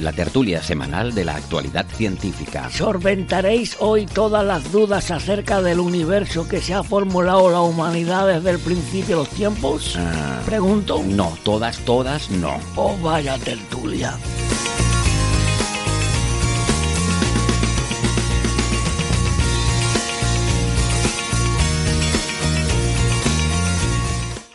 la 0.00 0.12
tertulia 0.12 0.62
semanal 0.62 1.14
de 1.14 1.24
la 1.24 1.36
actualidad 1.36 1.86
científica. 1.86 2.68
Solventaréis 2.70 3.76
hoy 3.80 4.06
todas 4.06 4.44
las 4.44 4.70
dudas 4.72 5.10
acerca 5.10 5.60
del 5.62 5.80
universo 5.80 6.48
que 6.48 6.60
se 6.60 6.74
ha 6.74 6.82
formulado 6.82 7.50
la 7.50 7.60
humanidad 7.60 8.26
desde 8.26 8.50
el 8.50 8.58
principio 8.58 9.16
de 9.18 9.22
los 9.24 9.28
tiempos. 9.30 9.96
Ah, 9.98 10.40
Pregunto. 10.46 11.02
no, 11.04 11.36
todas, 11.42 11.78
todas, 11.78 12.30
no. 12.30 12.58
Oh, 12.76 12.96
vaya 13.02 13.36
tertulia. 13.38 14.14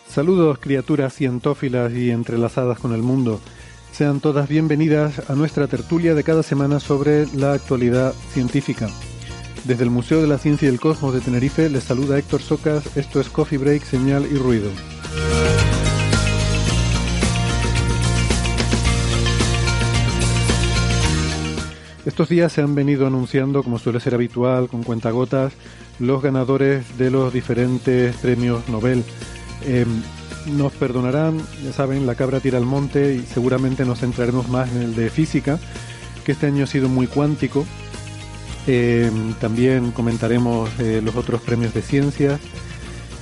Saludos 0.08 0.58
criaturas 0.58 1.14
cientófilas 1.14 1.92
y 1.92 2.10
entrelazadas 2.10 2.78
con 2.78 2.92
el 2.94 3.02
mundo. 3.02 3.40
Sean 3.96 4.20
todas 4.20 4.46
bienvenidas 4.46 5.30
a 5.30 5.34
nuestra 5.34 5.68
tertulia 5.68 6.14
de 6.14 6.22
cada 6.22 6.42
semana 6.42 6.80
sobre 6.80 7.26
la 7.28 7.54
actualidad 7.54 8.12
científica. 8.34 8.90
Desde 9.64 9.84
el 9.84 9.90
Museo 9.90 10.20
de 10.20 10.26
la 10.26 10.36
Ciencia 10.36 10.68
y 10.68 10.70
el 10.70 10.78
Cosmos 10.78 11.14
de 11.14 11.22
Tenerife 11.22 11.70
les 11.70 11.84
saluda 11.84 12.18
Héctor 12.18 12.42
Socas, 12.42 12.94
esto 12.94 13.22
es 13.22 13.30
Coffee 13.30 13.56
Break, 13.56 13.84
Señal 13.84 14.26
y 14.30 14.36
Ruido. 14.36 14.68
Estos 22.04 22.28
días 22.28 22.52
se 22.52 22.60
han 22.60 22.74
venido 22.74 23.06
anunciando, 23.06 23.62
como 23.62 23.78
suele 23.78 24.00
ser 24.00 24.14
habitual, 24.14 24.68
con 24.68 24.82
cuentagotas, 24.82 25.54
los 25.98 26.20
ganadores 26.20 26.98
de 26.98 27.10
los 27.10 27.32
diferentes 27.32 28.14
premios 28.16 28.68
Nobel. 28.68 29.02
Eh, 29.62 29.86
nos 30.46 30.72
perdonarán, 30.72 31.40
ya 31.62 31.72
saben, 31.72 32.06
la 32.06 32.14
cabra 32.14 32.40
tira 32.40 32.58
al 32.58 32.66
monte 32.66 33.14
y 33.14 33.20
seguramente 33.20 33.84
nos 33.84 34.00
centraremos 34.00 34.48
más 34.48 34.70
en 34.72 34.82
el 34.82 34.94
de 34.94 35.10
física, 35.10 35.58
que 36.24 36.32
este 36.32 36.46
año 36.46 36.64
ha 36.64 36.66
sido 36.66 36.88
muy 36.88 37.06
cuántico. 37.06 37.66
Eh, 38.66 39.10
también 39.40 39.92
comentaremos 39.92 40.70
eh, 40.80 41.00
los 41.02 41.14
otros 41.14 41.40
premios 41.40 41.72
de 41.72 41.82
ciencias 41.82 42.40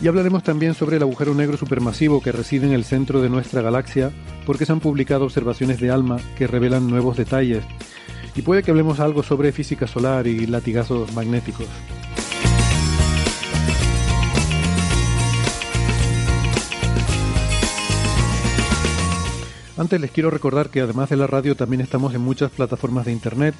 y 0.00 0.08
hablaremos 0.08 0.42
también 0.42 0.74
sobre 0.74 0.96
el 0.96 1.02
agujero 1.02 1.34
negro 1.34 1.56
supermasivo 1.56 2.20
que 2.20 2.32
reside 2.32 2.66
en 2.66 2.72
el 2.72 2.84
centro 2.84 3.22
de 3.22 3.30
nuestra 3.30 3.62
galaxia, 3.62 4.10
porque 4.44 4.66
se 4.66 4.72
han 4.72 4.80
publicado 4.80 5.24
observaciones 5.24 5.80
de 5.80 5.90
ALMA 5.90 6.18
que 6.36 6.46
revelan 6.46 6.88
nuevos 6.88 7.16
detalles. 7.16 7.64
Y 8.36 8.42
puede 8.42 8.62
que 8.62 8.70
hablemos 8.70 9.00
algo 9.00 9.22
sobre 9.22 9.52
física 9.52 9.86
solar 9.86 10.26
y 10.26 10.46
latigazos 10.46 11.12
magnéticos. 11.14 11.68
Antes 19.76 20.00
les 20.00 20.12
quiero 20.12 20.30
recordar 20.30 20.70
que 20.70 20.80
además 20.80 21.10
de 21.10 21.16
la 21.16 21.26
radio 21.26 21.56
también 21.56 21.80
estamos 21.80 22.14
en 22.14 22.20
muchas 22.20 22.52
plataformas 22.52 23.06
de 23.06 23.12
internet. 23.12 23.56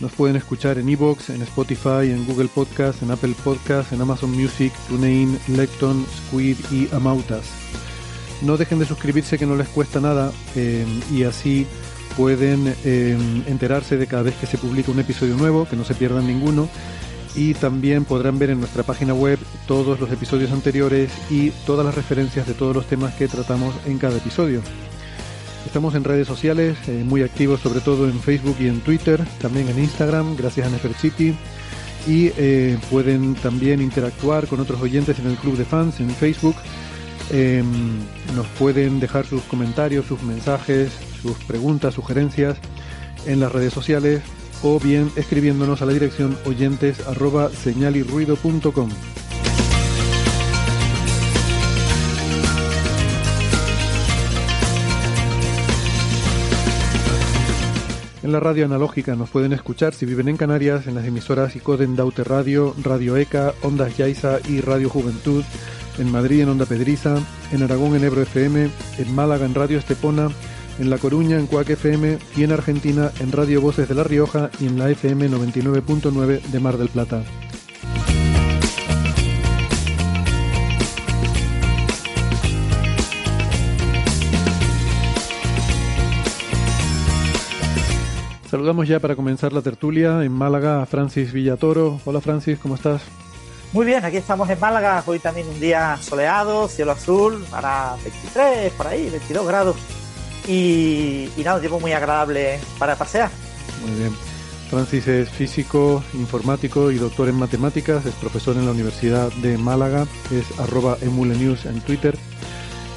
Nos 0.00 0.12
pueden 0.12 0.36
escuchar 0.36 0.78
en 0.78 0.88
Evox, 0.88 1.28
en 1.28 1.42
Spotify, 1.42 2.10
en 2.10 2.24
Google 2.24 2.48
Podcast, 2.48 3.02
en 3.02 3.10
Apple 3.10 3.34
Podcast, 3.44 3.92
en 3.92 4.00
Amazon 4.00 4.30
Music, 4.30 4.72
TuneIn, 4.88 5.38
Lecton, 5.48 6.06
Squid 6.06 6.56
y 6.70 6.88
Amautas. 6.94 7.44
No 8.40 8.56
dejen 8.56 8.78
de 8.78 8.86
suscribirse 8.86 9.36
que 9.36 9.44
no 9.44 9.56
les 9.56 9.68
cuesta 9.68 10.00
nada 10.00 10.32
eh, 10.56 10.86
y 11.12 11.24
así 11.24 11.66
pueden 12.16 12.74
eh, 12.84 13.18
enterarse 13.46 13.98
de 13.98 14.06
cada 14.06 14.22
vez 14.22 14.36
que 14.36 14.46
se 14.46 14.56
publica 14.56 14.90
un 14.90 15.00
episodio 15.00 15.36
nuevo, 15.36 15.68
que 15.68 15.76
no 15.76 15.84
se 15.84 15.94
pierdan 15.94 16.26
ninguno. 16.26 16.66
Y 17.34 17.52
también 17.52 18.06
podrán 18.06 18.38
ver 18.38 18.50
en 18.50 18.60
nuestra 18.60 18.84
página 18.84 19.12
web 19.12 19.38
todos 19.66 20.00
los 20.00 20.10
episodios 20.10 20.50
anteriores 20.50 21.12
y 21.28 21.50
todas 21.66 21.84
las 21.84 21.94
referencias 21.94 22.46
de 22.46 22.54
todos 22.54 22.74
los 22.74 22.86
temas 22.86 23.14
que 23.14 23.28
tratamos 23.28 23.74
en 23.84 23.98
cada 23.98 24.16
episodio. 24.16 24.62
Estamos 25.68 25.94
en 25.94 26.02
redes 26.02 26.26
sociales, 26.26 26.78
eh, 26.88 27.04
muy 27.04 27.20
activos 27.22 27.60
sobre 27.60 27.80
todo 27.80 28.08
en 28.08 28.18
Facebook 28.20 28.56
y 28.58 28.68
en 28.68 28.80
Twitter, 28.80 29.22
también 29.38 29.68
en 29.68 29.78
Instagram, 29.78 30.34
gracias 30.34 30.66
a 30.66 30.70
Neferchiti. 30.70 31.34
Y 32.06 32.32
eh, 32.38 32.78
pueden 32.90 33.34
también 33.34 33.82
interactuar 33.82 34.46
con 34.46 34.60
otros 34.60 34.80
oyentes 34.80 35.18
en 35.18 35.26
el 35.26 35.36
Club 35.36 35.58
de 35.58 35.66
Fans 35.66 36.00
en 36.00 36.08
Facebook. 36.08 36.56
Eh, 37.30 37.62
nos 38.34 38.46
pueden 38.58 38.98
dejar 38.98 39.26
sus 39.26 39.42
comentarios, 39.42 40.06
sus 40.06 40.22
mensajes, 40.22 40.90
sus 41.20 41.36
preguntas, 41.44 41.92
sugerencias 41.92 42.56
en 43.26 43.38
las 43.38 43.52
redes 43.52 43.74
sociales 43.74 44.22
o 44.62 44.80
bien 44.80 45.12
escribiéndonos 45.16 45.82
a 45.82 45.86
la 45.86 45.92
dirección 45.92 46.34
oyentes 46.46 47.06
arroba. 47.06 47.50
En 58.28 58.32
la 58.32 58.40
radio 58.40 58.66
analógica 58.66 59.16
nos 59.16 59.30
pueden 59.30 59.54
escuchar 59.54 59.94
si 59.94 60.04
viven 60.04 60.28
en 60.28 60.36
Canarias 60.36 60.86
en 60.86 60.94
las 60.94 61.06
emisoras 61.06 61.56
Icoden 61.56 61.96
Daute 61.96 62.24
Radio, 62.24 62.74
Radio 62.84 63.16
ECA, 63.16 63.54
Ondas 63.62 63.96
Yaiza 63.96 64.36
y 64.46 64.60
Radio 64.60 64.90
Juventud, 64.90 65.42
en 65.96 66.12
Madrid 66.12 66.42
en 66.42 66.50
Onda 66.50 66.66
Pedriza, 66.66 67.16
en 67.52 67.62
Aragón 67.62 67.96
en 67.96 68.04
Ebro 68.04 68.20
FM, 68.20 68.68
en 68.98 69.14
Málaga 69.14 69.46
en 69.46 69.54
Radio 69.54 69.78
Estepona, 69.78 70.28
en 70.78 70.90
La 70.90 70.98
Coruña 70.98 71.38
en 71.38 71.46
Cuac 71.46 71.70
FM 71.70 72.18
y 72.36 72.44
en 72.44 72.52
Argentina 72.52 73.10
en 73.18 73.32
Radio 73.32 73.62
Voces 73.62 73.88
de 73.88 73.94
La 73.94 74.04
Rioja 74.04 74.50
y 74.60 74.66
en 74.66 74.78
la 74.78 74.90
FM 74.90 75.30
99.9 75.30 76.42
de 76.42 76.60
Mar 76.60 76.76
del 76.76 76.90
Plata. 76.90 77.22
Saludamos 88.50 88.88
ya 88.88 88.98
para 88.98 89.14
comenzar 89.14 89.52
la 89.52 89.60
tertulia 89.60 90.24
en 90.24 90.32
Málaga 90.32 90.80
a 90.80 90.86
Francis 90.86 91.34
Villatoro. 91.34 92.00
Hola 92.06 92.22
Francis, 92.22 92.58
¿cómo 92.58 92.76
estás? 92.76 93.02
Muy 93.74 93.84
bien, 93.84 94.02
aquí 94.02 94.16
estamos 94.16 94.48
en 94.48 94.58
Málaga, 94.58 95.02
hoy 95.04 95.18
también 95.18 95.46
un 95.48 95.60
día 95.60 95.98
soleado, 96.00 96.66
cielo 96.66 96.92
azul, 96.92 97.44
para 97.50 97.96
23, 98.02 98.72
por 98.72 98.86
ahí, 98.86 99.10
22 99.10 99.46
grados. 99.46 99.76
Y, 100.46 101.28
y 101.36 101.42
nada, 101.44 101.56
un 101.56 101.60
tiempo 101.60 101.78
muy 101.78 101.92
agradable 101.92 102.58
para 102.78 102.96
pasear. 102.96 103.30
Muy 103.86 103.98
bien. 103.98 104.12
Francis 104.70 105.06
es 105.08 105.28
físico, 105.28 106.02
informático 106.14 106.90
y 106.90 106.96
doctor 106.96 107.28
en 107.28 107.34
matemáticas, 107.34 108.06
es 108.06 108.14
profesor 108.14 108.56
en 108.56 108.64
la 108.64 108.72
Universidad 108.72 109.30
de 109.42 109.58
Málaga, 109.58 110.06
es 110.30 110.58
arroba 110.58 110.96
emulenews 111.02 111.66
en 111.66 111.82
Twitter. 111.82 112.16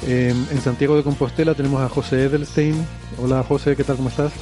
Eh, 0.06 0.34
en 0.50 0.60
Santiago 0.62 0.96
de 0.96 1.02
Compostela 1.02 1.54
tenemos 1.54 1.82
a 1.82 1.90
José 1.90 2.24
Edelstein. 2.24 2.86
Hola 3.18 3.42
José, 3.46 3.76
¿qué 3.76 3.84
tal? 3.84 3.96
¿Cómo 3.96 4.08
estás? 4.08 4.32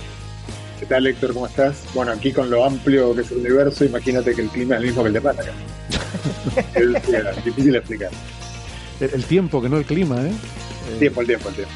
¿Qué 0.81 0.87
tal, 0.87 1.07
Héctor? 1.07 1.35
¿Cómo 1.35 1.47
estás? 1.47 1.87
Bueno, 1.95 2.11
aquí 2.13 2.33
con 2.33 2.49
lo 2.49 2.65
amplio 2.65 3.15
que 3.15 3.21
es 3.21 3.31
el 3.31 3.41
universo, 3.41 3.85
imagínate 3.85 4.35
que 4.35 4.41
el 4.41 4.49
clima 4.49 4.77
es 4.77 4.81
el 4.81 4.87
mismo 4.87 5.03
que 5.03 5.09
el 5.09 5.13
de 5.13 5.21
Málaga. 5.21 5.53
es 7.37 7.45
difícil 7.45 7.73
de 7.73 7.79
explicar. 7.79 8.11
El, 8.99 9.11
el, 9.13 9.25
tiempo, 9.27 9.61
que 9.61 9.69
no 9.69 9.77
el 9.77 9.85
clima, 9.85 10.27
¿eh? 10.27 10.33
El 10.91 10.99
tiempo, 10.99 11.21
el 11.21 11.27
tiempo, 11.27 11.49
el 11.51 11.55
tiempo. 11.55 11.73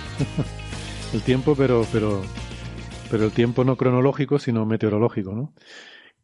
el 1.12 1.20
tiempo, 1.20 1.54
pero, 1.54 1.86
pero, 1.92 2.22
pero 3.10 3.24
el 3.26 3.32
tiempo 3.32 3.62
no 3.62 3.76
cronológico, 3.76 4.38
sino 4.38 4.64
meteorológico, 4.64 5.34
¿no? 5.34 5.52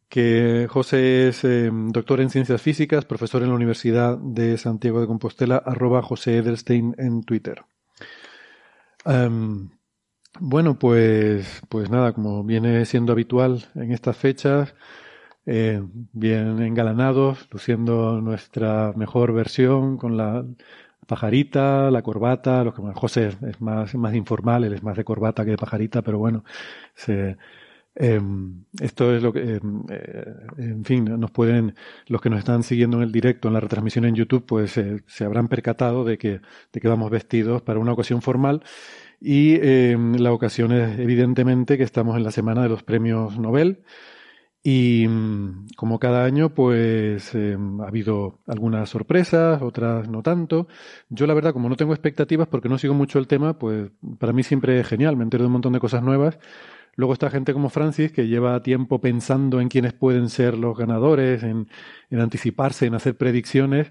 Que 0.09 0.65
José 0.67 1.27
es 1.27 1.43
eh, 1.43 1.69
doctor 1.71 2.19
en 2.19 2.31
ciencias 2.31 2.63
físicas, 2.63 3.05
profesor 3.05 3.43
en 3.43 3.49
la 3.49 3.55
Universidad 3.55 4.17
de 4.17 4.57
Santiago 4.57 5.01
de 5.01 5.05
Compostela, 5.05 5.57
arroba 5.57 6.01
José 6.01 6.37
Edelstein 6.37 6.95
en 6.97 7.21
Twitter. 7.21 7.61
Um, 9.05 9.69
bueno, 10.39 10.77
pues, 10.79 11.61
pues 11.69 11.89
nada, 11.89 12.13
como 12.13 12.43
viene 12.43 12.85
siendo 12.85 13.11
habitual 13.13 13.65
en 13.75 13.91
estas 13.91 14.17
fechas, 14.17 14.73
eh, 15.45 15.81
bien 16.13 16.61
engalanados, 16.61 17.47
luciendo 17.51 18.21
nuestra 18.21 18.93
mejor 18.95 19.33
versión 19.33 19.97
con 19.97 20.17
la 20.17 20.45
pajarita, 21.07 21.91
la 21.91 22.01
corbata, 22.03 22.63
lo 22.63 22.73
que 22.73 22.81
José 22.93 23.29
es 23.47 23.61
más, 23.61 23.95
más 23.95 24.15
informal, 24.15 24.63
él 24.63 24.73
es 24.73 24.83
más 24.83 24.95
de 24.97 25.03
corbata 25.03 25.43
que 25.45 25.51
de 25.51 25.57
pajarita, 25.57 26.01
pero 26.03 26.19
bueno, 26.19 26.43
se, 26.95 27.37
em, 27.95 28.65
esto 28.79 29.13
es 29.15 29.23
lo 29.23 29.33
que, 29.33 29.55
em, 29.55 29.83
eh, 29.89 30.25
en 30.57 30.85
fin, 30.85 31.05
nos 31.19 31.31
pueden, 31.31 31.75
los 32.07 32.21
que 32.21 32.29
nos 32.29 32.39
están 32.39 32.63
siguiendo 32.63 32.97
en 32.97 33.03
el 33.03 33.11
directo, 33.11 33.47
en 33.47 33.55
la 33.55 33.59
retransmisión 33.59 34.05
en 34.05 34.15
YouTube, 34.15 34.45
pues 34.45 34.77
eh, 34.77 35.03
se 35.07 35.25
habrán 35.25 35.47
percatado 35.49 36.05
de 36.05 36.17
que, 36.17 36.41
de 36.73 36.81
que 36.81 36.87
vamos 36.87 37.11
vestidos 37.11 37.61
para 37.61 37.79
una 37.79 37.93
ocasión 37.93 38.21
formal. 38.21 38.63
Y 39.21 39.55
em, 39.61 40.15
la 40.15 40.33
ocasión 40.33 40.71
es 40.71 40.99
evidentemente 40.99 41.77
que 41.77 41.83
estamos 41.83 42.17
en 42.17 42.23
la 42.23 42.31
semana 42.31 42.63
de 42.63 42.69
los 42.69 42.83
premios 42.83 43.37
Nobel. 43.37 43.83
Y 44.63 45.07
mm, 45.07 45.67
como 45.75 45.99
cada 45.99 46.25
año, 46.25 46.53
pues 46.53 47.33
em, 47.35 47.81
ha 47.81 47.87
habido 47.87 48.39
algunas 48.47 48.89
sorpresas, 48.89 49.61
otras 49.61 50.09
no 50.09 50.23
tanto. 50.23 50.67
Yo 51.09 51.27
la 51.27 51.33
verdad, 51.33 51.53
como 51.53 51.69
no 51.69 51.75
tengo 51.75 51.93
expectativas 51.93 52.47
porque 52.47 52.69
no 52.69 52.77
sigo 52.77 52.93
mucho 52.95 53.19
el 53.19 53.27
tema, 53.27 53.57
pues 53.59 53.91
para 54.19 54.33
mí 54.33 54.43
siempre 54.43 54.79
es 54.79 54.87
genial, 54.87 55.17
me 55.17 55.23
entero 55.23 55.43
de 55.43 55.47
un 55.47 55.53
montón 55.53 55.73
de 55.73 55.79
cosas 55.79 56.03
nuevas. 56.03 56.39
Luego 56.95 57.13
está 57.13 57.29
gente 57.29 57.53
como 57.53 57.69
Francis, 57.69 58.11
que 58.11 58.27
lleva 58.27 58.61
tiempo 58.63 58.99
pensando 58.99 59.61
en 59.61 59.69
quiénes 59.69 59.93
pueden 59.93 60.29
ser 60.29 60.57
los 60.57 60.77
ganadores, 60.77 61.43
en, 61.43 61.67
anticiparse, 62.11 62.85
en 62.85 62.95
hacer 62.95 63.17
predicciones. 63.17 63.89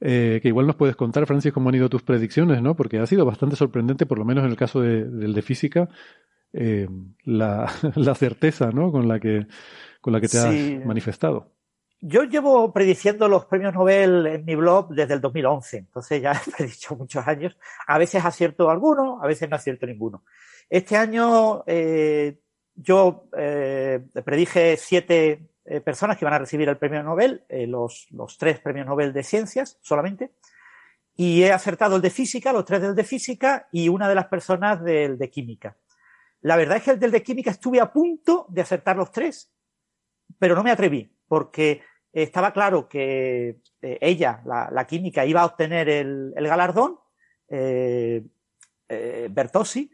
Eh, 0.00 0.40
que 0.42 0.48
igual 0.48 0.66
nos 0.66 0.76
puedes 0.76 0.96
contar, 0.96 1.26
Francis, 1.26 1.52
cómo 1.52 1.70
han 1.70 1.74
ido 1.74 1.88
tus 1.88 2.02
predicciones, 2.02 2.60
¿no? 2.60 2.76
Porque 2.76 2.98
ha 2.98 3.06
sido 3.06 3.24
bastante 3.24 3.56
sorprendente, 3.56 4.04
por 4.04 4.18
lo 4.18 4.24
menos 4.24 4.44
en 4.44 4.50
el 4.50 4.56
caso 4.56 4.80
del 4.80 5.32
de 5.32 5.42
física, 5.42 5.88
eh, 6.52 6.88
la, 7.24 7.70
la 7.94 8.14
certeza, 8.14 8.70
¿no? 8.70 8.92
Con 8.92 9.08
la 9.08 9.18
que 9.18 9.46
con 10.00 10.12
la 10.12 10.20
que 10.20 10.28
te 10.28 10.38
has 10.38 10.86
manifestado. 10.86 11.52
Yo 12.00 12.22
llevo 12.24 12.72
prediciendo 12.72 13.26
los 13.26 13.46
premios 13.46 13.74
Nobel 13.74 14.26
en 14.26 14.44
mi 14.44 14.54
blog 14.54 14.90
desde 14.90 15.14
el 15.14 15.20
2011, 15.20 15.78
entonces 15.78 16.22
ya 16.22 16.32
he 16.46 16.50
predicho 16.52 16.94
muchos 16.94 17.26
años. 17.26 17.56
A 17.88 17.98
veces 17.98 18.24
acierto 18.24 18.70
alguno, 18.70 19.20
a 19.20 19.26
veces 19.26 19.48
no 19.50 19.56
acierto 19.56 19.86
ninguno. 19.86 20.24
Este 20.68 20.96
año 20.96 21.64
eh, 21.66 22.38
yo 22.74 23.28
predije 24.24 24.76
siete 24.76 25.48
eh, 25.66 25.80
personas 25.80 26.16
que 26.16 26.24
van 26.24 26.34
a 26.34 26.38
recibir 26.38 26.68
el 26.68 26.78
premio 26.78 27.02
Nobel, 27.02 27.44
los, 27.48 28.06
los 28.10 28.38
tres 28.38 28.60
premios 28.60 28.86
Nobel 28.86 29.12
de 29.12 29.22
ciencias 29.22 29.78
solamente, 29.82 30.32
y 31.16 31.42
he 31.42 31.52
acertado 31.52 31.96
el 31.96 32.02
de 32.02 32.10
física, 32.10 32.52
los 32.52 32.64
tres 32.64 32.82
del 32.82 32.94
de 32.94 33.04
física 33.04 33.68
y 33.72 33.88
una 33.88 34.08
de 34.08 34.14
las 34.14 34.26
personas 34.26 34.82
del 34.82 35.18
de 35.18 35.30
química. 35.30 35.76
La 36.42 36.56
verdad 36.56 36.76
es 36.76 36.82
que 36.84 36.90
el 36.92 37.00
del 37.00 37.10
de 37.10 37.22
química 37.22 37.50
estuve 37.50 37.80
a 37.80 37.92
punto 37.92 38.46
de 38.50 38.60
acertar 38.60 38.96
los 38.96 39.10
tres, 39.10 39.50
pero 40.38 40.54
no 40.54 40.62
me 40.62 40.70
atreví, 40.70 41.10
porque 41.26 41.82
estaba 42.12 42.52
claro 42.52 42.88
que 42.88 43.60
eh, 43.82 43.98
ella, 44.00 44.42
la, 44.44 44.86
química, 44.86 45.24
iba 45.26 45.42
a 45.42 45.46
obtener 45.46 45.88
el, 45.88 46.32
galardón, 46.36 46.98
eh, 47.48 48.24
eh, 48.88 49.28
Bertossi, 49.30 49.90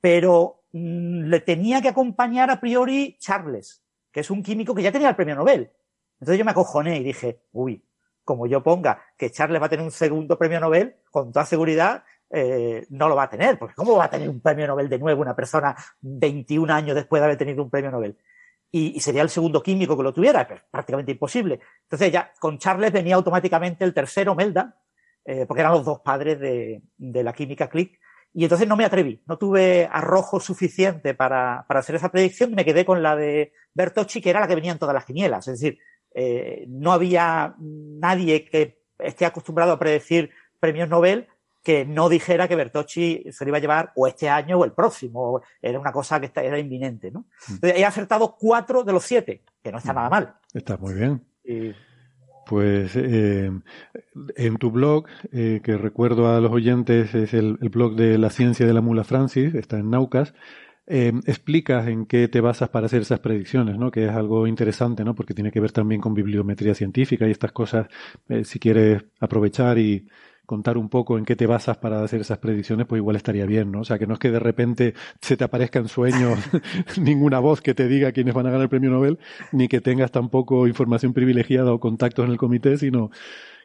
pero 0.00 0.64
mm, 0.72 1.24
le 1.24 1.40
tenía 1.40 1.82
que 1.82 1.88
acompañar 1.88 2.50
a 2.50 2.60
priori 2.60 3.16
Charles, 3.18 3.82
que 4.16 4.20
es 4.20 4.30
un 4.30 4.42
químico 4.42 4.74
que 4.74 4.80
ya 4.80 4.90
tenía 4.90 5.10
el 5.10 5.14
premio 5.14 5.34
Nobel. 5.34 5.70
Entonces 6.14 6.38
yo 6.38 6.44
me 6.46 6.52
acojoné 6.52 6.96
y 6.96 7.04
dije, 7.04 7.42
uy, 7.52 7.84
como 8.24 8.46
yo 8.46 8.62
ponga 8.62 9.04
que 9.14 9.30
Charles 9.30 9.60
va 9.60 9.66
a 9.66 9.68
tener 9.68 9.84
un 9.84 9.90
segundo 9.90 10.38
premio 10.38 10.58
Nobel, 10.58 10.96
con 11.10 11.32
toda 11.32 11.44
seguridad 11.44 12.02
no 12.88 13.10
lo 13.10 13.14
va 13.14 13.24
a 13.24 13.28
tener, 13.28 13.58
porque 13.58 13.74
¿cómo 13.74 13.96
va 13.98 14.04
a 14.06 14.10
tener 14.10 14.30
un 14.30 14.40
premio 14.40 14.66
Nobel 14.66 14.88
de 14.88 14.98
nuevo 14.98 15.20
una 15.20 15.36
persona 15.36 15.76
21 16.00 16.72
años 16.72 16.94
después 16.94 17.20
de 17.20 17.24
haber 17.26 17.36
tenido 17.36 17.62
un 17.62 17.68
premio 17.68 17.90
Nobel? 17.90 18.16
y, 18.70 19.00
sería 19.00 19.22
el 19.22 19.30
segundo 19.30 19.62
químico 19.62 19.96
que 19.96 20.02
lo 20.02 20.12
tuviera, 20.12 20.46
prácticamente 20.70 21.12
imposible. 21.12 21.60
Entonces 21.82 22.12
ya 22.12 22.32
con 22.38 22.58
Charles 22.58 22.92
venía 22.92 23.14
automáticamente 23.14 23.84
el 23.84 23.94
tercero, 23.94 24.34
Melda, 24.34 24.76
eh, 25.24 25.46
porque 25.46 25.60
eran 25.60 25.72
los 25.72 25.84
dos 25.84 26.00
padres 26.00 26.38
de, 26.38 26.82
la 26.98 27.32
química 27.32 27.68
Click. 27.68 27.98
Y 28.38 28.42
entonces 28.42 28.68
no 28.68 28.76
me 28.76 28.84
atreví, 28.84 29.22
no 29.24 29.38
tuve 29.38 29.88
arrojo 29.90 30.40
suficiente 30.40 31.14
para, 31.14 31.60
hacer 31.60 31.94
esa 31.94 32.12
predicción 32.12 32.52
y 32.52 32.54
me 32.54 32.66
quedé 32.66 32.84
con 32.84 33.02
la 33.02 33.16
de 33.16 33.54
Bertocci, 33.72 34.20
que 34.20 34.28
era 34.28 34.40
la 34.40 34.46
que 34.46 34.54
venía 34.54 34.72
en 34.72 34.78
todas 34.78 34.92
las 34.92 35.06
quinielas. 35.06 35.48
Es 35.48 35.58
decir, 35.58 35.78
eh, 36.14 36.66
no 36.68 36.92
había 36.92 37.54
nadie 37.58 38.44
que 38.44 38.82
esté 38.98 39.24
acostumbrado 39.24 39.72
a 39.72 39.78
predecir 39.78 40.28
premios 40.60 40.86
Nobel 40.86 41.28
que 41.62 41.86
no 41.86 42.10
dijera 42.10 42.46
que 42.46 42.56
Bertocci 42.56 43.24
se 43.32 43.42
lo 43.46 43.48
iba 43.48 43.56
a 43.56 43.60
llevar 43.62 43.92
o 43.96 44.06
este 44.06 44.28
año 44.28 44.58
o 44.58 44.66
el 44.66 44.72
próximo. 44.72 45.40
Era 45.62 45.80
una 45.80 45.90
cosa 45.90 46.20
que 46.20 46.30
era 46.34 46.58
inminente, 46.58 47.10
¿no? 47.10 47.24
Mm. 47.48 47.66
he 47.74 47.86
acertado 47.86 48.36
cuatro 48.38 48.84
de 48.84 48.92
los 48.92 49.02
siete, 49.02 49.44
que 49.62 49.72
no 49.72 49.78
está 49.78 49.94
nada 49.94 50.10
mal. 50.10 50.34
Está 50.52 50.76
muy 50.76 50.92
bien. 50.92 51.24
Pues 52.46 52.94
eh, 52.94 53.50
en 54.36 54.56
tu 54.56 54.70
blog, 54.70 55.06
eh, 55.32 55.60
que 55.64 55.76
recuerdo 55.76 56.32
a 56.32 56.40
los 56.40 56.52
oyentes, 56.52 57.12
es 57.14 57.34
el, 57.34 57.56
blog 57.56 57.96
de 57.96 58.18
la 58.18 58.30
ciencia 58.30 58.64
de 58.64 58.72
la 58.72 58.80
mula 58.80 59.02
Francis, 59.02 59.52
está 59.56 59.78
en 59.78 59.90
Naucas, 59.90 60.32
eh, 60.86 61.12
explicas 61.26 61.88
en 61.88 62.06
qué 62.06 62.28
te 62.28 62.40
basas 62.40 62.68
para 62.68 62.86
hacer 62.86 63.02
esas 63.02 63.18
predicciones, 63.18 63.78
¿no? 63.78 63.90
Que 63.90 64.06
es 64.06 64.12
algo 64.12 64.46
interesante, 64.46 65.04
¿no? 65.04 65.16
Porque 65.16 65.34
tiene 65.34 65.50
que 65.50 65.58
ver 65.58 65.72
también 65.72 66.00
con 66.00 66.14
bibliometría 66.14 66.74
científica 66.76 67.26
y 67.26 67.32
estas 67.32 67.50
cosas, 67.50 67.88
si 68.44 68.60
quieres 68.60 69.04
aprovechar 69.18 69.78
y, 69.78 70.06
contar 70.46 70.78
un 70.78 70.88
poco 70.88 71.18
en 71.18 71.24
qué 71.24 71.36
te 71.36 71.46
basas 71.46 71.76
para 71.76 72.02
hacer 72.02 72.20
esas 72.20 72.38
predicciones, 72.38 72.86
pues 72.86 73.00
igual 73.00 73.16
estaría 73.16 73.44
bien, 73.44 73.70
¿no? 73.72 73.80
O 73.80 73.84
sea, 73.84 73.98
que 73.98 74.06
no 74.06 74.14
es 74.14 74.20
que 74.20 74.30
de 74.30 74.38
repente 74.38 74.94
se 75.20 75.36
te 75.36 75.44
aparezca 75.44 75.78
en 75.78 75.88
sueños 75.88 76.38
ninguna 77.00 77.38
voz 77.38 77.60
que 77.60 77.74
te 77.74 77.88
diga 77.88 78.12
quiénes 78.12 78.34
van 78.34 78.46
a 78.46 78.50
ganar 78.50 78.64
el 78.64 78.68
premio 78.68 78.90
Nobel, 78.90 79.18
ni 79.52 79.68
que 79.68 79.80
tengas 79.80 80.10
tampoco 80.12 80.66
información 80.66 81.12
privilegiada 81.12 81.72
o 81.72 81.80
contactos 81.80 82.24
en 82.24 82.32
el 82.32 82.38
comité, 82.38 82.78
sino 82.78 83.10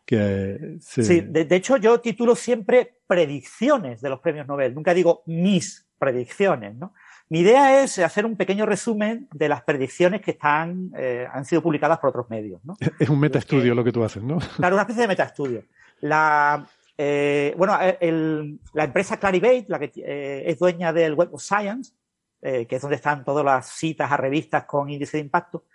que 0.05 0.77
se... 0.79 1.03
Sí, 1.03 1.21
de, 1.21 1.47
hecho 1.55 1.77
yo 1.77 1.99
titulo 1.99 2.35
siempre 2.35 2.97
predicciones 3.07 4.01
de 4.01 4.09
los 4.09 4.19
premios 4.19 4.47
Nobel, 4.47 4.73
nunca 4.73 4.93
digo 4.93 5.23
mis 5.25 5.87
predicciones, 5.99 6.75
¿no? 6.75 6.93
Mi 7.29 7.39
idea 7.39 7.81
es 7.81 7.97
hacer 7.99 8.25
un 8.25 8.35
pequeño 8.35 8.65
resumen 8.65 9.29
de 9.33 9.47
las 9.47 9.63
predicciones 9.63 10.19
que 10.19 10.31
están, 10.31 10.91
eh, 10.97 11.25
han 11.31 11.45
sido 11.45 11.61
publicadas 11.61 11.97
por 11.99 12.09
otros 12.09 12.29
medios. 12.29 12.59
¿no? 12.65 12.75
Es 12.99 13.07
un 13.07 13.21
metaestudio 13.21 13.73
lo 13.73 13.85
que 13.85 13.93
tú 13.93 14.03
haces, 14.03 14.21
¿no? 14.21 14.37
Claro, 14.57 14.75
una 14.75 14.81
especie 14.81 15.03
de 15.03 15.07
metaestudio. 15.07 15.63
La, 16.01 16.67
eh, 16.97 17.55
bueno, 17.57 17.77
eh, 17.81 18.57
la 18.73 18.83
empresa 18.83 19.17
Clarivate, 19.17 19.65
la 19.69 19.79
que 19.79 19.91
eh, 19.95 20.43
es 20.45 20.59
dueña 20.59 20.93
del 20.93 21.15
Web 21.15 21.33
of 21.33 21.41
Science, 21.41 21.93
que 22.41 22.67
es 22.69 22.81
donde 22.81 22.95
están 22.95 23.23
todas 23.23 23.45
las 23.45 23.69
citas 23.69 24.11
a 24.11 24.17
revistas 24.17 24.65
con 24.65 24.89
índice 24.89 25.17
de 25.17 25.23
impacto, 25.23 25.65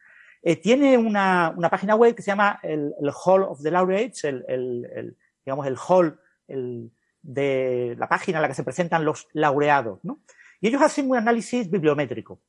tiene 0.62 0.98
una, 0.98 1.54
página 1.70 1.94
web 1.94 2.14
que 2.14 2.22
se 2.22 2.32
llama 2.32 2.58
el, 2.62 2.92
Hall 3.24 3.44
of 3.44 3.62
the 3.62 3.70
Laureates, 3.70 4.24
el, 4.24 5.16
digamos, 5.44 5.66
el 5.66 5.76
hall 5.76 6.20
de 7.22 7.94
la 7.96 8.08
página 8.08 8.38
en 8.38 8.42
la 8.42 8.48
que 8.48 8.54
se 8.54 8.64
presentan 8.64 9.04
los 9.04 9.28
laureados, 9.32 10.00
¿no? 10.02 10.22
Y 10.60 10.68
ellos 10.68 10.82
hacen 10.82 11.08
un 11.08 11.16
análisis 11.16 11.70
bibliométrico. 11.70 12.40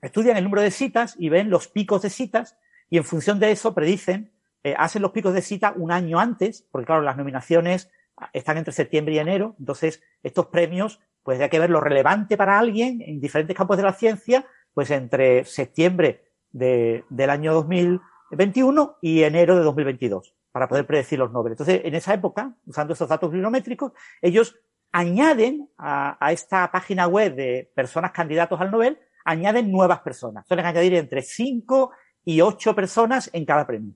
Estudian 0.00 0.36
el 0.36 0.44
número 0.44 0.62
de 0.62 0.70
citas 0.70 1.14
y 1.18 1.28
ven 1.28 1.50
los 1.50 1.68
picos 1.68 2.02
de 2.02 2.10
citas 2.10 2.56
y 2.88 2.96
en 2.96 3.04
función 3.04 3.38
de 3.38 3.50
eso 3.50 3.74
predicen 3.74 4.33
eh, 4.64 4.74
hacen 4.78 5.02
los 5.02 5.10
picos 5.12 5.34
de 5.34 5.42
cita 5.42 5.74
un 5.76 5.92
año 5.92 6.18
antes, 6.18 6.66
porque 6.70 6.86
claro, 6.86 7.02
las 7.02 7.18
nominaciones 7.18 7.90
están 8.32 8.56
entre 8.56 8.72
septiembre 8.72 9.14
y 9.14 9.18
enero, 9.18 9.54
entonces 9.58 10.02
estos 10.22 10.46
premios, 10.46 11.00
pues 11.22 11.38
hay 11.38 11.50
que 11.50 11.58
ver 11.58 11.68
lo 11.68 11.80
relevante 11.80 12.38
para 12.38 12.58
alguien 12.58 13.02
en 13.02 13.20
diferentes 13.20 13.54
campos 13.54 13.76
de 13.76 13.82
la 13.82 13.92
ciencia, 13.92 14.46
pues 14.72 14.90
entre 14.90 15.44
septiembre 15.44 16.24
del 16.50 17.30
año 17.30 17.52
2021 17.52 18.96
y 19.02 19.24
enero 19.24 19.56
de 19.56 19.64
2022, 19.64 20.34
para 20.50 20.66
poder 20.66 20.86
predecir 20.86 21.18
los 21.18 21.30
Nobel. 21.30 21.52
Entonces, 21.52 21.82
en 21.84 21.94
esa 21.94 22.14
época, 22.14 22.54
usando 22.64 22.94
esos 22.94 23.08
datos 23.08 23.30
bibliométricos, 23.30 23.92
ellos 24.22 24.56
añaden 24.92 25.68
a, 25.76 26.16
a 26.24 26.32
esta 26.32 26.70
página 26.70 27.06
web 27.06 27.34
de 27.34 27.70
personas 27.74 28.12
candidatos 28.12 28.58
al 28.60 28.70
Nobel, 28.70 28.98
añaden 29.26 29.70
nuevas 29.70 30.00
personas. 30.00 30.46
Suelen 30.46 30.64
añadir 30.64 30.94
entre 30.94 31.20
5 31.20 31.90
y 32.24 32.40
8 32.40 32.74
personas 32.74 33.28
en 33.32 33.44
cada 33.44 33.66
premio. 33.66 33.94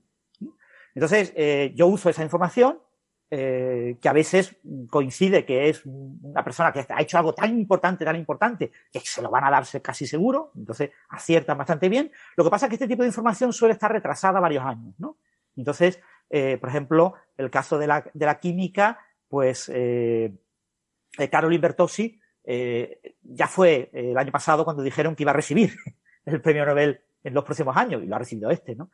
Entonces, 0.95 1.33
eh, 1.35 1.71
yo 1.75 1.87
uso 1.87 2.09
esa 2.09 2.23
información, 2.23 2.79
eh, 3.31 3.99
que 4.01 4.09
a 4.09 4.13
veces 4.13 4.55
coincide 4.89 5.45
que 5.45 5.69
es 5.69 5.85
una 5.85 6.43
persona 6.43 6.71
que 6.71 6.83
ha 6.89 6.99
hecho 6.99 7.15
algo 7.19 7.35
tan 7.35 7.59
importante, 7.59 8.03
tan 8.03 8.15
importante, 8.15 8.71
que 8.91 8.99
se 9.01 9.21
lo 9.21 9.29
van 9.29 9.43
a 9.43 9.51
darse 9.51 9.83
casi 9.83 10.07
seguro, 10.07 10.51
entonces 10.55 10.89
aciertan 11.09 11.55
bastante 11.55 11.89
bien. 11.89 12.11
Lo 12.35 12.43
que 12.43 12.49
pasa 12.49 12.65
es 12.65 12.69
que 12.71 12.75
este 12.75 12.87
tipo 12.87 13.03
de 13.03 13.09
información 13.09 13.53
suele 13.53 13.73
estar 13.73 13.91
retrasada 13.91 14.39
varios 14.39 14.65
años, 14.65 14.95
¿no? 14.97 15.17
Entonces, 15.55 15.99
eh, 16.31 16.57
por 16.57 16.69
ejemplo, 16.69 17.13
el 17.37 17.51
caso 17.51 17.77
de 17.77 17.85
la, 17.85 18.39
química, 18.39 18.97
pues 19.27 19.69
eh, 19.75 20.33
Caroline 21.29 21.61
Bertossi 21.61 22.19
ya 23.21 23.47
fue 23.47 23.91
el 23.93 24.17
año 24.17 24.31
pasado 24.31 24.65
cuando 24.65 24.81
dijeron 24.81 25.15
que 25.15 25.21
iba 25.21 25.33
a 25.33 25.35
recibir 25.35 25.75
el 26.25 26.41
premio 26.41 26.65
Nobel 26.65 26.99
en 27.23 27.33
los 27.35 27.43
próximos 27.43 27.77
años, 27.77 28.01
y 28.01 28.07
lo 28.07 28.15
ha 28.15 28.19
recibido 28.19 28.49
este, 28.49 28.75
¿no? 28.75 28.89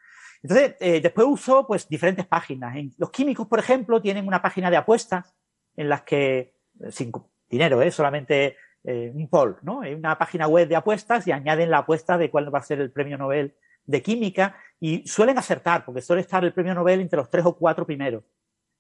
Entonces, 0.46 0.76
eh, 0.80 1.02
después 1.02 1.26
uso 1.28 1.66
pues 1.66 1.90
diferentes 1.90 2.28
páginas. 2.28 2.76
los 3.00 3.10
químicos, 3.10 3.48
por 3.48 3.58
ejemplo, 3.58 4.00
tienen 4.00 4.28
una 4.28 4.44
página 4.44 4.70
de 4.70 4.78
apuestas 4.78 5.34
en 5.76 5.90
las 5.90 6.04
que, 6.04 6.54
eh, 6.82 6.92
sin 6.92 7.12
dinero, 7.50 7.82
¿eh? 7.82 7.90
solamente 7.90 8.56
eh, 8.84 9.12
un 9.12 9.28
poll, 9.28 9.58
¿no? 9.64 9.82
Hay 9.82 9.96
una 9.96 10.16
página 10.20 10.48
web 10.48 10.68
de 10.68 10.76
apuestas 10.76 11.26
y 11.26 11.32
añaden 11.32 11.72
la 11.72 11.80
apuesta 11.80 12.16
de 12.20 12.30
cuál 12.30 12.54
va 12.54 12.60
a 12.60 12.62
ser 12.62 12.80
el 12.80 12.92
premio 12.92 13.18
Nobel 13.18 13.56
de 13.86 14.04
química 14.04 14.56
y 14.80 15.08
suelen 15.08 15.40
acertar, 15.40 15.84
porque 15.84 16.02
suele 16.02 16.22
estar 16.22 16.46
el 16.46 16.54
premio 16.54 16.76
Nobel 16.76 17.02
entre 17.02 17.18
los 17.18 17.32
tres 17.32 17.44
o 17.44 17.58
cuatro 17.58 17.84
primeros. 17.84 18.24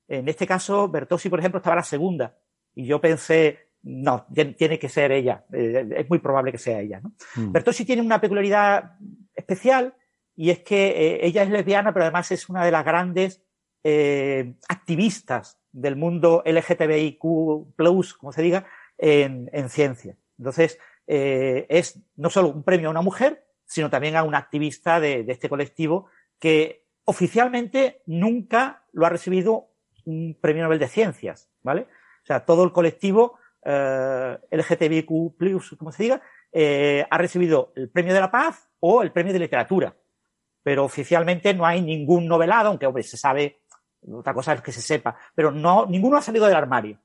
En 0.07 0.29
este 0.29 0.45
caso, 0.45 0.88
Bertossi, 0.88 1.29
por 1.29 1.39
ejemplo, 1.39 1.57
estaba 1.57 1.77
la 1.77 1.84
segunda. 1.84 2.38
Y 2.75 2.86
yo 2.86 3.01
pensé, 3.01 3.69
no, 3.81 4.27
tiene 4.55 4.77
que 4.77 4.89
ser 4.89 5.12
ella. 5.12 5.43
Eh, 5.51 5.89
es 5.98 6.10
muy 6.12 6.19
probable 6.19 6.51
que 6.51 6.60
sea 6.60 6.79
ella. 6.79 7.01
¿no? 7.01 7.13
Mm. 7.36 7.53
Bertossi 7.53 7.86
tiene 7.86 8.03
una 8.03 8.22
peculiaridad 8.22 9.00
especial 9.34 9.95
y 10.36 10.50
es 10.50 10.60
que 10.60 10.88
eh, 10.88 11.20
ella 11.25 11.44
es 11.44 11.50
lesbiana, 11.50 11.94
pero 11.94 12.06
además 12.06 12.32
es 12.32 12.50
una 12.50 12.65
de 12.65 12.72
las 12.72 12.86
grandes 12.86 13.44
eh, 13.84 14.56
activistas 14.68 15.60
del 15.72 15.96
mundo 15.96 16.44
LGTBIQ, 16.46 17.20
como 18.18 18.32
se 18.32 18.42
diga, 18.42 18.65
en, 18.98 19.70
ciencia. 19.70 20.15
Entonces, 20.38 20.80
es 21.06 22.00
no 22.15 22.30
solo 22.30 22.48
un 22.48 22.63
premio 22.63 22.88
a 22.88 22.92
una 22.92 23.01
mujer, 23.01 23.46
sino 23.65 23.89
también 23.89 24.15
a 24.15 24.24
una 24.24 24.38
activista 24.38 25.00
de, 25.00 25.24
de 25.24 25.34
este 25.34 25.50
colectivo 25.50 26.08
que 26.39 26.86
oficialmente 27.04 28.01
nunca 28.06 28.84
lo 28.94 29.06
ha 29.06 29.10
recibido 29.10 29.70
un 30.06 30.38
premio 30.39 30.63
Nobel 30.63 30.80
de 30.80 30.88
Ciencias, 30.88 31.50
¿vale? 31.62 31.88
O 32.24 32.25
sea, 32.25 32.46
todo 32.46 32.63
el 32.63 32.72
colectivo 32.72 33.38
eh, 33.63 34.38
LGTBIQ+, 34.51 35.08
como 35.77 35.92
se 35.92 36.04
diga, 36.04 36.22
eh, 36.51 37.06
ha 37.10 37.18
recibido 37.18 37.74
el 37.75 37.89
premio 37.89 38.13
de 38.13 38.20
la 38.20 38.32
paz 38.32 38.70
o 38.80 39.01
el 39.01 39.12
premio 39.12 39.34
de 39.34 39.39
literatura. 39.39 39.96
Pero 40.65 40.84
oficialmente 40.84 41.53
no 41.53 41.63
hay 41.63 41.79
ningún 41.79 42.27
novelado, 42.27 42.69
aunque 42.69 42.88
hombre, 42.88 43.03
se 43.03 43.17
sabe, 43.17 43.62
otra 44.12 44.34
cosa 44.34 44.53
es 44.53 44.62
que 44.63 44.72
se 44.72 44.81
sepa, 44.81 45.15
pero 45.36 45.51
no, 45.51 45.86
ninguno 45.86 46.17
ha 46.17 46.24
salido 46.24 46.48
del 46.48 46.55
armario. 46.55 47.00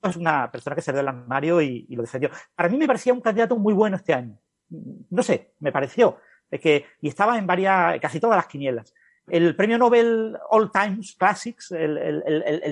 Es 0.00 0.14
una 0.14 0.48
persona 0.48 0.76
que 0.76 0.82
salió 0.82 0.98
del 0.98 1.08
armario 1.08 1.60
y, 1.60 1.88
lo 1.90 2.02
defendió. 2.02 2.30
Para 2.54 2.68
mí 2.68 2.76
me 2.76 2.86
parecía 2.86 3.12
un 3.12 3.20
candidato 3.20 3.56
muy 3.56 3.74
bueno 3.74 3.96
este 3.96 4.14
año. 4.14 4.38
No 4.70 5.24
sé, 5.24 5.54
me 5.58 5.72
pareció. 5.72 6.18
Es 6.48 6.60
que, 6.60 6.86
y 7.00 7.08
estaba 7.08 7.36
en 7.36 7.48
varias, 7.48 7.98
casi 7.98 8.20
todas 8.20 8.36
las 8.36 8.46
quinielas. 8.46 8.94
El 9.26 9.56
premio 9.56 9.76
Nobel 9.76 10.38
All 10.50 10.70
Times 10.70 11.16
Classics, 11.18 11.72
el, 11.72 12.22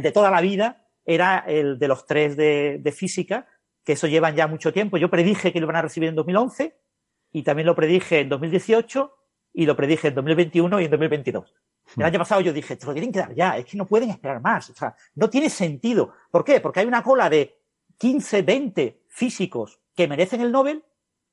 de 0.01 0.13
toda 0.13 0.31
la 0.31 0.41
vida, 0.41 0.87
era 1.05 1.41
el 1.49 1.81
de 1.81 1.89
los 1.89 2.07
tres 2.07 2.37
de, 2.37 2.95
física, 2.97 3.49
que 3.85 3.95
eso 3.95 4.07
llevan 4.07 4.37
ya 4.37 4.47
mucho 4.47 4.73
tiempo. 4.73 4.99
Yo 4.99 5.11
predije 5.11 5.53
que 5.53 5.61
lo 5.61 5.67
van 5.67 5.77
a 5.77 5.83
recibir 5.83 6.11
en 6.11 6.15
2011 6.15 6.80
y 7.33 7.43
también 7.43 7.67
lo 7.67 7.75
predije 7.75 8.21
en 8.21 8.29
2018 8.29 9.17
y 9.53 9.67
lo 9.67 9.77
predije 9.77 10.09
en 10.09 10.15
2021 10.15 10.81
y 10.81 10.85
en 10.85 10.91
2022. 10.91 11.55
El 11.97 12.05
año 12.05 12.19
pasado 12.19 12.41
yo 12.41 12.53
dije, 12.53 12.77
te 12.77 12.87
lo 12.87 12.93
tienen 12.93 13.13
que 13.13 13.19
dar 13.19 13.35
ya, 13.35 13.57
es 13.57 13.65
que 13.65 13.77
no 13.77 13.87
pueden 13.87 14.11
esperar 14.11 14.41
más. 14.41 14.71
O 14.71 14.75
sea, 14.75 14.95
no 15.15 15.29
tiene 15.29 15.51
sentido. 15.51 16.13
¿Por 16.31 16.45
qué? 16.45 16.61
Porque 16.61 16.81
hay 16.81 16.87
una 16.87 17.03
cola 17.03 17.29
de 17.29 17.59
15, 17.99 18.43
20 18.43 19.03
físicos 19.09 19.81
que 19.95 20.07
merecen 20.07 20.41
el 20.41 20.53
Nobel, 20.53 20.85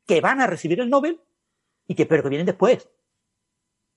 que 0.06 0.20
van 0.22 0.42
a 0.42 0.48
recibir 0.48 0.80
el 0.80 0.90
Nobel 0.90 1.22
y 1.86 1.96
que, 1.96 2.06
pero 2.06 2.24
que 2.24 2.30
vienen 2.30 2.46
después 2.46 2.90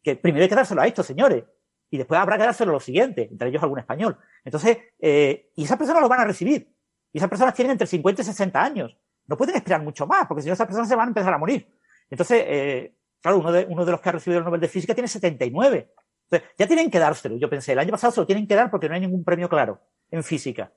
que 0.02 0.16
primero 0.16 0.42
hay 0.42 0.48
que 0.48 0.54
dárselo 0.54 0.80
a 0.80 0.86
estos 0.86 1.06
señores 1.06 1.44
y 1.90 1.98
después 1.98 2.20
habrá 2.20 2.36
que 2.36 2.44
dárselo 2.44 2.70
a 2.70 2.74
los 2.74 2.84
siguientes, 2.84 3.30
entre 3.30 3.48
ellos 3.48 3.62
algún 3.62 3.78
español. 3.78 4.16
Entonces, 4.44 4.78
eh, 5.00 5.50
y 5.56 5.64
esas 5.64 5.76
personas 5.76 6.02
lo 6.02 6.08
van 6.08 6.20
a 6.20 6.24
recibir. 6.24 6.72
Y 7.12 7.18
esas 7.18 7.28
personas 7.28 7.54
tienen 7.54 7.72
entre 7.72 7.86
50 7.86 8.22
y 8.22 8.24
60 8.24 8.62
años. 8.62 8.96
No 9.26 9.36
pueden 9.36 9.56
esperar 9.56 9.82
mucho 9.82 10.06
más, 10.06 10.26
porque 10.26 10.42
si 10.42 10.48
no, 10.48 10.54
esas 10.54 10.66
personas 10.66 10.88
se 10.88 10.94
van 10.94 11.08
a 11.08 11.10
empezar 11.10 11.34
a 11.34 11.38
morir. 11.38 11.68
Entonces, 12.10 12.44
eh, 12.46 12.94
claro, 13.22 13.38
uno 13.38 13.52
de, 13.52 13.66
uno 13.68 13.84
de 13.84 13.92
los 13.92 14.00
que 14.00 14.08
ha 14.08 14.12
recibido 14.12 14.38
el 14.38 14.44
Nobel 14.44 14.60
de 14.60 14.68
Física 14.68 14.94
tiene 14.94 15.08
79. 15.08 15.92
Entonces, 16.24 16.50
ya 16.58 16.66
tienen 16.66 16.90
que 16.90 16.98
dárselo. 16.98 17.36
Yo 17.36 17.48
pensé, 17.48 17.72
el 17.72 17.78
año 17.78 17.92
pasado 17.92 18.12
se 18.12 18.20
lo 18.20 18.26
tienen 18.26 18.46
que 18.46 18.54
dar 18.54 18.70
porque 18.70 18.88
no 18.88 18.94
hay 18.94 19.00
ningún 19.00 19.24
premio 19.24 19.48
claro 19.48 19.80
en 20.10 20.22
física. 20.22 20.72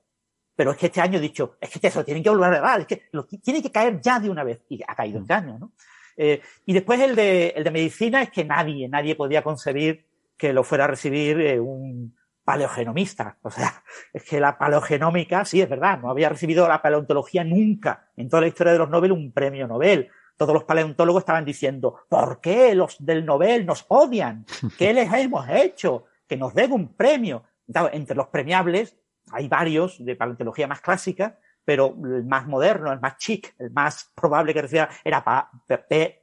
Pero 0.56 0.70
es 0.70 0.76
que 0.76 0.86
este 0.86 1.00
año 1.00 1.18
he 1.18 1.22
dicho, 1.22 1.56
es 1.60 1.70
que 1.70 1.90
se 1.90 1.98
lo 1.98 2.04
tienen 2.04 2.22
que 2.22 2.30
volver 2.30 2.54
a 2.54 2.60
dar, 2.60 2.80
es 2.80 2.86
que 2.86 3.02
lo, 3.10 3.24
tiene 3.26 3.60
que 3.60 3.72
caer 3.72 4.00
ya 4.00 4.20
de 4.20 4.30
una 4.30 4.44
vez. 4.44 4.62
Y 4.68 4.80
ha 4.86 4.94
caído 4.94 5.20
este 5.20 5.32
año, 5.32 5.58
¿no? 5.58 5.72
Eh, 6.16 6.40
y 6.64 6.72
después 6.72 7.00
el 7.00 7.16
de, 7.16 7.48
el 7.48 7.64
de 7.64 7.70
medicina 7.72 8.22
es 8.22 8.30
que 8.30 8.44
nadie, 8.44 8.88
nadie 8.88 9.16
podía 9.16 9.42
concebir 9.42 10.06
que 10.36 10.52
lo 10.52 10.62
fuera 10.62 10.84
a 10.84 10.88
recibir 10.88 11.40
eh, 11.40 11.58
un 11.58 12.16
paleogenomista. 12.44 13.38
O 13.42 13.50
sea, 13.50 13.82
es 14.12 14.22
que 14.22 14.38
la 14.38 14.58
paleogenómica, 14.58 15.44
sí, 15.44 15.60
es 15.60 15.68
verdad, 15.68 15.98
no 16.00 16.10
había 16.10 16.28
recibido 16.28 16.68
la 16.68 16.82
paleontología 16.82 17.42
nunca 17.42 18.10
en 18.16 18.28
toda 18.28 18.42
la 18.42 18.48
historia 18.48 18.72
de 18.72 18.78
los 18.78 18.90
Nobel 18.90 19.12
un 19.12 19.32
premio 19.32 19.66
Nobel. 19.66 20.10
Todos 20.36 20.54
los 20.54 20.64
paleontólogos 20.64 21.22
estaban 21.22 21.44
diciendo, 21.44 22.00
¿por 22.08 22.40
qué 22.40 22.74
los 22.74 22.96
del 23.04 23.24
Nobel 23.24 23.64
nos 23.66 23.84
odian? 23.88 24.44
¿Qué 24.78 24.92
les 24.92 25.12
hemos 25.12 25.48
hecho? 25.48 26.06
Que 26.26 26.36
nos 26.36 26.54
den 26.54 26.72
un 26.72 26.94
premio. 26.94 27.44
entre 27.92 28.16
los 28.16 28.28
premiables 28.28 28.96
hay 29.30 29.48
varios 29.48 30.04
de 30.04 30.16
paleontología 30.16 30.66
más 30.66 30.80
clásica, 30.80 31.38
pero 31.64 31.96
el 32.04 32.24
más 32.24 32.46
moderno, 32.46 32.92
el 32.92 33.00
más 33.00 33.16
chic, 33.16 33.54
el 33.58 33.70
más 33.70 34.10
probable 34.14 34.52
que 34.52 34.62
reciba 34.62 34.88
era 35.02 35.24
pa, 35.24 35.50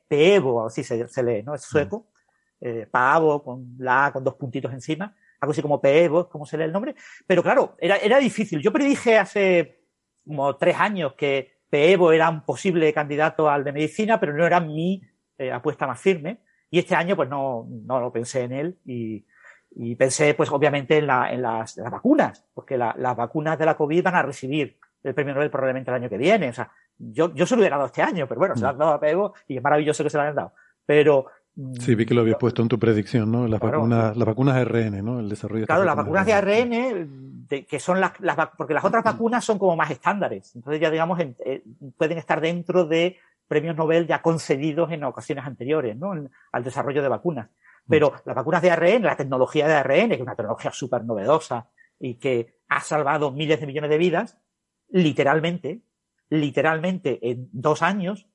Peevo, 0.08 0.66
así 0.66 0.84
se, 0.84 1.24
lee, 1.24 1.44
¿no? 1.44 1.56
Es 1.56 1.64
sueco. 1.64 2.08
Eh, 2.60 2.88
Paavo 2.90 3.44
con 3.44 3.76
la 3.80 4.06
A 4.06 4.14
con 4.14 4.24
dos 4.24 4.36
puntitos 4.36 4.72
encima, 4.72 5.16
algo 5.40 5.52
así 5.52 5.64
como 5.64 5.82
Peevo, 5.82 6.30
como 6.30 6.46
se 6.46 6.58
lee 6.58 6.66
el 6.66 6.72
nombre. 6.72 6.96
Pero 7.26 7.42
claro, 7.42 7.76
era, 7.80 7.98
era 7.98 8.20
difícil. 8.20 8.62
Yo 8.62 8.72
predije 8.72 9.18
hace 9.18 9.82
como 10.26 10.56
tres 10.58 10.78
años 10.78 11.14
que 11.16 11.51
Peevo 11.72 12.12
era 12.12 12.30
un 12.30 12.42
posible 12.42 12.92
candidato 12.94 13.50
al 13.50 13.64
de 13.64 13.72
medicina, 13.72 14.20
pero 14.20 14.34
no 14.34 14.46
era 14.46 14.60
mi 14.60 15.02
eh, 15.38 15.52
apuesta 15.52 15.88
más 15.88 16.00
firme. 16.00 16.42
Y 16.70 16.80
este 16.80 16.96
año, 16.96 17.16
pues 17.16 17.30
no, 17.30 17.66
no 17.86 18.00
lo 18.02 18.12
pensé 18.12 18.44
en 18.44 18.52
él 18.52 18.78
y, 18.86 19.26
y 19.72 19.96
pensé, 19.96 20.34
pues 20.34 20.52
obviamente 20.52 20.98
en, 20.98 21.08
la, 21.08 21.32
en 21.32 21.42
las, 21.42 21.78
las 21.78 21.90
vacunas, 21.90 22.46
porque 22.54 22.78
la, 22.78 22.94
las 22.98 23.16
vacunas 23.16 23.58
de 23.58 23.66
la 23.66 23.78
COVID 23.78 24.04
van 24.04 24.16
a 24.16 24.22
recibir 24.22 24.78
el 25.02 25.14
premio 25.14 25.34
Nobel 25.34 25.50
probablemente 25.50 25.90
el 25.92 25.96
año 25.96 26.10
que 26.10 26.18
viene. 26.18 26.50
O 26.50 26.54
sea, 26.54 26.70
yo, 26.98 27.34
yo 27.34 27.46
se 27.46 27.56
lo 27.56 27.62
hubiera 27.62 27.78
dado 27.78 27.88
este 27.88 28.02
año, 28.02 28.28
pero 28.28 28.40
bueno, 28.40 28.56
se 28.56 28.64
lo 28.64 28.70
han 28.70 28.78
dado 28.78 28.92
a 28.92 29.00
Pego 29.00 29.34
y 29.48 29.58
es 29.58 29.64
maravilloso 29.64 30.04
que 30.04 30.10
se 30.10 30.18
lo 30.18 30.24
hayan 30.24 30.36
dado. 30.36 30.54
Pero. 30.86 31.28
Mm, 31.56 31.74
sí, 31.76 31.96
vi 31.96 32.06
que 32.06 32.14
lo 32.14 32.22
habías 32.22 32.38
puesto 32.38 32.62
en 32.62 32.68
tu 32.68 32.78
predicción, 32.78 33.32
¿no? 33.32 33.48
Las 33.48 33.62
vacunas, 33.62 34.16
las 34.16 34.28
vacunas 34.28 34.56
ARN, 34.56 35.04
¿no? 35.04 35.20
El 35.20 35.30
desarrollo 35.30 35.62
de 35.62 35.68
Claro, 35.68 35.86
las 35.86 35.96
vacunas 35.96 36.26
de 36.26 36.34
ARN, 36.34 37.31
que 37.68 37.80
son 37.80 38.00
las, 38.00 38.20
las, 38.20 38.38
porque 38.58 38.74
las 38.74 38.86
otras 38.86 39.04
vacunas 39.04 39.44
son 39.44 39.60
como 39.60 39.76
más 39.76 39.92
estándares. 39.92 40.56
Entonces 40.56 40.82
ya 40.82 40.90
digamos, 40.90 41.20
eh, 41.20 41.64
pueden 41.98 42.18
estar 42.18 42.40
dentro 42.40 42.86
de 42.86 43.18
premios 43.48 43.76
Nobel 43.76 44.08
ya 44.08 44.22
concedidos 44.22 44.92
en 44.92 45.04
ocasiones 45.04 45.46
anteriores, 45.46 45.98
¿no? 45.98 46.14
al 46.52 46.64
desarrollo 46.64 47.02
de 47.02 47.10
vacunas. 47.10 47.50
Pero 47.88 48.14
las 48.26 48.36
vacunas 48.36 48.62
de 48.62 48.72
ARN, 48.72 49.04
la 49.04 49.18
tecnología 49.18 49.68
de 49.68 49.74
ARN, 49.74 50.10
que 50.10 50.16
es 50.16 50.22
una 50.22 50.36
tecnología 50.36 50.72
súper 50.72 51.04
novedosa 51.04 51.70
y 52.00 52.16
que 52.16 52.56
ha 52.70 52.80
salvado 52.80 53.32
miles 53.32 53.60
de 53.60 53.68
millones 53.68 53.90
de 53.90 53.98
vidas, 53.98 54.38
literalmente, 54.88 55.82
literalmente 56.30 57.20
en 57.30 57.50
dos 57.52 57.82
años, 57.82 58.28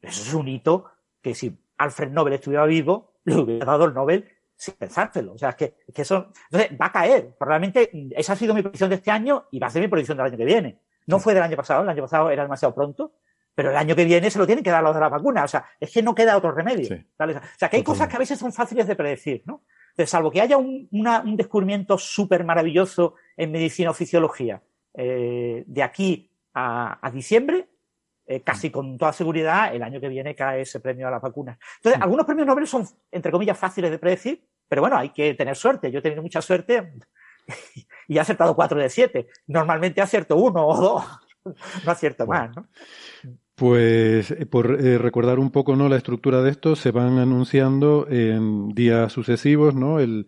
eso 0.00 0.22
es 0.22 0.34
un 0.34 0.48
hito 0.48 0.86
que 1.22 1.34
si 1.34 1.56
Alfred 1.78 2.10
Nobel 2.10 2.34
estuviera 2.34 2.66
vivo, 2.66 3.14
le 3.24 3.36
hubiera 3.36 3.66
dado 3.66 3.84
el 3.84 3.94
Nobel 3.94 4.28
sin 4.64 4.74
pensárselo. 4.74 5.34
O 5.34 5.38
sea, 5.38 5.50
es 5.50 5.56
que, 5.56 5.74
que 5.92 6.02
eso, 6.02 6.32
entonces 6.50 6.78
va 6.80 6.86
a 6.86 6.92
caer. 6.92 7.34
Probablemente 7.38 7.90
esa 8.16 8.32
ha 8.32 8.36
sido 8.36 8.54
mi 8.54 8.62
predicción 8.62 8.90
de 8.90 8.96
este 8.96 9.10
año 9.10 9.46
y 9.50 9.58
va 9.58 9.68
a 9.68 9.70
ser 9.70 9.82
mi 9.82 9.88
predicción 9.88 10.16
del 10.16 10.26
año 10.26 10.36
que 10.36 10.44
viene. 10.44 10.78
No 11.06 11.18
fue 11.18 11.34
del 11.34 11.42
año 11.42 11.56
pasado, 11.56 11.82
el 11.82 11.88
año 11.88 12.02
pasado 12.02 12.30
era 12.30 12.42
demasiado 12.42 12.74
pronto, 12.74 13.12
pero 13.54 13.70
el 13.70 13.76
año 13.76 13.94
que 13.94 14.04
viene 14.04 14.30
se 14.30 14.38
lo 14.38 14.46
tienen 14.46 14.64
que 14.64 14.70
dar 14.70 14.82
los 14.82 14.94
de 14.94 15.00
la 15.00 15.08
vacuna. 15.08 15.44
O 15.44 15.48
sea, 15.48 15.64
es 15.78 15.90
que 15.90 16.02
no 16.02 16.14
queda 16.14 16.36
otro 16.36 16.52
remedio. 16.52 17.04
O 17.18 17.26
sea, 17.56 17.68
que 17.68 17.76
hay 17.76 17.82
cosas 17.82 18.08
que 18.08 18.16
a 18.16 18.18
veces 18.18 18.38
son 18.38 18.52
fáciles 18.52 18.86
de 18.86 18.96
predecir, 18.96 19.42
¿no? 19.46 19.62
Entonces, 19.90 20.10
salvo 20.10 20.30
que 20.30 20.40
haya 20.40 20.56
un, 20.56 20.88
un 20.90 21.36
descubrimiento 21.36 21.96
súper 21.98 22.42
maravilloso 22.44 23.14
en 23.36 23.52
medicina 23.52 23.90
o 23.90 23.94
fisiología, 23.94 24.60
eh, 24.92 25.62
de 25.68 25.82
aquí 25.84 26.32
a, 26.52 27.10
diciembre, 27.12 27.68
eh, 28.26 28.40
casi 28.40 28.70
con 28.70 28.98
toda 28.98 29.12
seguridad, 29.12 29.72
el 29.72 29.84
año 29.84 30.00
que 30.00 30.08
viene 30.08 30.34
cae 30.34 30.62
ese 30.62 30.80
premio 30.80 31.06
a 31.06 31.12
las 31.12 31.22
vacunas. 31.22 31.58
Entonces, 31.76 32.02
algunos 32.02 32.26
premios 32.26 32.46
Nobel 32.46 32.66
son, 32.66 32.84
entre 33.12 33.30
comillas, 33.30 33.56
fáciles 33.56 33.90
de 33.90 33.98
predecir, 33.98 34.44
pero 34.68 34.82
bueno, 34.82 34.96
hay 34.96 35.10
que 35.10 35.34
tener 35.34 35.56
suerte. 35.56 35.90
Yo 35.90 35.98
he 35.98 36.02
tenido 36.02 36.22
mucha 36.22 36.42
suerte 36.42 36.92
y 38.08 38.16
he 38.16 38.20
acertado 38.20 38.54
cuatro 38.54 38.80
de 38.80 38.90
siete. 38.90 39.28
Normalmente 39.46 40.00
acierto 40.00 40.36
uno 40.36 40.66
o 40.66 40.80
dos, 40.80 41.04
no 41.84 41.92
acierto 41.92 42.26
más, 42.26 42.54
¿no? 42.56 42.68
Pues 43.54 44.32
eh, 44.32 44.46
por 44.46 44.68
recordar 44.68 45.38
un 45.38 45.52
poco 45.52 45.76
no 45.76 45.88
la 45.88 45.96
estructura 45.96 46.42
de 46.42 46.50
esto, 46.50 46.74
se 46.74 46.90
van 46.90 47.18
anunciando 47.18 48.08
en 48.10 48.70
días 48.70 49.12
sucesivos, 49.12 49.76
¿no? 49.76 50.00
El, 50.00 50.26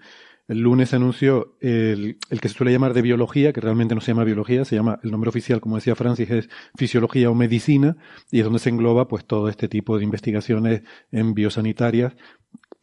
el 0.49 0.61
lunes 0.61 0.91
se 0.91 0.97
anunció 0.97 1.57
el, 1.61 2.19
el, 2.31 2.41
que 2.41 2.49
se 2.49 2.55
suele 2.55 2.73
llamar 2.73 2.95
de 2.95 3.03
biología, 3.03 3.53
que 3.53 3.61
realmente 3.61 3.95
no 3.95 4.01
se 4.01 4.13
llama 4.13 4.25
biología, 4.25 4.65
se 4.65 4.77
llama, 4.77 5.01
el 5.03 5.11
nombre 5.11 5.29
oficial, 5.29 5.61
como 5.61 5.77
decía 5.77 5.97
Francis, 5.97 6.31
es 6.31 6.49
fisiología 6.77 7.31
o 7.31 7.35
medicina, 7.35 7.97
y 8.31 8.39
es 8.39 8.45
donde 8.45 8.61
se 8.61 8.71
engloba 8.71 9.09
pues 9.09 9.25
todo 9.25 9.49
este 9.49 9.69
tipo 9.69 9.99
de 9.99 10.05
investigaciones 10.05 10.83
en 11.11 11.35
biosanitarias. 11.35 12.15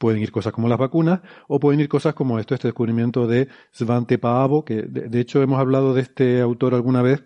Pueden 0.04 0.22
ir 0.22 0.34
cosas 0.34 0.52
como 0.52 0.68
las 0.68 0.78
vacunas, 0.78 1.22
o 1.48 1.62
pueden 1.62 1.80
ir 1.80 1.88
cosas 1.88 2.14
como 2.14 2.38
esto, 2.38 2.54
este 2.54 2.68
descubrimiento 2.68 3.26
de 3.26 3.48
Svante 3.72 4.18
Paavo, 4.18 4.66
que 4.66 4.82
de, 4.82 5.18
hecho 5.22 5.42
hemos 5.42 5.62
hablado 5.62 5.94
de 5.94 6.02
este 6.02 6.42
autor 6.42 6.74
alguna 6.74 7.02
vez, 7.02 7.24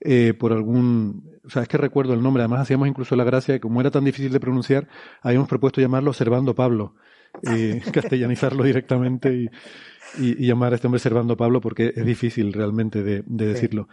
eh, 0.00 0.34
por 0.38 0.52
algún, 0.52 1.40
o 1.42 1.48
sea, 1.48 1.62
es 1.62 1.68
que 1.68 1.78
recuerdo 1.78 2.12
el 2.12 2.22
nombre, 2.22 2.42
además 2.42 2.60
hacíamos 2.60 2.86
incluso 2.86 3.16
la 3.16 3.24
gracia 3.24 3.54
de 3.54 3.60
que 3.60 3.62
como 3.62 3.80
era 3.80 3.90
tan 3.90 4.04
difícil 4.04 4.30
de 4.30 4.40
pronunciar, 4.40 4.88
habíamos 5.22 5.48
propuesto 5.48 5.80
llamarlo 5.80 6.12
Servando 6.12 6.54
Pablo, 6.54 6.96
y 7.44 7.80
castellanizarlo 7.92 8.62
directamente 8.62 9.34
y, 9.34 9.48
y, 10.18 10.46
llamar 10.46 10.72
a 10.72 10.74
este 10.74 10.86
hombre 10.86 10.98
Servando 10.98 11.34
Pablo 11.34 11.62
porque 11.62 11.94
es 11.96 12.04
difícil 12.04 12.52
realmente 12.52 13.02
de, 13.02 13.22
de 13.24 13.46
decirlo. 13.46 13.88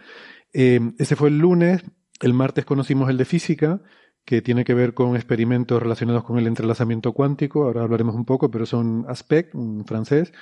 Eh, 0.52 0.80
ese 0.98 1.16
fue 1.16 1.30
el 1.30 1.38
lunes, 1.38 1.82
el 2.20 2.34
martes 2.34 2.66
conocimos 2.66 3.08
el 3.08 3.16
de 3.16 3.24
física, 3.24 3.80
que 4.26 4.42
tiene 4.42 4.64
que 4.64 4.74
ver 4.74 4.92
con 4.92 5.16
experimentos 5.16 5.82
relacionados 5.82 6.24
con 6.24 6.36
el 6.38 6.46
entrelazamiento 6.46 7.12
cuántico, 7.14 7.64
ahora 7.64 7.82
hablaremos 7.82 8.14
un 8.14 8.26
poco, 8.26 8.50
pero 8.50 8.66
son 8.66 9.06
Aspect, 9.08 9.54
un 9.54 9.86
francés, 9.86 10.32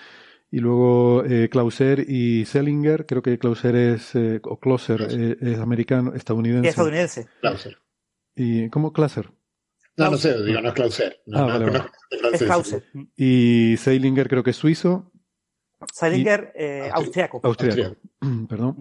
y 0.51 0.59
luego 0.59 1.25
eh, 1.25 1.49
Clauser 1.51 2.01
y 2.09 2.45
Selinger, 2.47 3.07
creo 3.07 3.23
que 3.23 3.39
Clauser 3.39 3.77
es, 3.77 4.15
eh, 4.17 4.41
o 4.43 4.59
Closer 4.59 5.07
eh, 5.11 5.37
es 5.41 5.59
americano, 5.59 6.15
estadounidense. 6.15 6.69
estadounidense. 6.71 7.29
Clauser. 7.41 7.79
¿Y 8.35 8.69
cómo 8.71 8.93
Clauser? 8.93 9.31
No, 9.97 10.11
no 10.11 10.17
sé, 10.17 10.43
digo, 10.43 10.61
no 10.61 10.69
es 10.69 10.75
Clauser. 10.75 11.21
No, 11.27 11.39
Ah, 11.39 11.41
no, 11.43 11.47
vale, 11.53 11.67
no, 11.67 11.73
vale. 11.73 11.85
no 12.23 12.29
es 12.31 12.35
Es 12.41 12.43
Clauser. 12.49 12.85
Y 13.17 13.77
Seilinger 13.79 14.29
creo 14.29 14.43
que 14.43 14.51
es 14.51 14.57
suizo, 14.57 15.13
Seilinger, 15.93 16.53
eh, 16.57 16.91
austriaco. 16.93 17.41
austriaco, 17.45 17.97
perdón. 18.49 18.77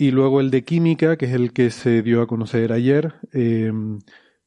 Y 0.00 0.12
luego 0.12 0.40
el 0.40 0.50
de 0.50 0.64
química, 0.64 1.18
que 1.18 1.26
es 1.26 1.32
el 1.32 1.52
que 1.52 1.70
se 1.70 2.00
dio 2.00 2.22
a 2.22 2.26
conocer 2.26 2.72
ayer, 2.72 3.16
eh, 3.34 3.70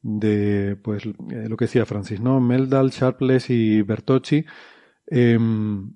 de 0.02 0.76
pues 0.84 1.06
eh, 1.06 1.48
lo 1.48 1.58
que 1.58 1.66
decía 1.66 1.86
Francis, 1.86 2.20
¿no? 2.20 2.42
Meldal, 2.42 2.90
Sharpless 2.90 3.52
y 3.52 3.84
Bertocci. 3.84 4.46
Eh, 5.12 5.38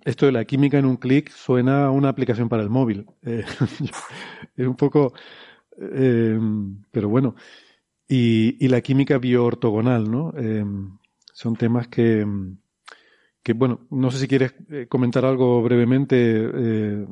esto 0.06 0.28
de 0.28 0.32
la 0.32 0.46
química 0.46 0.78
en 0.78 0.86
un 0.86 0.98
clic 0.98 1.32
suena 1.32 1.86
a 1.86 1.90
una 1.90 2.10
aplicación 2.10 2.50
para 2.50 2.62
el 2.62 2.70
móvil. 2.70 3.08
Es 3.24 4.68
un 4.68 4.76
poco. 4.76 5.14
pero 5.76 7.10
bueno. 7.10 7.34
Y, 8.08 8.64
y 8.64 8.68
la 8.68 8.82
química 8.82 9.18
bioortogonal, 9.18 10.12
¿no? 10.12 10.34
Son 11.34 11.56
temas 11.56 11.88
que. 11.88 12.28
Que 13.48 13.54
bueno, 13.54 13.88
no 13.92 14.12
sé 14.12 14.18
si 14.18 14.27
quieres 14.27 14.54
eh, 14.70 14.88
comentar 14.89 15.24
algo 15.24 15.63
brevemente. 15.63 16.18
eh, 16.20 17.06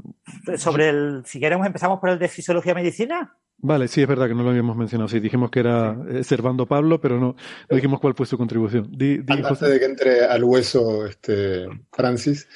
Sobre 0.57 0.89
el, 0.89 1.21
si 1.25 1.39
queremos 1.39 1.65
empezamos 1.65 1.97
por 1.97 2.09
el 2.09 2.19
de 2.19 2.27
fisiología 2.27 2.73
y 2.73 2.75
medicina. 2.75 3.37
Vale, 3.59 3.87
sí, 3.87 4.01
es 4.01 4.07
verdad 4.09 4.27
que 4.27 4.35
no 4.35 4.43
lo 4.43 4.49
habíamos 4.49 4.75
mencionado. 4.75 5.07
Sí, 5.07 5.21
dijimos 5.21 5.49
que 5.49 5.61
era 5.61 5.97
eh, 6.09 6.25
Servando 6.25 6.65
Pablo, 6.65 6.99
pero 6.99 7.21
no, 7.21 7.37
no 7.69 7.75
dijimos 7.77 8.01
cuál 8.01 8.15
fue 8.15 8.25
su 8.25 8.37
contribución. 8.37 8.89
Di, 8.91 9.19
di, 9.19 9.25
Antes 9.29 9.47
José. 9.47 9.69
de 9.69 9.79
que 9.79 9.85
entre 9.85 10.25
al 10.25 10.43
hueso 10.43 11.05
este, 11.05 11.69
Francis, 11.89 12.49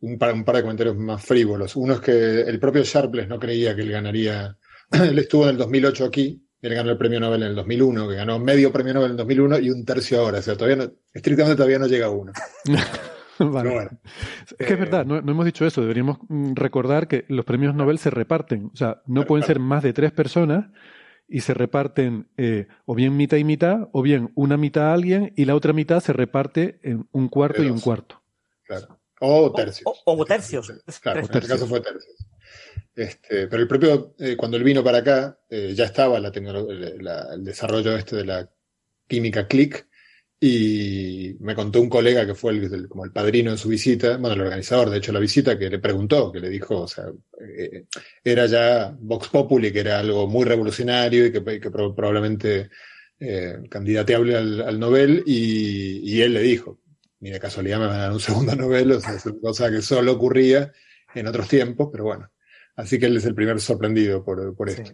un 0.00 0.16
par, 0.16 0.32
un 0.32 0.42
par 0.42 0.56
de 0.56 0.62
comentarios 0.62 0.96
más 0.96 1.22
frívolos. 1.22 1.76
Uno 1.76 1.92
es 1.92 2.00
que 2.00 2.40
el 2.40 2.58
propio 2.58 2.84
Sharpless 2.84 3.28
no 3.28 3.38
creía 3.38 3.76
que 3.76 3.82
él 3.82 3.90
ganaría. 3.90 4.56
él 4.92 5.18
estuvo 5.18 5.42
en 5.44 5.50
el 5.50 5.56
2008 5.58 6.06
aquí, 6.06 6.42
él 6.62 6.74
ganó 6.74 6.90
el 6.90 6.96
premio 6.96 7.20
Nobel 7.20 7.42
en 7.42 7.48
el 7.50 7.54
2001, 7.54 8.08
que 8.08 8.14
ganó 8.14 8.38
medio 8.38 8.72
premio 8.72 8.94
Nobel 8.94 9.08
en 9.08 9.10
el 9.10 9.18
2001 9.18 9.58
y 9.58 9.68
un 9.68 9.84
tercio 9.84 10.20
ahora. 10.20 10.38
O 10.38 10.42
sea, 10.42 10.56
todavía 10.56 10.86
no, 10.86 10.90
estrictamente 11.12 11.56
todavía 11.56 11.78
no 11.78 11.86
llega 11.86 12.06
a 12.06 12.10
uno. 12.10 12.32
Vale. 13.52 13.70
Bueno, 13.70 13.90
Es 14.58 14.66
que 14.66 14.72
es 14.74 14.78
verdad, 14.78 15.04
no, 15.06 15.20
no 15.20 15.32
hemos 15.32 15.44
dicho 15.44 15.66
eso. 15.66 15.80
Deberíamos 15.80 16.18
mm, 16.28 16.54
recordar 16.54 17.08
que 17.08 17.24
los 17.28 17.44
premios 17.44 17.74
Nobel 17.74 17.98
se 17.98 18.10
reparten. 18.10 18.70
O 18.72 18.76
sea, 18.76 19.02
no 19.06 19.24
pueden 19.26 19.44
ser 19.46 19.58
más 19.60 19.82
de 19.82 19.92
tres 19.92 20.12
personas 20.12 20.66
y 21.28 21.40
se 21.40 21.54
reparten 21.54 22.28
eh, 22.36 22.68
o 22.84 22.94
bien 22.94 23.16
mitad 23.16 23.36
y 23.36 23.44
mitad, 23.44 23.88
o 23.92 24.02
bien 24.02 24.30
una 24.36 24.56
mitad 24.56 24.90
a 24.90 24.94
alguien 24.94 25.32
y 25.36 25.44
la 25.44 25.54
otra 25.56 25.72
mitad 25.72 26.00
se 26.00 26.12
reparte 26.12 26.78
en 26.82 27.08
un 27.12 27.28
cuarto 27.28 27.62
y 27.62 27.70
un 27.70 27.80
cuarto. 27.80 28.22
claro. 28.64 28.98
O 29.18 29.50
tercios. 29.52 30.02
o- 30.04 30.12
o 30.20 30.24
tercios. 30.26 30.70
Claro, 31.00 31.20
en 31.20 31.24
este 31.24 31.48
caso 31.48 31.66
fue 31.66 31.80
tercios. 31.80 32.28
Este, 32.94 33.46
pero 33.48 33.62
el 33.62 33.68
propio, 33.68 34.14
eh, 34.18 34.36
cuando 34.36 34.56
él 34.56 34.62
vino 34.64 34.84
para 34.84 34.98
acá, 34.98 35.38
eh, 35.50 35.72
ya 35.74 35.84
estaba 35.84 36.20
la 36.20 36.30
la- 37.00 37.34
el 37.34 37.44
desarrollo 37.44 37.96
este 37.96 38.16
de 38.16 38.24
la 38.26 38.50
química 39.08 39.46
click 39.48 39.86
y 40.40 41.34
me 41.40 41.54
contó 41.54 41.80
un 41.80 41.88
colega 41.88 42.26
que 42.26 42.34
fue 42.34 42.52
el, 42.52 42.64
el- 42.72 42.88
como 42.88 43.04
el 43.04 43.12
padrino 43.12 43.50
en 43.50 43.58
su 43.58 43.68
visita, 43.70 44.16
bueno, 44.18 44.34
el 44.34 44.42
organizador 44.42 44.90
de 44.90 44.98
hecho 44.98 45.12
la 45.12 45.20
visita, 45.20 45.58
que 45.58 45.70
le 45.70 45.78
preguntó, 45.78 46.30
que 46.30 46.40
le 46.40 46.48
dijo, 46.50 46.82
o 46.82 46.88
sea, 46.88 47.06
eh, 47.58 47.84
era 48.22 48.46
ya 48.46 48.94
Vox 48.98 49.28
Populi, 49.28 49.72
que 49.72 49.80
era 49.80 49.98
algo 50.00 50.26
muy 50.28 50.44
revolucionario 50.44 51.26
y 51.26 51.32
que, 51.32 51.42
que 51.60 51.70
pro- 51.70 51.94
probablemente 51.94 52.68
eh, 53.18 53.56
candidateable 53.70 54.36
al, 54.36 54.60
al 54.62 54.78
Nobel, 54.78 55.22
y, 55.26 56.00
y 56.16 56.20
él 56.22 56.34
le 56.34 56.42
dijo, 56.42 56.80
ni 57.20 57.30
de 57.30 57.40
casualidad 57.40 57.78
me 57.78 57.86
van 57.86 57.96
a 57.96 58.02
dar 58.02 58.12
un 58.12 58.20
segundo 58.20 58.54
Nobel, 58.56 58.92
o 58.92 59.00
sea, 59.00 59.14
es 59.14 59.24
una 59.26 59.40
cosa 59.40 59.70
que 59.70 59.80
solo 59.80 60.12
ocurría 60.12 60.70
en 61.14 61.26
otros 61.26 61.48
tiempos, 61.48 61.88
pero 61.90 62.04
bueno. 62.04 62.30
Así 62.76 62.98
que 62.98 63.06
él 63.06 63.16
es 63.16 63.24
el 63.24 63.34
primer 63.34 63.58
sorprendido 63.58 64.22
por, 64.22 64.54
por 64.54 64.68
esto. 64.68 64.92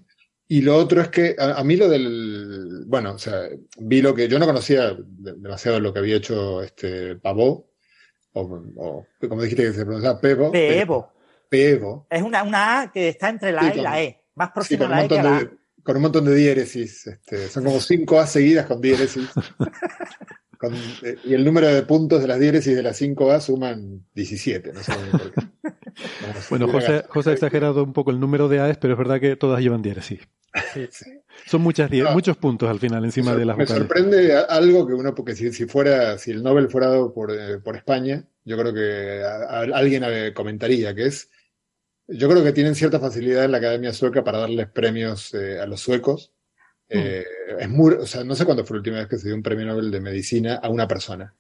Y 0.53 0.61
lo 0.61 0.77
otro 0.77 1.01
es 1.01 1.09
que 1.09 1.35
a, 1.39 1.53
a 1.61 1.65
mí 1.65 1.77
lo 1.77 1.89
del, 1.89 2.85
bueno, 2.87 3.13
o 3.15 3.19
sea, 3.19 3.49
vi 3.79 4.03
lo 4.03 4.15
que 4.15 4.29
yo 4.29 4.39
no 4.39 4.45
conocía 4.47 4.91
de- 4.93 5.33
demasiado 5.37 5.81
lo 5.81 5.93
que 5.95 6.01
había 6.01 6.17
hecho 6.17 6.63
este 6.63 7.17
Pavó, 7.17 7.71
o, 8.35 8.41
o 8.77 9.07
como 9.29 9.41
dijiste 9.43 9.63
que 9.65 9.73
se 9.73 9.85
pronunciaba 9.85 10.21
Pevo, 10.21 10.53
Pevo. 10.53 11.11
Pevo, 11.49 12.07
Es 12.11 12.23
una, 12.23 12.43
una 12.43 12.81
A 12.83 12.93
que 12.93 13.09
está 13.09 13.29
entre 13.31 13.53
la 13.53 13.63
Sí, 13.63 13.67
A 13.67 13.71
y 13.71 13.75
con- 13.77 13.85
la 13.85 14.03
E. 14.03 14.21
Más 14.35 14.51
próxima 14.51 14.79
con 14.87 14.93
a 14.93 14.95
un 14.95 14.99
la 14.99 15.05
E 15.05 15.09
que 15.09 15.19
a 15.19 15.37
A. 15.39 15.51
con 15.83 15.97
un 15.97 16.03
montón 16.03 16.25
de 16.27 16.35
diéresis, 16.35 17.07
este, 17.07 17.49
son 17.49 17.65
como 17.65 17.81
cinco 17.81 18.21
A 18.21 18.27
seguidas 18.27 18.67
con 18.67 18.81
diéresis. 18.81 19.29
Con- 20.59 20.75
eh, 21.03 21.17
y 21.25 21.35
el 21.35 21.45
número 21.45 21.67
de 21.67 21.83
puntos 21.83 22.21
de 22.23 22.29
las 22.29 22.39
diéresis 22.39 22.77
de 22.77 22.83
las 22.85 23.01
5A 23.01 23.41
suman 23.41 24.07
17, 24.15 24.73
no 24.73 24.81
sé 24.81 24.93
por 25.11 25.33
qué. 25.33 25.41
Bueno, 26.51 26.69
José, 26.69 27.05
José 27.09 27.31
ha 27.31 27.33
exagerado 27.33 27.83
un 27.83 27.93
poco 27.93 28.11
el 28.13 28.21
número 28.21 28.49
de 28.49 28.61
AES, 28.61 28.79
pero 28.79 28.93
es 28.95 28.99
verdad 28.99 29.21
que 29.21 29.35
todas 29.37 29.61
llevan 29.61 29.83
diéresis. 29.83 30.21
Sí. 30.91 31.11
Son 31.47 31.63
muchas 31.63 31.91
muchos 32.13 32.37
puntos 32.37 32.69
al 32.69 32.79
final 32.79 33.05
encima 33.05 33.33
Me 33.33 33.39
de 33.39 33.45
las 33.47 33.57
me 33.57 33.65
vocales. 33.65 33.83
sorprende 33.83 34.37
a- 34.37 34.41
algo 34.43 34.87
que 34.87 34.93
uno, 34.95 35.15
porque 35.15 35.35
si, 35.35 35.53
si 35.53 35.65
fuera, 35.67 36.19
si 36.19 36.31
el 36.31 36.43
Nobel 36.43 36.69
fuera 36.71 36.89
dado 36.89 37.13
por, 37.15 37.31
eh, 37.31 37.59
por 37.59 37.77
España, 37.77 38.25
yo 38.45 38.59
creo 38.59 38.75
que 38.75 39.23
a- 39.25 39.61
a- 39.61 39.79
alguien 39.79 40.05
comentaría 40.35 40.95
que 40.95 41.07
es, 41.07 41.31
yo 42.09 42.29
creo 42.29 42.43
que 42.45 42.53
tienen 42.53 42.75
cierta 42.75 43.01
facilidad 43.01 43.45
en 43.45 43.53
la 43.53 43.59
Academia 43.59 43.93
Sueca 43.93 44.23
para 44.25 44.39
darles 44.39 44.69
premios 44.69 45.33
eh, 45.35 45.59
a 45.61 45.67
los 45.67 45.81
suecos. 45.81 46.33
Eh, 46.89 47.25
es 47.59 47.69
muy, 47.71 47.95
o 47.95 48.07
sea, 48.07 48.23
no 48.23 48.35
sé 48.35 48.45
cuándo 48.45 48.67
fue 48.67 48.77
la 48.77 48.81
última 48.81 48.99
vez 48.99 49.09
que 49.09 49.17
se 49.17 49.29
dio 49.29 49.35
un 49.37 49.43
premio 49.43 49.65
Nobel 49.65 49.91
de 49.91 50.01
medicina 50.01 50.57
a 50.57 50.69
una 50.69 50.87
persona. 50.87 51.35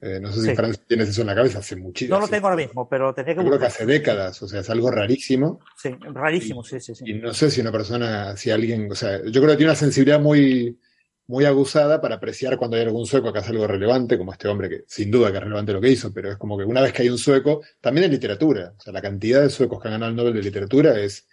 Eh, 0.00 0.20
no 0.20 0.30
sé 0.30 0.40
si 0.40 0.46
Sí. 0.48 0.54
Francia 0.54 0.82
tienes 0.86 1.08
eso 1.08 1.22
en 1.22 1.26
la 1.26 1.34
cabeza, 1.34 1.58
hace 1.58 1.74
muchísimo. 1.74 2.16
No 2.16 2.20
lo 2.20 2.28
tengo 2.28 2.46
ahora 2.46 2.62
mismo, 2.64 2.88
pero 2.88 3.12
tendría 3.12 3.34
que 3.34 3.42
Yo 3.42 3.48
creo 3.48 3.58
que 3.58 3.66
hace 3.66 3.84
décadas, 3.84 4.40
o 4.42 4.48
sea, 4.48 4.60
es 4.60 4.70
algo 4.70 4.90
rarísimo. 4.90 5.60
Sí, 5.76 5.90
rarísimo, 6.12 6.62
sí, 6.62 6.78
sí, 6.78 6.92
Y 6.92 6.94
sí. 6.94 7.14
no 7.14 7.34
sé 7.34 7.50
si 7.50 7.60
una 7.60 7.72
persona, 7.72 8.36
si 8.36 8.50
alguien, 8.50 8.90
o 8.92 8.94
sea, 8.94 9.18
yo 9.24 9.40
creo 9.40 9.48
que 9.50 9.56
tiene 9.56 9.72
una 9.72 9.76
sensibilidad 9.78 10.20
muy, 10.20 10.78
muy 11.26 11.44
aguzada 11.44 12.00
para 12.00 12.14
apreciar 12.14 12.56
cuando 12.56 12.76
hay 12.76 12.84
algún 12.84 13.06
sueco 13.06 13.32
que 13.32 13.40
hace 13.40 13.50
algo 13.50 13.66
relevante, 13.66 14.16
como 14.16 14.32
este 14.32 14.46
hombre 14.48 14.68
que 14.68 14.84
sin 14.86 15.10
duda 15.10 15.30
que 15.30 15.38
es 15.38 15.42
relevante 15.42 15.72
lo 15.72 15.80
que 15.80 15.90
hizo, 15.90 16.12
pero 16.12 16.30
es 16.30 16.36
como 16.36 16.56
que 16.56 16.64
una 16.64 16.80
vez 16.80 16.92
que 16.92 17.02
hay 17.02 17.10
un 17.10 17.18
sueco, 17.18 17.62
también 17.80 18.04
en 18.04 18.12
literatura, 18.12 18.74
o 18.78 18.80
sea, 18.80 18.92
la 18.92 19.02
cantidad 19.02 19.42
de 19.42 19.50
suecos 19.50 19.82
que 19.82 19.88
han 19.88 19.94
ganado 19.94 20.10
el 20.10 20.16
Nobel 20.16 20.34
de 20.34 20.42
Literatura 20.42 20.98
es 20.98 21.26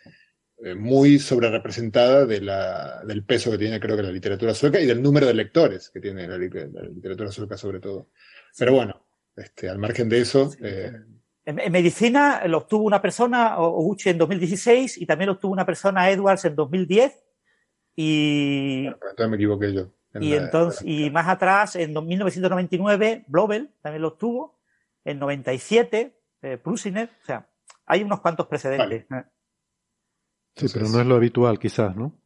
eh, 0.63 0.73
muy 0.73 1.19
sobre 1.19 1.49
representada 1.49 2.25
de 2.25 2.41
la, 2.41 3.04
del 3.06 3.23
peso 3.23 3.51
que 3.51 3.58
tiene 3.58 3.80
creo 3.80 3.95
que 3.95 4.04
la 4.04 4.12
literatura 4.12 4.54
sueca 4.56 4.80
y 4.80 4.86
del 4.86 5.01
número 5.01 5.28
de 5.28 5.34
lectores 5.34 5.89
que 5.89 5.99
tiene 5.99 6.28
la 6.28 6.38
literatura 6.38 7.32
sueca 7.32 7.58
sobre 7.58 7.80
todo. 7.80 8.10
Pero 8.58 8.74
bueno, 8.74 9.06
este, 9.36 9.70
al 9.70 9.78
margen 9.80 10.10
de 10.10 10.20
eso, 10.22 10.52
eh, 10.62 10.91
En, 11.46 11.60
en 11.60 11.72
medicina 11.72 12.46
lo 12.48 12.60
obtuvo 12.60 12.84
una 12.86 13.02
persona, 13.02 13.60
O- 13.60 13.80
Oguchi, 13.80 14.10
en 14.10 14.18
2016 14.18 14.98
y 14.98 15.06
también 15.06 15.28
lo 15.28 15.34
obtuvo 15.34 15.52
una 15.54 15.65
persona, 15.65 16.10
Edwards, 16.10 16.46
en 16.46 16.56
2010. 16.56 17.24
Y, 17.96 18.88
entonces 18.88 19.30
me 19.30 19.36
equivoqué 19.36 19.74
yo. 19.74 19.91
en 20.13 20.24
y, 20.24 20.30
la- 20.32 20.38
entonces, 20.46 20.82
y 20.86 21.10
más 21.12 21.28
atrás, 21.28 21.76
en 21.76 21.94
1999, 21.94 23.26
Blobel 23.28 23.72
también 23.82 24.02
lo 24.02 24.10
obtuvo. 24.10 24.60
En 25.04 25.20
97, 25.20 26.18
eh, 26.41 26.58
Prusiner. 26.58 27.10
O 27.22 27.26
sea, 27.26 27.48
hay 27.86 28.02
unos 28.04 28.22
cuantos 28.22 28.48
precedentes. 28.48 29.06
Eh, 29.12 29.24
Sí, 30.58 30.68
pero 30.74 30.88
no 30.88 31.02
es 31.02 31.06
lo 31.06 31.15
habitual, 31.15 31.60
quizás, 31.60 31.96
¿no? 31.98 32.18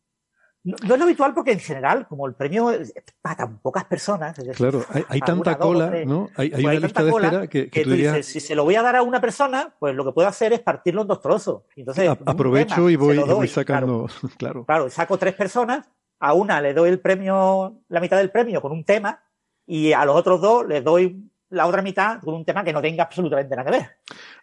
No, 0.62 0.76
no 0.86 0.94
es 0.94 1.00
lo 1.00 1.06
habitual 1.06 1.34
porque 1.34 1.54
en 1.54 1.60
general, 1.60 2.06
como 2.08 2.28
el 2.28 2.34
premio 2.34 2.70
es 2.72 2.94
para 3.22 3.38
tan 3.38 3.60
pocas 3.60 3.86
personas, 3.86 4.38
es 4.38 4.46
decir, 4.46 4.58
Claro, 4.58 4.86
hay, 5.08 5.20
tanta 5.22 5.52
dos 5.52 5.58
cola, 5.60 5.90
tres, 5.90 6.06
¿no? 6.08 6.30
Hay, 6.36 6.48
hay 6.48 6.50
pues 6.52 6.64
una 6.64 6.72
hay 6.72 6.80
lista 6.80 7.04
de 7.04 7.10
espera 7.12 7.48
que, 7.48 7.64
que 7.66 7.70
que 7.72 7.84
tú 7.84 7.90
dirías, 7.92 8.16
dices, 8.18 8.32
si 8.34 8.40
se 8.42 8.56
lo 8.56 8.66
voy 8.66 8.76
a 8.76 8.82
dar 8.82 8.98
a 8.98 9.02
una 9.02 9.22
persona, 9.22 9.74
pues 9.80 9.96
lo 9.96 10.04
que 10.04 10.12
puedo 10.12 10.28
hacer 10.28 10.52
es 10.52 10.60
partirlo 10.60 11.04
en 11.04 11.08
dos 11.08 11.22
trozos. 11.22 11.64
Entonces, 11.78 12.10
"A- 12.10 12.14
un 12.14 12.20
aprovecho 12.26 12.76
tema, 12.76 12.92
y 12.92 12.96
voy, 12.98 13.18
y 13.20 13.24
voy 13.24 13.48
sacando, 13.48 14.08
claro. 14.08 14.30
Claro, 14.38 14.66
claro, 14.66 14.90
saco 14.90 15.18
tres 15.18 15.34
personas, 15.36 15.90
a 16.20 16.34
una 16.34 16.60
le 16.62 16.74
doy 16.74 16.90
el 16.90 17.00
premio, 17.00 17.82
la 17.88 18.02
mitad 18.02 18.18
del 18.18 18.30
premio 18.30 18.62
con 18.62 18.74
un 18.74 18.84
tema, 18.84 19.24
y 19.66 19.94
a 19.94 20.04
los 20.04 20.16
otros 20.18 20.42
dos 20.42 20.68
les 20.68 20.84
doy 20.84 21.29
la 21.50 21.66
otra 21.66 21.82
mitad 21.82 22.20
con 22.22 22.36
un 22.36 22.46
tema 22.46 22.64
que 22.64 22.74
no 22.74 22.82
tenga 22.82 23.04
absolutamente 23.04 23.56
nada 23.56 23.70
que 23.72 23.78
ver. 23.78 23.90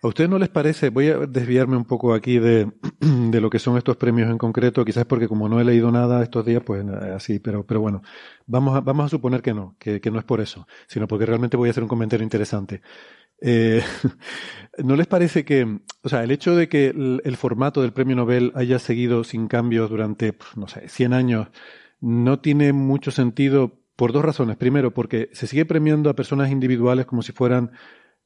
¿A 0.02 0.08
ustedes 0.08 0.28
no 0.28 0.38
les 0.38 0.48
parece? 0.48 0.90
Voy 0.90 1.08
a 1.08 1.18
desviarme 1.18 1.76
un 1.76 1.84
poco 1.84 2.14
aquí 2.14 2.38
de, 2.38 2.70
de 3.00 3.40
lo 3.40 3.50
que 3.50 3.58
son 3.58 3.76
estos 3.76 3.96
premios 3.96 4.30
en 4.30 4.38
concreto, 4.38 4.84
quizás 4.84 5.04
porque 5.04 5.28
como 5.28 5.48
no 5.48 5.60
he 5.60 5.64
leído 5.64 5.90
nada 5.90 6.22
estos 6.22 6.44
días, 6.44 6.62
pues 6.64 6.84
eh, 6.84 7.12
así, 7.14 7.38
pero, 7.38 7.64
pero 7.64 7.80
bueno, 7.80 8.02
vamos 8.46 8.76
a, 8.76 8.80
vamos 8.80 9.06
a 9.06 9.08
suponer 9.08 9.42
que 9.42 9.54
no, 9.54 9.76
que, 9.78 10.00
que 10.00 10.10
no 10.10 10.18
es 10.18 10.24
por 10.24 10.40
eso, 10.40 10.66
sino 10.88 11.06
porque 11.06 11.26
realmente 11.26 11.56
voy 11.56 11.68
a 11.68 11.70
hacer 11.70 11.82
un 11.82 11.88
comentario 11.88 12.24
interesante. 12.24 12.82
Eh, 13.40 13.82
¿No 14.78 14.96
les 14.96 15.06
parece 15.06 15.44
que, 15.44 15.80
o 16.02 16.08
sea, 16.08 16.22
el 16.22 16.30
hecho 16.30 16.54
de 16.54 16.68
que 16.68 16.88
el, 16.88 17.36
formato 17.36 17.82
del 17.82 17.92
premio 17.92 18.16
Nobel 18.16 18.52
haya 18.54 18.78
seguido 18.78 19.24
sin 19.24 19.48
cambios 19.48 19.90
durante, 19.90 20.36
no 20.54 20.68
sé, 20.68 20.88
100 20.88 21.12
años, 21.12 21.48
no 22.00 22.40
tiene 22.40 22.72
mucho 22.72 23.10
sentido 23.10 23.80
por 23.96 24.12
dos 24.12 24.24
razones. 24.24 24.56
Primero, 24.56 24.92
porque 24.92 25.30
se 25.32 25.46
sigue 25.46 25.64
premiando 25.64 26.10
a 26.10 26.14
personas 26.14 26.50
individuales 26.50 27.06
como 27.06 27.22
si 27.22 27.32
fueran 27.32 27.72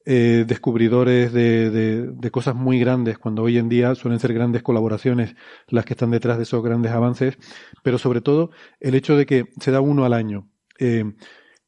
eh, 0.04 0.44
descubridores 0.46 1.32
de, 1.32 1.70
de, 1.70 2.30
cosas 2.30 2.54
muy 2.54 2.80
grandes, 2.80 3.18
cuando 3.18 3.42
hoy 3.42 3.58
en 3.58 3.68
día 3.68 3.94
suelen 3.94 4.18
ser 4.18 4.32
grandes 4.32 4.62
colaboraciones 4.62 5.36
las 5.68 5.84
que 5.84 5.92
están 5.92 6.10
detrás 6.10 6.36
de 6.38 6.44
esos 6.44 6.62
grandes 6.62 6.92
avances, 6.92 7.38
pero 7.82 7.98
sobre 7.98 8.20
todo 8.20 8.50
el 8.80 8.94
hecho 8.94 9.16
de 9.16 9.26
que 9.26 9.48
se 9.60 9.70
da 9.70 9.80
uno 9.80 10.04
al 10.04 10.14
año. 10.14 10.48
Eh, 10.78 11.04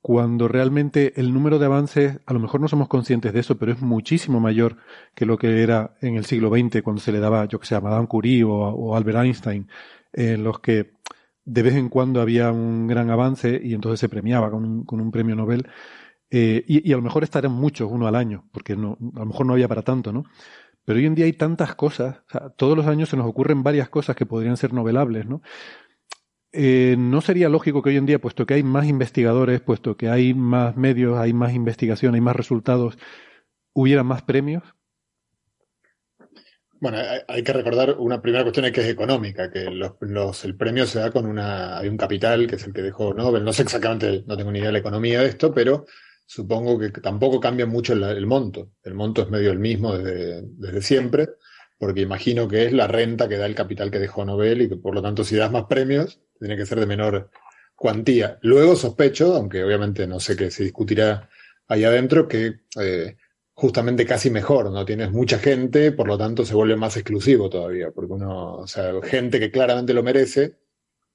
cuando 0.02 0.48
realmente 0.48 1.12
el 1.20 1.32
número 1.32 1.60
de 1.60 1.66
avances, 1.66 2.18
a 2.26 2.32
lo 2.32 2.40
mejor 2.40 2.60
no 2.60 2.66
somos 2.66 2.88
conscientes 2.88 3.32
de 3.32 3.38
eso, 3.38 3.56
pero 3.56 3.70
es 3.70 3.80
muchísimo 3.80 4.40
mayor 4.40 4.78
que 5.14 5.26
lo 5.26 5.38
que 5.38 5.62
era 5.62 5.94
en 6.00 6.16
el 6.16 6.24
siglo 6.24 6.50
XX, 6.50 6.82
cuando 6.82 7.00
se 7.00 7.12
le 7.12 7.20
daba, 7.20 7.44
yo 7.44 7.60
que 7.60 7.66
sé, 7.66 7.76
a 7.76 7.80
Madame 7.80 8.08
Curie 8.08 8.42
o, 8.44 8.96
Albert 8.96 9.18
Einstein, 9.18 9.68
en 10.12 10.42
los 10.42 10.58
que 10.58 10.94
de 11.44 11.62
vez 11.62 11.74
en 11.74 11.88
cuando 11.88 12.20
había 12.20 12.52
un 12.52 12.86
gran 12.86 13.10
avance 13.10 13.60
y 13.62 13.74
entonces 13.74 14.00
se 14.00 14.08
premiaba 14.08 14.50
con 14.50 14.64
un, 14.64 14.84
con 14.84 15.00
un 15.00 15.10
premio 15.10 15.34
Nobel. 15.34 15.66
Eh, 16.30 16.64
y, 16.66 16.92
a 16.92 16.96
lo 16.96 17.02
mejor 17.02 17.24
estarían 17.24 17.52
muchos, 17.52 17.90
uno 17.90 18.06
al 18.06 18.14
año, 18.16 18.48
porque 18.52 18.74
no, 18.74 18.96
a 19.16 19.20
lo 19.20 19.26
mejor 19.26 19.44
no 19.46 19.52
había 19.52 19.68
para 19.68 19.82
tanto, 19.82 20.12
¿no? 20.12 20.24
Pero 20.84 20.98
hoy 20.98 21.06
en 21.06 21.14
día 21.14 21.26
hay 21.26 21.34
tantas 21.34 21.74
cosas, 21.74 22.22
todos 22.56 22.76
los 22.76 22.86
años 22.86 23.10
se 23.10 23.16
nos 23.16 23.26
ocurren 23.26 23.62
varias 23.62 23.88
cosas 23.90 24.16
que 24.16 24.26
podrían 24.26 24.56
ser 24.56 24.72
novelables, 24.72 25.26
¿no? 25.26 25.42
Eh, 26.52 26.96
¿no 26.98 27.20
sería 27.20 27.48
lógico 27.48 27.82
que 27.82 27.90
hoy 27.90 27.96
en 27.96 28.06
día, 28.06 28.20
puesto 28.20 28.46
que 28.46 28.54
hay 28.54 28.62
más 28.62 28.86
investigadores, 28.86 29.60
puesto 29.60 29.96
que 29.96 30.08
hay 30.08 30.34
más 30.34 30.76
medios, 30.76 31.18
hay 31.18 31.32
más 31.32 31.54
investigación, 31.54 32.14
hay 32.14 32.20
más 32.20 32.36
resultados, 32.36 32.98
hubiera 33.74 34.02
más 34.02 34.22
premios? 34.22 34.62
Bueno, 36.82 36.98
hay, 37.28 37.44
que 37.44 37.52
recordar 37.52 37.94
una 38.00 38.20
primera 38.20 38.42
cuestión 38.42 38.72
que 38.72 38.80
es 38.80 38.88
económica, 38.88 39.48
que 39.52 39.70
los, 39.70 40.44
el 40.44 40.56
premio 40.56 40.84
se 40.84 40.98
da 40.98 41.12
con 41.12 41.26
una, 41.26 41.78
hay 41.78 41.88
un 41.88 41.96
capital 41.96 42.48
que 42.48 42.56
es 42.56 42.66
el 42.66 42.72
que 42.72 42.82
dejó 42.82 43.14
Nobel, 43.14 43.44
no 43.44 43.52
sé 43.52 43.62
exactamente, 43.62 44.24
no 44.26 44.36
tengo 44.36 44.50
ni 44.50 44.58
idea 44.58 44.70
de 44.70 44.72
la 44.72 44.78
economía 44.80 45.20
de 45.20 45.28
esto, 45.28 45.54
pero 45.54 45.86
supongo 46.26 46.76
que 46.80 46.90
tampoco 46.90 47.38
cambia 47.38 47.66
mucho 47.66 47.92
el, 47.92 48.26
monto. 48.26 48.72
El 48.82 48.94
monto 48.94 49.22
es 49.22 49.30
medio 49.30 49.52
el 49.52 49.60
mismo 49.60 49.96
desde, 49.96 50.42
desde 50.42 50.82
siempre, 50.82 51.28
porque 51.78 52.00
imagino 52.00 52.48
que 52.48 52.66
es 52.66 52.72
la 52.72 52.88
renta 52.88 53.28
que 53.28 53.38
da 53.38 53.46
el 53.46 53.54
capital 53.54 53.88
que 53.88 54.00
dejó 54.00 54.24
Nobel 54.24 54.62
y 54.62 54.68
que 54.68 54.76
por 54.76 54.92
lo 54.92 55.02
tanto 55.02 55.22
si 55.22 55.36
das 55.36 55.52
más 55.52 55.66
premios, 55.66 56.20
tiene 56.40 56.56
que 56.56 56.66
ser 56.66 56.80
de 56.80 56.86
menor 56.86 57.30
cuantía. 57.76 58.40
Luego 58.42 58.74
sospecho, 58.74 59.36
aunque 59.36 59.62
obviamente 59.62 60.08
no 60.08 60.18
sé 60.18 60.34
qué 60.34 60.50
se 60.50 60.64
discutirá 60.64 61.28
ahí 61.68 61.84
adentro, 61.84 62.26
que 62.26 62.62
eh, 62.80 63.18
justamente 63.54 64.06
casi 64.06 64.30
mejor, 64.30 64.70
¿no? 64.70 64.84
Tienes 64.84 65.12
mucha 65.12 65.38
gente, 65.38 65.92
por 65.92 66.08
lo 66.08 66.16
tanto 66.18 66.44
se 66.44 66.54
vuelve 66.54 66.76
más 66.76 66.96
exclusivo 66.96 67.50
todavía, 67.50 67.90
porque 67.90 68.14
uno, 68.14 68.56
o 68.56 68.66
sea, 68.66 68.92
gente 69.02 69.38
que 69.38 69.50
claramente 69.50 69.94
lo 69.94 70.02
merece, 70.02 70.58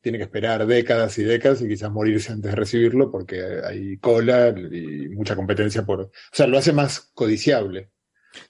tiene 0.01 0.19
que 0.19 0.25
esperar 0.25 0.65
décadas 0.65 1.17
y 1.17 1.23
décadas 1.23 1.61
y 1.61 1.67
quizás 1.67 1.91
morirse 1.91 2.31
antes 2.31 2.51
de 2.51 2.55
recibirlo 2.55 3.11
porque 3.11 3.41
hay 3.65 3.97
cola 3.97 4.49
y 4.49 5.09
mucha 5.09 5.35
competencia 5.35 5.85
por... 5.85 6.01
O 6.01 6.11
sea, 6.31 6.47
lo 6.47 6.57
hace 6.57 6.71
más 6.71 7.11
codiciable. 7.13 7.91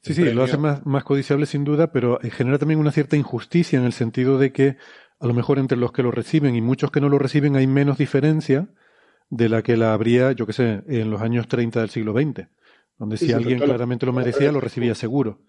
Sí, 0.02 0.14
sí, 0.14 0.24
lo 0.26 0.44
hace 0.44 0.58
más, 0.58 0.86
más 0.86 1.04
codiciable 1.04 1.46
sin 1.46 1.64
duda, 1.64 1.92
pero 1.92 2.20
genera 2.22 2.58
también 2.58 2.80
una 2.80 2.92
cierta 2.92 3.16
injusticia 3.16 3.80
en 3.80 3.86
el 3.86 3.94
sentido 3.94 4.38
de 4.38 4.52
que 4.52 4.78
a 5.20 5.28
lo 5.28 5.34
mejor 5.34 5.60
entre 5.60 5.78
los 5.78 5.92
que 5.92 6.04
lo 6.04 6.12
reciben 6.12 6.56
y 6.56 6.62
muchos 6.62 6.92
que 6.92 7.02
no 7.02 7.10
lo 7.10 7.20
reciben 7.20 7.56
hay 7.56 7.68
menos 7.68 7.98
diferencia 7.98 8.70
de 9.30 9.50
la 9.50 9.62
que 9.62 9.78
la 9.78 9.94
habría, 9.94 10.34
yo 10.34 10.46
qué 10.46 10.54
sé, 10.54 10.84
en 10.88 11.10
los 11.10 11.22
años 11.22 11.48
30 11.48 11.80
del 11.80 11.90
siglo 11.90 12.14
XX, 12.14 12.48
donde 12.98 13.18
si 13.18 13.32
alguien 13.32 13.60
claramente 13.60 14.06
lo 14.06 14.14
merecía, 14.14 14.52
lo 14.52 14.60
recibía 14.60 14.96
seguro. 14.96 15.42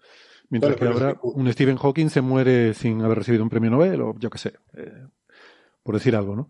Mientras 0.49 0.75
que 0.75 0.85
ahora 0.85 1.19
un 1.21 1.51
Stephen 1.51 1.77
Hawking 1.77 2.09
se 2.09 2.21
muere 2.21 2.73
sin 2.73 3.01
haber 3.01 3.19
recibido 3.19 3.43
un 3.43 3.49
premio 3.49 3.69
Nobel 3.69 4.01
o 4.01 4.15
yo 4.17 4.29
qué 4.29 4.37
sé, 4.39 4.53
eh, 4.75 5.05
por 5.83 5.95
decir 5.95 6.15
algo, 6.15 6.35
¿no? 6.35 6.49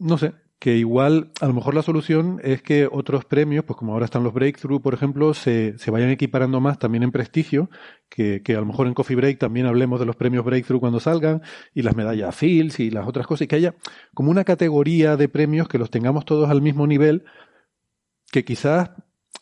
No 0.00 0.18
sé, 0.18 0.34
que 0.58 0.76
igual 0.76 1.30
a 1.40 1.46
lo 1.46 1.54
mejor 1.54 1.74
la 1.74 1.82
solución 1.82 2.40
es 2.42 2.62
que 2.62 2.88
otros 2.90 3.24
premios, 3.24 3.64
pues 3.64 3.76
como 3.76 3.92
ahora 3.92 4.04
están 4.04 4.24
los 4.24 4.34
Breakthrough, 4.34 4.82
por 4.82 4.94
ejemplo, 4.94 5.32
se, 5.32 5.78
se 5.78 5.90
vayan 5.92 6.10
equiparando 6.10 6.60
más 6.60 6.80
también 6.80 7.04
en 7.04 7.12
prestigio, 7.12 7.70
que, 8.08 8.42
que, 8.42 8.56
a 8.56 8.60
lo 8.60 8.66
mejor 8.66 8.88
en 8.88 8.94
Coffee 8.94 9.16
Break 9.16 9.38
también 9.38 9.66
hablemos 9.66 10.00
de 10.00 10.06
los 10.06 10.16
premios 10.16 10.44
Breakthrough 10.44 10.80
cuando 10.80 10.98
salgan, 10.98 11.42
y 11.74 11.82
las 11.82 11.94
medallas 11.94 12.34
Fields 12.34 12.80
y 12.80 12.90
las 12.90 13.06
otras 13.06 13.26
cosas, 13.26 13.42
y 13.42 13.46
que 13.46 13.56
haya 13.56 13.76
como 14.14 14.30
una 14.32 14.42
categoría 14.42 15.16
de 15.16 15.28
premios 15.28 15.68
que 15.68 15.78
los 15.78 15.90
tengamos 15.90 16.24
todos 16.24 16.50
al 16.50 16.60
mismo 16.60 16.88
nivel, 16.88 17.24
que 18.32 18.44
quizás 18.44 18.90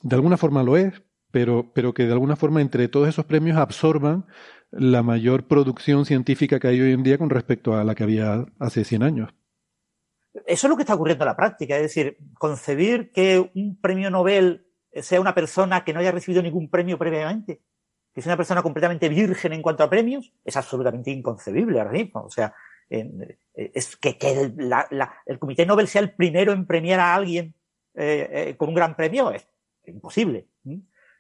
de 0.03 0.17
alguna 0.17 0.37
forma 0.37 0.63
lo 0.63 0.77
es, 0.77 1.03
pero, 1.31 1.73
pero 1.75 1.95
que 1.95 2.05
de 2.05 2.13
alguna 2.13 2.37
forma 2.37 2.61
entre 2.61 2.89
todos 2.89 3.09
esos 3.09 3.25
premios 3.25 3.57
absorban 3.57 4.27
la 4.71 5.03
mayor 5.03 5.47
producción 5.47 6.05
científica 6.05 6.59
que 6.59 6.69
hay 6.69 6.81
hoy 6.81 6.93
en 6.93 7.03
día 7.03 7.19
con 7.19 7.31
respecto 7.31 7.75
a 7.75 7.85
la 7.85 7.95
que 7.95 8.05
había 8.05 8.47
hace 8.59 8.85
100 8.85 9.03
años. 9.03 9.35
Eso 10.47 10.67
es 10.67 10.71
lo 10.71 10.77
que 10.77 10.83
está 10.83 10.95
ocurriendo 10.95 11.25
en 11.25 11.29
la 11.29 11.37
práctica, 11.37 11.77
es 11.77 11.83
decir, 11.83 12.19
concebir 12.39 13.11
que 13.11 13.51
un 13.55 13.81
premio 13.81 14.11
Nobel 14.11 14.67
sea 14.93 15.21
una 15.21 15.35
persona 15.35 15.85
que 15.85 15.93
no 15.93 16.01
haya 16.01 16.13
recibido 16.13 16.43
ningún 16.43 16.69
premio 16.69 16.99
previamente, 16.99 17.63
que 18.15 18.23
sea 18.23 18.31
una 18.33 18.37
persona 18.37 18.63
completamente 18.63 19.09
virgen 19.09 19.53
en 19.53 19.63
cuanto 19.63 19.83
a 19.83 19.91
premios, 19.91 20.33
es 20.45 20.57
absolutamente 20.57 21.11
inconcebible 21.11 21.79
ahora 21.79 21.93
mismo. 21.93 22.23
O 22.23 22.31
sea, 22.31 22.55
es 22.89 23.97
que, 23.97 24.17
el 25.27 25.39
Comité 25.39 25.67
Nobel 25.67 25.89
sea 25.89 26.03
el 26.03 26.15
primero 26.15 26.53
en 26.53 26.67
premiar 26.67 27.01
a 27.01 27.15
alguien 27.15 27.55
eh, 27.95 28.29
eh, 28.31 28.57
con 28.57 28.69
un 28.69 28.75
gran 28.75 28.95
premio 28.95 29.31
es 29.31 29.49
imposible. 29.87 30.49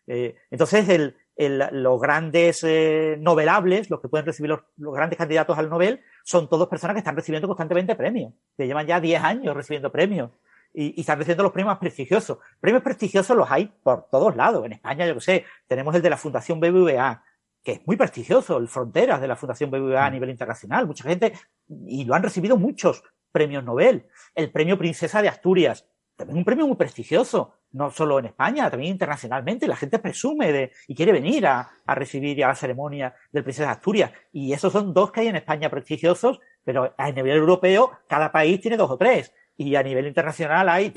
Eh, 0.06 0.36
entonces, 0.50 0.88
el, 0.88 1.16
los 1.36 2.00
grandes 2.00 2.64
eh, 2.64 3.16
novelables, 3.20 3.90
los 3.90 4.00
que 4.00 4.08
pueden 4.08 4.26
recibir 4.26 4.50
los, 4.50 4.60
grandes 4.76 5.18
candidatos 5.18 5.58
al 5.58 5.68
Nobel, 5.68 6.00
son 6.24 6.48
todos 6.48 6.68
personas 6.68 6.94
que 6.94 7.00
están 7.00 7.16
recibiendo 7.16 7.46
constantemente 7.46 7.94
premios, 7.94 8.32
que 8.56 8.66
llevan 8.66 8.86
ya 8.86 9.00
10 9.00 9.22
años 9.22 9.54
recibiendo 9.54 9.92
premios 9.92 10.30
y, 10.72 11.00
están 11.00 11.18
recibiendo 11.18 11.42
los 11.42 11.52
premios 11.52 11.72
más 11.72 11.78
prestigiosos. 11.78 12.38
Premios 12.60 12.82
prestigiosos 12.82 13.36
los 13.36 13.50
hay 13.50 13.72
por 13.82 14.08
todos 14.10 14.34
lados. 14.36 14.64
En 14.64 14.72
España, 14.72 15.06
yo 15.06 15.14
que 15.14 15.20
sé, 15.20 15.44
tenemos 15.66 15.94
el 15.94 16.02
de 16.02 16.10
la 16.10 16.16
Fundación 16.16 16.58
BBVA, 16.60 17.22
que 17.62 17.72
es 17.72 17.86
muy 17.86 17.96
prestigioso, 17.96 18.58
el 18.58 18.68
Fronteras 18.68 19.20
de 19.20 19.28
la 19.28 19.36
Fundación 19.36 19.70
BBVA 19.70 20.06
a 20.06 20.10
mm. 20.10 20.12
nivel 20.12 20.30
internacional. 20.30 20.86
Mucha 20.86 21.04
gente, 21.04 21.32
y 21.68 22.04
lo 22.04 22.14
han 22.14 22.22
recibido 22.22 22.56
muchos 22.56 23.02
premios 23.30 23.64
Nobel. 23.64 24.06
El 24.34 24.50
premio 24.50 24.78
Princesa 24.78 25.20
de 25.20 25.28
Asturias, 25.28 25.86
también 26.16 26.38
un 26.38 26.44
premio 26.44 26.66
muy 26.66 26.76
prestigioso 26.76 27.52
no 27.72 27.90
solo 27.90 28.18
en 28.18 28.26
España, 28.26 28.70
también 28.70 28.92
internacionalmente. 28.92 29.66
La 29.66 29.76
gente 29.76 29.98
presume 29.98 30.50
de 30.50 30.72
y 30.88 30.94
quiere 30.94 31.12
venir 31.12 31.46
a, 31.46 31.68
a 31.84 31.94
recibir 31.94 32.42
a 32.42 32.48
la 32.48 32.54
ceremonia 32.54 33.14
del 33.30 33.44
Princesa 33.44 33.66
de 33.66 33.72
Asturias. 33.72 34.12
Y 34.32 34.52
esos 34.52 34.72
son 34.72 34.94
dos 34.94 35.12
que 35.12 35.20
hay 35.20 35.28
en 35.28 35.36
España 35.36 35.68
prestigiosos, 35.68 36.40
pero 36.64 36.94
a 36.96 37.12
nivel 37.12 37.36
europeo 37.36 37.90
cada 38.08 38.32
país 38.32 38.60
tiene 38.60 38.78
dos 38.78 38.90
o 38.90 38.96
tres. 38.96 39.32
Y 39.58 39.74
a 39.74 39.82
nivel 39.82 40.06
internacional 40.06 40.68
hay 40.70 40.92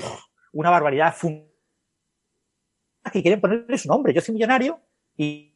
una 0.52 0.70
barbaridad 0.70 1.14
que 3.12 3.22
quieren 3.22 3.40
ponerle 3.40 3.76
su 3.76 3.88
nombre. 3.88 4.14
Yo 4.14 4.22
soy 4.22 4.34
millonario 4.34 4.80
y 5.16 5.54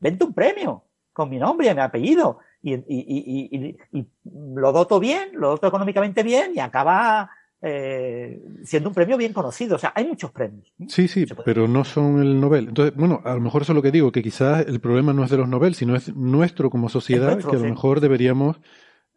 vente 0.00 0.24
un 0.24 0.34
premio 0.34 0.84
con 1.12 1.30
mi 1.30 1.38
nombre 1.38 1.70
y 1.70 1.74
mi 1.74 1.80
apellido. 1.80 2.38
Y, 2.60 2.74
y, 2.74 2.82
y, 2.88 3.78
y, 3.92 4.06
lo 4.24 4.72
doto 4.72 4.98
bien, 4.98 5.30
lo 5.34 5.50
doto 5.50 5.68
económicamente 5.68 6.24
bien 6.24 6.52
y 6.56 6.58
acaba 6.58 7.30
eh, 7.60 8.40
siendo 8.62 8.88
un 8.88 8.94
premio 8.94 9.16
bien 9.16 9.32
conocido. 9.32 9.76
O 9.76 9.78
sea, 9.78 9.92
hay 9.94 10.06
muchos 10.06 10.30
premios. 10.30 10.72
Sí, 10.88 11.08
sí, 11.08 11.26
pero 11.44 11.66
no 11.66 11.84
son 11.84 12.20
el 12.20 12.40
Nobel. 12.40 12.68
Entonces, 12.68 12.94
bueno, 12.94 13.20
a 13.24 13.34
lo 13.34 13.40
mejor 13.40 13.62
eso 13.62 13.72
es 13.72 13.76
lo 13.76 13.82
que 13.82 13.90
digo, 13.90 14.12
que 14.12 14.22
quizás 14.22 14.66
el 14.66 14.80
problema 14.80 15.12
no 15.12 15.24
es 15.24 15.30
de 15.30 15.38
los 15.38 15.48
Nobel, 15.48 15.74
sino 15.74 15.96
es 15.96 16.14
nuestro 16.14 16.70
como 16.70 16.88
sociedad, 16.88 17.38
que 17.38 17.56
a 17.56 17.58
lo 17.58 17.68
mejor 17.68 18.00
deberíamos 18.00 18.60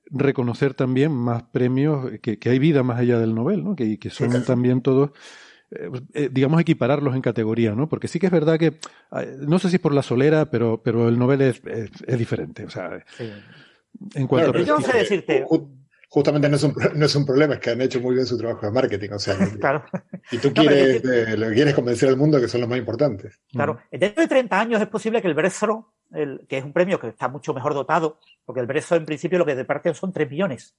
reconocer 0.10 0.73
también 0.73 1.12
más 1.12 1.43
premios, 1.43 2.12
que, 2.21 2.38
hay 2.49 2.60
vida 2.60 2.84
más 2.84 2.99
allá 2.99 3.19
del 3.19 3.34
Nobel, 3.36 3.63
¿no? 3.63 3.75
Que, 3.75 3.97
que 3.97 4.10
son 4.10 4.43
también 4.43 4.82
todos, 4.82 5.12
eh, 5.71 5.89
eh, 6.13 6.30
digamos, 6.32 6.60
equipararlos 6.60 7.15
en 7.15 7.21
categoría, 7.21 7.75
¿no? 7.75 7.88
Porque 7.88 8.08
sí 8.08 8.19
que 8.19 8.25
es 8.25 8.32
verdad 8.32 8.60
que, 8.60 8.77
no 9.39 9.60
sé 9.60 9.69
si 9.69 9.75
es 9.75 9.82
por 9.82 9.93
la 9.93 10.04
solera, 10.04 10.49
pero, 10.49 10.82
pero 10.84 11.08
el 11.08 11.17
Nobel 11.17 11.41
es, 11.41 11.62
es, 11.65 12.17
diferente. 12.17 12.65
O 12.65 12.69
sea, 12.69 13.04
en 14.15 14.27
cuanto 14.27 14.58
a... 14.58 14.62
Yo 14.63 14.80
no 14.80 14.82
sé 14.82 14.97
decirte 14.97 15.45
justamente 16.12 16.50
no 16.50 16.58
es, 16.58 16.63
un, 16.63 16.76
no 16.95 17.06
es 17.06 17.15
un 17.15 17.26
problema, 17.26 17.54
es 17.54 17.62
que 17.62 17.69
han 17.69 17.80
hecho 17.80 18.02
muy 18.02 18.15
bien 18.15 18.26
su 18.26 18.38
trabajo 18.38 18.65
de 18.65 18.71
marketing. 18.74 19.12
O 19.13 19.19
sea, 19.19 19.38
claro. 19.60 19.86
y 20.30 20.39
tú 20.39 20.54
quieres, 20.54 21.02
eh, 21.06 21.52
quieres 21.54 21.74
convencer 21.74 22.10
al 22.10 22.17
mundo 22.17 22.39
que 22.39 22.50
son 22.50 22.60
los 22.60 22.69
más 22.69 22.80
importantes. 22.80 23.39
Claro, 23.50 23.80
dentro 23.89 24.21
de 24.21 24.28
30 24.28 24.60
años 24.60 24.82
es 24.82 24.89
posible 24.89 25.21
que 25.21 25.30
el 25.30 25.34
Bresro, 25.34 25.93
el, 26.12 26.45
que 26.50 26.58
es 26.58 26.65
un 26.65 26.74
premio 26.74 27.00
que 27.00 27.08
está 27.08 27.30
mucho 27.30 27.54
mejor 27.54 27.74
dotado, 27.74 28.19
porque 28.43 28.60
el 28.60 28.67
Bresro 28.67 28.97
en 28.97 29.06
principio 29.06 29.39
lo 29.39 29.45
que 29.45 29.56
reparte 29.56 29.93
son 29.93 30.12
3 30.12 30.30
millones, 30.30 30.76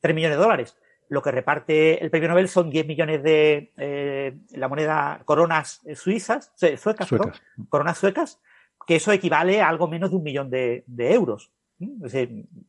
3 0.00 0.14
millones 0.14 0.36
de 0.36 0.42
dólares. 0.42 0.76
Lo 1.08 1.22
que 1.22 1.30
reparte 1.30 2.02
el 2.02 2.10
premio 2.10 2.28
Nobel 2.28 2.48
son 2.48 2.68
10 2.68 2.84
millones 2.84 3.22
de 3.22 3.72
eh, 3.76 4.36
la 4.50 4.66
moneda 4.66 5.22
coronas 5.24 5.82
suizas, 5.94 6.52
suecas, 6.56 7.08
coronas 7.68 7.96
suecas, 7.96 8.40
que 8.88 8.96
eso 8.96 9.12
equivale 9.12 9.62
a 9.62 9.68
algo 9.68 9.86
menos 9.86 10.10
de 10.10 10.16
un 10.16 10.24
millón 10.24 10.50
de, 10.50 10.82
de 10.88 11.14
euros 11.14 11.52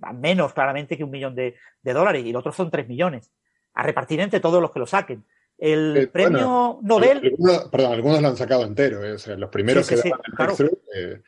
a 0.01 0.13
menos 0.13 0.53
claramente 0.53 0.97
que 0.97 1.03
un 1.03 1.11
millón 1.11 1.35
de, 1.35 1.55
dólares 1.83 2.23
y 2.25 2.29
el 2.29 2.35
otro 2.35 2.51
son 2.51 2.69
tres 2.69 2.87
millones, 2.87 3.31
a 3.73 3.83
repartir 3.83 4.19
entre 4.19 4.39
todos 4.39 4.61
los 4.61 4.71
que 4.71 4.79
lo 4.79 4.85
saquen. 4.85 5.25
El 5.57 5.97
eh, 5.97 6.07
premio 6.07 6.79
Nobel. 6.81 7.19
Algunos, 7.23 7.65
perdón, 7.65 7.93
algunos 7.93 8.21
lo 8.21 8.27
han 8.29 8.37
sacado 8.37 8.63
entero, 8.63 9.03
eh, 9.03 9.13
o 9.13 9.17
sea, 9.17 9.35
los 9.35 9.49
primeros 9.49 9.87
que 9.87 9.97
sí, 9.97 10.11
claro. 10.35 10.55
eh, 10.95 11.21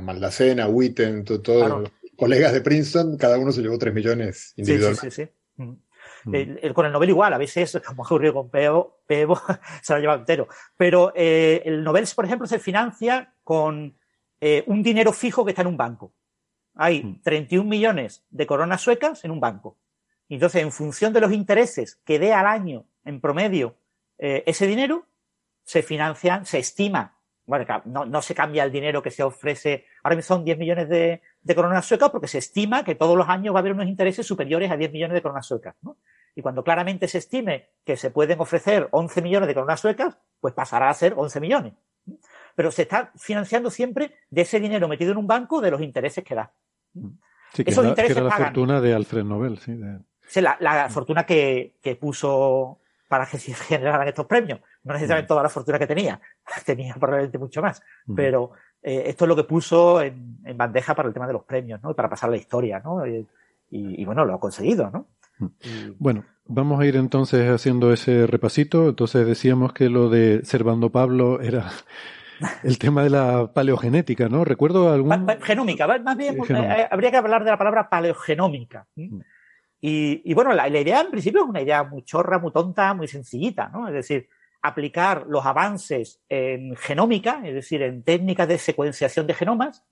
Maldacena, 0.00 0.68
Witten, 0.68 1.24
todos 1.24 1.68
los 1.68 1.90
colegas 2.16 2.52
de 2.52 2.60
Princeton, 2.60 3.16
cada 3.16 3.38
uno 3.38 3.52
se 3.52 3.62
llevó 3.62 3.78
tres 3.78 3.94
millones 3.94 4.52
individualmente. 4.56 5.10
Sí, 5.10 5.22
sí, 5.24 5.30
sí. 5.56 5.72
Mm. 6.24 6.72
con 6.74 6.84
el 6.84 6.92
Nobel 6.92 7.10
igual, 7.10 7.32
a 7.32 7.38
veces, 7.38 7.80
como 7.86 8.02
ocurrió 8.02 8.34
con 8.34 8.50
Peebo, 8.50 8.98
se 9.82 9.92
lo 9.92 9.96
ha 9.96 10.00
llevado 10.00 10.18
entero. 10.18 10.48
Pero 10.76 11.12
eh, 11.14 11.62
el 11.64 11.82
Nobel, 11.82 12.06
por 12.14 12.26
ejemplo, 12.26 12.46
se 12.46 12.58
financia 12.58 13.32
con 13.42 13.96
un 14.66 14.82
dinero 14.84 15.12
fijo 15.12 15.44
que 15.44 15.50
está 15.50 15.62
en 15.62 15.68
un 15.68 15.76
banco. 15.76 16.12
Hay 16.78 17.20
31 17.22 17.64
mm. 17.64 17.68
millones 17.68 18.24
de 18.30 18.46
coronas 18.46 18.80
suecas 18.80 19.22
en 19.26 19.30
un 19.30 19.40
banco. 19.40 19.76
Entonces, 20.30 20.62
en 20.62 20.72
función 20.72 21.12
de 21.12 21.20
los 21.20 21.32
intereses 21.32 22.00
que 22.06 22.18
dé 22.18 22.32
al 22.32 22.46
año, 22.46 22.86
en 23.04 23.20
promedio, 23.20 23.76
eh, 24.16 24.44
ese 24.46 24.66
dinero, 24.66 25.06
se 25.64 25.82
financian, 25.82 26.46
se 26.46 26.58
estima 26.58 27.18
bueno, 27.48 27.64
no, 27.86 28.04
no, 28.04 28.20
se 28.20 28.34
cambia 28.34 28.62
el 28.62 28.70
dinero 28.70 29.02
que 29.02 29.10
se 29.10 29.22
ofrece, 29.22 29.86
ahora 30.02 30.16
mismo 30.16 30.36
son 30.36 30.44
10 30.44 30.58
millones 30.58 30.86
de, 30.90 31.22
de, 31.40 31.54
coronas 31.54 31.86
suecas 31.86 32.10
porque 32.10 32.28
se 32.28 32.36
estima 32.36 32.84
que 32.84 32.94
todos 32.94 33.16
los 33.16 33.26
años 33.26 33.54
va 33.54 33.60
a 33.60 33.60
haber 33.60 33.72
unos 33.72 33.86
intereses 33.86 34.26
superiores 34.26 34.70
a 34.70 34.76
10 34.76 34.92
millones 34.92 35.14
de 35.14 35.22
coronas 35.22 35.46
suecas. 35.46 35.74
¿no? 35.80 35.96
Y 36.34 36.42
cuando 36.42 36.62
claramente 36.62 37.08
se 37.08 37.16
estime 37.16 37.70
que 37.86 37.96
se 37.96 38.10
pueden 38.10 38.38
ofrecer 38.38 38.88
11 38.90 39.22
millones 39.22 39.48
de 39.48 39.54
coronas 39.54 39.80
suecas, 39.80 40.18
pues 40.40 40.52
pasará 40.52 40.90
a 40.90 40.94
ser 40.94 41.14
11 41.16 41.40
millones. 41.40 41.72
Pero 42.54 42.70
se 42.70 42.82
está 42.82 43.12
financiando 43.16 43.70
siempre 43.70 44.14
de 44.28 44.42
ese 44.42 44.60
dinero 44.60 44.86
metido 44.86 45.12
en 45.12 45.16
un 45.16 45.26
banco 45.26 45.62
de 45.62 45.70
los 45.70 45.80
intereses 45.80 46.22
que 46.22 46.34
da. 46.34 46.52
Sí, 47.52 47.64
que 47.64 47.70
Esos 47.70 47.86
intereses 47.86 48.14
que 48.14 48.20
era 48.20 48.28
la 48.28 48.36
fortuna 48.36 48.80
de 48.80 48.94
Alfred 48.94 49.24
Nobel, 49.24 49.58
sí. 49.58 49.72
De... 49.72 50.00
sí 50.26 50.40
la, 50.40 50.56
la, 50.60 50.88
fortuna 50.88 51.24
que, 51.24 51.76
que 51.82 51.96
puso 51.96 52.80
para 53.08 53.26
que 53.26 53.38
se 53.38 53.54
generaran 53.54 54.06
estos 54.06 54.26
premios. 54.26 54.60
No 54.84 54.92
necesariamente 54.92 55.26
mm. 55.26 55.28
toda 55.28 55.42
la 55.42 55.48
fortuna 55.48 55.78
que 55.78 55.86
tenía, 55.86 56.20
tenía 56.64 56.94
probablemente 56.94 57.38
mucho 57.38 57.60
más, 57.60 57.82
mm. 58.06 58.14
pero 58.14 58.52
eh, 58.82 59.04
esto 59.06 59.24
es 59.24 59.28
lo 59.28 59.36
que 59.36 59.44
puso 59.44 60.00
en, 60.00 60.38
bandeja 60.54 60.94
para 60.94 61.08
el 61.08 61.14
tema 61.14 61.26
de 61.26 61.32
los 61.32 61.44
premios, 61.44 61.82
¿no? 61.82 61.90
Y 61.90 61.94
para 61.94 62.08
pasar 62.08 62.30
la 62.30 62.36
historia, 62.36 62.80
¿no? 62.80 63.02
Y, 63.70 64.04
bueno, 64.06 64.24
lo 64.24 64.34
ha 64.34 64.40
conseguido, 64.40 64.90
¿no? 64.90 65.08
Mm. 65.38 65.48
Bueno, 65.98 66.24
vamos 66.46 66.80
a 66.80 66.86
ir 66.86 66.96
entonces 66.96 67.50
haciendo 67.50 67.92
ese 67.92 68.26
repasito. 68.26 68.88
Entonces 68.88 69.26
decíamos 69.26 69.72
que 69.72 69.88
lo 69.88 70.08
de 70.08 70.44
Servando 70.44 70.90
Pablo 70.90 71.40
era 71.40 71.70
el 72.62 72.78
tema 72.78 73.02
de 73.02 73.10
la 73.10 73.52
paleogenética, 73.52 74.28
¿no? 74.28 74.44
Recuerdo 74.44 74.92
algún... 74.92 75.26
Genómica, 75.42 75.86
más 75.98 76.16
bien 76.16 76.36
eh, 76.38 76.44
eh, 76.50 76.88
habría 76.90 77.10
que 77.10 77.16
hablar 77.16 77.44
de 77.44 77.50
la 77.50 77.58
palabra 77.58 77.88
paleogenómica. 77.88 78.86
Y, 79.80 80.34
bueno, 80.34 80.52
la, 80.52 80.68
idea 80.68 81.00
en 81.00 81.10
principio 81.10 81.42
es 81.42 81.48
una 81.48 81.62
idea 81.62 81.84
muy 81.84 82.02
chorra, 82.02 82.38
muy 82.38 82.52
tonta, 82.52 82.94
muy 82.94 83.06
sencillita, 83.06 83.68
¿no? 83.68 83.86
Es 83.86 83.94
decir, 83.94 84.28
aplicar 84.62 85.26
los 85.28 85.46
avances 85.46 86.20
en 86.28 86.74
genómica, 86.76 87.40
es 87.44 87.54
decir, 87.54 87.82
en 87.82 88.02
técnicas 88.02 88.48
de 88.48 88.58
secuenciación 88.58 89.26
de 89.26 89.34
genomas, 89.34 89.84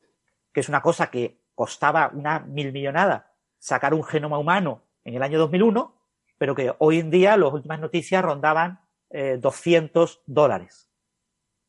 que 0.52 0.60
es 0.60 0.68
una 0.68 0.82
cosa 0.82 1.10
que 1.10 1.40
costaba 1.54 2.10
una 2.12 2.40
mil 2.40 2.72
millonada 2.72 3.32
sacar 3.58 3.94
un 3.94 4.04
genoma 4.04 4.38
humano 4.38 4.84
en 5.04 5.14
el 5.14 5.22
año 5.22 5.38
2001, 5.38 5.94
pero 6.38 6.54
que 6.54 6.72
hoy 6.78 6.98
en 7.00 7.10
día 7.10 7.36
las 7.36 7.52
últimas 7.52 7.80
noticias 7.80 8.22
rondaban 8.22 8.80
200 9.10 10.14
eh, 10.14 10.20
dólares. 10.26 10.90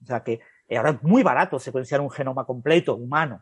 O 0.03 0.05
sea 0.05 0.23
que 0.23 0.39
ahora 0.75 0.91
es 0.91 1.03
muy 1.03 1.23
barato 1.23 1.59
secuenciar 1.59 2.01
un 2.01 2.11
genoma 2.11 2.45
completo 2.45 2.95
humano. 2.95 3.41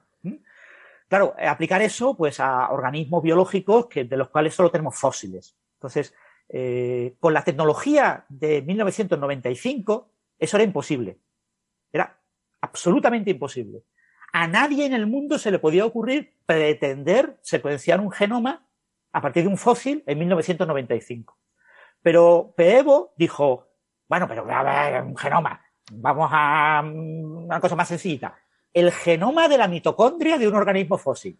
Claro, 1.07 1.35
eh, 1.37 1.47
aplicar 1.47 1.81
eso 1.81 2.15
pues 2.15 2.39
a 2.39 2.69
organismos 2.71 3.21
biológicos 3.21 3.87
que, 3.87 4.05
de 4.05 4.17
los 4.17 4.29
cuales 4.29 4.55
solo 4.55 4.71
tenemos 4.71 4.97
fósiles. 4.97 5.55
Entonces, 5.75 6.13
eh, 6.49 7.15
con 7.19 7.33
la 7.33 7.43
tecnología 7.43 8.25
de 8.29 8.61
1995, 8.61 10.09
eso 10.39 10.57
era 10.57 10.63
imposible. 10.63 11.19
Era 11.91 12.19
absolutamente 12.61 13.31
imposible. 13.31 13.83
A 14.33 14.47
nadie 14.47 14.85
en 14.85 14.93
el 14.93 15.07
mundo 15.07 15.37
se 15.37 15.51
le 15.51 15.59
podía 15.59 15.85
ocurrir 15.85 16.33
pretender 16.45 17.37
secuenciar 17.41 18.01
un 18.01 18.11
genoma 18.11 18.67
a 19.13 19.21
partir 19.21 19.43
de 19.43 19.49
un 19.49 19.57
fósil 19.57 20.03
en 20.07 20.19
1995. 20.19 21.37
Pero 22.01 22.53
Peevo 22.57 23.13
dijo, 23.17 23.67
bueno, 24.09 24.27
pero 24.27 24.45
a 24.51 24.63
ver, 24.63 25.03
un 25.03 25.15
genoma, 25.15 25.64
vamos 25.91 26.29
a 26.31 26.81
mm, 26.83 27.45
una 27.45 27.59
cosa 27.59 27.75
más 27.75 27.87
sencilla 27.87 28.35
el 28.75 28.91
genoma 28.91 29.47
de 29.47 29.57
la 29.57 29.69
mitocondria 29.69 30.37
de 30.37 30.49
un 30.49 30.55
organismo 30.55 30.97
fósil. 30.97 31.39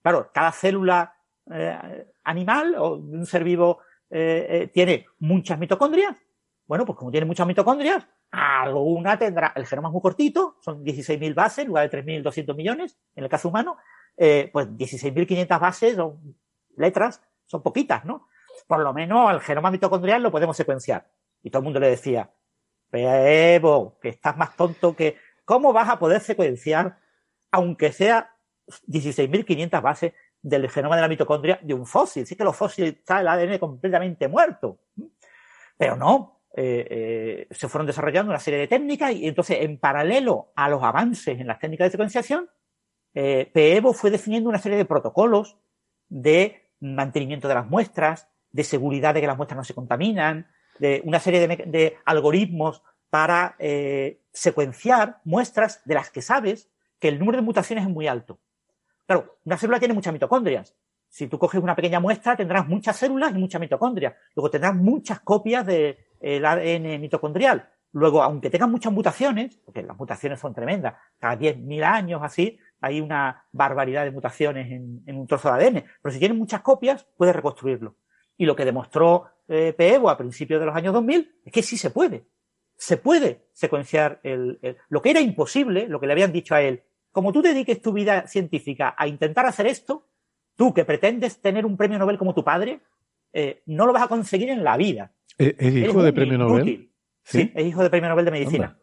Claro, 0.00 0.30
cada 0.32 0.50
célula 0.50 1.14
eh, 1.52 2.06
animal 2.24 2.74
o 2.78 2.96
de 2.96 3.18
un 3.18 3.26
ser 3.26 3.44
vivo 3.44 3.80
eh, 4.08 4.46
eh, 4.48 4.70
tiene 4.72 5.06
muchas 5.18 5.58
mitocondrias. 5.58 6.16
Bueno, 6.66 6.86
pues 6.86 6.96
como 6.98 7.10
tiene 7.10 7.26
muchas 7.26 7.46
mitocondrias, 7.46 8.08
alguna 8.30 9.18
tendrá, 9.18 9.52
el 9.54 9.66
genoma 9.66 9.88
es 9.88 9.92
muy 9.92 10.00
cortito, 10.00 10.56
son 10.62 10.82
16.000 10.82 11.34
bases 11.34 11.58
en 11.58 11.68
lugar 11.68 11.90
de 11.90 12.02
3.200 12.02 12.56
millones 12.56 12.98
en 13.14 13.24
el 13.24 13.30
caso 13.30 13.50
humano, 13.50 13.76
pues 14.16 14.68
16.500 14.68 15.60
bases 15.60 15.98
o 15.98 16.18
letras 16.78 17.20
son 17.44 17.62
poquitas, 17.62 18.06
¿no? 18.06 18.26
Por 18.66 18.80
lo 18.80 18.94
menos 18.94 19.30
el 19.32 19.40
genoma 19.40 19.70
mitocondrial 19.70 20.22
lo 20.22 20.30
podemos 20.30 20.56
secuenciar. 20.56 21.10
Y 21.42 21.50
todo 21.50 21.60
el 21.60 21.64
mundo 21.64 21.80
le 21.80 21.90
decía, 21.90 22.30
Evo, 22.92 23.98
que 24.00 24.10
estás 24.10 24.36
más 24.36 24.54
tonto 24.56 24.94
que 24.94 25.16
¿Cómo 25.44 25.72
vas 25.72 25.88
a 25.88 25.98
poder 25.98 26.20
secuenciar, 26.20 26.98
aunque 27.50 27.92
sea 27.92 28.34
16.500 28.86 29.82
bases 29.82 30.12
del 30.40 30.68
genoma 30.70 30.96
de 30.96 31.02
la 31.02 31.08
mitocondria 31.08 31.58
de 31.62 31.74
un 31.74 31.86
fósil? 31.86 32.26
Sí 32.26 32.36
que 32.36 32.44
los 32.44 32.56
fósiles 32.56 32.94
está 32.94 33.20
el 33.20 33.28
ADN 33.28 33.58
completamente 33.58 34.28
muerto. 34.28 34.78
Pero 35.76 35.96
no, 35.96 36.42
eh, 36.56 36.86
eh, 36.90 37.48
se 37.50 37.68
fueron 37.68 37.86
desarrollando 37.86 38.30
una 38.30 38.38
serie 38.38 38.60
de 38.60 38.68
técnicas 38.68 39.12
y 39.12 39.26
entonces 39.26 39.58
en 39.60 39.78
paralelo 39.78 40.52
a 40.54 40.68
los 40.68 40.82
avances 40.82 41.38
en 41.40 41.46
las 41.46 41.58
técnicas 41.58 41.86
de 41.86 41.90
secuenciación, 41.92 42.48
eh, 43.14 43.50
PEVO 43.52 43.92
fue 43.92 44.10
definiendo 44.10 44.48
una 44.48 44.58
serie 44.58 44.78
de 44.78 44.84
protocolos 44.84 45.58
de 46.08 46.70
mantenimiento 46.80 47.48
de 47.48 47.54
las 47.54 47.66
muestras, 47.66 48.28
de 48.52 48.64
seguridad 48.64 49.12
de 49.12 49.20
que 49.20 49.26
las 49.26 49.36
muestras 49.36 49.56
no 49.56 49.64
se 49.64 49.74
contaminan, 49.74 50.48
de 50.82 51.00
una 51.04 51.20
serie 51.20 51.46
de, 51.46 51.56
de 51.64 51.96
algoritmos 52.04 52.82
para 53.08 53.54
eh, 53.60 54.18
secuenciar 54.32 55.20
muestras 55.22 55.80
de 55.84 55.94
las 55.94 56.10
que 56.10 56.22
sabes 56.22 56.68
que 56.98 57.06
el 57.06 57.20
número 57.20 57.38
de 57.38 57.42
mutaciones 57.42 57.84
es 57.84 57.90
muy 57.90 58.08
alto. 58.08 58.40
Claro, 59.06 59.38
una 59.44 59.56
célula 59.58 59.78
tiene 59.78 59.94
muchas 59.94 60.12
mitocondrias. 60.12 60.74
Si 61.08 61.28
tú 61.28 61.38
coges 61.38 61.62
una 61.62 61.76
pequeña 61.76 62.00
muestra, 62.00 62.34
tendrás 62.34 62.66
muchas 62.66 62.96
células 62.96 63.30
y 63.30 63.38
muchas 63.38 63.60
mitocondrias. 63.60 64.14
Luego 64.34 64.50
tendrás 64.50 64.74
muchas 64.74 65.20
copias 65.20 65.64
del 65.64 66.44
ADN 66.44 67.00
mitocondrial. 67.00 67.68
Luego, 67.92 68.20
aunque 68.20 68.50
tengan 68.50 68.70
muchas 68.72 68.92
mutaciones, 68.92 69.56
porque 69.64 69.82
las 69.82 69.96
mutaciones 69.96 70.40
son 70.40 70.52
tremendas, 70.52 70.94
cada 71.20 71.38
10.000 71.38 71.84
años 71.84 72.22
así, 72.24 72.58
hay 72.80 73.00
una 73.00 73.44
barbaridad 73.52 74.04
de 74.04 74.10
mutaciones 74.10 74.72
en, 74.72 75.16
un 75.16 75.26
trozo 75.28 75.52
de 75.52 75.64
ADN. 75.64 75.84
Pero 76.02 76.12
si 76.12 76.18
tienes 76.18 76.36
muchas 76.36 76.62
copias, 76.62 77.06
puedes 77.16 77.36
reconstruirlo. 77.36 77.94
Y 78.36 78.46
lo 78.46 78.56
que 78.56 78.64
demostró 78.64 79.26
eh, 79.48 79.74
a 80.08 80.16
principios 80.16 80.60
de 80.60 80.66
los 80.66 80.74
años 80.74 80.94
2000 80.94 81.40
es 81.44 81.52
que 81.52 81.62
sí 81.62 81.76
se 81.76 81.90
puede 81.90 82.26
se 82.82 82.96
puede 82.96 83.46
secuenciar 83.52 84.18
el, 84.24 84.58
lo 84.88 85.02
que 85.02 85.10
era 85.10 85.20
imposible, 85.20 85.86
lo 85.86 86.00
que 86.00 86.08
le 86.08 86.14
habían 86.14 86.32
dicho 86.32 86.56
a 86.56 86.62
él. 86.62 86.82
Como 87.12 87.32
tú 87.32 87.40
dediques 87.40 87.80
tu 87.80 87.92
vida 87.92 88.26
científica 88.26 88.92
a 88.98 89.06
intentar 89.06 89.46
hacer 89.46 89.68
esto, 89.68 90.08
tú 90.56 90.74
que 90.74 90.84
pretendes 90.84 91.40
tener 91.40 91.64
un 91.64 91.76
premio 91.76 91.96
Nobel 92.00 92.18
como 92.18 92.34
tu 92.34 92.42
padre, 92.42 92.80
eh, 93.32 93.62
no 93.66 93.86
lo 93.86 93.92
vas 93.92 94.02
a 94.02 94.08
conseguir 94.08 94.50
en 94.50 94.64
la 94.64 94.76
vida. 94.76 95.12
¿Es 95.38 95.74
hijo 95.74 96.02
de 96.02 96.12
premio 96.12 96.38
Nobel? 96.38 96.90
¿Sí? 97.22 97.52
es 97.54 97.66
hijo 97.66 97.84
de 97.84 97.90
premio 97.90 98.08
Nobel 98.08 98.24
de 98.24 98.30
Medicina. 98.32 98.76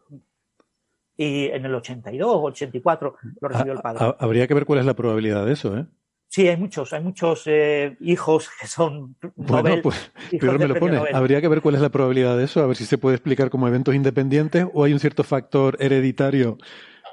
Y 1.14 1.48
en 1.48 1.66
el 1.66 1.74
82 1.74 2.26
o 2.26 2.42
84 2.44 3.16
lo 3.38 3.48
recibió 3.48 3.74
el 3.74 3.80
padre. 3.80 4.14
Habría 4.18 4.46
que 4.46 4.54
ver 4.54 4.64
cuál 4.64 4.78
es 4.78 4.86
la 4.86 4.94
probabilidad 4.94 5.44
de 5.44 5.52
eso, 5.52 5.76
¿eh? 5.76 5.86
Sí, 6.30 6.46
hay 6.46 6.56
muchos, 6.56 6.92
hay 6.92 7.02
muchos 7.02 7.42
eh, 7.46 7.96
hijos 7.98 8.48
que 8.60 8.68
son 8.68 9.16
Nobel. 9.34 9.62
Bueno, 9.62 9.82
pues 9.82 10.12
peor 10.38 10.60
me 10.60 10.68
lo 10.68 10.76
pone. 10.76 11.02
Habría 11.12 11.40
que 11.40 11.48
ver 11.48 11.60
cuál 11.60 11.74
es 11.74 11.80
la 11.80 11.88
probabilidad 11.88 12.38
de 12.38 12.44
eso, 12.44 12.62
a 12.62 12.68
ver 12.68 12.76
si 12.76 12.84
se 12.84 12.98
puede 12.98 13.16
explicar 13.16 13.50
como 13.50 13.66
eventos 13.66 13.96
independientes 13.96 14.64
o 14.72 14.84
hay 14.84 14.92
un 14.92 15.00
cierto 15.00 15.24
factor 15.24 15.76
hereditario 15.80 16.56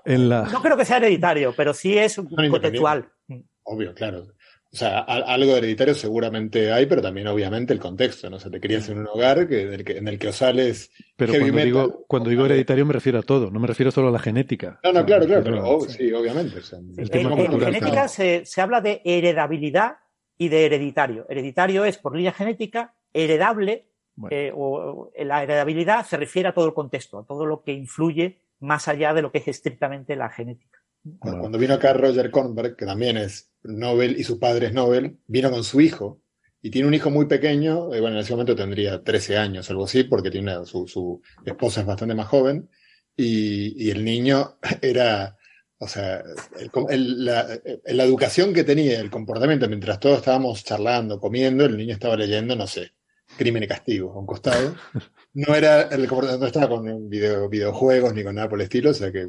en 0.06 0.30
la. 0.30 0.44
No 0.44 0.62
creo 0.62 0.78
que 0.78 0.86
sea 0.86 0.98
hereditario, 0.98 1.52
pero 1.58 1.74
sí 1.74 1.98
es 1.98 2.20
un 2.20 2.28
contextual. 2.28 3.10
Obvio, 3.64 3.96
claro. 3.96 4.28
O 4.72 4.76
sea, 4.76 5.00
algo 5.00 5.54
de 5.54 5.60
hereditario 5.60 5.96
seguramente 5.96 6.72
hay, 6.74 6.86
pero 6.88 7.02
también 7.02 7.28
obviamente 7.28 7.74
el 7.74 7.80
contexto, 7.80 8.30
¿no? 8.30 8.36
O 8.36 8.40
sea, 8.40 8.52
te 8.52 8.60
querías 8.60 8.90
en 8.90 9.00
un 9.00 9.08
hogar 9.08 9.48
que, 9.48 9.62
en 9.62 10.08
el 10.08 10.20
que 10.20 10.28
Osales... 10.28 10.92
Pero 11.16 11.34
cuando, 11.34 11.64
digo, 11.64 12.06
cuando 12.08 12.30
digo 12.30 12.46
hereditario 12.46 12.86
me 12.86 12.94
refiero 12.94 13.20
a 13.20 13.24
todo, 13.24 13.50
no 13.50 13.60
me 13.60 13.68
refiero 13.68 13.92
solo 13.92 14.10
a 14.10 14.12
la 14.12 14.20
genética. 14.20 14.80
No, 14.84 14.92
no, 14.92 15.06
claro, 15.06 15.26
claro, 15.26 15.44
pero 15.44 15.80
sí, 15.82 16.12
obviamente. 16.12 16.60
en, 16.72 17.60
genética 17.60 18.08
se, 18.08 18.46
se, 18.46 18.62
habla 18.62 18.82
de 18.82 19.02
heredabilidad 19.06 19.98
y 20.38 20.50
de 20.50 20.66
hereditario. 20.66 21.26
Hereditario 21.30 21.86
es 21.86 21.98
por 21.98 22.16
línea 22.16 22.34
genética, 22.34 22.94
heredable, 23.14 23.88
eh, 24.30 24.52
o, 24.56 25.12
la 25.18 25.44
heredabilidad 25.44 26.06
se 26.06 26.18
refiere 26.18 26.50
a 26.50 26.54
todo 26.54 26.66
el 26.66 26.74
contexto, 26.74 27.20
a 27.20 27.26
todo 27.26 27.46
lo 27.46 27.64
que 27.64 27.74
influye 27.74 28.42
más 28.60 28.88
allá 28.88 29.14
de 29.14 29.22
lo 29.22 29.32
que 29.32 29.38
es 29.40 29.48
estrictamente 29.48 30.16
la 30.16 30.30
genética. 30.30 30.80
Cuando 31.20 31.58
vino 31.58 31.74
acá 31.74 31.94
Roger 31.94 32.32
Kornberg, 32.32 32.76
que 32.76 32.86
también 32.86 33.18
es 33.18 33.50
Nobel 33.64 34.20
y 34.20 34.24
su 34.24 34.40
padre 34.40 34.68
es 34.68 34.74
Nobel, 34.74 35.18
vino 35.28 35.50
con 35.50 35.64
su 35.64 35.80
hijo 35.80 36.22
y 36.62 36.70
tiene 36.70 36.88
un 36.88 36.94
hijo 36.94 37.10
muy 37.10 37.28
pequeño, 37.28 37.94
eh, 37.94 38.02
bueno, 38.02 38.18
en 38.18 38.24
ese 38.24 38.34
momento 38.34 38.56
tendría 38.56 39.04
13 39.04 39.38
años, 39.38 39.70
algo 39.70 39.86
así, 39.86 40.04
porque 40.04 40.32
tiene 40.32 40.66
su, 40.66 40.88
su, 40.88 41.22
esposa 41.46 41.82
es 41.82 41.88
bastante 41.88 42.16
más 42.16 42.28
joven, 42.28 42.70
y, 43.16 43.86
y, 43.86 43.92
el 43.92 44.04
niño 44.04 44.58
era 44.82 45.38
O 45.80 45.88
sea, 45.88 46.24
la, 46.90 47.60
la, 47.86 48.04
educación 48.04 48.54
que 48.54 48.64
tenía, 48.64 49.00
el 49.00 49.10
comportamiento, 49.12 49.68
mientras 49.70 50.00
todos 50.00 50.18
estábamos 50.18 50.64
charlando, 50.64 51.20
comiendo, 51.20 51.66
el 51.66 51.78
niño 51.78 51.94
estaba 51.94 52.16
leyendo, 52.16 52.56
no 52.56 52.68
sé, 52.68 52.92
crimen 53.38 53.64
y 53.64 53.68
castigo, 53.68 54.12
a 54.14 54.20
un 54.20 54.26
costado. 54.26 54.76
No 55.34 55.54
era 55.54 55.84
el 55.84 56.08
comportamiento, 56.08 56.40
no 56.40 56.48
estaba 56.48 56.68
con 56.68 57.10
video, 57.10 57.48
videojuegos 57.48 58.12
ni 58.16 58.24
con 58.24 58.34
nada 58.34 58.50
por 58.50 58.60
el 58.60 58.64
estilo, 58.64 58.90
o 58.90 58.94
sea 58.96 59.12
que 59.12 59.28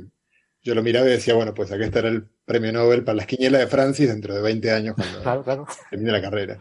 yo 0.63 0.75
lo 0.75 0.83
miraba 0.83 1.07
y 1.07 1.13
decía, 1.13 1.35
bueno, 1.35 1.55
pues 1.55 1.71
aquí 1.73 1.85
estará 1.85 2.09
el 2.09 2.29
premio 2.45 2.73
Nobel 2.73 3.05
para 3.05 3.17
la 3.17 3.23
esquiniela 3.23 3.59
de 3.59 3.67
Francis 3.67 4.09
dentro 4.09 4.35
de 4.35 4.43
20 4.43 4.71
años 4.73 4.97
cuando 4.97 5.67
termine 5.91 6.13
la 6.13 6.21
carrera. 6.21 6.59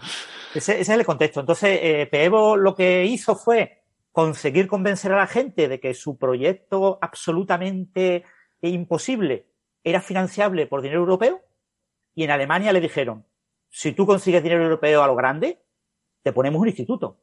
Ese, 0.54 0.80
es 0.80 0.90
el 0.90 1.06
contexto. 1.06 1.40
Entonces, 1.40 1.80
eh, 1.82 2.08
Peevo 2.10 2.56
lo 2.56 2.76
que 2.76 3.06
hizo 3.06 3.36
fue 3.36 3.84
conseguir 4.12 4.68
convencer 4.68 5.12
a 5.12 5.18
la 5.18 5.28
gente 5.28 5.68
de 5.68 5.80
que 5.80 5.94
su 5.94 6.18
proyecto 6.18 6.98
absolutamente 7.02 8.24
imposible 8.62 9.48
era 9.84 10.02
financiable 10.02 10.68
por 10.68 10.82
dinero 10.82 11.02
europeo 11.02 11.42
y 12.16 12.24
en 12.24 12.32
Alemania 12.32 12.74
le 12.74 12.82
dijeron, 12.82 13.26
si 13.70 13.92
tú 13.92 14.06
consigues 14.06 14.42
dinero 14.42 14.64
europeo 14.64 15.04
a 15.04 15.08
lo 15.08 15.16
grande, 15.16 15.62
te 16.24 16.34
ponemos 16.34 16.60
un 16.60 16.68
instituto. 16.68 17.20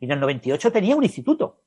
Y 0.00 0.06
en 0.06 0.12
el 0.12 0.20
98 0.20 0.72
tenía 0.72 0.96
un 0.96 1.04
instituto. 1.04 1.60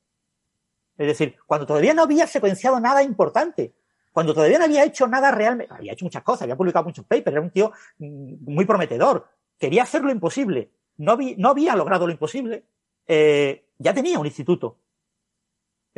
Es 0.98 1.08
decir, 1.08 1.38
cuando 1.46 1.66
todavía 1.66 1.94
no 1.94 2.04
había 2.04 2.28
secuenciado 2.28 2.80
nada 2.80 3.04
importante, 3.04 3.74
cuando 4.18 4.34
todavía 4.34 4.58
no 4.58 4.66
había 4.66 4.84
hecho 4.84 5.08
nada 5.08 5.30
realmente, 5.30 5.72
había 5.72 5.94
hecho 5.94 6.04
muchas 6.04 6.24
cosas, 6.24 6.42
había 6.42 6.56
publicado 6.56 6.86
muchos 6.86 7.06
papers, 7.06 7.34
era 7.34 7.40
un 7.40 7.52
tío 7.52 7.72
mm, 8.00 8.52
muy 8.52 8.66
prometedor, 8.66 9.28
quería 9.60 9.84
hacer 9.84 10.02
lo 10.02 10.10
imposible, 10.10 10.72
no, 10.98 11.12
había 11.48 11.76
logrado 11.76 12.08
lo 12.08 12.12
imposible, 12.12 12.66
eh, 13.06 13.68
ya 13.78 13.94
tenía 13.94 14.18
un 14.18 14.26
instituto 14.26 14.80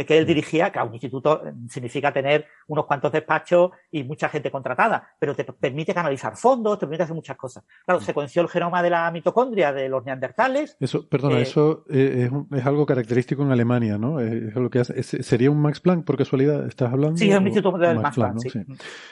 que 0.06 0.18
él 0.18 0.26
dirigía, 0.26 0.72
que 0.72 0.80
un 0.80 0.94
instituto 0.94 1.46
eh, 1.46 1.54
significa 1.70 2.12
tener 2.12 2.46
unos 2.68 2.86
cuantos 2.86 3.12
despachos 3.12 3.72
y 3.92 4.04
mucha 4.04 4.30
gente 4.30 4.52
contratada, 4.52 5.10
pero 5.20 5.36
te 5.36 5.44
permite 5.44 5.94
canalizar 5.94 6.36
fondos, 6.36 6.80
te 6.80 6.86
permite 6.86 7.04
hacer 7.04 7.16
muchas 7.16 7.38
cosas. 7.38 7.64
Claro, 7.86 8.02
secuenció 8.02 8.42
el 8.42 8.50
genoma 8.50 8.82
de 8.82 8.90
la 8.90 9.12
mitocondria 9.12 9.74
de 9.74 9.90
los 9.90 10.06
neandertales. 10.06 10.78
Eso, 10.80 11.08
perdona, 11.08 11.40
eh, 11.40 11.42
eso 11.42 11.86
eh, 11.90 12.30
es, 12.52 12.66
algo 12.66 12.86
característico 12.86 13.44
en 13.44 13.52
Alemania, 13.52 13.98
¿no? 13.98 14.20
Es 14.20 14.56
lo 14.56 14.70
que 14.70 14.80
hace, 14.80 15.02
¿Sería 15.04 15.52
un 15.52 15.62
Max 15.62 15.80
Planck 15.80 16.06
por 16.06 16.18
casualidad? 16.18 16.66
¿Estás 16.68 16.92
hablando? 16.92 17.18
Sí, 17.18 17.30
es 17.30 17.38
un 17.38 17.48
instituto 17.48 17.78
del 17.78 18.00
Max, 18.00 18.16
Planck, 18.16 18.40
sí. 18.40 18.60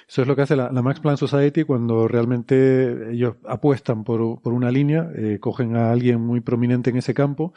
Eso 0.07 0.21
es 0.21 0.27
lo 0.27 0.35
que 0.35 0.43
hace 0.43 0.55
la, 0.55 0.69
Max 0.71 0.99
Planck 0.99 1.17
Society 1.17 1.63
cuando 1.63 2.07
realmente 2.07 3.11
ellos 3.11 3.35
apuestan 3.45 4.03
por, 4.03 4.41
por 4.41 4.53
una 4.53 4.71
línea, 4.71 5.09
cogen 5.39 5.75
a 5.75 5.91
alguien 5.91 6.21
muy 6.21 6.41
prominente 6.41 6.89
en 6.89 6.97
ese 6.97 7.13
campo 7.13 7.53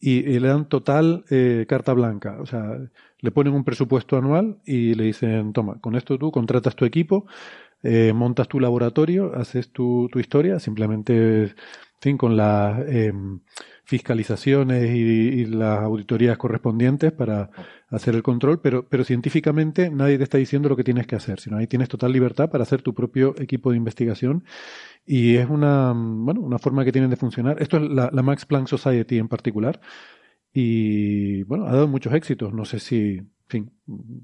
y, 0.00 0.38
le 0.38 0.48
dan 0.48 0.68
total 0.68 1.24
eh, 1.30 1.66
carta 1.68 1.92
blanca. 1.92 2.38
O 2.40 2.46
sea, 2.46 2.78
le 3.20 3.30
ponen 3.30 3.54
un 3.54 3.64
presupuesto 3.64 4.16
anual 4.16 4.58
y 4.64 4.94
le 4.94 5.04
dicen, 5.04 5.52
toma, 5.52 5.80
con 5.80 5.96
esto 5.96 6.18
tú 6.18 6.30
contratas 6.30 6.76
tu 6.76 6.84
equipo, 6.84 7.26
eh, 7.82 8.12
montas 8.12 8.48
tu 8.48 8.60
laboratorio, 8.60 9.34
haces 9.34 9.72
tu, 9.72 10.08
tu 10.10 10.18
historia, 10.18 10.60
simplemente, 10.60 11.42
en 11.44 11.54
fin, 12.00 12.18
con 12.18 12.36
las 12.36 12.80
eh, 12.88 13.12
fiscalizaciones 13.88 14.94
y, 14.94 15.46
las 15.46 15.80
auditorías 15.80 16.36
correspondientes 16.36 17.10
para 17.10 17.48
hacer 17.88 18.14
el 18.14 18.22
control, 18.22 18.60
pero, 18.60 18.86
pero 18.86 19.02
científicamente 19.02 19.88
nadie 19.88 20.18
te 20.18 20.24
está 20.24 20.36
diciendo 20.36 20.68
lo 20.68 20.76
que 20.76 20.84
tienes 20.84 21.06
que 21.06 21.16
hacer, 21.16 21.40
sino 21.40 21.56
ahí 21.56 21.66
tienes 21.66 21.88
total 21.88 22.12
libertad 22.12 22.50
para 22.50 22.64
hacer 22.64 22.82
tu 22.82 22.92
propio 22.92 23.34
equipo 23.38 23.70
de 23.70 23.78
investigación 23.78 24.44
y 25.06 25.36
es 25.36 25.48
una, 25.48 25.94
bueno, 25.96 26.42
una 26.42 26.58
forma 26.58 26.84
que 26.84 26.92
tienen 26.92 27.08
de 27.08 27.16
funcionar. 27.16 27.62
Esto 27.62 27.78
es 27.78 27.84
la, 27.84 28.10
Max 28.10 28.44
Planck 28.44 28.68
Society 28.68 29.16
en 29.16 29.28
particular. 29.28 29.80
Y 30.52 31.44
bueno, 31.44 31.66
ha 31.66 31.72
dado 31.72 31.88
muchos 31.88 32.12
éxitos. 32.12 32.52
No 32.52 32.66
sé 32.66 32.80
si, 32.80 33.16
en 33.16 33.30
fin, 33.46 33.70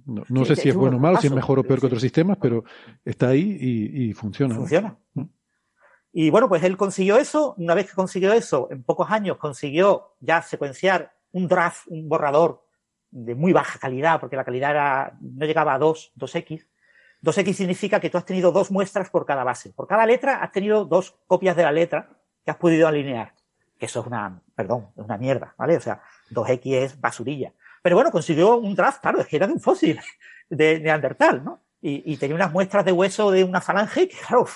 no, 0.04 0.44
sé 0.44 0.56
si 0.56 0.68
es 0.68 0.74
bueno 0.74 0.98
o 0.98 1.00
malo, 1.00 1.16
si 1.22 1.28
es 1.28 1.32
mejor 1.32 1.58
o 1.58 1.64
peor 1.64 1.80
que 1.80 1.86
otros 1.86 2.02
sistemas, 2.02 2.36
pero 2.38 2.64
está 3.02 3.28
ahí 3.28 3.56
y, 3.58 4.12
funciona. 4.12 4.54
Funciona. 4.56 4.98
Mm. 5.14 5.22
Y 6.16 6.30
bueno, 6.30 6.48
pues 6.48 6.62
él 6.62 6.76
consiguió 6.76 7.16
eso. 7.18 7.56
Una 7.58 7.74
vez 7.74 7.90
que 7.90 7.96
consiguió 7.96 8.32
eso, 8.32 8.68
en 8.70 8.84
pocos 8.84 9.10
años 9.10 9.36
consiguió 9.36 10.14
ya 10.20 10.40
secuenciar 10.42 11.12
un 11.32 11.48
draft, 11.48 11.88
un 11.88 12.08
borrador 12.08 12.64
de 13.10 13.34
muy 13.34 13.52
baja 13.52 13.80
calidad, 13.80 14.20
porque 14.20 14.36
la 14.36 14.44
calidad 14.44 14.70
era, 14.70 15.18
no 15.20 15.44
llegaba 15.44 15.74
a 15.74 15.78
2, 15.78 16.12
2X, 16.16 16.66
2X 17.20 17.52
significa 17.54 17.98
que 17.98 18.10
tú 18.10 18.18
has 18.18 18.24
tenido 18.24 18.52
dos 18.52 18.70
muestras 18.70 19.10
por 19.10 19.26
cada 19.26 19.42
base. 19.42 19.72
Por 19.72 19.88
cada 19.88 20.06
letra 20.06 20.36
has 20.36 20.52
tenido 20.52 20.84
dos 20.84 21.16
copias 21.26 21.56
de 21.56 21.64
la 21.64 21.72
letra 21.72 22.08
que 22.44 22.52
has 22.52 22.58
podido 22.58 22.86
alinear. 22.86 23.34
Que 23.76 23.86
eso 23.86 24.00
es 24.00 24.06
una, 24.06 24.40
perdón, 24.54 24.90
es 24.96 25.04
una 25.04 25.18
mierda, 25.18 25.52
¿vale? 25.58 25.76
O 25.76 25.80
sea, 25.80 26.00
2X 26.30 26.74
es 26.74 27.00
basurilla. 27.00 27.52
Pero 27.82 27.96
bueno, 27.96 28.12
consiguió 28.12 28.56
un 28.56 28.76
draft, 28.76 29.00
claro, 29.00 29.20
es 29.20 29.26
que 29.26 29.34
era 29.34 29.48
de 29.48 29.52
un 29.52 29.60
fósil 29.60 29.98
de 30.48 30.78
Neandertal, 30.78 31.44
¿no? 31.44 31.60
Y, 31.86 32.16
tenía 32.16 32.34
unas 32.34 32.50
muestras 32.50 32.82
de 32.86 32.92
hueso 32.92 33.30
de 33.30 33.44
una 33.44 33.60
falange 33.60 34.08
que, 34.08 34.16
claro, 34.16 34.46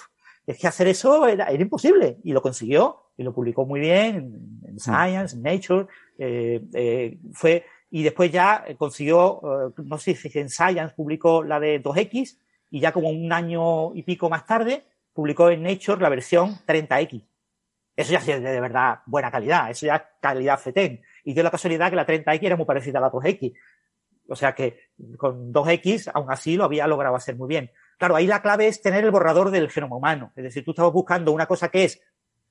es 0.48 0.58
que 0.58 0.66
hacer 0.66 0.88
eso 0.88 1.26
era, 1.28 1.52
imposible. 1.52 2.16
Y 2.24 2.32
lo 2.32 2.40
consiguió 2.40 3.10
y 3.18 3.22
lo 3.22 3.34
publicó 3.34 3.66
muy 3.66 3.80
bien 3.80 4.60
en, 4.64 4.80
Science, 4.80 5.36
en 5.36 5.42
Nature. 5.42 5.86
Eh, 6.16 6.64
eh, 6.72 7.18
fue, 7.34 7.66
y 7.90 8.02
después 8.02 8.32
ya 8.32 8.64
consiguió, 8.78 9.42
eh, 9.42 9.82
no 9.84 9.98
sé 9.98 10.14
si 10.14 10.38
en 10.38 10.48
Science 10.48 10.94
publicó 10.96 11.42
la 11.42 11.60
de 11.60 11.82
2X 11.82 12.38
y 12.70 12.80
ya 12.80 12.92
como 12.92 13.10
un 13.10 13.30
año 13.30 13.94
y 13.94 14.02
pico 14.04 14.30
más 14.30 14.46
tarde 14.46 14.84
publicó 15.12 15.50
en 15.50 15.62
Nature 15.62 16.00
la 16.00 16.08
versión 16.08 16.54
30X. 16.66 17.22
Eso 17.94 18.12
ya 18.12 18.18
es 18.18 18.26
de 18.26 18.60
verdad 18.60 19.00
buena 19.04 19.30
calidad, 19.30 19.70
eso 19.70 19.84
ya 19.84 19.96
es 19.96 20.02
calidad 20.18 20.58
FETEN. 20.58 21.02
Y 21.24 21.34
dio 21.34 21.42
la 21.42 21.50
casualidad 21.50 21.90
que 21.90 21.96
la 21.96 22.06
30X 22.06 22.42
era 22.42 22.56
muy 22.56 22.64
parecida 22.64 23.00
a 23.00 23.02
la 23.02 23.10
2X. 23.12 23.52
O 24.28 24.36
sea 24.36 24.54
que 24.54 24.80
con 25.18 25.52
2X 25.52 26.10
aún 26.14 26.30
así 26.30 26.56
lo 26.56 26.64
había 26.64 26.86
logrado 26.86 27.16
hacer 27.16 27.36
muy 27.36 27.48
bien. 27.48 27.70
Claro, 27.98 28.16
ahí 28.16 28.26
la 28.26 28.40
clave 28.40 28.68
es 28.68 28.80
tener 28.80 29.04
el 29.04 29.10
borrador 29.10 29.50
del 29.50 29.70
genoma 29.70 29.96
humano. 29.96 30.32
Es 30.36 30.44
decir, 30.44 30.64
tú 30.64 30.70
estabas 30.70 30.92
buscando 30.92 31.32
una 31.32 31.46
cosa 31.46 31.68
que 31.68 31.84
es 31.84 32.00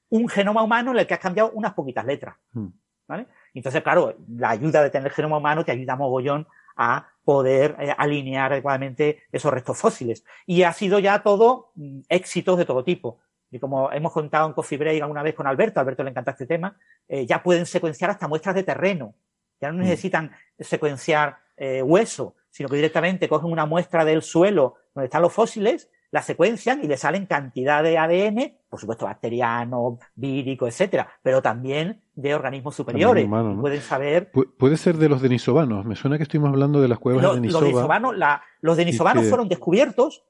un 0.10 0.28
genoma 0.28 0.62
humano 0.62 0.92
en 0.92 1.00
el 1.00 1.08
que 1.08 1.14
has 1.14 1.20
cambiado 1.20 1.52
unas 1.52 1.74
poquitas 1.74 2.06
letras. 2.06 2.36
Hmm. 2.52 2.68
¿Vale? 3.08 3.28
Entonces, 3.54 3.82
claro, 3.82 4.16
la 4.36 4.50
ayuda 4.50 4.84
de 4.84 4.90
tener 4.90 5.08
el 5.08 5.14
genoma 5.14 5.38
humano 5.38 5.64
te 5.64 5.72
ayuda 5.72 5.96
mogollón 5.96 6.46
a 6.76 7.08
poder 7.24 7.76
eh, 7.80 7.94
alinear 7.98 8.52
adecuadamente 8.52 9.24
esos 9.32 9.52
restos 9.52 9.78
fósiles. 9.78 10.24
Y 10.46 10.64
ha 10.64 10.74
sido 10.74 11.00
ya 11.00 11.24
todo 11.24 11.72
mm, 11.76 12.02
éxitos 12.10 12.58
de 12.58 12.66
todo 12.66 12.84
tipo. 12.84 13.20
Y 13.50 13.60
como 13.60 13.92
hemos 13.92 14.12
contado 14.12 14.48
en 14.48 14.54
Coffee 14.54 14.78
Break 14.78 15.02
alguna 15.02 15.24
vez 15.24 15.34
con 15.34 15.48
Alberto, 15.48 15.80
Alberto 15.80 16.04
le 16.04 16.12
encanta 16.12 16.32
este 16.32 16.46
tema, 16.46 16.78
eh, 17.08 17.26
ya 17.26 17.42
pueden 17.42 17.66
secuenciar 17.66 18.10
hasta 18.10 18.28
muestras 18.28 18.56
de 18.56 18.64
terreno. 18.64 19.16
Ya 19.62 19.72
no 19.72 19.78
mm. 19.78 19.82
necesitan 19.82 20.32
secuenciar 20.60 21.38
eh, 21.56 21.82
hueso, 21.82 22.36
sino 22.58 22.70
que 22.70 22.76
directamente 22.76 23.30
cogen 23.30 23.52
una 23.52 23.68
muestra 23.68 24.04
del 24.04 24.24
suelo 24.24 24.78
donde 24.96 25.06
están 25.06 25.22
los 25.22 25.32
fósiles 25.32 25.92
la 26.10 26.24
secuencian 26.24 26.84
y 26.84 26.88
le 26.88 26.98
salen 26.98 27.28
cantidad 27.28 27.84
de 27.84 27.98
ADN, 28.00 28.58
por 28.68 28.80
supuesto 28.80 29.06
bacteriano, 29.06 30.00
vírico, 30.16 30.66
etcétera, 30.66 31.08
pero 31.22 31.42
también 31.42 32.02
de 32.16 32.34
organismos 32.34 32.76
superiores. 32.76 33.28
Pueden 33.60 33.82
saber. 33.82 34.32
puede 34.32 34.78
ser 34.78 34.96
de 34.98 35.10
los 35.10 35.22
denisovanos. 35.22 35.86
Me 35.86 35.96
suena 35.96 36.18
que 36.18 36.24
estuvimos 36.24 36.50
hablando 36.50 36.82
de 36.82 36.88
las 36.88 36.98
cuevas 36.98 37.22
de 37.22 37.36
Denisova. 37.36 37.62
Los 37.62 37.70
denisovanos, 37.70 38.16
los 38.62 38.78
denisovanos 38.78 39.28
fueron 39.28 39.50
descubiertos 39.50 40.24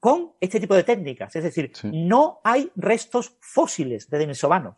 con 0.00 0.32
este 0.40 0.60
tipo 0.60 0.74
de 0.74 0.82
técnicas. 0.82 1.34
Es 1.34 1.44
decir, 1.44 1.72
no 1.84 2.40
hay 2.44 2.70
restos 2.76 3.38
fósiles 3.40 4.10
de 4.10 4.18
denisovanos. 4.18 4.76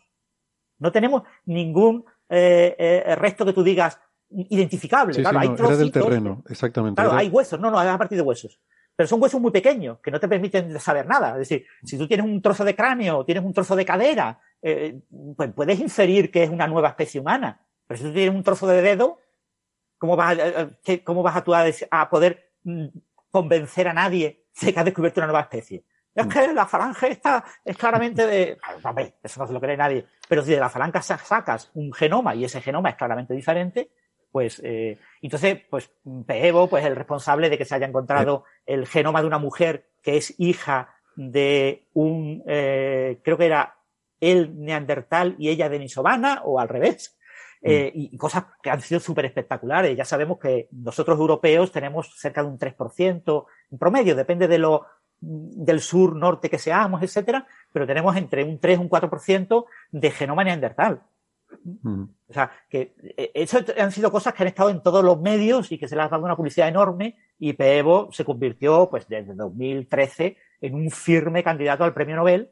No 0.78 0.92
tenemos 0.92 1.22
ningún 1.46 2.04
eh, 2.28 2.76
eh, 2.78 3.16
resto 3.16 3.44
que 3.46 3.54
tú 3.54 3.62
digas 3.62 3.98
identificable. 4.30 5.14
claro, 5.20 5.38
hay 5.38 5.48
era 5.48 5.76
del 5.76 5.92
terreno, 5.92 6.42
exactamente. 6.48 7.00
Claro, 7.00 7.16
hay 7.16 7.28
huesos. 7.28 7.58
No, 7.60 7.70
no, 7.70 7.78
a 7.78 7.98
partir 7.98 8.16
de 8.16 8.22
huesos 8.22 8.60
pero 8.96 9.06
son 9.06 9.22
huesos 9.22 9.40
muy 9.40 9.50
pequeños 9.50 9.98
que 10.00 10.10
no 10.10 10.18
te 10.18 10.26
permiten 10.26 10.80
saber 10.80 11.06
nada. 11.06 11.32
Es 11.32 11.48
decir, 11.48 11.66
si 11.84 11.98
tú 11.98 12.08
tienes 12.08 12.24
un 12.24 12.40
trozo 12.40 12.64
de 12.64 12.74
cráneo, 12.74 13.24
tienes 13.26 13.44
un 13.44 13.52
trozo 13.52 13.76
de 13.76 13.84
cadera, 13.84 14.40
eh, 14.62 14.98
pues 15.36 15.52
puedes 15.52 15.78
inferir 15.78 16.30
que 16.30 16.44
es 16.44 16.50
una 16.50 16.66
nueva 16.66 16.88
especie 16.88 17.20
humana. 17.20 17.60
Pero 17.86 17.98
si 17.98 18.04
tú 18.04 18.12
tienes 18.14 18.34
un 18.34 18.42
trozo 18.42 18.66
de 18.66 18.80
dedo, 18.80 19.18
¿cómo 19.98 20.16
vas 20.16 20.38
a, 20.38 20.48
eh, 20.62 20.70
eh, 20.86 21.04
cómo 21.04 21.22
vas 21.22 21.36
a, 21.36 21.44
tú 21.44 21.52
a, 21.54 22.08
poder 22.08 22.52
mm, 22.64 22.86
convencer 23.30 23.86
a 23.86 23.92
nadie 23.92 24.46
de 24.62 24.72
que 24.72 24.78
has 24.78 24.84
descubierto 24.86 25.20
una 25.20 25.26
nueva 25.26 25.42
especie? 25.42 25.84
Es 26.14 26.24
mm. 26.24 26.28
que 26.30 26.52
la 26.54 26.66
falange 26.66 27.10
está, 27.10 27.44
es 27.62 27.76
claramente 27.76 28.26
de, 28.26 28.56
hombre, 28.82 29.16
eso 29.22 29.40
no 29.40 29.46
se 29.46 29.52
lo 29.52 29.60
cree 29.60 29.76
nadie. 29.76 30.06
Pero 30.26 30.42
si 30.42 30.52
de 30.52 30.60
la 30.60 30.70
falange 30.70 31.02
sacas 31.02 31.70
un 31.74 31.92
genoma 31.92 32.34
y 32.34 32.46
ese 32.46 32.62
genoma 32.62 32.88
es 32.88 32.96
claramente 32.96 33.34
diferente, 33.34 33.90
pues 34.36 34.60
eh, 34.62 34.98
entonces, 35.22 35.62
pues 35.70 35.90
Peevo, 36.26 36.68
pues 36.68 36.84
el 36.84 36.94
responsable 36.94 37.48
de 37.48 37.56
que 37.56 37.64
se 37.64 37.74
haya 37.74 37.86
encontrado 37.86 38.44
el 38.66 38.86
genoma 38.86 39.22
de 39.22 39.26
una 39.26 39.38
mujer 39.38 39.88
que 40.02 40.18
es 40.18 40.34
hija 40.36 40.94
de 41.14 41.86
un, 41.94 42.42
eh, 42.46 43.18
creo 43.24 43.38
que 43.38 43.46
era 43.46 43.76
él 44.20 44.52
neandertal 44.58 45.36
y 45.38 45.48
ella 45.48 45.70
denisovana, 45.70 46.42
o 46.44 46.60
al 46.60 46.68
revés. 46.68 47.16
Mm. 47.62 47.66
Eh, 47.66 47.92
y, 47.94 48.18
cosas 48.18 48.44
que 48.62 48.68
han 48.68 48.82
sido 48.82 49.00
súper 49.00 49.24
espectaculares. 49.24 49.96
Ya 49.96 50.04
sabemos 50.04 50.38
que 50.38 50.68
nosotros 50.70 51.18
europeos 51.18 51.72
tenemos 51.72 52.14
cerca 52.20 52.42
de 52.42 52.48
un 52.50 52.58
3% 52.58 53.46
en 53.70 53.78
promedio, 53.78 54.14
depende 54.14 54.48
de 54.48 54.58
lo 54.58 54.84
del 55.18 55.80
sur, 55.80 56.14
norte 56.14 56.50
que 56.50 56.58
seamos, 56.58 57.02
etcétera, 57.02 57.46
pero 57.72 57.86
tenemos 57.86 58.14
entre 58.16 58.44
un 58.44 58.58
3 58.58 58.78
y 58.78 58.82
un 58.82 58.90
4% 58.90 59.64
de 59.92 60.10
genoma 60.10 60.44
neandertal. 60.44 61.00
O 61.64 62.32
sea, 62.32 62.50
que 62.68 62.94
eh, 63.16 63.30
eso 63.34 63.58
han 63.78 63.92
sido 63.92 64.10
cosas 64.10 64.34
que 64.34 64.42
han 64.42 64.48
estado 64.48 64.70
en 64.70 64.82
todos 64.82 65.04
los 65.04 65.20
medios 65.20 65.70
y 65.72 65.78
que 65.78 65.88
se 65.88 65.96
les 65.96 66.04
ha 66.04 66.08
dado 66.08 66.24
una 66.24 66.36
publicidad 66.36 66.68
enorme 66.68 67.16
y 67.38 67.52
Peevo 67.52 68.08
se 68.12 68.24
convirtió, 68.24 68.88
pues 68.90 69.08
desde 69.08 69.34
2013, 69.34 70.36
en 70.60 70.74
un 70.74 70.90
firme 70.90 71.42
candidato 71.42 71.84
al 71.84 71.94
premio 71.94 72.16
Nobel 72.16 72.50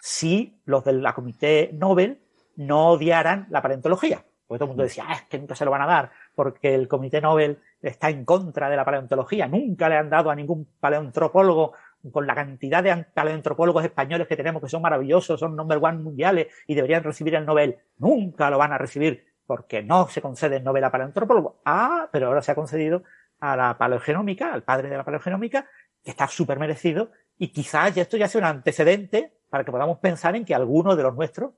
si 0.00 0.60
los 0.64 0.84
de 0.84 0.94
la 0.94 1.14
Comité 1.14 1.70
Nobel 1.74 2.20
no 2.56 2.88
odiaran 2.88 3.46
la 3.50 3.62
paleontología. 3.62 4.24
Porque 4.46 4.58
todo 4.58 4.64
el 4.64 4.70
mundo 4.70 4.82
decía, 4.82 5.04
ah, 5.06 5.14
es 5.14 5.22
que 5.22 5.38
nunca 5.38 5.54
se 5.54 5.64
lo 5.64 5.70
van 5.70 5.82
a 5.82 5.86
dar, 5.86 6.10
porque 6.34 6.74
el 6.74 6.88
Comité 6.88 7.20
Nobel 7.20 7.58
está 7.80 8.10
en 8.10 8.24
contra 8.24 8.68
de 8.68 8.76
la 8.76 8.84
paleontología. 8.84 9.46
Nunca 9.46 9.88
le 9.88 9.96
han 9.96 10.10
dado 10.10 10.28
a 10.28 10.34
ningún 10.34 10.66
paleontropólogo 10.80 11.74
con 12.12 12.26
la 12.26 12.34
cantidad 12.34 12.82
de 12.82 13.04
paleontropólogos 13.14 13.84
españoles 13.84 14.26
que 14.26 14.36
tenemos, 14.36 14.62
que 14.62 14.68
son 14.68 14.82
maravillosos, 14.82 15.38
son 15.38 15.56
number 15.56 15.78
one 15.82 15.98
mundiales 15.98 16.48
y 16.66 16.74
deberían 16.74 17.02
recibir 17.02 17.34
el 17.34 17.46
Nobel. 17.46 17.76
Nunca 17.98 18.50
lo 18.50 18.58
van 18.58 18.72
a 18.72 18.78
recibir 18.78 19.26
porque 19.46 19.82
no 19.82 20.08
se 20.08 20.22
concede 20.22 20.56
el 20.56 20.64
Nobel 20.64 20.84
a 20.84 20.90
paleontropólogos. 20.90 21.56
Ah, 21.64 22.08
pero 22.12 22.28
ahora 22.28 22.42
se 22.42 22.52
ha 22.52 22.54
concedido 22.54 23.02
a 23.40 23.56
la 23.56 23.76
paleogenómica, 23.76 24.52
al 24.52 24.62
padre 24.62 24.88
de 24.88 24.96
la 24.96 25.04
paleogenómica, 25.04 25.66
que 26.02 26.10
está 26.10 26.28
súper 26.28 26.58
merecido 26.58 27.10
y 27.38 27.48
quizás 27.48 27.96
esto 27.96 28.16
ya 28.16 28.28
sea 28.28 28.40
un 28.40 28.46
antecedente 28.46 29.32
para 29.48 29.64
que 29.64 29.72
podamos 29.72 29.98
pensar 29.98 30.36
en 30.36 30.44
que 30.44 30.54
alguno 30.54 30.94
de 30.94 31.02
los 31.02 31.14
nuestros 31.14 31.52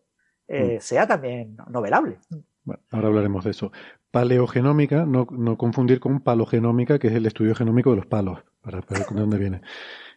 eh, 0.48 0.76
mm. 0.78 0.80
sea 0.80 1.06
también 1.06 1.56
novelable. 1.68 2.18
Bueno, 2.64 2.82
ahora 2.90 3.08
hablaremos 3.08 3.44
de 3.44 3.50
eso. 3.50 3.72
Paleogenómica, 4.10 5.04
no, 5.04 5.26
no, 5.30 5.56
confundir 5.56 5.98
con 6.00 6.20
palogenómica, 6.20 6.98
que 6.98 7.08
es 7.08 7.14
el 7.14 7.26
estudio 7.26 7.54
genómico 7.54 7.90
de 7.90 7.96
los 7.96 8.06
palos, 8.06 8.44
para, 8.60 8.80
ver 8.80 9.06
de 9.06 9.20
dónde 9.20 9.38
viene. 9.38 9.62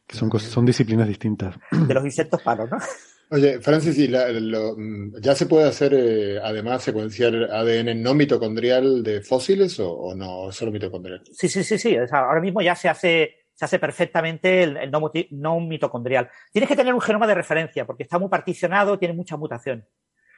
Que 0.08 0.16
son, 0.16 0.32
son 0.39 0.66
disciplinas 0.66 1.08
distintas. 1.08 1.56
De 1.72 1.93
los 1.93 2.06
insectos 2.06 2.41
palos, 2.41 2.70
¿no? 2.70 2.78
Oye, 3.32 3.60
Francis, 3.60 3.97
¿y 3.97 4.08
mm, 4.08 5.20
¿ya 5.20 5.34
se 5.34 5.47
puede 5.47 5.68
hacer 5.68 5.93
eh, 5.95 6.39
además 6.43 6.84
secuenciar 6.84 7.34
ADN 7.34 8.01
no 8.01 8.14
mitocondrial 8.14 9.01
de 9.01 9.22
fósiles 9.22 9.80
o, 9.80 9.91
o 9.91 10.16
no 10.16 10.51
solo 10.51 10.72
mitocondrial? 10.72 11.24
Sí, 11.32 11.49
sí, 11.49 11.64
sí, 11.64 11.80
sí. 11.80 11.97
ahora 12.12 12.39
mismo 12.39 12.62
ya 12.62 12.76
se 12.76 12.88
hace 12.88 13.45
se 13.56 13.66
hace 13.66 13.80
perfectamente 13.80 14.64
el, 14.64 14.91
no, 15.32 15.60
mitocondrial. 15.62 16.30
Tienes 16.51 16.68
que 16.68 16.76
tener 16.76 16.93
un 16.93 17.01
genoma 17.01 17.26
de 17.26 17.36
referencia 17.36 17.86
porque 17.86 18.03
está 18.03 18.20
muy 18.20 18.30
particionado, 18.30 18.99
tiene 18.99 19.14
mucha 19.14 19.38
mutación. 19.38 19.88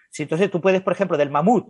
Si 0.10 0.24
entonces 0.24 0.52
tú 0.52 0.62
puedes, 0.62 0.82
por 0.82 0.94
ejemplo, 0.94 1.18
del 1.18 1.32
mamut, 1.32 1.68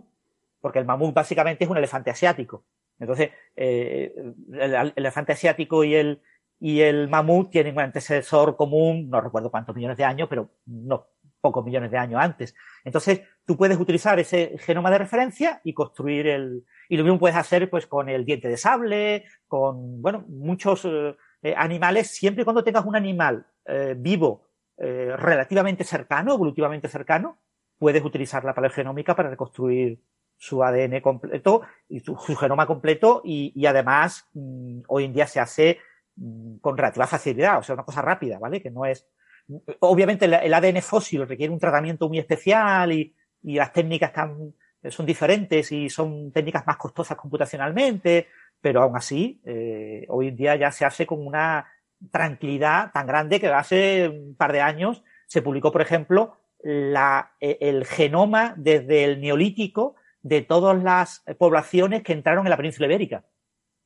porque 0.60 0.78
el 0.78 0.84
mamut 0.84 1.14
básicamente 1.14 1.64
es 1.64 1.70
un 1.70 1.78
elefante 1.78 2.10
asiático. 2.10 2.66
Entonces, 3.00 3.30
eh, 3.56 4.12
el, 4.52 4.92
elefante 4.94 5.32
asiático 5.32 5.84
y 5.84 5.94
el, 5.94 6.20
y 6.60 6.80
el 6.80 7.08
mamut 7.08 7.50
tienen 7.50 7.74
un 7.74 7.82
antecesor 7.82 8.56
común, 8.56 9.08
no 9.08 9.20
recuerdo 9.20 9.50
cuántos 9.50 9.74
millones 9.74 9.96
de 9.96 10.04
años, 10.04 10.28
pero 10.28 10.50
no 10.66 11.06
pocos 11.40 11.64
millones 11.64 11.90
de 11.90 11.98
años 11.98 12.20
antes. 12.20 12.54
Entonces, 12.84 13.22
tú 13.44 13.56
puedes 13.56 13.78
utilizar 13.78 14.18
ese 14.18 14.56
genoma 14.58 14.90
de 14.90 14.98
referencia 14.98 15.60
y 15.64 15.72
construir 15.72 16.26
el, 16.26 16.64
y 16.88 16.96
lo 16.96 17.04
mismo 17.04 17.18
puedes 17.18 17.36
hacer 17.36 17.70
pues 17.70 17.86
con 17.86 18.08
el 18.08 18.24
diente 18.24 18.48
de 18.48 18.56
sable, 18.56 19.24
con, 19.46 20.02
bueno, 20.02 20.24
muchos, 20.28 20.84
eh, 21.42 21.54
animales, 21.56 22.08
siempre 22.10 22.42
y 22.42 22.44
cuando 22.44 22.64
tengas 22.64 22.84
un 22.84 22.96
animal 22.96 23.46
eh, 23.64 23.94
vivo 23.96 24.48
eh, 24.76 25.12
relativamente 25.16 25.84
cercano, 25.84 26.34
evolutivamente 26.34 26.88
cercano, 26.88 27.38
puedes 27.78 28.04
utilizar 28.04 28.44
la 28.44 28.54
paleogenómica 28.54 29.14
para 29.14 29.30
reconstruir 29.30 30.02
su 30.36 30.62
ADN 30.62 31.00
completo 31.00 31.62
y 31.88 32.00
su, 32.00 32.16
genoma 32.16 32.66
completo 32.66 33.22
y, 33.24 33.66
además 33.66 34.28
mm, 34.34 34.80
hoy 34.88 35.04
en 35.04 35.12
día 35.12 35.26
se 35.26 35.40
hace 35.40 35.78
con 36.60 36.76
relativa 36.76 37.06
facilidad, 37.06 37.58
o 37.58 37.62
sea, 37.62 37.74
una 37.74 37.84
cosa 37.84 38.02
rápida, 38.02 38.38
¿vale? 38.38 38.62
Que 38.62 38.70
no 38.70 38.84
es... 38.84 39.06
Obviamente 39.80 40.26
el, 40.26 40.54
ADN 40.54 40.82
fósil 40.82 41.26
requiere 41.26 41.52
un 41.52 41.58
tratamiento 41.58 42.08
muy 42.08 42.18
especial 42.18 42.92
y, 42.92 43.14
las 43.40 43.72
técnicas 43.72 44.12
son 44.90 45.06
diferentes 45.06 45.70
y 45.70 45.88
son 45.88 46.32
técnicas 46.32 46.66
más 46.66 46.76
costosas 46.76 47.16
computacionalmente, 47.16 48.26
pero 48.60 48.82
aún 48.82 48.96
así, 48.96 49.40
eh, 49.44 50.04
hoy 50.08 50.28
en 50.28 50.36
día 50.36 50.56
ya 50.56 50.72
se 50.72 50.84
hace 50.84 51.06
con 51.06 51.24
una 51.24 51.66
tranquilidad 52.10 52.90
tan 52.92 53.06
grande 53.06 53.40
que 53.40 53.46
hace 53.46 54.08
un 54.08 54.34
par 54.36 54.52
de 54.52 54.60
años 54.60 55.04
se 55.26 55.40
publicó, 55.40 55.70
por 55.70 55.82
ejemplo, 55.82 56.36
e, 56.64 57.58
el 57.60 57.84
genoma 57.86 58.54
desde 58.56 59.04
el 59.04 59.20
neolítico 59.20 59.94
de 60.22 60.42
todas 60.42 60.82
las 60.82 61.22
poblaciones 61.38 62.02
que 62.02 62.12
entraron 62.12 62.46
en 62.46 62.50
la 62.50 62.56
península 62.56 62.86
ibérica. 62.86 63.24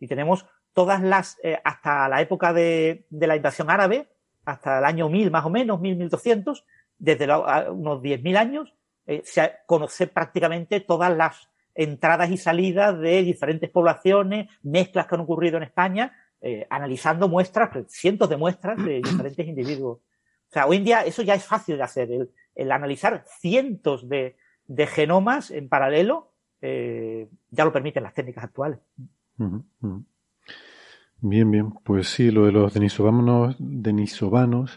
Y 0.00 0.08
tenemos 0.08 0.46
todas 0.74 1.02
las, 1.02 1.38
eh, 1.42 1.58
hasta 1.64 2.08
la 2.08 2.20
época 2.20 2.52
de, 2.52 3.06
de, 3.10 3.26
la 3.26 3.36
invasión 3.36 3.70
árabe, 3.70 4.08
hasta 4.44 4.78
el 4.78 4.84
año 4.84 5.08
1000 5.08 5.30
más 5.30 5.44
o 5.44 5.50
menos, 5.50 5.80
1000, 5.80 5.96
1200, 5.96 6.64
desde 6.98 7.24
unos 7.70 8.00
10.000 8.00 8.36
años, 8.36 8.74
eh, 9.06 9.22
se 9.24 9.52
conoce 9.66 10.06
prácticamente 10.06 10.80
todas 10.80 11.14
las 11.14 11.48
entradas 11.74 12.30
y 12.30 12.36
salidas 12.36 12.98
de 12.98 13.22
diferentes 13.22 13.70
poblaciones, 13.70 14.48
mezclas 14.62 15.06
que 15.06 15.14
han 15.14 15.22
ocurrido 15.22 15.56
en 15.56 15.64
España, 15.64 16.12
eh, 16.40 16.66
analizando 16.70 17.28
muestras, 17.28 17.70
pues, 17.72 17.86
cientos 17.88 18.28
de 18.28 18.36
muestras 18.36 18.76
de 18.84 18.96
diferentes 19.04 19.46
individuos. 19.46 19.98
O 19.98 20.52
sea, 20.52 20.66
hoy 20.66 20.76
en 20.76 20.84
día 20.84 21.00
eso 21.00 21.22
ya 21.22 21.34
es 21.34 21.44
fácil 21.44 21.76
de 21.76 21.82
hacer, 21.82 22.28
el, 22.54 22.72
analizar 22.72 23.24
cientos 23.26 24.08
de, 24.08 24.36
genomas 24.86 25.50
en 25.50 25.68
paralelo 25.68 26.32
eh, 26.60 27.28
ya 27.50 27.64
lo 27.64 27.72
permiten 27.72 28.04
las 28.04 28.14
técnicas 28.14 28.44
actuales. 28.44 28.78
Bien, 31.24 31.48
bien. 31.50 31.72
Pues 31.84 32.08
sí, 32.08 32.30
lo 32.32 32.46
de 32.46 32.52
los 32.52 32.74
denisovanos, 32.74 33.56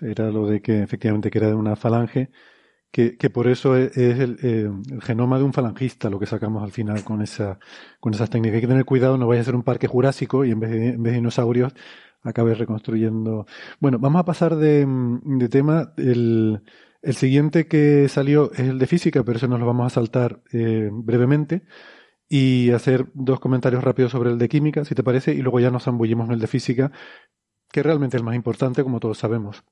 era 0.03 0.29
lo 0.29 0.47
de 0.47 0.61
que 0.61 0.83
efectivamente 0.83 1.31
que 1.31 1.39
era 1.39 1.47
de 1.47 1.55
una 1.55 1.75
falange 1.75 2.29
que, 2.91 3.29
por 3.29 3.47
eso 3.47 3.75
es, 3.77 3.97
eh, 3.97 4.11
el, 4.23 5.01
genoma 5.01 5.37
de 5.37 5.43
un 5.45 5.53
falangista 5.53 6.09
lo 6.09 6.19
que 6.19 6.27
sacamos 6.27 6.63
al 6.63 6.71
final 6.71 7.03
con, 7.03 7.21
esa, 7.21 7.59
con 7.99 8.13
esas 8.13 8.29
técnicas. 8.29 8.55
Hay 8.55 8.61
que 8.61 8.67
tener 8.67 8.85
cuidado, 8.85 9.17
no 9.17 9.27
vaya 9.27 9.41
a 9.41 9.45
ser 9.45 9.55
un 9.55 9.63
parque 9.63 9.87
jurásico 9.87 10.45
y 10.45 10.51
en 10.51 10.59
vez 10.61 10.71
de, 10.71 10.89
en 10.89 11.03
vez 11.03 11.13
de 11.13 11.17
dinosaurios 11.19 11.73
acabe 12.23 12.55
reconstruyendo. 12.55 13.47
Bueno, 13.79 13.99
vamos 13.99 14.21
a 14.21 14.25
pasar 14.25 14.55
de, 14.57 14.87
tema. 15.51 15.93
El, 15.97 16.63
el, 17.01 17.15
siguiente 17.15 17.67
que 17.67 18.09
salió 18.09 18.51
es 18.53 18.61
el 18.61 18.79
de 18.79 18.87
física, 18.87 19.23
pero 19.23 19.37
eso 19.37 19.47
nos 19.47 19.59
lo 19.59 19.65
vamos 19.67 19.87
a 19.87 19.95
saltar 19.95 20.41
eh, 20.53 20.89
brevemente 20.91 21.63
y 22.28 22.71
hacer 22.71 23.07
dos 23.13 23.39
comentarios 23.39 23.84
rápidos 23.84 24.11
sobre 24.11 24.32
el 24.32 24.38
de 24.38 24.49
química, 24.49 24.86
si 24.86 24.95
te 24.95 25.03
parece, 25.03 25.34
y 25.34 25.41
luego 25.41 25.59
ya 25.59 25.71
nos 25.71 25.84
zambullimos 25.84 26.28
en 26.28 26.34
el 26.34 26.39
de 26.39 26.47
física, 26.47 26.91
que 27.71 27.84
realmente 27.84 28.17
es 28.17 28.21
el 28.21 28.26
más 28.26 28.36
importante, 28.36 28.84
como 28.84 28.99
todos 28.99 29.17
sabemos. 29.17 29.63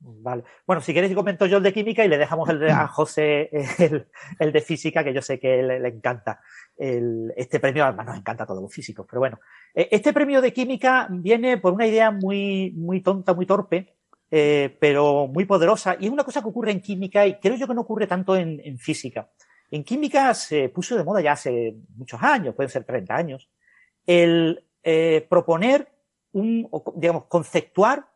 Vale. 0.00 0.44
Bueno, 0.64 0.80
si 0.80 0.94
queréis 0.94 1.14
comento 1.14 1.46
yo 1.46 1.56
el 1.56 1.62
de 1.64 1.72
química 1.72 2.04
y 2.04 2.08
le 2.08 2.18
dejamos 2.18 2.48
el 2.48 2.60
de, 2.60 2.70
a 2.70 2.86
José 2.86 3.50
el, 4.38 4.52
de 4.52 4.60
física, 4.60 5.02
que 5.02 5.12
yo 5.12 5.20
sé 5.20 5.40
que 5.40 5.62
le, 5.62 5.80
le 5.80 5.88
encanta. 5.88 6.40
El, 6.76 7.32
este 7.36 7.58
premio, 7.58 7.84
además 7.84 8.06
nos 8.06 8.18
encanta 8.18 8.44
a 8.44 8.46
todos 8.46 8.62
los 8.62 8.72
físicos, 8.72 9.06
pero 9.08 9.18
bueno. 9.20 9.40
Eh, 9.74 9.88
este 9.90 10.12
premio 10.12 10.40
de 10.40 10.52
química 10.52 11.08
viene 11.10 11.58
por 11.58 11.72
una 11.72 11.86
idea 11.86 12.12
muy, 12.12 12.72
muy 12.76 13.00
tonta, 13.00 13.34
muy 13.34 13.44
torpe, 13.44 13.96
eh, 14.30 14.76
pero 14.78 15.26
muy 15.26 15.46
poderosa. 15.46 15.96
Y 15.98 16.06
es 16.06 16.12
una 16.12 16.24
cosa 16.24 16.42
que 16.42 16.48
ocurre 16.48 16.70
en 16.70 16.80
química 16.80 17.26
y 17.26 17.40
creo 17.40 17.56
yo 17.56 17.66
que 17.66 17.74
no 17.74 17.80
ocurre 17.80 18.06
tanto 18.06 18.36
en, 18.36 18.60
en 18.62 18.78
física. 18.78 19.30
En 19.70 19.84
química 19.84 20.32
se 20.34 20.68
puso 20.68 20.96
de 20.96 21.04
moda 21.04 21.20
ya 21.20 21.32
hace 21.32 21.76
muchos 21.96 22.22
años, 22.22 22.54
pueden 22.54 22.70
ser 22.70 22.84
30 22.84 23.14
años, 23.14 23.50
el 24.06 24.64
eh, 24.82 25.26
proponer 25.28 25.88
un, 26.32 26.70
digamos, 26.96 27.24
conceptuar 27.24 28.08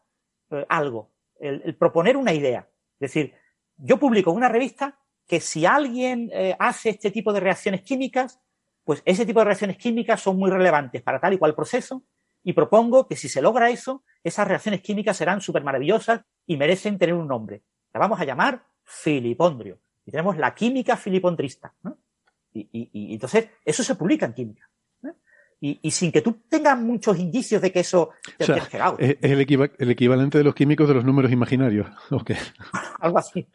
eh, 0.51 0.65
algo 0.69 1.13
el, 1.43 1.77
proponer 1.77 2.17
una 2.17 2.33
idea. 2.33 2.69
Es 3.01 3.13
decir, 3.13 3.35
yo 3.77 3.99
publico 3.99 4.31
una 4.33 4.49
revista 4.49 4.99
que 5.27 5.41
si 5.41 5.67
alguien 5.67 6.31
eh, 6.33 6.57
hace 6.59 6.91
este 6.91 7.11
tipo 7.11 7.33
de 7.33 7.41
reacciones 7.41 7.83
químicas, 7.83 8.41
pues 8.85 9.03
ese 9.05 9.27
tipo 9.27 9.41
de 9.41 9.47
reacciones 9.47 9.77
químicas 9.77 10.21
son 10.21 10.39
muy 10.39 10.51
relevantes 10.51 11.03
para 11.03 11.21
tal 11.21 11.35
y 11.35 11.39
cual 11.39 11.55
proceso 11.55 12.05
y 12.45 12.53
propongo 12.53 13.07
que 13.07 13.17
si 13.17 13.29
se 13.29 13.43
logra 13.43 13.71
eso, 13.71 14.05
esas 14.25 14.49
reacciones 14.49 14.81
químicas 14.81 15.17
serán 15.17 15.41
súper 15.41 15.63
maravillosas 15.63 16.23
y 16.47 16.57
merecen 16.57 16.99
tener 16.99 17.15
un 17.15 17.29
nombre. 17.29 17.63
La 17.93 18.01
vamos 18.01 18.21
a 18.21 18.25
llamar 18.25 18.65
filipondrio. 18.85 19.81
Y 20.05 20.11
tenemos 20.11 20.37
la 20.37 20.55
química 20.55 20.97
filipondrista. 20.97 21.73
y, 22.53 23.15
entonces, 23.15 23.49
eso 23.65 23.83
se 23.83 23.95
publica 23.95 24.27
en 24.27 24.35
química 24.35 24.69
y, 25.65 25.91
sin 25.93 26.11
que 26.11 26.23
tú 26.23 26.41
tengas 26.49 26.77
muchos 26.77 27.17
indicios 27.21 27.63
de 27.63 27.71
que 27.71 27.81
eso 27.81 28.11
te 28.37 28.51
o 28.51 28.99
Es 28.99 29.17
el, 29.21 29.41
equivalente 29.41 30.39
de 30.39 30.43
los 30.43 30.57
químicos 30.57 30.89
de 30.89 30.95
los 30.95 31.05
números 31.05 31.31
imaginarios. 31.31 31.87
Algo 32.99 33.19
así. 33.19 33.47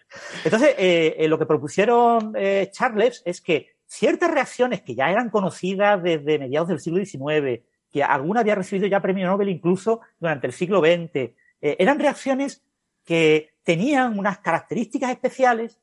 Entonces, 0.46 0.70
eh, 0.78 1.16
eh, 1.18 1.28
lo 1.28 1.38
que 1.38 1.46
propusieron 1.46 2.34
eh, 2.38 2.70
Charles 2.72 3.22
es 3.26 3.42
que 3.42 3.76
ciertas 3.86 4.32
reacciones 4.32 4.84
que 4.84 4.96
ya 4.96 5.12
eran 5.12 5.30
conocidas 5.30 6.02
desde 6.02 6.40
mediados 6.40 6.70
del 6.70 6.80
siglo 6.80 7.04
XIX, 7.04 7.62
que 7.92 8.04
alguna 8.04 8.40
había 8.40 8.56
recibido 8.56 8.88
ya 8.88 9.02
premio 9.02 9.28
Nobel 9.28 9.50
incluso 9.50 10.00
durante 10.18 10.48
el 10.48 10.54
siglo 10.54 10.80
XX, 10.80 11.32
eran 11.60 12.00
reacciones 12.00 12.64
que 13.04 13.56
tenían 13.64 14.18
unas 14.18 14.38
características 14.38 15.12
especiales 15.12 15.78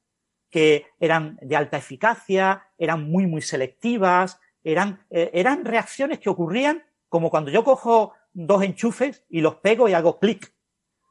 que 0.55 0.87
eran 1.01 1.37
de 1.43 1.57
alta 1.57 1.79
eficacia, 1.79 2.69
eran 2.79 3.11
muy, 3.11 3.27
muy 3.27 3.43
selectivas, 3.43 4.39
eran, 4.63 5.05
eh, 5.11 5.33
eran 5.35 5.65
reacciones 5.65 6.21
que 6.21 6.31
ocurrían 6.31 6.85
como 7.09 7.29
cuando 7.29 7.51
yo 7.51 7.65
cojo 7.65 8.13
dos 8.33 8.63
enchufes 8.63 9.25
y 9.29 9.41
los 9.41 9.57
pego 9.57 9.89
y 9.89 9.95
hago 9.95 10.21
clic. 10.21 10.55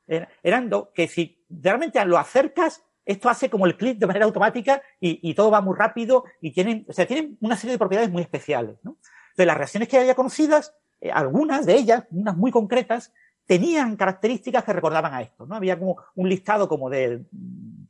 Eran 0.07 0.69
dos 0.69 0.91
que 0.93 1.09
si 1.09 1.43
realmente 1.49 2.03
lo 2.05 2.17
acercas, 2.17 2.85
esto 3.03 3.29
hace 3.29 3.49
como 3.49 3.65
el 3.65 3.75
clic 3.75 3.97
de 3.97 4.07
manera 4.07 4.23
automática 4.23 4.81
y, 5.01 5.33
todo 5.33 5.51
va 5.51 5.59
muy 5.59 5.75
rápido 5.75 6.23
y 6.39 6.51
tienen, 6.51 6.85
o 6.87 6.93
sea, 6.93 7.05
tienen 7.05 7.37
una 7.41 7.57
serie 7.57 7.73
de 7.73 7.79
propiedades 7.79 8.09
muy 8.09 8.21
especiales. 8.21 8.77
¿no? 8.81 8.91
Entonces, 8.91 9.45
las 9.45 9.57
reacciones 9.57 9.89
que 9.89 9.97
había 9.97 10.15
conocidas, 10.15 10.73
eh, 11.01 11.11
algunas 11.11 11.65
de 11.65 11.75
ellas, 11.75 12.05
unas 12.11 12.37
muy 12.37 12.49
concretas, 12.49 13.11
tenían 13.45 13.97
características 13.97 14.63
que 14.63 14.71
recordaban 14.71 15.13
a 15.13 15.21
esto. 15.21 15.45
¿no? 15.45 15.55
Había 15.55 15.77
como 15.77 15.97
un 16.15 16.29
listado 16.29 16.69
como 16.69 16.89
de 16.89 17.25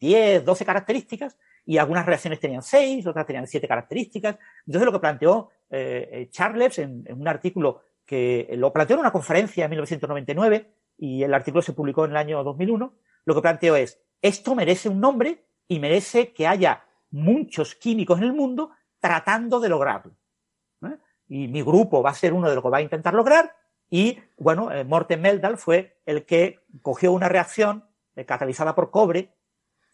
10, 0.04 0.44
12 0.44 0.66
características 0.66 1.38
y 1.66 1.78
algunas 1.78 2.06
reacciones 2.06 2.42
tenían 2.42 2.62
6, 2.62 3.08
otras 3.08 3.26
tenían 3.26 3.48
7 3.48 3.66
características. 3.68 4.38
Entonces, 4.66 4.86
lo 4.86 4.92
que 4.92 5.00
planteó 5.00 5.50
eh, 5.70 6.10
eh, 6.12 6.30
Charles 6.30 6.78
en, 6.80 7.06
un 7.10 7.26
artículo 7.26 7.84
que 8.06 8.50
lo 8.58 8.74
planteó 8.74 8.96
en 8.96 9.00
una 9.00 9.14
conferencia 9.14 9.64
en 9.64 9.70
1999 9.70 10.74
y 10.98 11.24
el 11.24 11.34
artículo 11.34 11.62
se 11.62 11.72
publicó 11.72 12.04
en 12.04 12.12
el 12.12 12.18
año 12.18 12.44
2001, 12.44 12.94
lo 13.24 13.36
que 13.36 13.42
planteó 13.42 13.78
es, 13.78 14.02
esto 14.22 14.56
merece 14.56 14.90
un 14.90 15.00
nombre 15.00 15.46
y 15.70 15.80
merece 15.80 16.34
que 16.34 16.48
haya 16.48 16.84
muchos 17.10 17.76
químicos 17.76 18.18
en 18.20 18.26
el 18.26 18.34
mundo 18.34 18.72
tratando 19.00 19.62
de 19.62 19.70
lograrlo. 19.70 20.14
Y 21.30 21.48
mi 21.48 21.62
grupo 21.62 22.04
va 22.04 22.10
a 22.10 22.14
ser 22.14 22.34
uno 22.34 22.50
de 22.50 22.56
los 22.56 22.64
que 22.64 22.70
va 22.70 22.78
a 22.80 22.82
intentar 22.82 23.14
lograr. 23.14 23.56
Y 23.90 24.20
bueno, 24.38 24.70
eh, 24.70 24.84
Morten 24.84 25.22
Meldal 25.22 25.58
fue 25.58 26.02
el 26.06 26.26
que 26.26 26.60
cogió 26.82 27.14
una 27.14 27.30
reacción 27.30 27.86
catalizada 28.28 28.76
por 28.76 28.92
cobre, 28.92 29.33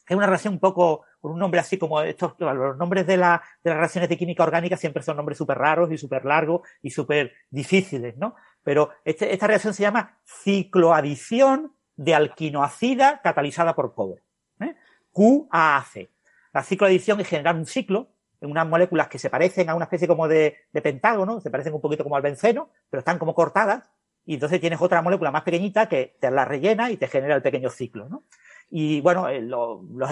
es 0.10 0.18
una 0.18 0.26
reacción 0.26 0.56
un 0.56 0.60
poco, 0.60 1.06
con 1.22 1.32
un 1.32 1.40
nombre 1.40 1.60
así 1.60 1.78
como 1.78 2.02
estos, 2.02 2.34
los 2.40 2.78
nombres 2.78 3.06
de, 3.06 3.16
la, 3.16 3.42
de 3.64 3.70
las 3.70 3.78
reacciones 3.78 4.10
de 4.10 4.18
química 4.18 4.44
orgánica 4.44 4.76
siempre 4.76 5.04
son 5.04 5.18
nombres 5.18 5.38
súper 5.38 5.58
raros 5.58 5.92
y 5.92 5.98
súper 5.98 6.26
largos 6.26 6.68
y 6.82 6.90
súper 6.90 7.34
difíciles, 7.52 8.18
¿no? 8.18 8.36
Pero 8.64 8.90
este, 9.06 9.32
esta 9.32 9.46
reacción 9.48 9.74
se 9.74 9.84
llama 9.84 10.18
cicloadición 10.26 11.74
de 11.96 12.16
alquinoacida 12.16 13.22
catalizada 13.22 13.76
por 13.76 13.94
cobre. 13.94 14.24
¿eh? 14.62 14.76
QAAC. 15.12 16.10
La 16.54 16.64
cicloadición 16.64 17.20
es 17.20 17.28
generar 17.28 17.56
un 17.56 17.68
ciclo 17.68 18.10
en 18.42 18.50
unas 18.50 18.68
moléculas 18.68 19.10
que 19.10 19.20
se 19.20 19.30
parecen 19.30 19.70
a 19.70 19.76
una 19.76 19.86
especie 19.86 20.08
como 20.08 20.28
de, 20.28 20.58
pentágono, 20.82 21.40
se 21.40 21.52
parecen 21.52 21.74
un 21.74 21.82
poquito 21.82 22.04
como 22.04 22.16
al 22.16 22.22
benceno, 22.22 22.70
pero 22.90 23.00
están 23.00 23.20
como 23.20 23.36
cortadas, 23.36 23.92
y 24.26 24.36
entonces 24.36 24.60
tienes 24.60 24.82
otra 24.82 25.02
molécula 25.02 25.32
más 25.32 25.44
pequeñita 25.44 25.90
que 25.90 26.16
te 26.20 26.32
la 26.32 26.46
rellena 26.46 26.90
y 26.92 26.98
te 26.98 27.08
genera 27.08 27.36
el 27.36 27.42
pequeño 27.42 27.70
ciclo. 27.70 28.08
¿no? 28.08 28.24
Y 28.70 29.02
bueno, 29.02 29.28
eh, 29.30 29.42
los 29.42 30.12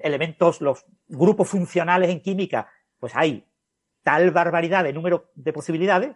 elementos, 0.00 0.60
los 0.60 0.84
grupos 1.08 1.48
funcionales 1.48 2.10
en 2.10 2.20
química, 2.20 2.70
pues 2.98 3.14
hay 3.16 3.44
tal 4.02 4.30
barbaridad 4.30 4.84
de 4.84 4.92
número 4.92 5.30
de 5.34 5.52
posibilidades, 5.52 6.14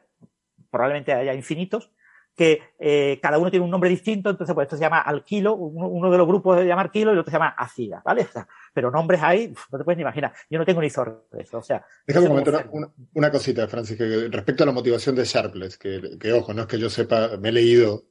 probablemente 0.71 1.13
haya 1.13 1.35
infinitos, 1.35 1.91
que 2.37 2.63
eh, 2.79 3.19
cada 3.21 3.39
uno 3.39 3.51
tiene 3.51 3.65
un 3.65 3.71
nombre 3.71 3.91
distinto, 3.91 4.31
entonces 4.31 4.55
pues 4.55 4.67
esto 4.67 4.77
se 4.77 4.83
llama 4.83 5.01
alquilo, 5.01 5.55
uno, 5.55 6.11
de 6.11 6.17
los 6.17 6.27
grupos 6.27 6.59
se 6.59 6.67
llama 6.67 6.83
alquilo 6.83 7.11
y 7.11 7.15
el 7.15 7.19
otro 7.19 7.31
se 7.31 7.37
llama 7.37 7.49
acida, 7.59 8.01
¿vale? 8.05 8.27
pero 8.73 8.91
nombres 8.91 9.21
hay, 9.23 9.53
no 9.71 9.79
te 9.79 9.85
puedes 9.85 9.97
ni 9.97 10.03
imaginar. 10.03 10.33
Yo 10.49 10.59
no 10.59 10.65
tengo 10.65 10.81
ni 10.81 10.87
eso, 10.87 11.05
o 11.53 11.63
sea... 11.63 11.85
Déjame 12.07 12.29
comentar 12.29 12.71
una, 13.13 13.31
cosita, 13.31 13.67
Francis, 13.67 13.99
que 13.99 14.29
respecto 14.31 14.63
a 14.63 14.67
la 14.67 14.73
motivación 14.73 15.17
de 15.17 15.25
Sharpless, 15.25 15.77
que, 15.77 16.17
que, 16.19 16.33
ojo, 16.33 16.55
no 16.55 16.63
es 16.63 16.69
que 16.69 16.79
yo 16.79 16.89
sepa, 16.89 17.37
me 17.37 17.49
he 17.49 17.53
leído, 17.53 18.05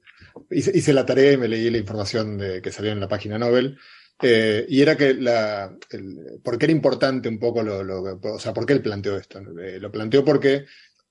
hice, 0.51 0.93
la 0.93 1.05
tarea 1.05 1.34
y 1.34 1.38
me 1.38 1.47
leí 1.47 1.70
la 1.70 1.78
información 1.78 2.38
de, 2.38 2.61
que 2.61 2.72
salió 2.72 2.91
en 2.91 2.99
la 2.99 3.07
página 3.07 3.38
Nobel, 3.38 3.78
eh, 4.22 4.65
y 4.67 4.82
era 4.82 4.97
que 4.97 5.13
la, 5.13 5.78
el, 5.91 6.41
¿por 6.43 6.57
qué 6.57 6.65
era 6.65 6.74
importante 6.74 7.30
un 7.30 7.39
poco 7.39 7.63
lo, 7.63 7.84
lo, 7.84 8.20
o 8.22 8.39
sea, 8.39 8.53
por 8.53 8.65
qué 8.65 8.74
él 8.74 8.82
planteó 8.82 9.15
esto? 9.17 9.39
Eh, 9.61 9.80
lo 9.80 9.91
planteó 9.91 10.26
porque 10.26 10.65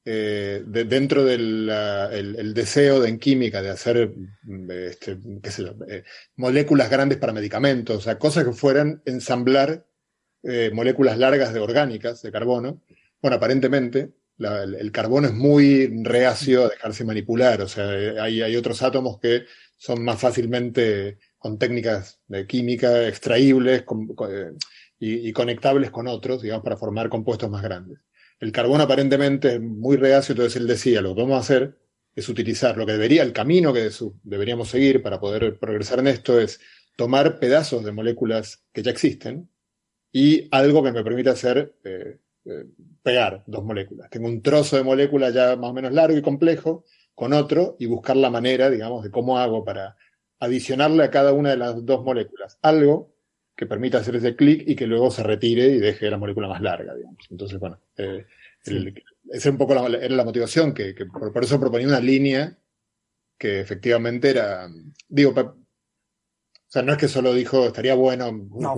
eh, 0.05 0.63
dentro 0.67 1.25
del 1.25 1.71
el, 2.13 2.53
deseo 2.55 3.01
de, 3.01 3.09
en 3.09 3.19
química 3.19 3.63
de 3.63 3.71
hacer 3.71 4.15
este, 4.69 5.19
qué 5.43 5.51
sé 5.51 5.65
moléculas 6.37 6.91
grandes 6.91 7.19
para 7.19 7.33
medicamentos, 7.33 7.97
o 7.97 8.01
sea, 8.01 8.19
cosas 8.19 8.45
que 8.45 8.53
fueran 8.53 9.03
ensamblar 9.07 9.87
moléculas 10.73 11.19
largas 11.19 11.53
de 11.53 11.61
orgánicas 11.61 12.23
de 12.23 12.33
carbono. 12.33 12.83
Bueno, 13.21 13.37
aparentemente 13.37 14.13
el, 14.39 14.93
carbono 14.93 15.29
es 15.29 15.35
muy 15.35 15.87
reacio 16.03 16.65
a 16.65 16.69
dejarse 16.69 17.05
manipular, 17.05 17.61
o 17.63 17.69
sea, 17.69 17.89
hay, 18.23 18.41
hay 18.43 18.57
otros 18.57 18.83
átomos 18.83 19.19
que 19.19 19.45
son 19.77 20.05
más 20.05 20.21
fácilmente 20.21 21.19
con 21.39 21.59
técnicas 21.59 22.21
de 22.29 22.47
química 22.47 23.09
extraíbles 23.09 23.85
y, 25.01 25.29
y 25.29 25.33
conectables 25.33 25.91
con 25.91 26.07
otros, 26.09 26.43
digamos, 26.43 26.65
para 26.65 26.77
formar 26.77 27.09
compuestos 27.09 27.51
más 27.51 27.63
grandes. 27.63 27.99
El 28.41 28.53
carbón 28.53 28.81
aparentemente 28.81 29.55
es 29.55 29.61
muy 29.61 29.97
reacio, 29.97 30.33
entonces 30.33 30.61
él 30.61 30.67
decía, 30.67 31.01
lo 31.01 31.15
que 31.15 31.23
vamos 31.23 31.37
a 31.37 31.41
hacer 31.41 31.77
es 32.15 32.29
utilizar 32.29 32.77
lo 32.77 32.87
que 32.87 32.93
debería, 32.93 33.23
el 33.23 33.33
camino 33.33 33.73
que 33.73 33.91
deberíamos 34.23 34.69
seguir 34.69 35.03
para 35.03 35.21
poder 35.21 35.59
progresar 35.59 36.01
en 36.01 36.09
esto 36.09 36.41
es 36.41 36.61
tomar 36.97 37.39
pedazos 37.39 37.85
de 37.85 37.93
moléculas 37.93 38.65
que 38.73 38.83
ya 38.83 38.91
existen 38.91 39.49
y 40.13 40.49
algo 40.51 40.83
que 40.83 40.91
me 40.91 41.05
permita 41.05 41.31
hacer 41.31 41.77
eh, 41.85 42.19
eh, 42.49 42.65
pegar 43.03 43.45
dos 43.47 43.65
moléculas. 43.65 44.09
Tengo 44.11 44.27
un 44.27 44.43
trozo 44.43 44.77
de 44.77 44.83
molécula 44.83 45.31
ya 45.31 45.55
más 45.57 45.71
o 45.71 45.75
menos 45.75 45.93
largo 45.93 46.17
y 46.17 46.23
complejo 46.23 46.85
con 47.15 47.33
otro 47.33 47.77
y 47.79 47.87
buscar 47.87 48.17
la 48.17 48.31
manera, 48.31 48.71
digamos, 48.71 49.05
de 49.05 49.11
cómo 49.11 49.39
hago 49.39 49.65
para 49.65 49.97
adicionarle 50.39 51.05
a 51.05 51.11
cada 51.11 51.33
una 51.33 51.51
de 51.51 51.57
las 51.57 51.85
dos 51.85 52.05
moléculas 52.05 52.59
algo 52.63 53.13
que 53.57 53.67
permita 53.67 53.99
hacer 53.99 54.17
ese 54.17 54.37
clic 54.37 54.63
y 54.67 54.77
que 54.77 54.87
luego 54.87 55.11
se 55.11 55.25
retire 55.25 55.67
y 55.67 55.79
deje 55.79 56.11
la 56.11 56.17
molécula 56.17 56.49
más 56.49 56.63
larga, 56.63 56.95
digamos. 56.95 57.27
Entonces, 57.29 57.59
bueno, 57.59 57.81
eh, 57.97 58.25
esa 59.31 59.51
un 59.51 59.59
poco 59.59 59.75
la, 59.75 59.99
era 59.99 60.15
la 60.15 60.25
motivación, 60.25 60.73
que, 60.73 60.95
por, 61.07 61.43
eso 61.43 61.59
proponía 61.59 61.89
una 61.89 62.01
línea 62.01 62.57
que 63.37 63.61
efectivamente 63.61 64.31
era, 64.31 64.69
digo, 65.09 65.35
o 66.69 66.71
sea, 66.71 66.83
no 66.83 66.93
es 66.93 66.99
que 66.99 67.09
solo 67.09 67.33
dijo 67.33 67.67
estaría 67.67 67.95
bueno, 67.95 68.31
no, 68.31 68.77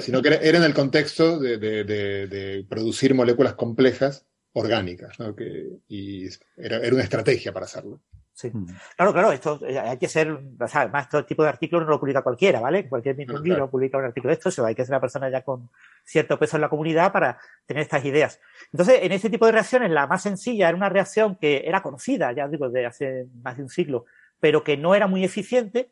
sino 0.00 0.20
que 0.20 0.28
era, 0.42 0.58
en 0.58 0.64
el 0.64 0.74
contexto 0.74 1.38
de, 1.38 1.58
de, 1.58 2.66
producir 2.68 3.14
moléculas 3.14 3.54
complejas 3.54 4.26
orgánicas, 4.52 5.16
¿no? 5.20 5.36
que, 5.36 5.78
y 5.86 6.26
era, 6.56 6.78
era 6.78 6.92
una 6.92 7.04
estrategia 7.04 7.52
para 7.52 7.66
hacerlo. 7.66 8.00
Sí. 8.32 8.50
Mm. 8.52 8.66
Claro, 8.96 9.12
claro, 9.12 9.32
esto 9.32 9.60
eh, 9.64 9.78
hay 9.78 9.96
que 9.98 10.08
ser, 10.08 10.30
o 10.32 10.68
sea, 10.68 10.80
además, 10.80 11.04
este 11.04 11.22
tipo 11.22 11.44
de 11.44 11.50
artículos 11.50 11.84
no 11.84 11.90
lo 11.90 12.00
publica 12.00 12.22
cualquiera, 12.22 12.58
¿vale? 12.58 12.88
Cualquier 12.88 13.14
mismo 13.14 13.38
libro 13.38 13.70
publica 13.70 13.98
un 13.98 14.06
artículo 14.06 14.34
de 14.34 14.40
esto, 14.42 14.62
o 14.62 14.66
hay 14.66 14.74
que 14.74 14.84
ser 14.84 14.92
una 14.92 15.00
persona 15.00 15.30
ya 15.30 15.42
con 15.42 15.70
cierto 16.04 16.36
peso 16.36 16.56
en 16.56 16.62
la 16.62 16.68
comunidad 16.68 17.12
para 17.12 17.38
tener 17.64 17.82
estas 17.82 18.04
ideas. 18.04 18.40
Entonces, 18.72 19.00
en 19.02 19.12
ese 19.12 19.30
tipo 19.30 19.46
de 19.46 19.52
reacciones, 19.52 19.90
la 19.92 20.08
más 20.08 20.22
sencilla 20.22 20.68
era 20.68 20.76
una 20.76 20.88
reacción 20.88 21.36
que 21.36 21.62
era 21.64 21.80
conocida, 21.80 22.32
ya 22.32 22.48
digo, 22.48 22.70
de 22.70 22.86
hace 22.86 23.26
más 23.42 23.56
de 23.56 23.62
un 23.62 23.68
siglo, 23.68 24.06
pero 24.40 24.64
que 24.64 24.76
no 24.76 24.96
era 24.96 25.06
muy 25.06 25.22
eficiente, 25.22 25.90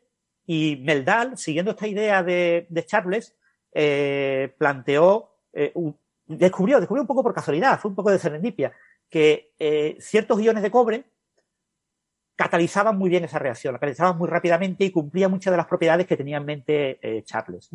y 0.51 0.77
Meldal, 0.77 1.37
siguiendo 1.37 1.69
esta 1.69 1.85
idea 1.85 2.23
de, 2.23 2.65
de 2.71 2.83
Charles, 2.83 3.35
eh, 3.71 4.51
planteó, 4.57 5.29
eh, 5.53 5.71
descubrió, 6.25 6.79
descubrió 6.79 7.03
un 7.03 7.07
poco 7.07 7.21
por 7.21 7.35
casualidad, 7.35 7.79
fue 7.79 7.89
un 7.89 7.95
poco 7.95 8.09
de 8.09 8.17
serendipia, 8.17 8.73
que 9.11 9.51
eh, 9.59 9.95
ciertos 9.99 10.41
iones 10.41 10.63
de 10.63 10.71
cobre 10.71 11.03
catalizaban 12.35 12.97
muy 12.97 13.11
bien 13.11 13.25
esa 13.25 13.37
reacción, 13.37 13.73
la 13.73 13.79
catalizaban 13.79 14.17
muy 14.17 14.27
rápidamente 14.27 14.85
y 14.85 14.89
cumplía 14.89 15.29
muchas 15.29 15.51
de 15.51 15.57
las 15.57 15.67
propiedades 15.67 16.07
que 16.07 16.17
tenía 16.17 16.37
en 16.37 16.45
mente 16.45 16.97
eh, 17.03 17.21
Charles. 17.21 17.69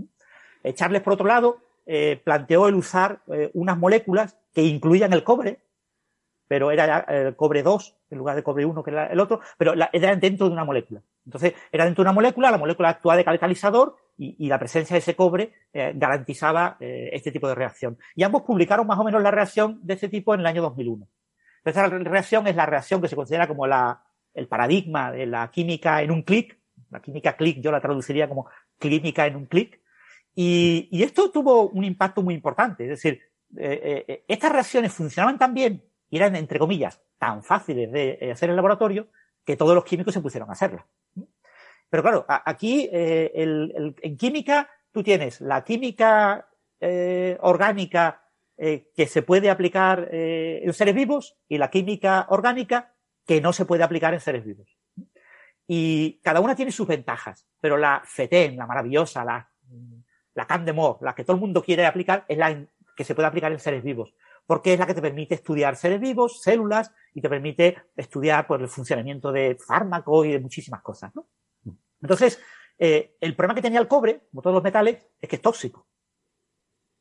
Eh, 0.64 0.74
Charles, 0.74 1.02
por 1.02 1.12
otro 1.12 1.28
lado, 1.28 1.58
eh, 1.86 2.20
planteó 2.24 2.66
el 2.66 2.74
usar 2.74 3.20
unas 3.52 3.78
moléculas 3.78 4.36
que 4.52 4.62
incluían 4.62 5.12
el 5.12 5.22
cobre, 5.22 5.60
pero 6.48 6.72
era 6.72 7.06
el 7.08 7.36
cobre 7.36 7.62
2 7.62 7.96
en 8.10 8.18
lugar 8.18 8.34
de 8.34 8.42
cobre 8.42 8.64
1 8.64 8.82
que 8.82 8.90
era 8.90 9.06
el 9.06 9.20
otro, 9.20 9.38
pero 9.58 9.74
era 9.92 10.16
dentro 10.16 10.48
de 10.48 10.52
una 10.52 10.64
molécula. 10.64 11.02
Entonces, 11.24 11.54
era 11.72 11.84
dentro 11.84 12.02
de 12.02 12.10
una 12.10 12.14
molécula, 12.14 12.50
la 12.50 12.58
molécula 12.58 12.90
actuaba 12.90 13.16
de 13.16 13.24
catalizador 13.24 13.96
y, 14.16 14.46
la 14.48 14.58
presencia 14.58 14.94
de 14.94 14.98
ese 14.98 15.16
cobre 15.16 15.52
garantizaba 15.72 16.76
este 16.80 17.32
tipo 17.32 17.48
de 17.48 17.54
reacción. 17.54 17.98
Y 18.14 18.22
ambos 18.22 18.42
publicaron 18.42 18.86
más 18.86 18.98
o 18.98 19.04
menos 19.04 19.22
la 19.22 19.30
reacción 19.30 19.80
de 19.82 19.94
ese 19.94 20.08
tipo 20.08 20.34
en 20.34 20.40
el 20.40 20.46
año 20.46 20.62
2001. 20.62 21.08
Esta 21.64 21.88
reacción 21.88 22.46
es 22.46 22.56
la 22.56 22.66
reacción 22.66 23.00
que 23.00 23.08
se 23.08 23.16
considera 23.16 23.48
como 23.48 23.66
la, 23.66 24.02
el 24.34 24.48
paradigma 24.48 25.12
de 25.12 25.26
la 25.26 25.50
química 25.50 26.02
en 26.02 26.10
un 26.10 26.22
clic, 26.22 26.58
la 26.90 27.00
química 27.00 27.36
clic 27.36 27.60
yo 27.60 27.72
la 27.72 27.80
traduciría 27.80 28.28
como 28.28 28.48
clínica 28.78 29.26
en 29.26 29.36
un 29.36 29.46
clic, 29.46 29.80
y, 30.34 31.02
esto 31.02 31.30
tuvo 31.30 31.68
un 31.68 31.84
impacto 31.84 32.22
muy 32.22 32.34
importante, 32.34 32.84
es 32.84 32.90
decir, 32.90 33.20
eh, 33.56 34.04
eh, 34.08 34.24
estas 34.26 34.50
reacciones 34.50 34.92
funcionaban 34.92 35.38
tan 35.38 35.54
bien 35.54 35.84
y 36.10 36.16
eran, 36.16 36.34
entre 36.34 36.58
comillas, 36.58 37.00
tan 37.18 37.44
fáciles 37.44 37.90
de 37.92 38.18
eh, 38.20 38.32
hacer 38.32 38.48
en 38.48 38.50
el 38.50 38.56
laboratorio 38.56 39.08
que 39.44 39.56
todos 39.56 39.74
los 39.74 39.84
químicos 39.84 40.14
se 40.14 40.20
pusieron 40.20 40.48
a 40.48 40.52
hacerlas. 40.52 40.84
Pero 41.90 42.02
claro, 42.02 42.24
aquí 42.28 42.88
en 42.92 44.16
química 44.16 44.68
tú 44.90 45.02
tienes 45.02 45.40
la 45.40 45.62
química 45.64 46.48
orgánica 47.40 48.22
que 48.56 49.06
se 49.06 49.22
puede 49.22 49.50
aplicar 49.50 50.08
en 50.10 50.72
seres 50.72 50.94
vivos 50.94 51.36
y 51.48 51.58
la 51.58 51.70
química 51.70 52.26
orgánica 52.30 52.94
que 53.26 53.40
no 53.40 53.52
se 53.52 53.64
puede 53.64 53.84
aplicar 53.84 54.12
en 54.14 54.20
seres 54.20 54.44
vivos. 54.44 54.76
Y 55.66 56.20
cada 56.22 56.40
una 56.40 56.54
tiene 56.54 56.72
sus 56.72 56.86
ventajas, 56.86 57.46
pero 57.60 57.76
la 57.76 58.02
FETEN, 58.04 58.56
la 58.56 58.66
maravillosa, 58.66 59.24
la, 59.24 59.50
la 60.34 60.46
CANDEMOR, 60.46 60.98
la 61.00 61.14
que 61.14 61.24
todo 61.24 61.36
el 61.36 61.40
mundo 61.40 61.62
quiere 61.62 61.86
aplicar, 61.86 62.24
es 62.28 62.36
la 62.36 62.66
que 62.96 63.04
se 63.04 63.14
puede 63.14 63.28
aplicar 63.28 63.50
en 63.50 63.58
seres 63.58 63.82
vivos, 63.82 64.14
porque 64.46 64.74
es 64.74 64.78
la 64.78 64.86
que 64.86 64.94
te 64.94 65.02
permite 65.02 65.34
estudiar 65.34 65.76
seres 65.76 66.00
vivos, 66.00 66.42
células, 66.42 66.92
y 67.14 67.20
te 67.20 67.28
permite 67.28 67.76
estudiar 67.96 68.46
pues, 68.46 68.60
el 68.60 68.68
funcionamiento 68.68 69.32
de 69.32 69.56
fármacos 69.56 70.26
y 70.26 70.32
de 70.32 70.40
muchísimas 70.40 70.82
cosas. 70.82 71.14
¿no? 71.14 71.28
Entonces, 72.02 72.40
eh, 72.78 73.16
el 73.20 73.34
problema 73.34 73.54
que 73.54 73.62
tenía 73.62 73.80
el 73.80 73.88
cobre, 73.88 74.26
como 74.30 74.42
todos 74.42 74.54
los 74.54 74.62
metales, 74.62 75.06
es 75.20 75.28
que 75.28 75.36
es 75.36 75.42
tóxico. 75.42 75.86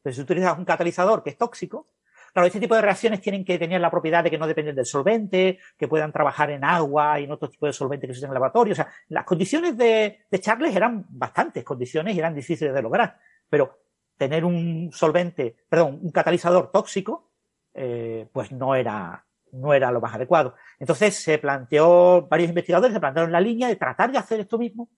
Pero 0.02 0.14
si 0.14 0.22
utilizas 0.22 0.58
un 0.58 0.66
catalizador 0.66 1.24
que 1.24 1.32
es 1.32 1.38
tóxico, 1.38 1.94
claro, 2.34 2.48
este 2.48 2.60
tipo 2.60 2.76
de 2.76 2.82
reacciones 2.82 3.22
tienen 3.22 3.44
que 3.44 3.58
tener 3.58 3.82
la 3.82 3.92
propiedad 3.92 4.24
de 4.24 4.30
que 4.30 4.38
no 4.38 4.48
dependen 4.48 4.76
del 4.76 4.86
solvente, 4.86 5.60
que 5.78 5.88
puedan 5.88 6.12
trabajar 6.12 6.52
en 6.52 6.64
agua 6.64 7.20
y 7.20 7.26
en 7.26 7.32
otro 7.32 7.50
tipo 7.50 7.66
de 7.66 7.74
solvente 7.74 8.08
que 8.08 8.14
se 8.14 8.20
usan 8.20 8.28
en 8.28 8.32
el 8.32 8.36
laboratorio. 8.36 8.74
O 8.74 8.76
sea, 8.76 8.90
las 9.10 9.26
condiciones 9.26 9.78
de, 9.78 10.26
de 10.30 10.40
Charles 10.40 10.76
eran 10.76 11.06
bastantes 11.10 11.64
condiciones 11.64 12.16
y 12.16 12.20
eran 12.20 12.36
difíciles 12.36 12.74
de 12.74 12.82
lograr. 12.82 13.18
Pero 13.50 13.80
tener 14.18 14.46
un 14.46 14.92
solvente, 14.94 15.56
perdón, 15.68 16.00
un 16.02 16.12
catalizador 16.12 16.72
tóxico, 16.72 17.33
eh, 17.74 18.28
pues 18.32 18.52
no 18.52 18.76
era, 18.76 19.26
no 19.52 19.74
era 19.74 19.92
lo 19.92 20.02
más 20.02 20.14
adecuado. 20.14 20.56
Entonces 20.80 21.16
se 21.16 21.38
planteó, 21.38 22.28
varios 22.30 22.50
investigadores 22.50 22.94
se 22.94 23.00
plantearon 23.00 23.32
la 23.32 23.42
línea 23.42 23.68
de 23.68 23.76
tratar 23.76 24.12
de 24.12 24.18
hacer 24.18 24.40
esto 24.40 24.58
mismo, 24.58 24.90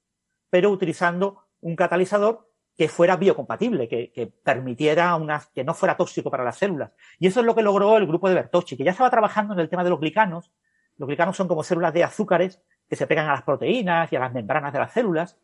pero 0.50 0.70
utilizando 0.70 1.48
un 1.62 1.76
catalizador 1.76 2.50
que 2.78 2.90
fuera 2.90 3.16
biocompatible, 3.16 3.88
que, 3.88 4.12
que 4.12 4.28
permitiera 4.28 5.16
una, 5.16 5.42
que 5.54 5.64
no 5.64 5.74
fuera 5.74 5.96
tóxico 5.96 6.30
para 6.30 6.44
las 6.44 6.58
células. 6.58 6.92
Y 7.20 7.28
eso 7.28 7.40
es 7.40 7.46
lo 7.46 7.56
que 7.56 7.62
logró 7.62 7.98
el 7.98 8.06
grupo 8.06 8.28
de 8.28 8.36
Bertocci, 8.36 8.76
que 8.76 8.84
ya 8.84 8.92
estaba 8.92 9.10
trabajando 9.10 9.54
en 9.54 9.62
el 9.62 9.70
tema 9.70 9.84
de 9.84 9.90
los 9.90 10.00
glicanos. 10.00 10.52
Los 10.98 11.08
glicanos 11.08 11.38
son 11.38 11.48
como 11.48 11.64
células 11.64 11.94
de 11.94 12.04
azúcares 12.04 12.62
que 12.90 12.96
se 12.96 13.08
pegan 13.08 13.28
a 13.28 13.34
las 13.34 13.44
proteínas 13.44 14.12
y 14.12 14.16
a 14.18 14.20
las 14.20 14.34
membranas 14.34 14.74
de 14.74 14.80
las 14.80 14.92
células. 14.92 15.38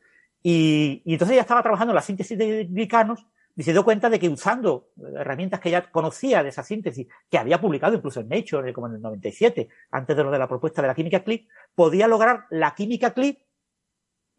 Y, 0.43 1.01
y 1.05 1.13
entonces 1.13 1.35
ya 1.35 1.41
estaba 1.41 1.63
trabajando 1.63 1.91
en 1.91 1.95
la 1.95 2.01
síntesis 2.01 2.37
de 2.37 2.65
glicanos 2.65 3.25
y 3.55 3.63
se 3.63 3.73
dio 3.73 3.83
cuenta 3.83 4.09
de 4.09 4.19
que 4.19 4.29
usando 4.29 4.89
herramientas 5.15 5.59
que 5.59 5.71
ya 5.71 5.91
conocía 5.91 6.43
de 6.43 6.49
esa 6.49 6.63
síntesis, 6.63 7.07
que 7.29 7.37
había 7.37 7.59
publicado 7.59 7.95
incluso 7.95 8.21
en 8.21 8.29
Nature, 8.29 8.73
como 8.73 8.87
en 8.87 8.95
el 8.95 9.01
97, 9.01 9.69
antes 9.91 10.15
de 10.15 10.23
lo 10.23 10.31
de 10.31 10.39
la 10.39 10.47
propuesta 10.47 10.81
de 10.81 10.87
la 10.87 10.95
química 10.95 11.23
click, 11.23 11.49
podía 11.75 12.07
lograr 12.07 12.45
la 12.49 12.73
química 12.73 13.13
click 13.13 13.39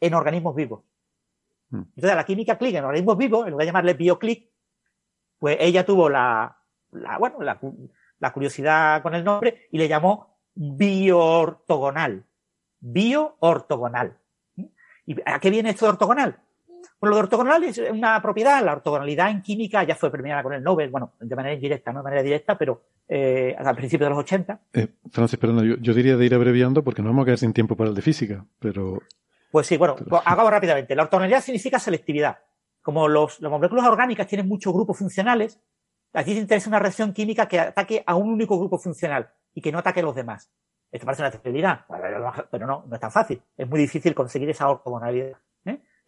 en 0.00 0.14
organismos 0.14 0.54
vivos. 0.54 0.84
Hmm. 1.70 1.82
Entonces, 1.94 2.16
la 2.16 2.24
química 2.24 2.58
click 2.58 2.74
en 2.74 2.84
organismos 2.84 3.16
vivos, 3.18 3.46
en 3.46 3.52
lugar 3.52 3.64
de 3.64 3.66
llamarle 3.66 3.94
bioclick, 3.94 4.50
pues 5.38 5.56
ella 5.60 5.84
tuvo 5.84 6.08
la, 6.08 6.56
la 6.92 7.18
bueno, 7.18 7.40
la, 7.40 7.60
la 8.18 8.32
curiosidad 8.32 9.02
con 9.02 9.14
el 9.14 9.24
nombre 9.24 9.66
y 9.70 9.78
le 9.78 9.88
llamó 9.88 10.38
bioortogonal. 10.54 12.24
Bioortogonal. 12.80 14.16
¿Y 15.04 15.16
a 15.24 15.40
qué 15.40 15.50
viene 15.50 15.70
esto 15.70 15.86
de 15.86 15.90
ortogonal? 15.90 16.40
Bueno, 17.02 17.16
lo 17.16 17.16
de 17.16 17.22
ortogonal 17.24 17.64
es 17.64 17.78
una 17.78 18.22
propiedad, 18.22 18.64
la 18.64 18.74
ortogonalidad 18.74 19.28
en 19.28 19.42
química 19.42 19.82
ya 19.82 19.96
fue 19.96 20.08
premiada 20.08 20.40
con 20.44 20.52
el 20.52 20.62
Nobel, 20.62 20.88
bueno, 20.88 21.14
de 21.18 21.34
manera 21.34 21.52
indirecta, 21.52 21.92
no 21.92 21.98
de 21.98 22.04
manera 22.04 22.22
directa, 22.22 22.56
pero 22.56 22.80
eh, 23.08 23.56
al 23.58 23.74
principio 23.74 24.06
de 24.06 24.10
los 24.10 24.20
80. 24.20 24.60
Eh, 24.72 24.86
Francis, 25.10 25.36
perdona, 25.36 25.64
yo, 25.64 25.74
yo, 25.80 25.94
diría 25.94 26.16
de 26.16 26.24
ir 26.24 26.32
abreviando 26.32 26.84
porque 26.84 27.02
no 27.02 27.08
vamos 27.08 27.22
a 27.22 27.24
quedar 27.24 27.38
sin 27.38 27.52
tiempo 27.52 27.74
para 27.76 27.90
el 27.90 27.96
de 27.96 28.02
física, 28.02 28.46
pero... 28.60 29.02
Pues 29.50 29.66
sí, 29.66 29.76
bueno, 29.78 29.96
pero... 29.96 30.22
hago 30.24 30.48
rápidamente. 30.48 30.94
La 30.94 31.02
ortogonalidad 31.02 31.40
significa 31.40 31.80
selectividad. 31.80 32.38
Como 32.82 33.08
los, 33.08 33.40
las 33.40 33.50
moléculas 33.50 33.84
orgánicas 33.86 34.28
tienen 34.28 34.46
muchos 34.46 34.72
grupos 34.72 34.96
funcionales, 34.96 35.58
aquí 36.12 36.34
se 36.34 36.38
interesa 36.38 36.68
una 36.68 36.78
reacción 36.78 37.12
química 37.12 37.48
que 37.48 37.58
ataque 37.58 38.04
a 38.06 38.14
un 38.14 38.30
único 38.30 38.56
grupo 38.60 38.78
funcional 38.78 39.28
y 39.54 39.60
que 39.60 39.72
no 39.72 39.80
ataque 39.80 39.98
a 39.98 40.04
los 40.04 40.14
demás. 40.14 40.52
Esto 40.92 41.04
parece 41.04 41.22
una 41.22 41.32
trivialidad, 41.32 41.80
pero 42.48 42.64
no, 42.68 42.84
no 42.86 42.94
es 42.94 43.00
tan 43.00 43.10
fácil. 43.10 43.42
Es 43.56 43.68
muy 43.68 43.80
difícil 43.80 44.14
conseguir 44.14 44.50
esa 44.50 44.68
ortogonalidad 44.68 45.36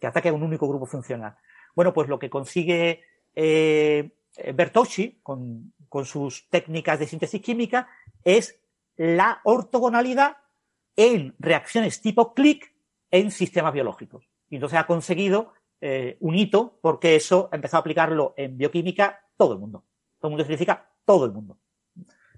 que 0.05 0.09
ataque 0.09 0.29
a 0.29 0.33
un 0.33 0.43
único 0.43 0.67
grupo 0.67 0.85
funcional. 0.85 1.35
Bueno, 1.75 1.91
pues 1.91 2.07
lo 2.07 2.19
que 2.19 2.29
consigue 2.29 3.01
eh, 3.33 4.11
Bertocci 4.53 5.19
con, 5.23 5.73
sus 6.03 6.47
técnicas 6.49 6.99
de 6.99 7.07
síntesis 7.07 7.41
química 7.41 7.87
es 8.23 8.59
la 8.97 9.39
ortogonalidad 9.45 10.37
en 10.95 11.33
reacciones 11.39 12.01
tipo 12.01 12.33
click 12.33 12.71
en 13.09 13.31
sistemas 13.31 13.73
biológicos. 13.73 14.29
Y 14.49 14.55
entonces 14.55 14.77
ha 14.77 14.85
conseguido 14.85 15.53
eh, 15.81 16.17
un 16.19 16.35
hito 16.35 16.77
porque 16.81 17.15
eso 17.15 17.49
ha 17.51 17.55
empezado 17.55 17.79
a 17.79 17.81
aplicarlo 17.81 18.33
en 18.37 18.57
bioquímica 18.57 19.23
todo 19.37 19.53
el 19.53 19.59
mundo. 19.59 19.85
Todo 20.19 20.29
el 20.29 20.31
mundo 20.31 20.43
significa 20.43 20.91
todo 21.05 21.25
el 21.25 21.31
mundo. 21.31 21.57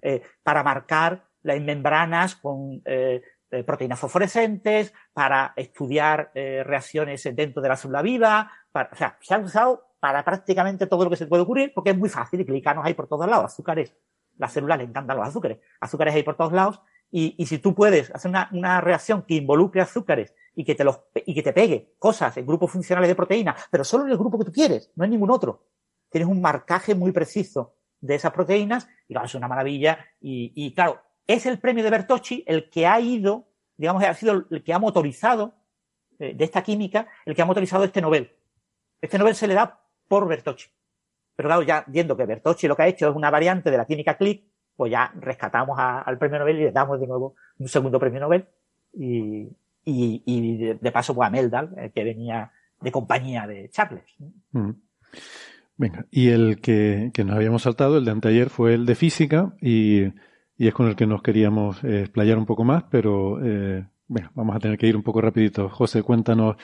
Eh, 0.01 0.21
para 0.43 0.63
marcar 0.63 1.27
las 1.41 1.59
membranas 1.59 2.35
con 2.35 2.81
eh, 2.85 3.23
eh, 3.51 3.63
proteínas 3.63 3.99
fosforescentes, 3.99 4.93
para 5.13 5.53
estudiar 5.55 6.31
eh, 6.35 6.63
reacciones 6.65 7.23
dentro 7.33 7.61
de 7.61 7.69
la 7.69 7.77
célula 7.77 8.01
viva, 8.01 8.51
para, 8.71 8.89
o 8.91 8.95
sea, 8.95 9.17
se 9.21 9.33
ha 9.33 9.39
usado 9.39 9.87
para 9.99 10.23
prácticamente 10.23 10.87
todo 10.87 11.03
lo 11.05 11.09
que 11.09 11.15
se 11.15 11.27
puede 11.27 11.43
ocurrir, 11.43 11.71
porque 11.73 11.91
es 11.91 11.97
muy 11.97 12.09
fácil, 12.09 12.43
glicanos 12.43 12.85
hay 12.85 12.93
por 12.93 13.07
todos 13.07 13.27
lados, 13.27 13.45
azúcares, 13.45 13.95
las 14.37 14.51
células 14.51 14.77
le 14.77 14.83
encantan 14.83 15.17
los 15.17 15.27
azúcares, 15.27 15.59
azúcares 15.79 16.13
hay 16.13 16.23
por 16.23 16.35
todos 16.35 16.53
lados, 16.53 16.81
y, 17.09 17.35
y 17.37 17.45
si 17.45 17.59
tú 17.59 17.73
puedes 17.73 18.13
hacer 18.13 18.29
una, 18.29 18.49
una, 18.51 18.81
reacción 18.81 19.21
que 19.23 19.35
involucre 19.35 19.79
azúcares 19.81 20.35
y 20.53 20.65
que 20.65 20.75
te 20.75 20.83
los, 20.83 20.99
y 21.15 21.33
que 21.33 21.41
te 21.41 21.53
pegue 21.53 21.93
cosas 21.97 22.35
en 22.35 22.45
grupos 22.45 22.69
funcionales 22.69 23.07
de 23.07 23.15
proteínas, 23.15 23.63
pero 23.71 23.83
solo 23.83 24.03
en 24.03 24.11
el 24.11 24.17
grupo 24.17 24.37
que 24.37 24.45
tú 24.45 24.51
quieres, 24.51 24.91
no 24.95 25.05
en 25.05 25.11
ningún 25.11 25.31
otro. 25.31 25.63
Tienes 26.09 26.27
un 26.27 26.41
marcaje 26.41 26.95
muy 26.95 27.11
preciso 27.11 27.75
de 28.01 28.15
esas 28.15 28.33
proteínas, 28.33 28.87
y 29.07 29.13
claro, 29.13 29.25
es 29.25 29.35
una 29.35 29.47
maravilla, 29.47 30.05
y, 30.19 30.51
y 30.53 30.73
claro, 30.73 31.01
es 31.27 31.45
el 31.45 31.59
premio 31.59 31.83
de 31.83 31.89
Bertocci 31.89 32.43
el 32.47 32.69
que 32.69 32.87
ha 32.87 32.99
ido, 32.99 33.47
digamos, 33.75 34.03
ha 34.03 34.13
sido 34.13 34.45
el 34.49 34.63
que 34.63 34.73
ha 34.73 34.79
motorizado 34.79 35.53
eh, 36.19 36.33
de 36.33 36.43
esta 36.45 36.63
química, 36.63 37.07
el 37.25 37.35
que 37.35 37.41
ha 37.41 37.45
motorizado 37.45 37.83
este 37.83 38.01
Nobel. 38.01 38.31
Este 39.01 39.19
Nobel 39.19 39.35
se 39.35 39.47
le 39.47 39.53
da 39.53 39.79
por 40.07 40.27
Bertocci. 40.27 40.69
Pero 41.35 41.49
claro, 41.49 41.61
ya 41.61 41.83
viendo 41.87 42.17
que 42.17 42.25
Bertocci 42.25 42.67
lo 42.67 42.75
que 42.75 42.83
ha 42.83 42.87
hecho 42.87 43.09
es 43.09 43.15
una 43.15 43.29
variante 43.29 43.69
de 43.69 43.77
la 43.77 43.85
química 43.85 44.17
click, 44.17 44.43
pues 44.75 44.91
ya 44.91 45.11
rescatamos 45.19 45.77
al 45.79 46.17
premio 46.17 46.39
Nobel 46.39 46.57
y 46.57 46.63
le 46.63 46.71
damos 46.71 46.99
de 46.99 47.07
nuevo 47.07 47.35
un 47.59 47.67
segundo 47.67 47.99
premio 47.99 48.19
Nobel. 48.19 48.45
Y, 48.93 49.49
y, 49.85 50.23
y 50.25 50.57
de, 50.57 50.91
paso, 50.91 51.13
pues 51.13 51.27
a 51.27 51.29
Meldal, 51.29 51.73
eh, 51.77 51.91
que 51.93 52.03
venía 52.03 52.51
de 52.81 52.91
compañía 52.91 53.45
de 53.45 53.69
Charles. 53.69 54.03
Mm. 54.51 54.71
Venga, 55.77 56.05
y 56.09 56.29
el 56.29 56.59
que, 56.59 57.11
que 57.13 57.23
nos 57.23 57.35
habíamos 57.35 57.61
saltado, 57.61 57.97
el 57.97 58.05
de 58.05 58.11
anteayer, 58.11 58.49
fue 58.49 58.73
el 58.73 58.85
de 58.85 58.95
física 58.95 59.53
y 59.61 60.05
y 60.57 60.67
es 60.67 60.73
con 60.73 60.87
el 60.87 60.95
que 60.95 61.05
nos 61.05 61.21
queríamos 61.21 61.83
eh, 61.83 62.01
explayar 62.01 62.37
un 62.37 62.45
poco 62.45 62.63
más, 62.63 62.83
pero 62.89 63.39
eh, 63.45 63.85
bueno, 64.07 64.31
vamos 64.33 64.55
a 64.55 64.59
tener 64.59 64.77
que 64.77 64.87
ir 64.87 64.95
un 64.95 65.03
poco 65.03 65.21
rapidito. 65.21 65.69
José, 65.69 66.01
cuéntanos. 66.01 66.55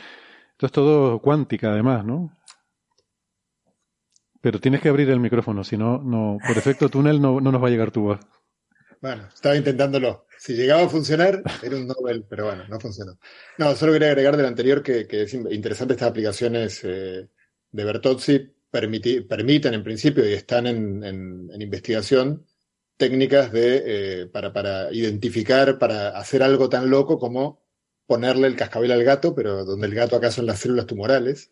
Esto 0.51 0.65
es 0.65 0.71
todo 0.71 1.19
cuántica, 1.19 1.71
además, 1.71 2.03
¿no? 2.03 2.35
Pero 4.41 4.59
tienes 4.59 4.81
que 4.81 4.89
abrir 4.89 5.09
el 5.09 5.19
micrófono, 5.19 5.63
si 5.63 5.77
no, 5.77 5.99
no 5.99 6.37
por 6.45 6.57
efecto 6.57 6.89
túnel 6.89 7.21
no, 7.21 7.39
no 7.39 7.51
nos 7.51 7.63
va 7.63 7.67
a 7.67 7.71
llegar 7.71 7.91
tu 7.91 8.01
voz. 8.01 8.19
Bueno, 8.99 9.27
estaba 9.33 9.55
intentándolo. 9.55 10.25
Si 10.37 10.53
llegaba 10.53 10.83
a 10.83 10.89
funcionar, 10.89 11.43
era 11.61 11.77
un 11.77 11.87
Nobel, 11.87 12.25
pero 12.29 12.45
bueno, 12.45 12.63
no 12.67 12.79
funcionó. 12.79 13.17
No, 13.57 13.75
solo 13.75 13.93
quería 13.93 14.09
agregar 14.09 14.35
del 14.35 14.45
anterior 14.45 14.81
que, 14.81 15.05
es 15.09 15.33
interesante 15.33 15.93
estas 15.93 16.09
aplicaciones 16.09 16.83
eh, 16.83 17.29
de 17.71 17.83
Bertozzi 17.83 18.53
permiten 18.69 19.73
en 19.75 19.83
principio 19.83 20.27
y 20.27 20.33
están 20.33 20.65
en, 20.65 21.03
en 21.03 21.61
investigación 21.61 22.43
técnicas 23.03 23.51
de, 23.51 24.21
eh, 24.21 24.25
para, 24.27 24.53
para, 24.53 24.89
identificar, 24.93 25.77
para 25.77 26.17
hacer 26.17 26.41
algo 26.41 26.69
tan 26.69 26.89
loco 26.89 27.19
como 27.19 27.61
ponerle 28.05 28.47
el 28.47 28.55
cascabel 28.55 28.93
al 28.93 29.03
gato, 29.03 29.35
pero 29.35 29.65
donde 29.65 29.87
el 29.87 29.93
gato 29.93 30.15
acá 30.15 30.31
son 30.31 30.45
las 30.45 30.59
células 30.59 30.85
tumorales. 30.85 31.51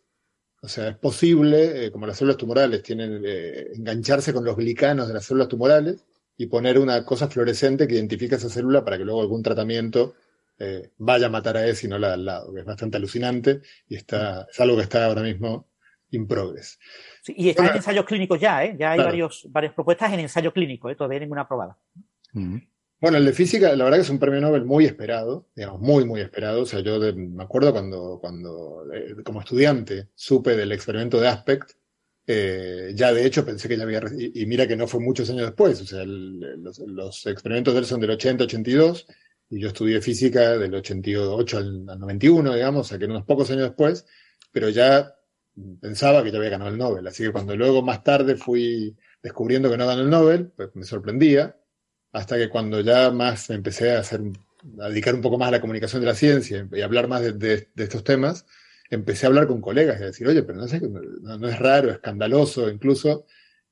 O 0.61 0.69
sea, 0.69 0.87
es 0.87 0.97
posible, 0.97 1.87
eh, 1.87 1.91
como 1.91 2.07
las 2.07 2.15
células 2.17 2.37
tumorales 2.37 2.83
tienen, 2.83 3.21
eh, 3.25 3.67
engancharse 3.75 4.31
con 4.31 4.45
los 4.45 4.55
glicanos 4.55 5.09
de 5.09 5.13
las 5.13 5.25
células 5.25 5.49
tumorales 5.49 6.05
y 6.37 6.45
poner 6.45 6.79
una 6.79 7.03
cosa 7.03 7.27
fluorescente 7.27 7.85
que 7.85 7.95
identifica 7.95 8.37
esa 8.37 8.47
célula 8.47 8.85
para 8.85 8.97
que 8.97 9.03
luego 9.03 9.19
algún 9.21 9.43
tratamiento 9.43 10.15
vaya 10.99 11.25
a 11.25 11.29
matar 11.29 11.57
a 11.57 11.65
ese 11.65 11.87
y 11.87 11.89
no 11.89 11.97
la 11.97 12.09
de 12.09 12.13
al 12.13 12.25
lado, 12.25 12.53
que 12.53 12.59
es 12.59 12.65
bastante 12.65 12.97
alucinante 12.97 13.61
y 13.89 13.95
está, 13.95 14.47
es 14.49 14.59
algo 14.59 14.77
que 14.77 14.83
está 14.83 15.05
ahora 15.05 15.23
mismo 15.23 15.67
in 16.11 16.27
progress. 16.27 16.77
Sí, 17.21 17.35
y 17.37 17.49
están 17.49 17.67
en 17.67 17.75
ensayos 17.75 18.05
clínicos 18.05 18.39
ya, 18.39 18.63
¿eh? 18.65 18.75
Ya 18.79 18.91
hay 18.91 18.97
claro. 18.97 19.11
varios, 19.11 19.47
varias 19.49 19.73
propuestas 19.73 20.11
en 20.11 20.21
ensayo 20.21 20.51
clínico, 20.51 20.89
¿eh? 20.89 20.95
Todavía 20.95 21.19
ninguna 21.19 21.41
aprobada. 21.41 21.77
Bueno, 22.33 23.17
el 23.17 23.25
de 23.25 23.33
física, 23.33 23.75
la 23.75 23.83
verdad 23.83 23.97
que 23.97 24.03
es 24.03 24.09
un 24.09 24.19
premio 24.19 24.41
Nobel 24.41 24.65
muy 24.65 24.85
esperado, 24.85 25.47
digamos, 25.55 25.81
muy, 25.81 26.05
muy 26.05 26.21
esperado. 26.21 26.63
O 26.63 26.65
sea, 26.65 26.79
yo 26.81 26.99
de, 26.99 27.13
me 27.13 27.43
acuerdo 27.43 27.71
cuando, 27.71 28.19
cuando 28.19 28.85
eh, 28.93 29.15
como 29.23 29.39
estudiante, 29.39 30.09
supe 30.15 30.55
del 30.55 30.71
experimento 30.71 31.19
de 31.19 31.27
Aspect, 31.27 31.71
eh, 32.25 32.91
ya 32.95 33.13
de 33.13 33.25
hecho 33.25 33.45
pensé 33.45 33.67
que 33.67 33.77
ya 33.77 33.83
había, 33.83 34.01
y, 34.17 34.43
y, 34.43 34.45
mira 34.45 34.67
que 34.67 34.75
no 34.75 34.87
fue 34.87 34.99
muchos 34.99 35.29
años 35.29 35.47
después, 35.47 35.81
o 35.81 35.85
sea, 35.85 36.03
el, 36.03 36.39
los, 36.61 36.79
los, 36.79 37.25
experimentos 37.25 37.73
de 37.73 37.79
él 37.79 37.85
son 37.85 37.99
del 38.01 38.11
80-82, 38.11 39.05
y 39.49 39.59
yo 39.59 39.67
estudié 39.69 39.99
física 40.01 40.57
del 40.57 40.73
88 40.75 41.57
al, 41.57 41.89
al 41.89 41.99
91, 41.99 42.53
digamos, 42.53 42.81
o 42.81 42.89
sea, 42.89 42.99
que 42.99 43.05
unos 43.05 43.25
pocos 43.25 43.49
años 43.49 43.63
después, 43.63 44.05
pero 44.51 44.69
ya 44.69 45.13
pensaba 45.79 46.23
que 46.23 46.31
ya 46.31 46.37
había 46.37 46.51
ganado 46.51 46.71
el 46.71 46.77
Nobel. 46.77 47.07
Así 47.07 47.23
que 47.23 47.31
cuando 47.31 47.55
luego 47.55 47.81
más 47.81 48.03
tarde 48.03 48.35
fui 48.35 48.95
descubriendo 49.21 49.69
que 49.69 49.77
no 49.77 49.87
ganó 49.87 50.01
el 50.01 50.09
Nobel, 50.09 50.51
pues 50.55 50.69
me 50.75 50.83
sorprendía, 50.83 51.57
hasta 52.11 52.37
que 52.37 52.49
cuando 52.49 52.81
ya 52.81 53.11
más 53.11 53.49
empecé 53.49 53.95
a 53.95 53.99
hacer, 53.99 54.21
a 54.79 54.89
dedicar 54.89 55.15
un 55.15 55.21
poco 55.21 55.37
más 55.37 55.49
a 55.49 55.51
la 55.51 55.61
comunicación 55.61 56.01
de 56.01 56.07
la 56.07 56.15
ciencia 56.15 56.67
y 56.71 56.81
hablar 56.81 57.07
más 57.07 57.21
de, 57.37 57.69
estos 57.75 58.03
temas, 58.03 58.45
empecé 58.89 59.25
a 59.25 59.29
hablar 59.29 59.47
con 59.47 59.61
colegas 59.61 59.99
y 59.99 60.03
a 60.03 60.07
decir, 60.07 60.27
oye, 60.27 60.43
pero 60.43 60.59
no 60.59 60.67
sé, 60.67 60.81
no, 60.81 61.47
es 61.47 61.59
raro, 61.59 61.91
escandaloso 61.91 62.69
incluso. 62.69 63.25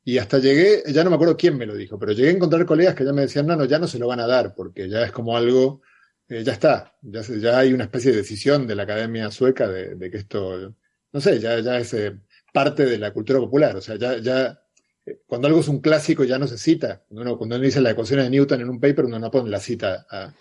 Y 0.03 0.17
hasta 0.17 0.39
llegué, 0.39 0.83
ya 0.87 1.03
no 1.03 1.09
me 1.09 1.17
acuerdo 1.17 1.37
quién 1.37 1.57
me 1.57 1.65
lo 1.65 1.75
dijo, 1.75 1.99
pero 1.99 2.13
llegué 2.13 2.29
a 2.29 2.33
encontrar 2.33 2.65
colegas 2.65 2.95
que 2.95 3.05
ya 3.05 3.13
me 3.13 3.21
decían, 3.21 3.45
no, 3.45 3.55
no, 3.55 3.65
ya 3.65 3.79
no 3.79 3.87
se 3.87 3.99
lo 3.99 4.07
van 4.07 4.21
a 4.21 4.27
dar, 4.27 4.55
porque 4.55 4.89
ya 4.89 5.03
es 5.03 5.11
como 5.11 5.35
algo, 5.35 5.81
eh, 6.29 6.43
ya 6.43 6.53
está, 6.53 6.95
ya, 7.01 7.21
ya 7.21 7.59
hay 7.59 7.73
una 7.73 7.83
especie 7.83 8.11
de 8.11 8.17
decisión 8.17 8.65
de 8.65 8.75
la 8.75 8.83
Academia 8.83 9.29
Sueca 9.29 9.67
de 9.67 10.09
que 10.09 10.17
esto 10.17 10.73
no 11.11 11.21
sé, 11.21 11.39
ya, 11.39 11.59
ya 11.59 11.77
es 11.77 11.93
eh, 11.93 12.17
parte 12.53 12.85
de 12.85 12.97
la 12.97 13.11
cultura 13.13 13.39
popular. 13.39 13.75
O 13.75 13.81
sea, 13.81 13.95
ya, 13.95 14.17
ya 14.17 14.59
cuando 15.25 15.47
algo 15.47 15.59
es 15.59 15.67
un 15.67 15.81
clásico 15.81 16.23
ya 16.23 16.37
no 16.37 16.47
se 16.47 16.57
cita. 16.57 17.03
Cuando 17.07 17.21
uno, 17.21 17.37
cuando 17.37 17.55
uno 17.55 17.65
dice 17.65 17.81
la 17.81 17.91
ecuación 17.91 18.19
de 18.19 18.29
Newton 18.29 18.61
en 18.61 18.69
un 18.69 18.79
paper, 18.79 19.05
uno 19.05 19.19
no 19.19 19.31
pone 19.31 19.49
la 19.49 19.59
cita 19.59 20.05
a, 20.09 20.33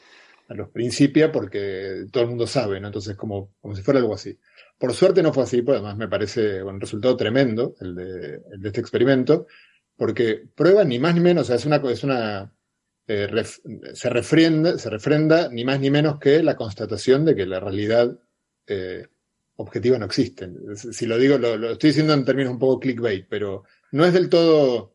los 0.54 0.70
principios 0.70 1.30
porque 1.30 2.06
todo 2.10 2.22
el 2.22 2.30
mundo 2.30 2.46
sabe, 2.46 2.80
¿no? 2.80 2.86
Entonces, 2.86 3.16
como, 3.16 3.54
como 3.60 3.76
si 3.76 3.82
fuera 3.82 4.00
algo 4.00 4.14
así. 4.14 4.38
Por 4.78 4.94
suerte 4.94 5.22
no 5.22 5.32
fue 5.32 5.42
así, 5.42 5.60
pues 5.60 5.76
además 5.76 5.98
me 5.98 6.08
parece 6.08 6.62
un 6.62 6.80
resultado 6.80 7.16
tremendo 7.18 7.74
el 7.80 7.94
de, 7.94 8.40
este 8.64 8.80
experimento, 8.80 9.46
porque 9.94 10.48
prueba 10.54 10.84
ni 10.84 10.98
más 10.98 11.14
ni 11.14 11.20
menos, 11.20 11.42
o 11.42 11.46
sea, 11.48 11.56
es 11.56 11.66
una, 11.66 11.76
es 11.90 12.02
una 12.02 12.54
eh, 13.06 13.28
se, 13.92 14.08
refrenda, 14.08 14.78
se 14.78 14.88
refrenda 14.88 15.50
ni 15.50 15.64
más 15.64 15.80
ni 15.80 15.90
menos 15.90 16.18
que 16.18 16.42
la 16.42 16.56
constatación 16.56 17.26
de 17.26 17.34
que 17.34 17.44
la 17.44 17.60
realidad 17.60 18.18
eh, 18.66 19.06
objetiva 19.58 19.98
no 19.98 20.06
existe. 20.06 20.48
Si 20.76 21.06
lo 21.06 21.18
digo, 21.18 21.36
lo, 21.38 21.72
estoy 21.72 21.90
diciendo 21.90 22.14
en 22.14 22.24
términos 22.24 22.52
un 22.52 22.58
poco 22.58 22.80
clickbait, 22.80 23.26
pero 23.28 23.64
no 23.92 24.04
es 24.04 24.12
del 24.12 24.28
todo, 24.28 24.94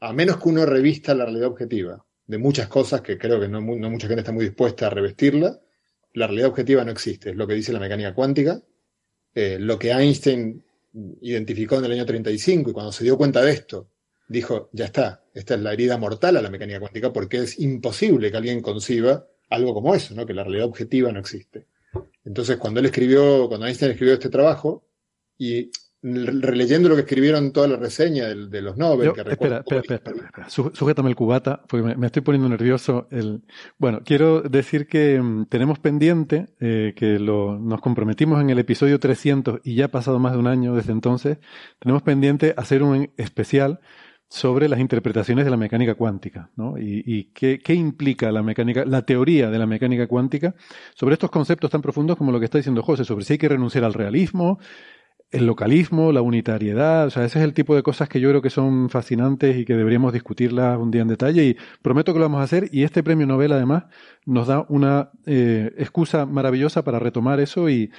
a 0.00 0.12
menos 0.12 0.36
que 0.36 0.48
uno 0.48 0.66
revista 0.66 1.14
la 1.14 1.24
realidad 1.24 1.48
objetiva 1.48 2.04
de 2.26 2.38
muchas 2.38 2.68
cosas 2.68 3.00
que 3.00 3.18
creo 3.18 3.40
que 3.40 3.48
no, 3.48 3.60
mucha 3.60 4.06
gente 4.06 4.20
está 4.20 4.32
muy 4.32 4.44
dispuesta 4.44 4.86
a 4.86 4.90
revestirla, 4.90 5.60
la 6.14 6.26
realidad 6.26 6.50
objetiva 6.50 6.84
no 6.84 6.92
existe, 6.92 7.30
es 7.30 7.36
lo 7.36 7.46
que 7.46 7.54
dice 7.54 7.72
la 7.72 7.80
mecánica 7.80 8.14
cuántica, 8.14 8.62
eh, 9.34 9.58
lo 9.58 9.78
que 9.78 9.90
Einstein 9.90 10.62
identificó 11.22 11.78
en 11.78 11.86
el 11.86 11.92
año 11.92 12.04
35 12.04 12.70
y 12.70 12.72
cuando 12.72 12.92
se 12.92 13.04
dio 13.04 13.16
cuenta 13.16 13.40
de 13.40 13.52
esto, 13.52 13.88
dijo, 14.28 14.68
ya 14.72 14.84
está, 14.84 15.24
esta 15.32 15.54
es 15.54 15.60
la 15.60 15.72
herida 15.72 15.96
mortal 15.96 16.36
a 16.36 16.42
la 16.42 16.50
mecánica 16.50 16.80
cuántica 16.80 17.12
porque 17.12 17.38
es 17.38 17.58
imposible 17.58 18.30
que 18.30 18.36
alguien 18.36 18.60
conciba 18.60 19.26
algo 19.48 19.72
como 19.72 19.94
eso, 19.94 20.14
¿no? 20.14 20.26
que 20.26 20.34
la 20.34 20.44
realidad 20.44 20.66
objetiva 20.66 21.10
no 21.12 21.20
existe. 21.20 21.66
Entonces, 22.24 22.56
cuando 22.56 22.80
él 22.80 22.86
escribió, 22.86 23.48
cuando 23.48 23.66
Einstein 23.66 23.92
escribió 23.92 24.14
este 24.14 24.28
trabajo, 24.28 24.88
y 25.38 25.70
releyendo 26.02 26.88
lo 26.88 26.96
que 26.96 27.02
escribieron 27.02 27.52
toda 27.52 27.68
la 27.68 27.76
reseña 27.76 28.26
de, 28.26 28.62
los 28.62 28.76
Nobel. 28.76 29.12
que 29.12 29.20
espera, 29.20 29.58
espera, 29.58 29.80
espera, 29.80 30.00
espera, 30.26 30.48
Sujétame 30.48 31.08
el 31.10 31.16
cubata, 31.16 31.62
porque 31.68 31.96
me, 31.96 32.06
estoy 32.06 32.22
poniendo 32.22 32.48
nervioso. 32.48 33.06
El... 33.10 33.42
Bueno, 33.78 34.00
quiero 34.04 34.42
decir 34.42 34.88
que 34.88 35.20
mm, 35.20 35.46
tenemos 35.46 35.78
pendiente, 35.78 36.48
eh, 36.58 36.92
que 36.96 37.20
lo, 37.20 37.56
nos 37.58 37.80
comprometimos 37.80 38.40
en 38.40 38.50
el 38.50 38.58
episodio 38.58 38.98
300 38.98 39.60
y 39.62 39.76
ya 39.76 39.86
ha 39.86 39.90
pasado 39.90 40.18
más 40.18 40.32
de 40.32 40.38
un 40.38 40.48
año 40.48 40.74
desde 40.74 40.92
entonces, 40.92 41.38
tenemos 41.78 42.02
pendiente 42.02 42.52
hacer 42.56 42.82
un 42.82 43.12
especial 43.16 43.80
sobre 44.32 44.66
las 44.66 44.80
interpretaciones 44.80 45.44
de 45.44 45.50
la 45.50 45.58
mecánica 45.58 45.94
cuántica, 45.94 46.48
¿no? 46.56 46.78
Y, 46.78 47.24
qué, 47.34 47.74
implica 47.74 48.32
la 48.32 48.42
mecánica, 48.42 48.86
la 48.86 49.02
teoría 49.02 49.50
de 49.50 49.58
la 49.58 49.66
mecánica 49.66 50.06
cuántica 50.06 50.54
sobre 50.94 51.12
estos 51.12 51.30
conceptos 51.30 51.70
tan 51.70 51.82
profundos 51.82 52.16
como 52.16 52.32
lo 52.32 52.38
que 52.38 52.46
está 52.46 52.56
diciendo 52.56 52.82
José, 52.82 53.04
sobre 53.04 53.26
si 53.26 53.34
hay 53.34 53.38
que 53.38 53.50
renunciar 53.50 53.84
al 53.84 53.92
realismo, 53.92 54.58
el 55.32 55.44
localismo, 55.44 56.12
la 56.12 56.22
unitariedad, 56.22 57.08
o 57.08 57.10
sea, 57.10 57.26
ese 57.26 57.40
es 57.40 57.44
el 57.44 57.52
tipo 57.52 57.76
de 57.76 57.82
cosas 57.82 58.08
que 58.08 58.20
yo 58.20 58.30
creo 58.30 58.40
que 58.40 58.48
son 58.48 58.88
fascinantes 58.88 59.54
y 59.58 59.66
que 59.66 59.76
deberíamos 59.76 60.14
discutirlas 60.14 60.78
un 60.78 60.90
día 60.90 61.02
en 61.02 61.08
detalle 61.08 61.44
y 61.44 61.56
prometo 61.82 62.14
que 62.14 62.18
lo 62.18 62.24
vamos 62.24 62.40
a 62.40 62.44
hacer 62.44 62.70
y 62.72 62.84
este 62.84 63.02
premio 63.02 63.26
Nobel 63.26 63.52
además 63.52 63.84
nos 64.24 64.46
da 64.46 64.64
una 64.70 65.10
eh, 65.26 65.74
excusa 65.76 66.24
maravillosa 66.24 66.82
para 66.84 66.98
retomar 66.98 67.38
eso 67.38 67.68
y, 67.68 67.90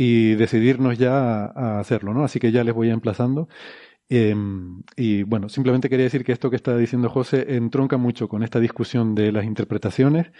y 0.00 0.36
decidirnos 0.36 0.96
ya 0.96 1.44
a, 1.46 1.80
hacerlo, 1.80 2.14
¿no? 2.14 2.22
Así 2.22 2.38
que 2.38 2.52
ya 2.52 2.62
les 2.62 2.72
voy 2.72 2.88
emplazando. 2.88 3.48
Em, 4.10 4.82
y 4.96 5.22
bueno, 5.22 5.48
simplemente 5.48 5.90
quería 5.90 6.04
decir 6.04 6.24
que 6.24 6.32
esto 6.32 6.48
que 6.48 6.56
está 6.56 6.76
diciendo 6.76 7.10
José 7.10 7.56
entronca 7.56 7.98
mucho 7.98 8.28
con 8.28 8.42
esta 8.42 8.58
discusión 8.58 9.14
de 9.14 9.32
las 9.32 9.44
interpretaciones 9.44 10.32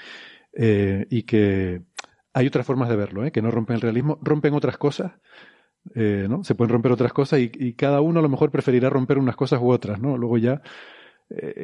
eh, 0.54 1.06
y 1.10 1.24
que 1.24 1.82
hay 2.32 2.46
otras 2.46 2.64
formas 2.64 2.88
de 2.88 2.96
verlo, 2.96 3.24
¿eh? 3.26 3.32
que 3.32 3.42
no 3.42 3.50
rompen 3.50 3.76
el 3.76 3.82
realismo, 3.82 4.18
rompen 4.22 4.54
otras 4.54 4.78
cosas 4.78 5.12
eh, 5.94 6.26
¿no? 6.28 6.44
Se 6.44 6.54
pueden 6.54 6.72
romper 6.72 6.92
otras 6.92 7.12
cosas 7.12 7.40
y, 7.40 7.74
cada 7.74 8.00
uno 8.00 8.20
a 8.20 8.22
lo 8.22 8.28
mejor 8.28 8.50
preferirá 8.50 8.90
romper 8.90 9.18
unas 9.18 9.36
cosas 9.36 9.60
u 9.60 9.70
otras, 9.70 10.00
¿no? 10.00 10.18
Luego 10.18 10.36
ya, 10.36 10.60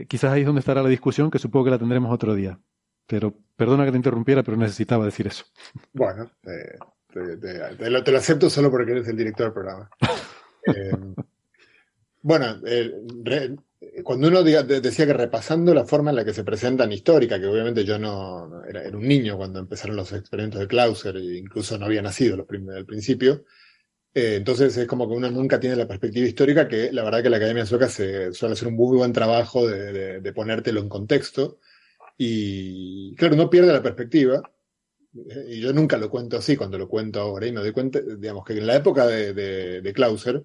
quizás 0.08 0.32
ahí 0.32 0.42
es 0.42 0.46
donde 0.46 0.60
estará 0.60 0.82
la 0.82 0.88
discusión, 0.88 1.30
que 1.30 1.38
supongo 1.38 1.66
que 1.66 1.70
la 1.72 1.78
tendremos 1.78 2.12
otro 2.12 2.34
día. 2.34 2.58
Pero 3.06 3.34
perdona 3.56 3.84
que 3.84 3.90
te 3.90 3.98
interrumpiera, 3.98 4.42
pero 4.42 4.56
necesitaba 4.56 5.04
decir 5.04 5.26
eso. 5.26 5.44
Bueno, 5.92 6.30
te, 6.42 7.90
lo, 7.90 8.18
acepto 8.18 8.48
solo 8.48 8.70
porque 8.70 8.92
eres 8.92 9.08
el 9.08 9.16
director 9.16 9.46
del 9.46 9.52
programa. 9.52 9.90
bueno, 12.24 12.58
cuando 14.02 14.28
uno 14.28 14.42
decía 14.42 15.06
que 15.06 15.12
repasando 15.12 15.74
la 15.74 15.84
forma 15.84 16.08
en 16.08 16.16
la 16.16 16.24
que 16.24 16.32
se 16.32 16.42
presentan 16.42 16.90
histórica, 16.90 17.38
que 17.38 17.44
obviamente 17.44 17.84
yo 17.84 17.98
no 17.98 18.64
era, 18.64 18.88
un 18.96 19.06
niño 19.06 19.36
cuando 19.36 19.58
empezaron 19.58 19.94
los 19.96 20.10
experimentos 20.14 20.58
de 20.58 20.66
Clauser, 20.66 21.18
e 21.18 21.36
incluso 21.36 21.76
no 21.76 21.84
había 21.84 22.00
nacido 22.00 22.38
los 22.38 22.46
al 22.74 22.86
principio, 22.86 23.44
eh, 24.14 24.36
entonces 24.36 24.74
es 24.74 24.86
como 24.86 25.06
que 25.06 25.14
uno 25.16 25.30
nunca 25.30 25.60
tiene 25.60 25.76
la 25.76 25.86
perspectiva 25.86 26.26
histórica, 26.26 26.66
que 26.66 26.90
la 26.92 27.04
verdad 27.04 27.22
que 27.22 27.28
la 27.28 27.36
Academia 27.36 27.66
Sueca 27.66 27.90
se, 27.90 28.32
suele 28.32 28.54
hacer 28.54 28.68
un 28.68 28.74
muy 28.74 28.96
buen 28.96 29.12
trabajo 29.12 29.68
de, 29.68 30.20
de, 30.22 30.32
ponértelo 30.32 30.80
en 30.80 30.88
contexto. 30.88 31.58
Y 32.16 33.14
claro, 33.16 33.36
no 33.36 33.50
pierde 33.50 33.70
la 33.72 33.82
perspectiva. 33.82 34.40
Eh, 35.14 35.56
y 35.56 35.60
yo 35.60 35.74
nunca 35.74 35.98
lo 35.98 36.08
cuento 36.08 36.38
así 36.38 36.56
cuando 36.56 36.78
lo 36.78 36.88
cuento 36.88 37.20
ahora. 37.20 37.46
Y 37.46 37.52
me 37.52 37.60
doy 37.60 37.72
cuenta, 37.72 38.00
digamos, 38.00 38.44
que 38.46 38.54
en 38.54 38.66
la 38.66 38.76
época 38.76 39.06
de, 39.06 39.34
de 39.82 39.92
Clauser, 39.92 40.44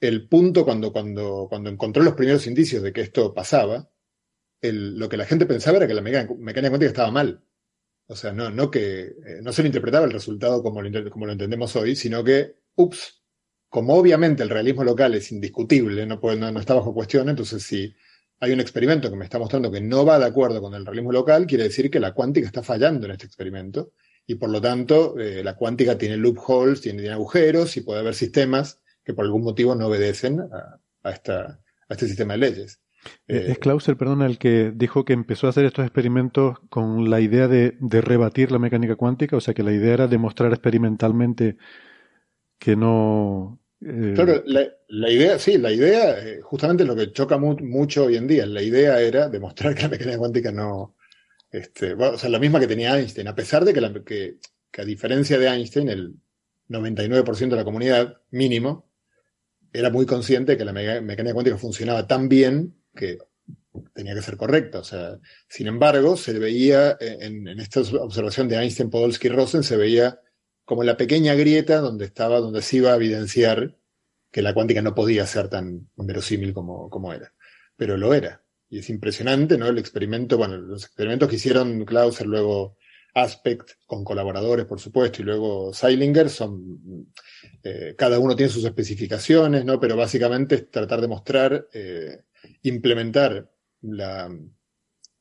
el 0.00 0.28
punto 0.28 0.64
cuando, 0.64 0.92
cuando, 0.92 1.46
cuando 1.48 1.70
encontró 1.70 2.02
los 2.02 2.14
primeros 2.14 2.46
indicios 2.46 2.82
de 2.82 2.92
que 2.92 3.00
esto 3.00 3.34
pasaba, 3.34 3.90
el, 4.60 4.98
lo 4.98 5.08
que 5.08 5.16
la 5.16 5.24
gente 5.24 5.46
pensaba 5.46 5.78
era 5.78 5.86
que 5.86 5.94
la 5.94 6.02
mecánica, 6.02 6.70
cuántica 6.70 6.86
estaba 6.86 7.10
mal. 7.10 7.44
O 8.06 8.16
sea, 8.16 8.32
no, 8.32 8.50
no 8.50 8.70
que 8.70 9.00
eh, 9.00 9.40
no 9.42 9.52
se 9.52 9.62
le 9.62 9.68
interpretaba 9.68 10.06
el 10.06 10.12
resultado 10.12 10.62
como 10.62 10.80
lo, 10.82 11.10
como 11.10 11.26
lo 11.26 11.32
entendemos 11.32 11.76
hoy, 11.76 11.94
sino 11.94 12.24
que 12.24 12.56
ups, 12.76 13.22
como 13.68 13.94
obviamente 13.94 14.42
el 14.42 14.48
realismo 14.48 14.82
local 14.84 15.14
es 15.14 15.30
indiscutible, 15.30 16.06
no, 16.06 16.20
puede, 16.20 16.38
no, 16.38 16.58
está 16.58 16.74
bajo 16.74 16.94
cuestión, 16.94 17.28
entonces 17.28 17.62
si 17.62 17.94
hay 18.40 18.52
un 18.52 18.60
experimento 18.60 19.10
que 19.10 19.16
me 19.16 19.24
está 19.24 19.38
mostrando 19.38 19.70
que 19.70 19.80
no 19.80 20.06
va 20.06 20.18
de 20.18 20.24
acuerdo 20.24 20.62
con 20.62 20.74
el 20.74 20.86
realismo 20.86 21.12
local, 21.12 21.46
quiere 21.46 21.64
decir 21.64 21.90
que 21.90 22.00
la 22.00 22.14
cuántica 22.14 22.46
está 22.46 22.62
fallando 22.62 23.06
en 23.06 23.12
este 23.12 23.26
experimento 23.26 23.92
y 24.26 24.36
por 24.36 24.48
lo 24.48 24.60
tanto 24.60 25.18
eh, 25.18 25.42
la 25.44 25.54
cuántica 25.54 25.98
tiene 25.98 26.16
loopholes, 26.16 26.80
tiene, 26.80 27.02
tiene, 27.02 27.14
agujeros 27.14 27.76
y 27.76 27.82
puede 27.82 28.00
haber 28.00 28.14
sistemas 28.14 28.80
que 29.08 29.14
por 29.14 29.24
algún 29.24 29.42
motivo 29.42 29.74
no 29.74 29.86
obedecen 29.86 30.38
a, 31.02 31.10
esta, 31.10 31.40
a 31.88 31.94
este 31.94 32.06
sistema 32.06 32.34
de 32.34 32.40
leyes. 32.40 32.78
Eh, 33.26 33.46
es 33.48 33.58
Clauser, 33.58 33.96
perdona, 33.96 34.26
el 34.26 34.36
que 34.36 34.70
dijo 34.74 35.06
que 35.06 35.14
empezó 35.14 35.46
a 35.46 35.50
hacer 35.50 35.64
estos 35.64 35.86
experimentos 35.86 36.58
con 36.68 37.08
la 37.08 37.18
idea 37.18 37.48
de, 37.48 37.78
de, 37.80 38.02
rebatir 38.02 38.52
la 38.52 38.58
mecánica 38.58 38.96
cuántica, 38.96 39.38
o 39.38 39.40
sea 39.40 39.54
que 39.54 39.62
la 39.62 39.72
idea 39.72 39.94
era 39.94 40.08
demostrar 40.08 40.52
experimentalmente 40.52 41.56
que 42.58 42.76
no... 42.76 43.62
Eh, 43.80 44.12
claro, 44.14 44.42
la, 44.44 45.10
idea, 45.10 45.38
sí, 45.38 45.56
la 45.56 45.72
idea, 45.72 46.22
eh, 46.22 46.42
justamente 46.42 46.84
lo 46.84 46.94
que 46.94 47.10
choca 47.10 47.38
mucho 47.38 48.04
hoy 48.04 48.16
en 48.18 48.26
día, 48.26 48.44
la 48.44 48.60
idea 48.60 49.00
era 49.00 49.30
demostrar 49.30 49.74
que 49.74 49.84
la 49.84 49.88
mecánica 49.88 50.18
cuántica 50.18 50.52
no... 50.52 50.96
Este, 51.50 51.94
o 51.94 52.18
sea, 52.18 52.28
la 52.28 52.38
misma 52.38 52.60
que 52.60 52.66
tenía 52.66 52.98
Einstein, 52.98 53.26
a 53.28 53.34
pesar 53.34 53.64
de 53.64 53.72
que, 53.72 53.80
la, 53.80 53.90
que, 54.04 54.36
a 54.76 54.84
diferencia 54.84 55.38
de 55.38 55.46
Einstein, 55.46 55.88
el 55.88 56.14
99% 56.68 57.48
de 57.48 57.56
la 57.56 57.64
comunidad, 57.64 58.18
mínimo, 58.30 58.87
era 59.72 59.90
muy 59.90 60.06
consciente 60.06 60.56
que 60.56 60.64
la 60.64 60.72
mecánica 60.72 61.34
cuántica 61.34 61.58
funcionaba 61.58 62.06
tan 62.06 62.28
bien 62.28 62.74
que 62.94 63.18
tenía 63.94 64.14
que 64.14 64.22
ser 64.22 64.36
correcta. 64.36 64.80
O 64.80 64.84
sea, 64.84 65.18
sin 65.48 65.66
embargo, 65.66 66.16
se 66.16 66.38
veía 66.38 66.96
en, 67.00 67.46
en 67.48 67.60
esta 67.60 67.80
observación 67.80 68.48
de 68.48 68.56
Einstein, 68.56 68.90
Podolsky 68.90 69.28
y 69.28 69.30
Rosen, 69.30 69.62
se 69.62 69.76
veía 69.76 70.20
como 70.64 70.84
la 70.84 70.96
pequeña 70.96 71.34
grieta 71.34 71.80
donde 71.80 72.04
estaba, 72.04 72.40
donde 72.40 72.62
se 72.62 72.78
iba 72.78 72.92
a 72.92 72.96
evidenciar 72.96 73.76
que 74.30 74.42
la 74.42 74.52
cuántica 74.52 74.82
no 74.82 74.94
podía 74.94 75.26
ser 75.26 75.48
tan 75.48 75.88
verosímil 75.96 76.52
como, 76.52 76.90
como 76.90 77.12
era. 77.12 77.32
Pero 77.76 77.96
lo 77.96 78.12
era. 78.12 78.44
Y 78.68 78.80
es 78.80 78.90
impresionante, 78.90 79.56
¿no? 79.56 79.66
El 79.68 79.78
experimento, 79.78 80.36
bueno, 80.36 80.58
los 80.58 80.84
experimentos 80.84 81.28
que 81.28 81.36
hicieron 81.36 81.84
Clauser, 81.86 82.26
luego 82.26 82.76
Aspect, 83.14 83.70
con 83.86 84.04
colaboradores, 84.04 84.66
por 84.66 84.80
supuesto, 84.80 85.22
y 85.22 85.24
luego 85.24 85.72
Seilinger, 85.72 86.28
son, 86.30 87.12
eh, 87.62 87.94
cada 87.96 88.18
uno 88.18 88.36
tiene 88.36 88.52
sus 88.52 88.64
especificaciones, 88.64 89.64
¿no? 89.64 89.80
Pero 89.80 89.96
básicamente 89.96 90.54
es 90.54 90.70
tratar 90.70 91.00
de 91.00 91.08
mostrar, 91.08 91.68
eh, 91.72 92.24
implementar 92.62 93.50
la, 93.82 94.30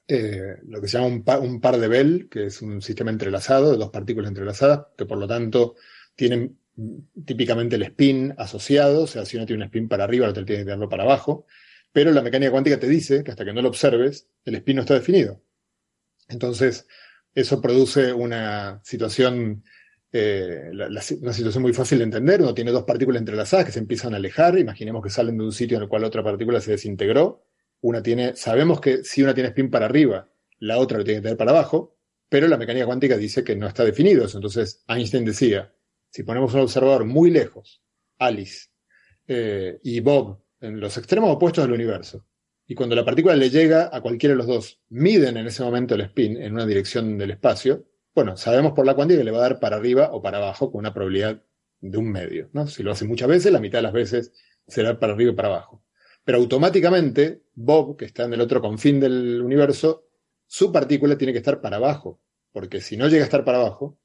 eh, 0.07 0.55
lo 0.63 0.79
que 0.79 0.87
se 0.87 0.97
llama 0.97 1.39
un 1.39 1.59
par, 1.59 1.77
de 1.77 1.87
Bell, 1.87 2.29
que 2.29 2.45
es 2.45 2.61
un 2.61 2.81
sistema 2.81 3.11
entrelazado 3.11 3.71
de 3.71 3.77
dos 3.77 3.89
partículas 3.89 4.29
entrelazadas, 4.29 4.87
que 4.97 5.05
por 5.05 5.17
lo 5.17 5.27
tanto 5.27 5.75
tienen 6.15 6.57
típicamente 7.25 7.75
el 7.75 7.83
spin 7.83 8.33
asociado, 8.37 9.03
o 9.03 9.07
sea, 9.07 9.25
si 9.25 9.35
uno 9.35 9.45
tiene 9.45 9.63
un 9.63 9.67
spin 9.67 9.89
para 9.89 10.05
arriba, 10.05 10.25
el 10.25 10.31
otro 10.31 10.45
tiene 10.45 10.61
que 10.61 10.65
tenerlo 10.65 10.87
para 10.87 11.03
abajo, 11.03 11.45
pero 11.91 12.11
la 12.11 12.21
mecánica 12.21 12.51
cuántica 12.51 12.79
te 12.79 12.87
dice 12.87 13.23
que 13.23 13.31
hasta 13.31 13.43
que 13.43 13.53
no 13.53 13.61
lo 13.61 13.69
observes, 13.69 14.27
el 14.45 14.55
spin 14.55 14.77
no 14.77 14.81
está 14.83 14.93
definido. 14.93 15.41
Entonces, 16.29 16.87
eso 17.39 17.61
produce 17.61 18.11
una 18.11 18.81
situación, 18.83 19.63
eh, 20.11 20.71
una 20.71 21.33
situación 21.33 21.61
muy 21.61 21.71
fácil 21.71 21.99
de 21.99 22.05
entender. 22.05 22.41
Uno 22.41 22.55
tiene 22.55 22.71
dos 22.71 22.83
partículas 22.83 23.19
entrelazadas 23.19 23.67
que 23.67 23.71
se 23.71 23.79
empiezan 23.79 24.15
a 24.15 24.17
alejar. 24.17 24.57
Imaginemos 24.57 25.03
que 25.03 25.11
salen 25.11 25.37
de 25.37 25.43
un 25.43 25.51
sitio 25.51 25.77
en 25.77 25.83
el 25.83 25.89
cual 25.89 26.03
otra 26.03 26.23
partícula 26.23 26.59
se 26.59 26.71
desintegró 26.71 27.43
una 27.81 28.01
tiene, 28.01 28.35
sabemos 28.35 28.81
que 28.81 29.03
si 29.03 29.21
una 29.21 29.35
tiene 29.35 29.49
spin 29.49 29.69
para 29.69 29.85
arriba, 29.85 30.27
la 30.57 30.79
otra 30.79 30.97
lo 30.97 31.03
tiene 31.03 31.19
que 31.19 31.23
tener 31.25 31.37
para 31.37 31.51
abajo, 31.51 31.95
pero 32.27 32.47
la 32.47 32.57
mecánica 32.57 32.87
cuántica 32.87 33.17
dice 33.17 33.43
que 33.43 33.55
no 33.55 33.67
está 33.67 33.85
definido 33.85 34.25
eso. 34.25 34.39
Entonces 34.39 34.83
Einstein 34.87 35.23
decía, 35.23 35.71
si 36.09 36.23
ponemos 36.23 36.55
un 36.55 36.61
observador 36.61 37.05
muy 37.05 37.29
lejos, 37.29 37.83
Alice, 38.17 38.69
eh, 39.27 39.79
y 39.83 39.99
Bob 39.99 40.41
en 40.59 40.79
los 40.79 40.97
extremos 40.97 41.35
opuestos 41.35 41.63
del 41.63 41.73
universo. 41.73 42.25
Y 42.67 42.75
cuando 42.75 42.95
la 42.95 43.05
partícula 43.05 43.35
le 43.35 43.49
llega 43.49 43.89
a 43.91 44.01
cualquiera 44.01 44.33
de 44.33 44.37
los 44.37 44.47
dos, 44.47 44.79
miden 44.89 45.37
en 45.37 45.47
ese 45.47 45.63
momento 45.63 45.95
el 45.95 46.01
spin 46.01 46.41
en 46.41 46.53
una 46.53 46.65
dirección 46.65 47.17
del 47.17 47.31
espacio, 47.31 47.85
bueno, 48.13 48.35
sabemos 48.35 48.73
por 48.73 48.85
la 48.85 48.93
cuántica 48.93 49.19
que 49.19 49.23
le 49.23 49.31
va 49.31 49.37
a 49.37 49.49
dar 49.49 49.59
para 49.59 49.77
arriba 49.77 50.09
o 50.11 50.21
para 50.21 50.37
abajo 50.37 50.69
con 50.69 50.79
una 50.79 50.93
probabilidad 50.93 51.41
de 51.79 51.97
un 51.97 52.11
medio. 52.11 52.49
¿no? 52.51 52.67
Si 52.67 52.83
lo 52.83 52.91
hace 52.91 53.05
muchas 53.05 53.29
veces, 53.29 53.53
la 53.53 53.59
mitad 53.59 53.77
de 53.77 53.83
las 53.83 53.93
veces 53.93 54.33
será 54.67 54.99
para 54.99 55.13
arriba 55.13 55.31
y 55.31 55.35
para 55.35 55.47
abajo. 55.47 55.83
Pero 56.25 56.39
automáticamente, 56.39 57.43
Bob, 57.55 57.95
que 57.95 58.05
está 58.05 58.25
en 58.25 58.33
el 58.33 58.41
otro 58.41 58.59
confín 58.59 58.99
del 58.99 59.41
universo, 59.41 60.09
su 60.45 60.71
partícula 60.71 61.17
tiene 61.17 61.31
que 61.31 61.39
estar 61.39 61.61
para 61.61 61.77
abajo, 61.77 62.19
porque 62.51 62.81
si 62.81 62.97
no 62.97 63.07
llega 63.07 63.23
a 63.23 63.25
estar 63.25 63.45
para 63.45 63.59
abajo, 63.59 63.97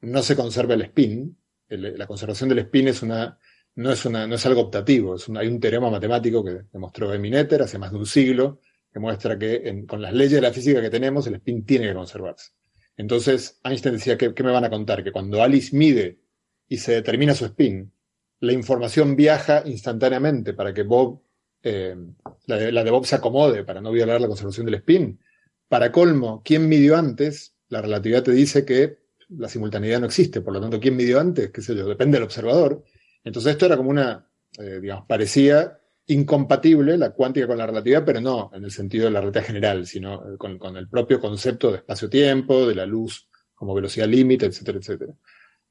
no 0.00 0.22
se 0.22 0.36
conserva 0.36 0.74
el 0.74 0.82
spin. 0.82 1.36
la 1.68 2.06
conservación 2.06 2.48
del 2.48 2.60
spin 2.60 2.88
es 2.88 3.02
una, 3.02 3.38
no, 3.76 3.92
es 3.92 4.04
una, 4.04 4.26
no 4.26 4.34
es 4.34 4.44
algo 4.46 4.62
optativo, 4.62 5.16
es 5.16 5.28
hay 5.28 5.48
un 5.48 5.60
teorema 5.60 5.90
matemático 5.90 6.44
que 6.44 6.62
demostró 6.72 7.12
Eminetter 7.12 7.62
hace 7.62 7.78
más 7.78 7.92
de 7.92 7.98
un 7.98 8.06
siglo, 8.06 8.60
que 8.92 8.98
muestra 8.98 9.38
que 9.38 9.84
con 9.86 10.02
las 10.02 10.12
leyes 10.12 10.32
de 10.32 10.40
la 10.40 10.52
física 10.52 10.80
que 10.80 10.90
tenemos, 10.90 11.26
el 11.26 11.34
spin 11.36 11.64
tiene 11.64 11.88
que 11.88 11.94
conservarse. 11.94 12.52
Entonces, 12.96 13.60
Einstein 13.62 13.96
decía, 13.96 14.16
¿qué, 14.16 14.34
¿qué 14.34 14.42
me 14.42 14.50
van 14.50 14.64
a 14.64 14.70
contar? 14.70 15.04
Que 15.04 15.12
cuando 15.12 15.42
Alice 15.42 15.76
mide 15.76 16.18
y 16.66 16.78
se 16.78 16.92
determina 16.92 17.34
su 17.34 17.44
spin, 17.44 17.92
la 18.40 18.52
información 18.52 19.16
viaja 19.16 19.62
instantáneamente 19.66 20.54
para 20.54 20.72
que 20.72 20.82
Bob 20.82 21.22
eh, 21.68 21.96
la, 22.46 22.84
de, 22.84 22.90
Bob 22.92 23.06
se 23.06 23.16
acomode 23.16 23.64
para 23.64 23.80
no 23.80 23.90
violar 23.90 24.20
la 24.20 24.28
conservación 24.28 24.66
del 24.66 24.76
spin. 24.76 25.18
Para 25.66 25.90
colmo, 25.90 26.40
¿quién 26.44 26.68
midió 26.68 26.96
antes? 26.96 27.56
La 27.68 27.82
relatividad 27.82 28.22
te 28.22 28.30
dice 28.30 28.64
que 28.64 28.98
la 29.30 29.48
simultaneidad 29.48 29.98
no 29.98 30.06
existe, 30.06 30.40
por 30.40 30.52
lo 30.52 30.60
tanto, 30.60 30.78
¿quién 30.78 30.94
midió 30.94 31.18
antes? 31.18 31.50
¿Qué 31.50 31.62
sé 31.62 31.74
yo? 31.74 31.88
Depende 31.88 32.18
del 32.18 32.24
observador. 32.24 32.84
Entonces 33.26 33.52
esto 33.52 33.66
era 33.66 33.76
como 33.76 33.90
una, 33.90 34.24
eh, 34.56 34.78
digamos, 34.80 35.04
parecía 35.08 35.80
incompatible 36.06 36.96
la 36.96 37.10
cuántica 37.10 37.48
con 37.48 37.58
la 37.58 37.66
relatividad, 37.66 38.04
pero 38.04 38.20
no 38.20 38.52
en 38.54 38.62
el 38.62 38.70
sentido 38.70 39.06
de 39.06 39.10
la 39.10 39.20
relatividad 39.20 39.46
general, 39.48 39.86
sino 39.86 40.34
eh, 40.34 40.38
con, 40.38 40.76
el 40.76 40.88
propio 40.88 41.18
concepto 41.18 41.72
de 41.72 41.78
espacio-tiempo, 41.78 42.68
de 42.68 42.76
la 42.76 42.86
luz 42.86 43.28
como 43.52 43.74
velocidad 43.74 44.06
límite, 44.06 44.46
etcétera, 44.46 44.78
etcétera. 44.78 45.12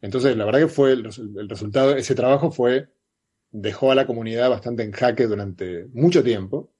Entonces, 0.01 0.35
la 0.35 0.43
verdad 0.43 0.59
que 0.59 0.67
fue 0.67 0.91
el, 0.91 1.05
el 1.37 1.47
resultado, 1.47 1.95
ese 1.95 2.13
trabajo 2.13 2.51
fue 2.51 2.89
dejó 3.51 3.89
a 3.89 3.95
la 3.95 4.05
comunidad 4.05 4.49
bastante 4.49 4.83
en 4.83 4.91
jaque 4.91 5.25
durante 5.25 5.87
mucho 5.93 6.21
tiempo. 6.21 6.73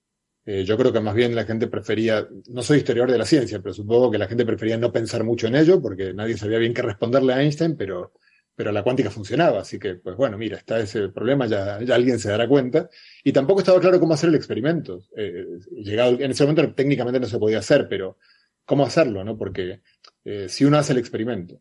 Eh, 0.45 0.65
yo 0.65 0.77
creo 0.77 0.91
que 0.91 0.99
más 0.99 1.15
bien 1.15 1.33
la 1.35 1.45
gente 1.45 1.67
prefería, 1.67 2.27
no 2.49 2.61
soy 2.63 2.79
historiador 2.79 3.11
de 3.11 3.17
la 3.17 3.25
ciencia, 3.25 3.61
pero 3.61 3.73
supongo 3.73 4.11
que 4.11 4.17
la 4.17 4.27
gente 4.27 4.45
prefería 4.45 4.77
no 4.77 4.91
pensar 4.91 5.23
mucho 5.23 5.47
en 5.47 5.55
ello, 5.55 5.81
porque 5.81 6.13
nadie 6.13 6.35
sabía 6.35 6.59
bien 6.59 6.73
qué 6.73 6.81
responderle 6.81 7.33
a 7.33 7.41
Einstein, 7.41 7.77
pero, 7.77 8.11
pero 8.55 8.71
la 8.71 8.83
cuántica 8.83 9.11
funcionaba. 9.11 9.61
Así 9.61 9.77
que, 9.77 9.95
pues 9.95 10.15
bueno, 10.15 10.37
mira, 10.37 10.57
está 10.57 10.79
ese 10.79 11.09
problema, 11.09 11.45
ya, 11.45 11.75
alguien 11.75 12.19
se 12.19 12.29
dará 12.29 12.47
cuenta. 12.47 12.89
Y 13.23 13.31
tampoco 13.33 13.59
estaba 13.59 13.79
claro 13.79 13.99
cómo 13.99 14.13
hacer 14.13 14.29
el 14.29 14.35
experimento. 14.35 15.03
Eh, 15.15 15.45
llegado, 15.71 16.17
en 16.19 16.31
ese 16.31 16.43
momento 16.45 16.73
técnicamente 16.73 17.19
no 17.19 17.27
se 17.27 17.37
podía 17.37 17.59
hacer, 17.59 17.87
pero 17.89 18.17
¿cómo 18.65 18.85
hacerlo? 18.85 19.23
no 19.23 19.37
Porque 19.37 19.81
eh, 20.23 20.47
si 20.49 20.65
uno 20.65 20.77
hace 20.77 20.93
el 20.93 20.99
experimento 20.99 21.59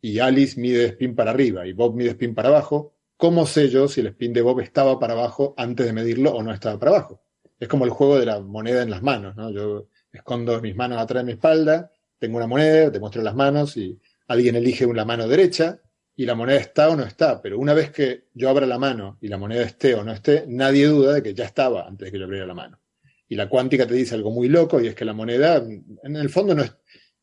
y 0.00 0.20
Alice 0.20 0.58
mide 0.60 0.86
spin 0.86 1.14
para 1.16 1.32
arriba 1.32 1.66
y 1.66 1.72
Bob 1.72 1.94
mide 1.96 2.10
spin 2.10 2.34
para 2.34 2.48
abajo, 2.48 2.94
¿cómo 3.16 3.46
sé 3.46 3.68
yo 3.68 3.88
si 3.88 4.00
el 4.00 4.08
spin 4.08 4.32
de 4.32 4.42
Bob 4.42 4.60
estaba 4.60 4.98
para 5.00 5.14
abajo 5.14 5.54
antes 5.56 5.86
de 5.86 5.92
medirlo 5.92 6.32
o 6.32 6.42
no 6.42 6.52
estaba 6.52 6.78
para 6.78 6.92
abajo? 6.92 7.22
Es 7.58 7.68
como 7.68 7.84
el 7.84 7.90
juego 7.90 8.18
de 8.18 8.26
la 8.26 8.40
moneda 8.40 8.82
en 8.82 8.90
las 8.90 9.02
manos, 9.02 9.34
¿no? 9.34 9.50
Yo 9.50 9.88
escondo 10.12 10.60
mis 10.60 10.76
manos 10.76 10.98
atrás 10.98 11.22
de 11.22 11.26
mi 11.26 11.32
espalda, 11.32 11.90
tengo 12.18 12.36
una 12.36 12.46
moneda, 12.46 12.92
te 12.92 13.00
muestro 13.00 13.22
las 13.22 13.34
manos 13.34 13.76
y 13.76 13.98
alguien 14.28 14.56
elige 14.56 14.86
una 14.86 15.04
mano 15.04 15.26
derecha 15.26 15.80
y 16.16 16.24
la 16.24 16.34
moneda 16.34 16.58
está 16.58 16.88
o 16.88 16.96
no 16.96 17.04
está, 17.04 17.42
pero 17.42 17.58
una 17.58 17.74
vez 17.74 17.90
que 17.90 18.24
yo 18.32 18.48
abra 18.48 18.66
la 18.66 18.78
mano 18.78 19.18
y 19.20 19.28
la 19.28 19.36
moneda 19.36 19.62
esté 19.62 19.94
o 19.94 20.02
no 20.02 20.12
esté, 20.12 20.44
nadie 20.48 20.86
duda 20.86 21.14
de 21.14 21.22
que 21.22 21.34
ya 21.34 21.44
estaba 21.44 21.86
antes 21.86 22.06
de 22.06 22.12
que 22.12 22.18
yo 22.18 22.24
abriera 22.24 22.46
la 22.46 22.54
mano. 22.54 22.80
Y 23.28 23.34
la 23.34 23.48
cuántica 23.48 23.86
te 23.86 23.94
dice 23.94 24.14
algo 24.14 24.30
muy 24.30 24.48
loco 24.48 24.80
y 24.80 24.86
es 24.86 24.94
que 24.94 25.04
la 25.04 25.12
moneda, 25.12 25.56
en 25.56 26.16
el 26.16 26.30
fondo 26.30 26.56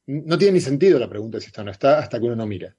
no 0.05 0.37
tiene 0.37 0.53
ni 0.53 0.61
sentido 0.61 0.99
la 0.99 1.09
pregunta 1.09 1.39
si 1.39 1.47
está 1.47 1.61
o 1.61 1.65
no 1.65 1.71
está 1.71 1.99
hasta 1.99 2.19
que 2.19 2.25
uno 2.25 2.35
no 2.35 2.45
mira. 2.45 2.75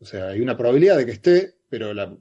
O 0.00 0.04
sea, 0.04 0.28
hay 0.28 0.40
una 0.40 0.56
probabilidad 0.56 0.98
de 0.98 1.06
que 1.06 1.12
esté, 1.12 1.54
pero 1.68 1.94
la, 1.94 2.14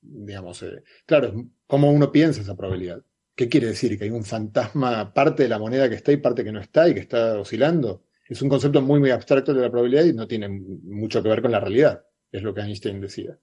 digamos, 0.00 0.62
eh, 0.62 0.82
claro, 1.04 1.34
¿cómo 1.66 1.90
uno 1.90 2.10
piensa 2.12 2.40
esa 2.40 2.56
probabilidad? 2.56 3.02
¿Qué 3.34 3.48
quiere 3.48 3.66
decir? 3.66 3.98
¿Que 3.98 4.04
hay 4.04 4.10
un 4.10 4.24
fantasma, 4.24 5.12
parte 5.12 5.42
de 5.42 5.48
la 5.48 5.58
moneda 5.58 5.88
que 5.90 5.96
está 5.96 6.12
y 6.12 6.16
parte 6.18 6.44
que 6.44 6.52
no 6.52 6.60
está 6.60 6.88
y 6.88 6.94
que 6.94 7.00
está 7.00 7.38
oscilando? 7.40 8.04
Es 8.26 8.40
un 8.40 8.48
concepto 8.48 8.80
muy, 8.80 9.00
muy 9.00 9.10
abstracto 9.10 9.52
de 9.52 9.60
la 9.60 9.70
probabilidad 9.70 10.04
y 10.04 10.14
no 10.14 10.26
tiene 10.26 10.48
mucho 10.48 11.22
que 11.22 11.28
ver 11.28 11.42
con 11.42 11.50
la 11.50 11.60
realidad, 11.60 12.04
es 12.36 12.42
lo 12.42 12.54
que 12.54 12.62
Einstein 12.62 13.00
decía. 13.00 13.36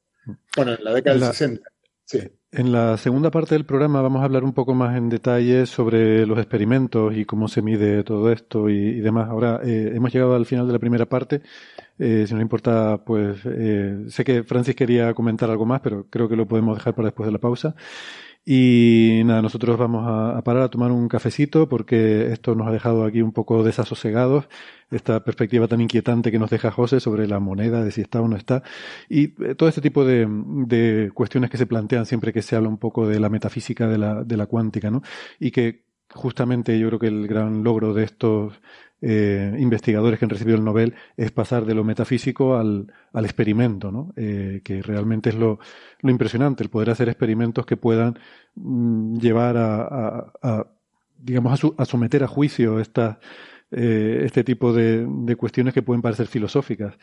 Bueno, 0.56 0.74
en 0.74 0.84
la 0.84 0.94
década 0.94 1.18
del 1.18 1.26
60. 1.26 1.70
Sí. 2.06 2.20
En 2.52 2.74
la 2.74 2.98
segunda 2.98 3.32
parte 3.32 3.56
del 3.56 3.66
programa 3.66 4.02
vamos 4.02 4.22
a 4.22 4.26
hablar 4.26 4.44
un 4.44 4.54
poco 4.54 4.74
más 4.74 4.98
en 4.98 5.08
detalle 5.08 5.66
sobre 5.66 6.26
los 6.26 6.38
experimentos 6.38 7.16
y 7.16 7.24
cómo 7.24 7.48
se 7.48 7.62
mide 7.62 8.04
todo 8.04 8.32
esto 8.32 8.70
y, 8.70 9.00
demás. 9.00 9.30
Ahora 9.30 9.62
eh, 9.64 9.94
hemos 9.96 10.12
llegado 10.12 10.36
al 10.36 10.46
final 10.46 10.68
de 10.68 10.74
la 10.74 10.80
primera 10.80 11.06
parte 11.06 11.42
eh, 12.04 12.26
si 12.28 12.34
no 12.34 12.42
importa, 12.42 13.00
pues 13.06 13.38
eh, 13.46 14.06
sé 14.10 14.24
que 14.24 14.42
Francis 14.42 14.76
quería 14.76 15.14
comentar 15.14 15.52
algo 15.52 15.68
más, 15.68 15.82
pero 15.82 16.08
creo 16.10 16.28
que 16.28 16.36
lo 16.36 16.48
podemos 16.48 16.76
dejar 16.76 16.96
para 16.96 17.10
después 17.10 17.28
de 17.28 17.32
la 17.32 17.38
pausa. 17.38 17.76
Y 18.44 19.22
nada, 19.26 19.42
nosotros 19.44 19.78
vamos 19.78 20.04
a, 20.08 20.42
parar 20.44 20.64
a 20.64 20.70
tomar 20.70 20.92
un 20.92 21.08
cafecito 21.08 21.70
porque 21.70 22.32
esto 22.32 22.56
nos 22.56 22.68
ha 22.68 22.72
dejado 22.72 23.04
aquí 23.06 23.22
un 23.22 23.34
poco 23.34 23.64
desasosegados, 23.64 24.48
esta 24.90 25.24
perspectiva 25.24 25.68
tan 25.68 25.80
inquietante 25.80 26.32
que 26.32 26.40
nos 26.40 26.50
deja 26.50 26.72
José 26.72 27.00
sobre 27.00 27.28
la 27.28 27.40
moneda, 27.40 27.84
de 27.84 27.92
si 27.92 28.02
está 28.02 28.20
o 28.20 28.28
no 28.28 28.36
está, 28.36 28.64
y 29.08 29.36
eh, 29.44 29.56
todo 29.56 29.70
este 29.70 29.82
tipo 29.82 30.04
de, 30.06 30.28
de, 30.28 31.12
cuestiones 31.14 31.52
que 31.52 31.58
se 31.58 31.68
plantean 31.68 32.08
siempre 32.08 32.34
que 32.34 32.42
se 32.42 32.56
habla 32.56 32.70
un 32.70 32.78
poco 32.78 33.08
de 33.08 33.20
la 33.20 33.30
metafísica 33.30 33.88
de 33.88 34.00
la, 34.00 34.24
de 34.24 34.38
la 34.38 34.48
cuántica, 34.48 34.90
¿no? 34.90 35.04
Y 35.40 35.52
que 35.52 35.84
justamente 36.14 36.78
yo 36.80 36.88
creo 36.88 37.00
que 37.00 37.08
el 37.08 37.28
gran 37.28 37.64
logro 37.64 37.94
de 37.94 38.04
estos 38.04 38.60
eh, 39.04 39.56
investigadores 39.58 40.20
que 40.20 40.26
han 40.26 40.30
recibido 40.30 40.58
el 40.58 40.64
Nobel 40.64 40.94
es 41.18 41.32
pasar 41.32 41.66
de 41.66 41.74
lo 41.74 41.84
metafísico 41.84 42.56
al, 42.56 42.94
al 43.14 43.26
experimento, 43.26 43.92
¿no? 43.92 44.14
Eh, 44.16 44.62
que 44.64 44.84
realmente 44.84 45.30
es 45.30 45.36
lo, 45.36 45.60
lo, 46.02 46.12
impresionante, 46.12 46.64
el 46.64 46.70
poder 46.70 46.92
hacer 46.92 47.10
experimentos 47.10 47.66
que 47.66 47.78
puedan 47.78 48.20
mm, 48.56 49.18
llevar 49.18 49.58
a, 49.58 50.32
a, 50.44 50.68
digamos, 51.18 51.60
a, 51.78 51.86
someter 51.86 52.24
a 52.24 52.28
juicio 52.28 52.80
esta, 52.80 53.20
eh, 53.72 54.22
este 54.24 54.44
tipo 54.44 54.72
de, 54.72 55.08
de, 55.08 55.36
cuestiones 55.36 55.74
que 55.74 55.82
pueden 55.82 56.04
parecer 56.04 56.28
filosóficas. 56.28 56.96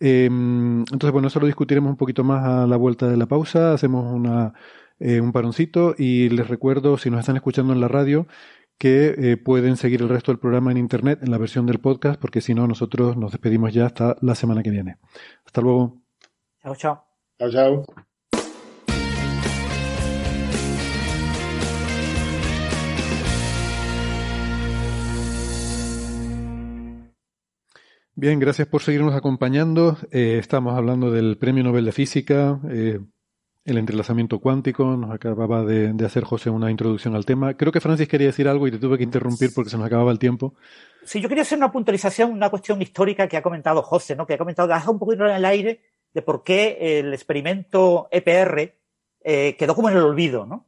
Em, 0.00 0.80
entonces, 0.80 1.12
bueno, 1.12 1.28
eso 1.28 1.38
lo 1.40 1.46
discutiremos 1.46 1.90
un 1.90 1.96
poquito 1.96 2.24
más 2.24 2.44
a 2.44 2.66
la 2.66 2.76
vuelta 2.76 3.08
de 3.08 3.16
la 3.16 3.26
pausa, 3.26 3.74
hacemos 3.74 4.12
una, 4.12 4.54
un 5.00 5.32
paroncito 5.32 5.94
y 5.96 6.28
les 6.30 6.48
recuerdo, 6.48 6.98
si 6.98 7.10
nos 7.10 7.20
están 7.20 7.36
escuchando 7.36 7.72
en 7.72 7.80
la 7.80 7.88
radio, 7.88 8.26
que 8.78 9.14
eh, 9.18 9.36
pueden 9.36 9.76
seguir 9.76 10.02
el 10.02 10.08
resto 10.08 10.30
del 10.30 10.38
programa 10.38 10.70
en 10.70 10.78
internet, 10.78 11.18
en 11.22 11.30
la 11.30 11.38
versión 11.38 11.66
del 11.66 11.80
podcast, 11.80 12.20
porque 12.20 12.40
si 12.40 12.54
no, 12.54 12.66
nosotros 12.66 13.16
nos 13.16 13.32
despedimos 13.32 13.74
ya 13.74 13.86
hasta 13.86 14.16
la 14.22 14.34
semana 14.34 14.62
que 14.62 14.70
viene. 14.70 14.96
Hasta 15.44 15.60
luego. 15.60 16.00
Chao, 16.62 16.76
chao. 16.76 17.04
Chao, 17.38 17.50
chao. 17.50 17.84
Bien, 28.14 28.40
gracias 28.40 28.66
por 28.66 28.82
seguirnos 28.82 29.14
acompañando. 29.14 29.96
Eh, 30.10 30.38
estamos 30.40 30.76
hablando 30.76 31.12
del 31.12 31.38
Premio 31.38 31.62
Nobel 31.62 31.84
de 31.84 31.92
Física. 31.92 32.60
Eh, 32.68 32.98
el 33.68 33.78
entrelazamiento 33.78 34.38
cuántico. 34.38 34.96
Nos 34.96 35.10
acababa 35.10 35.64
de, 35.64 35.94
hacer 36.04 36.24
José 36.24 36.50
una 36.50 36.70
introducción 36.70 37.14
al 37.14 37.26
tema. 37.26 37.54
Creo 37.54 37.70
que 37.70 37.80
Francis 37.80 38.08
quería 38.08 38.28
decir 38.28 38.48
algo 38.48 38.66
y 38.66 38.70
te 38.70 38.78
tuve 38.78 38.96
que 38.96 39.04
interrumpir 39.04 39.50
porque 39.54 39.70
se 39.70 39.76
nos 39.76 39.86
acababa 39.86 40.10
el 40.10 40.18
tiempo. 40.18 40.54
Sí, 41.04 41.20
yo 41.20 41.28
quería 41.28 41.42
hacer 41.42 41.58
una 41.58 41.70
puntualización, 41.70 42.32
una 42.32 42.50
cuestión 42.50 42.80
histórica 42.80 43.28
que 43.28 43.36
ha 43.36 43.42
comentado 43.42 43.82
José, 43.82 44.16
¿no? 44.16 44.26
que 44.26 44.34
ha 44.34 44.38
comentado, 44.38 44.72
ha 44.72 44.90
un 44.90 44.98
poquito 44.98 45.26
en 45.26 45.36
el 45.36 45.44
aire 45.44 45.82
de 46.12 46.22
por 46.22 46.42
qué 46.42 46.98
el 46.98 47.12
experimento 47.12 48.08
EPR 48.10 48.74
eh, 49.22 49.56
quedó 49.58 49.74
como 49.74 49.90
en 49.90 49.96
el 49.96 50.02
olvido. 50.02 50.46
¿no? 50.46 50.66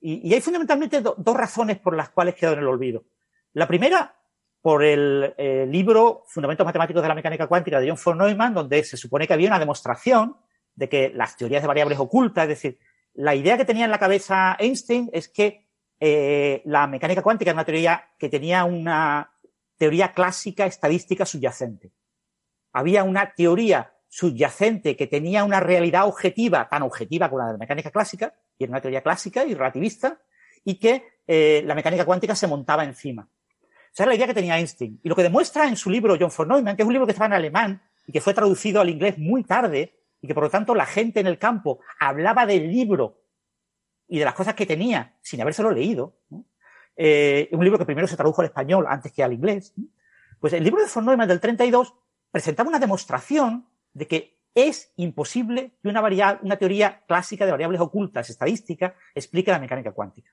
Y, 0.00 0.32
hay 0.34 0.40
fundamentalmente 0.40 1.00
dos 1.00 1.36
razones 1.36 1.78
por 1.78 1.96
las 1.96 2.10
cuales 2.10 2.34
quedó 2.34 2.52
en 2.52 2.60
el 2.60 2.66
olvido. 2.66 3.04
La 3.52 3.66
primera, 3.68 4.16
por 4.60 4.84
el 4.84 5.34
libro 5.70 6.24
Fundamentos 6.26 6.64
Matemáticos 6.64 7.02
de 7.02 7.08
la 7.08 7.14
Mecánica 7.14 7.46
Cuántica 7.46 7.80
de 7.80 7.88
John 7.88 7.98
von 8.04 8.18
Neumann, 8.18 8.54
donde 8.54 8.84
se 8.84 8.96
supone 8.96 9.26
que 9.26 9.32
había 9.32 9.48
una 9.48 9.58
demostración 9.58 10.36
de 10.74 10.88
que 10.88 11.10
las 11.14 11.36
teorías 11.36 11.62
de 11.62 11.68
variables 11.68 11.98
ocultas, 11.98 12.44
es 12.44 12.48
decir, 12.48 12.78
la 13.14 13.34
idea 13.34 13.56
que 13.56 13.64
tenía 13.64 13.84
en 13.84 13.90
la 13.90 13.98
cabeza 13.98 14.56
Einstein 14.58 15.10
es 15.12 15.28
que 15.28 15.66
eh, 15.98 16.62
la 16.64 16.86
mecánica 16.86 17.22
cuántica 17.22 17.50
era 17.50 17.56
una 17.56 17.64
teoría 17.64 18.08
que 18.18 18.28
tenía 18.28 18.64
una 18.64 19.30
teoría 19.76 20.12
clásica 20.12 20.66
estadística 20.66 21.26
subyacente. 21.26 21.92
Había 22.72 23.04
una 23.04 23.34
teoría 23.34 23.92
subyacente 24.08 24.96
que 24.96 25.06
tenía 25.06 25.44
una 25.44 25.60
realidad 25.60 26.06
objetiva, 26.06 26.68
tan 26.68 26.82
objetiva 26.82 27.28
como 27.28 27.40
la 27.40 27.46
de 27.46 27.52
la 27.52 27.58
mecánica 27.58 27.90
clásica, 27.90 28.34
y 28.58 28.64
era 28.64 28.72
una 28.72 28.80
teoría 28.80 29.02
clásica 29.02 29.44
y 29.44 29.54
relativista, 29.54 30.20
y 30.64 30.78
que 30.78 31.20
eh, 31.26 31.62
la 31.64 31.74
mecánica 31.74 32.04
cuántica 32.04 32.34
se 32.34 32.46
montaba 32.46 32.84
encima. 32.84 33.28
Esa 33.92 34.04
era 34.04 34.10
la 34.10 34.16
idea 34.16 34.26
que 34.26 34.34
tenía 34.34 34.58
Einstein. 34.58 35.00
Y 35.02 35.08
lo 35.08 35.16
que 35.16 35.22
demuestra 35.22 35.66
en 35.66 35.76
su 35.76 35.90
libro 35.90 36.16
John 36.18 36.30
von 36.36 36.48
Neumann, 36.48 36.76
que 36.76 36.82
es 36.82 36.86
un 36.86 36.92
libro 36.92 37.06
que 37.06 37.12
estaba 37.12 37.26
en 37.26 37.32
alemán 37.34 37.82
y 38.06 38.12
que 38.12 38.20
fue 38.20 38.34
traducido 38.34 38.80
al 38.80 38.88
inglés 38.88 39.18
muy 39.18 39.44
tarde, 39.44 39.99
y 40.20 40.28
que 40.28 40.34
por 40.34 40.44
lo 40.44 40.50
tanto 40.50 40.74
la 40.74 40.86
gente 40.86 41.20
en 41.20 41.26
el 41.26 41.38
campo 41.38 41.80
hablaba 41.98 42.46
del 42.46 42.70
libro 42.70 43.22
y 44.06 44.18
de 44.18 44.24
las 44.24 44.34
cosas 44.34 44.54
que 44.54 44.66
tenía 44.66 45.16
sin 45.22 45.40
habérselo 45.40 45.70
leído, 45.70 46.18
eh, 46.96 47.48
un 47.52 47.64
libro 47.64 47.78
que 47.78 47.86
primero 47.86 48.06
se 48.06 48.16
tradujo 48.16 48.42
al 48.42 48.48
español 48.48 48.86
antes 48.88 49.12
que 49.12 49.22
al 49.22 49.32
inglés, 49.32 49.74
pues 50.40 50.52
el 50.52 50.64
libro 50.64 50.82
de 50.82 50.90
von 50.92 51.06
Neumann 51.06 51.28
del 51.28 51.40
32 51.40 51.94
presentaba 52.30 52.68
una 52.68 52.78
demostración 52.78 53.68
de 53.92 54.06
que 54.06 54.40
es 54.54 54.92
imposible 54.96 55.72
que 55.82 55.88
una, 55.88 56.58
teoría 56.58 57.04
clásica 57.06 57.44
de 57.44 57.52
variables 57.52 57.80
ocultas, 57.80 58.30
estadística, 58.30 58.94
explique 59.14 59.50
la 59.50 59.58
mecánica 59.58 59.92
cuántica. 59.92 60.30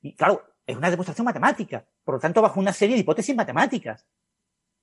Y 0.00 0.14
claro, 0.14 0.42
es 0.66 0.76
una 0.76 0.90
demostración 0.90 1.26
matemática, 1.26 1.84
por 2.04 2.14
lo 2.14 2.20
tanto, 2.20 2.40
bajo 2.40 2.58
una 2.58 2.72
serie 2.72 2.96
de 2.96 3.02
hipótesis 3.02 3.36
matemáticas. 3.36 4.06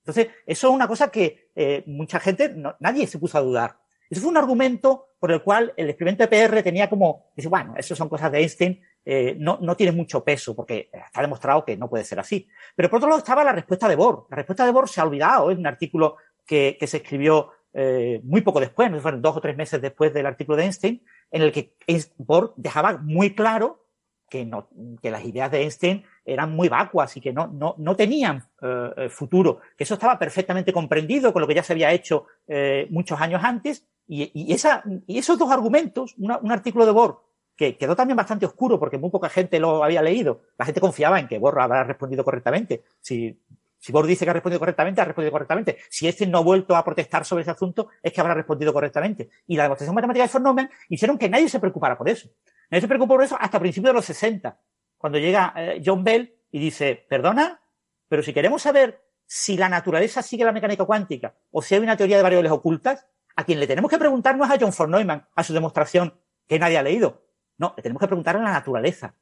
Entonces, 0.04 0.30
eso 0.46 0.68
es 0.68 0.74
una 0.74 0.88
cosa 0.88 1.10
que 1.12 1.52
eh, 1.56 1.84
mucha 1.88 2.20
gente, 2.20 2.56
nadie 2.80 3.08
se 3.08 3.20
puso 3.20 3.38
a 3.38 3.42
dudar. 3.42 3.80
Eso 4.12 4.22
fue 4.22 4.30
un 4.30 4.38
argumento 4.38 5.08
por 5.18 5.32
el 5.32 5.42
cual 5.42 5.74
el 5.78 5.90
experimento 5.90 6.28
de 6.28 6.28
PR 6.28 6.62
tenía 6.62 6.90
como, 6.90 7.32
dice, 7.36 7.48
bueno, 7.48 7.74
eso 7.78 7.96
son 7.96 8.10
cosas 8.10 8.32
de 8.32 8.40
Einstein, 8.40 8.82
eh, 9.06 9.36
no, 9.40 9.58
no 9.62 9.76
tiene 9.78 9.94
mucho 9.94 10.24
peso, 10.24 10.56
porque 10.56 10.90
está 10.94 11.22
demostrado 11.22 11.64
que 11.64 11.78
no 11.78 11.90
puede 11.90 12.04
ser 12.04 12.20
así. 12.20 12.48
Pero 12.76 12.90
por 12.90 12.98
otro 12.98 13.10
lado 13.10 13.20
estaba 13.20 13.44
la 13.44 13.54
respuesta 13.54 13.88
de 13.88 13.96
Bohr. 13.96 14.28
La 14.30 14.36
respuesta 14.36 14.66
de 14.66 14.72
Bohr 14.72 14.90
se 14.90 15.00
ha 15.00 15.06
olvidado, 15.06 15.50
es 15.50 15.58
un 15.58 15.66
artículo 15.66 16.18
que, 16.46 16.76
que 16.78 16.88
se 16.88 16.98
escribió 16.98 17.52
eh, 17.74 18.20
muy 18.26 18.42
poco 18.42 18.60
después, 18.60 18.92
dos 18.92 19.38
o 19.38 19.42
tres 19.42 19.56
meses 19.56 19.82
después 19.82 20.14
del 20.14 20.26
artículo 20.26 20.58
de 20.58 20.66
Einstein, 20.66 21.04
en 21.32 21.42
el 21.42 21.52
que 21.54 21.74
Bohr 22.18 22.54
dejaba 22.58 22.98
muy 22.98 23.34
claro 23.34 23.86
que, 24.32 24.46
no, 24.46 24.70
que 25.02 25.12
las 25.12 25.26
ideas 25.26 25.52
de 25.52 25.62
Einstein 25.62 26.06
eran 26.24 26.56
muy 26.56 26.70
vacuas 26.70 27.18
y 27.18 27.22
que 27.22 27.34
no, 27.34 27.48
no, 27.48 27.76
no 27.78 27.98
tenían 27.98 28.42
eh, 28.62 28.90
eh, 28.96 29.10
futuro, 29.10 29.60
que 29.78 29.84
eso 29.84 29.96
estaba 29.96 30.18
perfectamente 30.18 30.72
comprendido 30.72 31.34
con 31.34 31.42
lo 31.42 31.48
que 31.48 31.56
ya 31.56 31.64
se 31.64 31.74
había 31.74 31.92
hecho 31.92 32.28
eh, 32.48 32.88
muchos 32.90 33.20
años 33.20 33.44
antes, 33.44 33.86
y, 34.08 34.32
y, 34.34 34.54
esa, 34.54 34.84
y 35.06 35.18
esos 35.18 35.38
dos 35.38 35.52
argumentos, 35.52 36.16
un 36.18 36.52
artículo 36.52 36.86
de 36.86 36.92
Bohr 36.92 37.22
que 37.56 37.78
quedó 37.78 37.96
también 37.96 38.16
bastante 38.16 38.46
oscuro 38.46 38.80
porque 38.80 38.98
muy 38.98 39.10
poca 39.10 39.30
gente 39.30 39.60
lo 39.60 39.84
había 39.84 40.02
leído, 40.02 40.44
la 40.58 40.66
gente 40.66 40.80
confiaba 40.80 41.20
en 41.20 41.28
que 41.28 41.38
Bohr 41.38 41.60
habrá 41.60 41.84
respondido 41.84 42.24
correctamente. 42.24 42.84
Si, 43.02 43.38
si 43.78 43.92
Bohr 43.92 44.08
dice 44.08 44.26
que 44.26 44.32
ha 44.32 44.34
respondido 44.34 44.60
correctamente, 44.60 45.02
ha 45.02 45.06
respondido 45.06 45.32
correctamente. 45.32 45.78
Si 45.90 46.08
este 46.08 46.26
no 46.26 46.38
ha 46.38 46.42
vuelto 46.42 46.76
a 46.76 46.84
protestar 46.84 47.26
sobre 47.26 47.42
ese 47.42 47.52
asunto, 47.52 47.90
es 48.02 48.14
que 48.14 48.22
habrá 48.22 48.34
respondido 48.34 48.72
correctamente. 48.72 49.30
Y 49.48 49.58
la 49.58 49.64
demostración 49.64 49.94
matemática 49.94 50.26
de 50.26 50.32
von 50.34 50.44
Neumann 50.44 50.70
hicieron 50.90 51.18
que 51.18 51.30
nadie 51.30 51.50
se 51.50 51.60
preocupara 51.60 51.98
por 51.98 52.08
eso. 52.10 52.30
Nadie 52.72 52.82
se 52.82 52.88
preocupó 52.88 53.16
por 53.16 53.24
eso 53.24 53.38
hasta 53.40 53.60
principios 53.60 53.90
de 53.90 53.96
los 53.96 54.06
60, 54.06 54.58
cuando 54.98 55.20
llega 55.20 55.54
eh, 55.58 55.82
John 55.86 56.04
Bell 56.04 56.34
y 56.52 56.60
dice, 56.60 57.06
perdona, 57.08 57.62
pero 58.08 58.24
si 58.24 58.34
queremos 58.34 58.62
saber 58.62 59.04
si 59.26 59.58
la 59.58 59.70
naturaleza 59.70 60.22
sigue 60.22 60.46
la 60.46 60.54
mecánica 60.54 60.86
cuántica 60.86 61.36
o 61.52 61.62
si 61.62 61.76
hay 61.76 61.82
una 61.82 61.98
teoría 61.98 62.18
de 62.18 62.24
variables 62.24 62.52
ocultas, 62.52 63.08
a 63.36 63.44
quien 63.44 63.60
le 63.60 63.68
tenemos 63.68 63.90
que 63.90 63.98
preguntar 63.98 64.38
no 64.38 64.46
es 64.46 64.52
a 64.52 64.58
John 64.60 64.72
von 64.78 64.92
Neumann, 64.92 65.28
a 65.36 65.44
su 65.44 65.54
demostración 65.54 66.14
que 66.48 66.60
nadie 66.60 66.78
ha 66.78 66.84
leído. 66.84 67.26
No, 67.58 67.74
le 67.76 67.84
tenemos 67.84 68.00
que 68.00 68.08
preguntar 68.08 68.38
a 68.38 68.40
la 68.40 68.52
naturaleza. 68.52 69.16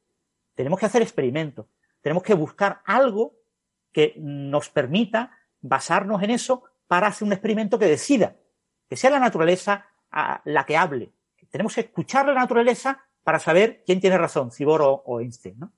Tenemos 0.55 0.79
que 0.79 0.85
hacer 0.85 1.01
experimentos. 1.01 1.67
Tenemos 2.01 2.23
que 2.23 2.33
buscar 2.33 2.81
algo 2.85 3.35
que 3.91 4.13
nos 4.17 4.69
permita 4.69 5.37
basarnos 5.61 6.21
en 6.23 6.31
eso 6.31 6.63
para 6.87 7.07
hacer 7.07 7.25
un 7.25 7.33
experimento 7.33 7.77
que 7.77 7.85
decida, 7.85 8.35
que 8.87 8.95
sea 8.95 9.09
la 9.09 9.19
naturaleza 9.19 9.87
la 10.45 10.65
que 10.65 10.77
hable. 10.77 11.11
Tenemos 11.49 11.75
que 11.75 11.81
escuchar 11.81 12.25
la 12.27 12.33
naturaleza 12.33 13.05
para 13.23 13.39
saber 13.39 13.83
quién 13.85 13.99
tiene 13.99 14.17
razón, 14.17 14.51
Cibor 14.51 14.81
o, 14.83 15.19
Einstein, 15.19 15.59
¿no? 15.59 15.71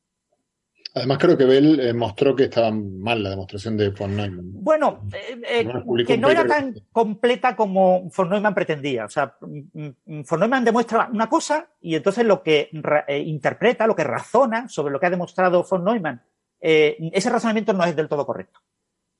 Además, 0.93 1.19
creo 1.19 1.37
que 1.37 1.45
Bell 1.45 1.79
eh, 1.79 1.93
mostró 1.93 2.35
que 2.35 2.43
estaba 2.45 2.69
mal 2.71 3.23
la 3.23 3.29
demostración 3.29 3.77
de 3.77 3.89
von 3.91 4.13
Neumann. 4.13 4.51
Bueno, 4.61 5.07
eh, 5.13 5.41
eh, 5.47 6.05
que 6.05 6.17
no 6.17 6.29
era 6.29 6.45
tan 6.45 6.75
completa 6.91 7.55
como 7.55 8.09
von 8.15 8.29
Neumann 8.29 8.53
pretendía. 8.53 9.05
O 9.05 9.09
sea, 9.09 9.37
mm, 9.39 9.87
mm, 10.03 10.23
von 10.29 10.39
Neumann 10.39 10.65
demuestra 10.65 11.09
una 11.11 11.29
cosa 11.29 11.69
y 11.79 11.95
entonces 11.95 12.25
lo 12.25 12.43
que 12.43 12.69
interpreta, 13.07 13.87
lo 13.87 13.95
que 13.95 14.03
razona 14.03 14.67
sobre 14.67 14.91
lo 14.91 14.99
que 14.99 15.05
ha 15.05 15.11
demostrado 15.11 15.63
von 15.63 15.85
Neumann, 15.85 16.21
ese 16.59 17.29
razonamiento 17.29 17.71
no 17.71 17.85
es 17.85 17.95
del 17.95 18.09
todo 18.09 18.25
correcto. 18.25 18.59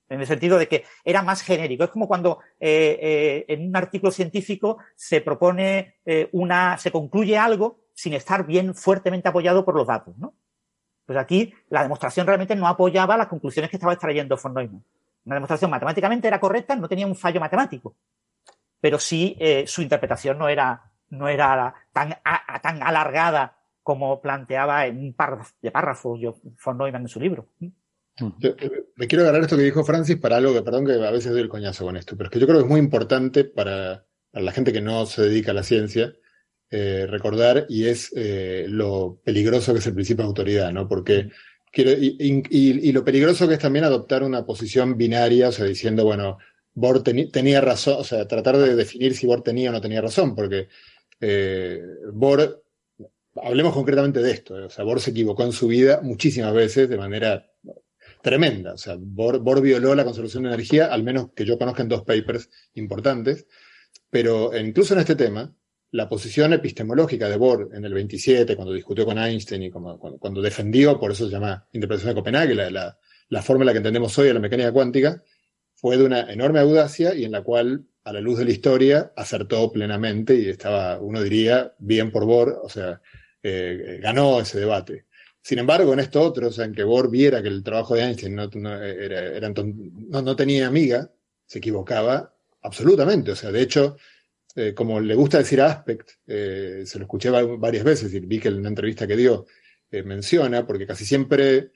En 0.10 0.20
el 0.20 0.28
sentido 0.28 0.58
de 0.58 0.68
que 0.68 0.84
era 1.06 1.22
más 1.22 1.42
genérico. 1.42 1.86
Es 1.86 1.90
como 1.90 2.06
cuando 2.06 2.40
en 2.60 3.68
un 3.70 3.76
artículo 3.78 4.12
científico 4.12 4.78
se 4.94 5.22
propone 5.22 5.96
una, 6.34 6.78
se 6.78 6.92
concluye 6.92 7.38
algo 7.38 7.81
sin 7.94 8.14
estar 8.14 8.46
bien 8.46 8.74
fuertemente 8.74 9.30
apoyado 9.30 9.66
por 9.66 9.76
los 9.76 9.88
datos, 9.88 10.18
¿no? 10.18 10.34
Pues 11.06 11.18
aquí 11.18 11.54
la 11.70 11.84
demostración 11.84 12.26
realmente 12.26 12.56
no 12.56 12.68
apoyaba 12.68 13.18
las 13.18 13.28
conclusiones 13.28 13.70
que 13.70 13.78
estaba 13.78 13.94
extrayendo 13.94 14.38
von 14.42 14.54
Neumann. 14.54 14.84
Una 15.26 15.36
demostración 15.36 15.70
matemáticamente 15.70 16.28
era 16.28 16.40
correcta, 16.40 16.76
no 16.76 16.88
tenía 16.88 17.06
un 17.06 17.16
fallo 17.16 17.40
matemático, 17.40 17.96
pero 18.80 18.98
sí 18.98 19.36
eh, 19.40 19.66
su 19.68 19.82
interpretación 19.82 20.38
no 20.38 20.48
era, 20.48 20.92
no 21.10 21.28
era 21.28 21.74
tan, 21.92 22.16
tan 22.62 22.82
alargada 22.82 23.58
como 23.84 24.22
planteaba 24.22 24.86
en 24.86 24.98
un 24.98 25.14
par 25.14 25.40
de 25.62 25.72
párrafos 25.72 26.20
yo, 26.20 26.36
von 26.64 26.78
Neumann 26.78 27.02
en 27.02 27.08
su 27.08 27.20
libro. 27.20 27.48
Eh, 27.60 28.86
me 28.96 29.08
quiero 29.08 29.24
agarrar 29.24 29.42
esto 29.42 29.58
que 29.58 29.64
dijo 29.64 29.84
Francis 29.84 30.18
para 30.18 30.38
algo 30.38 30.54
que, 30.54 30.62
perdón, 30.62 30.86
que 30.86 30.94
a 30.94 31.12
veces 31.12 31.32
doy 31.32 31.42
el 31.42 31.50
coñazo 31.50 31.86
con 31.86 31.98
esto, 31.98 32.16
pero 32.16 32.30
es 32.30 32.34
que 32.34 32.40
yo 32.40 32.48
creo 32.48 32.60
que 32.60 32.64
es 32.64 32.70
muy 32.70 32.80
importante 32.80 33.44
para, 33.44 34.06
para 34.32 34.46
la 34.46 34.52
gente 34.52 34.74
que 34.74 34.82
no 34.82 35.06
se 35.06 35.24
dedica 35.24 35.52
a 35.52 35.56
la 35.56 35.64
ciencia 35.64 36.14
eh, 36.74 37.06
recordar 37.06 37.66
y 37.68 37.88
es 37.88 38.14
eh, 38.16 38.66
lo 38.70 39.20
peligroso 39.26 39.74
que 39.74 39.80
es 39.80 39.88
el 39.88 39.94
principio 39.94 40.24
de 40.24 40.30
autoridad, 40.30 40.72
¿no? 40.72 40.88
Porque 40.88 41.28
quiero, 41.70 41.92
y, 41.92 42.92
lo 42.94 43.04
peligroso 43.04 43.46
que 43.46 43.56
es 43.56 43.60
también 43.60 43.84
adoptar 43.84 44.24
una 44.24 44.46
posición 44.46 44.96
binaria, 44.98 45.50
o 45.50 45.52
sea, 45.52 45.66
diciendo, 45.66 46.06
bueno, 46.06 46.38
Bohr 46.74 47.04
tenía 47.04 47.60
razón, 47.60 47.98
o 48.00 48.06
sea, 48.06 48.26
tratar 48.26 48.58
de 48.58 48.78
definir 48.78 49.14
si 49.16 49.28
Bohr 49.28 49.44
tenía 49.44 49.70
o 49.70 49.74
no 49.74 49.82
tenía 49.82 50.00
razón, 50.00 50.34
porque 50.34 50.70
eh, 51.20 51.82
Bohr, 52.14 52.64
hablemos 53.44 53.74
concretamente 53.74 54.22
de 54.22 54.32
esto, 54.32 54.54
o 54.54 54.70
sea, 54.70 54.86
Bohr 54.86 55.02
se 55.02 55.12
equivocó 55.12 55.44
en 55.44 55.52
su 55.52 55.68
vida 55.68 56.00
muchísimas 56.02 56.54
veces 56.54 56.88
de 56.88 56.98
manera 56.98 57.52
tremenda, 58.22 58.76
o 58.76 58.78
sea, 58.78 58.96
Bohr, 58.98 59.40
Bohr 59.40 59.62
violó 59.62 59.94
la 59.94 60.06
conservación 60.06 60.44
de 60.44 60.50
energía, 60.50 60.86
al 60.86 61.04
menos 61.04 61.32
que 61.36 61.44
yo 61.44 61.58
conozca 61.58 61.82
en 61.82 61.90
dos 61.90 62.04
papers 62.04 62.50
importantes, 62.76 63.46
pero 64.10 64.58
incluso 64.58 64.94
en 64.94 65.02
este 65.02 65.16
tema, 65.16 65.54
la 65.92 66.08
posición 66.08 66.54
epistemológica 66.54 67.28
de 67.28 67.36
Bohr 67.36 67.70
en 67.74 67.84
el 67.84 67.94
27, 67.94 68.56
cuando 68.56 68.74
discutió 68.74 69.06
con 69.06 69.18
Einstein 69.18 69.64
y 69.64 69.70
cuando, 69.70 70.42
defendió, 70.42 71.00
por 71.00 71.12
eso 71.12 71.26
se 71.26 71.32
llama 71.32 71.68
interpretación 71.74 72.16
de 72.16 72.22
Copenhague, 72.22 72.56
la, 72.56 72.98
la, 73.30 73.42
forma 73.42 73.64
en 73.64 73.68
la 73.68 73.72
que 73.74 73.78
entendemos 73.80 74.18
hoy 74.18 74.30
a 74.30 74.34
la 74.34 74.40
mecánica 74.40 74.72
cuántica, 74.72 75.22
fue 75.76 75.98
de 75.98 76.06
una 76.06 76.32
enorme 76.32 76.60
audacia 76.60 77.14
y 77.14 77.26
en 77.26 77.32
la 77.32 77.42
cual, 77.44 77.86
a 78.04 78.14
la 78.14 78.22
luz 78.22 78.40
de 78.40 78.46
la 78.46 78.52
historia, 78.52 79.12
acertó 79.16 79.70
plenamente 79.72 80.36
y 80.36 80.48
estaba, 80.48 81.00
uno 81.00 81.22
diría, 81.22 81.74
bien 81.80 82.10
por 82.12 82.26
Bohr, 82.26 82.62
o 82.64 82.70
sea, 82.70 83.02
eh, 83.44 84.00
ganó 84.02 84.40
ese 84.40 84.60
debate. 84.60 85.06
Sin 85.42 85.60
embargo, 85.60 85.92
en 85.92 86.00
esto 86.00 86.22
otro, 86.22 86.48
o 86.48 86.52
sea, 86.52 86.66
en 86.66 86.74
que 86.74 86.84
Bohr 86.84 87.10
viera 87.10 87.42
que 87.42 87.50
el 87.50 87.64
trabajo 87.64 87.96
de 87.96 88.04
Einstein 88.04 88.36
no, 88.36 88.44
era, 88.82 89.50
no, 89.50 90.22
no 90.22 90.36
tenía 90.36 90.68
amiga, 90.68 91.12
se 91.46 91.58
equivocaba 91.58 92.34
absolutamente. 92.62 93.32
O 93.32 93.36
sea, 93.36 93.52
de 93.52 93.62
hecho, 93.62 93.98
eh, 94.56 94.74
como 94.74 95.00
le 95.00 95.16
gusta 95.16 95.38
decir 95.38 95.62
Aspect, 95.62 96.10
eh, 96.28 96.84
se 96.86 97.00
lo 97.00 97.06
escuché 97.06 97.30
varias 97.30 97.84
veces 97.84 98.14
y 98.14 98.20
vi 98.20 98.40
que 98.40 98.50
en 98.50 98.56
una 98.56 98.70
entrevista 98.70 99.08
que 99.08 99.16
dio 99.16 99.46
eh, 99.90 100.04
menciona, 100.04 100.66
porque 100.66 100.86
casi 100.86 101.06
siempre 101.06 101.72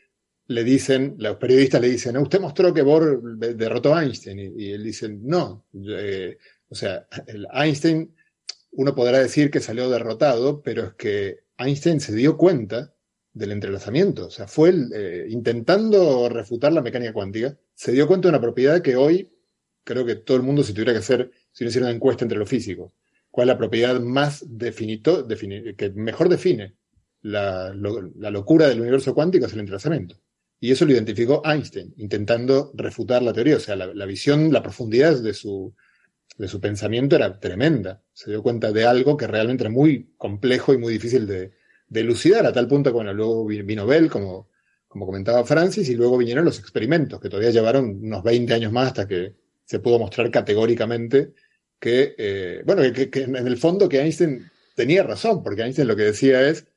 le 0.47 0.63
dicen, 0.63 1.15
los 1.17 1.37
periodistas 1.37 1.81
le 1.81 1.89
dicen, 1.89 2.17
usted 2.17 2.39
mostró 2.39 2.73
que 2.73 2.81
Bohr 2.81 3.37
derrotó 3.37 3.95
a 3.95 4.03
Einstein, 4.03 4.39
y, 4.39 4.71
él 4.71 4.83
dice, 4.83 5.09
no, 5.09 5.65
o 6.69 6.75
sea, 6.75 7.07
el 7.27 7.47
Einstein, 7.51 8.13
uno 8.71 8.93
podrá 8.93 9.19
decir 9.19 9.49
que 9.49 9.59
salió 9.59 9.89
derrotado, 9.89 10.61
pero 10.61 10.83
es 10.83 10.93
que 10.93 11.39
Einstein 11.57 11.99
se 11.99 12.13
dio 12.13 12.37
cuenta 12.37 12.93
del 13.33 13.53
entrelazamiento, 13.53 14.27
o 14.27 14.29
sea, 14.29 14.47
fue 14.47 14.71
intentando 15.29 16.29
refutar 16.29 16.73
la 16.73 16.81
mecánica 16.81 17.11
cuántica, 17.11 17.57
se 17.73 17.91
dio 17.91 18.05
cuenta 18.05 18.27
de 18.27 18.33
una 18.33 18.41
propiedad 18.41 18.81
que 18.83 18.95
hoy 18.95 19.31
creo 19.83 20.05
que 20.05 20.15
todo 20.15 20.37
el 20.37 20.43
mundo 20.43 20.63
si 20.63 20.73
tuviera 20.73 20.93
que 20.93 20.99
hacer 20.99 21.31
si 21.55 21.63
no 21.63 21.69
hiciera 21.69 21.87
una 21.87 21.95
encuesta 21.95 22.25
entre 22.25 22.37
los 22.37 22.49
físicos, 22.49 22.91
cuál 23.31 23.47
es 23.47 23.53
la 23.53 23.57
propiedad 23.57 23.99
más 24.01 24.43
definito, 24.45 25.25
que 25.25 25.89
mejor 25.95 26.27
define 26.27 26.75
la, 27.21 27.73
locura 27.73 28.67
del 28.67 28.81
universo 28.81 29.15
cuántico 29.15 29.45
es 29.45 29.53
el 29.53 29.61
entrelazamiento. 29.61 30.19
Y 30.59 30.71
eso 30.71 30.85
lo 30.85 30.91
identificó 30.91 31.41
Einstein, 31.45 31.93
intentando 31.95 32.71
refutar 32.75 33.23
la 33.23 33.31
teoría. 33.31 33.55
O 33.55 33.59
sea, 33.61 33.77
la, 33.77 34.05
visión, 34.05 34.51
la 34.51 34.61
profundidad 34.61 35.17
de 35.21 35.33
su, 35.33 35.73
de 36.37 36.49
su 36.49 36.59
pensamiento 36.59 37.15
era 37.15 37.39
tremenda. 37.39 38.03
Se 38.11 38.31
dio 38.31 38.43
cuenta 38.43 38.73
de 38.73 38.85
algo 38.85 39.15
que 39.15 39.27
realmente 39.27 39.63
era 39.63 39.71
muy 39.71 40.13
complejo 40.17 40.73
y 40.73 40.77
muy 40.77 40.91
difícil 40.91 41.25
de, 41.25 41.53
de 41.87 41.99
elucidar, 42.01 42.45
a 42.45 42.51
tal 42.51 42.67
punto 42.67 42.89
que 42.89 42.95
bueno, 42.95 43.13
luego 43.13 43.45
vino 43.45 43.87
Bell, 43.87 44.09
como, 44.09 44.49
como 44.89 45.05
comentaba 45.05 45.45
Francis, 45.45 45.87
y 45.87 45.95
luego 45.95 46.17
vinieron 46.17 46.43
los 46.43 46.59
experimentos, 46.59 47.21
que 47.21 47.29
todavía 47.29 47.51
llevaron 47.51 47.99
unos 48.03 48.23
20 48.23 48.53
años 48.53 48.73
más 48.73 48.87
hasta 48.87 49.07
que 49.07 49.35
se 49.63 49.79
pudo 49.79 49.99
mostrar 49.99 50.29
categóricamente 50.29 51.33
que, 51.79 52.15
eh, 52.17 52.63
bueno, 52.65 52.81
que, 52.93 53.09
en 53.21 53.35
el 53.35 53.57
fondo 53.57 53.89
que 53.89 54.01
Einstein 54.01 54.49
tenía 54.75 55.03
razón, 55.03 55.43
porque 55.43 55.63
Einstein 55.63 55.87
lo 55.87 55.95
que 55.95 56.03
decía 56.03 56.47
es, 56.47 56.67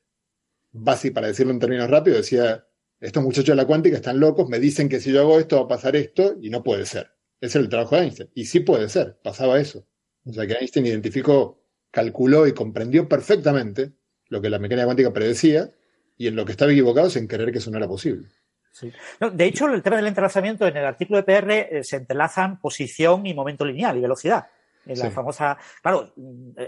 básicamente 0.71 1.15
para 1.15 1.27
decirlo 1.27 1.53
en 1.53 1.59
términos 1.59 1.89
rápidos, 1.89 2.19
decía, 2.19 2.65
estos 2.99 3.23
muchachos 3.23 3.49
de 3.49 3.55
la 3.55 3.65
cuántica 3.65 3.95
están 3.95 4.19
locos, 4.19 4.49
me 4.49 4.59
dicen 4.59 4.89
que 4.89 4.99
si 4.99 5.11
yo 5.11 5.21
hago 5.21 5.39
esto 5.39 5.57
va 5.57 5.63
a 5.63 5.67
pasar 5.67 5.95
esto, 5.95 6.35
y 6.41 6.49
no 6.49 6.63
puede 6.63 6.85
ser. 6.85 7.11
Ese 7.41 7.57
es 7.57 7.63
el 7.63 7.69
trabajo 7.69 7.95
de 7.95 8.03
Einstein. 8.03 8.29
Y 8.33 8.45
sí 8.45 8.59
puede 8.59 8.89
ser, 8.89 9.17
pasaba 9.23 9.59
eso. 9.59 9.85
O 10.25 10.33
sea 10.33 10.45
que 10.45 10.53
Einstein 10.53 10.85
identificó, 10.85 11.63
calculó 11.91 12.45
y 12.45 12.53
comprendió 12.53 13.07
perfectamente 13.07 13.93
lo 14.27 14.41
que 14.41 14.49
la 14.49 14.59
mecánica 14.59 14.85
cuántica 14.85 15.13
predecía, 15.13 15.71
y 16.17 16.27
en 16.27 16.35
lo 16.35 16.45
que 16.45 16.51
estaba 16.51 16.71
equivocado 16.71 17.07
es 17.07 17.15
en 17.15 17.27
creer 17.27 17.51
que 17.51 17.59
eso 17.59 17.71
no 17.71 17.77
era 17.77 17.87
posible. 17.87 18.27
de 19.31 19.45
hecho, 19.45 19.67
el 19.67 19.81
tema 19.81 19.95
del 19.95 20.07
entrelazamiento 20.07 20.67
en 20.67 20.77
el 20.77 20.85
artículo 20.85 21.17
de 21.17 21.23
PR 21.23 21.51
eh, 21.51 21.83
se 21.83 21.95
entrelazan 21.95 22.59
posición 22.59 23.25
y 23.25 23.33
momento 23.33 23.65
lineal 23.65 23.97
y 23.97 24.01
velocidad. 24.01 24.47
En 24.89 24.99
la 24.99 25.11
famosa, 25.11 25.57
claro, 25.81 26.13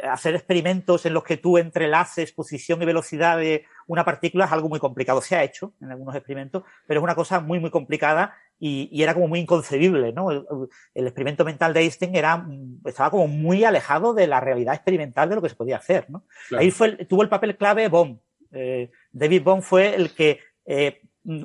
hacer 0.10 0.36
experimentos 0.36 1.06
en 1.06 1.14
los 1.14 1.24
que 1.24 1.38
tú 1.38 1.58
entrelaces 1.58 2.32
posición 2.32 2.82
y 2.82 2.86
velocidad 2.86 3.38
de 3.38 3.66
una 3.88 4.06
partícula 4.06 4.46
es 4.46 4.52
algo 4.52 4.70
muy 4.70 4.80
complicado. 4.80 5.22
Se 5.22 5.36
ha 5.36 5.44
hecho 5.44 5.74
en 5.82 5.92
algunos 5.92 6.16
experimentos, 6.16 6.64
pero 6.88 7.00
es 7.00 7.04
una 7.04 7.16
cosa 7.16 7.40
muy, 7.40 7.60
muy 7.60 7.72
complicada 7.72 8.36
y, 8.60 9.02
era 9.02 9.16
como 9.16 9.28
muy 9.28 9.40
inconcebible, 9.40 10.14
¿no? 10.14 10.30
El, 10.32 11.08
experimento 11.08 11.44
mental 11.44 11.74
de 11.74 11.82
Einstein 11.82 12.16
era, 12.16 12.46
estaba 12.86 13.10
como 13.10 13.28
muy 13.28 13.64
alejado 13.64 14.14
de 14.14 14.28
la 14.28 14.40
realidad 14.40 14.76
experimental 14.76 15.30
de 15.30 15.36
lo 15.36 15.42
que 15.42 15.50
se 15.50 15.56
podía 15.56 15.78
hacer, 15.78 16.10
¿no? 16.10 16.26
Ahí 16.56 16.70
fue, 16.70 16.92
tuvo 17.06 17.24
el 17.24 17.30
papel 17.30 17.58
clave 17.58 17.88
Bohm. 17.88 18.20
Eh, 18.52 18.92
David 19.12 19.42
Bohm 19.42 19.62
fue 19.64 19.96
el 19.96 20.14
que 20.14 20.40
eh, 20.66 21.02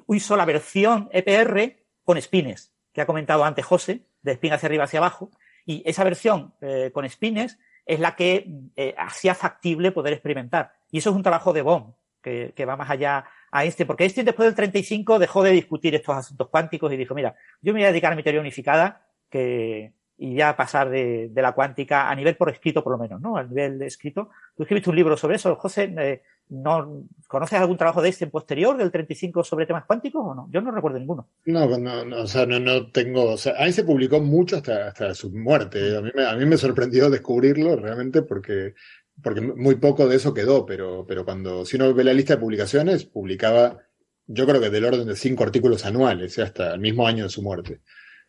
hizo 0.08 0.36
la 0.36 0.44
versión 0.44 1.08
EPR 1.10 1.76
con 2.04 2.20
spines, 2.20 2.74
que 2.92 3.00
ha 3.00 3.06
comentado 3.06 3.44
antes 3.44 3.64
José, 3.64 4.02
de 4.20 4.32
spin 4.32 4.52
hacia 4.52 4.66
arriba 4.66 4.84
hacia 4.84 4.98
abajo, 4.98 5.30
y 5.66 5.82
esa 5.84 6.04
versión 6.04 6.54
eh, 6.60 6.90
con 6.94 7.08
spines 7.08 7.58
es 7.84 8.00
la 8.00 8.16
que 8.16 8.50
hacía 8.96 9.34
factible 9.34 9.92
poder 9.92 10.12
experimentar. 10.14 10.72
Y 10.90 10.98
eso 10.98 11.10
es 11.10 11.16
un 11.16 11.22
trabajo 11.22 11.52
de 11.52 11.62
Bohm, 11.62 11.94
que, 12.20 12.52
que 12.56 12.64
va 12.64 12.76
más 12.76 12.90
allá 12.90 13.24
a 13.52 13.64
Einstein, 13.64 13.86
porque 13.86 14.04
Einstein 14.04 14.24
después 14.24 14.46
del 14.46 14.56
35 14.56 15.18
dejó 15.20 15.44
de 15.44 15.52
discutir 15.52 15.94
estos 15.94 16.16
asuntos 16.16 16.48
cuánticos 16.48 16.92
y 16.92 16.96
dijo, 16.96 17.14
mira, 17.14 17.36
yo 17.60 17.72
me 17.72 17.80
voy 17.80 17.84
a 17.84 17.92
dedicar 17.92 18.12
a 18.12 18.16
mi 18.16 18.24
teoría 18.24 18.40
unificada 18.40 19.06
que, 19.30 19.92
y 20.18 20.34
ya 20.34 20.56
pasar 20.56 20.88
de, 20.90 21.30
la 21.34 21.52
cuántica 21.52 22.08
a 22.10 22.14
nivel 22.14 22.36
por 22.36 22.48
escrito, 22.48 22.82
por 22.82 22.92
lo 22.92 22.98
menos, 22.98 23.20
¿no? 23.20 23.36
A 23.36 23.44
nivel 23.44 23.78
de 23.78 23.86
escrito. 23.86 24.30
Tú 24.56 24.62
escribiste 24.62 24.90
un 24.90 24.96
libro 24.96 25.16
sobre 25.16 25.36
eso, 25.36 25.54
José. 25.56 25.94
Eh, 25.98 26.22
¿no, 26.48 27.04
¿Conoces 27.28 27.58
algún 27.58 27.76
trabajo 27.76 28.00
de 28.00 28.08
Einstein 28.08 28.30
posterior 28.30 28.76
del 28.76 28.90
35 28.90 29.44
sobre 29.44 29.66
temas 29.66 29.84
cuánticos 29.84 30.22
o 30.24 30.34
no? 30.34 30.48
Yo 30.50 30.60
no 30.60 30.70
recuerdo 30.70 30.98
ninguno. 30.98 31.28
No, 31.44 31.66
no, 31.78 32.22
o 32.22 32.26
sea, 32.26 32.46
no, 32.46 32.58
no 32.58 32.90
tengo. 32.90 33.32
O 33.32 33.36
sea, 33.36 33.54
Einstein 33.58 33.86
publicó 33.86 34.20
mucho 34.20 34.56
hasta, 34.56 34.88
hasta 34.88 35.14
su 35.14 35.30
muerte. 35.30 35.96
A 35.96 36.00
mí, 36.00 36.10
me, 36.14 36.26
a 36.26 36.34
mí 36.34 36.46
me 36.46 36.56
sorprendió 36.56 37.10
descubrirlo 37.10 37.76
realmente 37.76 38.22
porque 38.22 38.74
porque 39.22 39.40
muy 39.40 39.76
poco 39.76 40.06
de 40.06 40.16
eso 40.16 40.34
quedó, 40.34 40.66
pero, 40.66 41.04
pero 41.06 41.24
cuando, 41.24 41.64
si 41.64 41.76
uno 41.76 41.94
ve 41.94 42.04
la 42.04 42.12
lista 42.12 42.34
de 42.34 42.40
publicaciones, 42.40 43.04
publicaba, 43.04 43.80
yo 44.26 44.46
creo 44.46 44.60
que 44.60 44.70
del 44.70 44.84
orden 44.84 45.06
de 45.06 45.16
cinco 45.16 45.44
artículos 45.44 45.84
anuales, 45.86 46.38
hasta 46.38 46.74
el 46.74 46.80
mismo 46.80 47.06
año 47.06 47.24
de 47.24 47.30
su 47.30 47.42
muerte. 47.42 47.80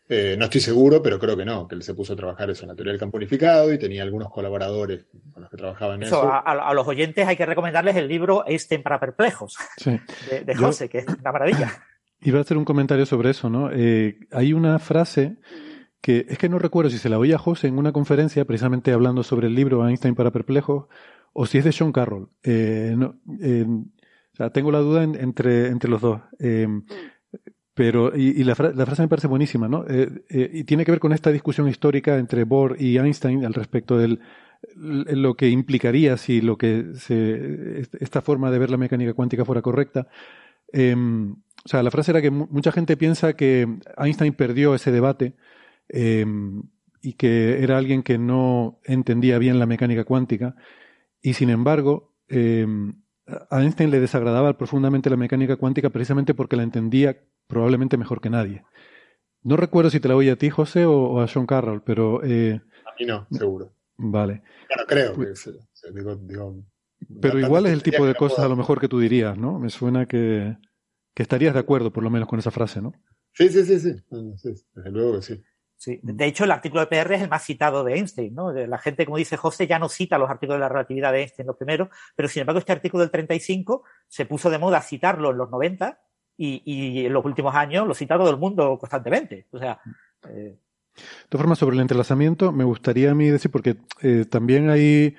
Eh, 0.10 0.36
no 0.38 0.46
estoy 0.46 0.62
seguro, 0.62 1.02
pero 1.02 1.20
creo 1.20 1.36
que 1.36 1.44
no, 1.44 1.68
que 1.68 1.76
él 1.76 1.84
se 1.84 1.94
puso 1.94 2.14
a 2.14 2.16
trabajar 2.16 2.50
eso 2.50 2.64
en 2.64 2.70
la 2.70 2.76
teoría 2.76 2.94
del 2.94 3.00
campo 3.00 3.18
unificado 3.18 3.74
y 3.74 3.78
tenía 3.78 4.04
algunos 4.04 4.30
colaboradores 4.30 5.06
con 5.34 5.42
los 5.42 5.52
que 5.52 5.58
trabajaban 5.58 5.98
en 5.98 6.08
eso. 6.08 6.32
A, 6.32 6.74
los 6.74 6.88
oyentes 6.88 7.28
hay 7.28 7.36
que 7.36 7.46
recomendarles 7.46 7.96
el 7.98 8.08
libro 8.08 8.46
Einstein 8.48 8.84
para 8.84 9.02
perplejos 9.02 9.58
de, 9.86 10.56
José, 10.56 10.88
que 10.88 11.00
es 11.00 11.06
una 11.08 11.32
maravilla. 11.32 11.72
Iba 12.22 12.40
a 12.40 12.42
hacer 12.42 12.58
un 12.58 12.66
comentario 12.66 13.06
sobre 13.06 13.32
eso, 13.32 13.50
¿no? 13.50 13.70
Eh, 13.72 14.18
hay 14.32 14.54
una 14.54 14.80
frase 14.80 15.36
que 16.02 16.26
es 16.30 16.38
que 16.38 16.48
no 16.48 16.58
recuerdo 16.58 16.90
si 16.90 16.98
se 16.98 17.10
la 17.10 17.20
oía 17.20 17.36
a 17.36 17.40
José 17.40 17.68
en 17.68 17.78
una 17.78 17.92
conferencia 17.92 18.46
precisamente 18.46 18.94
hablando 18.94 19.24
sobre 19.24 19.48
el 19.48 19.56
libro 19.56 19.88
Einstein 19.88 20.16
para 20.16 20.32
perplejos 20.32 20.86
o 21.34 21.46
si 21.46 21.58
es 21.58 21.66
de 21.66 21.74
Sean 21.74 21.92
Carroll. 21.92 22.30
Eh, 22.44 22.96
o 22.98 24.36
sea, 24.36 24.52
tengo 24.52 24.72
la 24.72 24.80
duda 24.80 25.04
entre, 25.04 25.68
entre 25.68 25.90
los 25.90 26.02
dos. 26.02 26.22
Pero, 27.78 28.12
y, 28.14 28.44
la, 28.44 28.56
frase 28.56 29.04
me 29.04 29.08
parece 29.08 29.28
buenísima, 29.28 29.70
¿no? 29.70 29.86
Eh, 29.88 30.10
eh, 30.30 30.50
y 30.52 30.64
tiene 30.64 30.84
que 30.84 30.92
ver 30.92 31.00
con 31.00 31.14
esta 31.14 31.32
discusión 31.32 31.70
histórica 31.70 32.18
entre 32.18 32.44
Bohr 32.44 32.76
y 32.80 32.98
Einstein 32.98 33.46
al 33.46 33.54
respecto 33.54 33.98
de 33.98 34.18
lo 34.76 35.36
que 35.36 35.50
implicaría 35.50 36.18
si 36.18 36.42
lo 36.42 36.58
que 36.58 36.88
se, 36.96 37.88
esta 38.00 38.22
forma 38.22 38.50
de 38.50 38.58
ver 38.58 38.72
la 38.72 38.78
mecánica 38.78 39.14
cuántica 39.14 39.46
fuera 39.46 39.62
correcta. 39.62 40.08
Em, 40.74 41.34
o 41.34 41.70
sea, 41.70 41.84
la 41.84 41.92
frase 41.92 42.12
era 42.12 42.22
que 42.22 42.32
mucha 42.32 42.72
gente 42.72 42.98
piensa 42.98 43.34
que 43.34 43.68
Einstein 43.98 44.34
perdió 44.34 44.74
ese 44.74 44.92
debate 44.92 45.36
Em, 45.90 46.64
y 47.02 47.14
que 47.14 47.64
era 47.64 47.78
alguien 47.78 48.04
que 48.04 48.18
no 48.18 48.80
entendía 48.84 49.38
bien 49.38 49.60
la 49.60 49.66
mecánica 49.66 50.04
cuántica, 50.04 50.56
y 51.22 51.34
sin 51.34 51.50
embargo, 51.50 52.14
em, 52.28 53.02
a 53.50 53.62
Einstein 53.62 53.92
le 53.92 54.00
desagradaba 54.00 54.58
profundamente 54.58 55.10
la 55.10 55.18
mecánica 55.18 55.58
cuántica 55.58 55.90
precisamente 55.90 56.34
porque 56.34 56.56
la 56.56 56.64
entendía 56.64 57.18
probablemente 57.48 57.98
mejor 57.98 58.22
que 58.22 58.30
nadie. 58.30 58.64
No 59.44 59.58
recuerdo 59.58 59.90
si 59.90 60.00
te 60.00 60.08
la 60.08 60.16
oí 60.16 60.30
a 60.30 60.36
ti, 60.36 60.50
José, 60.50 60.86
o, 60.86 61.20
a 61.22 61.28
Sean 61.28 61.46
Carroll, 61.46 61.82
pero... 61.82 62.24
Eh, 62.24 62.62
a 62.86 62.94
mí 63.00 63.06
no, 63.06 63.28
seguro. 63.32 63.74
Vale. 63.98 64.44
Bueno, 64.68 64.84
creo 64.88 65.14
que... 65.14 65.34
digo, 65.94 66.64
pero 67.22 67.40
igual 67.40 67.66
es 67.66 67.74
el 67.74 67.84
tipo 67.84 68.06
de 68.06 68.16
cosas 68.16 68.46
a 68.46 68.48
lo 68.48 68.56
mejor 68.56 68.80
que 68.80 68.88
tú 68.88 69.00
dirías, 69.00 69.38
¿no? 69.38 69.60
Me 69.60 69.70
suena 69.70 70.06
que, 70.06 70.58
que 71.14 71.24
estarías 71.24 71.54
de 71.54 71.60
acuerdo 71.60 71.92
por 71.92 72.04
lo 72.04 72.10
menos 72.10 72.28
con 72.28 72.40
esa 72.40 72.52
frase, 72.52 72.82
¿no? 72.82 72.94
Sí, 73.34 73.50
sí, 73.50 73.64
sí, 73.64 73.80
sí. 73.80 73.96
Desde 74.74 74.92
luego 74.92 75.16
que 75.16 75.22
sí. 75.22 75.44
Sí. 75.78 76.00
De 76.02 76.26
hecho, 76.26 76.44
el 76.44 76.52
artículo 76.52 76.82
de 76.82 76.88
PR 76.88 77.14
es 77.14 77.22
el 77.22 77.30
más 77.30 77.46
citado 77.46 77.84
de 77.84 77.94
Einstein, 77.94 78.34
¿no? 78.34 78.52
La 78.52 78.80
gente, 78.80 79.06
como 79.06 79.18
dice 79.18 79.38
José, 79.38 79.68
ya 79.68 79.78
no 79.78 79.90
cita 79.90 80.18
los 80.18 80.28
artículos 80.28 80.58
de 80.58 80.62
la 80.62 80.70
relatividad 80.70 81.12
de 81.12 81.22
Einstein 81.22 81.46
los 81.46 81.56
primeros, 81.56 81.90
pero 82.16 82.28
sin 82.28 82.42
embargo, 82.42 82.58
este 82.58 82.72
artículo 82.72 83.02
del 83.02 83.12
35 83.12 83.84
se 84.08 84.26
puso 84.26 84.50
de 84.50 84.58
moda 84.58 84.82
citarlo 84.82 85.30
en 85.30 85.38
los 85.38 85.52
90 85.52 86.02
y, 86.38 87.06
en 87.06 87.14
los 87.14 87.26
últimos 87.26 87.56
años 87.56 87.88
lo 87.88 87.94
cita 87.94 88.18
todo 88.18 88.30
el 88.30 88.38
mundo 88.38 88.78
constantemente. 88.78 89.48
O 89.52 89.60
sea. 89.60 89.80
Eh... 90.30 90.58
De 90.96 91.04
todas 91.30 91.44
formas, 91.44 91.60
sobre 91.60 91.76
el 91.76 91.82
entrelazamiento, 91.82 92.52
me 92.52 92.64
gustaría 92.64 93.12
a 93.12 93.16
mí 93.16 93.28
decir, 93.28 93.52
porque 93.52 93.78
eh, 94.02 94.26
también 94.26 94.70
hay 94.72 95.16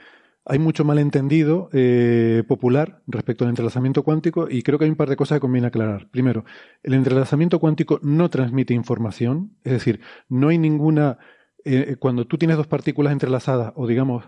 hay 0.49 0.59
mucho 0.59 0.83
malentendido 0.83 1.69
eh, 1.75 2.43
popular 2.49 3.03
respecto 3.07 3.45
al 3.45 3.51
entrelazamiento 3.51 4.03
cuántico 4.03 4.49
y 4.51 4.63
creo 4.63 4.79
que 4.79 4.87
hay 4.87 4.91
un 4.91 4.97
par 4.97 5.11
de 5.11 5.17
cosas 5.17 5.37
que 5.37 5.41
conviene 5.41 5.67
aclarar. 5.67 6.09
Primero, 6.11 6.47
el 6.83 6.95
entrelazamiento 6.95 7.61
cuántico 7.61 8.01
no 8.03 8.31
transmite 8.31 8.73
información, 8.73 9.53
es 9.63 9.73
decir, 9.73 10.01
no 10.29 10.49
hay 10.49 10.57
ninguna... 10.57 11.19
Eh, 11.65 11.97
cuando 11.99 12.27
tú 12.27 12.39
tienes 12.39 12.57
dos 12.57 12.67
partículas 12.67 13.13
entrelazadas 13.13 13.75
o 13.77 13.87
digamos 13.87 14.25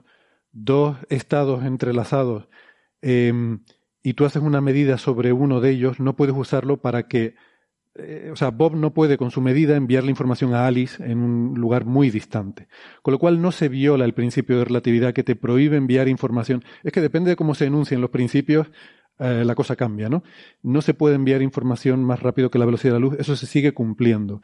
dos 0.52 0.98
estados 1.08 1.64
entrelazados 1.64 2.48
em, 3.00 3.60
y 4.02 4.14
tú 4.14 4.24
haces 4.24 4.42
una 4.42 4.60
medida 4.60 4.98
sobre 4.98 5.32
uno 5.32 5.60
de 5.60 5.70
ellos, 5.70 6.00
no 6.00 6.16
puedes 6.16 6.34
usarlo 6.34 6.80
para 6.80 7.08
que 7.08 7.34
eh, 7.96 8.30
o 8.32 8.36
sea, 8.36 8.50
Bob 8.50 8.76
no 8.76 8.94
puede 8.94 9.18
con 9.18 9.30
su 9.30 9.40
medida 9.40 9.76
enviar 9.76 10.04
la 10.04 10.10
información 10.10 10.54
a 10.54 10.66
Alice 10.66 11.02
en 11.04 11.18
un 11.18 11.54
lugar 11.54 11.84
muy 11.84 12.10
distante. 12.10 12.68
Con 13.02 13.12
lo 13.12 13.18
cual 13.18 13.42
no 13.42 13.50
se 13.52 13.68
viola 13.68 14.04
el 14.04 14.14
principio 14.14 14.58
de 14.58 14.64
relatividad 14.64 15.12
que 15.12 15.24
te 15.24 15.36
prohíbe 15.36 15.76
enviar 15.76 16.08
información. 16.08 16.64
Es 16.84 16.92
que 16.92 17.00
depende 17.00 17.30
de 17.30 17.36
cómo 17.36 17.54
se 17.54 17.66
enuncien 17.66 18.00
los 18.00 18.10
principios, 18.10 18.70
eh, 19.18 19.44
la 19.44 19.54
cosa 19.54 19.76
cambia, 19.76 20.08
¿no? 20.08 20.22
No 20.62 20.82
se 20.82 20.94
puede 20.94 21.16
enviar 21.16 21.42
información 21.42 22.04
más 22.04 22.20
rápido 22.20 22.50
que 22.50 22.58
la 22.58 22.64
velocidad 22.64 22.94
de 22.94 23.00
la 23.00 23.06
luz, 23.06 23.16
eso 23.18 23.36
se 23.36 23.46
sigue 23.46 23.72
cumpliendo. 23.72 24.40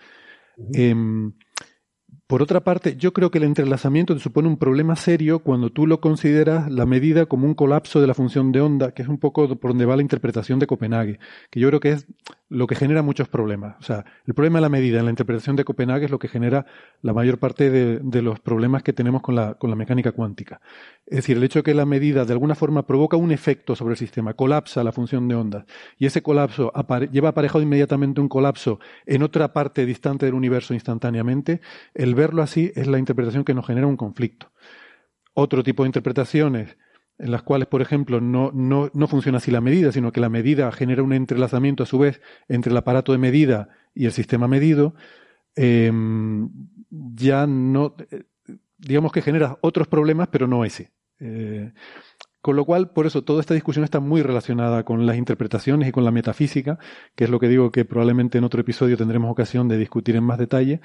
Por 2.27 2.43
otra 2.43 2.64
parte, 2.64 2.97
yo 2.97 3.12
creo 3.12 3.31
que 3.31 3.39
el 3.39 3.45
entrelazamiento 3.45 4.12
te 4.12 4.20
supone 4.20 4.49
un 4.49 4.57
problema 4.57 4.97
serio 4.97 5.39
cuando 5.39 5.70
tú 5.70 5.87
lo 5.87 6.01
consideras 6.01 6.68
la 6.68 6.85
medida 6.85 7.27
como 7.27 7.47
un 7.47 7.55
colapso 7.55 8.01
de 8.01 8.09
la 8.09 8.14
función 8.14 8.51
de 8.51 8.61
onda, 8.61 8.91
que 8.91 9.03
es 9.03 9.09
un 9.09 9.18
poco 9.18 9.55
por 9.61 9.70
donde 9.70 9.85
va 9.87 9.95
la 9.95 10.03
interpretación 10.03 10.59
de 10.59 10.66
Copenhague, 10.66 11.20
que 11.51 11.61
yo 11.61 11.68
creo 11.68 11.79
que 11.79 11.93
es 11.93 12.09
lo 12.49 12.66
que 12.66 12.74
genera 12.74 13.03
muchos 13.03 13.29
problemas. 13.29 13.77
O 13.79 13.83
sea, 13.85 14.05
el 14.27 14.35
problema 14.35 14.59
de 14.59 14.62
la 14.62 14.68
medida 14.68 14.99
en 14.99 15.05
la 15.05 15.11
interpretación 15.11 15.55
de 15.55 15.64
Copenhague 15.64 16.07
es 16.07 16.11
lo 16.11 16.18
que 16.18 16.27
genera 16.27 16.66
la 17.01 17.12
mayor 17.12 17.39
parte 17.39 17.70
de, 17.70 18.22
los 18.22 18.41
problemas 18.41 18.83
que 18.83 18.93
tenemos 18.93 19.22
con 19.22 19.37
la, 19.37 19.55
con 19.55 19.70
la 19.70 19.77
mecánica 19.77 20.11
cuántica. 20.11 20.61
Es 21.07 21.16
decir, 21.16 21.37
el 21.37 21.45
hecho 21.45 21.61
de 21.61 21.62
que 21.62 21.74
la 21.74 21.87
medida 21.87 22.24
de 22.24 22.33
alguna 22.33 22.57
forma 22.57 22.87
provoca 22.87 23.16
un 23.16 23.31
efecto 23.31 23.77
sobre 23.77 23.93
el 23.93 23.98
sistema, 23.98 24.35
colapsa 24.35 24.82
la 24.82 24.90
función 24.90 25.28
de 25.28 25.36
ondas, 25.36 25.65
y 25.97 26.07
ese 26.07 26.23
colapso 26.23 26.73
lleva 27.12 27.28
aparejado 27.28 27.62
inmediatamente 27.62 28.20
un 28.20 28.28
colapso 28.28 28.81
en 29.05 29.23
otra 29.23 29.53
parte 29.53 29.86
distante 29.86 30.27
del 30.27 30.35
universo 30.35 30.74
instantáneamente, 30.74 31.61
el 31.94 32.15
verlo 32.16 32.43
así 32.43 32.72
es 32.74 32.88
la 32.88 32.98
interpretación 32.98 33.44
que 33.44 33.55
nos 33.55 33.66
genera 33.66 33.86
un 33.86 33.97
conflicto. 33.97 34.51
Otro 35.34 35.62
tipo 35.62 35.84
de 35.84 35.88
interpretaciones 35.88 36.76
en 37.18 37.30
las 37.30 37.43
cuales, 37.43 37.68
por 37.68 37.80
ejemplo, 37.80 38.20
no, 38.20 38.51
no, 38.52 38.90
no, 38.93 39.06
funciona 39.06 39.38
así 39.38 39.51
la 39.51 39.60
medida, 39.60 39.93
sino 39.93 40.12
que 40.12 40.20
la 40.20 40.28
medida 40.28 40.70
genera 40.72 41.02
un 41.02 41.12
entrelazamiento 41.12 41.82
a 41.82 41.86
su 41.86 41.98
vez 41.98 42.20
entre 42.48 42.72
el 42.72 42.76
aparato 42.76 43.12
de 43.12 43.18
medida 43.18 43.68
y 43.94 44.05
el 44.05 44.12
sistema 44.12 44.48
medido, 44.48 44.94
em, 45.55 46.51
ya 46.90 47.47
no, 47.47 47.94
digamos 48.78 49.12
que 49.12 49.22
genera 49.22 49.59
otros 49.62 49.88
problemas, 49.88 50.28
pero 50.28 50.47
no 50.47 50.64
ese. 50.64 50.93
Eh, 51.18 51.72
con 52.43 52.55
lo 52.55 52.64
cual, 52.64 52.90
por 52.90 53.06
eso, 53.06 53.24
toda 53.24 53.40
esta 53.40 53.55
discusión 53.55 53.84
está 53.84 53.98
muy 53.98 54.22
relacionada 54.22 54.84
con 54.84 55.05
las 55.05 55.16
interpretaciones 55.16 55.88
y 55.88 55.93
con 55.93 56.05
la 56.05 56.12
metafísica, 56.12 56.78
que 57.16 57.24
es 57.24 57.30
lo 57.30 57.40
que 57.40 57.48
digo 57.48 57.72
que 57.72 57.84
probablemente 57.84 58.38
en 58.38 58.44
otro 58.44 58.60
episodio 58.60 58.97
tendremos 58.97 59.30
ocasión 59.30 59.66
de 59.66 59.78
discutir 59.78 60.14
en 60.14 60.22
más 60.22 60.38
detalle. 60.38 60.80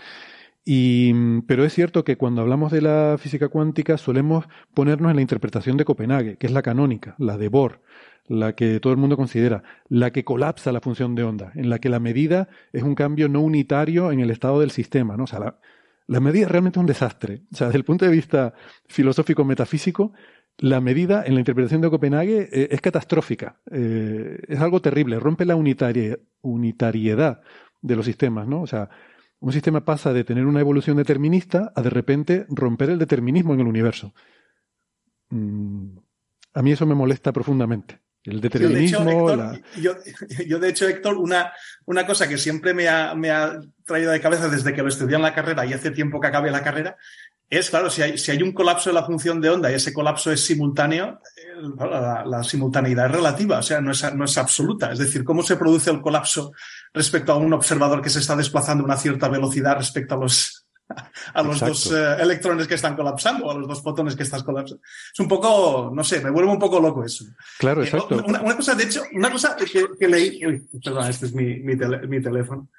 Y, 0.64 1.42
pero 1.48 1.66
es 1.66 1.74
cierto 1.74 2.04
que 2.04 2.18
cuando 2.18 2.42
hablamos 2.42 2.72
de 2.72 2.82
la 2.82 3.18
física 3.20 3.50
cuántica 3.50 3.98
solemos 3.98 4.46
ponernos 4.74 5.10
en 5.10 5.16
la 5.16 5.22
interpretación 5.22 5.78
de 5.78 5.86
Copenhague, 5.86 6.38
que 6.38 6.48
es 6.48 6.54
la 6.54 6.62
canónica, 6.62 7.16
la 7.18 7.38
de 7.38 7.50
Bohr, 7.50 7.82
la 8.28 8.54
que 8.54 8.80
todo 8.80 8.94
el 8.94 9.00
mundo 9.00 9.18
considera, 9.18 9.64
la 9.90 10.12
que 10.12 10.24
colapsa 10.24 10.72
la 10.72 10.82
función 10.82 11.16
de 11.16 11.24
onda, 11.24 11.52
en 11.56 11.70
la 11.70 11.80
que 11.80 11.90
la 11.90 12.00
medida 12.00 12.48
es 12.74 12.84
un 12.84 12.96
cambio 12.96 13.28
no 13.28 13.42
unitario 13.42 14.12
en 14.12 14.20
el 14.20 14.30
estado 14.30 14.60
del 14.60 14.72
sistema, 14.72 15.18
¿no? 15.18 15.24
O 15.24 15.28
sea, 15.28 15.40
la, 15.40 15.60
la 16.08 16.20
medida 16.20 16.46
es 16.46 16.52
realmente 16.52 16.80
un 16.80 16.86
desastre. 16.86 17.42
O 17.52 17.56
sea, 17.56 17.68
desde 17.68 17.80
el 17.80 17.86
punto 17.86 18.06
de 18.06 18.12
vista 18.12 18.54
filosófico 18.88 19.44
metafísico, 19.46 20.14
la 20.58 20.80
medida 20.80 21.24
en 21.26 21.34
la 21.34 21.40
interpretación 21.40 21.82
de 21.82 21.90
Copenhague 21.90 22.50
eh, 22.52 22.68
es 22.72 22.82
catastrófica. 22.82 23.60
Eh, 23.72 24.40
es 24.48 24.60
algo 24.60 24.82
terrible, 24.82 25.20
rompe 25.20 25.46
la 25.46 25.56
unitariedad 25.56 27.42
de 27.82 27.96
los 27.96 28.06
sistemas, 28.06 28.48
¿no? 28.48 28.62
O 28.62 28.68
sea, 28.68 28.90
un 29.42 29.52
sistema 29.52 29.84
pasa 29.84 30.14
de 30.14 30.24
tener 30.24 30.46
una 30.46 30.60
evolución 30.60 30.98
determinista 30.98 31.74
a 31.76 31.82
de 31.82 31.90
repente 31.90 32.46
romper 32.50 32.92
el 32.92 33.00
determinismo 33.00 33.54
en 33.54 33.62
el 33.62 33.68
universo. 33.68 34.14
Mm, 35.30 35.98
a 36.54 36.62
mí 36.62 36.72
eso 36.72 36.86
me 36.86 36.96
molesta 36.96 37.34
profundamente. 37.34 38.00
El 38.24 38.40
determinismo. 38.40 39.36
Yo, 39.78 40.60
de 40.60 40.70
hecho, 40.70 40.88
Héctor, 40.88 41.18
una, 41.18 41.52
una 41.86 42.06
cosa 42.06 42.30
que 42.30 42.38
siempre 42.38 42.72
me 42.72 42.88
ha, 42.88 43.16
me 43.16 43.32
ha, 43.32 43.60
traído 43.84 44.12
de 44.12 44.22
cabeza 44.22 44.48
desde 44.48 44.74
que 44.74 44.84
lo 44.84 44.90
estudié 44.90 45.16
en 45.16 45.24
la 45.24 45.34
carrera 45.34 45.66
y 45.66 45.74
hace 45.74 45.90
tiempo 45.90 46.22
que 46.22 46.28
acabé 46.28 46.52
la 46.52 46.64
carrera, 46.64 46.98
es, 47.58 47.70
claro, 47.70 47.90
si 47.90 48.02
hay, 48.02 48.18
si 48.18 48.32
hay 48.32 48.42
un 48.42 48.54
colapso 48.54 48.90
de 48.90 48.94
la 48.94 49.04
función 49.04 49.42
de 49.42 49.50
onda 49.50 49.70
y 49.70 49.74
ese 49.76 49.92
colapso 49.92 50.32
es 50.32 50.40
simultáneo, 50.40 51.20
la, 52.26 52.44
simultaneidad 52.46 53.08
es 53.08 53.12
relativa, 53.12 53.60
o 53.60 53.62
sea, 53.62 53.82
no 53.82 53.92
es, 53.92 54.16
no 54.16 54.24
es 54.24 54.38
absoluta. 54.38 54.94
Es 54.94 55.00
decir, 55.00 55.26
cómo 55.26 55.44
se 55.44 55.58
produce 55.58 55.92
el 55.92 56.00
colapso 56.00 56.54
respecto 56.94 57.34
a 57.34 57.36
un 57.36 57.52
observador 57.52 58.02
que 58.02 58.10
se 58.10 58.20
está 58.20 58.38
desplazando 58.38 58.84
a 58.84 58.86
una 58.86 58.96
cierta 58.96 59.28
velocidad 59.28 59.76
respecto 59.76 60.16
a 60.16 60.18
los, 60.18 60.66
a 61.34 61.44
los 61.44 61.60
dos 61.60 61.92
eh, 61.92 62.16
electrones 62.22 62.70
que 62.70 62.76
están 62.76 62.96
colapsando 62.96 63.46
o 63.46 63.52
a 63.52 63.56
los 63.56 63.68
dos 63.68 63.82
fotones 63.82 64.16
que 64.16 64.24
estás 64.24 64.44
colapsando. 64.44 64.82
Es 65.14 65.20
un 65.20 65.28
poco, 65.28 65.92
no 65.94 66.06
sé, 66.06 66.22
me 66.22 66.32
vuelve 66.32 66.52
un 66.52 66.60
poco 66.60 66.80
loco 66.80 67.04
eso. 67.04 67.26
Claro, 67.60 67.82
eh, 67.82 67.86
exacto. 67.86 68.24
una, 68.26 68.56
cosa, 68.56 68.76
de 68.76 68.84
hecho, 68.86 69.04
una 69.14 69.30
cosa 69.30 69.58
que, 69.58 70.08
leí, 70.08 70.46
uy, 70.46 70.70
perdón, 70.82 71.10
este 71.10 71.26
es 71.26 71.34
mi, 71.34 71.60
mi, 71.60 71.76
mi 71.76 72.22
teléfono. 72.22 72.70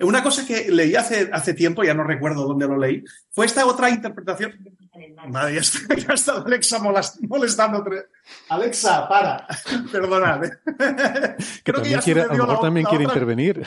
Una 0.00 0.22
cosa 0.22 0.46
que 0.46 0.70
leí 0.70 0.94
hace, 0.94 1.30
hace 1.32 1.54
tiempo, 1.54 1.82
ya 1.82 1.94
no 1.94 2.04
recuerdo 2.04 2.46
dónde 2.46 2.66
lo 2.66 2.78
leí, 2.78 3.04
fue 3.30 3.46
esta 3.46 3.66
otra 3.66 3.90
interpretación. 3.90 4.52
Vale, 5.28 5.54
ya 5.54 5.60
está, 5.60 5.94
ya 5.94 6.14
está 6.14 6.32
Alexa 6.38 6.78
molestando. 7.20 7.84
Alexa, 8.48 9.08
para. 9.08 9.46
Perdonad. 9.92 10.40
Creo 11.64 11.82
que, 11.82 11.90
ya 11.90 12.00
quiere, 12.00 12.22
a 12.22 12.26
lo 12.26 12.46
mejor 12.46 12.60
también 12.60 12.86
quiere 12.86 13.04
intervenir. 13.04 13.66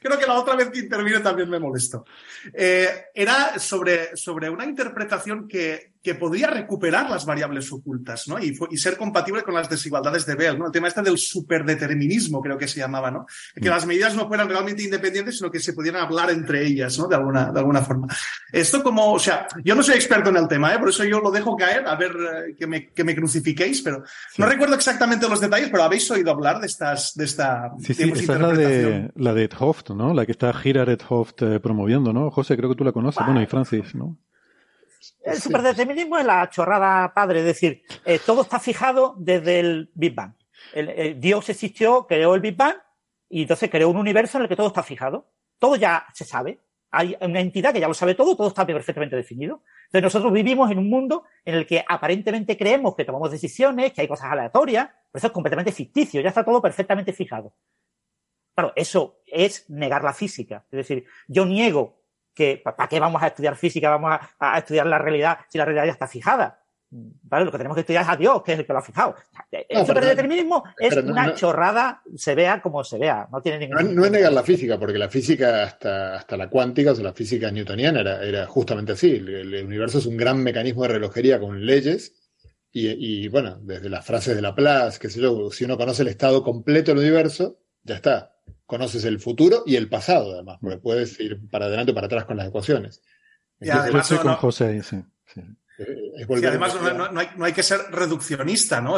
Creo 0.00 0.18
que 0.18 0.26
la 0.26 0.34
otra 0.34 0.56
vez 0.56 0.70
que 0.70 0.80
intervino 0.80 1.20
también 1.22 1.48
me 1.50 1.58
molestó. 1.58 2.04
Eh, 2.52 3.06
era 3.14 3.58
sobre, 3.58 4.16
sobre 4.16 4.48
una 4.48 4.64
interpretación 4.64 5.48
que, 5.48 5.93
que 6.04 6.14
podría 6.14 6.48
recuperar 6.48 7.08
las 7.08 7.24
variables 7.24 7.72
ocultas, 7.72 8.28
¿no? 8.28 8.38
Y, 8.38 8.54
y, 8.70 8.76
ser 8.76 8.98
compatible 8.98 9.42
con 9.42 9.54
las 9.54 9.70
desigualdades 9.70 10.26
de 10.26 10.34
Bell, 10.34 10.58
¿no? 10.58 10.66
El 10.66 10.72
tema 10.72 10.88
este 10.88 11.00
del 11.00 11.16
superdeterminismo, 11.16 12.42
creo 12.42 12.58
que 12.58 12.68
se 12.68 12.78
llamaba, 12.78 13.10
¿no? 13.10 13.24
Que 13.54 13.70
mm. 13.70 13.72
las 13.72 13.86
medidas 13.86 14.14
no 14.14 14.28
fueran 14.28 14.46
realmente 14.46 14.82
independientes, 14.82 15.38
sino 15.38 15.50
que 15.50 15.60
se 15.60 15.72
pudieran 15.72 16.02
hablar 16.02 16.28
entre 16.28 16.66
ellas, 16.66 16.98
¿no? 16.98 17.08
De 17.08 17.16
alguna, 17.16 17.50
de 17.50 17.58
alguna 17.58 17.80
forma. 17.80 18.06
Esto 18.52 18.82
como, 18.82 19.14
o 19.14 19.18
sea, 19.18 19.48
yo 19.64 19.74
no 19.74 19.82
soy 19.82 19.94
experto 19.94 20.28
en 20.28 20.36
el 20.36 20.46
tema, 20.46 20.74
¿eh? 20.74 20.78
Por 20.78 20.90
eso 20.90 21.04
yo 21.04 21.20
lo 21.20 21.30
dejo 21.30 21.56
caer, 21.56 21.86
a 21.86 21.96
ver 21.96 22.10
eh, 22.12 22.54
que, 22.54 22.66
me, 22.66 22.90
que 22.90 23.02
me 23.02 23.16
crucifiquéis, 23.16 23.80
pero 23.80 24.04
no 24.36 24.44
recuerdo 24.44 24.74
exactamente 24.74 25.26
los 25.26 25.40
detalles, 25.40 25.70
pero 25.70 25.84
habéis 25.84 26.10
oído 26.10 26.32
hablar 26.32 26.60
de 26.60 26.66
estas, 26.66 27.14
de 27.14 27.24
esta. 27.24 27.72
Sí, 27.78 27.94
sí, 27.94 28.12
esta 28.14 28.34
es 28.34 28.40
la 28.40 28.52
de, 28.52 29.10
la 29.16 29.32
de 29.32 29.44
Ed 29.44 29.52
Hoft, 29.58 29.88
¿no? 29.92 30.12
La 30.12 30.26
que 30.26 30.32
está 30.32 30.52
Gira 30.52 30.82
Ed 30.82 31.00
Hoft 31.08 31.40
eh, 31.40 31.60
promoviendo, 31.60 32.12
¿no? 32.12 32.30
José, 32.30 32.58
creo 32.58 32.68
que 32.68 32.76
tú 32.76 32.84
la 32.84 32.92
conoces, 32.92 33.24
bueno, 33.24 33.40
y 33.40 33.46
Francis, 33.46 33.94
¿no? 33.94 34.18
El 35.22 35.40
superdeterminismo 35.40 36.18
es 36.18 36.24
la 36.24 36.48
chorrada 36.50 37.12
padre, 37.14 37.40
es 37.40 37.44
decir, 37.46 37.82
eh, 38.04 38.18
todo 38.24 38.42
está 38.42 38.58
fijado 38.58 39.14
desde 39.18 39.60
el 39.60 39.90
Big 39.94 40.14
Bang. 40.14 40.34
Dios 41.16 41.48
existió, 41.48 42.06
creó 42.06 42.34
el 42.34 42.40
Big 42.40 42.56
Bang 42.56 42.76
y 43.28 43.42
entonces 43.42 43.70
creó 43.70 43.88
un 43.88 43.96
universo 43.96 44.38
en 44.38 44.42
el 44.42 44.48
que 44.48 44.56
todo 44.56 44.68
está 44.68 44.82
fijado. 44.82 45.30
Todo 45.58 45.76
ya 45.76 46.06
se 46.12 46.24
sabe. 46.24 46.60
Hay 46.90 47.16
una 47.20 47.40
entidad 47.40 47.72
que 47.72 47.80
ya 47.80 47.88
lo 47.88 47.94
sabe 47.94 48.14
todo, 48.14 48.36
todo 48.36 48.48
está 48.48 48.64
perfectamente 48.64 49.16
definido. 49.16 49.62
Entonces 49.86 50.02
nosotros 50.02 50.32
vivimos 50.32 50.70
en 50.70 50.78
un 50.78 50.88
mundo 50.88 51.24
en 51.44 51.54
el 51.54 51.66
que 51.66 51.84
aparentemente 51.86 52.56
creemos 52.56 52.94
que 52.94 53.04
tomamos 53.04 53.30
decisiones, 53.30 53.92
que 53.92 54.00
hay 54.00 54.08
cosas 54.08 54.30
aleatorias, 54.30 54.86
pero 54.86 55.18
eso 55.18 55.26
es 55.26 55.32
completamente 55.32 55.72
ficticio, 55.72 56.20
ya 56.20 56.28
está 56.28 56.44
todo 56.44 56.62
perfectamente 56.62 57.12
fijado. 57.12 57.54
Claro, 58.54 58.72
eso 58.76 59.20
es 59.26 59.68
negar 59.68 60.04
la 60.04 60.12
física. 60.12 60.64
Es 60.70 60.76
decir, 60.76 61.04
yo 61.26 61.44
niego 61.44 62.03
que 62.34 62.60
¿para 62.62 62.88
qué 62.88 63.00
vamos 63.00 63.22
a 63.22 63.28
estudiar 63.28 63.56
física? 63.56 63.90
Vamos 63.90 64.18
a, 64.38 64.58
estudiar 64.58 64.86
la 64.86 64.98
realidad 64.98 65.38
si 65.48 65.58
la 65.58 65.64
realidad 65.64 65.86
ya 65.86 65.92
está 65.92 66.08
fijada. 66.08 66.60
¿Vale? 66.96 67.44
Lo 67.44 67.50
que 67.50 67.58
tenemos 67.58 67.74
que 67.74 67.80
estudiar 67.80 68.04
es 68.04 68.08
a 68.08 68.16
Dios, 68.16 68.42
que 68.44 68.52
es 68.52 68.58
el 68.60 68.66
que 68.66 68.72
lo 68.72 68.78
ha 68.78 68.82
fijado. 68.82 69.16
El 69.50 69.84
superdeterminismo 69.84 70.62
es 70.78 70.96
una 70.96 71.34
chorrada, 71.34 72.02
se 72.14 72.36
vea 72.36 72.62
como 72.62 72.84
se 72.84 72.98
vea. 72.98 73.26
No 73.32 73.40
tiene 73.42 73.58
ningún. 73.58 73.96
No, 73.96 74.04
es 74.04 74.12
negar 74.12 74.32
la 74.32 74.44
física, 74.44 74.78
porque 74.78 74.96
la 74.98 75.08
física 75.08 75.64
hasta, 75.64 76.14
hasta 76.14 76.36
la 76.36 76.48
cuántica, 76.48 76.92
o 76.92 76.94
sea, 76.94 77.02
la 77.02 77.12
física 77.12 77.50
newtoniana 77.50 78.00
era, 78.00 78.22
era 78.22 78.46
justamente 78.46 78.92
así. 78.92 79.10
El, 79.10 79.64
universo 79.64 79.98
es 79.98 80.06
un 80.06 80.16
gran 80.16 80.40
mecanismo 80.40 80.82
de 80.82 80.88
relojería 80.90 81.40
con 81.40 81.66
leyes. 81.66 82.14
Y, 82.70 83.24
y 83.24 83.28
bueno, 83.28 83.58
desde 83.60 83.88
las 83.88 84.04
frases 84.04 84.36
de 84.36 84.42
Laplace, 84.42 85.00
qué 85.00 85.08
sé 85.08 85.20
yo, 85.20 85.50
si 85.50 85.64
uno 85.64 85.76
conoce 85.76 86.02
el 86.02 86.08
estado 86.08 86.44
completo 86.44 86.92
del 86.92 87.00
universo, 87.00 87.58
ya 87.82 87.96
está 87.96 88.33
conoces 88.74 89.04
el 89.04 89.20
futuro 89.20 89.62
y 89.66 89.76
el 89.76 89.88
pasado, 89.88 90.32
además, 90.32 90.58
porque 90.60 90.78
puedes 90.78 91.20
ir 91.20 91.38
para 91.48 91.66
adelante 91.66 91.92
o 91.92 91.94
para 91.94 92.06
atrás 92.06 92.24
con 92.24 92.36
las 92.36 92.48
ecuaciones. 92.48 93.00
Y 93.60 93.70
además, 93.70 94.10
no, 94.10 94.20
con 94.20 94.34
José, 94.34 94.82
sí. 94.82 94.96
Eh, 95.78 96.26
además 96.28 96.74
no, 97.36 97.44
hay, 97.44 97.52
que 97.52 97.62
ser 97.62 97.78
reduccionista, 97.92 98.80
¿no? 98.80 98.96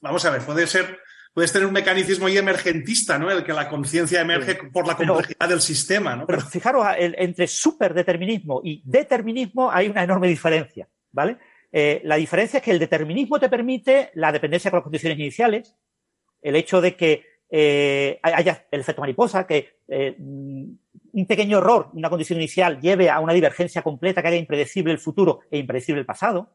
vamos 0.00 0.24
a 0.24 0.30
ver, 0.30 0.40
puede 0.40 0.66
ser, 0.66 1.00
puedes 1.34 1.52
tener 1.52 1.66
un 1.66 1.74
mecanismo 1.74 2.28
ahí 2.28 2.38
emergentista, 2.38 3.18
¿no? 3.18 3.30
El 3.30 3.44
que 3.44 3.52
la 3.52 3.68
conciencia 3.68 4.22
emerge 4.22 4.54
por 4.72 4.86
la 4.86 4.96
complejidad 4.96 5.50
del 5.50 5.60
sistema, 5.60 6.16
¿no? 6.16 6.26
Pero, 6.26 6.40
fijaros, 6.40 6.86
entre 6.98 7.46
superdeterminismo 7.46 8.62
y 8.64 8.82
determinismo 8.86 9.70
hay 9.70 9.88
una 9.88 10.02
enorme 10.02 10.28
diferencia, 10.28 10.88
¿vale? 11.12 11.36
Eh, 11.70 12.00
la 12.04 12.16
diferencia 12.16 12.56
es 12.56 12.64
que 12.64 12.70
el 12.70 12.78
determinismo 12.78 13.38
te 13.38 13.50
permite 13.50 14.12
la 14.14 14.32
dependencia 14.32 14.70
con 14.70 14.78
las 14.78 14.84
condiciones 14.84 15.18
iniciales, 15.18 15.74
el 16.40 16.56
hecho 16.56 16.80
de 16.80 16.96
que 16.96 17.29
eh, 17.50 18.18
haya 18.22 18.66
el 18.70 18.80
efecto 18.80 19.00
mariposa, 19.00 19.46
que 19.46 19.80
eh, 19.88 20.16
un 20.18 21.26
pequeño 21.26 21.58
error, 21.58 21.90
una 21.92 22.08
condición 22.08 22.38
inicial, 22.38 22.80
lleve 22.80 23.10
a 23.10 23.20
una 23.20 23.32
divergencia 23.32 23.82
completa 23.82 24.22
que 24.22 24.28
haga 24.28 24.36
impredecible 24.36 24.92
el 24.92 24.98
futuro 24.98 25.40
e 25.50 25.58
impredecible 25.58 26.00
el 26.00 26.06
pasado. 26.06 26.50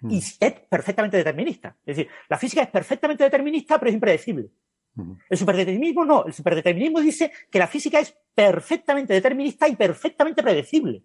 Hmm. 0.00 0.10
Y 0.10 0.18
es 0.18 0.36
perfectamente 0.68 1.16
determinista. 1.16 1.76
Es 1.84 1.96
decir, 1.96 2.10
la 2.28 2.38
física 2.38 2.62
es 2.62 2.68
perfectamente 2.68 3.24
determinista, 3.24 3.78
pero 3.78 3.88
es 3.88 3.94
impredecible. 3.94 4.48
Hmm. 4.94 5.12
El 5.28 5.38
superdeterminismo 5.38 6.04
no. 6.04 6.24
El 6.26 6.32
superdeterminismo 6.32 7.00
dice 7.00 7.32
que 7.50 7.58
la 7.58 7.66
física 7.66 7.98
es 7.98 8.14
perfectamente 8.34 9.14
determinista 9.14 9.68
y 9.68 9.76
perfectamente 9.76 10.42
predecible. 10.42 11.02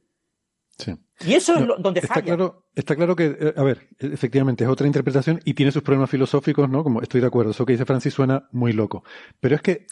Y 1.26 1.34
eso 1.34 1.56
es 1.56 1.68
donde 1.80 2.00
está 2.00 2.22
Claro, 2.22 2.66
está 2.76 2.96
claro 2.96 3.16
que, 3.16 3.38
eh, 3.40 3.54
a 3.56 3.64
ver, 3.64 3.88
efectivamente 4.00 4.64
es 4.64 4.70
otra 4.70 4.88
interpretación 4.88 5.40
y 5.46 5.54
tiene 5.54 5.72
sus 5.72 5.84
problemas 5.84 6.10
filosóficos, 6.10 6.70
¿no? 6.70 6.84
Como 6.84 7.02
estoy 7.02 7.22
de 7.22 7.28
acuerdo, 7.28 7.52
eso 7.52 7.66
que 7.66 7.74
dice 7.74 7.86
Francis 7.86 8.14
suena 8.14 8.48
muy 8.52 8.74
loco. 8.74 9.04
Pero 9.40 9.56
es 9.56 9.62
que, 9.62 9.86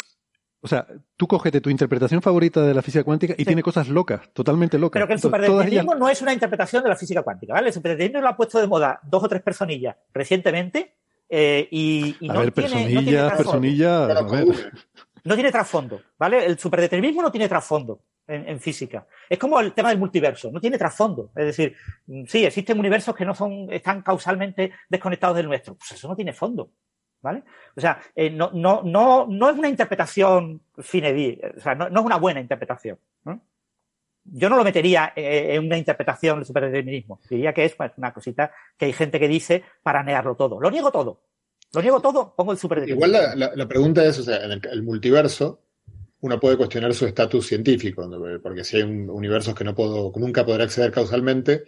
o 0.60 0.68
sea, 0.68 0.88
tú 1.16 1.28
cógete 1.28 1.62
tu 1.62 1.70
interpretación 1.70 2.22
favorita 2.22 2.66
de 2.66 2.74
la 2.74 2.82
física 2.82 3.04
cuántica 3.04 3.36
y 3.38 3.46
tiene 3.46 3.64
cosas 3.64 3.88
locas, 3.88 4.34
totalmente 4.34 4.78
locas. 4.78 5.00
Pero 5.00 5.08
que 5.08 5.14
el 5.14 5.20
superdeterminismo 5.20 5.96
no 5.96 6.10
es 6.10 6.22
una 6.22 6.34
interpretación 6.34 6.84
de 6.84 6.90
la 6.90 6.96
física 6.96 7.24
cuántica, 7.24 7.54
¿vale? 7.54 7.68
El 7.68 7.74
superdeterminismo 7.74 8.22
lo 8.22 8.30
ha 8.30 8.36
puesto 8.36 8.60
de 8.60 8.68
moda 8.68 9.00
dos 9.04 9.24
o 9.24 9.30
tres 9.30 9.42
personillas 9.42 9.96
recientemente 10.14 10.96
eh, 11.30 11.68
y, 11.72 12.30
a 12.30 12.40
ver, 12.40 12.52
personillas, 12.52 13.34
personillas, 13.38 14.26
No 15.24 15.36
tiene 15.36 15.52
trasfondo, 15.52 16.02
¿vale? 16.18 16.46
El 16.46 16.60
superdeterminismo 16.60 17.22
no 17.22 17.32
tiene 17.32 17.48
trasfondo 17.48 18.02
en, 18.32 18.60
física. 18.60 19.06
Es 19.30 19.38
como 19.38 19.60
el 19.60 19.74
tema 19.74 19.90
del 19.90 20.00
multiverso, 20.00 20.52
no 20.52 20.60
tiene 20.60 20.78
trasfondo. 20.78 21.32
Es 21.36 21.46
decir, 21.46 21.76
sí, 22.28 22.46
existen 22.46 22.80
universos 22.80 23.16
que 23.16 23.26
no 23.26 23.36
son, 23.36 23.72
están 23.72 24.02
causalmente 24.02 24.72
desconectados 24.90 25.38
del 25.38 25.48
nuestro. 25.48 25.76
Pues 25.76 25.92
eso 25.92 26.08
no 26.08 26.16
tiene 26.16 26.34
fondo. 26.34 26.72
¿Vale? 27.22 27.44
O 27.76 27.82
sea, 27.82 28.02
eh, 28.16 28.32
no, 28.32 28.50
no, 28.52 28.82
no, 28.84 29.28
no 29.30 29.50
es 29.52 29.56
una 29.56 29.70
interpretación 29.70 30.60
finevi, 30.80 31.40
o 31.56 31.60
sea, 31.60 31.76
no, 31.76 31.86
es 31.86 32.06
una 32.06 32.18
buena 32.18 32.40
interpretación. 32.40 32.98
Yo 34.24 34.50
no 34.50 34.58
lo 34.58 34.64
metería 34.64 35.14
eh, 35.16 35.56
en 35.56 35.66
una 35.66 35.78
interpretación 35.78 36.38
del 36.38 36.46
superdeterminismo. 36.46 37.20
Diría 37.30 37.54
que 37.54 37.66
es 37.66 37.76
pues, 37.76 37.92
una 37.98 38.14
cosita 38.14 38.52
que 38.76 38.86
hay 38.86 38.94
gente 38.94 39.20
que 39.20 39.28
dice 39.28 39.64
para 39.84 40.04
negarlo 40.04 40.36
todo. 40.36 40.60
Lo 40.60 40.72
niego 40.72 40.92
todo. 40.92 41.22
Lo 41.74 41.82
niego 41.82 42.02
todo, 42.02 42.34
pongo 42.36 42.52
el 42.52 42.58
superdeterminismo. 42.58 43.08
Igual 43.08 43.52
la, 43.56 43.68
pregunta 43.68 44.04
es, 44.04 44.20
o 44.20 44.24
sea, 44.24 44.44
en 44.44 44.52
el 44.52 44.84
multiverso, 44.84 45.62
uno 46.22 46.40
puede 46.40 46.58
cuestionar 46.58 46.94
su 46.94 47.06
estatus 47.06 47.48
científico, 47.48 48.10
porque 48.42 48.64
si 48.64 48.78
hay 48.78 48.84
un, 48.84 49.10
universos 49.10 49.56
que 49.56 49.64
no 49.64 49.76
puedo, 49.76 50.12
nunca 50.16 50.46
podrá 50.46 50.64
acceder 50.64 50.92
causalmente, 50.92 51.64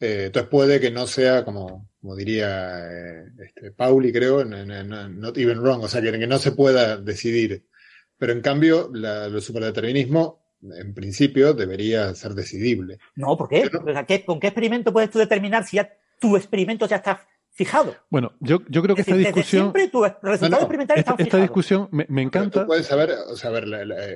eh, 0.00 0.24
entonces 0.26 0.50
puede 0.50 0.80
que 0.80 0.90
no 0.90 1.06
sea, 1.06 1.44
como, 1.44 1.90
como 2.00 2.16
diría 2.16 2.90
eh, 2.90 3.24
este, 3.44 3.70
Pauli, 3.70 4.12
creo, 4.12 4.44
not 4.44 5.38
even 5.38 5.60
wrong, 5.60 5.84
o 5.84 5.88
sea, 5.88 6.02
que, 6.02 6.26
no 6.26 6.38
se 6.38 6.52
pueda 6.52 6.96
decidir. 6.96 7.66
Pero 8.18 8.32
en 8.32 8.40
cambio, 8.40 8.90
el 8.94 9.40
superdeterminismo, 9.40 10.44
en 10.62 10.94
principio, 10.94 11.52
debería 11.52 12.14
ser 12.14 12.34
decidible. 12.34 12.98
No, 13.16 13.36
¿por 13.36 13.48
qué? 13.48 13.70
¿Con 14.24 14.40
qué 14.40 14.48
experimento 14.48 14.92
puedes 14.92 15.10
tú 15.10 15.18
determinar 15.18 15.64
si 15.64 15.76
ya 15.76 15.96
tu 16.20 16.36
experimento 16.36 16.86
ya 16.86 16.96
está 16.96 17.26
fijado. 17.54 17.96
Bueno, 18.10 18.32
yo, 18.40 18.60
yo 18.68 18.82
creo 18.82 18.94
que 18.94 19.02
esta 19.02 19.16
discusión. 19.16 19.72
Siempre 19.72 19.88
tus 19.88 20.06
resultados 20.22 20.64
experimentales 20.64 21.06
esta, 21.06 21.22
esta 21.22 21.38
discusión 21.38 21.88
me, 21.92 22.04
me 22.08 22.22
encanta. 22.22 22.62
Tú 22.62 22.66
puedes 22.66 22.86
saber, 22.86 23.14
o 23.28 23.36
sea, 23.36 23.50
ver, 23.50 23.64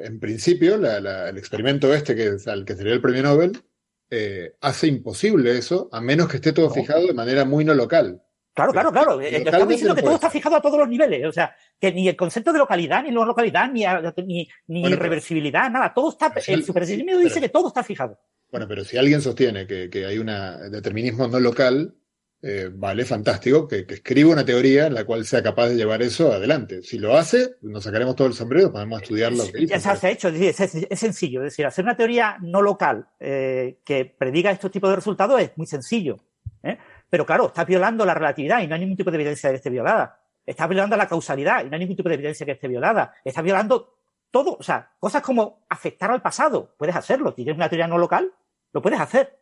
en 0.05 0.21
principio, 0.21 0.75
el 0.75 1.39
experimento 1.39 1.95
este, 1.95 2.15
que 2.15 2.27
es 2.35 2.49
al 2.49 2.65
que 2.65 2.75
sería 2.75 2.93
el 2.93 3.01
premio 3.01 3.23
Nobel, 3.23 3.63
eh, 4.11 4.57
hace 4.61 4.89
imposible 4.89 5.57
eso, 5.57 5.89
a 5.93 6.01
menos 6.01 6.29
que 6.29 6.37
esté 6.37 6.53
todo 6.53 6.71
fijado 6.71 7.07
de 7.07 7.15
manera 7.15 7.45
muy 7.45 7.65
no 7.65 7.75
local. 7.75 8.23
Claro, 8.55 8.73
claro, 8.73 8.91
claro. 8.91 9.21
Estamos 9.21 9.69
diciendo 9.69 9.95
que 9.95 10.03
todo 10.03 10.17
está 10.17 10.31
fijado 10.31 10.57
a 10.57 10.61
todos 10.61 10.79
los 10.79 10.89
niveles. 10.89 11.25
O 11.27 11.31
sea, 11.31 11.55
que 11.79 11.93
ni 11.93 12.09
el 12.09 12.17
concepto 12.17 12.53
de 12.53 12.59
localidad, 12.59 13.05
ni 13.05 13.13
no 13.13 13.25
localidad, 13.25 13.71
ni, 13.71 13.85
ni, 14.27 14.49
ni 14.67 14.83
irreversibilidad, 14.83 15.71
nada. 15.71 15.95
Todo 15.95 16.11
está. 16.11 16.33
El 16.49 16.65
superdeterminismo 16.65 17.21
dice 17.21 17.41
que 17.41 17.51
todo 17.51 17.69
está 17.69 17.85
fijado. 17.85 18.19
Bueno, 18.51 18.67
pero 18.67 18.83
si 18.83 18.97
alguien 18.97 19.23
sostiene 19.23 19.67
que, 19.69 19.89
que 19.91 20.07
hay 20.07 20.19
un 20.19 20.27
determinismo 20.73 21.29
no 21.29 21.39
local, 21.39 21.95
eh, 22.41 22.71
vale, 22.73 23.05
fantástico, 23.05 23.67
que, 23.67 23.85
escriba 23.89 24.31
una 24.31 24.45
teoría 24.45 24.87
en 24.87 24.95
la 24.95 25.05
cual 25.05 25.25
sea 25.25 25.43
capaz 25.43 25.69
de 25.69 25.75
llevar 25.75 26.03
eso 26.03 26.33
adelante. 26.33 26.83
Si 26.83 26.99
lo 26.99 27.17
hace, 27.17 27.57
nos 27.63 27.83
sacaremos 27.83 28.15
todo 28.15 28.29
el 28.29 28.35
sombrero, 28.35 28.71
podemos 28.71 29.03
estudiarlo. 29.03 29.43
Ya 29.67 29.81
se 29.81 30.07
ha 30.07 30.11
hecho, 30.11 30.29
es, 30.29 30.61
es, 30.61 30.99
sencillo. 31.01 31.41
Es 31.41 31.53
decir, 31.53 31.67
hacer 31.67 31.85
una 31.85 31.97
teoría 31.97 32.37
no 32.41 32.63
local 32.63 33.09
eh, 33.19 33.81
que 33.85 34.05
prediga 34.05 34.53
estos 34.53 34.71
tipos 34.71 34.89
de 34.89 34.97
resultados 34.97 35.41
es 35.41 35.51
muy 35.57 35.67
sencillo. 35.67 36.19
¿eh? 36.63 36.79
Pero 37.11 37.27
claro, 37.27 37.47
está 37.47 37.65
violando 37.65 38.05
la 38.05 38.15
relatividad 38.15 38.63
y 38.63 38.69
no 38.69 38.75
hay 38.77 38.83
ningún 38.83 38.97
tipo 38.97 39.11
de 39.11 39.17
evidencia 39.17 39.49
de 39.49 39.55
que 39.55 39.57
esté 39.57 39.71
violada. 39.71 40.21
Está 40.47 40.69
violando 40.69 40.97
la 40.97 41.09
causalidad 41.09 41.65
y 41.65 41.69
no 41.69 41.75
hay 41.75 41.81
ningún 41.81 41.97
tipo 41.97 42.09
de 42.09 42.15
evidencia 42.15 42.47
que 42.47 42.53
esté 42.53 42.69
violada. 42.69 43.15
Está 43.25 43.43
violando 43.43 43.99
todo, 44.31 44.57
o 44.59 44.63
sea, 44.63 44.93
cosas 45.01 45.23
como 45.23 45.67
afectar 45.69 46.11
al 46.13 46.23
pasado. 46.23 46.75
Puedes 46.79 46.95
hacerlo. 46.95 47.31
Si 47.31 47.43
tienes 47.43 47.57
una 47.57 47.69
teoría 47.69 47.89
no 47.89 47.99
local, 47.99 48.33
lo 48.73 48.81
puedes 48.81 49.01
hacer. 49.01 49.41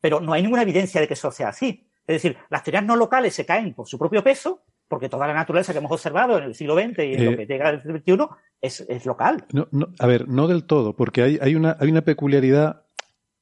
Pero 0.00 0.20
no 0.20 0.32
hay 0.32 0.42
ninguna 0.42 0.62
evidencia 0.62 1.00
de 1.00 1.08
que 1.08 1.14
eso 1.14 1.32
sea 1.32 1.48
así. 1.48 1.87
Es 2.08 2.22
decir, 2.22 2.38
las 2.48 2.64
teorías 2.64 2.84
no 2.84 2.96
locales 2.96 3.34
se 3.34 3.44
caen 3.44 3.74
por 3.74 3.86
su 3.86 3.98
propio 3.98 4.24
peso, 4.24 4.62
porque 4.88 5.10
toda 5.10 5.26
la 5.26 5.34
naturaleza 5.34 5.72
que 5.72 5.78
hemos 5.78 5.92
observado 5.92 6.38
en 6.38 6.44
el 6.44 6.54
siglo 6.54 6.74
XX 6.74 6.98
y 7.00 7.14
en 7.14 7.24
lo 7.26 7.30
eh, 7.32 7.36
que 7.36 7.46
llega 7.46 7.68
el 7.68 7.82
siglo 7.82 7.98
XXI 7.98 8.34
es, 8.62 8.80
es 8.88 9.04
local. 9.04 9.44
No, 9.52 9.68
no, 9.70 9.90
a 9.98 10.06
ver, 10.06 10.26
no 10.26 10.48
del 10.48 10.64
todo, 10.64 10.96
porque 10.96 11.22
hay, 11.22 11.38
hay, 11.42 11.54
una, 11.54 11.76
hay 11.78 11.90
una 11.90 12.00
peculiaridad. 12.00 12.84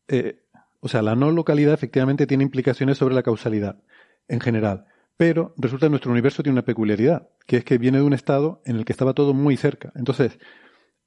Eh, 0.09 0.41
o 0.81 0.89
sea, 0.89 1.01
la 1.01 1.15
no 1.15 1.31
localidad 1.31 1.75
efectivamente 1.75 2.27
tiene 2.27 2.43
implicaciones 2.43 2.99
sobre 2.99 3.15
la 3.15 3.23
causalidad 3.23 3.79
en 4.27 4.41
general. 4.41 4.87
Pero 5.17 5.55
resulta 5.57 5.87
que 5.87 5.91
nuestro 5.91 6.11
universo 6.11 6.43
tiene 6.43 6.55
una 6.55 6.65
peculiaridad, 6.65 7.29
que 7.47 7.59
es 7.59 7.65
que 7.65 7.79
viene 7.79 7.99
de 7.99 8.05
un 8.05 8.15
estado 8.15 8.61
en 8.67 8.77
el 8.77 8.85
que 8.85 8.93
estaba 8.93 9.15
todo 9.15 9.33
muy 9.33 9.57
cerca. 9.57 9.93
Entonces, 9.95 10.41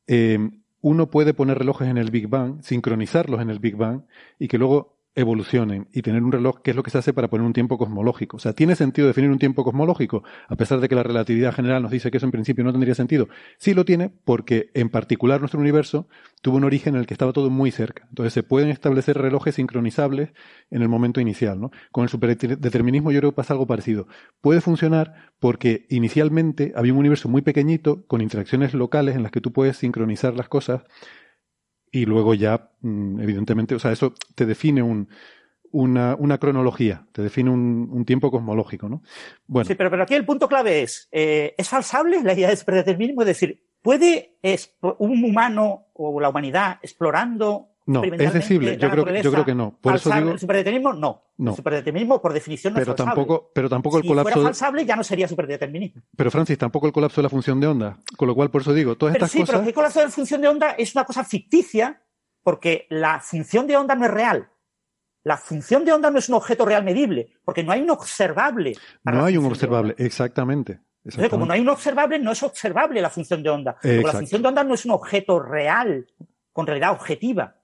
eh, 0.07 0.39
uno 0.79 1.09
puede 1.09 1.33
poner 1.33 1.59
relojes 1.59 1.89
en 1.89 1.97
el 1.97 2.09
Big 2.09 2.29
Bang, 2.29 2.63
sincronizarlos 2.63 3.41
en 3.41 3.49
el 3.49 3.59
Big 3.59 3.75
Bang, 3.75 4.03
y 4.39 4.47
que 4.47 4.57
luego 4.57 4.98
evolucionen 5.19 5.87
y 5.93 6.01
tener 6.01 6.23
un 6.23 6.31
reloj 6.31 6.61
que 6.61 6.71
es 6.71 6.75
lo 6.75 6.83
que 6.83 6.91
se 6.91 6.97
hace 6.97 7.13
para 7.13 7.27
poner 7.27 7.45
un 7.45 7.53
tiempo 7.53 7.77
cosmológico. 7.77 8.37
O 8.37 8.39
sea, 8.39 8.53
¿tiene 8.53 8.75
sentido 8.75 9.07
definir 9.07 9.29
un 9.29 9.39
tiempo 9.39 9.63
cosmológico? 9.63 10.23
A 10.47 10.55
pesar 10.55 10.79
de 10.79 10.87
que 10.87 10.95
la 10.95 11.03
relatividad 11.03 11.53
general 11.53 11.81
nos 11.83 11.91
dice 11.91 12.09
que 12.09 12.17
eso 12.17 12.25
en 12.25 12.31
principio 12.31 12.63
no 12.63 12.71
tendría 12.71 12.95
sentido. 12.95 13.27
Sí 13.57 13.73
lo 13.73 13.85
tiene 13.85 14.11
porque 14.23 14.71
en 14.73 14.89
particular 14.89 15.39
nuestro 15.41 15.59
universo 15.59 16.07
tuvo 16.41 16.57
un 16.57 16.63
origen 16.63 16.95
en 16.95 17.01
el 17.01 17.07
que 17.07 17.13
estaba 17.13 17.33
todo 17.33 17.49
muy 17.49 17.71
cerca. 17.71 18.05
Entonces 18.09 18.33
se 18.33 18.43
pueden 18.43 18.69
establecer 18.69 19.17
relojes 19.17 19.55
sincronizables 19.55 20.31
en 20.71 20.81
el 20.81 20.89
momento 20.89 21.19
inicial. 21.19 21.59
¿no? 21.59 21.71
Con 21.91 22.03
el 22.03 22.09
superdeterminismo 22.09 23.11
yo 23.11 23.19
creo 23.19 23.31
que 23.31 23.35
pasa 23.35 23.53
algo 23.53 23.67
parecido. 23.67 24.07
Puede 24.41 24.61
funcionar 24.61 25.31
porque 25.39 25.85
inicialmente 25.89 26.71
había 26.75 26.93
un 26.93 26.99
universo 26.99 27.29
muy 27.29 27.41
pequeñito 27.41 28.05
con 28.07 28.21
interacciones 28.21 28.73
locales 28.73 29.15
en 29.15 29.23
las 29.23 29.31
que 29.31 29.41
tú 29.41 29.51
puedes 29.51 29.77
sincronizar 29.77 30.35
las 30.35 30.47
cosas 30.47 30.83
y 31.91 32.05
luego 32.05 32.33
ya, 32.33 32.71
mm, 32.81 33.19
evidentemente, 33.19 33.75
o 33.75 33.79
sea, 33.79 33.91
eso 33.91 34.13
te 34.35 34.45
define 34.45 34.81
un, 34.81 35.09
una, 35.71 36.15
una, 36.15 36.37
cronología, 36.37 37.05
te 37.11 37.21
define 37.21 37.49
un, 37.49 37.89
un, 37.91 38.05
tiempo 38.05 38.31
cosmológico, 38.31 38.89
¿no? 38.89 39.03
Bueno. 39.47 39.67
Sí, 39.67 39.75
pero, 39.75 39.89
pero 39.89 40.03
aquí 40.03 40.15
el 40.15 40.25
punto 40.25 40.47
clave 40.47 40.83
es, 40.83 41.07
eh, 41.11 41.55
¿es 41.57 41.69
falsable 41.69 42.21
la 42.23 42.33
idea 42.33 42.49
de 42.49 42.57
superdeterminismo? 42.57 43.21
Es 43.21 43.27
decir, 43.27 43.63
¿puede 43.81 44.37
un 44.97 45.23
humano 45.23 45.87
o 45.93 46.19
la 46.19 46.29
humanidad 46.29 46.79
explorando 46.81 47.68
no, 47.89 48.03
es 48.03 48.33
decisible. 48.33 48.77
Yo 48.77 48.91
creo, 48.91 49.21
yo 49.21 49.31
creo 49.31 49.45
que 49.45 49.55
no. 49.55 49.75
Por 49.81 49.95
eso 49.95 50.11
digo, 50.13 50.31
el 50.33 50.39
superdeterminismo 50.39 50.93
no. 50.93 51.23
no. 51.37 51.51
El 51.51 51.57
superdeterminismo, 51.57 52.21
por 52.21 52.33
definición, 52.33 52.73
no 52.73 52.79
pero 52.79 52.91
es 52.91 52.97
falsable. 52.97 53.15
Tampoco, 53.15 53.51
pero 53.51 53.67
tampoco 53.67 53.97
el 53.97 54.05
colapso. 54.05 54.29
Si 54.29 54.33
fuera 54.33 54.47
falsable, 54.49 54.85
ya 54.85 54.95
no 54.95 55.03
sería 55.03 55.27
superdeterminismo. 55.27 56.03
Pero, 56.15 56.29
Francis, 56.29 56.55
tampoco 56.59 56.85
el 56.85 56.93
colapso 56.93 57.19
de 57.19 57.23
la 57.23 57.29
función 57.29 57.59
de 57.59 57.65
onda. 57.65 57.97
Con 58.15 58.27
lo 58.27 58.35
cual, 58.35 58.51
por 58.51 58.61
eso 58.61 58.75
digo, 58.75 58.95
todas 58.95 59.15
estas 59.15 59.31
sí, 59.31 59.39
cosas. 59.39 59.55
Sí, 59.55 59.57
pero 59.57 59.67
el 59.69 59.73
colapso 59.73 59.99
de 59.99 60.05
la 60.05 60.11
función 60.11 60.39
de 60.39 60.47
onda 60.47 60.71
es 60.73 60.93
una 60.93 61.03
cosa 61.03 61.23
ficticia, 61.23 62.03
porque 62.43 62.85
la 62.91 63.19
función 63.21 63.65
de 63.65 63.75
onda 63.75 63.95
no 63.95 64.05
es 64.05 64.11
real. 64.11 64.49
La 65.23 65.37
función 65.37 65.83
de 65.83 65.91
onda 65.91 66.11
no 66.11 66.19
es 66.19 66.29
un 66.29 66.35
objeto 66.35 66.65
real 66.65 66.83
medible, 66.83 67.31
porque 67.43 67.63
no 67.63 67.71
hay 67.71 67.81
un 67.81 67.89
observable. 67.89 68.77
No 69.03 69.25
hay 69.25 69.35
un 69.35 69.45
observable, 69.45 69.95
exactamente. 69.97 70.79
Entonces, 71.03 71.29
como 71.29 71.47
no 71.47 71.53
hay 71.53 71.61
un 71.61 71.69
observable, 71.69 72.19
no 72.19 72.33
es 72.33 72.43
observable 72.43 73.01
la 73.01 73.09
función 73.09 73.41
de 73.41 73.49
onda. 73.49 73.73
Porque 73.81 74.03
la 74.03 74.11
función 74.11 74.43
de 74.43 74.47
onda 74.47 74.63
no 74.63 74.75
es 74.75 74.85
un 74.85 74.91
objeto 74.91 75.39
real, 75.39 76.05
con 76.53 76.67
realidad 76.67 76.91
objetiva 76.91 77.55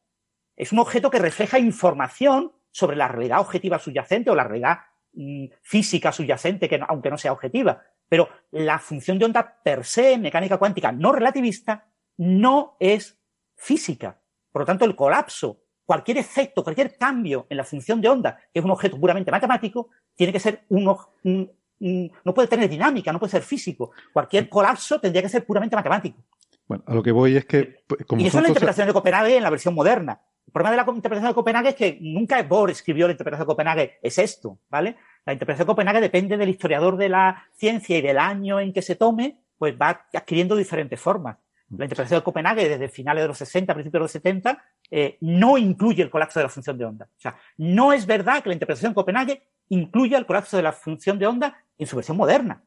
es 0.55 0.71
un 0.71 0.79
objeto 0.79 1.09
que 1.09 1.19
refleja 1.19 1.59
información 1.59 2.51
sobre 2.71 2.95
la 2.95 3.07
realidad 3.07 3.39
objetiva 3.39 3.79
subyacente 3.79 4.29
o 4.29 4.35
la 4.35 4.43
realidad 4.43 4.79
mm, 5.13 5.45
física 5.61 6.11
subyacente, 6.11 6.67
que 6.69 6.79
aunque 6.87 7.09
no 7.09 7.17
sea 7.17 7.33
objetiva. 7.33 7.81
Pero 8.07 8.29
la 8.51 8.79
función 8.79 9.17
de 9.17 9.25
onda 9.25 9.61
per 9.63 9.85
se, 9.85 10.17
mecánica 10.17 10.57
cuántica 10.57 10.91
no 10.91 11.11
relativista, 11.11 11.87
no 12.17 12.77
es 12.79 13.17
física. 13.55 14.19
Por 14.51 14.61
lo 14.61 14.65
tanto, 14.65 14.85
el 14.85 14.95
colapso, 14.95 15.61
cualquier 15.85 16.17
efecto, 16.17 16.63
cualquier 16.63 16.97
cambio 16.97 17.47
en 17.49 17.57
la 17.57 17.63
función 17.63 17.99
de 17.99 18.09
onda, 18.09 18.37
que 18.53 18.59
es 18.59 18.65
un 18.65 18.71
objeto 18.71 18.99
puramente 18.99 19.31
matemático, 19.31 19.89
tiene 20.15 20.31
que 20.31 20.39
ser 20.39 20.65
uno, 20.69 21.09
no 21.23 22.33
puede 22.33 22.47
tener 22.47 22.69
dinámica, 22.69 23.11
no 23.11 23.19
puede 23.19 23.31
ser 23.31 23.43
físico. 23.43 23.91
Cualquier 24.13 24.47
colapso 24.49 24.99
tendría 24.99 25.21
que 25.21 25.29
ser 25.29 25.45
puramente 25.45 25.75
matemático. 25.75 26.23
Bueno, 26.67 26.83
a 26.87 26.95
lo 26.95 27.03
que 27.03 27.11
voy 27.11 27.37
es 27.37 27.45
que... 27.45 27.83
Pues, 27.87 28.05
como 28.05 28.21
y 28.21 28.27
eso 28.27 28.37
es 28.37 28.43
la 28.43 28.49
interpretación 28.49 28.87
de 28.87 28.93
Copenhague 28.93 29.37
en 29.37 29.43
la 29.43 29.49
versión 29.49 29.75
moderna. 29.75 30.21
El 30.47 30.53
problema 30.53 30.71
de 30.71 30.77
la 30.77 30.95
interpretación 30.95 31.31
de 31.31 31.35
Copenhague 31.35 31.69
es 31.69 31.75
que 31.75 31.97
nunca 32.01 32.41
Bohr 32.43 32.71
escribió 32.71 33.07
la 33.07 33.13
interpretación 33.13 33.45
de 33.45 33.51
Copenhague, 33.51 33.99
es 34.01 34.17
esto, 34.17 34.59
¿vale? 34.69 34.95
La 35.25 35.33
interpretación 35.33 35.65
de 35.65 35.71
Copenhague 35.71 36.01
depende 36.01 36.37
del 36.37 36.49
historiador 36.49 36.97
de 36.97 37.09
la 37.09 37.45
ciencia 37.55 37.97
y 37.97 38.01
del 38.01 38.17
año 38.17 38.59
en 38.59 38.71
que 38.71 38.81
se 38.81 38.95
tome, 38.95 39.41
pues 39.57 39.75
va 39.79 40.05
adquiriendo 40.13 40.55
diferentes 40.55 40.99
formas. 40.99 41.37
La 41.69 41.85
interpretación 41.85 42.19
de 42.19 42.23
Copenhague 42.23 42.69
desde 42.69 42.87
finales 42.89 43.23
de 43.23 43.27
los 43.27 43.37
60, 43.39 43.73
principios 43.73 43.99
de 43.99 44.03
los 44.03 44.11
70, 44.11 44.63
eh, 44.91 45.17
no 45.21 45.57
incluye 45.57 46.03
el 46.03 46.11
colapso 46.11 46.39
de 46.39 46.43
la 46.43 46.49
función 46.49 46.77
de 46.77 46.85
onda. 46.85 47.05
O 47.05 47.19
sea, 47.19 47.35
no 47.57 47.91
es 47.91 48.05
verdad 48.05 48.43
que 48.43 48.49
la 48.49 48.55
interpretación 48.55 48.91
de 48.91 48.95
Copenhague 48.95 49.41
incluya 49.69 50.19
el 50.19 50.27
colapso 50.27 50.57
de 50.57 50.63
la 50.63 50.71
función 50.71 51.17
de 51.17 51.25
onda 51.25 51.57
en 51.77 51.87
su 51.87 51.95
versión 51.95 52.17
moderna 52.17 52.63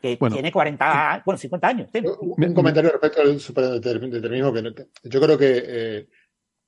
que 0.00 0.16
tiene 0.16 0.52
40, 0.52 1.22
bueno, 1.24 1.38
50 1.38 1.68
años. 1.68 1.90
Un, 2.20 2.54
comentario 2.54 2.90
respecto 2.90 3.20
al 3.22 3.40
superdeterminismo 3.40 4.52
que 4.52 4.86
yo 5.04 5.20
creo 5.20 5.38
que 5.38 5.62
eh, 5.66 6.08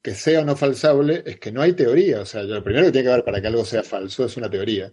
que 0.02 0.14
sea 0.14 0.40
o 0.40 0.44
no 0.44 0.56
falsable 0.56 1.22
es 1.26 1.38
que 1.38 1.52
no 1.52 1.62
hay 1.62 1.72
teoría. 1.72 2.20
O 2.20 2.26
sea, 2.26 2.42
lo 2.42 2.62
primero 2.62 2.86
que 2.86 2.92
tiene 2.92 3.06
que 3.06 3.12
haber 3.12 3.24
para 3.24 3.40
que 3.40 3.48
algo 3.48 3.64
sea 3.64 3.82
falso 3.82 4.24
es 4.24 4.36
una 4.36 4.50
teoría. 4.50 4.92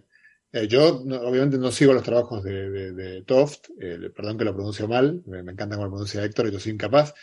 Eh, 0.52 0.68
yo 0.68 1.00
obviamente 1.00 1.58
no 1.58 1.70
sigo 1.72 1.92
los 1.92 2.02
trabajos 2.02 2.42
de, 2.42 3.22
Toft, 3.26 3.68
eh, 3.80 4.10
perdón 4.14 4.38
que 4.38 4.44
lo 4.44 4.54
pronuncio 4.54 4.88
mal, 4.88 5.22
me, 5.26 5.40
encanta 5.40 5.76
cómo 5.76 5.86
lo 5.86 5.90
pronuncia 5.90 6.24
Héctor, 6.24 6.50
yo 6.50 6.60
soy 6.60 6.72
incapaz, 6.72 7.14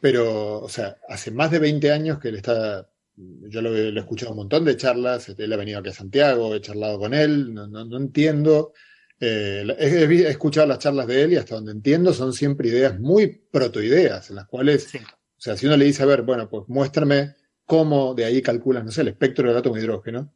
pero, 0.00 0.60
o 0.60 0.68
sea, 0.68 0.98
hace 1.08 1.30
más 1.30 1.50
de 1.50 1.58
20 1.58 1.90
años 1.90 2.18
que 2.18 2.28
él 2.28 2.36
está, 2.36 2.88
yo 3.16 3.62
lo, 3.62 3.74
he 3.74 3.96
escuchado 3.98 4.32
un 4.32 4.38
montón 4.38 4.64
de 4.64 4.76
charlas, 4.76 5.28
él 5.38 5.52
ha 5.52 5.56
venido 5.56 5.78
aquí 5.78 5.88
a 5.90 5.92
Santiago, 5.94 6.54
he 6.54 6.60
charlado 6.60 6.98
con 6.98 7.14
él, 7.14 7.54
no, 7.54 7.96
entiendo, 7.96 8.72
eh, 9.20 9.64
he, 9.78 10.28
escuchado 10.28 10.66
las 10.66 10.80
charlas 10.80 11.06
de 11.06 11.22
él 11.22 11.32
y 11.32 11.36
hasta 11.36 11.54
donde 11.54 11.72
entiendo 11.72 12.12
son 12.12 12.32
siempre 12.32 12.68
ideas 12.68 12.98
muy 12.98 13.28
protoideas, 13.50 14.28
en 14.30 14.36
las 14.36 14.46
cuales 14.46 14.88
sea, 15.46 15.56
si 15.56 15.66
uno 15.66 15.76
le 15.76 15.84
dice, 15.84 16.02
a 16.02 16.06
ver, 16.06 16.22
bueno, 16.22 16.48
pues 16.48 16.64
muéstrame 16.68 17.34
cómo 17.64 18.14
de 18.14 18.24
ahí 18.24 18.42
calculas, 18.42 18.84
no 18.84 18.90
sé, 18.90 19.02
el 19.02 19.08
espectro 19.08 19.48
del 19.48 19.56
átomo 19.56 19.76
de 19.76 19.82
hidrógeno, 19.82 20.32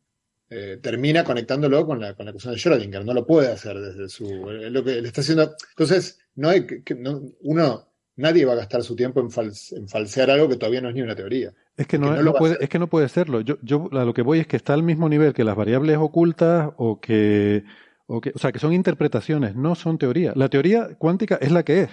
eh, 0.53 0.79
termina 0.83 1.23
conectándolo 1.23 1.87
con 1.87 2.01
la, 2.01 2.15
con 2.15 2.27
la 2.27 2.33
ecuación 2.33 2.55
de 2.55 2.59
Schrödinger. 2.59 3.05
No 3.05 3.15
lo 3.15 3.25
puede 3.25 3.53
hacer 3.53 3.79
desde 3.79 4.09
su. 4.09 4.25
lo 4.25 4.83
que 4.83 5.01
le 5.01 5.07
está 5.07 5.21
haciendo. 5.21 5.55
Entonces, 5.71 6.19
no 6.35 6.49
hay 6.49 6.67
que, 6.67 6.95
uno. 7.43 7.87
Nadie 8.17 8.45
va 8.45 8.53
a 8.53 8.57
gastar 8.57 8.83
su 8.83 8.95
tiempo 8.97 9.21
en, 9.21 9.31
falsear 9.31 10.31
algo 10.31 10.49
que 10.49 10.57
todavía 10.57 10.83
no 10.83 10.89
es 10.89 10.95
ni 10.95 11.01
una 11.01 11.15
teoría. 11.15 11.55
Es 11.77 11.87
que 11.87 11.99
no, 11.99 12.35
puede, 12.35 12.59
es 12.61 12.69
que 12.69 12.79
no 12.79 12.89
puede 12.89 13.09
serlo. 13.09 13.41
Yo, 13.41 13.57
yo 13.63 13.89
a 13.93 14.05
lo 14.05 14.13
que 14.13 14.21
voy 14.21 14.41
es 14.41 14.47
que 14.47 14.57
está 14.57 14.75
al 14.75 14.83
mismo 14.83 15.09
nivel 15.09 15.33
que 15.33 15.45
las 15.45 15.57
variables 15.57 15.97
ocultas 15.97 16.71
o 16.77 17.01
que, 17.01 17.65
o 18.07 18.21
que, 18.21 18.33
o 18.35 18.39
sea, 18.39 18.53
que 18.53 18.59
son 18.59 18.75
interpretaciones, 18.75 19.55
no 19.55 19.75
son 19.75 19.97
teoría. 19.97 20.33
La 20.35 20.51
teoría 20.51 20.97
cuántica 20.99 21.39
es 21.41 21.51
la 21.51 21.63
que 21.63 21.83
es. 21.83 21.91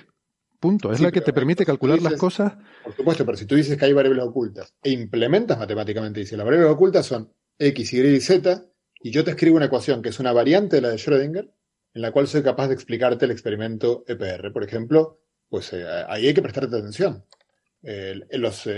Punto. 0.59 0.91
Es 0.91 0.99
la 0.99 1.11
que 1.11 1.21
te 1.21 1.34
permite 1.34 1.65
calcular 1.65 2.01
las 2.01 2.13
cosas. 2.13 2.53
Por 2.84 2.93
supuesto, 2.95 3.25
pero 3.25 3.38
si 3.38 3.45
tú 3.45 3.55
dices 3.55 3.77
que 3.77 3.85
hay 3.85 3.93
variables 3.93 4.25
ocultas 4.25 4.73
e 4.84 4.89
implementas 4.89 5.59
matemáticamente, 5.59 6.19
dice 6.19 6.35
las 6.35 6.45
variables 6.45 6.71
ocultas 6.71 7.05
son 7.05 7.31
X, 7.59 7.93
Y 7.93 8.01
y 8.01 8.19
Z, 8.19 8.65
y 9.01 9.11
yo 9.11 9.23
te 9.23 9.31
escribo 9.31 9.57
una 9.57 9.65
ecuación 9.65 10.01
que 10.01 10.09
es 10.09 10.19
una 10.19 10.34
variante 10.34 10.77
de 10.77 10.81
la 10.81 10.89
de 10.89 10.97
Schrödinger, 10.97 11.51
en 11.93 12.01
la 12.01 12.11
cual 12.11 12.27
soy 12.27 12.41
capaz 12.41 12.67
de 12.67 12.73
explicarte 12.73 13.25
el 13.25 13.31
experimento 13.31 14.03
EPR. 14.07 14.51
Por 14.51 14.63
ejemplo, 14.63 15.19
pues 15.49 15.73
eh, 15.73 15.85
ahí 16.07 16.27
hay 16.27 16.34
que 16.34 16.41
prestarte 16.41 16.75
atención. 16.75 17.23
Eh, 17.84 18.19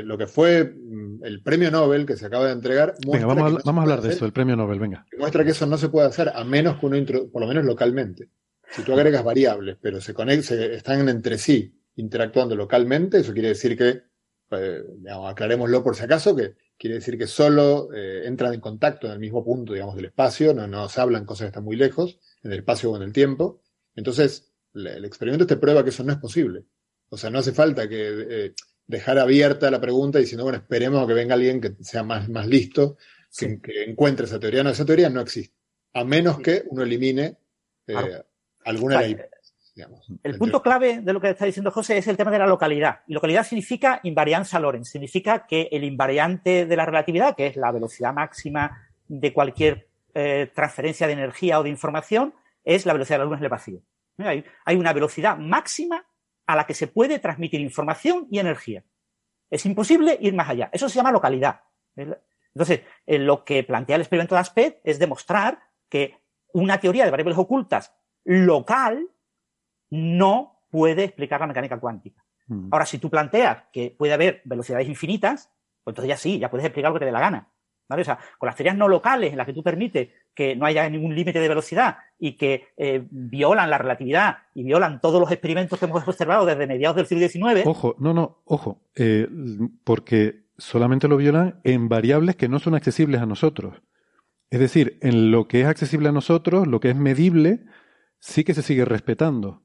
lo 0.03 0.17
que 0.17 0.27
fue 0.27 0.65
mm, 0.65 1.23
el 1.23 1.41
premio 1.41 1.71
Nobel 1.71 2.05
que 2.05 2.17
se 2.17 2.25
acaba 2.25 2.45
de 2.45 2.51
entregar. 2.51 2.95
Venga, 3.07 3.25
vamos, 3.25 3.65
a, 3.65 3.81
hablar 3.81 4.01
de 4.01 4.09
eso, 4.09 4.25
el 4.25 4.33
premio 4.33 4.55
Nobel, 4.55 4.79
venga. 4.79 5.05
Muestra 5.17 5.43
que 5.43 5.51
eso 5.51 5.65
no 5.65 5.77
se 5.77 5.89
puede 5.89 6.07
hacer 6.07 6.29
a 6.33 6.43
menos 6.43 6.77
que 6.77 6.85
uno, 6.85 6.97
por 7.31 7.41
lo 7.41 7.47
menos 7.47 7.65
localmente. 7.65 8.29
Si 8.71 8.83
tú 8.83 8.93
agregas 8.93 9.23
variables, 9.23 9.77
pero 9.81 9.99
se, 9.99 10.13
conectan, 10.13 10.59
están 10.59 11.09
entre 11.09 11.37
sí 11.37 11.75
interactuando 11.95 12.55
localmente, 12.55 13.19
eso 13.19 13.33
quiere 13.33 13.49
decir 13.49 13.77
que, 13.77 14.03
eh, 14.51 14.83
aclarémoslo 15.25 15.83
por 15.83 15.95
si 15.95 16.03
acaso, 16.03 16.35
que 16.35 16.55
quiere 16.77 16.95
decir 16.95 17.17
que 17.17 17.27
solo 17.27 17.89
eh, 17.93 18.25
entran 18.25 18.53
en 18.53 18.61
contacto 18.61 19.07
en 19.07 19.13
el 19.13 19.19
mismo 19.19 19.43
punto, 19.43 19.73
digamos, 19.73 19.95
del 19.95 20.05
espacio, 20.05 20.53
no 20.53 20.67
nos 20.67 20.97
hablan 20.97 21.25
cosas 21.25 21.45
que 21.45 21.47
están 21.47 21.63
muy 21.63 21.75
lejos, 21.75 22.19
en 22.43 22.53
el 22.53 22.59
espacio 22.59 22.91
o 22.91 22.95
en 22.95 23.03
el 23.03 23.13
tiempo. 23.13 23.61
Entonces, 23.95 24.51
el 24.73 25.03
experimento 25.03 25.45
te 25.45 25.57
prueba 25.57 25.83
que 25.83 25.89
eso 25.89 26.03
no 26.03 26.13
es 26.13 26.19
posible. 26.19 26.65
O 27.09 27.17
sea, 27.17 27.29
no 27.29 27.39
hace 27.39 27.51
falta 27.51 27.89
que 27.89 28.25
eh, 28.29 28.53
dejar 28.87 29.19
abierta 29.19 29.69
la 29.71 29.81
pregunta 29.81 30.19
diciendo, 30.19 30.43
bueno, 30.43 30.59
esperemos 30.59 31.03
a 31.03 31.07
que 31.07 31.13
venga 31.13 31.33
alguien 31.33 31.59
que 31.59 31.75
sea 31.81 32.03
más, 32.03 32.29
más 32.29 32.47
listo, 32.47 32.97
que, 33.37 33.59
encuentre 33.85 34.25
esa 34.25 34.39
teoría. 34.39 34.63
No, 34.63 34.69
esa 34.69 34.85
teoría 34.85 35.09
no 35.09 35.21
existe. 35.21 35.55
A 35.93 36.03
menos 36.03 36.39
que 36.39 36.63
uno 36.69 36.83
elimine 36.83 37.37
eh, 37.87 38.23
alguna 38.65 38.99
de 38.99 39.29
el 40.23 40.37
punto 40.37 40.61
clave 40.61 41.01
de 41.01 41.13
lo 41.13 41.21
que 41.21 41.29
está 41.29 41.45
diciendo 41.45 41.71
José 41.71 41.97
es 41.97 42.07
el 42.07 42.17
tema 42.17 42.31
de 42.31 42.39
la 42.39 42.47
localidad. 42.47 43.01
Y 43.07 43.13
localidad 43.13 43.45
significa 43.45 43.99
invarianza 44.03 44.59
Lorentz. 44.59 44.89
Significa 44.89 45.45
que 45.45 45.69
el 45.71 45.83
invariante 45.83 46.65
de 46.65 46.75
la 46.75 46.85
relatividad, 46.85 47.35
que 47.35 47.47
es 47.47 47.55
la 47.55 47.71
velocidad 47.71 48.13
máxima 48.13 48.89
de 49.07 49.33
cualquier 49.33 49.87
eh, 50.13 50.51
transferencia 50.53 51.07
de 51.07 51.13
energía 51.13 51.59
o 51.59 51.63
de 51.63 51.69
información, 51.69 52.33
es 52.63 52.85
la 52.85 52.93
velocidad 52.93 53.17
de 53.17 53.25
la 53.25 53.29
luz 53.29 53.37
en 53.37 53.43
el 53.43 53.49
vacío. 53.49 53.81
Hay, 54.17 54.75
una 54.75 54.91
velocidad 54.91 55.37
máxima 55.37 56.05
a 56.45 56.55
la 56.55 56.65
que 56.65 56.73
se 56.73 56.87
puede 56.87 57.19
transmitir 57.19 57.61
información 57.61 58.27
y 58.29 58.39
energía. 58.39 58.83
Es 59.49 59.65
imposible 59.65 60.17
ir 60.19 60.33
más 60.33 60.49
allá. 60.49 60.69
Eso 60.73 60.89
se 60.89 60.95
llama 60.95 61.11
localidad. 61.11 61.61
Entonces, 61.95 62.81
eh, 63.05 63.17
lo 63.17 63.45
que 63.45 63.63
plantea 63.63 63.95
el 63.95 64.01
experimento 64.01 64.35
de 64.35 64.41
Aspect 64.41 64.81
es 64.83 64.99
demostrar 64.99 65.59
que 65.87 66.17
una 66.51 66.79
teoría 66.79 67.05
de 67.05 67.11
variables 67.11 67.37
ocultas 67.37 67.93
local 68.25 69.07
no 69.89 70.61
puede 70.69 71.05
explicar 71.05 71.39
la 71.39 71.47
mecánica 71.47 71.79
cuántica. 71.79 72.23
Mm. 72.47 72.69
Ahora, 72.71 72.85
si 72.85 72.97
tú 72.97 73.09
planteas 73.09 73.63
que 73.71 73.95
puede 73.97 74.13
haber 74.13 74.41
velocidades 74.45 74.87
infinitas, 74.87 75.51
pues 75.83 75.93
entonces 75.93 76.09
ya 76.09 76.17
sí, 76.17 76.39
ya 76.39 76.49
puedes 76.49 76.65
explicar 76.65 76.91
lo 76.91 76.95
que 76.95 76.99
te 76.99 77.05
dé 77.05 77.11
la 77.11 77.19
gana. 77.19 77.49
¿Vale? 77.87 78.03
O 78.03 78.05
sea, 78.05 78.19
con 78.37 78.45
las 78.45 78.55
teorías 78.55 78.77
no 78.77 78.87
locales 78.87 79.31
en 79.31 79.37
las 79.37 79.47
que 79.47 79.53
tú 79.53 79.63
permites 79.63 80.09
que 80.35 80.55
no 80.55 80.67
haya 80.67 80.87
ningún 80.87 81.15
límite 81.15 81.39
de 81.39 81.47
velocidad 81.47 81.97
y 82.19 82.37
que 82.37 82.67
eh, 82.77 83.03
violan 83.09 83.71
la 83.71 83.79
relatividad 83.79 84.37
y 84.53 84.63
violan 84.63 85.01
todos 85.01 85.19
los 85.19 85.31
experimentos 85.31 85.79
que 85.79 85.85
hemos 85.85 86.07
observado 86.07 86.45
desde 86.45 86.67
mediados 86.67 86.97
del 86.97 87.07
siglo 87.07 87.27
XIX. 87.27 87.65
Ojo, 87.65 87.95
no, 87.97 88.13
no, 88.13 88.43
ojo, 88.45 88.83
eh, 88.95 89.27
porque 89.83 90.43
solamente 90.59 91.07
lo 91.07 91.17
violan 91.17 91.59
en 91.63 91.89
variables 91.89 92.35
que 92.35 92.47
no 92.47 92.59
son 92.59 92.75
accesibles 92.75 93.21
a 93.21 93.25
nosotros. 93.25 93.81
Es 94.51 94.59
decir, 94.59 94.99
en 95.01 95.31
lo 95.31 95.47
que 95.47 95.61
es 95.61 95.67
accesible 95.67 96.09
a 96.09 96.13
nosotros, 96.13 96.67
lo 96.67 96.79
que 96.79 96.89
es 96.89 96.95
medible, 96.95 97.65
sí 98.19 98.43
que 98.43 98.53
se 98.53 98.61
sigue 98.61 98.85
respetando 98.85 99.63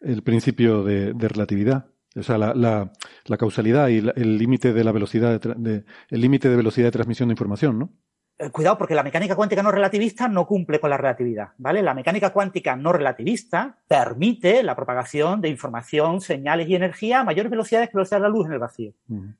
el 0.00 0.22
principio 0.22 0.82
de, 0.82 1.12
relatividad. 1.14 1.86
O 2.14 2.22
sea, 2.22 2.36
la, 2.36 2.52
la, 2.54 3.36
causalidad 3.38 3.88
y 3.88 3.98
el 3.98 4.38
límite 4.38 4.72
de 4.72 4.84
la 4.84 4.92
velocidad 4.92 5.40
de, 5.40 5.84
el 6.10 6.20
límite 6.20 6.48
de 6.48 6.56
velocidad 6.56 6.88
de 6.88 6.92
transmisión 6.92 7.28
de 7.28 7.32
información, 7.32 7.78
¿no? 7.78 7.92
Eh, 8.38 8.50
cuidado, 8.50 8.76
porque 8.76 8.94
la 8.94 9.02
mecánica 9.02 9.36
cuántica 9.36 9.62
no 9.62 9.70
relativista 9.70 10.26
no 10.26 10.46
cumple 10.46 10.80
con 10.80 10.90
la 10.90 10.96
relatividad, 10.96 11.50
¿vale? 11.58 11.82
La 11.82 11.94
mecánica 11.94 12.30
cuántica 12.30 12.76
no 12.76 12.92
relativista 12.92 13.78
permite 13.86 14.62
la 14.62 14.74
propagación 14.74 15.40
de 15.40 15.48
información, 15.48 16.20
señales 16.20 16.68
y 16.68 16.74
energía 16.74 17.20
a 17.20 17.24
mayores 17.24 17.50
velocidades 17.50 17.88
que 17.88 17.94
la 17.94 17.98
velocidad 17.98 18.18
de 18.18 18.22
la 18.22 18.28
luz 18.28 18.46
en 18.46 18.52
el 18.52 18.58
vacío. 18.58 18.92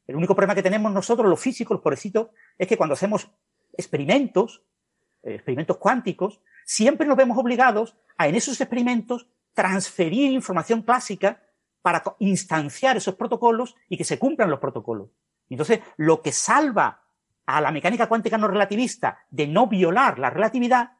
El 0.06 0.16
único 0.16 0.34
problema 0.34 0.54
que 0.54 0.62
tenemos 0.62 0.92
nosotros, 0.92 1.28
los 1.28 1.40
físicos, 1.40 1.74
los 1.74 1.82
pobrecitos, 1.82 2.28
es 2.56 2.68
que 2.68 2.76
cuando 2.76 2.92
hacemos 2.92 3.30
experimentos, 3.76 4.62
experimentos 5.22 5.78
cuánticos, 5.78 6.40
siempre 6.64 7.06
nos 7.06 7.16
vemos 7.16 7.38
obligados 7.38 7.96
a 8.16 8.28
en 8.28 8.34
esos 8.34 8.60
experimentos 8.60 9.28
transferir 9.54 10.32
información 10.32 10.82
clásica 10.82 11.42
para 11.82 12.02
instanciar 12.20 12.96
esos 12.96 13.16
protocolos 13.16 13.74
y 13.88 13.96
que 13.96 14.04
se 14.04 14.18
cumplan 14.18 14.50
los 14.50 14.60
protocolos. 14.60 15.10
Entonces, 15.48 15.80
lo 15.96 16.22
que 16.22 16.32
salva 16.32 17.02
a 17.44 17.60
la 17.60 17.72
mecánica 17.72 18.08
cuántica 18.08 18.38
no 18.38 18.48
relativista 18.48 19.26
de 19.30 19.46
no 19.46 19.66
violar 19.66 20.18
la 20.18 20.30
relatividad, 20.30 20.92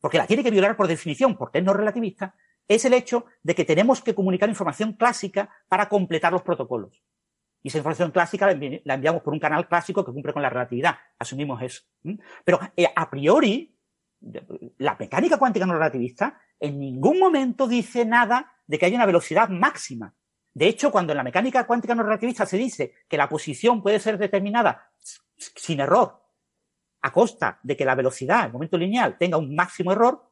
porque 0.00 0.18
la 0.18 0.26
tiene 0.26 0.44
que 0.44 0.50
violar 0.50 0.76
por 0.76 0.86
definición, 0.86 1.36
porque 1.36 1.58
es 1.58 1.64
no 1.64 1.72
relativista, 1.72 2.34
es 2.68 2.84
el 2.84 2.92
hecho 2.92 3.24
de 3.42 3.54
que 3.54 3.64
tenemos 3.64 4.02
que 4.02 4.14
comunicar 4.14 4.48
información 4.48 4.92
clásica 4.92 5.48
para 5.68 5.88
completar 5.88 6.32
los 6.32 6.42
protocolos. 6.42 7.02
Y 7.62 7.68
esa 7.68 7.78
información 7.78 8.10
clásica 8.10 8.46
la 8.84 8.94
enviamos 8.94 9.22
por 9.22 9.32
un 9.32 9.40
canal 9.40 9.66
clásico 9.66 10.04
que 10.04 10.12
cumple 10.12 10.32
con 10.32 10.42
la 10.42 10.50
relatividad. 10.50 10.96
Asumimos 11.18 11.60
eso. 11.62 11.82
Pero 12.44 12.60
eh, 12.76 12.86
a 12.94 13.10
priori, 13.10 13.76
la 14.78 14.96
mecánica 14.98 15.38
cuántica 15.38 15.66
no 15.66 15.74
relativista 15.74 16.40
en 16.60 16.78
ningún 16.78 17.18
momento 17.18 17.66
dice 17.66 18.04
nada 18.04 18.52
de 18.66 18.78
que 18.78 18.86
haya 18.86 18.96
una 18.96 19.06
velocidad 19.06 19.48
máxima. 19.48 20.14
De 20.52 20.66
hecho, 20.66 20.90
cuando 20.90 21.12
en 21.12 21.18
la 21.18 21.22
mecánica 21.22 21.66
cuántica 21.66 21.94
no 21.94 22.02
relativista 22.02 22.44
se 22.46 22.56
dice 22.56 22.94
que 23.08 23.16
la 23.16 23.28
posición 23.28 23.82
puede 23.82 24.00
ser 24.00 24.18
determinada 24.18 24.90
sin 25.36 25.80
error 25.80 26.20
a 27.02 27.12
costa 27.12 27.60
de 27.62 27.76
que 27.76 27.84
la 27.84 27.94
velocidad, 27.94 28.46
el 28.46 28.52
momento 28.52 28.76
lineal, 28.76 29.16
tenga 29.16 29.36
un 29.36 29.54
máximo 29.54 29.92
error, 29.92 30.28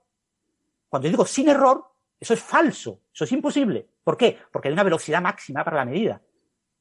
cuando 0.88 1.06
yo 1.06 1.12
digo 1.12 1.26
sin 1.26 1.48
error, 1.48 1.84
eso 2.18 2.34
es 2.34 2.40
falso, 2.40 3.02
eso 3.12 3.24
es 3.24 3.32
imposible. 3.32 3.88
¿Por 4.02 4.16
qué? 4.16 4.38
Porque 4.50 4.68
hay 4.68 4.72
una 4.72 4.82
velocidad 4.82 5.22
máxima 5.22 5.64
para 5.64 5.76
la 5.76 5.84
medida. 5.84 6.20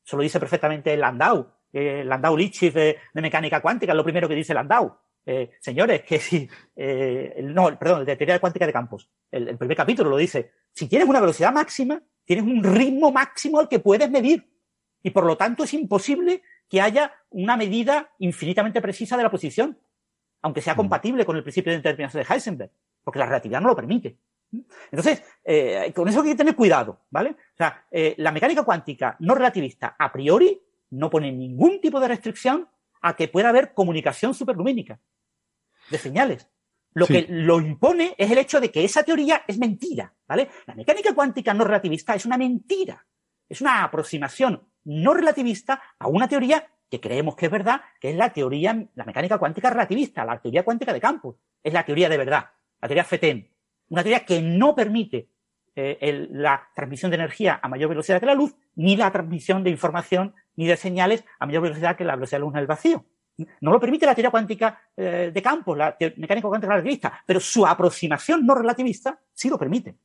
Eso 0.05 0.17
lo 0.17 0.23
dice 0.23 0.39
perfectamente 0.39 0.95
Landau, 0.95 1.51
eh, 1.73 2.03
Landau 2.05 2.37
Lipschitz 2.37 2.73
de, 2.73 2.97
de, 3.13 3.21
mecánica 3.21 3.61
cuántica, 3.61 3.91
es 3.91 3.97
lo 3.97 4.03
primero 4.03 4.27
que 4.27 4.35
dice 4.35 4.53
Landau. 4.53 4.97
Eh, 5.25 5.51
señores, 5.59 6.03
que 6.03 6.19
si, 6.19 6.47
eh, 6.75 7.41
no, 7.43 7.77
perdón, 7.79 8.05
de 8.05 8.15
teoría 8.15 8.39
cuántica 8.39 8.67
de 8.67 8.73
campos, 8.73 9.09
el, 9.31 9.57
primer 9.57 9.75
capítulo 9.75 10.11
lo 10.11 10.17
dice, 10.17 10.51
si 10.71 10.87
tienes 10.87 11.07
una 11.07 11.19
velocidad 11.19 11.51
máxima, 11.51 11.99
tienes 12.23 12.45
un 12.45 12.63
ritmo 12.63 13.11
máximo 13.11 13.59
al 13.59 13.67
que 13.67 13.79
puedes 13.79 14.09
medir. 14.09 14.47
Y 15.01 15.09
por 15.09 15.25
lo 15.25 15.35
tanto 15.35 15.63
es 15.63 15.73
imposible 15.73 16.43
que 16.69 16.81
haya 16.81 17.11
una 17.29 17.57
medida 17.57 18.11
infinitamente 18.19 18.81
precisa 18.81 19.17
de 19.17 19.23
la 19.23 19.31
posición, 19.31 19.79
aunque 20.43 20.61
sea 20.61 20.73
mm. 20.73 20.77
compatible 20.77 21.25
con 21.25 21.35
el 21.35 21.43
principio 21.43 21.71
de 21.71 21.77
determinación 21.77 22.23
de 22.23 22.33
Heisenberg, 22.33 22.71
porque 23.03 23.19
la 23.19 23.25
relatividad 23.25 23.61
no 23.61 23.69
lo 23.69 23.75
permite. 23.75 24.17
Entonces, 24.91 25.23
eh, 25.43 25.91
con 25.95 26.07
eso 26.07 26.21
hay 26.21 26.29
que 26.29 26.35
tener 26.35 26.55
cuidado, 26.55 27.01
¿vale? 27.09 27.31
O 27.31 27.57
sea, 27.57 27.85
la 28.17 28.31
mecánica 28.31 28.63
cuántica 28.63 29.15
no 29.19 29.35
relativista 29.35 29.95
a 29.97 30.11
priori 30.11 30.61
no 30.91 31.09
pone 31.09 31.31
ningún 31.31 31.81
tipo 31.81 31.99
de 31.99 32.07
restricción 32.07 32.67
a 33.01 33.15
que 33.15 33.27
pueda 33.27 33.49
haber 33.49 33.73
comunicación 33.73 34.33
superlumínica 34.33 34.99
de 35.89 35.97
señales. 35.97 36.49
Lo 36.93 37.07
que 37.07 37.25
lo 37.27 37.59
impone 37.59 38.15
es 38.17 38.31
el 38.31 38.37
hecho 38.37 38.61
de 38.61 38.71
que 38.71 38.85
esa 38.85 39.03
teoría 39.03 39.43
es 39.47 39.57
mentira, 39.57 40.13
¿vale? 40.27 40.49
La 40.65 40.75
mecánica 40.75 41.13
cuántica 41.13 41.53
no 41.53 41.65
relativista 41.65 42.15
es 42.15 42.25
una 42.25 42.37
mentira. 42.37 43.05
Es 43.49 43.59
una 43.61 43.83
aproximación 43.83 44.67
no 44.85 45.13
relativista 45.13 45.81
a 45.99 46.07
una 46.07 46.27
teoría 46.27 46.67
que 46.89 47.01
creemos 47.01 47.35
que 47.35 47.47
es 47.47 47.51
verdad, 47.51 47.81
que 47.99 48.11
es 48.11 48.15
la 48.15 48.31
teoría, 48.31 48.87
la 48.95 49.03
mecánica 49.03 49.37
cuántica 49.37 49.69
relativista, 49.69 50.23
la 50.23 50.39
teoría 50.39 50.63
cuántica 50.63 50.93
de 50.93 51.01
campos. 51.01 51.35
Es 51.61 51.73
la 51.73 51.85
teoría 51.85 52.07
de 52.07 52.17
verdad, 52.17 52.45
la 52.81 52.87
teoría 52.87 53.03
FETEN. 53.03 53.51
Una 53.89 54.03
teoría 54.03 54.25
que 54.25 54.41
no 54.41 54.75
permite 54.75 55.29
eh, 55.75 56.27
la 56.31 56.69
transmisión 56.73 57.11
de 57.11 57.15
energía 57.15 57.59
a 57.61 57.67
mayor 57.67 57.89
velocidad 57.89 58.19
que 58.19 58.25
la 58.25 58.33
luz, 58.33 58.55
ni 58.75 58.95
la 58.95 59.11
transmisión 59.11 59.63
de 59.63 59.69
información 59.69 60.33
ni 60.55 60.67
de 60.67 60.77
señales 60.77 61.25
a 61.39 61.45
mayor 61.45 61.63
velocidad 61.63 61.95
que 61.95 62.05
la 62.05 62.15
velocidad 62.15 62.37
de 62.37 62.39
la 62.39 62.45
luz 62.45 62.53
en 62.55 62.59
el 62.61 62.67
vacío. 62.67 63.05
No 63.59 63.71
lo 63.71 63.79
permite 63.79 64.05
la 64.05 64.15
teoría 64.15 64.31
cuántica 64.31 64.79
eh, 64.95 65.31
de 65.33 65.41
campos, 65.41 65.77
la 65.77 65.97
mecánica 66.15 66.47
cuántica 66.47 66.71
relativista, 66.71 67.21
pero 67.25 67.39
su 67.39 67.67
aproximación 67.67 68.45
no 68.45 68.55
relativista 68.55 69.19
sí 69.33 69.49
lo 69.49 69.59
permite. 69.59 69.97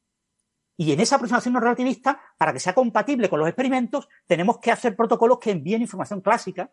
Y 0.76 0.92
en 0.92 1.00
esa 1.00 1.16
aproximación 1.16 1.54
no 1.54 1.60
relativista, 1.60 2.20
para 2.36 2.52
que 2.52 2.58
sea 2.58 2.72
compatible 2.74 3.28
con 3.28 3.38
los 3.38 3.48
experimentos, 3.48 4.08
tenemos 4.26 4.58
que 4.58 4.72
hacer 4.72 4.96
protocolos 4.96 5.38
que 5.38 5.50
envíen 5.50 5.82
información 5.82 6.20
clásica 6.20 6.70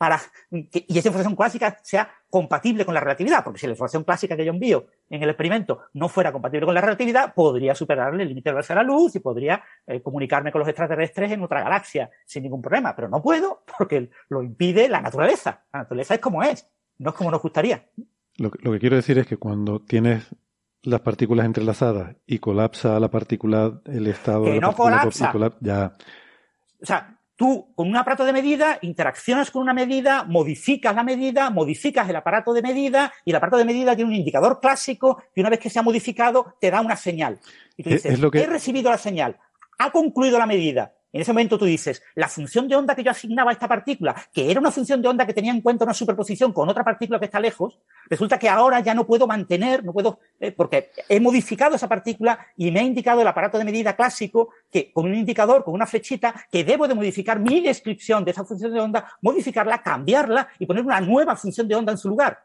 para 0.00 0.18
que, 0.50 0.86
y 0.88 0.96
esa 0.96 1.08
información 1.08 1.36
clásica 1.36 1.76
sea 1.82 2.10
compatible 2.30 2.86
con 2.86 2.94
la 2.94 3.00
relatividad, 3.00 3.44
porque 3.44 3.60
si 3.60 3.66
la 3.66 3.72
información 3.72 4.02
clásica 4.02 4.34
que 4.34 4.46
yo 4.46 4.50
envío 4.50 4.86
en 5.10 5.22
el 5.22 5.28
experimento 5.28 5.82
no 5.92 6.08
fuera 6.08 6.32
compatible 6.32 6.64
con 6.64 6.74
la 6.74 6.80
relatividad, 6.80 7.34
podría 7.34 7.74
superarle 7.74 8.22
el 8.22 8.30
límite 8.30 8.48
de 8.48 8.54
velocidad 8.54 8.76
de 8.76 8.82
la 8.82 8.88
luz 8.88 9.16
y 9.16 9.18
podría 9.18 9.62
eh, 9.86 10.00
comunicarme 10.00 10.50
con 10.52 10.60
los 10.60 10.68
extraterrestres 10.68 11.32
en 11.32 11.42
otra 11.42 11.62
galaxia 11.62 12.08
sin 12.24 12.44
ningún 12.44 12.62
problema, 12.62 12.96
pero 12.96 13.10
no 13.10 13.20
puedo 13.20 13.62
porque 13.78 14.08
lo 14.30 14.42
impide 14.42 14.88
la 14.88 15.02
naturaleza. 15.02 15.64
La 15.70 15.80
naturaleza 15.80 16.14
es 16.14 16.20
como 16.20 16.42
es, 16.42 16.66
no 16.96 17.10
es 17.10 17.16
como 17.16 17.30
nos 17.30 17.42
gustaría. 17.42 17.84
Lo, 18.38 18.50
que 18.50 18.78
quiero 18.78 18.96
decir 18.96 19.18
es 19.18 19.26
que 19.26 19.36
cuando 19.36 19.80
tienes 19.80 20.34
las 20.82 21.00
partículas 21.02 21.44
entrelazadas 21.44 22.16
y 22.26 22.38
colapsa 22.38 22.98
la 23.00 23.10
partícula, 23.10 23.82
el 23.84 24.06
estado 24.06 24.44
que 24.44 24.52
de 24.52 24.60
no 24.60 24.72
colapsa. 24.72 25.30
ya. 25.60 25.92
O 26.80 26.86
sea, 26.86 27.19
Tú, 27.40 27.72
con 27.74 27.88
un 27.88 27.96
aparato 27.96 28.26
de 28.26 28.34
medida, 28.34 28.78
interaccionas 28.82 29.50
con 29.50 29.62
una 29.62 29.72
medida, 29.72 30.24
modificas 30.24 30.94
la 30.94 31.02
medida, 31.02 31.48
modificas 31.48 32.06
el 32.06 32.16
aparato 32.16 32.52
de 32.52 32.60
medida, 32.60 33.14
y 33.24 33.30
el 33.30 33.36
aparato 33.36 33.56
de 33.56 33.64
medida 33.64 33.96
tiene 33.96 34.10
un 34.10 34.14
indicador 34.14 34.60
clásico 34.60 35.22
que 35.34 35.40
una 35.40 35.48
vez 35.48 35.58
que 35.58 35.70
se 35.70 35.78
ha 35.78 35.82
modificado 35.82 36.56
te 36.60 36.70
da 36.70 36.82
una 36.82 36.96
señal. 36.96 37.40
Y 37.78 37.82
tú 37.82 37.88
dices, 37.88 38.20
he 38.34 38.46
recibido 38.46 38.90
la 38.90 38.98
señal, 38.98 39.38
ha 39.78 39.90
concluido 39.90 40.38
la 40.38 40.44
medida, 40.44 40.92
en 41.12 41.20
ese 41.20 41.32
momento 41.32 41.58
tú 41.58 41.64
dices, 41.64 42.02
la 42.14 42.28
función 42.28 42.68
de 42.68 42.76
onda 42.76 42.94
que 42.94 43.02
yo 43.02 43.10
asignaba 43.10 43.50
a 43.50 43.52
esta 43.52 43.66
partícula, 43.66 44.14
que 44.32 44.50
era 44.50 44.60
una 44.60 44.70
función 44.70 45.02
de 45.02 45.08
onda 45.08 45.26
que 45.26 45.34
tenía 45.34 45.50
en 45.50 45.60
cuenta 45.60 45.84
una 45.84 45.94
superposición 45.94 46.52
con 46.52 46.68
otra 46.68 46.84
partícula 46.84 47.18
que 47.18 47.24
está 47.24 47.40
lejos, 47.40 47.80
resulta 48.08 48.38
que 48.38 48.48
ahora 48.48 48.80
ya 48.80 48.94
no 48.94 49.06
puedo 49.06 49.26
mantener, 49.26 49.84
no 49.84 49.92
puedo, 49.92 50.20
eh, 50.38 50.52
porque 50.52 50.90
he 51.08 51.18
modificado 51.18 51.74
esa 51.74 51.88
partícula 51.88 52.38
y 52.56 52.70
me 52.70 52.80
ha 52.80 52.82
indicado 52.84 53.22
el 53.22 53.26
aparato 53.26 53.58
de 53.58 53.64
medida 53.64 53.96
clásico 53.96 54.50
que 54.70 54.92
con 54.92 55.06
un 55.06 55.14
indicador, 55.14 55.64
con 55.64 55.74
una 55.74 55.86
flechita, 55.86 56.46
que 56.50 56.62
debo 56.62 56.86
de 56.86 56.94
modificar 56.94 57.40
mi 57.40 57.60
descripción 57.60 58.24
de 58.24 58.30
esa 58.30 58.44
función 58.44 58.72
de 58.72 58.80
onda, 58.80 59.12
modificarla, 59.20 59.82
cambiarla 59.82 60.48
y 60.58 60.66
poner 60.66 60.84
una 60.84 61.00
nueva 61.00 61.34
función 61.34 61.66
de 61.66 61.74
onda 61.74 61.92
en 61.92 61.98
su 61.98 62.08
lugar. 62.08 62.38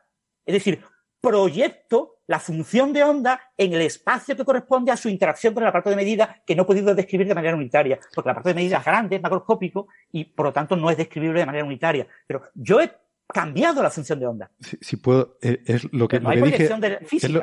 Es 0.44 0.54
decir, 0.54 0.82
proyecto 1.22 2.15
la 2.28 2.40
función 2.40 2.94
de 2.94 3.04
onda 3.04 3.40
en 3.58 3.74
el 3.74 3.82
espacio 3.82 4.36
que 4.36 4.46
corresponde 4.46 4.92
a 4.92 4.98
su 4.98 5.10
interacción 5.10 5.54
con 5.54 5.64
el 5.64 5.70
aparato 5.70 5.90
de 5.90 5.96
medida 5.96 6.42
que 6.46 6.56
no 6.56 6.64
he 6.64 6.66
podido 6.66 6.96
describir 6.96 7.28
de 7.28 7.36
manera 7.36 7.56
unitaria, 7.56 8.00
porque 8.14 8.30
el 8.30 8.32
aparato 8.32 8.50
de 8.50 8.56
medida 8.56 8.78
es 8.78 8.86
grande, 8.86 9.18
es 9.18 9.22
macroscópico 9.22 9.88
y 10.12 10.26
por 10.26 10.48
lo 10.48 10.54
tanto 10.54 10.76
no 10.76 10.90
es 10.90 10.98
describible 10.98 11.40
de 11.40 11.46
manera 11.46 11.66
unitaria. 11.66 12.08
Pero 12.28 12.44
yo 12.56 12.82
he 12.82 12.92
cambiado 13.28 13.82
la 13.82 13.90
función 13.90 14.20
de 14.20 14.28
onda. 14.28 14.52
Si, 14.60 14.98
puedo, 14.98 15.38
eh, 15.42 15.62
es 15.66 15.92
lo 15.92 16.08
que, 16.08 16.20
dije, 16.20 16.70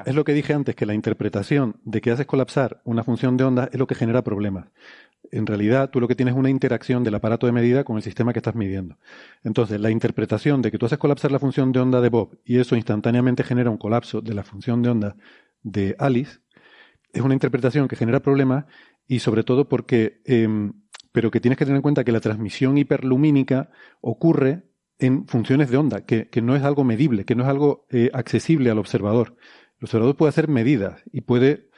es 0.06 0.14
lo 0.14 0.24
que 0.24 0.32
dije 0.32 0.54
antes, 0.54 0.74
que 0.74 0.86
la 0.86 0.94
interpretación 0.94 1.76
de 1.84 2.00
que 2.00 2.10
haces 2.10 2.26
colapsar 2.26 2.80
una 2.84 3.04
función 3.04 3.36
de 3.36 3.44
onda 3.44 3.68
es 3.72 3.78
lo 3.78 3.86
que 3.86 3.94
genera 3.94 4.22
problemas. 4.22 4.68
En 5.30 5.46
realidad, 5.46 5.90
tú 5.90 6.00
lo 6.00 6.08
que 6.08 6.14
tienes 6.14 6.34
es 6.34 6.38
una 6.38 6.50
interacción 6.50 7.04
del 7.04 7.14
aparato 7.14 7.46
de 7.46 7.52
medida 7.52 7.84
con 7.84 7.96
el 7.96 8.02
sistema 8.02 8.32
que 8.32 8.40
estás 8.40 8.54
midiendo. 8.54 8.98
Entonces, 9.44 9.80
la 9.80 9.90
interpretación 9.90 10.62
de 10.62 10.70
que 10.70 10.78
tú 10.78 10.86
haces 10.86 10.98
colapsar 10.98 11.32
la 11.32 11.38
función 11.38 11.72
de 11.72 11.80
onda 11.80 12.00
de 12.00 12.10
Bob 12.10 12.38
y 12.44 12.58
eso 12.58 12.76
instantáneamente 12.76 13.42
genera 13.42 13.70
un 13.70 13.78
colapso 13.78 14.20
de 14.20 14.34
la 14.34 14.42
función 14.42 14.82
de 14.82 14.90
onda 14.90 15.16
de 15.62 15.96
Alice, 15.98 16.40
es 17.12 17.22
una 17.22 17.34
interpretación 17.34 17.88
que 17.88 17.96
genera 17.96 18.20
problemas 18.20 18.64
y 19.06 19.20
sobre 19.20 19.44
todo 19.44 19.68
porque, 19.68 20.20
em, 20.24 20.72
pero 21.12 21.30
que 21.30 21.40
tienes 21.40 21.58
que 21.58 21.64
tener 21.64 21.76
en 21.76 21.82
cuenta 21.82 22.04
que 22.04 22.12
la 22.12 22.20
transmisión 22.20 22.78
hiperlumínica 22.78 23.70
ocurre 24.00 24.64
en 24.98 25.26
funciones 25.26 25.70
de 25.70 25.76
onda, 25.76 26.04
que, 26.04 26.28
no 26.42 26.54
es 26.56 26.62
algo 26.62 26.84
medible, 26.84 27.24
que 27.24 27.34
no 27.34 27.42
es 27.42 27.48
algo 27.48 27.86
eh, 27.90 28.10
accesible 28.12 28.70
al 28.70 28.78
observador. 28.78 29.36
El 29.78 29.84
observador 29.84 30.16
puede 30.16 30.30
hacer 30.30 30.48
medidas 30.48 31.02
y 31.12 31.22
puede, 31.22 31.68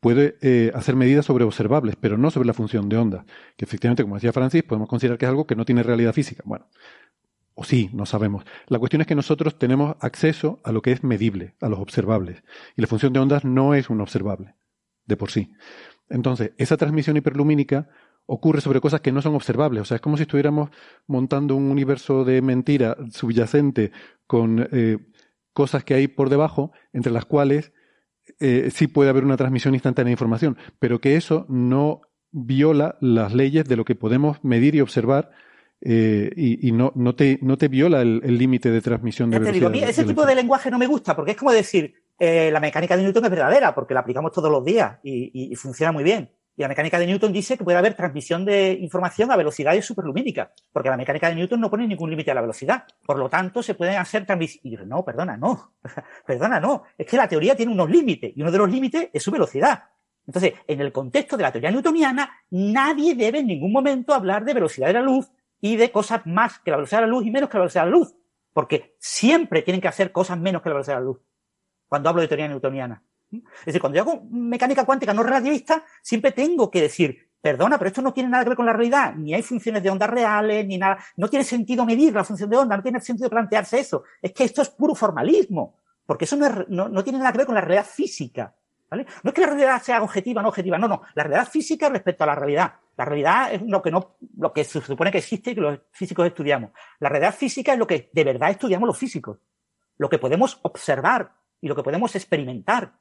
puede 0.00 0.36
eh, 0.40 0.72
hacer 0.74 0.96
medidas 0.96 1.26
sobre 1.26 1.44
observables, 1.44 1.96
pero 1.96 2.16
no 2.16 2.30
sobre 2.30 2.46
la 2.46 2.54
función 2.54 2.88
de 2.88 2.96
onda, 2.96 3.26
que 3.56 3.64
efectivamente, 3.64 4.02
como 4.02 4.14
decía 4.14 4.32
Francis, 4.32 4.62
podemos 4.62 4.88
considerar 4.88 5.18
que 5.18 5.26
es 5.26 5.30
algo 5.30 5.46
que 5.46 5.56
no 5.56 5.64
tiene 5.64 5.82
realidad 5.82 6.14
física. 6.14 6.42
Bueno, 6.46 6.68
o 7.54 7.64
sí, 7.64 7.90
no 7.92 8.06
sabemos. 8.06 8.44
La 8.66 8.78
cuestión 8.78 9.02
es 9.02 9.06
que 9.06 9.14
nosotros 9.14 9.58
tenemos 9.58 9.96
acceso 10.00 10.60
a 10.64 10.72
lo 10.72 10.82
que 10.82 10.92
es 10.92 11.04
medible, 11.04 11.54
a 11.60 11.68
los 11.68 11.78
observables, 11.78 12.42
y 12.76 12.80
la 12.80 12.88
función 12.88 13.12
de 13.12 13.20
ondas 13.20 13.44
no 13.44 13.74
es 13.74 13.90
un 13.90 14.00
observable, 14.00 14.54
de 15.06 15.16
por 15.16 15.30
sí. 15.30 15.52
Entonces, 16.08 16.52
esa 16.58 16.76
transmisión 16.76 17.16
hiperlumínica 17.16 17.88
ocurre 18.26 18.60
sobre 18.60 18.80
cosas 18.80 19.00
que 19.00 19.12
no 19.12 19.22
son 19.22 19.34
observables. 19.34 19.82
O 19.82 19.84
sea, 19.84 19.96
es 19.96 20.00
como 20.00 20.16
si 20.16 20.22
estuviéramos 20.22 20.70
montando 21.06 21.56
un 21.56 21.70
universo 21.70 22.24
de 22.24 22.40
mentira 22.42 22.96
subyacente 23.10 23.92
con 24.26 24.68
eh, 24.72 24.98
cosas 25.52 25.84
que 25.84 25.94
hay 25.94 26.08
por 26.08 26.30
debajo, 26.30 26.72
entre 26.92 27.12
las 27.12 27.26
cuales 27.26 27.72
eh, 28.40 28.70
sí 28.72 28.86
puede 28.86 29.10
haber 29.10 29.24
una 29.24 29.36
transmisión 29.36 29.74
instantánea 29.74 30.08
de 30.08 30.14
información, 30.14 30.56
pero 30.78 31.00
que 31.00 31.16
eso 31.16 31.46
no 31.48 32.00
viola 32.30 32.96
las 33.00 33.34
leyes 33.34 33.66
de 33.66 33.76
lo 33.76 33.84
que 33.84 33.94
podemos 33.94 34.42
medir 34.42 34.74
y 34.74 34.80
observar 34.80 35.30
eh, 35.86 36.32
y, 36.34 36.72
no, 36.72 36.92
no, 36.94 37.14
te, 37.14 37.38
no 37.42 37.58
te 37.58 37.68
viola 37.68 38.00
el 38.00 38.38
límite 38.38 38.70
de 38.70 38.80
transmisión 38.80 39.28
de 39.28 39.38
velocidad. 39.38 39.90
ese 39.90 40.04
tipo 40.04 40.24
de 40.24 40.34
lenguaje 40.34 40.70
no 40.70 40.78
me 40.78 40.86
gusta, 40.86 41.14
porque 41.14 41.32
es 41.32 41.36
como 41.36 41.52
decir, 41.52 41.94
la 42.18 42.58
mecánica 42.58 42.96
de 42.96 43.02
Newton 43.02 43.26
es 43.26 43.30
verdadera, 43.30 43.74
porque 43.74 43.92
la 43.92 44.00
aplicamos 44.00 44.32
todos 44.32 44.50
los 44.50 44.64
días 44.64 44.98
y 45.02 45.54
funciona 45.56 45.92
muy 45.92 46.02
bien. 46.02 46.30
Y 46.56 46.62
la 46.62 46.68
mecánica 46.68 46.98
de 46.98 47.06
Newton 47.06 47.32
dice 47.32 47.58
que 47.58 47.64
puede 47.64 47.78
haber 47.78 47.94
transmisión 47.94 48.44
de 48.44 48.72
información 48.74 49.30
a 49.32 49.36
velocidades 49.36 49.84
superlumínicas, 49.84 50.50
porque 50.72 50.88
la 50.88 50.96
mecánica 50.96 51.28
de 51.28 51.34
Newton 51.34 51.60
no 51.60 51.68
pone 51.68 51.86
ningún 51.86 52.10
límite 52.10 52.30
a 52.30 52.34
la 52.34 52.42
velocidad. 52.42 52.84
Por 53.04 53.18
lo 53.18 53.28
tanto, 53.28 53.62
se 53.62 53.74
pueden 53.74 53.96
hacer 53.96 54.24
transmisiones. 54.24 54.86
No, 54.86 55.04
perdona, 55.04 55.36
no. 55.36 55.72
perdona, 56.26 56.60
no. 56.60 56.84
Es 56.96 57.06
que 57.06 57.16
la 57.16 57.26
teoría 57.26 57.56
tiene 57.56 57.72
unos 57.72 57.90
límites, 57.90 58.32
y 58.36 58.40
uno 58.40 58.52
de 58.52 58.58
los 58.58 58.70
límites 58.70 59.08
es 59.12 59.22
su 59.22 59.32
velocidad. 59.32 59.84
Entonces, 60.26 60.54
en 60.66 60.80
el 60.80 60.92
contexto 60.92 61.36
de 61.36 61.42
la 61.42 61.52
teoría 61.52 61.70
newtoniana, 61.70 62.30
nadie 62.50 63.14
debe 63.14 63.40
en 63.40 63.48
ningún 63.48 63.72
momento 63.72 64.14
hablar 64.14 64.44
de 64.44 64.54
velocidad 64.54 64.86
de 64.86 64.94
la 64.94 65.02
luz 65.02 65.30
y 65.60 65.76
de 65.76 65.90
cosas 65.90 66.24
más 66.24 66.60
que 66.60 66.70
la 66.70 66.76
velocidad 66.76 67.00
de 67.00 67.06
la 67.06 67.12
luz 67.12 67.26
y 67.26 67.30
menos 67.30 67.50
que 67.50 67.58
la 67.58 67.62
velocidad 67.62 67.84
de 67.84 67.90
la 67.90 67.96
luz, 67.96 68.14
porque 68.52 68.94
siempre 68.98 69.62
tienen 69.62 69.80
que 69.80 69.88
hacer 69.88 70.12
cosas 70.12 70.38
menos 70.38 70.62
que 70.62 70.68
la 70.68 70.74
velocidad 70.74 70.96
de 70.96 71.00
la 71.00 71.06
luz, 71.06 71.20
cuando 71.88 72.08
hablo 72.08 72.22
de 72.22 72.28
teoría 72.28 72.48
newtoniana. 72.48 73.02
Es 73.60 73.66
decir, 73.66 73.80
cuando 73.80 73.96
yo 73.96 74.02
hago 74.02 74.22
mecánica 74.30 74.84
cuántica 74.84 75.14
no 75.14 75.22
relativista, 75.22 75.84
siempre 76.02 76.32
tengo 76.32 76.70
que 76.70 76.82
decir, 76.82 77.30
perdona, 77.40 77.76
pero 77.76 77.88
esto 77.88 78.02
no 78.02 78.12
tiene 78.12 78.30
nada 78.30 78.44
que 78.44 78.50
ver 78.50 78.56
con 78.56 78.66
la 78.66 78.72
realidad, 78.72 79.14
ni 79.14 79.34
hay 79.34 79.42
funciones 79.42 79.82
de 79.82 79.90
ondas 79.90 80.08
reales, 80.08 80.66
ni 80.66 80.78
nada, 80.78 80.98
no 81.16 81.28
tiene 81.28 81.44
sentido 81.44 81.84
medir 81.84 82.14
la 82.14 82.24
función 82.24 82.48
de 82.48 82.56
onda, 82.56 82.76
no 82.76 82.82
tiene 82.82 83.00
sentido 83.00 83.28
plantearse 83.28 83.78
eso, 83.78 84.04
es 84.22 84.32
que 84.32 84.44
esto 84.44 84.62
es 84.62 84.70
puro 84.70 84.94
formalismo, 84.94 85.78
porque 86.06 86.24
eso 86.24 86.36
no, 86.36 87.04
tiene 87.04 87.18
nada 87.18 87.32
que 87.32 87.38
ver 87.38 87.46
con 87.46 87.54
la 87.54 87.60
realidad 87.60 87.86
física. 87.86 88.54
¿Vale? 88.90 89.06
No 89.22 89.30
es 89.30 89.34
que 89.34 89.40
la 89.40 89.48
realidad 89.48 89.82
sea 89.82 90.02
objetiva 90.02 90.40
o 90.40 90.42
no 90.42 90.50
objetiva, 90.50 90.78
no, 90.78 90.86
no. 90.86 91.02
La 91.14 91.24
realidad 91.24 91.48
física 91.48 91.88
respecto 91.88 92.24
a 92.24 92.26
la 92.28 92.34
realidad. 92.34 92.74
La 92.96 93.04
realidad 93.04 93.52
es 93.52 93.62
lo 93.62 93.82
que 93.82 93.90
no, 93.90 94.16
lo 94.36 94.52
que 94.52 94.62
se 94.62 94.80
supone 94.80 95.10
que 95.10 95.18
existe 95.18 95.50
y 95.50 95.54
que 95.54 95.60
los 95.60 95.80
físicos 95.90 96.26
estudiamos. 96.26 96.70
La 97.00 97.08
realidad 97.08 97.34
física 97.34 97.72
es 97.72 97.78
lo 97.78 97.86
que 97.86 98.10
de 98.12 98.24
verdad 98.24 98.50
estudiamos 98.50 98.86
los 98.86 98.98
físicos. 98.98 99.38
Lo 99.96 100.08
que 100.08 100.18
podemos 100.18 100.60
observar 100.62 101.32
y 101.60 101.68
lo 101.68 101.74
que 101.74 101.82
podemos 101.82 102.14
experimentar 102.14 102.92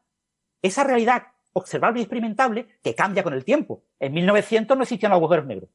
esa 0.64 0.84
realidad 0.84 1.28
observable 1.54 2.00
y 2.00 2.04
experimentable 2.04 2.68
que 2.82 2.96
cambia 2.96 3.22
con 3.22 3.34
el 3.34 3.46
tiempo. 3.46 3.84
En 4.00 4.14
1900 4.14 4.76
no 4.76 4.84
existían 4.84 5.12
los 5.12 5.18
agujeros 5.18 5.46
negros. 5.46 5.70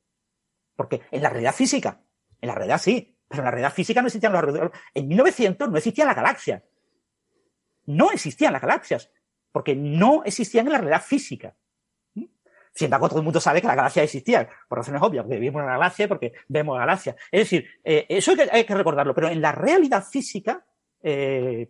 Porque 0.75 1.03
en 1.11 1.23
la 1.23 1.31
realidad 1.31 1.55
física, 1.55 2.01
en 2.41 2.49
la 2.49 2.55
realidad 2.55 2.81
sí, 2.81 3.17
pero 3.29 3.43
en 3.43 3.45
la 3.45 3.51
realidad 3.53 3.73
física 3.73 4.01
no 4.01 4.09
existían 4.09 4.33
los 4.33 4.43
agujeros 4.43 4.71
negros. 4.71 4.81
En 4.95 5.09
1900 5.09 5.71
no 5.71 5.77
existían 5.77 6.09
las 6.09 6.17
galaxias. 6.17 6.63
No 7.87 8.11
existían 8.11 8.53
las 8.53 8.63
galaxias, 8.63 9.11
porque 9.53 9.75
no 9.75 10.23
existían 10.25 10.67
en 10.67 10.73
la 10.73 10.79
realidad 10.79 11.03
física. 11.03 11.55
Sin 12.75 12.85
embargo, 12.85 13.09
todo 13.09 13.19
el 13.19 13.25
mundo 13.25 13.41
sabe 13.41 13.61
que 13.61 13.67
las 13.67 13.77
galaxias 13.77 14.05
existían, 14.05 14.47
por 14.69 14.79
razones 14.79 15.03
obvias, 15.03 15.25
porque 15.25 15.39
vivimos 15.39 15.61
en 15.61 15.65
una 15.65 15.79
galaxia, 15.79 16.07
porque 16.07 16.33
vemos 16.49 16.79
galaxias. 16.79 17.17
Es 17.33 17.41
decir, 17.41 17.69
eh, 17.83 18.07
eso 18.09 18.35
hay 18.53 18.65
que, 18.65 18.75
recordarlo, 18.75 19.15
pero 19.15 19.29
en 19.29 19.41
la 19.41 19.53
realidad 19.53 20.05
física, 20.05 20.65
eh, 21.03 21.69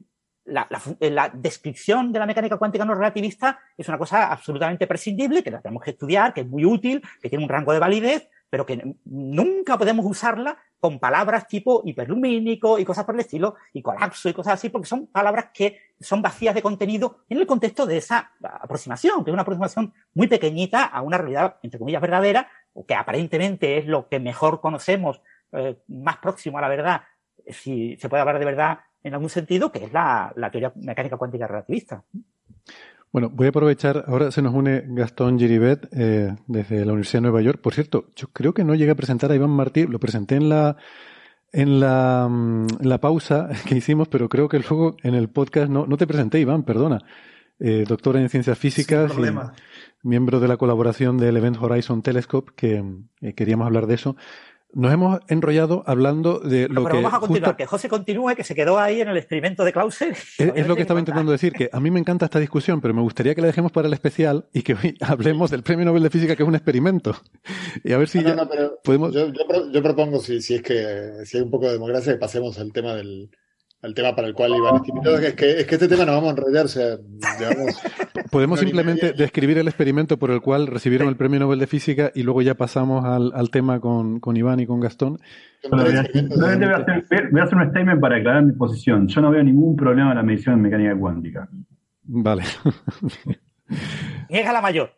eh, 0.48 1.10
la, 1.10 1.30
descripción 1.34 2.12
de 2.12 2.18
la 2.18 2.26
mecánica 2.26 2.56
cuántica 2.56 2.84
no 2.84 2.94
relativista 2.94 3.58
es 3.76 3.88
una 3.88 3.98
cosa 3.98 4.32
absolutamente 4.32 4.86
prescindible, 4.86 5.42
que 5.42 5.50
la 5.50 5.60
tenemos 5.60 5.82
que 5.82 5.90
estudiar, 5.90 6.32
que 6.32 6.40
es 6.42 6.48
muy 6.48 6.64
útil, 6.64 7.02
que 7.20 7.28
tiene 7.28 7.44
un 7.44 7.50
rango 7.50 7.72
de 7.72 7.78
validez, 7.78 8.28
pero 8.50 8.64
que 8.64 8.94
nunca 9.04 9.76
podemos 9.76 10.06
usarla 10.06 10.56
con 10.80 10.98
palabras 10.98 11.46
tipo 11.48 11.82
hiperlumínico 11.84 12.78
y 12.78 12.84
cosas 12.84 13.04
por 13.04 13.14
el 13.14 13.20
estilo, 13.20 13.56
y 13.72 13.82
colapso 13.82 14.28
y 14.28 14.32
cosas 14.32 14.54
así, 14.54 14.70
porque 14.70 14.86
son 14.86 15.08
palabras 15.08 15.46
que 15.52 15.78
son 16.00 16.22
vacías 16.22 16.54
de 16.54 16.62
contenido 16.62 17.24
en 17.28 17.38
el 17.38 17.46
contexto 17.46 17.84
de 17.84 17.98
esa 17.98 18.32
aproximación, 18.42 19.24
que 19.24 19.30
es 19.30 19.34
una 19.34 19.42
aproximación 19.42 19.92
muy 20.14 20.28
pequeñita 20.28 20.84
a 20.84 21.02
una 21.02 21.18
realidad, 21.18 21.56
entre 21.62 21.78
comillas, 21.78 22.00
verdadera, 22.00 22.48
o 22.72 22.86
que 22.86 22.94
aparentemente 22.94 23.78
es 23.78 23.86
lo 23.86 24.08
que 24.08 24.20
mejor 24.20 24.60
conocemos, 24.60 25.20
eh, 25.52 25.76
más 25.88 26.18
próximo 26.18 26.58
a 26.58 26.60
la 26.60 26.68
verdad, 26.68 27.02
si 27.50 27.96
se 27.96 28.08
puede 28.08 28.20
hablar 28.20 28.38
de 28.38 28.44
verdad 28.44 28.78
en 29.02 29.14
algún 29.14 29.30
sentido, 29.30 29.70
que 29.72 29.84
es 29.84 29.92
la, 29.92 30.32
teoría 30.50 30.72
mecánica 30.76 31.16
cuántica 31.16 31.46
relativista. 31.46 32.02
Bueno, 33.10 33.30
voy 33.30 33.46
a 33.46 33.50
aprovechar, 33.50 34.04
ahora 34.06 34.30
se 34.30 34.42
nos 34.42 34.54
une 34.54 34.84
Gastón 34.88 35.38
Giribet 35.38 35.88
eh, 35.92 36.36
desde 36.46 36.84
la 36.84 36.92
Universidad 36.92 37.18
de 37.18 37.22
Nueva 37.22 37.40
York. 37.40 37.60
Por 37.62 37.72
cierto, 37.72 38.06
yo 38.14 38.28
creo 38.28 38.52
que 38.52 38.64
no 38.64 38.74
llegué 38.74 38.90
a 38.90 38.96
presentar 38.96 39.30
a 39.30 39.34
Iván 39.34 39.50
Martí, 39.50 39.86
lo 39.86 39.98
presenté 39.98 40.36
en 40.36 40.48
la 40.50 40.76
en 41.50 41.80
la, 41.80 42.28
mm, 42.28 42.66
la 42.82 42.98
pausa 43.00 43.48
que 43.66 43.76
hicimos, 43.76 44.08
pero 44.08 44.28
creo 44.28 44.48
que 44.48 44.58
luego 44.58 44.96
en 45.02 45.14
el 45.14 45.28
podcast 45.28 45.70
no, 45.70 45.86
no 45.86 45.96
te 45.96 46.06
presenté, 46.06 46.40
Iván, 46.40 46.62
perdona. 46.64 47.02
Eh, 47.60 47.84
doctora 47.88 48.20
en 48.20 48.28
ciencias 48.28 48.56
físicas, 48.56 49.12
y 49.18 50.06
miembro 50.06 50.38
de 50.38 50.46
la 50.46 50.56
colaboración 50.56 51.18
del 51.18 51.36
Event 51.36 51.56
Horizon 51.60 52.02
Telescope, 52.02 52.52
que 52.54 52.84
eh, 53.20 53.34
queríamos 53.34 53.66
hablar 53.66 53.88
de 53.88 53.94
eso. 53.94 54.16
Nos 54.74 54.92
hemos 54.92 55.20
enrollado 55.28 55.82
hablando 55.86 56.40
de 56.40 56.68
lo 56.68 56.84
pero 56.84 56.96
que. 56.96 57.02
Vamos 57.02 57.14
a 57.14 57.20
continuar, 57.20 57.56
que 57.56 57.66
José 57.66 57.88
continúe, 57.88 58.34
que 58.36 58.44
se 58.44 58.54
quedó 58.54 58.78
ahí 58.78 59.00
en 59.00 59.08
el 59.08 59.16
experimento 59.16 59.64
de 59.64 59.72
Clauser. 59.72 60.16
Es, 60.38 60.66
lo 60.68 60.76
que 60.76 60.82
estaba 60.82 61.00
intentando 61.00 61.32
decir, 61.32 61.52
que 61.54 61.70
a 61.72 61.80
mí 61.80 61.90
me 61.90 61.98
encanta 61.98 62.26
esta 62.26 62.38
discusión, 62.38 62.80
pero 62.80 62.92
me 62.92 63.00
gustaría 63.00 63.34
que 63.34 63.40
la 63.40 63.46
dejemos 63.46 63.72
para 63.72 63.88
el 63.88 63.94
especial 63.94 64.46
y 64.52 64.62
que 64.62 64.74
hoy 64.74 64.96
hablemos 65.00 65.50
del 65.50 65.62
Premio 65.62 65.86
Nobel 65.86 66.02
de 66.02 66.10
Física, 66.10 66.36
que 66.36 66.42
es 66.42 66.48
un 66.48 66.54
experimento. 66.54 67.16
Y 67.82 67.92
a 67.92 67.98
ver 67.98 68.08
si 68.08 68.22
podemos. 68.84 69.14
Yo, 69.14 69.32
yo, 69.72 69.82
propongo, 69.82 70.20
si, 70.20 70.42
si 70.42 70.56
es 70.56 70.62
que 70.62 71.24
si 71.24 71.38
hay 71.38 71.42
un 71.42 71.50
poco 71.50 71.66
de 71.66 71.72
democracia, 71.72 72.12
que 72.12 72.18
pasemos 72.18 72.58
al 72.58 72.72
tema 72.72 72.94
del, 72.94 73.30
al 73.82 73.94
tema 73.94 74.14
para 74.14 74.28
el 74.28 74.34
cual 74.34 74.52
iban 74.56 74.82
invitados, 74.84 75.22
es 75.22 75.34
que, 75.34 75.60
es 75.60 75.66
que 75.66 75.74
este 75.76 75.88
tema 75.88 76.04
no 76.04 76.12
vamos 76.12 76.28
a 76.28 76.32
enrollar, 76.32 76.66
Podemos 78.30 78.60
simplemente 78.60 79.12
describir 79.12 79.58
el 79.58 79.68
experimento 79.68 80.18
por 80.18 80.30
el 80.30 80.40
cual 80.40 80.66
recibieron 80.66 81.08
el 81.08 81.16
premio 81.16 81.40
Nobel 81.40 81.60
de 81.60 81.66
Física 81.66 82.10
y 82.14 82.24
luego 82.24 82.42
ya 82.42 82.54
pasamos 82.54 83.04
al, 83.04 83.32
al 83.34 83.50
tema 83.50 83.80
con, 83.80 84.20
con, 84.20 84.36
Iván 84.36 84.60
y 84.60 84.66
con 84.66 84.80
Gastón. 84.80 85.18
voy, 85.70 85.80
a 85.80 86.00
hacer, 86.00 86.28
voy, 86.28 87.40
a 87.40 87.44
hacer, 87.44 87.58
un 87.58 87.70
statement 87.70 88.00
para 88.00 88.16
aclarar 88.16 88.42
mi 88.42 88.52
posición. 88.52 89.06
Yo 89.06 89.20
no 89.20 89.30
veo 89.30 89.42
ningún 89.42 89.76
problema 89.76 90.10
en 90.10 90.16
la 90.16 90.22
medición 90.22 90.56
en 90.56 90.62
mecánica 90.62 90.96
cuántica. 90.98 91.48
Vale. 92.02 92.42
Niega 94.28 94.52
la 94.52 94.60
mayor. 94.60 94.90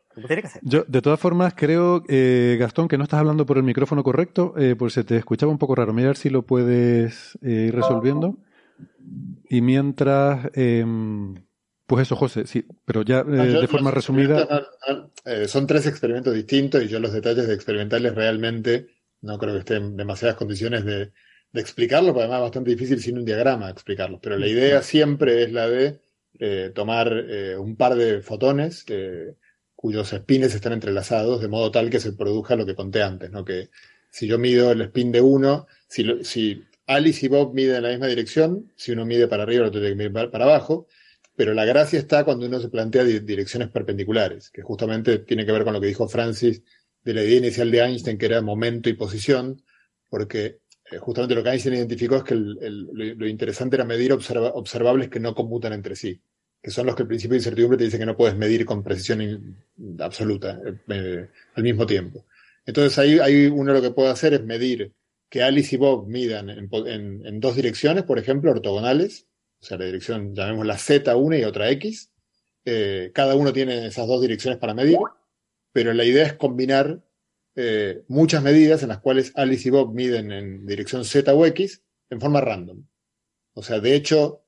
Yo, 0.62 0.84
de 0.86 1.02
todas 1.02 1.20
formas, 1.20 1.54
creo, 1.56 2.02
eh, 2.08 2.56
Gastón, 2.58 2.88
que 2.88 2.98
no 2.98 3.04
estás 3.04 3.20
hablando 3.20 3.46
por 3.46 3.58
el 3.58 3.62
micrófono 3.62 4.02
correcto, 4.02 4.54
eh, 4.58 4.74
pues 4.76 4.92
se 4.92 5.04
te 5.04 5.16
escuchaba 5.16 5.52
un 5.52 5.58
poco 5.58 5.74
raro. 5.74 5.92
Mira 5.92 6.08
a 6.08 6.10
ver 6.10 6.16
si 6.16 6.30
lo 6.30 6.42
puedes 6.42 7.38
eh, 7.42 7.66
ir 7.68 7.74
resolviendo. 7.74 8.36
Y 9.48 9.60
mientras, 9.60 10.50
em, 10.54 11.34
pues 11.86 12.02
eso, 12.02 12.16
José, 12.16 12.46
sí, 12.46 12.64
pero 12.84 13.02
ya 13.02 13.20
eh, 13.20 13.60
de 13.60 13.68
forma 13.68 13.90
resumida. 13.90 14.66
Eh, 15.24 15.48
son 15.48 15.66
tres 15.66 15.86
experimentos 15.86 16.34
distintos 16.34 16.82
y 16.82 16.88
yo 16.88 17.00
los 17.00 17.12
detalles 17.12 17.48
de 17.48 17.54
experimentales 17.54 18.14
realmente 18.14 18.86
no 19.22 19.38
creo 19.38 19.54
que 19.54 19.60
estén 19.60 19.82
en 19.82 19.96
demasiadas 19.96 20.36
condiciones 20.36 20.84
de, 20.84 21.12
de 21.52 21.60
explicarlo, 21.60 22.08
porque 22.08 22.22
además 22.22 22.38
es 22.38 22.42
bastante 22.42 22.70
difícil 22.70 23.00
sin 23.00 23.18
un 23.18 23.24
diagrama 23.24 23.70
explicarlo. 23.70 24.20
Pero 24.20 24.38
la 24.38 24.46
idea 24.46 24.82
siempre 24.82 25.42
es 25.42 25.52
la 25.52 25.68
de 25.68 26.00
eh, 26.38 26.70
tomar 26.74 27.12
eh, 27.12 27.56
un 27.56 27.76
par 27.76 27.96
de 27.96 28.22
fotones 28.22 28.84
cuyos 29.74 30.08
spines 30.10 30.54
están 30.54 30.72
entrelazados, 30.72 31.40
de 31.40 31.48
modo 31.48 31.70
tal 31.70 31.90
que 31.90 32.00
se 32.00 32.12
produzca 32.12 32.54
lo 32.54 32.66
que 32.66 32.74
conté 32.74 33.02
antes, 33.02 33.30
¿no? 33.30 33.44
Que 33.44 33.70
si 34.10 34.26
yo 34.26 34.38
mido 34.38 34.72
el 34.72 34.82
spin 34.82 35.10
de 35.10 35.20
uno, 35.20 35.66
si, 35.88 36.24
si 36.24 36.62
Alice 36.90 37.24
y 37.24 37.28
Bob 37.28 37.54
miden 37.54 37.76
en 37.76 37.82
la 37.84 37.88
misma 37.90 38.08
dirección, 38.08 38.72
si 38.74 38.90
uno 38.90 39.06
mide 39.06 39.28
para 39.28 39.44
arriba, 39.44 39.62
el 39.62 39.68
otro 39.68 39.80
tiene 39.80 39.96
que 39.96 40.10
medir 40.10 40.30
para 40.30 40.44
abajo, 40.44 40.88
pero 41.36 41.54
la 41.54 41.64
gracia 41.64 42.00
está 42.00 42.24
cuando 42.24 42.46
uno 42.46 42.58
se 42.58 42.68
plantea 42.68 43.04
direcciones 43.04 43.68
perpendiculares, 43.68 44.50
que 44.50 44.62
justamente 44.62 45.20
tiene 45.20 45.46
que 45.46 45.52
ver 45.52 45.62
con 45.62 45.72
lo 45.72 45.80
que 45.80 45.86
dijo 45.86 46.08
Francis 46.08 46.62
de 47.04 47.14
la 47.14 47.22
idea 47.22 47.38
inicial 47.38 47.70
de 47.70 47.78
Einstein, 47.78 48.18
que 48.18 48.26
era 48.26 48.42
momento 48.42 48.88
y 48.88 48.94
posición, 48.94 49.62
porque 50.08 50.58
eh, 50.90 50.98
justamente 50.98 51.36
lo 51.36 51.44
que 51.44 51.50
Einstein 51.50 51.76
identificó 51.76 52.16
es 52.16 52.24
que 52.24 52.34
lo, 52.34 53.26
interesante 53.28 53.76
era 53.76 53.84
medir 53.84 54.12
observables 54.12 55.08
que 55.08 55.20
no 55.20 55.32
conmutan 55.32 55.72
entre 55.72 55.94
sí, 55.94 56.20
que 56.60 56.72
son 56.72 56.86
los 56.86 56.96
que 56.96 57.02
el 57.02 57.08
principio 57.08 57.34
de 57.34 57.38
incertidumbre 57.38 57.78
te 57.78 57.84
dice 57.84 57.98
que 57.98 58.06
no 58.06 58.16
puedes 58.16 58.36
medir 58.36 58.64
con 58.64 58.82
precisión 58.82 59.56
absoluta 60.00 60.60
eh, 60.66 60.74
eh, 60.88 61.28
al 61.54 61.62
mismo 61.62 61.86
tiempo. 61.86 62.26
Entonces 62.66 62.98
ahí, 62.98 63.46
uno 63.46 63.72
lo 63.72 63.80
que 63.80 63.92
puede 63.92 64.10
hacer 64.10 64.34
es 64.34 64.44
medir 64.44 64.92
que 65.30 65.42
Alice 65.42 65.74
y 65.74 65.78
Bob 65.78 66.06
midan 66.08 66.50
en, 66.50 67.40
dos 67.40 67.56
direcciones, 67.56 68.02
por 68.02 68.18
ejemplo, 68.18 68.50
ortogonales, 68.50 69.28
o 69.60 69.64
sea, 69.64 69.78
la 69.78 69.86
dirección, 69.86 70.34
llamémosla 70.34 70.76
Z 70.76 71.16
una 71.16 71.38
y 71.38 71.44
otra 71.44 71.70
X. 71.70 72.10
cada 73.14 73.36
uno 73.36 73.52
tiene 73.52 73.86
esas 73.86 74.06
dos 74.06 74.20
direcciones 74.20 74.58
para 74.58 74.74
medir, 74.74 74.98
pero 75.72 75.94
la 75.94 76.04
idea 76.04 76.26
es 76.26 76.34
combinar 76.34 77.02
eh, 77.56 78.04
muchas 78.08 78.42
medidas 78.42 78.82
en 78.82 78.88
las 78.88 79.00
cuales 79.00 79.32
Alice 79.36 79.68
y 79.68 79.70
Bob 79.70 79.92
miden 79.94 80.30
en 80.32 80.66
dirección 80.66 81.04
Z 81.04 81.34
o 81.34 81.46
X 81.46 81.82
en 82.08 82.20
forma 82.20 82.40
random. 82.40 82.86
O 83.54 83.62
sea, 83.62 83.80
de 83.80 83.94
hecho, 83.94 84.44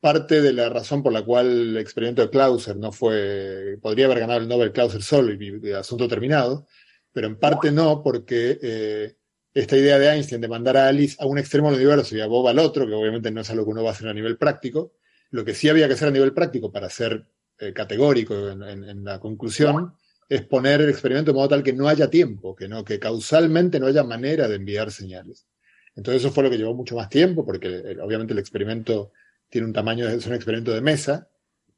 parte 0.00 0.40
de 0.40 0.52
la 0.52 0.68
razón 0.68 1.02
por 1.02 1.12
la 1.12 1.24
cual 1.24 1.46
el 1.46 1.76
experimento 1.76 2.22
de 2.22 2.30
Clauser 2.30 2.76
no 2.76 2.92
fue, 2.92 3.78
podría 3.82 4.06
haber 4.06 4.20
ganado 4.20 4.40
el 4.40 4.48
Nobel 4.48 4.72
Clauser 4.72 5.02
solo 5.02 5.32
y 5.32 5.48
el 5.48 5.76
asunto 5.76 6.08
terminado, 6.08 6.66
pero 7.12 7.26
en 7.26 7.38
parte 7.38 7.72
no, 7.72 8.02
porque 8.02 8.58
eh, 8.62 9.16
esta 9.56 9.74
idea 9.74 9.98
de 9.98 10.10
Einstein 10.10 10.42
de 10.42 10.48
mandar 10.48 10.76
a 10.76 10.86
Alice 10.86 11.16
a 11.18 11.24
un 11.24 11.38
extremo 11.38 11.70
del 11.70 11.80
universo 11.80 12.14
y 12.14 12.20
a 12.20 12.26
Bob 12.26 12.46
al 12.46 12.58
otro, 12.58 12.86
que 12.86 12.92
obviamente 12.92 13.30
no 13.30 13.40
es 13.40 13.48
algo 13.48 13.64
que 13.64 13.70
uno 13.70 13.82
va 13.82 13.88
a 13.88 13.92
hacer 13.92 14.06
a 14.06 14.12
nivel 14.12 14.36
práctico, 14.36 14.92
lo 15.30 15.46
que 15.46 15.54
sí 15.54 15.70
había 15.70 15.88
que 15.88 15.94
hacer 15.94 16.08
a 16.08 16.10
nivel 16.10 16.34
práctico 16.34 16.70
para 16.70 16.90
ser 16.90 17.26
eh, 17.58 17.72
categórico 17.72 18.50
en, 18.50 19.02
la 19.02 19.18
conclusión 19.18 19.94
es 20.28 20.42
poner 20.42 20.82
el 20.82 20.90
experimento 20.90 21.30
de 21.30 21.36
modo 21.36 21.48
tal 21.48 21.62
que 21.62 21.72
no 21.72 21.88
haya 21.88 22.10
tiempo, 22.10 22.54
que 22.54 22.68
no, 22.68 22.84
que 22.84 22.98
causalmente 22.98 23.80
no 23.80 23.86
haya 23.86 24.04
manera 24.04 24.46
de 24.46 24.56
enviar 24.56 24.90
señales. 24.90 25.46
Entonces 25.94 26.22
eso 26.22 26.34
fue 26.34 26.44
lo 26.44 26.50
que 26.50 26.58
llevó 26.58 26.74
mucho 26.74 26.94
más 26.94 27.08
tiempo, 27.08 27.46
porque 27.46 27.68
eh, 27.68 27.96
obviamente 28.02 28.34
el 28.34 28.38
experimento 28.38 29.12
tiene 29.48 29.68
un 29.68 29.72
tamaño, 29.72 30.06
es 30.06 30.26
un 30.26 30.34
experimento 30.34 30.72
de 30.72 30.82
mesa, 30.82 31.30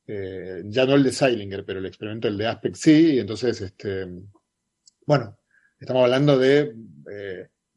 eh, 0.04 0.62
ya 0.64 0.84
no 0.84 0.96
el 0.96 1.04
de 1.04 1.12
Seilinger, 1.12 1.64
pero 1.64 1.78
el 1.78 1.86
experimento 1.86 2.26
el 2.26 2.38
de 2.38 2.46
Aspect 2.48 2.74
sí, 2.74 3.14
y 3.14 3.18
entonces, 3.20 3.60
este, 3.60 4.04
bueno, 5.06 5.38
estamos 5.78 6.02
hablando 6.02 6.36
de 6.36 6.74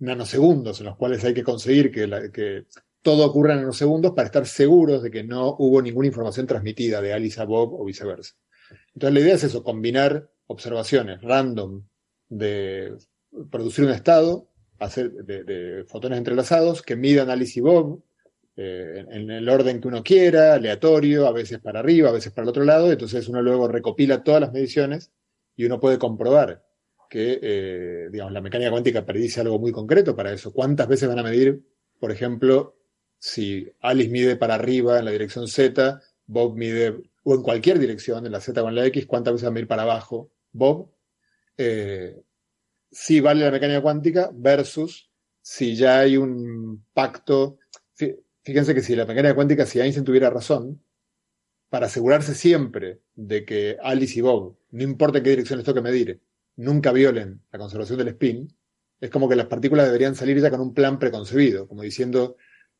nanosegundos 0.01 0.79
en 0.79 0.87
los 0.87 0.97
cuales 0.97 1.23
hay 1.23 1.33
que 1.33 1.43
conseguir 1.43 1.91
que, 1.91 2.65
todo 3.03 3.25
ocurra 3.25 3.53
en 3.53 3.61
nanosegundos 3.61 4.11
para 4.11 4.27
estar 4.27 4.45
seguros 4.45 5.01
de 5.01 5.09
que 5.09 5.23
no 5.23 5.55
hubo 5.57 5.81
ninguna 5.81 6.07
información 6.07 6.45
transmitida 6.45 7.01
de 7.01 7.13
Alice 7.13 7.41
a 7.41 7.45
Bob 7.45 7.73
o 7.73 7.83
viceversa. 7.83 8.35
Entonces 8.93 9.13
la 9.13 9.19
idea 9.21 9.35
es 9.35 9.43
eso, 9.43 9.63
combinar 9.63 10.29
observaciones 10.45 11.19
random 11.21 11.83
de 12.29 12.95
producir 13.49 13.85
un 13.85 13.91
estado 13.91 14.51
hacer 14.77 15.11
de, 15.11 15.85
fotones 15.87 16.17
entrelazados 16.17 16.81
que 16.81 16.95
midan 16.95 17.29
Alice 17.29 17.59
y 17.59 17.61
Bob 17.61 18.03
eh, 18.55 19.05
en 19.09 19.29
el 19.29 19.47
orden 19.47 19.79
que 19.79 19.87
uno 19.87 20.03
quiera, 20.03 20.55
aleatorio, 20.55 21.27
a 21.27 21.31
veces 21.31 21.59
para 21.59 21.79
arriba, 21.79 22.09
a 22.09 22.13
veces 22.13 22.33
para 22.33 22.43
el 22.43 22.49
otro 22.49 22.63
lado, 22.63 22.91
entonces 22.91 23.27
uno 23.29 23.41
luego 23.41 23.67
recopila 23.67 24.23
todas 24.23 24.41
las 24.41 24.51
mediciones 24.51 25.11
y 25.55 25.65
uno 25.65 25.79
puede 25.79 25.97
comprobar 25.97 26.63
que, 27.11 27.39
eh, 27.41 28.07
digamos, 28.09 28.31
la 28.31 28.39
mecánica 28.39 28.71
cuántica 28.71 29.05
predice 29.05 29.41
algo 29.41 29.59
muy 29.59 29.73
concreto 29.73 30.15
para 30.15 30.31
eso. 30.31 30.53
¿Cuántas 30.53 30.87
veces 30.87 31.09
van 31.09 31.19
a 31.19 31.23
medir, 31.23 31.61
por 31.99 32.09
ejemplo, 32.09 32.77
si 33.19 33.69
Alice 33.81 34.09
mide 34.09 34.37
para 34.37 34.55
arriba 34.55 34.97
en 34.97 35.03
la 35.03 35.11
dirección 35.11 35.49
Z, 35.49 36.01
Bob 36.25 36.55
mide, 36.55 37.01
o 37.23 37.35
en 37.35 37.41
cualquier 37.43 37.79
dirección, 37.79 38.25
en 38.25 38.31
la 38.31 38.39
Z 38.39 38.63
o 38.63 38.69
en 38.69 38.75
la 38.75 38.85
X, 38.85 39.07
cuántas 39.07 39.33
veces 39.33 39.43
van 39.43 39.51
a 39.51 39.55
medir 39.55 39.67
para 39.67 39.83
abajo 39.83 40.31
Bob, 40.53 40.89
eh, 41.57 42.15
si 42.89 43.19
vale 43.19 43.43
la 43.43 43.51
mecánica 43.51 43.81
cuántica 43.81 44.31
versus 44.33 45.11
si 45.41 45.75
ya 45.75 45.99
hay 45.99 46.15
un 46.15 46.85
pacto. 46.93 47.57
Fíjense 48.41 48.73
que 48.73 48.81
si 48.81 48.95
la 48.95 49.05
mecánica 49.05 49.35
cuántica, 49.35 49.65
si 49.65 49.81
Einstein 49.81 50.05
tuviera 50.05 50.29
razón, 50.29 50.81
para 51.67 51.87
asegurarse 51.87 52.35
siempre 52.35 53.01
de 53.15 53.43
que 53.43 53.77
Alice 53.83 54.17
y 54.17 54.21
Bob, 54.21 54.55
no 54.71 54.83
importa 54.83 55.17
en 55.17 55.25
qué 55.25 55.31
dirección 55.31 55.59
les 55.59 55.65
toque 55.65 55.81
medir, 55.81 56.21
nunca 56.55 56.91
violen 56.91 57.41
la 57.51 57.59
conservación 57.59 57.97
del 57.97 58.09
spin, 58.09 58.47
es 58.99 59.09
como 59.09 59.27
que 59.27 59.35
las 59.35 59.47
partículas 59.47 59.87
deberían 59.87 60.15
salir 60.15 60.39
ya 60.39 60.51
con 60.51 60.61
un 60.61 60.73
plan 60.73 60.99
preconcebido, 60.99 61.67
como 61.67 61.81
diciendo, 61.81 62.37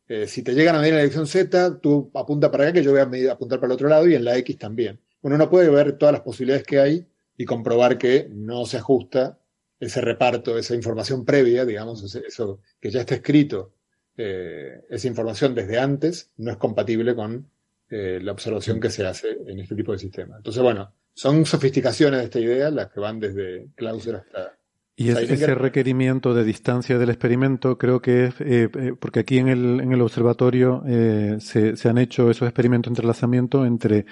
eh, 0.07 0.27
si 0.27 0.43
te 0.43 0.53
llegan 0.53 0.75
a 0.75 0.79
medir 0.79 0.93
en 0.93 0.97
la 0.97 1.03
dirección 1.03 1.27
Z, 1.27 1.79
tú 1.79 2.11
apunta 2.13 2.51
para 2.51 2.65
acá 2.65 2.73
que 2.73 2.83
yo 2.83 2.91
voy 2.91 3.27
a 3.27 3.31
apuntar 3.31 3.59
para 3.59 3.71
el 3.71 3.75
otro 3.75 3.89
lado 3.89 4.07
y 4.07 4.15
en 4.15 4.23
la 4.23 4.37
X 4.37 4.57
también. 4.57 4.99
Uno 5.21 5.49
puede 5.49 5.69
ver 5.69 5.97
todas 5.97 6.13
las 6.13 6.21
posibilidades 6.21 6.65
que 6.65 6.79
hay 6.79 7.07
y 7.37 7.45
comprobar 7.45 7.97
que 7.97 8.27
no 8.29 8.65
se 8.65 8.77
ajusta 8.77 9.39
ese 9.79 9.99
reparto, 10.01 10.57
esa 10.57 10.75
información 10.75 11.25
previa, 11.25 11.65
digamos, 11.65 12.15
eso 12.15 12.61
que 12.79 12.91
ya 12.91 12.99
está 12.99 13.15
escrito, 13.15 13.73
eh, 14.15 14.83
esa 14.89 15.07
información 15.07 15.55
desde 15.55 15.79
antes, 15.79 16.31
no 16.37 16.51
es 16.51 16.57
compatible 16.57 17.15
con 17.15 17.49
eh, 17.89 18.19
la 18.21 18.31
observación 18.31 18.79
que 18.79 18.91
se 18.91 19.05
hace 19.05 19.37
en 19.47 19.59
este 19.59 19.75
tipo 19.75 19.91
de 19.91 19.97
sistemas. 19.97 20.37
Entonces, 20.37 20.61
bueno, 20.61 20.93
son 21.13 21.45
sofisticaciones 21.45 22.19
de 22.19 22.25
esta 22.25 22.39
idea 22.39 22.69
las 22.69 22.91
que 22.91 22.99
van 22.99 23.19
desde 23.19 23.67
Clauser 23.75 24.15
hasta... 24.15 24.57
Y 24.95 25.09
ese 25.09 25.55
requerimiento 25.55 26.35
de 26.35 26.43
distancia 26.43 26.99
del 26.99 27.09
experimento 27.09 27.77
creo 27.77 28.01
que 28.01 28.25
es, 28.25 28.35
eh, 28.39 28.69
porque 28.99 29.21
aquí 29.21 29.39
en 29.39 29.47
el, 29.47 29.79
en 29.79 29.93
el 29.93 30.01
observatorio 30.01 30.83
se, 31.39 31.75
se 31.75 31.89
han 31.89 31.97
hecho 31.97 32.29
esos 32.29 32.47
experimentos 32.47 32.89
de 32.89 32.91
entrelazamiento 32.91 33.65
entre 33.65 34.05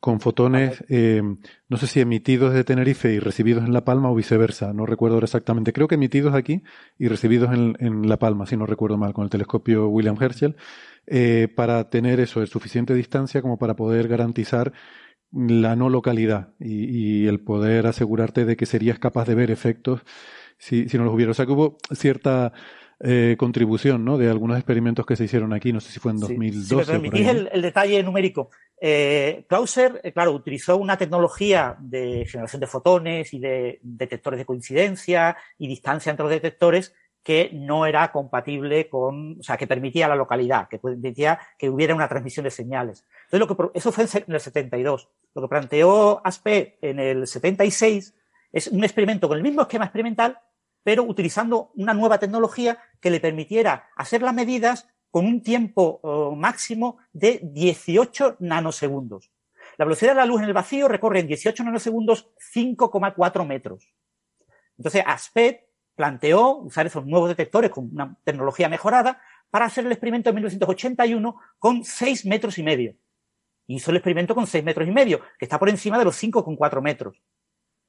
con 0.00 0.20
fotones, 0.20 0.84
eh, 0.88 1.22
no 1.68 1.76
sé 1.76 1.88
si 1.88 2.00
emitidos 2.00 2.52
desde 2.52 2.64
Tenerife 2.64 3.12
y 3.12 3.18
recibidos 3.18 3.64
en 3.64 3.72
La 3.72 3.84
Palma 3.84 4.10
o 4.10 4.14
viceversa, 4.14 4.72
no 4.72 4.86
recuerdo 4.86 5.18
exactamente. 5.18 5.72
Creo 5.72 5.88
que 5.88 5.96
emitidos 5.96 6.34
aquí 6.34 6.62
y 6.98 7.08
recibidos 7.08 7.52
en, 7.52 7.76
en 7.80 8.08
La 8.08 8.16
Palma, 8.16 8.46
si 8.46 8.56
no 8.56 8.64
recuerdo 8.64 8.96
mal, 8.96 9.12
con 9.12 9.24
el 9.24 9.30
telescopio 9.30 9.88
William 9.88 10.16
Herschel, 10.20 10.56
eh, 11.06 11.48
para 11.54 11.90
tener 11.90 12.20
eso, 12.20 12.42
es 12.42 12.50
suficiente 12.50 12.94
distancia 12.94 13.42
como 13.42 13.58
para 13.58 13.74
poder 13.74 14.06
garantizar 14.06 14.72
la 15.32 15.76
no 15.76 15.88
localidad 15.88 16.54
y, 16.58 16.84
y, 17.22 17.26
el 17.26 17.40
poder 17.40 17.86
asegurarte 17.86 18.44
de 18.44 18.56
que 18.56 18.66
serías 18.66 18.98
capaz 18.98 19.26
de 19.26 19.34
ver 19.34 19.50
efectos 19.50 20.02
si, 20.58 20.88
si 20.88 20.98
no 20.98 21.04
los 21.04 21.14
hubiera. 21.14 21.30
O 21.32 21.34
sea 21.34 21.46
que 21.46 21.52
hubo 21.52 21.78
cierta 21.92 22.52
eh, 23.00 23.36
contribución 23.38 24.04
¿no? 24.04 24.18
de 24.18 24.28
algunos 24.28 24.56
experimentos 24.56 25.06
que 25.06 25.14
se 25.14 25.24
hicieron 25.24 25.52
aquí, 25.52 25.72
no 25.72 25.80
sé 25.80 25.92
si 25.92 26.00
fue 26.00 26.10
en 26.10 26.18
2012. 26.18 26.66
Si 26.66 26.74
me 26.74 26.98
permitís 26.98 27.28
el, 27.28 27.48
el, 27.52 27.62
detalle 27.62 28.02
numérico. 28.02 28.50
Eh, 28.80 29.44
Clauser, 29.48 30.00
eh, 30.02 30.12
claro, 30.12 30.32
utilizó 30.32 30.76
una 30.76 30.96
tecnología 30.96 31.76
de 31.78 32.26
generación 32.26 32.60
de 32.60 32.66
fotones 32.66 33.32
y 33.34 33.38
de 33.38 33.78
detectores 33.82 34.38
de 34.38 34.44
coincidencia 34.44 35.36
y 35.58 35.68
distancia 35.68 36.10
entre 36.10 36.24
los 36.24 36.32
detectores 36.32 36.92
que 37.22 37.50
no 37.52 37.86
era 37.86 38.10
compatible 38.10 38.88
con, 38.88 39.38
o 39.38 39.42
sea, 39.42 39.56
que 39.56 39.66
permitía 39.66 40.08
la 40.08 40.16
localidad, 40.16 40.66
que 40.68 40.78
permitía 40.78 41.38
que 41.56 41.68
hubiera 41.68 41.94
una 41.94 42.08
transmisión 42.08 42.44
de 42.44 42.50
señales. 42.50 43.06
Entonces, 43.30 43.56
lo 43.56 43.70
que, 43.70 43.78
eso 43.78 43.92
fue 43.92 44.04
en 44.04 44.34
el 44.34 44.40
72. 44.40 45.08
Lo 45.34 45.42
que 45.42 45.48
planteó 45.48 46.20
Aspe 46.24 46.78
en 46.80 46.98
el 46.98 47.26
76 47.26 48.14
es 48.52 48.68
un 48.68 48.82
experimento 48.84 49.28
con 49.28 49.36
el 49.36 49.42
mismo 49.42 49.62
esquema 49.62 49.84
experimental, 49.84 50.38
pero 50.82 51.02
utilizando 51.02 51.70
una 51.74 51.92
nueva 51.92 52.18
tecnología 52.18 52.78
que 53.00 53.10
le 53.10 53.20
permitiera 53.20 53.90
hacer 53.96 54.22
las 54.22 54.32
medidas 54.32 54.88
con 55.10 55.26
un 55.26 55.42
tiempo 55.42 56.00
oh, 56.02 56.34
máximo 56.34 56.98
de 57.12 57.40
18 57.42 58.36
nanosegundos. 58.40 59.30
La 59.76 59.84
velocidad 59.84 60.12
de 60.12 60.16
la 60.16 60.26
luz 60.26 60.40
en 60.40 60.48
el 60.48 60.54
vacío 60.54 60.88
recorre 60.88 61.20
en 61.20 61.26
18 61.26 61.64
nanosegundos 61.64 62.30
5,4 62.54 63.46
metros. 63.46 63.92
Entonces, 64.78 65.02
ASPED 65.06 65.56
planteó 65.94 66.56
usar 66.56 66.86
esos 66.86 67.04
nuevos 67.04 67.28
detectores 67.28 67.70
con 67.70 67.90
una 67.92 68.16
tecnología 68.24 68.70
mejorada 68.70 69.20
para 69.50 69.66
hacer 69.66 69.84
el 69.84 69.92
experimento 69.92 70.30
en 70.30 70.36
1981 70.36 71.36
con 71.58 71.84
6 71.84 72.24
metros 72.24 72.56
y 72.56 72.62
medio. 72.62 72.94
Hizo 73.68 73.90
el 73.90 73.98
experimento 73.98 74.34
con 74.34 74.46
6 74.46 74.64
metros 74.64 74.88
y 74.88 74.90
medio, 74.90 75.20
que 75.38 75.44
está 75.44 75.58
por 75.58 75.68
encima 75.68 75.98
de 75.98 76.04
los 76.04 76.20
5,4 76.20 76.82
metros. 76.82 77.22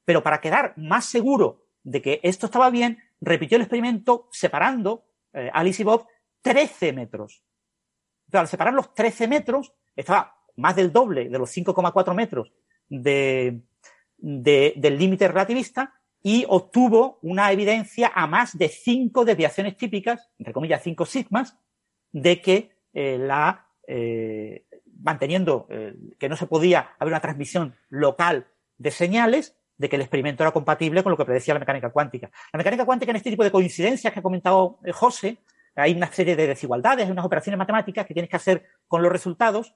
Pero 0.04 0.22
para 0.22 0.40
quedar 0.40 0.74
más 0.76 1.06
seguro 1.06 1.66
de 1.82 2.00
que 2.00 2.20
esto 2.22 2.46
estaba 2.46 2.70
bien, 2.70 2.98
repitió 3.20 3.56
el 3.56 3.62
experimento 3.62 4.28
separando 4.30 5.04
eh, 5.32 5.50
Alice 5.52 5.82
y 5.82 5.84
Bob 5.84 6.06
13 6.42 6.92
metros. 6.92 7.42
Entonces, 8.26 8.40
al 8.40 8.48
separar 8.48 8.74
los 8.74 8.94
13 8.94 9.26
metros, 9.26 9.72
estaba 9.96 10.36
más 10.56 10.76
del 10.76 10.92
doble 10.92 11.28
de 11.28 11.38
los 11.38 11.50
5,4 11.56 12.14
metros 12.14 12.52
de, 12.88 13.62
del 14.18 14.98
límite 14.98 15.28
relativista 15.28 15.94
y 16.22 16.44
obtuvo 16.48 17.18
una 17.22 17.50
evidencia 17.50 18.12
a 18.14 18.26
más 18.26 18.56
de 18.56 18.68
5 18.68 19.24
desviaciones 19.24 19.76
típicas, 19.76 20.30
entre 20.38 20.52
comillas 20.52 20.82
5 20.82 21.06
sigmas, 21.06 21.56
de 22.12 22.40
que 22.40 22.76
eh, 22.92 23.16
la, 23.18 23.68
eh, 23.86 24.66
manteniendo 25.02 25.66
que 26.18 26.28
no 26.28 26.36
se 26.36 26.46
podía 26.46 26.94
haber 26.98 27.12
una 27.12 27.20
transmisión 27.20 27.74
local 27.88 28.46
de 28.78 28.90
señales, 28.90 29.56
de 29.76 29.88
que 29.88 29.96
el 29.96 30.02
experimento 30.02 30.42
era 30.42 30.52
compatible 30.52 31.02
con 31.02 31.10
lo 31.10 31.16
que 31.16 31.24
predecía 31.24 31.54
la 31.54 31.60
mecánica 31.60 31.90
cuántica. 31.90 32.30
La 32.52 32.58
mecánica 32.58 32.84
cuántica 32.84 33.10
en 33.10 33.16
este 33.16 33.30
tipo 33.30 33.44
de 33.44 33.50
coincidencias 33.50 34.12
que 34.12 34.18
ha 34.18 34.22
comentado 34.22 34.78
José, 34.92 35.38
hay 35.74 35.94
una 35.94 36.12
serie 36.12 36.36
de 36.36 36.46
desigualdades, 36.46 37.08
unas 37.08 37.24
operaciones 37.24 37.58
matemáticas 37.58 38.06
que 38.06 38.12
tienes 38.12 38.28
que 38.28 38.36
hacer 38.36 38.66
con 38.86 39.02
los 39.02 39.10
resultados. 39.10 39.74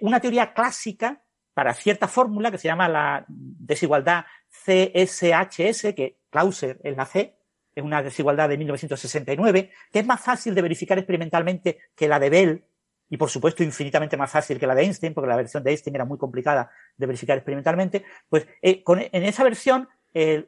una 0.00 0.20
teoría 0.20 0.52
clásica 0.54 1.22
para 1.54 1.74
cierta 1.74 2.08
fórmula 2.08 2.50
que 2.50 2.58
se 2.58 2.68
llama 2.68 2.88
la 2.88 3.24
desigualdad 3.28 4.24
CSHS, 4.48 5.94
que 5.94 6.18
Clauser 6.30 6.80
es 6.82 6.96
la 6.96 7.04
C, 7.04 7.36
es 7.74 7.84
una 7.84 8.02
desigualdad 8.02 8.48
de 8.48 8.58
1969, 8.58 9.70
que 9.92 9.98
es 9.98 10.06
más 10.06 10.20
fácil 10.20 10.54
de 10.54 10.62
verificar 10.62 10.98
experimentalmente 10.98 11.78
que 11.94 12.08
la 12.08 12.18
de 12.18 12.30
Bell, 12.30 12.64
y 13.10 13.16
por 13.16 13.30
supuesto 13.30 13.62
infinitamente 13.62 14.16
más 14.16 14.30
fácil 14.30 14.58
que 14.58 14.66
la 14.66 14.74
de 14.74 14.82
Einstein, 14.82 15.14
porque 15.14 15.28
la 15.28 15.36
versión 15.36 15.62
de 15.62 15.70
Einstein 15.70 15.94
era 15.94 16.04
muy 16.04 16.18
complicada 16.18 16.70
de 16.96 17.06
verificar 17.06 17.36
experimentalmente, 17.36 18.04
pues 18.28 18.46
eh, 18.62 18.82
en 18.86 19.24
esa 19.24 19.44
versión, 19.44 19.88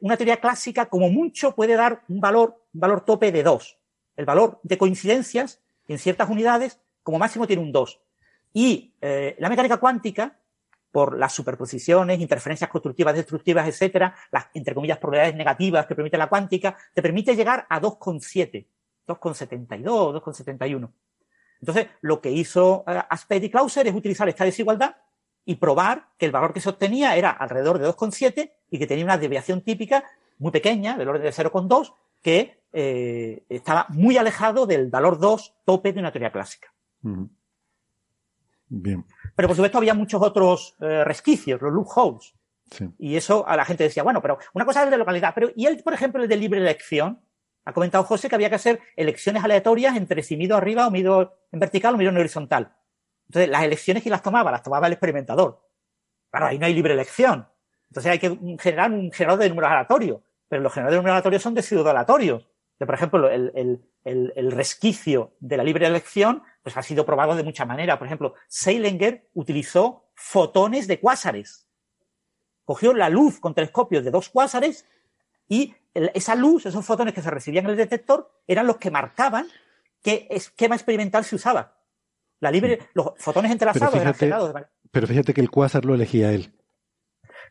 una 0.01 0.17
teoría 0.17 0.37
clásica 0.37 0.87
como 0.87 1.09
mucho 1.09 1.55
puede 1.55 1.75
dar 1.75 2.01
un 2.09 2.19
valor, 2.19 2.61
un 2.73 2.81
valor 2.81 3.05
tope 3.05 3.31
de 3.31 3.41
2. 3.41 3.77
El 4.17 4.25
valor 4.25 4.59
de 4.63 4.77
coincidencias 4.77 5.61
en 5.87 5.97
ciertas 5.97 6.29
unidades 6.29 6.79
como 7.03 7.19
máximo 7.19 7.47
tiene 7.47 7.61
un 7.61 7.71
2. 7.71 8.01
Y 8.53 8.93
eh, 9.01 9.35
la 9.39 9.49
mecánica 9.49 9.77
cuántica 9.77 10.37
por 10.91 11.17
las 11.17 11.33
superposiciones, 11.33 12.19
interferencias 12.19 12.69
constructivas, 12.69 13.15
destructivas, 13.15 13.67
etcétera, 13.67 14.13
las, 14.29 14.47
entre 14.53 14.75
comillas, 14.75 14.97
probabilidades 14.97 15.35
negativas 15.35 15.85
que 15.85 15.95
permite 15.95 16.17
la 16.17 16.27
cuántica, 16.27 16.75
te 16.93 17.01
permite 17.01 17.33
llegar 17.33 17.65
a 17.69 17.79
2,7, 17.79 18.65
2,72, 19.07 20.21
2,71. 20.21 20.91
Entonces, 21.61 21.87
lo 22.01 22.21
que 22.21 22.31
hizo 22.31 22.83
uh, 22.87 23.01
Aspect 23.09 23.45
y 23.45 23.49
Clauser 23.49 23.87
es 23.87 23.95
utilizar 23.95 24.27
esta 24.27 24.43
desigualdad 24.43 24.95
y 25.45 25.55
probar 25.55 26.09
que 26.17 26.25
el 26.25 26.31
valor 26.31 26.53
que 26.53 26.59
se 26.59 26.69
obtenía 26.69 27.15
era 27.15 27.29
alrededor 27.29 27.79
de 27.79 27.87
2,7 27.87 28.51
y 28.69 28.79
que 28.79 28.87
tenía 28.87 29.05
una 29.05 29.17
desviación 29.17 29.61
típica 29.61 30.03
muy 30.37 30.51
pequeña, 30.51 30.97
del 30.97 31.09
orden 31.09 31.23
de 31.23 31.31
0,2, 31.31 31.93
que 32.21 32.61
eh, 32.73 33.43
estaba 33.49 33.85
muy 33.89 34.17
alejado 34.17 34.65
del 34.65 34.89
valor 34.89 35.19
2 35.19 35.55
tope 35.65 35.93
de 35.93 35.99
una 35.99 36.11
teoría 36.11 36.31
clásica. 36.31 36.73
Bien. 38.67 39.05
Pero 39.35 39.47
por 39.47 39.55
supuesto 39.55 39.77
había 39.77 39.93
muchos 39.93 40.21
otros 40.21 40.75
eh, 40.79 41.03
resquicios, 41.03 41.61
los 41.61 41.73
loopholes. 41.73 42.33
Sí. 42.71 42.89
Y 42.99 43.15
eso 43.17 43.45
a 43.47 43.57
la 43.57 43.65
gente 43.65 43.83
decía, 43.83 44.01
bueno, 44.01 44.21
pero 44.21 44.37
una 44.53 44.65
cosa 44.65 44.83
es 44.83 44.89
de 44.89 44.97
localidad, 44.97 45.33
pero 45.35 45.49
¿y 45.55 45.65
el, 45.65 45.83
por 45.83 45.93
ejemplo, 45.93 46.23
el 46.23 46.29
de 46.29 46.37
libre 46.37 46.59
elección? 46.59 47.19
Ha 47.65 47.73
comentado 47.73 48.03
José 48.03 48.27
que 48.27 48.35
había 48.35 48.49
que 48.49 48.55
hacer 48.55 48.79
elecciones 48.95 49.43
aleatorias 49.43 49.95
entre 49.95 50.23
si 50.23 50.35
mido 50.35 50.57
arriba 50.57 50.87
o 50.87 50.91
mido 50.91 51.37
en 51.51 51.59
vertical 51.59 51.93
o 51.95 51.97
mido 51.97 52.09
en 52.09 52.17
horizontal. 52.17 52.75
Entonces, 53.27 53.49
las 53.49 53.63
elecciones, 53.63 54.03
¿quién 54.03 54.11
las 54.11 54.23
tomaba? 54.23 54.51
Las 54.51 54.63
tomaba 54.63 54.87
el 54.87 54.93
experimentador. 54.93 55.67
Claro, 56.29 56.47
ahí 56.47 56.57
no 56.57 56.65
hay 56.65 56.73
libre 56.73 56.93
elección. 56.93 57.47
Entonces 57.89 58.11
hay 58.11 58.19
que 58.19 58.57
generar 58.59 58.91
un 58.91 59.11
generador 59.11 59.43
de 59.43 59.49
números 59.49 59.71
aleatorios. 59.71 60.21
Pero 60.47 60.61
los 60.61 60.73
generadores 60.73 60.95
de 60.95 61.01
números 61.01 61.13
aleatorios 61.13 61.41
son 61.41 61.53
de 61.53 61.61
pseudo 61.61 61.89
aleatorios. 61.89 62.47
Por 62.77 62.95
ejemplo, 62.95 63.29
el 63.29 64.51
resquicio 64.51 65.33
de 65.39 65.57
la 65.57 65.63
libre 65.63 65.85
elección 65.85 66.41
pues 66.63 66.75
ha 66.77 66.83
sido 66.83 67.05
probado 67.05 67.35
de 67.35 67.43
muchas 67.43 67.67
maneras. 67.67 67.97
Por 67.97 68.07
ejemplo, 68.07 68.33
Seilinger 68.47 69.29
utilizó 69.33 70.09
fotones 70.15 70.87
de 70.87 70.99
cuásares. 70.99 71.67
Cogió 72.65 72.93
la 72.93 73.09
luz 73.09 73.39
con 73.39 73.53
telescopios 73.53 74.03
de 74.03 74.11
dos 74.11 74.29
cuásares 74.29 74.87
y 75.51 75.75
esa 75.93 76.33
luz, 76.33 76.65
esos 76.65 76.85
fotones 76.85 77.13
que 77.13 77.21
se 77.21 77.29
recibían 77.29 77.65
en 77.65 77.71
el 77.71 77.77
detector, 77.77 78.31
eran 78.47 78.65
los 78.65 78.77
que 78.77 78.89
marcaban 78.89 79.47
qué 80.01 80.25
esquema 80.29 80.75
experimental 80.75 81.25
se 81.25 81.35
usaba. 81.35 81.77
La 82.39 82.49
libre, 82.49 82.77
mm. 82.77 82.85
los 82.93 83.11
fotones 83.17 83.51
entrelazados 83.51 83.95
eran 83.95 84.13
generados 84.13 84.53
de 84.53 84.65
Pero 84.89 85.07
fíjate 85.07 85.33
que 85.33 85.41
el 85.41 85.51
cuásar 85.51 85.83
lo 85.83 85.93
elegía 85.93 86.31
él. 86.31 86.53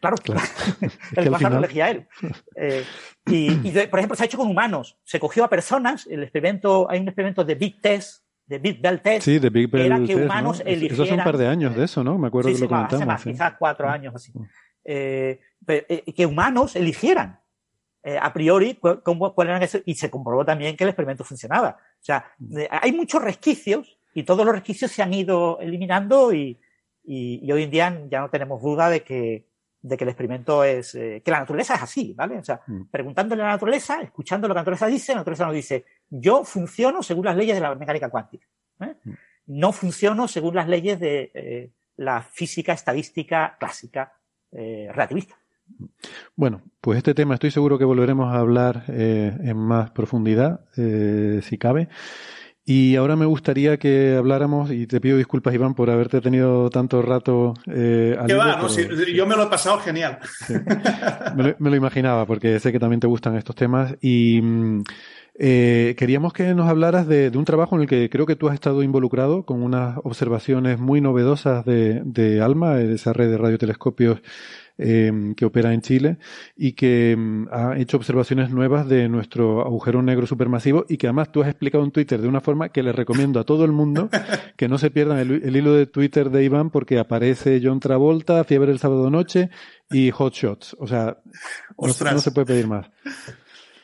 Claro, 0.01 0.16
claro. 0.16 0.40
el 1.16 1.28
cuásar 1.28 1.52
lo 1.52 1.59
elegía 1.59 1.90
él. 1.90 2.09
Eh, 2.56 2.85
y, 3.27 3.68
y, 3.68 3.86
por 3.86 3.98
ejemplo, 3.98 4.16
se 4.16 4.22
ha 4.22 4.27
hecho 4.27 4.39
con 4.39 4.48
humanos. 4.48 4.98
Se 5.05 5.20
cogió 5.20 5.44
a 5.44 5.51
personas, 5.51 6.06
el 6.06 6.22
experimento, 6.22 6.90
hay 6.90 7.01
un 7.01 7.09
experimento 7.09 7.44
de 7.44 7.55
Big 7.55 7.82
Test, 7.82 8.24
de 8.47 8.59
Big 8.59 8.81
Bell 8.81 9.02
Test. 9.02 9.27
Sí, 9.27 9.39
de 9.39 9.51
Big 9.51 9.70
Bell 9.70 9.86
era 9.86 10.02
que 10.02 10.16
humanos 10.16 10.62
eligieran. 10.64 10.94
Eso 10.94 11.02
hace 11.02 11.14
un 11.14 11.24
par 11.24 11.36
de 11.36 11.47
años 11.47 11.77
de 11.77 11.85
eso, 11.85 12.02
¿no? 12.02 12.16
Me 12.16 12.28
acuerdo 12.28 12.48
sí, 12.48 12.55
que 12.55 12.59
sí, 12.59 12.62
lo 12.64 12.68
comentamos. 12.68 13.02
Hace 13.02 13.06
más, 13.06 13.22
sí. 13.22 13.31
quizás 13.32 13.55
cuatro 13.59 13.90
años 13.90 14.14
así. 14.14 14.32
Eh, 14.85 15.39
eh, 15.68 16.12
que 16.14 16.24
humanos 16.24 16.74
eligieran 16.77 17.40
eh, 18.02 18.18
a 18.20 18.32
priori 18.32 18.78
cómo, 19.02 19.35
cuál 19.35 19.48
eran 19.48 19.68
y 19.85 19.94
se 19.94 20.10
comprobó 20.10 20.44
también 20.44 20.77
que 20.77 20.85
el 20.85 20.90
experimento 20.90 21.22
funcionaba. 21.24 21.77
O 21.78 22.02
sea, 22.02 22.32
eh, 22.56 22.66
hay 22.70 22.93
muchos 22.93 23.22
resquicios 23.22 23.98
y 24.14 24.22
todos 24.22 24.47
los 24.47 24.55
resquicios 24.55 24.90
se 24.90 25.02
han 25.02 25.12
ido 25.12 25.59
eliminando 25.60 26.32
y, 26.32 26.59
y, 27.05 27.40
y 27.43 27.52
hoy 27.52 27.64
en 27.64 27.70
día 27.70 28.02
ya 28.09 28.20
no 28.20 28.31
tenemos 28.31 28.62
duda 28.62 28.89
de 28.89 29.02
que, 29.02 29.47
de 29.82 29.97
que 29.97 30.05
el 30.05 30.10
experimento 30.10 30.64
es, 30.64 30.94
eh, 30.94 31.20
que 31.22 31.31
la 31.31 31.40
naturaleza 31.40 31.74
es 31.74 31.82
así, 31.82 32.14
¿vale? 32.16 32.39
O 32.39 32.44
sea, 32.44 32.60
Mm. 32.66 32.85
preguntándole 32.90 33.43
a 33.43 33.47
la 33.47 33.52
naturaleza, 33.52 34.01
escuchando 34.01 34.48
lo 34.48 34.55
que 34.55 34.56
la 34.56 34.60
naturaleza 34.62 34.86
dice, 34.86 35.12
la 35.12 35.18
naturaleza 35.18 35.44
nos 35.47 35.55
dice, 35.55 35.85
yo 36.09 36.44
funciono 36.44 37.02
según 37.02 37.27
las 37.27 37.36
leyes 37.36 37.55
de 37.55 37.60
la 37.60 37.74
mecánica 37.74 38.09
cuántica. 38.09 38.47
¿eh? 38.81 38.94
Mm. 39.05 39.12
No 39.47 39.72
funciono 39.72 40.27
según 40.27 40.55
las 40.55 40.68
leyes 40.68 40.98
de 41.01 41.72
la 41.97 42.22
física 42.22 42.72
estadística 42.72 43.56
clásica 43.59 44.14
relativista. 44.52 45.40
Bueno, 46.36 46.62
pues 46.80 46.98
este 46.98 47.14
tema 47.14 47.34
estoy 47.34 47.51
seguro 47.51 47.78
que 47.78 47.84
volveremos 47.84 48.32
a 48.32 48.38
hablar 48.38 48.84
eh, 48.88 49.36
en 49.42 49.56
más 49.56 49.90
profundidad, 49.90 50.60
eh, 50.76 51.40
si 51.42 51.59
cabe. 51.59 51.88
Y 52.64 52.94
ahora 52.97 53.16
me 53.16 53.26
gustaría 53.26 53.78
que 53.78 54.14
habláramos, 54.16 54.70
y 54.70 54.86
te 54.86 55.01
pido 55.01 55.16
disculpas, 55.16 55.52
Iván, 55.55 55.74
por 55.74 55.90
haberte 55.90 56.20
tenido 56.20 56.70
tanto 56.70 57.02
rato 57.02 57.55
eh, 57.66 58.16
al 58.18 58.26
¿Qué 58.26 58.32
hilo, 58.32 58.38
va? 58.38 58.59
¿no? 58.59 58.68
yo 59.12 59.26
me 59.26 59.34
lo 59.34 59.44
he 59.44 59.47
pasado 59.48 59.78
genial. 59.80 60.18
me, 61.34 61.42
lo, 61.42 61.56
me 61.59 61.70
lo 61.70 61.76
imaginaba, 61.76 62.26
porque 62.26 62.60
sé 62.60 62.70
que 62.70 62.78
también 62.78 63.01
te 63.01 63.09
gustan 63.09 63.36
estos 63.36 63.56
temas. 63.56 63.97
Y 64.01 64.40
mm, 64.40 64.82
eh, 65.42 65.94
queríamos 65.97 66.34
que 66.34 66.55
nos 66.55 66.68
hablaras 66.68 67.09
de, 67.09 67.30
de 67.30 67.38
un 67.38 67.47
trabajo 67.47 67.74
en 67.74 67.82
el 67.82 67.88
que 67.88 68.10
creo 68.10 68.26
que 68.26 68.36
tú 68.36 68.48
has 68.48 68.55
estado 68.55 68.82
involucrado, 68.82 69.44
con 69.44 69.62
unas 69.62 69.97
observaciones 70.05 70.78
muy 70.78 71.01
novedosas 71.01 71.64
de, 71.64 72.02
de 72.05 72.42
ALMA, 72.42 72.74
de 72.74 72.94
esa 72.94 73.14
red 73.14 73.30
de 73.30 73.38
radiotelescopios 73.38 74.20
eh, 74.78 75.32
que 75.36 75.44
opera 75.44 75.72
en 75.72 75.82
Chile, 75.82 76.18
y 76.56 76.72
que 76.72 77.16
mm, 77.16 77.48
ha 77.52 77.78
hecho 77.78 77.97
observaciones 77.97 78.51
nuevas 78.51 78.88
de 78.88 79.09
nuestro 79.09 79.60
agujero 79.62 80.02
negro 80.02 80.26
supermasivo, 80.26 80.86
y 80.88 80.97
que 80.97 81.06
además 81.06 81.32
tú 81.32 81.42
has 81.42 81.48
explicado 81.48 81.84
en 81.84 81.90
Twitter 81.90 82.20
de 82.20 82.28
una 82.28 82.40
forma 82.40 82.70
que 82.70 82.82
le 82.82 82.92
recomiendo 82.92 83.40
a 83.40 83.44
todo 83.44 83.64
el 83.64 83.72
mundo 83.72 84.09
que 84.56 84.68
no 84.68 84.78
se 84.78 84.90
pierdan 84.90 85.18
el, 85.18 85.42
el 85.42 85.56
hilo 85.56 85.74
de 85.74 85.86
Twitter 85.86 86.30
de 86.30 86.44
Iván, 86.44 86.70
porque 86.70 86.98
aparece 86.98 87.60
John 87.62 87.80
Travolta, 87.80 88.44
Fiebre 88.44 88.72
el 88.72 88.78
sábado 88.78 89.10
noche 89.10 89.51
y 89.90 90.10
Hot 90.10 90.34
Shots. 90.34 90.76
O 90.78 90.86
sea, 90.86 91.05
no, 91.05 91.74
Ostras. 91.76 92.14
no 92.14 92.20
se 92.20 92.30
puede 92.30 92.47
pedir 92.47 92.66
más. 92.66 92.86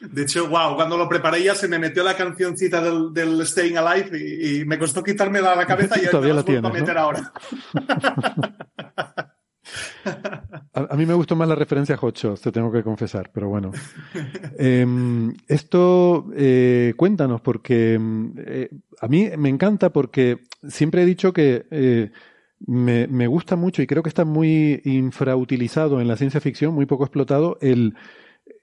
De 0.00 0.22
hecho, 0.22 0.48
wow, 0.48 0.76
cuando 0.76 0.98
lo 0.98 1.08
preparé 1.08 1.42
ya 1.42 1.54
se 1.54 1.68
me 1.68 1.78
metió 1.78 2.04
la 2.04 2.14
cancioncita 2.14 2.82
del, 2.82 3.12
del 3.14 3.46
Staying 3.46 3.78
Alive 3.78 4.18
y, 4.18 4.60
y 4.60 4.64
me 4.64 4.78
costó 4.78 5.02
quitármela 5.02 5.50
de 5.50 5.56
la 5.56 5.66
cabeza 5.66 5.96
y 5.98 6.02
me 6.06 6.12
la 6.12 6.18
vuelvo 6.18 6.38
a 6.40 6.44
tienes, 6.44 6.72
meter 6.72 6.94
¿no? 6.94 7.00
ahora. 7.00 7.32
A, 10.74 10.86
a 10.90 10.96
mí 10.96 11.06
me 11.06 11.14
gustó 11.14 11.36
más 11.36 11.48
la 11.48 11.54
referencia 11.54 11.94
a 11.94 11.98
Hot 11.98 12.16
Shots, 12.16 12.40
te 12.40 12.52
tengo 12.52 12.70
que 12.70 12.82
confesar, 12.82 13.30
pero 13.32 13.48
bueno. 13.48 13.72
Em, 14.58 15.34
esto, 15.48 16.26
eh, 16.34 16.94
cuéntanos, 16.96 17.40
porque 17.40 17.94
em, 17.94 18.32
eh, 18.38 18.70
a 19.00 19.08
mí 19.08 19.28
me 19.36 19.48
encanta 19.48 19.90
porque 19.90 20.40
siempre 20.66 21.02
he 21.02 21.06
dicho 21.06 21.32
que 21.32 21.66
eh, 21.70 22.10
me, 22.66 23.06
me 23.06 23.26
gusta 23.26 23.56
mucho 23.56 23.82
y 23.82 23.86
creo 23.86 24.02
que 24.02 24.08
está 24.08 24.24
muy 24.24 24.80
infrautilizado 24.84 26.00
en 26.00 26.08
la 26.08 26.16
ciencia 26.16 26.40
ficción, 26.40 26.74
muy 26.74 26.86
poco 26.86 27.04
explotado, 27.04 27.58
el, 27.60 27.94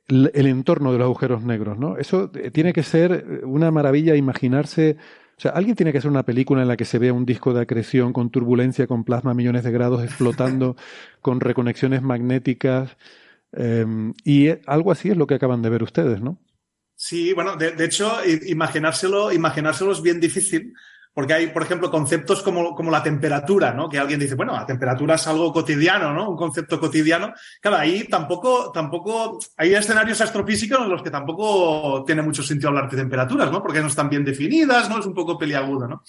el, 0.08 0.32
el 0.34 0.48
entorno 0.48 0.92
de 0.92 0.98
los 0.98 1.06
agujeros 1.06 1.44
negros, 1.44 1.78
¿no? 1.78 1.98
Eso 1.98 2.30
tiene 2.30 2.74
que 2.74 2.84
ser 2.84 3.42
una 3.44 3.72
maravilla 3.72 4.16
imaginarse. 4.16 4.98
O 5.38 5.42
sea, 5.42 5.52
alguien 5.52 5.76
tiene 5.76 5.92
que 5.92 5.98
hacer 5.98 6.12
una 6.12 6.24
película 6.24 6.62
en 6.62 6.68
la 6.68 6.78
que 6.78 6.86
se 6.86 7.00
vea 7.00 7.14
un 7.14 7.26
disco 7.26 7.54
de 7.54 7.62
acreción 7.62 8.14
con 8.14 8.30
turbulencia, 8.30 8.88
con 8.88 9.04
plasma 9.04 9.32
a 9.32 9.34
millones 9.34 9.64
de 9.64 9.72
grados 9.72 10.04
explotando, 10.04 10.76
con 11.22 11.40
reconexiones 11.40 12.02
magnéticas. 12.02 12.98
eh, 13.54 13.86
y 14.24 14.48
eh, 14.48 14.62
algo 14.68 14.92
así 14.92 15.10
es 15.10 15.18
lo 15.18 15.28
que 15.28 15.36
acaban 15.36 15.62
de 15.62 15.70
ver 15.70 15.84
ustedes, 15.84 16.22
¿no? 16.22 16.40
Sí, 16.96 17.34
bueno, 17.34 17.58
de, 17.58 17.72
de 17.72 17.86
hecho, 17.86 18.10
imaginárselo, 18.46 19.32
imaginárselo 19.32 19.92
es 19.92 20.02
bien 20.02 20.20
difícil, 20.20 20.74
porque 21.14 21.34
hay, 21.34 21.48
por 21.48 21.64
ejemplo, 21.64 21.92
conceptos 21.92 22.42
como, 22.42 22.74
como 22.74 22.90
la 22.90 23.04
temperatura, 23.04 23.72
¿no? 23.74 23.88
Que 23.88 24.00
alguien 24.00 24.20
dice, 24.20 24.36
bueno, 24.36 24.54
la 24.54 24.66
temperatura 24.66 25.16
es 25.16 25.28
algo 25.28 25.54
cotidiano, 25.54 26.12
¿no? 26.14 26.30
Un 26.30 26.38
concepto 26.38 26.80
cotidiano. 26.80 27.34
Claro, 27.62 27.78
ahí 27.78 28.06
tampoco, 28.06 28.72
tampoco, 28.72 29.40
hay 29.58 29.76
escenarios 29.76 30.20
astrofísicos 30.22 30.80
en 30.82 30.90
los 30.90 31.04
que 31.04 31.12
tampoco 31.12 32.04
tiene 32.06 32.24
mucho 32.24 32.42
sentido 32.42 32.70
hablar 32.70 32.90
de 32.90 32.98
temperaturas, 32.98 33.52
¿no? 33.52 33.62
Porque 33.62 33.82
no 33.82 33.88
están 33.88 34.10
bien 34.10 34.26
definidas, 34.26 34.90
¿no? 34.90 35.00
Es 35.00 35.06
un 35.06 35.14
poco 35.14 35.38
peliagudo, 35.38 35.88
¿no? 35.88 36.04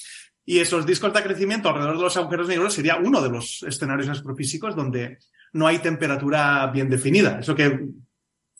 Y 0.46 0.58
esos 0.58 0.86
discos 0.86 1.12
de 1.12 1.22
crecimiento 1.22 1.68
alrededor 1.68 1.96
de 1.96 2.02
los 2.02 2.16
agujeros 2.16 2.48
negros 2.48 2.74
sería 2.74 2.96
uno 2.96 3.20
de 3.20 3.30
los 3.30 3.62
escenarios 3.62 4.08
astrofísicos 4.08 4.74
donde 4.74 5.18
no 5.52 5.66
hay 5.66 5.78
temperatura 5.78 6.66
bien 6.68 6.88
definida. 6.90 7.38
Eso 7.40 7.54
que 7.54 7.80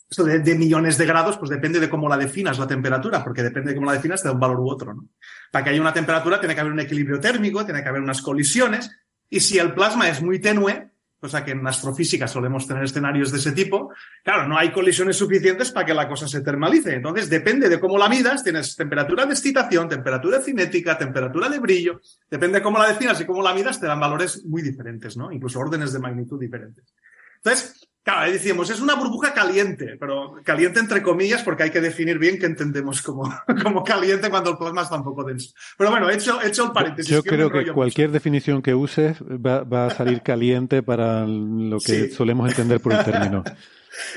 esto 0.09 0.23
de, 0.23 0.55
millones 0.55 0.97
de 0.97 1.05
grados, 1.05 1.37
pues 1.37 1.49
depende 1.49 1.79
de 1.79 1.89
cómo 1.89 2.07
la 2.07 2.17
definas 2.17 2.59
la 2.59 2.67
temperatura, 2.67 3.23
porque 3.23 3.41
depende 3.41 3.71
de 3.71 3.75
cómo 3.75 3.87
la 3.87 3.93
definas 3.93 4.21
te 4.21 4.27
da 4.27 4.33
un 4.33 4.39
valor 4.39 4.59
u 4.59 4.69
otro. 4.69 4.93
¿no? 4.93 5.05
Para 5.51 5.63
que 5.63 5.69
haya 5.71 5.81
una 5.81 5.93
temperatura 5.93 6.39
tiene 6.39 6.53
que 6.53 6.61
haber 6.61 6.73
un 6.73 6.79
equilibrio 6.79 7.19
térmico, 7.19 7.65
tiene 7.65 7.81
que 7.81 7.89
haber 7.89 8.01
unas 8.01 8.21
colisiones, 8.21 8.91
Y 9.29 9.39
si 9.39 9.57
el 9.57 9.73
plasma 9.73 10.07
es 10.07 10.21
muy 10.21 10.39
tenue, 10.39 10.91
cosa 11.19 11.43
que 11.43 11.51
en 11.51 11.65
astrofísica 11.65 12.27
solemos 12.27 12.67
tener 12.67 12.83
escenarios 12.83 13.31
de 13.31 13.39
ese 13.39 13.51
tipo, 13.51 13.91
claro, 14.23 14.47
no 14.47 14.57
hay 14.57 14.71
colisiones 14.71 15.17
suficientes 15.17 15.71
para 15.71 15.85
que 15.87 15.93
la 15.93 16.07
cosa 16.07 16.27
se 16.27 16.41
termalice. 16.41 16.93
Entonces, 16.93 17.29
depende 17.29 17.67
de 17.67 17.79
cómo 17.79 17.97
la 17.97 18.07
midas, 18.07 18.43
tienes 18.43 18.75
temperatura 18.75 19.25
de 19.25 19.33
excitación, 19.33 19.89
temperatura 19.89 20.39
cinética, 20.39 20.97
temperatura 20.97 21.49
de 21.49 21.59
brillo, 21.59 21.99
depende 22.29 22.59
de 22.59 22.63
cómo 22.63 22.77
la 22.77 22.87
definas 22.87 23.19
y 23.19 23.25
cómo 23.25 23.41
la 23.41 23.55
midas, 23.55 23.79
te 23.79 23.87
dan 23.87 23.99
valores 23.99 24.45
muy 24.45 24.61
diferentes, 24.61 25.17
¿no? 25.17 25.31
Incluso 25.31 25.59
órdenes 25.59 25.91
de 25.93 25.99
magnitud 25.99 26.39
diferentes. 26.39 26.93
Entonces, 27.37 27.84
Claro, 28.05 28.31
decíamos, 28.31 28.69
es 28.69 28.79
una 28.81 28.93
burbuja 28.93 29.33
caliente, 29.33 29.97
pero 29.99 30.35
caliente 30.43 30.79
entre 30.79 31.01
comillas 31.01 31.41
porque 31.41 31.63
hay 31.63 31.71
que 31.71 31.81
definir 31.81 32.19
bien 32.19 32.37
qué 32.37 32.45
entendemos 32.45 33.01
como, 33.01 33.23
como 33.63 33.83
caliente 33.83 34.29
cuando 34.29 34.51
el 34.51 34.57
plasma 34.57 34.83
está 34.83 34.97
un 34.97 35.03
poco 35.03 35.23
denso. 35.23 35.55
Pero 35.75 35.89
bueno, 35.89 36.07
he 36.07 36.13
hecho, 36.13 36.39
he 36.39 36.49
hecho 36.49 36.65
el 36.65 36.71
paréntesis. 36.71 37.11
Yo 37.11 37.23
creo 37.23 37.49
que 37.49 37.73
cualquier 37.73 38.11
definición 38.11 38.61
que 38.61 38.75
uses 38.75 39.17
va, 39.23 39.63
va, 39.63 39.87
a 39.87 39.89
salir 39.89 40.21
caliente 40.21 40.83
para 40.83 41.25
lo 41.25 41.79
que 41.79 42.11
solemos 42.11 42.47
entender 42.47 42.79
por 42.79 42.93
el 42.93 43.03
término. 43.03 43.43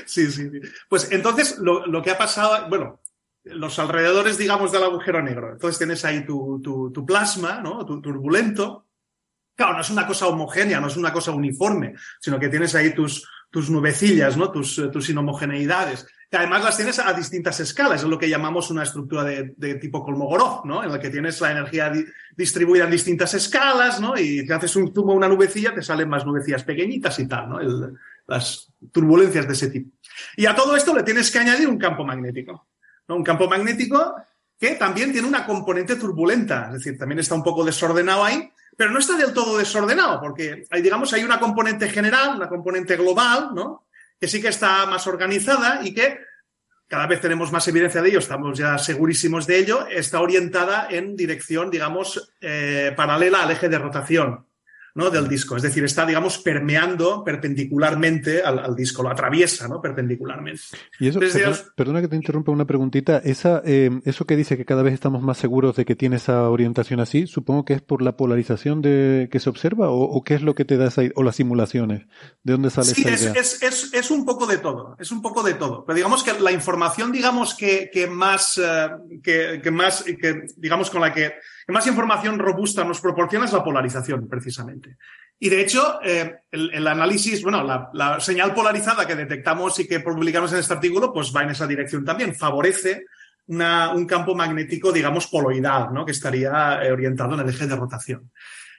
Sí, 0.05 0.27
sí, 0.31 0.51
sí. 0.51 0.59
Pues 0.87 1.11
entonces 1.11 1.57
lo, 1.57 1.87
lo, 1.87 2.03
que 2.03 2.11
ha 2.11 2.17
pasado, 2.19 2.69
bueno, 2.69 2.99
los 3.43 3.79
alrededores, 3.79 4.37
digamos, 4.37 4.71
del 4.71 4.83
agujero 4.83 5.23
negro. 5.23 5.53
Entonces 5.53 5.79
tienes 5.79 6.05
ahí 6.05 6.23
tu, 6.27 6.61
tu, 6.61 6.91
tu 6.91 7.03
plasma, 7.07 7.59
¿no? 7.59 7.83
Tu 7.87 7.99
turbulento. 7.99 8.85
Claro, 9.55 9.73
no 9.73 9.81
es 9.81 9.89
una 9.89 10.05
cosa 10.05 10.27
homogénea, 10.27 10.79
no 10.79 10.87
es 10.87 10.95
una 10.95 11.11
cosa 11.11 11.31
uniforme, 11.31 11.95
sino 12.21 12.39
que 12.39 12.49
tienes 12.49 12.75
ahí 12.75 12.93
tus, 12.93 13.27
tus 13.49 13.69
nubecillas, 13.69 14.37
¿no? 14.37 14.51
tus, 14.51 14.77
eh, 14.79 14.87
tus 14.87 15.09
inhomogeneidades. 15.09 16.07
Que 16.29 16.37
además 16.37 16.63
las 16.63 16.77
tienes 16.77 16.99
a 16.99 17.11
distintas 17.13 17.59
escalas, 17.59 18.03
es 18.03 18.07
lo 18.07 18.19
que 18.19 18.29
llamamos 18.29 18.69
una 18.69 18.83
estructura 18.83 19.23
de, 19.23 19.53
de 19.57 19.75
tipo 19.75 20.03
Kolmogorov, 20.03 20.63
¿no? 20.63 20.83
En 20.83 20.91
la 20.91 20.99
que 20.99 21.09
tienes 21.09 21.41
la 21.41 21.51
energía 21.51 21.91
distribuida 22.37 22.83
en 22.83 22.91
distintas 22.91 23.33
escalas, 23.33 23.99
¿no? 23.99 24.15
Y 24.15 24.45
te 24.45 24.53
haces 24.53 24.75
un 24.75 24.93
zumo 24.93 25.13
una 25.13 25.27
nubecilla, 25.27 25.73
te 25.73 25.81
salen 25.81 26.07
más 26.07 26.27
nubecillas 26.27 26.63
pequeñitas 26.63 27.17
y 27.17 27.27
tal, 27.27 27.49
¿no? 27.49 27.59
El, 27.59 27.95
las 28.27 28.71
turbulencias 28.91 29.47
de 29.47 29.53
ese 29.53 29.69
tipo. 29.69 29.89
Y 30.37 30.45
a 30.45 30.55
todo 30.55 30.75
esto 30.75 30.95
le 30.95 31.03
tienes 31.03 31.31
que 31.31 31.39
añadir 31.39 31.67
un 31.67 31.79
campo 31.79 32.05
magnético, 32.05 32.67
¿no? 33.07 33.15
Un 33.15 33.23
campo 33.23 33.49
magnético 33.49 34.15
que 34.59 34.75
también 34.75 35.11
tiene 35.11 35.27
una 35.27 35.45
componente 35.45 35.95
turbulenta, 35.95 36.67
es 36.67 36.73
decir, 36.73 36.97
también 36.97 37.19
está 37.19 37.33
un 37.33 37.43
poco 37.43 37.65
desordenado 37.65 38.23
ahí, 38.23 38.51
pero 38.79 38.91
no 38.91 38.99
está 38.99 39.17
del 39.17 39.33
todo 39.33 39.57
desordenado, 39.57 40.21
porque 40.21 40.63
hay, 40.69 40.81
digamos, 40.81 41.11
hay 41.11 41.25
una 41.25 41.37
componente 41.37 41.89
general, 41.89 42.37
una 42.37 42.47
componente 42.47 42.95
global, 42.95 43.49
¿no? 43.53 43.87
Que 44.17 44.25
sí 44.25 44.41
que 44.41 44.47
está 44.47 44.85
más 44.85 45.05
organizada 45.05 45.81
y 45.83 45.93
que 45.93 46.17
cada 46.87 47.05
vez 47.05 47.19
tenemos 47.19 47.51
más 47.51 47.67
evidencia 47.67 48.01
de 48.01 48.07
ello, 48.07 48.19
estamos 48.19 48.57
ya 48.57 48.77
segurísimos 48.77 49.45
de 49.45 49.57
ello, 49.59 49.85
está 49.87 50.21
orientada 50.21 50.87
en 50.89 51.17
dirección, 51.17 51.69
digamos, 51.69 52.31
eh, 52.39 52.93
paralela 52.95 53.43
al 53.43 53.51
eje 53.51 53.67
de 53.67 53.79
rotación. 53.79 54.45
¿No? 54.95 55.09
del 55.09 55.27
disco. 55.27 55.55
Es 55.55 55.63
decir, 55.63 55.83
está, 55.83 56.05
digamos, 56.05 56.37
permeando 56.39 57.23
perpendicularmente 57.23 58.41
al, 58.41 58.59
al 58.59 58.75
disco, 58.75 59.03
lo 59.03 59.09
atraviesa 59.09 59.67
¿no? 59.67 59.81
perpendicularmente. 59.81 60.61
Y 60.99 61.07
eso, 61.07 61.19
perdona, 61.19 61.57
perdona, 61.75 62.01
que 62.01 62.07
te 62.07 62.15
interrumpa 62.15 62.51
una 62.51 62.65
preguntita. 62.65 63.17
Esa, 63.17 63.61
eh, 63.65 63.89
eso 64.05 64.25
que 64.25 64.35
dice 64.35 64.57
que 64.57 64.65
cada 64.65 64.83
vez 64.83 64.93
estamos 64.93 65.21
más 65.21 65.37
seguros 65.37 65.75
de 65.75 65.85
que 65.85 65.95
tiene 65.95 66.17
esa 66.17 66.49
orientación 66.49 66.99
así, 66.99 67.27
supongo 67.27 67.65
que 67.65 67.73
es 67.73 67.81
por 67.81 68.01
la 68.01 68.17
polarización 68.17 68.81
de, 68.81 69.29
que 69.31 69.39
se 69.39 69.49
observa 69.49 69.89
o, 69.89 70.01
o 70.01 70.23
qué 70.23 70.35
es 70.35 70.41
lo 70.41 70.55
que 70.55 70.65
te 70.65 70.77
da 70.77 70.87
esa, 70.87 71.01
o 71.15 71.23
las 71.23 71.35
simulaciones. 71.35 72.07
¿De 72.43 72.53
dónde 72.53 72.69
sale 72.69 72.87
sí, 72.87 73.01
esa 73.01 73.13
es, 73.13 73.21
idea? 73.21 73.33
Es, 73.33 73.63
es, 73.63 73.93
es, 73.93 74.11
un 74.11 74.25
poco 74.25 74.47
de 74.47 74.57
todo, 74.57 74.95
es 74.99 75.11
un 75.11 75.21
poco 75.21 75.43
de 75.43 75.53
todo. 75.53 75.85
Pero 75.85 75.95
digamos 75.95 76.23
que 76.23 76.39
la 76.39 76.51
información, 76.51 77.11
digamos, 77.11 77.55
que, 77.55 77.89
que 77.91 78.07
más, 78.07 78.57
uh, 78.57 79.21
que, 79.21 79.59
que 79.61 79.71
más, 79.71 80.03
que, 80.03 80.43
digamos, 80.57 80.89
con 80.89 81.01
la 81.01 81.13
que 81.13 81.33
más 81.73 81.87
información 81.87 82.39
robusta 82.39 82.83
nos 82.83 82.99
proporciona 82.99 83.45
es 83.45 83.53
la 83.53 83.63
polarización, 83.63 84.27
precisamente. 84.27 84.97
Y 85.37 85.49
de 85.49 85.61
hecho, 85.61 85.99
eh, 86.03 86.41
el, 86.51 86.87
análisis, 86.87 87.41
bueno, 87.43 87.63
la, 87.93 88.19
señal 88.19 88.53
polarizada 88.53 89.05
que 89.05 89.15
detectamos 89.15 89.79
y 89.79 89.87
que 89.87 89.99
publicamos 89.99 90.51
en 90.51 90.59
este 90.59 90.73
artículo, 90.73 91.13
pues 91.13 91.33
va 91.35 91.43
en 91.43 91.51
esa 91.51 91.67
dirección 91.67 92.03
también. 92.03 92.35
Favorece 92.35 93.05
un 93.47 94.05
campo 94.05 94.35
magnético, 94.35 94.91
digamos, 94.91 95.27
poloidal, 95.27 95.93
¿no? 95.93 96.05
Que 96.05 96.11
estaría 96.11 96.83
eh, 96.83 96.91
orientado 96.91 97.33
en 97.33 97.41
el 97.41 97.49
eje 97.49 97.67
de 97.67 97.75
rotación. 97.75 98.31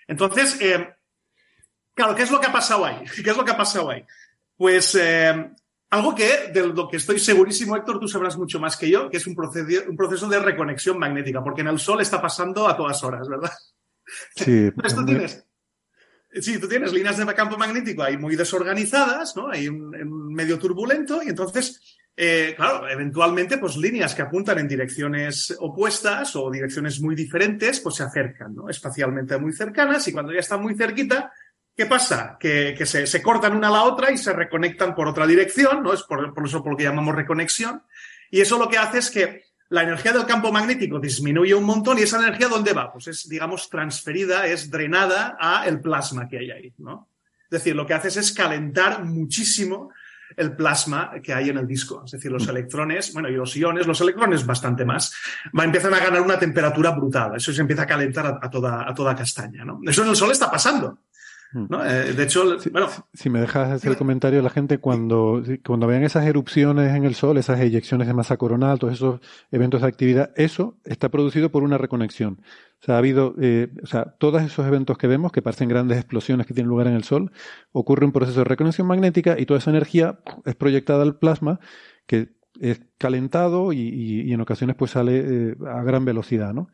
Entonces, 0.07 0.61
eh, 0.61 0.95
claro, 1.95 2.15
¿qué 2.15 2.23
es 2.23 2.31
lo 2.31 2.41
que 2.41 2.47
ha 2.47 2.53
pasado 2.53 2.85
ahí? 2.85 3.05
¿Qué 3.25 3.31
es 3.31 3.37
lo 3.37 3.45
que 3.45 3.53
ha 3.53 3.57
pasado 3.57 3.91
ahí? 3.91 4.05
Pues 4.57 4.95
algo 5.91 6.15
que, 6.15 6.51
de 6.53 6.69
lo 6.69 6.89
que 6.89 6.99
estoy 6.99 7.19
segurísimo, 7.19 7.77
Héctor, 7.77 7.99
tú 7.99 8.07
sabrás 8.07 8.39
mucho 8.39 8.61
más 8.61 8.77
que 8.77 8.89
yo, 8.89 9.11
que 9.11 9.17
es 9.17 9.27
un 9.27 9.35
proceso, 9.35 9.83
un 9.89 9.97
proceso 9.97 10.29
de 10.29 10.39
reconexión 10.39 10.99
magnética, 10.99 11.43
porque 11.43 11.63
en 11.63 11.69
el 11.69 11.81
Sol 11.81 12.01
está 12.01 12.23
pasando 12.23 12.69
a 12.69 12.77
todas 12.77 13.03
horas, 13.03 13.29
¿verdad? 13.29 13.51
Sí. 14.37 14.45
Entonces 14.67 14.95
tú 14.95 15.05
tienes, 15.05 15.47
sí, 16.41 16.59
tú 16.61 16.69
tienes 16.69 16.93
líneas 16.93 17.17
de 17.17 17.35
campo 17.35 17.59
magnético 17.59 18.05
ahí 18.05 18.17
muy 18.17 18.37
desorganizadas, 18.37 19.35
¿no? 19.37 19.51
Hay 19.51 19.67
un, 19.67 19.95
un 19.95 20.33
medio 20.33 20.61
turbulento 20.61 21.25
y 21.25 21.29
entonces, 21.29 21.99
eh, 22.17 22.55
claro, 22.57 22.89
eventualmente, 22.89 23.59
pues 23.59 23.77
líneas 23.77 24.15
que 24.15 24.23
apuntan 24.23 24.61
en 24.61 24.69
direcciones 24.69 25.57
opuestas 25.59 26.37
o 26.37 26.53
direcciones 26.53 27.01
muy 27.01 27.17
diferentes, 27.17 27.81
pues 27.81 27.97
se 27.97 28.05
acercan, 28.05 28.55
¿no? 28.55 28.69
Espacialmente 28.69 29.37
muy 29.39 29.53
cercanas 29.53 30.07
y 30.07 30.13
cuando 30.13 30.33
ya 30.33 30.41
están 30.41 30.63
muy 30.63 30.77
cerquita, 30.77 31.33
¿Qué 31.81 31.87
pasa? 31.87 32.37
Que, 32.39 32.75
que 32.77 32.85
se, 32.85 33.07
se, 33.07 33.23
cortan 33.23 33.57
una 33.57 33.69
a 33.69 33.71
la 33.71 33.85
otra 33.85 34.11
y 34.11 34.19
se 34.19 34.35
reconectan 34.35 34.95
por 34.95 35.09
otra 35.09 35.27
dirección, 35.27 35.83
¿no? 35.83 35.95
Es 35.95 36.03
por, 36.03 36.35
por, 36.35 36.47
eso 36.47 36.63
por 36.63 36.73
lo 36.73 36.77
que 36.77 36.85
llamamos 36.85 37.15
reconexión. 37.15 37.83
Y 38.31 38.43
eso 38.43 38.59
lo 38.59 38.69
que 38.69 38.77
hace 38.77 38.99
es 38.99 39.11
que 39.11 39.45
la 39.71 39.85
energía 39.85 40.13
del 40.13 40.27
campo 40.27 40.53
magnético 40.53 41.01
disminuye 41.01 41.55
un 41.55 41.65
montón 41.65 41.99
y 41.99 42.03
esa 42.03 42.19
energía 42.19 42.49
¿dónde 42.49 42.75
va? 42.75 42.93
Pues 42.93 43.07
es, 43.07 43.27
digamos, 43.31 43.71
transferida, 43.71 44.47
es 44.47 44.71
drenada 44.71 45.39
a 45.41 45.67
el 45.67 45.81
plasma 45.81 46.29
que 46.29 46.41
hay 46.41 46.51
ahí, 46.51 46.75
¿no? 46.77 47.09
Es 47.45 47.49
decir, 47.49 47.75
lo 47.75 47.87
que 47.87 47.95
haces 47.95 48.19
es 48.19 48.31
calentar 48.35 49.03
muchísimo 49.03 49.91
el 50.37 50.55
plasma 50.55 51.13
que 51.23 51.33
hay 51.33 51.49
en 51.49 51.57
el 51.57 51.67
disco. 51.67 52.03
Es 52.05 52.11
decir, 52.11 52.31
los 52.31 52.47
electrones, 52.47 53.15
bueno, 53.15 53.31
y 53.31 53.37
los 53.37 53.57
iones, 53.57 53.87
los 53.87 54.03
electrones 54.03 54.45
bastante 54.45 54.85
más, 54.85 55.15
va, 55.59 55.65
empiezan 55.65 55.95
a 55.95 55.99
ganar 56.01 56.21
una 56.21 56.39
temperatura 56.39 56.91
brutal. 56.91 57.37
Eso 57.37 57.55
se 57.55 57.63
empieza 57.63 57.85
a 57.85 57.87
calentar 57.87 58.27
a, 58.27 58.39
a, 58.43 58.51
toda, 58.51 58.87
a 58.87 58.95
toda 58.95 59.17
castaña, 59.17 59.65
¿no? 59.65 59.81
Eso 59.87 60.03
en 60.03 60.11
el 60.11 60.17
Sol 60.17 60.31
está 60.31 60.51
pasando. 60.51 60.99
¿No? 61.53 61.85
Eh, 61.85 62.13
de 62.13 62.23
hecho, 62.23 62.61
si, 62.61 62.71
bueno. 62.71 62.89
Si 63.13 63.29
me 63.29 63.41
dejas 63.41 63.71
hacer 63.71 63.91
el 63.91 63.97
comentario, 63.97 64.41
la 64.41 64.51
gente 64.51 64.79
cuando, 64.79 65.43
cuando 65.67 65.87
vean 65.89 66.05
esas 66.05 66.25
erupciones 66.27 66.95
en 66.95 67.05
el 67.05 67.15
Sol, 67.15 67.39
esas 67.39 67.59
eyecciones 67.61 68.07
de 68.07 68.15
masa 68.15 68.37
coronal, 68.37 68.79
todos 68.79 68.95
esos 68.95 69.21
eventos 69.51 69.83
de 69.83 69.89
actividad, 69.89 70.31
eso 70.37 70.79
está 70.85 71.09
producido 71.09 71.51
por 71.51 71.65
una 71.65 71.77
reconexión. 71.77 72.41
O 72.81 72.85
sea, 72.85 72.95
ha 72.95 72.99
habido, 72.99 73.35
eh, 73.41 73.69
o 73.83 73.87
sea, 73.87 74.15
todos 74.19 74.43
esos 74.43 74.65
eventos 74.67 74.97
que 74.97 75.09
vemos, 75.09 75.33
que 75.33 75.43
parecen 75.43 75.69
grandes 75.69 75.99
explosiones 75.99 76.47
que 76.47 76.55
tienen 76.55 76.71
lugar 76.71 76.87
en 76.87 76.95
el 76.95 77.05
Sol, 77.05 77.33
ocurre 77.73 78.07
un 78.07 78.13
proceso 78.13 78.39
de 78.41 78.45
reconexión 78.45 78.87
magnética 78.87 79.37
y 79.39 79.45
toda 79.45 79.59
esa 79.59 79.71
energía 79.71 80.21
es 80.45 80.55
proyectada 80.55 81.03
al 81.03 81.19
plasma, 81.19 81.59
que 82.07 82.29
es 82.61 82.81
calentado 82.97 83.73
y, 83.73 83.81
y, 83.81 84.21
y 84.23 84.33
en 84.33 84.41
ocasiones 84.41 84.77
pues 84.77 84.93
sale 84.93 85.23
eh, 85.25 85.57
a 85.67 85.83
gran 85.83 86.05
velocidad, 86.05 86.55
¿no? 86.55 86.69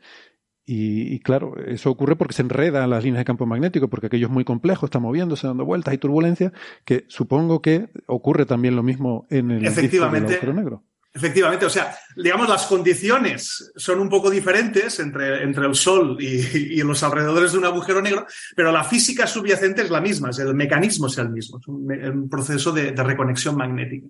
Y, 0.69 1.15
y, 1.15 1.21
claro, 1.21 1.55
eso 1.65 1.91
ocurre 1.91 2.17
porque 2.17 2.35
se 2.35 2.43
enredan 2.43 2.91
las 2.91 3.05
líneas 3.05 3.21
de 3.21 3.25
campo 3.25 3.47
magnético, 3.47 3.89
porque 3.89 4.09
aquello 4.09 4.27
es 4.27 4.33
muy 4.33 4.45
complejo, 4.45 4.85
está 4.85 4.99
moviéndose, 4.99 5.47
dando 5.47 5.65
vueltas, 5.65 5.93
hay 5.93 5.99
turbulencia, 5.99 6.53
que 6.85 7.05
supongo 7.07 7.63
que 7.63 7.89
ocurre 8.07 8.47
también 8.47 8.75
lo 8.75 8.83
mismo 8.83 9.29
en 9.31 9.53
el 9.53 9.65
Efectivamente. 9.65 10.33
agujero 10.33 10.55
negro. 10.55 10.83
Efectivamente, 11.17 11.65
o 11.65 11.71
sea, 11.71 11.97
digamos, 12.15 12.47
las 12.47 12.67
condiciones 12.67 13.73
son 13.75 14.01
un 14.01 14.09
poco 14.11 14.29
diferentes 14.29 15.01
entre, 15.01 15.45
entre 15.45 15.67
el 15.67 15.75
Sol 15.75 16.19
y, 16.21 16.75
y, 16.79 16.83
los 16.83 17.03
alrededores 17.03 17.53
de 17.53 17.59
un 17.59 17.65
agujero 17.65 18.03
negro, 18.03 18.27
pero 18.55 18.71
la 18.71 18.85
física 18.85 19.27
subyacente 19.27 19.81
es 19.81 19.89
la 19.89 20.03
misma, 20.03 20.29
es 20.29 20.41
el 20.41 20.55
mecanismo 20.55 21.07
es 21.07 21.17
el 21.17 21.31
mismo, 21.31 21.59
es 21.59 21.69
un, 21.69 21.91
un 21.91 22.29
proceso 22.29 22.71
de, 22.71 22.93
de, 22.93 23.03
reconexión 23.03 23.57
magnética. 23.57 24.09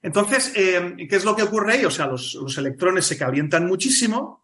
Entonces, 0.00 0.52
eh, 0.54 0.94
¿qué 1.08 1.16
es 1.16 1.24
lo 1.24 1.34
que 1.34 1.42
ocurre 1.42 1.72
ahí? 1.72 1.84
O 1.86 1.90
sea, 1.90 2.06
los, 2.06 2.34
los 2.34 2.56
electrones 2.56 3.04
se 3.04 3.18
calientan 3.18 3.66
muchísimo, 3.66 4.43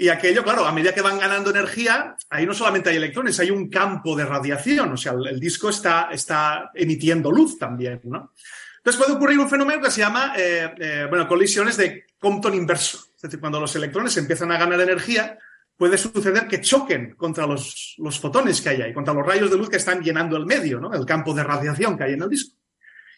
y 0.00 0.10
aquello, 0.10 0.44
claro, 0.44 0.64
a 0.64 0.70
medida 0.70 0.94
que 0.94 1.02
van 1.02 1.18
ganando 1.18 1.50
energía, 1.50 2.16
ahí 2.30 2.46
no 2.46 2.54
solamente 2.54 2.88
hay 2.88 2.96
electrones, 2.96 3.40
hay 3.40 3.50
un 3.50 3.68
campo 3.68 4.14
de 4.14 4.24
radiación, 4.24 4.92
o 4.92 4.96
sea, 4.96 5.12
el, 5.12 5.40
disco 5.40 5.70
está, 5.70 6.08
está, 6.12 6.70
emitiendo 6.72 7.32
luz 7.32 7.58
también, 7.58 8.00
¿no? 8.04 8.32
Entonces 8.76 9.02
puede 9.02 9.16
ocurrir 9.16 9.40
un 9.40 9.50
fenómeno 9.50 9.82
que 9.82 9.90
se 9.90 10.00
llama, 10.00 10.34
eh, 10.36 10.72
eh, 10.78 11.06
bueno, 11.08 11.26
colisiones 11.26 11.76
de 11.76 12.06
Compton 12.16 12.54
inverso. 12.54 13.06
Es 13.16 13.22
decir, 13.22 13.40
cuando 13.40 13.58
los 13.58 13.74
electrones 13.74 14.16
empiezan 14.16 14.52
a 14.52 14.58
ganar 14.58 14.80
energía, 14.80 15.36
puede 15.76 15.98
suceder 15.98 16.46
que 16.46 16.60
choquen 16.60 17.16
contra 17.16 17.44
los, 17.44 17.96
los 17.98 18.20
fotones 18.20 18.60
que 18.60 18.68
hay 18.68 18.82
ahí, 18.82 18.94
contra 18.94 19.12
los 19.12 19.26
rayos 19.26 19.50
de 19.50 19.56
luz 19.56 19.68
que 19.68 19.78
están 19.78 20.00
llenando 20.00 20.36
el 20.36 20.46
medio, 20.46 20.78
¿no? 20.78 20.94
El 20.94 21.04
campo 21.04 21.34
de 21.34 21.42
radiación 21.42 21.98
que 21.98 22.04
hay 22.04 22.12
en 22.12 22.22
el 22.22 22.28
disco. 22.28 22.56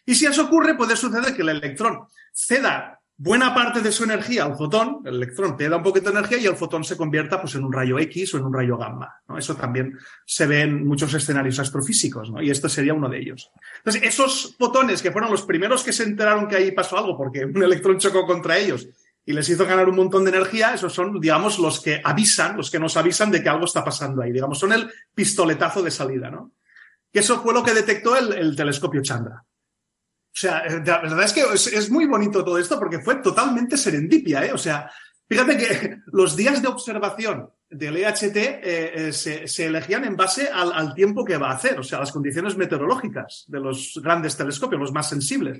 Y 0.03 0.15
si 0.15 0.25
eso 0.25 0.45
ocurre, 0.45 0.73
puede 0.73 0.95
suceder 0.95 1.35
que 1.35 1.43
el 1.43 1.49
electrón 1.49 2.07
ceda 2.33 3.00
buena 3.23 3.53
parte 3.53 3.81
de 3.81 3.91
su 3.91 4.03
energía 4.03 4.45
al 4.45 4.55
fotón, 4.55 5.01
el 5.05 5.15
electrón 5.15 5.55
te 5.55 5.69
da 5.69 5.77
un 5.77 5.83
poquito 5.83 6.11
de 6.11 6.17
energía 6.17 6.39
y 6.39 6.47
el 6.47 6.55
fotón 6.55 6.83
se 6.83 6.97
convierta 6.97 7.39
pues, 7.39 7.53
en 7.53 7.63
un 7.63 7.71
rayo 7.71 7.99
X 7.99 8.33
o 8.33 8.39
en 8.39 8.45
un 8.45 8.53
rayo 8.53 8.77
gamma. 8.77 9.21
Eso 9.37 9.55
también 9.55 9.95
se 10.25 10.47
ve 10.47 10.61
en 10.61 10.87
muchos 10.87 11.13
escenarios 11.13 11.59
astrofísicos, 11.59 12.31
¿no? 12.31 12.41
y 12.41 12.49
esto 12.49 12.67
sería 12.67 12.95
uno 12.95 13.07
de 13.07 13.19
ellos. 13.19 13.51
Entonces, 13.77 14.01
esos 14.03 14.55
fotones 14.57 15.03
que 15.03 15.11
fueron 15.11 15.29
los 15.29 15.43
primeros 15.43 15.83
que 15.83 15.93
se 15.93 16.03
enteraron 16.03 16.47
que 16.47 16.55
ahí 16.55 16.71
pasó 16.71 16.97
algo 16.97 17.15
porque 17.15 17.45
un 17.45 17.63
electrón 17.63 17.99
chocó 17.99 18.25
contra 18.25 18.57
ellos 18.57 18.87
y 19.23 19.33
les 19.33 19.47
hizo 19.49 19.67
ganar 19.67 19.87
un 19.87 19.97
montón 19.97 20.23
de 20.23 20.31
energía, 20.31 20.73
esos 20.73 20.91
son, 20.91 21.21
digamos, 21.21 21.59
los 21.59 21.79
que 21.79 22.01
avisan, 22.03 22.57
los 22.57 22.71
que 22.71 22.79
nos 22.79 22.97
avisan 22.97 23.29
de 23.29 23.43
que 23.43 23.49
algo 23.49 23.65
está 23.65 23.83
pasando 23.83 24.23
ahí. 24.23 24.31
Digamos, 24.31 24.57
son 24.57 24.73
el 24.73 24.89
pistoletazo 25.13 25.83
de 25.83 25.91
salida, 25.91 26.31
¿no? 26.31 26.53
que 27.11 27.19
eso 27.19 27.41
fue 27.41 27.53
lo 27.53 27.63
que 27.63 27.73
detectó 27.73 28.15
el, 28.17 28.55
telescopio 28.55 29.01
Chandra. 29.01 29.43
O 30.33 30.39
sea, 30.41 30.63
la 30.65 31.01
verdad 31.01 31.23
es 31.23 31.33
que 31.33 31.43
es, 31.53 31.91
muy 31.91 32.05
bonito 32.05 32.43
todo 32.43 32.57
esto 32.57 32.79
porque 32.79 32.99
fue 32.99 33.15
totalmente 33.15 33.75
serendipia, 33.75 34.45
¿eh? 34.45 34.53
O 34.53 34.57
sea, 34.57 34.89
fíjate 35.27 35.57
que 35.57 35.97
los 36.07 36.37
días 36.37 36.61
de 36.61 36.69
observación 36.69 37.49
del 37.71 37.95
EHT 37.97 38.35
eh, 38.35 38.61
eh, 39.07 39.13
se, 39.13 39.65
elegían 39.65 40.03
en 40.03 40.17
base 40.17 40.49
al, 40.49 40.93
tiempo 40.93 41.23
que 41.23 41.37
va 41.37 41.51
a 41.51 41.55
hacer, 41.55 41.79
o 41.79 41.83
sea, 41.83 41.99
las 41.99 42.11
condiciones 42.11 42.57
meteorológicas 42.57 43.45
de 43.47 43.59
los 43.59 43.99
grandes 44.03 44.35
telescopios, 44.35 44.81
los 44.81 44.91
más 44.91 45.07
sensibles. 45.07 45.59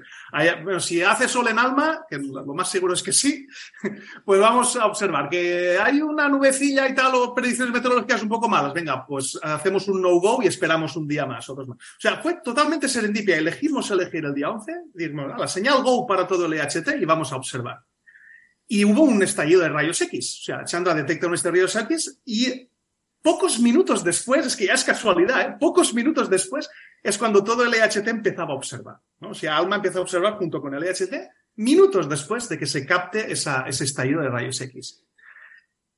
bueno, 0.63 0.79
si 0.79 1.01
hace 1.01 1.29
sol 1.29 1.47
en 1.47 1.57
Alma, 1.57 2.05
que 2.09 2.17
lo 2.17 2.53
más 2.53 2.69
seguro 2.69 2.93
es 2.93 3.01
que 3.01 3.13
sí, 3.13 3.47
pues 4.25 4.39
vamos 4.41 4.75
a 4.75 4.85
observar 4.85 5.29
que 5.29 5.79
hay 5.81 6.01
una 6.01 6.27
nubecilla 6.27 6.87
y 6.89 6.93
tal, 6.93 7.15
o 7.15 7.33
predicciones 7.33 7.73
meteorológicas 7.73 8.23
un 8.23 8.29
poco 8.29 8.49
malas. 8.49 8.73
Venga, 8.73 9.05
pues 9.05 9.39
hacemos 9.41 9.87
un 9.87 10.01
no-go 10.01 10.41
y 10.43 10.47
esperamos 10.47 10.95
un 10.97 11.07
día 11.07 11.25
más, 11.25 11.49
otros 11.49 11.67
más. 11.69 11.77
O 11.77 11.99
sea, 11.99 12.17
fue 12.17 12.41
totalmente 12.43 12.89
serendipia. 12.89 13.37
Elegimos 13.37 13.89
elegir 13.89 14.25
el 14.25 14.33
día 14.33 14.49
11, 14.49 14.73
dijimos, 14.93 15.31
la 15.37 15.47
señal 15.47 15.81
go 15.81 16.05
para 16.05 16.27
todo 16.27 16.45
el 16.45 16.53
EHT 16.53 17.01
y 17.01 17.05
vamos 17.05 17.31
a 17.31 17.37
observar 17.37 17.81
y 18.71 18.85
hubo 18.85 19.03
un 19.03 19.21
estallido 19.21 19.59
de 19.59 19.67
rayos 19.67 20.01
X. 20.01 20.39
O 20.39 20.43
sea, 20.45 20.63
Chandra 20.63 20.93
detecta 20.93 21.27
un 21.27 21.33
estallido 21.33 21.67
de 21.67 21.73
rayos 21.73 21.91
X 21.91 22.21
y 22.23 22.69
pocos 23.21 23.59
minutos 23.59 24.01
después, 24.01 24.45
es 24.45 24.55
que 24.55 24.67
ya 24.67 24.75
es 24.75 24.85
casualidad, 24.85 25.41
¿eh? 25.41 25.57
pocos 25.59 25.93
minutos 25.93 26.29
después 26.29 26.69
es 27.03 27.17
cuando 27.17 27.43
todo 27.43 27.65
el 27.65 27.73
EHT 27.73 28.07
empezaba 28.07 28.53
a 28.53 28.55
observar. 28.55 28.95
¿no? 29.19 29.31
O 29.31 29.33
sea, 29.33 29.57
ALMA 29.57 29.75
empieza 29.75 29.99
a 29.99 30.03
observar 30.03 30.37
junto 30.37 30.61
con 30.61 30.73
el 30.73 30.83
EHT 30.83 31.13
minutos 31.57 32.07
después 32.07 32.47
de 32.47 32.57
que 32.57 32.65
se 32.65 32.85
capte 32.85 33.29
esa, 33.29 33.65
ese 33.67 33.83
estallido 33.83 34.21
de 34.21 34.29
rayos 34.29 34.61
X. 34.61 35.03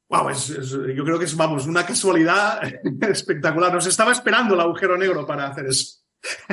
Wow, 0.09 0.31
yo 0.95 1.03
creo 1.03 1.19
que 1.19 1.25
es, 1.25 1.37
vamos, 1.37 1.67
una 1.67 1.85
casualidad 1.85 2.59
espectacular. 3.01 3.71
Nos 3.71 3.85
estaba 3.85 4.11
esperando 4.11 4.55
el 4.55 4.61
agujero 4.61 4.97
negro 4.97 5.27
para 5.27 5.45
hacer 5.45 5.67
eso. 5.67 5.99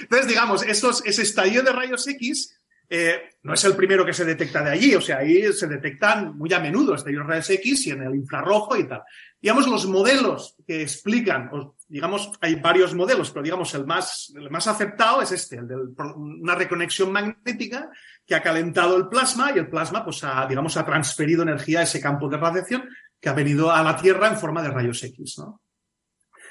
Entonces, 0.00 0.26
digamos, 0.26 0.64
esos, 0.64 1.06
ese 1.06 1.22
estallido 1.22 1.62
de 1.62 1.70
rayos 1.70 2.08
X 2.08 2.58
eh, 2.94 3.38
no 3.44 3.54
es 3.54 3.64
el 3.64 3.74
primero 3.74 4.04
que 4.04 4.12
se 4.12 4.26
detecta 4.26 4.62
de 4.62 4.72
allí, 4.72 4.94
o 4.94 5.00
sea, 5.00 5.16
ahí 5.16 5.50
se 5.54 5.66
detectan 5.66 6.36
muy 6.36 6.52
a 6.52 6.60
menudo 6.60 6.94
estallidos 6.94 7.26
rayos 7.26 7.48
X 7.48 7.86
y 7.86 7.90
en 7.92 8.02
el 8.02 8.14
infrarrojo 8.14 8.76
y 8.76 8.86
tal. 8.86 9.00
Digamos, 9.40 9.66
los 9.66 9.86
modelos 9.86 10.56
que 10.66 10.82
explican, 10.82 11.50
digamos, 11.88 12.30
hay 12.42 12.56
varios 12.56 12.94
modelos, 12.94 13.30
pero 13.30 13.44
digamos, 13.44 13.72
el 13.72 13.86
más, 13.86 14.30
el 14.36 14.50
más 14.50 14.66
aceptado 14.66 15.22
es 15.22 15.32
este, 15.32 15.56
el 15.56 15.68
de 15.68 15.76
una 16.16 16.54
reconexión 16.54 17.10
magnética 17.10 17.88
que 18.26 18.34
ha 18.34 18.42
calentado 18.42 18.98
el 18.98 19.08
plasma 19.08 19.52
y 19.54 19.58
el 19.58 19.70
plasma, 19.70 20.04
pues, 20.04 20.22
ha, 20.24 20.46
digamos, 20.46 20.76
ha 20.76 20.84
transferido 20.84 21.44
energía 21.44 21.80
a 21.80 21.84
ese 21.84 21.98
campo 21.98 22.28
de 22.28 22.36
radiación 22.36 22.90
que 23.18 23.30
ha 23.30 23.32
venido 23.32 23.72
a 23.72 23.82
la 23.82 23.96
Tierra 23.96 24.28
en 24.28 24.36
forma 24.36 24.60
de 24.60 24.68
rayos 24.68 25.02
X, 25.02 25.38
¿no? 25.38 25.62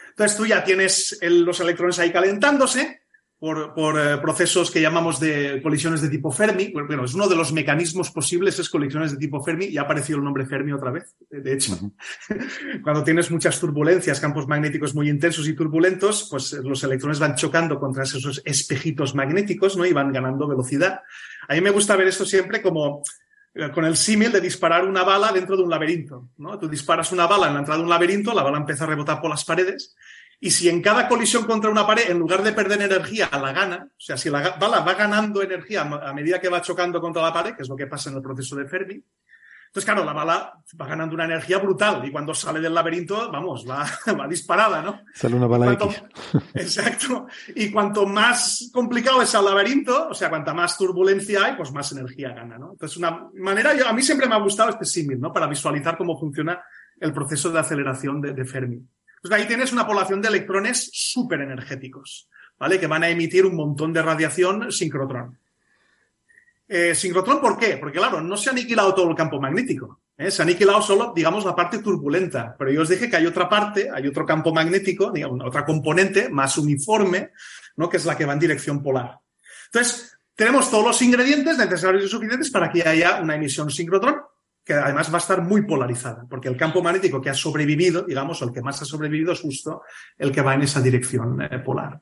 Entonces 0.10 0.36
tú 0.36 0.48
ya 0.48 0.64
tienes 0.64 1.20
los 1.22 1.60
electrones 1.60 2.00
ahí 2.00 2.12
calentándose, 2.12 3.01
por, 3.42 4.00
eh, 4.00 4.20
procesos 4.20 4.70
que 4.70 4.80
llamamos 4.80 5.20
de 5.20 5.62
colisiones 5.64 6.00
de 6.00 6.10
tipo 6.10 6.32
Fermi. 6.32 6.72
Bueno, 6.72 7.06
es 7.06 7.16
uno 7.16 7.28
de 7.28 7.36
los 7.36 7.52
mecanismos 7.52 8.12
posibles, 8.12 8.60
es 8.60 8.70
colisiones 8.70 9.14
de 9.14 9.18
tipo 9.18 9.44
Fermi, 9.44 9.66
y 9.66 9.80
ha 9.80 9.82
aparecido 9.82 10.20
el 10.20 10.24
nombre 10.24 10.46
Fermi 10.46 10.72
otra 10.74 10.92
vez, 10.92 11.16
de 11.28 11.52
hecho. 11.52 11.76
Cuando 12.84 13.04
tienes 13.04 13.32
muchas 13.32 13.60
turbulencias, 13.60 14.20
campos 14.20 14.48
magnéticos 14.48 14.94
muy 14.94 15.10
intensos 15.10 15.48
y 15.48 15.56
turbulentos, 15.56 16.28
pues 16.30 16.54
los 16.54 16.84
electrones 16.84 17.18
van 17.18 17.34
chocando 17.34 17.80
contra 17.80 18.04
esos 18.04 18.44
espejitos 18.46 19.16
magnéticos, 19.16 19.76
¿no? 19.76 19.88
Y 19.88 19.94
van 19.94 20.14
ganando 20.14 20.48
velocidad. 20.48 21.02
A 21.48 21.56
mí 21.56 21.62
me 21.62 21.72
gusta 21.72 21.96
ver 21.96 22.10
esto 22.10 22.26
siempre 22.26 22.62
como 22.62 23.02
eh, 23.56 23.72
con 23.72 23.86
el 23.86 23.98
símil 23.98 24.32
de 24.32 24.40
disparar 24.40 24.86
una 24.86 25.04
bala 25.04 25.32
dentro 25.32 25.58
de 25.58 25.64
un 25.64 25.70
laberinto, 25.72 26.30
¿no? 26.38 26.60
Tú 26.60 26.70
disparas 26.70 27.12
una 27.12 27.26
bala 27.26 27.48
en 27.48 27.54
la 27.54 27.60
entrada 27.62 27.80
de 27.80 27.86
un 27.86 27.90
laberinto, 27.90 28.36
la 28.36 28.44
bala 28.44 28.60
empieza 28.60 28.84
a 28.84 28.88
rebotar 28.88 29.20
por 29.20 29.32
las 29.32 29.44
paredes, 29.44 29.96
y 30.44 30.50
si 30.50 30.68
en 30.68 30.82
cada 30.82 31.08
colisión 31.08 31.46
contra 31.46 31.70
una 31.70 31.86
pared, 31.86 32.10
en 32.10 32.18
lugar 32.18 32.42
de 32.42 32.52
perder 32.52 32.82
energía, 32.82 33.30
la 33.32 33.54
gana, 33.54 33.88
o 33.90 34.00
sea, 34.00 34.18
si 34.18 34.30
la 34.30 34.58
bala 34.58 34.80
va 34.80 34.96
ganando 34.96 35.42
energía 35.42 35.82
a 35.82 36.14
medida 36.14 36.42
que 36.42 36.50
va 36.50 36.62
chocando 36.62 37.00
contra 37.00 37.22
la 37.22 37.32
pared, 37.32 37.56
que 37.56 37.62
es 37.62 37.70
lo 37.70 37.76
que 37.76 37.86
pasa 37.86 38.10
en 38.10 38.16
el 38.16 38.24
proceso 38.24 38.56
de 38.56 38.66
Fermi, 38.66 39.04
entonces, 39.72 39.86
claro, 39.86 40.04
la 40.04 40.12
bala 40.12 40.62
va 40.82 40.86
ganando 40.86 41.16
una 41.16 41.24
energía 41.24 41.58
brutal 41.58 42.04
y 42.04 42.12
cuando 42.12 42.34
sale 42.34 42.60
del 42.60 42.74
laberinto, 42.74 43.32
vamos, 43.32 43.66
va, 43.70 43.86
va 44.20 44.28
disparada, 44.28 44.82
¿no? 44.82 45.04
Sale 45.14 45.36
una 45.36 45.48
bala 45.48 45.78
Exacto. 46.56 47.28
Y 47.56 47.72
cuanto 47.72 48.06
más 48.06 48.70
complicado 48.74 49.22
es 49.22 49.34
el 49.34 49.46
laberinto, 49.46 50.10
o 50.10 50.14
sea, 50.14 50.30
cuanta 50.30 50.54
más 50.54 50.76
turbulencia 50.78 51.46
hay, 51.46 51.56
pues 51.56 51.72
más 51.72 51.90
energía 51.94 52.34
gana, 52.34 52.58
¿no? 52.58 52.72
Entonces, 52.72 52.98
una 52.98 53.30
manera, 53.36 53.74
yo, 53.74 53.88
a 53.88 53.94
mí 53.94 54.02
siempre 54.02 54.28
me 54.28 54.36
ha 54.36 54.40
gustado 54.40 54.72
este 54.72 54.84
símil, 54.84 55.22
¿no? 55.22 55.32
Para 55.32 55.48
visualizar 55.48 55.98
cómo 55.98 56.20
funciona 56.20 56.62
el 57.00 57.14
proceso 57.14 57.50
de 57.50 57.60
aceleración 57.60 58.20
de, 58.20 58.34
de 58.34 58.44
Fermi. 58.44 58.86
Pues 59.22 59.32
ahí 59.34 59.46
tienes 59.46 59.72
una 59.72 59.86
población 59.86 60.22
de 60.22 60.30
electrones 60.30 60.90
súper 60.92 61.42
energéticos, 61.42 62.28
¿vale? 62.58 62.80
Que 62.80 62.88
van 62.88 63.04
a 63.04 63.10
emitir 63.10 63.46
un 63.46 63.56
montón 63.56 63.94
de 63.94 64.02
radiación 64.02 64.72
sincrotrón. 64.72 65.38
Eh, 66.68 66.96
sincrotrón, 66.96 67.40
¿por 67.40 67.58
qué? 67.58 67.78
Porque, 67.78 68.00
claro, 68.00 68.22
no 68.22 68.36
se 68.36 68.50
ha 68.50 68.54
aniquilado 68.54 68.96
todo 68.96 69.10
el 69.10 69.16
campo 69.16 69.40
magnético. 69.40 70.02
¿eh? 70.18 70.32
Se 70.32 70.42
ha 70.42 70.46
aniquilado 70.46 70.82
solo, 70.82 71.14
digamos, 71.16 71.46
la 71.46 71.56
parte 71.56 71.80
turbulenta. 71.80 72.56
Pero 72.58 72.72
yo 72.72 72.82
os 72.82 72.90
dije 72.90 73.10
que 73.10 73.18
hay 73.18 73.28
otra 73.28 73.48
parte, 73.48 73.90
hay 73.94 74.08
otro 74.08 74.26
campo 74.26 74.54
magnético, 74.54 75.12
digamos, 75.12 75.40
otra 75.46 75.66
componente 75.66 76.30
más 76.30 76.58
uniforme, 76.58 77.32
¿no? 77.76 77.90
Que 77.90 77.98
es 77.98 78.06
la 78.06 78.18
que 78.18 78.26
va 78.26 78.34
en 78.34 78.40
dirección 78.40 78.82
polar. 78.82 79.20
Entonces, 79.66 80.18
tenemos 80.34 80.72
todos 80.72 80.86
los 80.86 81.02
ingredientes 81.04 81.58
necesarios 81.58 82.06
y 82.06 82.08
suficientes 82.08 82.50
para 82.50 82.72
que 82.72 82.88
haya 82.88 83.22
una 83.22 83.36
emisión 83.36 83.70
sincrotrón 83.70 84.16
que 84.64 84.74
además 84.74 85.12
va 85.12 85.16
a 85.16 85.22
estar 85.22 85.42
muy 85.42 85.64
polarizada, 85.64 86.26
porque 86.30 86.48
el 86.48 86.58
campo 86.58 86.84
magnético 86.84 87.22
que 87.22 87.30
ha 87.30 87.34
sobrevivido, 87.34 88.04
digamos, 88.04 88.42
el 88.42 88.52
que 88.52 88.62
más 88.62 88.82
ha 88.82 88.86
sobrevivido 88.86 89.34
es 89.34 89.40
justo 89.40 89.82
el 90.18 90.32
que 90.32 90.42
va 90.42 90.54
en 90.54 90.62
esa 90.62 90.82
dirección 90.82 91.42
eh, 91.42 91.60
polar. 91.60 92.00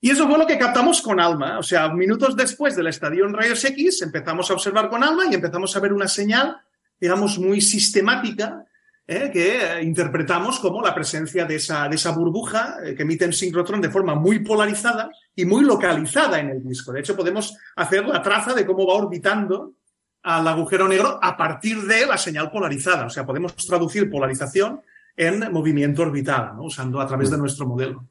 Y 0.00 0.10
eso 0.10 0.28
fue 0.28 0.38
lo 0.38 0.46
que 0.46 0.58
captamos 0.58 1.02
con 1.02 1.20
ALMA. 1.20 1.58
O 1.58 1.62
sea, 1.62 1.88
minutos 1.88 2.36
después 2.36 2.76
del 2.76 2.86
estadio 2.86 3.26
en 3.26 3.34
rayos 3.34 3.64
X, 3.64 4.02
empezamos 4.02 4.50
a 4.50 4.54
observar 4.54 4.88
con 4.88 5.02
ALMA 5.02 5.26
y 5.30 5.34
empezamos 5.34 5.76
a 5.76 5.80
ver 5.80 5.92
una 5.92 6.08
señal, 6.08 6.56
digamos, 7.00 7.38
muy 7.38 7.60
sistemática 7.60 8.64
eh, 9.06 9.30
que 9.32 9.82
interpretamos 9.82 10.60
como 10.60 10.82
la 10.82 10.94
presencia 10.94 11.44
de 11.46 11.56
esa, 11.56 11.88
de 11.88 11.96
esa 11.96 12.12
burbuja 12.12 12.76
eh, 12.84 12.94
que 12.94 13.02
emite 13.02 13.24
en 13.24 13.32
sincrotrón 13.32 13.80
de 13.80 13.90
forma 13.90 14.14
muy 14.14 14.40
polarizada 14.40 15.10
y 15.34 15.44
muy 15.44 15.64
localizada 15.64 16.38
en 16.38 16.50
el 16.50 16.62
disco. 16.62 16.92
De 16.92 17.00
hecho, 17.00 17.16
podemos 17.16 17.56
hacer 17.76 18.06
la 18.06 18.22
traza 18.22 18.54
de 18.54 18.64
cómo 18.64 18.86
va 18.86 18.94
orbitando 18.94 19.74
al 20.22 20.46
agujero 20.46 20.88
negro 20.88 21.18
a 21.22 21.36
partir 21.36 21.82
de 21.82 22.06
la 22.06 22.18
señal 22.18 22.50
polarizada. 22.50 23.06
O 23.06 23.10
sea, 23.10 23.24
podemos 23.24 23.54
traducir 23.56 24.10
polarización 24.10 24.80
en 25.16 25.52
movimiento 25.52 26.02
orbital, 26.02 26.56
¿no? 26.56 26.64
usando 26.64 27.00
a 27.00 27.06
través 27.06 27.30
de 27.30 27.36
mm. 27.36 27.40
nuestro 27.40 27.66
modelo. 27.66 28.04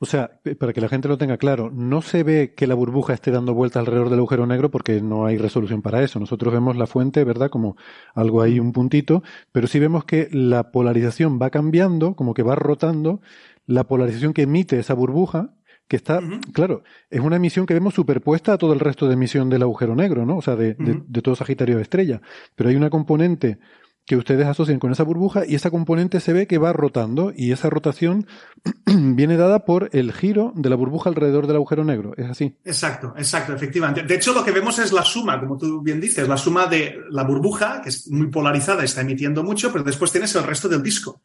O 0.00 0.06
sea, 0.06 0.40
para 0.58 0.72
que 0.72 0.80
la 0.80 0.88
gente 0.88 1.08
lo 1.08 1.18
tenga 1.18 1.36
claro, 1.36 1.70
no 1.72 2.02
se 2.02 2.22
ve 2.22 2.54
que 2.56 2.66
la 2.66 2.74
burbuja 2.74 3.14
esté 3.14 3.30
dando 3.30 3.54
vueltas 3.54 3.80
alrededor 3.80 4.10
del 4.10 4.18
agujero 4.18 4.46
negro 4.46 4.70
porque 4.70 5.00
no 5.00 5.26
hay 5.26 5.38
resolución 5.38 5.80
para 5.82 6.02
eso. 6.02 6.18
Nosotros 6.18 6.52
vemos 6.52 6.76
la 6.76 6.86
fuente, 6.86 7.22
¿verdad? 7.24 7.50
Como 7.50 7.76
algo 8.14 8.42
ahí, 8.42 8.58
un 8.58 8.72
puntito, 8.72 9.22
pero 9.52 9.66
sí 9.66 9.78
vemos 9.78 10.04
que 10.04 10.28
la 10.32 10.72
polarización 10.72 11.38
va 11.40 11.50
cambiando, 11.50 12.16
como 12.16 12.34
que 12.34 12.42
va 12.42 12.56
rotando 12.56 13.20
la 13.66 13.84
polarización 13.84 14.32
que 14.32 14.42
emite 14.42 14.78
esa 14.78 14.94
burbuja 14.94 15.50
que 15.90 15.96
está, 15.96 16.20
claro, 16.52 16.84
es 17.10 17.18
una 17.18 17.34
emisión 17.34 17.66
que 17.66 17.74
vemos 17.74 17.94
superpuesta 17.94 18.52
a 18.52 18.58
todo 18.58 18.72
el 18.72 18.78
resto 18.78 19.08
de 19.08 19.14
emisión 19.14 19.50
del 19.50 19.62
agujero 19.62 19.96
negro, 19.96 20.24
¿no? 20.24 20.36
O 20.36 20.40
sea, 20.40 20.54
de, 20.54 20.76
de, 20.78 21.20
todo 21.20 21.34
Sagitario 21.34 21.78
de 21.78 21.82
estrella. 21.82 22.22
Pero 22.54 22.70
hay 22.70 22.76
una 22.76 22.90
componente 22.90 23.58
que 24.06 24.14
ustedes 24.14 24.46
asocian 24.46 24.78
con 24.78 24.92
esa 24.92 25.02
burbuja 25.02 25.44
y 25.44 25.56
esa 25.56 25.68
componente 25.72 26.20
se 26.20 26.32
ve 26.32 26.46
que 26.46 26.58
va 26.58 26.72
rotando 26.72 27.32
y 27.36 27.50
esa 27.50 27.70
rotación 27.70 28.28
viene 28.86 29.36
dada 29.36 29.64
por 29.64 29.90
el 29.92 30.12
giro 30.12 30.52
de 30.54 30.70
la 30.70 30.76
burbuja 30.76 31.10
alrededor 31.10 31.48
del 31.48 31.56
agujero 31.56 31.82
negro. 31.82 32.12
¿Es 32.16 32.30
así? 32.30 32.56
Exacto, 32.64 33.12
exacto, 33.16 33.52
efectivamente. 33.52 34.04
De 34.04 34.14
hecho, 34.14 34.32
lo 34.32 34.44
que 34.44 34.52
vemos 34.52 34.78
es 34.78 34.92
la 34.92 35.02
suma, 35.02 35.40
como 35.40 35.58
tú 35.58 35.82
bien 35.82 36.00
dices, 36.00 36.28
la 36.28 36.36
suma 36.36 36.68
de 36.68 37.00
la 37.10 37.24
burbuja, 37.24 37.82
que 37.82 37.88
es 37.88 38.08
muy 38.08 38.28
polarizada, 38.28 38.84
está 38.84 39.00
emitiendo 39.00 39.42
mucho, 39.42 39.72
pero 39.72 39.82
después 39.82 40.12
tienes 40.12 40.32
el 40.36 40.44
resto 40.44 40.68
del 40.68 40.84
disco. 40.84 41.20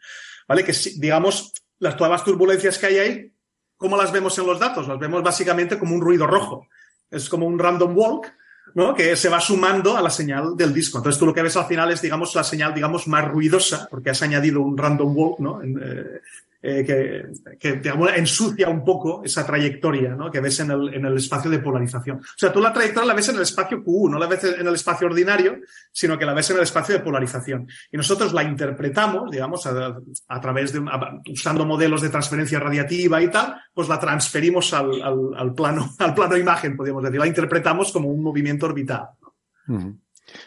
¿Vale? 0.48 0.64
Que 0.64 0.74
digamos, 0.98 1.54
las, 1.78 1.96
todas 1.96 2.12
las 2.12 2.24
turbulencias 2.24 2.80
que 2.80 2.86
hay 2.88 2.98
ahí 2.98 3.35
¿Cómo 3.86 3.98
las 3.98 4.12
vemos 4.12 4.36
en 4.40 4.48
los 4.48 4.60
datos? 4.60 4.88
Las 4.88 4.98
vemos 4.98 5.22
básicamente 5.22 5.78
como 5.78 5.94
un 5.94 6.02
ruido 6.02 6.26
rojo. 6.26 6.68
Es 7.12 7.30
como 7.30 7.46
un 7.46 7.60
random 7.60 7.96
walk, 7.96 8.34
¿no? 8.74 8.96
Que 8.96 9.16
se 9.16 9.30
va 9.30 9.40
sumando 9.40 9.96
a 9.96 10.02
la 10.02 10.10
señal 10.10 10.58
del 10.58 10.74
disco. 10.74 10.98
Entonces 10.98 11.20
tú 11.20 11.28
lo 11.28 11.34
que 11.36 11.44
ves 11.44 11.56
al 11.56 11.68
final 11.68 11.92
es, 11.92 12.02
digamos, 12.02 12.34
la 12.34 12.44
señal, 12.44 12.74
digamos, 12.74 13.08
más 13.08 13.28
ruidosa, 13.28 13.88
porque 13.92 14.10
has 14.10 14.24
añadido 14.24 14.60
un 14.60 14.76
random 14.76 15.16
walk, 15.16 15.40
¿no? 15.40 15.62
Eh, 15.62 16.20
eh, 16.68 16.84
que, 16.84 17.58
que 17.60 17.74
digamos, 17.74 18.10
ensucia 18.16 18.68
un 18.70 18.84
poco 18.84 19.22
esa 19.24 19.46
trayectoria 19.46 20.16
¿no? 20.16 20.32
que 20.32 20.40
ves 20.40 20.60
en 20.62 20.72
el, 20.72 20.96
en 20.96 21.06
el 21.06 21.16
espacio 21.18 21.52
de 21.52 21.60
polarización. 21.60 22.18
O 22.18 22.38
sea, 22.38 22.52
tú 22.52 22.60
la 22.60 22.74
trayectoria 22.74 23.08
la 23.08 23.14
ves 23.14 23.30
en 23.30 23.36
el 23.36 23.44
espacio 23.44 23.84
QU, 23.84 24.10
no 24.10 24.18
la 24.18 24.26
ves 24.26 24.46
en 24.46 24.66
el 24.66 24.74
espacio 24.74 25.06
ordinario, 25.06 25.60
sino 25.92 26.18
que 26.18 26.26
la 26.26 26.34
ves 26.34 26.50
en 26.50 26.58
el 26.58 26.64
espacio 26.64 26.96
de 26.96 27.02
polarización. 27.02 27.68
Y 27.92 27.98
nosotros 27.98 28.34
la 28.34 28.44
interpretamos, 28.44 29.30
digamos, 29.30 29.64
a, 29.68 29.96
a 30.28 30.42
través 30.42 30.74
de, 30.74 30.84
usando 31.32 31.68
modelos 31.68 32.02
de 32.02 32.10
transferencia 32.10 32.60
radiativa 32.60 33.22
y 33.22 33.30
tal, 33.30 33.62
pues 33.72 33.88
la 33.88 34.00
transferimos 34.00 34.74
al, 34.74 35.04
al, 35.04 35.54
plano, 35.54 35.92
al 36.00 36.16
plano 36.16 36.36
imagen, 36.36 36.76
podríamos 36.76 37.04
decir. 37.04 37.20
La 37.20 37.28
interpretamos 37.28 37.92
como 37.92 38.10
un 38.10 38.24
movimiento 38.24 38.66
orbital. 38.66 39.10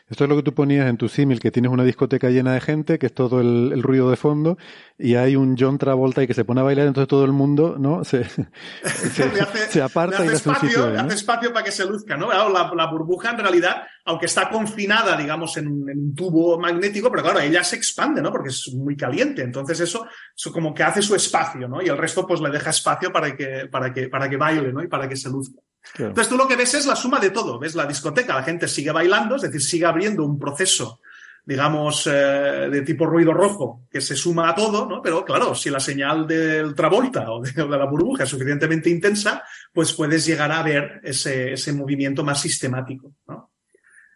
Esto 0.08 0.24
es 0.24 0.30
lo 0.30 0.36
que 0.36 0.42
tú 0.42 0.54
ponías 0.54 0.88
en 0.88 0.96
tu 0.96 1.08
símil, 1.08 1.40
que 1.40 1.50
tienes 1.50 1.70
una 1.70 1.84
discoteca 1.84 2.30
llena 2.30 2.54
de 2.54 2.60
gente, 2.60 2.98
que 2.98 3.06
es 3.06 3.14
todo 3.14 3.40
el, 3.40 3.82
ruido 3.82 4.10
de 4.10 4.16
fondo, 4.16 4.58
y 4.98 5.14
hay 5.14 5.36
un 5.36 5.56
John 5.58 5.78
Travolta 5.78 6.22
y 6.22 6.26
que 6.26 6.34
se 6.34 6.44
pone 6.44 6.60
a 6.60 6.64
bailar, 6.64 6.86
entonces 6.86 7.08
todo 7.08 7.24
el 7.24 7.32
mundo 7.32 7.76
no 7.78 8.04
se, 8.04 8.24
se, 8.24 9.82
aparta 9.82 10.24
y 10.24 10.28
le 10.28 10.34
hace 10.34 10.50
espacio, 10.50 10.98
hace 10.98 11.14
espacio 11.14 11.52
para 11.52 11.64
que 11.64 11.72
se 11.72 11.86
luzca, 11.86 12.16
¿no? 12.16 12.28
La, 12.30 12.86
burbuja 12.90 13.30
en 13.30 13.38
realidad, 13.38 13.82
aunque 14.04 14.26
está 14.26 14.50
confinada, 14.50 15.16
digamos, 15.16 15.56
en 15.56 15.68
un, 15.68 16.14
tubo 16.14 16.58
magnético, 16.58 17.10
pero 17.10 17.22
claro, 17.22 17.40
ella 17.40 17.62
se 17.62 17.76
expande, 17.76 18.20
¿no? 18.20 18.30
Porque 18.30 18.48
es 18.48 18.72
muy 18.74 18.96
caliente, 18.96 19.42
entonces 19.42 19.78
eso, 19.80 20.06
eso 20.36 20.52
como 20.52 20.74
que 20.74 20.82
hace 20.82 21.02
su 21.02 21.14
espacio, 21.14 21.68
¿no? 21.68 21.82
Y 21.82 21.88
el 21.88 21.98
resto 21.98 22.26
pues 22.26 22.40
le 22.40 22.50
deja 22.50 22.70
espacio 22.70 23.12
para 23.12 23.36
que, 23.36 23.68
para 23.70 23.92
que, 23.92 24.08
para 24.08 24.28
que 24.28 24.36
baile, 24.36 24.72
¿no? 24.72 24.82
Y 24.82 24.88
para 24.88 25.08
que 25.08 25.16
se 25.16 25.28
luzca. 25.28 25.60
Entonces 25.98 26.28
tú 26.28 26.36
lo 26.36 26.46
que 26.46 26.56
ves 26.56 26.74
es 26.74 26.86
la 26.86 26.96
suma 26.96 27.18
de 27.18 27.30
todo. 27.30 27.58
Ves 27.58 27.74
la 27.74 27.86
discoteca, 27.86 28.34
la 28.34 28.42
gente 28.42 28.68
sigue 28.68 28.92
bailando, 28.92 29.36
es 29.36 29.42
decir, 29.42 29.62
sigue 29.62 29.86
abriendo 29.86 30.24
un 30.24 30.38
proceso, 30.38 31.00
digamos, 31.44 32.06
eh, 32.06 32.68
de 32.70 32.82
tipo 32.82 33.06
ruido 33.06 33.32
rojo 33.32 33.86
que 33.90 34.00
se 34.00 34.14
suma 34.14 34.50
a 34.50 34.54
todo, 34.54 34.86
¿no? 34.86 35.00
Pero 35.02 35.24
claro, 35.24 35.54
si 35.54 35.70
la 35.70 35.80
señal 35.80 36.26
del 36.26 36.74
Travolta 36.74 37.30
o 37.32 37.40
de, 37.40 37.66
la 37.66 37.86
burbuja 37.86 38.24
es 38.24 38.30
suficientemente 38.30 38.90
intensa, 38.90 39.42
pues 39.72 39.92
puedes 39.92 40.26
llegar 40.26 40.52
a 40.52 40.62
ver 40.62 41.00
ese, 41.02 41.52
ese 41.52 41.72
movimiento 41.72 42.22
más 42.22 42.40
sistemático, 42.40 43.14
¿no? 43.26 43.47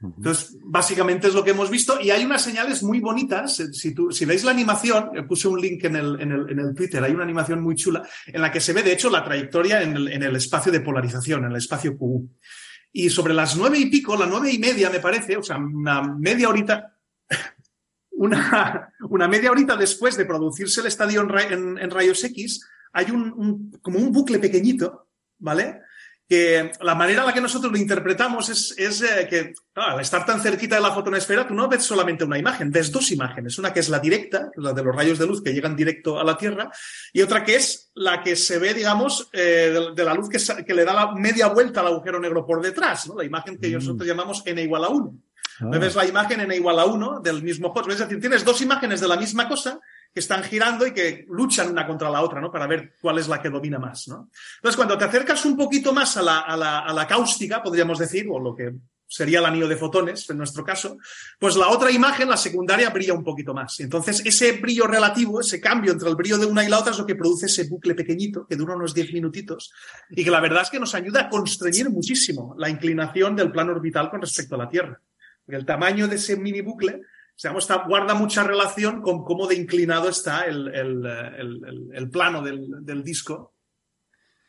Entonces, 0.02 0.56
básicamente 0.64 1.28
es 1.28 1.34
lo 1.34 1.44
que 1.44 1.50
hemos 1.50 1.70
visto 1.70 2.00
y 2.00 2.10
hay 2.10 2.24
unas 2.24 2.42
señales 2.42 2.82
muy 2.82 2.98
bonitas. 2.98 3.56
Si, 3.72 3.94
si 4.10 4.24
veis 4.24 4.42
la 4.42 4.50
animación, 4.50 5.10
puse 5.28 5.46
un 5.46 5.60
link 5.60 5.84
en 5.84 5.96
el, 5.96 6.20
en, 6.20 6.32
el, 6.32 6.50
en 6.50 6.58
el, 6.58 6.74
Twitter, 6.74 7.02
hay 7.02 7.12
una 7.12 7.22
animación 7.22 7.62
muy 7.62 7.76
chula 7.76 8.02
en 8.26 8.42
la 8.42 8.50
que 8.50 8.60
se 8.60 8.72
ve, 8.72 8.82
de 8.82 8.92
hecho, 8.92 9.10
la 9.10 9.24
trayectoria 9.24 9.80
en 9.82 9.94
el, 9.94 10.08
en 10.08 10.22
el 10.24 10.34
espacio 10.34 10.72
de 10.72 10.80
polarización, 10.80 11.44
en 11.44 11.52
el 11.52 11.56
espacio 11.56 11.96
QU. 11.96 12.28
Y 12.92 13.10
sobre 13.10 13.32
las 13.32 13.56
nueve 13.56 13.78
y 13.78 13.86
pico, 13.86 14.16
la 14.16 14.26
nueve 14.26 14.52
y 14.52 14.58
media 14.58 14.90
me 14.90 14.98
parece, 14.98 15.36
o 15.36 15.42
sea, 15.42 15.56
una 15.56 16.02
media 16.02 16.48
horita, 16.48 16.96
una, 18.10 18.92
una 19.08 19.28
media 19.28 19.52
horita 19.52 19.76
después 19.76 20.16
de 20.16 20.26
producirse 20.26 20.80
el 20.80 20.88
estadio 20.88 21.22
en, 21.22 21.78
en, 21.78 21.90
rayos 21.90 22.24
X, 22.24 22.68
hay 22.92 23.10
un, 23.10 23.32
un, 23.32 23.70
como 23.80 23.98
un 23.98 24.12
bucle 24.12 24.40
pequeñito, 24.40 25.08
¿vale? 25.38 25.80
Que 26.32 26.72
la 26.80 26.94
manera 26.94 27.20
en 27.20 27.26
la 27.26 27.34
que 27.34 27.42
nosotros 27.42 27.70
lo 27.70 27.76
interpretamos 27.76 28.48
es, 28.48 28.74
es 28.78 29.02
eh, 29.02 29.26
que 29.28 29.52
al 29.74 30.00
estar 30.00 30.24
tan 30.24 30.40
cerquita 30.40 30.76
de 30.76 30.80
la 30.80 30.90
fotonosfera, 30.90 31.46
tú 31.46 31.52
no 31.52 31.68
ves 31.68 31.84
solamente 31.84 32.24
una 32.24 32.38
imagen, 32.38 32.70
ves 32.70 32.90
dos 32.90 33.10
imágenes. 33.10 33.58
Una 33.58 33.70
que 33.70 33.80
es 33.80 33.90
la 33.90 33.98
directa, 33.98 34.50
la 34.56 34.72
de 34.72 34.82
los 34.82 34.96
rayos 34.96 35.18
de 35.18 35.26
luz 35.26 35.42
que 35.42 35.52
llegan 35.52 35.76
directo 35.76 36.18
a 36.18 36.24
la 36.24 36.38
Tierra, 36.38 36.70
y 37.12 37.20
otra 37.20 37.44
que 37.44 37.56
es 37.56 37.90
la 37.96 38.22
que 38.22 38.34
se 38.34 38.58
ve, 38.58 38.72
digamos, 38.72 39.28
eh, 39.30 39.90
de, 39.94 40.04
la 40.04 40.14
luz 40.14 40.30
que, 40.30 40.38
que, 40.64 40.72
le 40.72 40.86
da 40.86 40.94
la 40.94 41.12
media 41.12 41.48
vuelta 41.48 41.80
al 41.80 41.88
agujero 41.88 42.18
negro 42.18 42.46
por 42.46 42.62
detrás, 42.62 43.08
¿no? 43.08 43.18
la 43.18 43.24
imagen 43.24 43.58
que 43.58 43.68
mm. 43.68 43.74
nosotros 43.74 44.08
llamamos 44.08 44.42
n 44.46 44.62
igual 44.62 44.84
a 44.84 44.88
1. 44.88 45.14
Ah. 45.60 45.78
Ves 45.78 45.94
la 45.96 46.06
imagen 46.06 46.40
n 46.40 46.56
igual 46.56 46.78
a 46.78 46.86
1 46.86 47.20
del 47.20 47.42
mismo 47.42 47.74
Es 47.90 47.98
decir, 47.98 48.18
tienes 48.20 48.42
dos 48.42 48.62
imágenes 48.62 49.02
de 49.02 49.08
la 49.08 49.16
misma 49.16 49.46
cosa 49.46 49.78
que 50.12 50.20
están 50.20 50.42
girando 50.42 50.86
y 50.86 50.92
que 50.92 51.24
luchan 51.28 51.70
una 51.70 51.86
contra 51.86 52.10
la 52.10 52.22
otra, 52.22 52.40
¿no? 52.40 52.50
Para 52.50 52.66
ver 52.66 52.94
cuál 53.00 53.18
es 53.18 53.28
la 53.28 53.40
que 53.40 53.48
domina 53.48 53.78
más, 53.78 54.08
¿no? 54.08 54.30
Entonces, 54.56 54.76
cuando 54.76 54.98
te 54.98 55.04
acercas 55.04 55.44
un 55.44 55.56
poquito 55.56 55.92
más 55.92 56.16
a 56.16 56.22
la, 56.22 56.40
a 56.40 56.56
la, 56.56 56.80
a 56.80 56.92
la 56.92 57.06
cáustica, 57.06 57.62
podríamos 57.62 57.98
decir, 57.98 58.26
o 58.30 58.38
lo 58.38 58.54
que 58.54 58.72
sería 59.12 59.40
el 59.40 59.44
anillo 59.44 59.68
de 59.68 59.76
fotones 59.76 60.28
en 60.30 60.38
nuestro 60.38 60.64
caso, 60.64 60.96
pues 61.38 61.54
la 61.56 61.68
otra 61.68 61.90
imagen, 61.90 62.30
la 62.30 62.36
secundaria, 62.36 62.88
brilla 62.88 63.12
un 63.12 63.22
poquito 63.22 63.52
más. 63.52 63.78
Entonces, 63.80 64.22
ese 64.24 64.52
brillo 64.52 64.86
relativo, 64.86 65.40
ese 65.40 65.60
cambio 65.60 65.92
entre 65.92 66.08
el 66.08 66.16
brillo 66.16 66.38
de 66.38 66.46
una 66.46 66.64
y 66.64 66.68
la 66.68 66.78
otra 66.78 66.92
es 66.92 66.98
lo 66.98 67.04
que 67.04 67.14
produce 67.14 67.46
ese 67.46 67.64
bucle 67.64 67.94
pequeñito 67.94 68.46
que 68.46 68.56
dura 68.56 68.74
unos 68.74 68.94
10 68.94 69.12
minutitos 69.12 69.70
y 70.10 70.24
que 70.24 70.30
la 70.30 70.40
verdad 70.40 70.62
es 70.62 70.70
que 70.70 70.80
nos 70.80 70.94
ayuda 70.94 71.22
a 71.22 71.28
constreñir 71.28 71.90
muchísimo 71.90 72.54
la 72.58 72.70
inclinación 72.70 73.36
del 73.36 73.52
plano 73.52 73.72
orbital 73.72 74.08
con 74.08 74.22
respecto 74.22 74.54
a 74.54 74.58
la 74.58 74.68
Tierra. 74.68 74.98
Porque 75.44 75.56
el 75.58 75.66
tamaño 75.66 76.08
de 76.08 76.16
ese 76.16 76.36
mini 76.36 76.62
bucle 76.62 77.02
está, 77.36 77.84
guarda 77.86 78.14
mucha 78.14 78.44
relación 78.44 79.02
con 79.02 79.24
cómo 79.24 79.46
de 79.46 79.56
inclinado 79.56 80.08
está 80.08 80.42
el, 80.42 80.68
el, 80.68 81.90
el, 81.94 82.10
plano 82.10 82.42
del, 82.42 82.84
del, 82.84 83.02
disco 83.02 83.54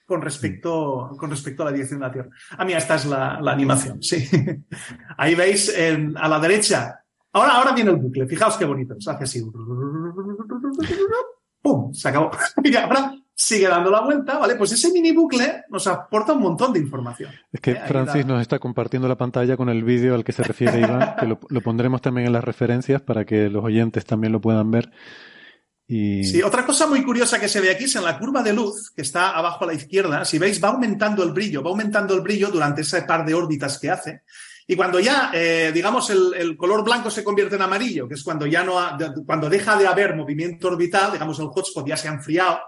con 0.06 0.22
respecto, 0.22 1.12
con 1.18 1.30
respecto 1.30 1.64
a 1.64 1.66
la 1.68 1.72
dirección 1.72 2.00
de 2.00 2.06
la 2.08 2.12
Tierra. 2.12 2.30
Ah, 2.52 2.66
mira, 2.66 2.78
esta 2.78 2.96
es 2.96 3.06
la, 3.06 3.40
la 3.42 3.52
animación, 3.52 4.02
sí. 4.04 4.28
Ahí 5.18 5.34
veis 5.36 5.74
a 6.16 6.28
la 6.28 6.40
derecha. 6.40 7.00
Ahora, 7.32 7.54
ahora 7.54 7.74
viene 7.74 7.92
el 7.92 7.98
bucle, 7.98 8.28
fijaos 8.28 8.58
qué 8.58 8.66
bonito. 8.66 8.96
Se 9.00 9.10
hace 9.10 9.24
así. 9.24 9.44
¡Pum! 11.62 11.94
Se 11.94 12.10
acabó. 12.10 12.32
Y 12.64 12.76
ahora 12.76 13.14
sigue 13.36 13.68
dando 13.68 13.90
la 13.90 14.02
vuelta, 14.02 14.38
¿vale? 14.38 14.56
Pues 14.56 14.72
ese 14.74 14.92
mini 14.92 15.12
bucle 15.12 15.64
nos 15.70 15.88
aporta 15.88 16.34
un 16.34 16.42
montón 16.42 16.74
de 16.74 16.80
información. 16.80 17.32
Es 17.52 17.60
que 17.60 17.72
¿eh? 17.72 17.82
Francis 17.88 18.26
nos 18.26 18.42
está 18.42 18.60
compartiendo 18.60 19.08
la 19.08 19.18
pantalla 19.18 19.58
con 19.58 19.70
el 19.70 19.84
vídeo 19.84 20.16
al 20.16 20.24
que 20.24 20.32
se 20.32 20.44
refiere 20.44 20.80
Iván, 20.80 21.16
que 21.20 21.26
lo, 21.26 21.62
pondremos 21.62 22.02
también 22.02 22.28
en 22.28 22.34
las 22.34 22.44
referencias 22.44 23.02
para 23.02 23.26
que 23.26 23.50
los 23.50 23.64
oyentes 23.64 24.06
también 24.06 24.34
lo 24.34 24.42
puedan 24.42 24.70
ver. 24.70 24.92
Y... 25.88 26.24
Sí, 26.24 26.42
otra 26.42 26.66
cosa 26.66 26.88
muy 26.88 27.04
curiosa 27.04 27.40
que 27.40 27.50
se 27.50 27.60
ve 27.60 27.72
aquí 27.72 27.86
es 27.86 27.96
en 27.96 28.04
la 28.04 28.18
curva 28.18 28.42
de 28.42 28.54
luz, 28.54 28.92
que 28.96 29.02
está 29.02 29.32
abajo 29.32 29.64
a 29.64 29.68
la 29.68 29.74
izquierda, 29.74 30.24
si 30.26 30.40
veis, 30.40 30.64
va 30.64 30.70
aumentando 30.70 31.24
el 31.24 31.34
brillo, 31.34 31.62
va 31.62 31.72
aumentando 31.72 32.14
el 32.14 32.22
brillo 32.22 32.50
durante 32.50 32.82
ese 32.82 33.02
par 33.02 33.26
de 33.26 33.34
órbitas 33.34 33.80
que 33.80 33.90
hace. 33.90 34.22
Y 34.66 34.78
cuando 34.78 35.00
ya, 35.00 35.30
eh, 35.34 35.72
digamos, 35.74 36.10
el, 36.10 36.34
el, 36.36 36.56
color 36.56 36.86
blanco 36.86 37.12
se 37.12 37.24
convierte 37.24 37.56
en 37.56 37.64
amarillo, 37.64 38.08
que 38.08 38.14
es 38.14 38.24
cuando 38.24 38.46
ya 38.46 38.64
no, 38.64 38.80
ha, 38.80 38.98
cuando 39.26 39.50
deja 39.50 39.76
de 39.76 39.86
haber 39.86 40.16
movimiento 40.16 40.70
orbital, 40.70 41.12
digamos, 41.12 41.38
el 41.40 41.48
hotspot 41.48 41.86
ya 41.86 41.98
se 41.98 42.08
ha 42.08 42.14
enfriado, 42.14 42.60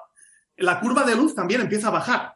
la 0.58 0.80
curva 0.80 1.04
de 1.04 1.16
luz 1.16 1.36
también 1.36 1.62
empieza 1.62 1.88
a 1.88 1.92
bajar. 1.92 2.36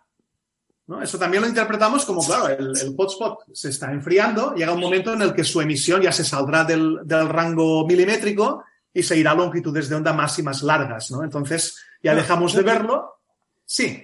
¿no? 0.88 1.02
Eso 1.02 1.20
también 1.20 1.44
lo 1.44 1.50
interpretamos 1.50 2.04
como, 2.04 2.26
claro, 2.26 2.48
el, 2.48 2.96
hotspot 2.98 3.41
se 3.54 3.70
está 3.70 3.91
enfriando, 3.91 4.56
llega 4.56 4.74
un 4.74 4.80
momento 4.80 5.14
en 5.14 5.22
el 5.22 5.34
que 5.34 5.44
su 5.44 5.62
emisión 5.62 6.02
ya 6.02 6.12
se 6.12 6.24
saldrá 6.24 6.64
del, 6.64 7.00
rango 7.08 7.86
milimétrico 7.86 8.64
y 8.91 9.04
se 9.04 9.16
irá 9.16 9.32
a 9.32 9.36
longitudes 9.36 9.88
de 9.88 9.96
onda 9.96 10.14
más 10.14 10.40
y 10.40 10.44
más 10.44 10.64
largas, 10.64 11.12
¿no? 11.12 11.24
Entonces 11.24 11.78
ya 12.02 12.16
dejamos 12.16 12.54
de 12.54 12.64
verlo. 12.64 13.20
Sí, 13.66 14.02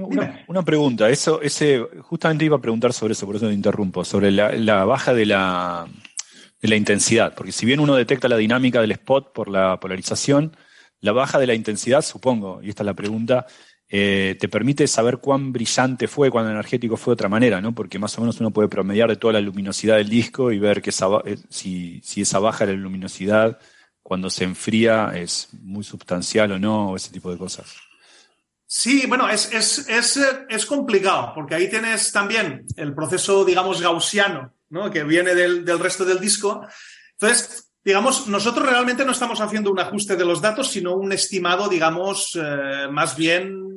una, 0.48 0.62
pregunta, 0.64 1.10
eso, 1.10 1.42
ese, 1.42 1.84
justamente 2.04 2.46
iba 2.46 2.58
a 2.58 2.62
preguntar 2.62 2.94
sobre 2.94 3.14
eso, 3.14 3.26
por 3.26 3.36
eso 3.36 3.48
me 3.48 3.54
interrumpo, 3.54 4.06
sobre 4.06 4.30
la, 4.32 4.86
baja 4.86 5.12
de 5.12 5.26
la, 5.26 5.88
de 6.62 6.68
la 6.68 6.76
intensidad, 6.76 7.34
porque 7.34 7.52
si 7.52 7.66
bien 7.66 7.80
uno 7.80 7.96
detecta 7.96 8.28
la 8.28 8.38
dinámica 8.38 8.80
del 8.80 8.92
spot 8.92 9.34
por 9.34 9.50
la 9.50 9.80
polarización, 9.80 10.56
la 11.00 11.14
baja 11.14 11.40
de 11.40 11.48
la 11.48 11.56
intensidad, 11.56 12.04
supongo, 12.04 12.62
y 12.62 12.70
esta 12.70 12.84
es 12.84 12.86
la 12.86 12.94
pregunta, 12.94 13.48
eh, 13.88 14.36
te 14.40 14.50
permite 14.50 14.88
saber 14.88 15.20
cuán 15.20 15.52
brillante 15.54 16.08
fue, 16.08 16.32
cuán 16.32 16.50
energético 16.50 16.98
fue 16.98 17.12
de 17.12 17.16
otra 17.16 17.30
manera, 17.30 17.62
¿no? 17.62 17.74
Porque 17.74 18.00
más 18.00 18.18
o 18.18 18.22
menos 18.22 18.40
uno 18.40 18.52
puede 18.52 18.68
promediar 18.68 19.10
de 19.10 19.16
toda 19.16 19.34
la 19.34 19.42
luminosidad 19.42 19.98
del 19.98 20.10
disco 20.10 20.52
y 20.52 20.58
ver 20.58 20.82
que 20.82 20.90
eh, 20.90 21.38
si, 21.50 22.02
esa 22.16 22.40
baja 22.40 22.66
de 22.66 22.74
la 22.74 22.80
luminosidad 22.80 23.60
cuando 24.02 24.30
se 24.30 24.44
enfría 24.44 25.12
es 25.16 25.50
muy 25.62 25.84
sustancial 25.84 26.52
o 26.54 26.60
no, 26.60 26.92
o 26.92 26.96
ese 26.96 27.12
tipo 27.12 27.32
de 27.32 27.38
cosas. 27.38 27.76
Sí, 28.68 29.06
bueno, 29.08 29.30
es, 29.30 29.54
es, 29.54 29.88
es, 29.88 30.20
es 30.50 30.66
complicado, 30.66 31.32
porque 31.36 31.54
ahí 31.54 31.70
tienes 31.70 32.12
también 32.12 32.66
el 32.78 32.94
proceso, 32.96 33.46
digamos, 33.46 33.82
gaussiano, 33.82 34.54
¿no? 34.70 34.90
Que 34.90 35.04
viene 35.04 35.36
del, 35.36 35.64
del 35.64 35.80
resto 35.80 36.04
del 36.04 36.20
disco. 36.20 36.66
Entonces, 37.12 37.72
digamos, 37.84 38.28
nosotros 38.28 38.68
realmente 38.68 39.06
no 39.06 39.12
estamos 39.12 39.40
haciendo 39.40 39.72
un 39.72 39.80
ajuste 39.80 40.16
de 40.16 40.26
los 40.26 40.42
datos, 40.42 40.70
sino 40.70 40.96
un 40.96 41.12
estimado, 41.12 41.70
digamos, 41.70 42.32
eh, 42.36 42.88
más 42.90 43.16
bien 43.16 43.75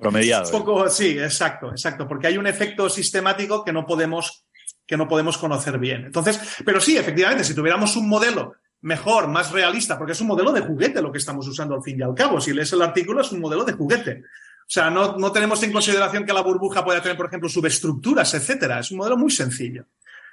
promediado. 0.00 0.44
un 0.52 0.64
poco, 0.64 0.88
sí, 0.88 1.18
exacto, 1.18 1.70
exacto, 1.70 2.06
porque 2.06 2.28
hay 2.28 2.38
un 2.38 2.46
efecto 2.46 2.88
sistemático 2.88 3.64
que 3.64 3.72
no 3.72 3.86
podemos 3.86 4.46
que 4.86 4.96
no 4.96 5.06
podemos 5.06 5.38
conocer 5.38 5.78
bien. 5.78 6.06
Entonces, 6.06 6.40
pero 6.64 6.80
sí, 6.80 6.96
efectivamente, 6.96 7.44
si 7.44 7.54
tuviéramos 7.54 7.94
un 7.94 8.08
modelo 8.08 8.56
mejor, 8.80 9.28
más 9.28 9.52
realista, 9.52 9.96
porque 9.96 10.12
es 10.12 10.20
un 10.20 10.26
modelo 10.26 10.52
de 10.52 10.62
juguete 10.62 11.00
lo 11.00 11.12
que 11.12 11.18
estamos 11.18 11.46
usando 11.46 11.76
al 11.76 11.82
fin 11.82 11.98
y 11.98 12.02
al 12.02 12.14
cabo. 12.14 12.40
Si 12.40 12.52
lees 12.52 12.72
el 12.72 12.82
artículo, 12.82 13.20
es 13.20 13.30
un 13.30 13.40
modelo 13.40 13.64
de 13.64 13.74
juguete. 13.74 14.24
O 14.24 14.72
sea, 14.72 14.90
no, 14.90 15.16
no 15.16 15.30
tenemos 15.30 15.62
en 15.62 15.72
consideración 15.72 16.24
que 16.24 16.32
la 16.32 16.42
burbuja 16.42 16.84
pueda 16.84 17.00
tener, 17.00 17.16
por 17.16 17.26
ejemplo, 17.26 17.48
subestructuras, 17.48 18.34
etcétera. 18.34 18.80
Es 18.80 18.90
un 18.90 18.98
modelo 18.98 19.16
muy 19.16 19.30
sencillo. 19.30 19.86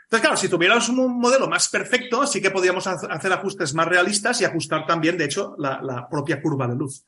Entonces, 0.08 0.22
claro, 0.22 0.38
si 0.38 0.48
tuviéramos 0.48 0.88
un 0.88 1.20
modelo 1.20 1.50
más 1.50 1.68
perfecto, 1.68 2.26
sí 2.26 2.42
que 2.42 2.50
podríamos 2.50 2.88
hacer 2.88 3.34
ajustes 3.34 3.74
más 3.74 3.88
realistas 3.88 4.40
y 4.40 4.46
ajustar 4.46 4.86
también, 4.86 5.18
de 5.18 5.26
hecho, 5.26 5.54
la, 5.58 6.08
propia 6.10 6.42
curva 6.42 6.66
de 6.66 6.76
luz. 6.76 7.04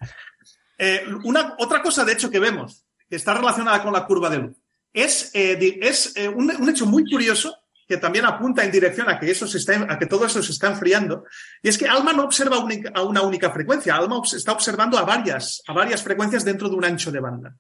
Eh, 0.82 1.06
una, 1.26 1.56
otra 1.60 1.82
cosa, 1.82 2.06
de 2.06 2.14
hecho, 2.14 2.32
que 2.32 2.40
vemos, 2.40 2.86
que 3.10 3.18
está 3.18 3.34
relacionada 3.34 3.84
con 3.84 3.92
la 3.92 4.06
curva 4.06 4.30
de 4.30 4.38
luz, 4.40 4.58
es, 4.94 5.30
eh, 5.34 5.78
es 5.82 6.16
eh, 6.16 6.30
un, 6.30 6.70
hecho 6.70 6.86
muy 6.86 7.04
curioso 7.04 7.54
que 7.86 7.98
también 7.98 8.26
apunta 8.26 8.64
en 8.64 8.72
dirección 8.72 9.10
a 9.10 9.20
que, 9.20 9.30
eso 9.30 9.46
se 9.46 9.58
está, 9.58 9.76
a 9.90 10.00
que 10.00 10.06
todo 10.06 10.26
eso 10.26 10.42
se 10.42 10.54
está 10.54 10.68
enfriando, 10.68 11.26
y 11.62 11.68
es 11.68 11.78
que 11.78 11.88
ALMA 11.88 12.14
no 12.14 12.24
observa 12.24 12.58
a 12.94 13.04
una 13.04 13.22
única 13.24 13.52
frecuencia, 13.52 13.96
ALMA 13.96 14.22
está 14.32 14.54
observando 14.54 14.98
a 14.98 15.04
varias, 15.04 15.62
a 15.68 15.74
varias 15.74 16.02
frecuencias 16.02 16.46
dentro 16.46 16.70
de 16.70 16.76
un 16.76 16.86
ancho 16.86 17.12
de 17.12 17.20
banda. 17.20 17.56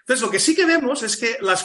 Entonces, 0.00 0.22
lo 0.22 0.30
que 0.30 0.40
sí 0.40 0.54
que 0.54 0.66
vemos 0.66 1.02
es 1.02 1.16
que 1.16 1.38
las, 1.40 1.64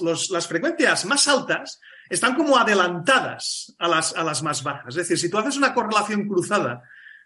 las, 0.00 0.30
las 0.30 0.46
frecuencias 0.46 1.04
más 1.06 1.28
altas 1.28 1.80
están 2.10 2.34
como 2.34 2.58
adelantadas 2.58 3.74
a 3.78 3.88
las, 3.88 4.14
a 4.16 4.24
las 4.24 4.42
más 4.42 4.62
bajas. 4.62 4.88
Es 4.88 4.96
decir, 4.96 5.18
si 5.18 5.30
tú 5.30 5.38
haces 5.38 5.56
una 5.56 5.72
correlación 5.72 6.26
cruzada 6.26 6.82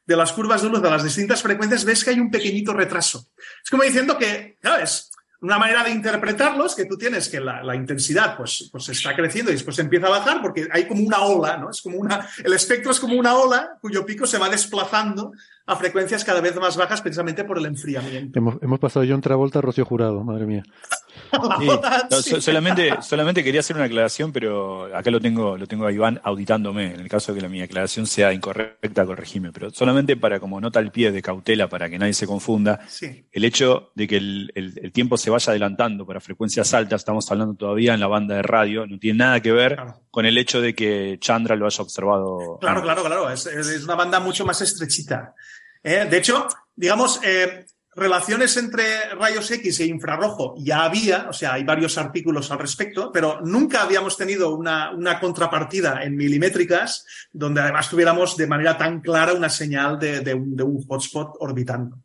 de 0.07 0.17
las 0.17 0.33
curvas 0.33 0.63
de 0.63 0.69
luz 0.69 0.81
de 0.81 0.91
las 0.91 1.03
distintas 1.03 1.43
frecuencias, 1.43 1.85
ves 1.85 2.05
que 2.05 2.11
hay 2.11 2.21
un 2.21 2.31
pequeñito 2.31 2.73
retraso. 2.73 3.27
Es 3.63 3.71
como 3.71 3.83
diciendo 3.83 4.17
que, 4.17 4.57
claro, 4.61 4.85
Una 5.41 5.59
manera 5.59 5.85
de 5.85 5.91
interpretarlo 5.91 6.65
es 6.65 6.75
que 6.75 6.87
tú 6.87 6.97
tienes 6.97 7.29
que 7.29 7.41
la, 7.41 7.75
intensidad 7.75 8.37
pues, 8.37 8.71
pues 8.73 8.89
está 8.89 9.15
creciendo 9.15 9.51
y 9.51 9.55
después 9.55 9.79
empieza 9.79 10.07
a 10.07 10.11
bajar 10.11 10.41
porque 10.41 10.67
hay 10.73 10.89
como 10.89 11.03
una 11.03 11.21
ola, 11.21 11.59
¿no? 11.59 11.71
Es 11.71 11.83
como 11.83 11.99
una, 11.99 12.27
el 12.43 12.53
espectro 12.55 12.91
es 12.91 12.99
como 12.99 13.17
una 13.17 13.35
ola 13.35 13.77
cuyo 13.81 14.07
pico 14.07 14.27
se 14.27 14.39
va 14.39 14.49
desplazando 14.49 15.33
a 15.67 15.77
frecuencias 15.77 16.25
cada 16.25 16.41
vez 16.41 16.55
más 16.57 16.77
bajas 16.77 17.01
precisamente 17.01 17.45
por 17.45 17.59
el 17.59 17.67
enfriamiento. 17.67 18.39
Hemos, 18.39 18.57
hemos 18.63 18.79
pasado 18.79 19.05
John 19.09 19.21
Travolta 19.21 19.59
a 19.59 19.63
Rocío 19.63 19.85
Jurado, 19.85 20.23
madre 20.23 20.47
mía. 20.47 20.63
solamente, 22.41 22.91
solamente 23.03 23.43
quería 23.43 23.61
hacer 23.61 23.77
una 23.77 23.87
aclaración, 23.87 24.33
pero 24.33 24.95
acá 24.95 25.11
lo 25.11 25.21
tengo, 25.21 25.57
lo 25.57 25.67
tengo 25.67 25.87
a 25.87 25.93
Iván 25.93 26.21
auditándome. 26.23 26.95
En 26.95 27.01
el 27.01 27.09
caso 27.09 27.33
de 27.33 27.39
que 27.39 27.43
la, 27.43 27.49
mi 27.49 27.61
aclaración 27.63 28.07
sea 28.07 28.33
incorrecta, 28.33 29.05
corregime. 29.05 29.53
Pero 29.53 29.71
solamente 29.71 30.17
para 30.17 30.41
como 30.41 30.61
nota 30.61 30.79
al 30.79 30.91
pie 30.91 31.13
de 31.13 31.23
cautela, 31.23 31.69
para 31.69 31.89
que 31.89 31.99
nadie 31.99 32.15
se 32.15 32.27
confunda, 32.27 32.81
el 33.33 33.45
hecho 33.45 33.91
de 33.95 34.07
que 34.07 34.17
el, 34.17 34.91
tiempo 34.93 35.17
se 35.17 35.31
vaya 35.31 35.51
adelantando 35.51 36.07
para 36.07 36.21
frecuencias 36.21 36.73
altas, 36.73 37.03
estamos 37.03 37.31
hablando 37.31 37.55
todavía 37.55 37.95
en 37.95 38.01
la 38.01 38.07
banda 38.07 38.37
de 38.37 38.43
radio, 38.43 38.87
no 38.87 38.99
tiene 38.99 39.19
nada 39.19 39.41
que 39.41 39.53
ver 39.53 39.79
con 40.11 40.25
el 40.25 40.39
hecho 40.39 40.61
de 40.61 40.75
que 40.75 41.19
Chandra 41.21 41.57
lo 41.57 41.67
haya 41.67 41.83
observado. 41.83 42.59
Claro, 42.61 42.83
claro, 42.83 43.05
claro. 43.05 43.31
Es, 43.31 43.47
una 43.85 43.95
banda 43.95 44.21
mucho 44.21 44.47
más 44.47 44.61
estrechita. 44.63 45.35
¿Eh? 45.87 46.07
De 46.11 46.19
hecho, 46.19 46.49
digamos, 46.75 47.21
eh, 47.23 47.65
relaciones 47.95 48.57
entre 48.59 49.15
rayos 49.15 49.51
X 49.51 49.81
e 49.81 49.87
infrarrojo 49.87 50.55
ya 50.59 50.85
había, 50.85 51.29
o 51.29 51.33
sea, 51.33 51.55
hay 51.55 51.65
varios 51.65 51.97
artículos 51.97 52.51
al 52.51 52.59
respecto, 52.59 53.11
pero 53.11 53.41
nunca 53.43 53.83
habíamos 53.83 54.17
tenido 54.17 54.55
una, 54.55 54.91
una 54.91 55.19
contrapartida 55.19 56.03
en 56.03 56.17
milimétricas 56.17 57.07
donde 57.33 57.63
además 57.63 57.89
tuviéramos 57.89 58.37
de 58.37 58.47
manera 58.47 58.77
tan 58.77 59.01
clara 59.01 59.33
una 59.33 59.49
señal 59.49 59.99
de, 59.99 60.21
de, 60.21 60.35
un, 60.35 60.55
de 60.55 60.63
un 60.63 60.85
hotspot 60.87 61.37
orbitando. 61.41 62.03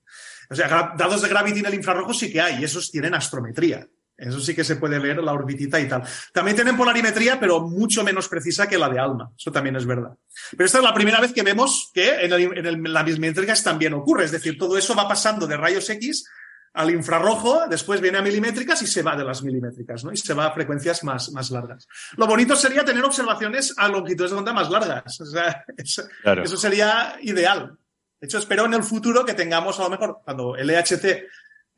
O 0.50 0.56
sea, 0.56 0.94
dados 0.98 1.22
de 1.22 1.30
gravity 1.30 1.60
en 1.60 1.66
el 1.66 1.74
infrarrojo 1.76 2.14
sí 2.14 2.32
que 2.32 2.42
hay, 2.42 2.62
y 2.62 2.66
esos 2.66 2.92
tienen 2.92 3.14
astrometría. 3.14 3.88
Eso 4.22 4.40
sí 4.40 4.54
que 4.54 4.64
se 4.64 4.76
puede 4.76 5.00
ver 5.00 5.18
la 5.18 5.34
orbitita 5.34 5.80
y 5.80 5.88
tal. 5.88 6.04
También 6.32 6.56
tienen 6.56 6.78
polarimetría, 6.78 7.40
pero 7.40 7.62
mucho 7.62 8.04
menos 8.04 8.28
precisa 8.28 8.68
que 8.68 8.78
la 8.78 8.88
de 8.88 9.00
ALMA. 9.00 9.32
Eso 9.36 9.52
también 9.52 9.76
es 9.76 9.86
verdad. 9.86 10.12
Pero 10.52 10.66
esta 10.66 10.78
es 10.78 10.84
la 10.84 10.94
primera 10.94 11.20
vez 11.20 11.34
que 11.34 11.42
vemos 11.42 11.90
que 11.94 12.26
en, 12.26 12.34
el, 12.34 12.68
en 12.68 12.94
la 12.94 13.04
milimétricas 13.04 13.64
también 13.64 13.94
ocurre. 13.94 14.26
Es 14.26 14.32
decir, 14.32 14.58
todo 14.58 14.78
eso 14.78 14.96
va 14.96 15.08
pasando 15.08 15.48
de 15.48 15.58
rayos 15.58 15.90
X 15.90 16.26
al 16.74 16.92
infrarrojo, 16.92 17.68
después 17.68 18.00
viene 18.00 18.20
a 18.20 18.22
milimétricas 18.22 18.82
y 18.82 18.88
se 18.88 19.02
va 19.02 19.16
de 19.16 19.26
las 19.26 19.44
milimétricas, 19.44 20.06
¿no? 20.06 20.14
Y 20.14 20.18
se 20.18 20.34
va 20.34 20.46
a 20.46 20.54
frecuencias 20.54 21.04
más, 21.04 21.32
más 21.32 21.52
largas. 21.52 21.88
Lo 22.16 22.28
bonito 22.28 22.56
sería 22.56 22.86
tener 22.86 23.04
observaciones 23.04 23.74
a 23.78 23.90
longitudes 23.90 24.32
de 24.32 24.38
onda 24.38 24.54
más 24.54 24.70
largas. 24.70 25.20
O 25.20 25.26
sea, 25.26 25.66
eso, 25.76 26.04
eso 26.24 26.58
sería 26.58 27.18
ideal. 27.22 27.78
De 28.20 28.28
hecho, 28.28 28.38
espero 28.38 28.66
en 28.66 28.76
el 28.76 28.84
futuro 28.84 29.26
que 29.26 29.34
tengamos, 29.34 29.80
a 29.80 29.84
lo 29.84 29.90
mejor, 29.90 30.20
cuando 30.24 30.56
el 30.56 30.70
EHT 30.70 31.24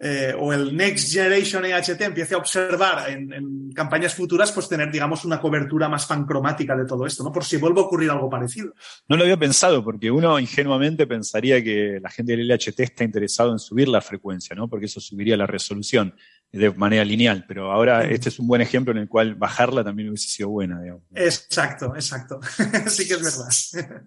eh, 0.05 0.35
o 0.38 0.51
el 0.51 0.75
Next 0.75 1.13
Generation 1.13 1.63
EHT 1.63 2.01
empiece 2.01 2.35
a 2.35 2.38
observar 2.38 3.09
en, 3.09 3.71
campañas 3.73 4.13
futuras, 4.13 4.51
pues 4.51 4.67
tener, 4.67 4.91
digamos, 4.91 5.23
una 5.23 5.39
cobertura 5.39 5.88
más 5.88 6.05
pancromática 6.05 6.75
de 6.75 6.85
todo 6.85 7.05
esto, 7.05 7.23
¿no? 7.23 7.31
Por 7.31 7.45
si 7.45 7.55
vuelve 7.55 7.80
a 7.80 7.84
ocurrir 7.84 8.09
algo 8.09 8.30
parecido. 8.30 8.73
No 9.07 9.15
lo 9.15 9.23
había 9.23 9.38
pensado, 9.38 9.81
porque 9.81 10.11
uno 10.11 10.38
ingenuamente 10.39 11.07
pensaría 11.07 11.63
que 11.63 11.99
la 12.03 12.09
gente 12.09 12.35
del 12.35 12.49
LHT 12.49 12.81
está 12.81 13.05
interesado 13.05 13.53
en 13.53 13.59
subir 13.59 13.88
la 13.88 14.01
frecuencia, 14.01 14.53
¿no? 14.57 14.67
Porque 14.67 14.88
eso 14.88 14.99
subiría 14.99 15.38
la 15.38 15.47
resolución 15.47 16.13
de 16.51 16.69
manera 16.71 17.05
lineal, 17.05 17.45
pero 17.47 17.71
ahora 17.71 18.03
este 18.03 18.27
es 18.27 18.39
un 18.39 18.47
buen 18.47 18.61
ejemplo 18.61 18.91
en 18.91 18.97
el 18.97 19.07
cual 19.07 19.35
bajarla 19.35 19.85
también 19.85 20.09
hubiese 20.09 20.27
sido 20.27 20.49
buena, 20.49 20.81
digamos. 20.81 21.03
Exacto, 21.15 21.95
exacto. 21.95 22.41
sí 22.88 23.07
que 23.07 23.13
es 23.13 23.23
verdad. 23.23 24.03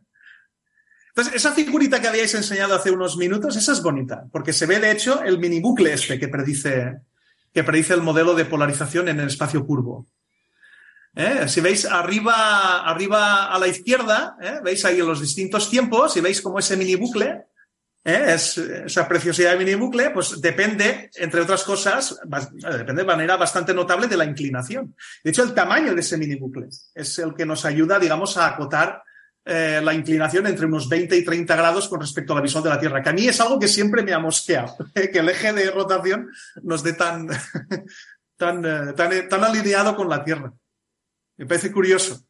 Entonces, 1.16 1.34
esa 1.36 1.52
figurita 1.52 1.98
que 1.98 2.08
habíais 2.08 2.34
enseñado 2.34 2.74
hace 2.74 2.90
unos 2.90 3.16
minutos, 3.16 3.56
esa 3.56 3.72
es 3.72 3.80
bonita, 3.82 4.26
porque 4.30 4.52
se 4.52 4.66
ve 4.66 4.78
de 4.78 4.90
hecho 4.90 5.22
el 5.22 5.38
mini 5.38 5.60
bucle 5.60 5.94
este 5.94 6.20
que 6.20 6.28
predice, 6.28 6.98
que 7.54 7.64
predice 7.64 7.94
el 7.94 8.02
modelo 8.02 8.34
de 8.34 8.44
polarización 8.44 9.08
en 9.08 9.20
el 9.20 9.28
espacio 9.28 9.64
curvo. 9.64 10.06
¿Eh? 11.14 11.48
Si 11.48 11.62
veis 11.62 11.86
arriba, 11.86 12.82
arriba 12.82 13.46
a 13.46 13.58
la 13.58 13.66
izquierda, 13.66 14.36
¿eh? 14.42 14.60
veis 14.62 14.84
ahí 14.84 14.98
los 14.98 15.22
distintos 15.22 15.70
tiempos 15.70 16.14
y 16.18 16.20
veis 16.20 16.42
cómo 16.42 16.58
ese 16.58 16.76
mini 16.76 16.96
bucle, 16.96 17.46
¿eh? 18.04 18.24
es, 18.34 18.58
esa 18.58 19.08
preciosidad 19.08 19.52
de 19.52 19.64
mini 19.64 19.74
bucle, 19.74 20.10
pues 20.10 20.38
depende, 20.42 21.08
entre 21.14 21.40
otras 21.40 21.64
cosas, 21.64 22.20
depende 22.26 23.02
de 23.02 23.04
manera 23.04 23.38
bastante 23.38 23.72
notable 23.72 24.06
de 24.06 24.18
la 24.18 24.26
inclinación. 24.26 24.94
De 25.24 25.30
hecho, 25.30 25.44
el 25.44 25.54
tamaño 25.54 25.94
de 25.94 26.00
ese 26.02 26.18
mini 26.18 26.34
bucle 26.34 26.66
es 26.94 27.18
el 27.18 27.32
que 27.32 27.46
nos 27.46 27.64
ayuda, 27.64 27.98
digamos, 27.98 28.36
a 28.36 28.48
acotar 28.48 29.02
eh, 29.48 29.80
la 29.80 29.94
inclinación 29.94 30.44
entre 30.48 30.66
unos 30.66 30.88
20 30.88 31.16
y 31.16 31.24
30 31.24 31.54
grados 31.54 31.88
con 31.88 32.00
respecto 32.00 32.32
a 32.32 32.36
la 32.36 32.42
visual 32.42 32.64
de 32.64 32.70
la 32.70 32.80
Tierra, 32.80 33.00
que 33.00 33.10
a 33.10 33.12
mí 33.12 33.28
es 33.28 33.40
algo 33.40 33.60
que 33.60 33.68
siempre 33.68 34.02
me 34.02 34.12
ha 34.12 34.18
mosqueado, 34.18 34.76
que 34.92 35.20
el 35.20 35.28
eje 35.28 35.52
de 35.52 35.70
rotación 35.70 36.28
nos 36.64 36.82
dé 36.82 36.94
tan, 36.94 37.28
tan, 38.36 38.64
eh, 38.64 39.22
tan, 39.30 39.44
alineado 39.44 39.94
con 39.94 40.08
la 40.08 40.24
Tierra. 40.24 40.52
Me 41.36 41.46
parece 41.46 41.70
curioso. 41.70 42.26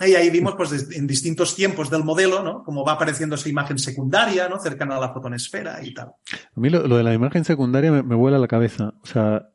Y 0.00 0.14
ahí 0.14 0.28
vimos 0.28 0.54
pues, 0.54 0.90
en 0.92 1.06
distintos 1.06 1.56
tiempos 1.56 1.88
del 1.88 2.04
modelo, 2.04 2.42
¿no? 2.42 2.62
Cómo 2.62 2.84
va 2.84 2.92
apareciendo 2.92 3.36
esa 3.36 3.48
imagen 3.48 3.78
secundaria, 3.78 4.50
¿no? 4.50 4.60
Cercana 4.60 4.98
a 4.98 5.00
la 5.00 5.14
fotonesfera 5.14 5.82
y 5.82 5.94
tal. 5.94 6.08
A 6.08 6.60
mí 6.60 6.68
lo, 6.68 6.86
de 6.86 7.02
la 7.02 7.14
imagen 7.14 7.44
secundaria 7.44 7.90
me, 7.90 8.02
me 8.02 8.14
vuela 8.14 8.38
la 8.38 8.48
cabeza. 8.48 8.92
O 9.02 9.06
sea, 9.06 9.48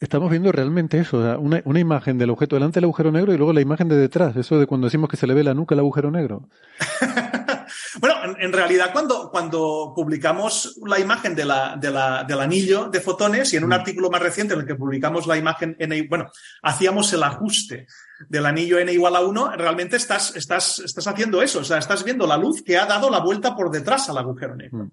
Estamos 0.00 0.30
viendo 0.30 0.50
realmente 0.50 0.98
eso, 0.98 1.18
una, 1.38 1.60
una, 1.66 1.78
imagen 1.78 2.16
del 2.16 2.30
objeto 2.30 2.56
delante 2.56 2.76
del 2.76 2.84
agujero 2.84 3.12
negro 3.12 3.34
y 3.34 3.36
luego 3.36 3.52
la 3.52 3.60
imagen 3.60 3.86
de 3.86 3.98
detrás, 3.98 4.34
eso 4.34 4.58
de 4.58 4.66
cuando 4.66 4.86
decimos 4.86 5.10
que 5.10 5.18
se 5.18 5.26
le 5.26 5.34
ve 5.34 5.44
la 5.44 5.52
nuca 5.52 5.74
al 5.74 5.80
agujero 5.80 6.10
negro. 6.10 6.48
bueno, 8.00 8.14
en, 8.38 8.50
realidad 8.50 8.92
cuando, 8.94 9.30
cuando 9.30 9.92
publicamos 9.94 10.78
la 10.86 10.98
imagen 10.98 11.34
de 11.34 11.44
la, 11.44 11.76
de 11.76 11.90
la, 11.90 12.24
del 12.24 12.40
anillo 12.40 12.88
de 12.88 12.98
fotones 13.02 13.52
y 13.52 13.58
en 13.58 13.64
un 13.64 13.70
mm. 13.70 13.74
artículo 13.74 14.10
más 14.10 14.22
reciente 14.22 14.54
en 14.54 14.60
el 14.60 14.66
que 14.66 14.74
publicamos 14.74 15.26
la 15.26 15.36
imagen, 15.36 15.76
n, 15.78 16.06
bueno, 16.08 16.30
hacíamos 16.62 17.12
el 17.12 17.22
ajuste 17.22 17.86
del 18.26 18.46
anillo 18.46 18.78
n 18.78 18.90
igual 18.90 19.16
a 19.16 19.20
1, 19.20 19.52
realmente 19.56 19.96
estás, 19.96 20.34
estás, 20.34 20.78
estás 20.78 21.06
haciendo 21.08 21.42
eso, 21.42 21.58
o 21.58 21.64
sea, 21.64 21.76
estás 21.76 22.04
viendo 22.04 22.26
la 22.26 22.38
luz 22.38 22.62
que 22.62 22.78
ha 22.78 22.86
dado 22.86 23.10
la 23.10 23.18
vuelta 23.18 23.54
por 23.54 23.70
detrás 23.70 24.08
al 24.08 24.16
agujero 24.16 24.56
negro. 24.56 24.78
Mm. 24.78 24.90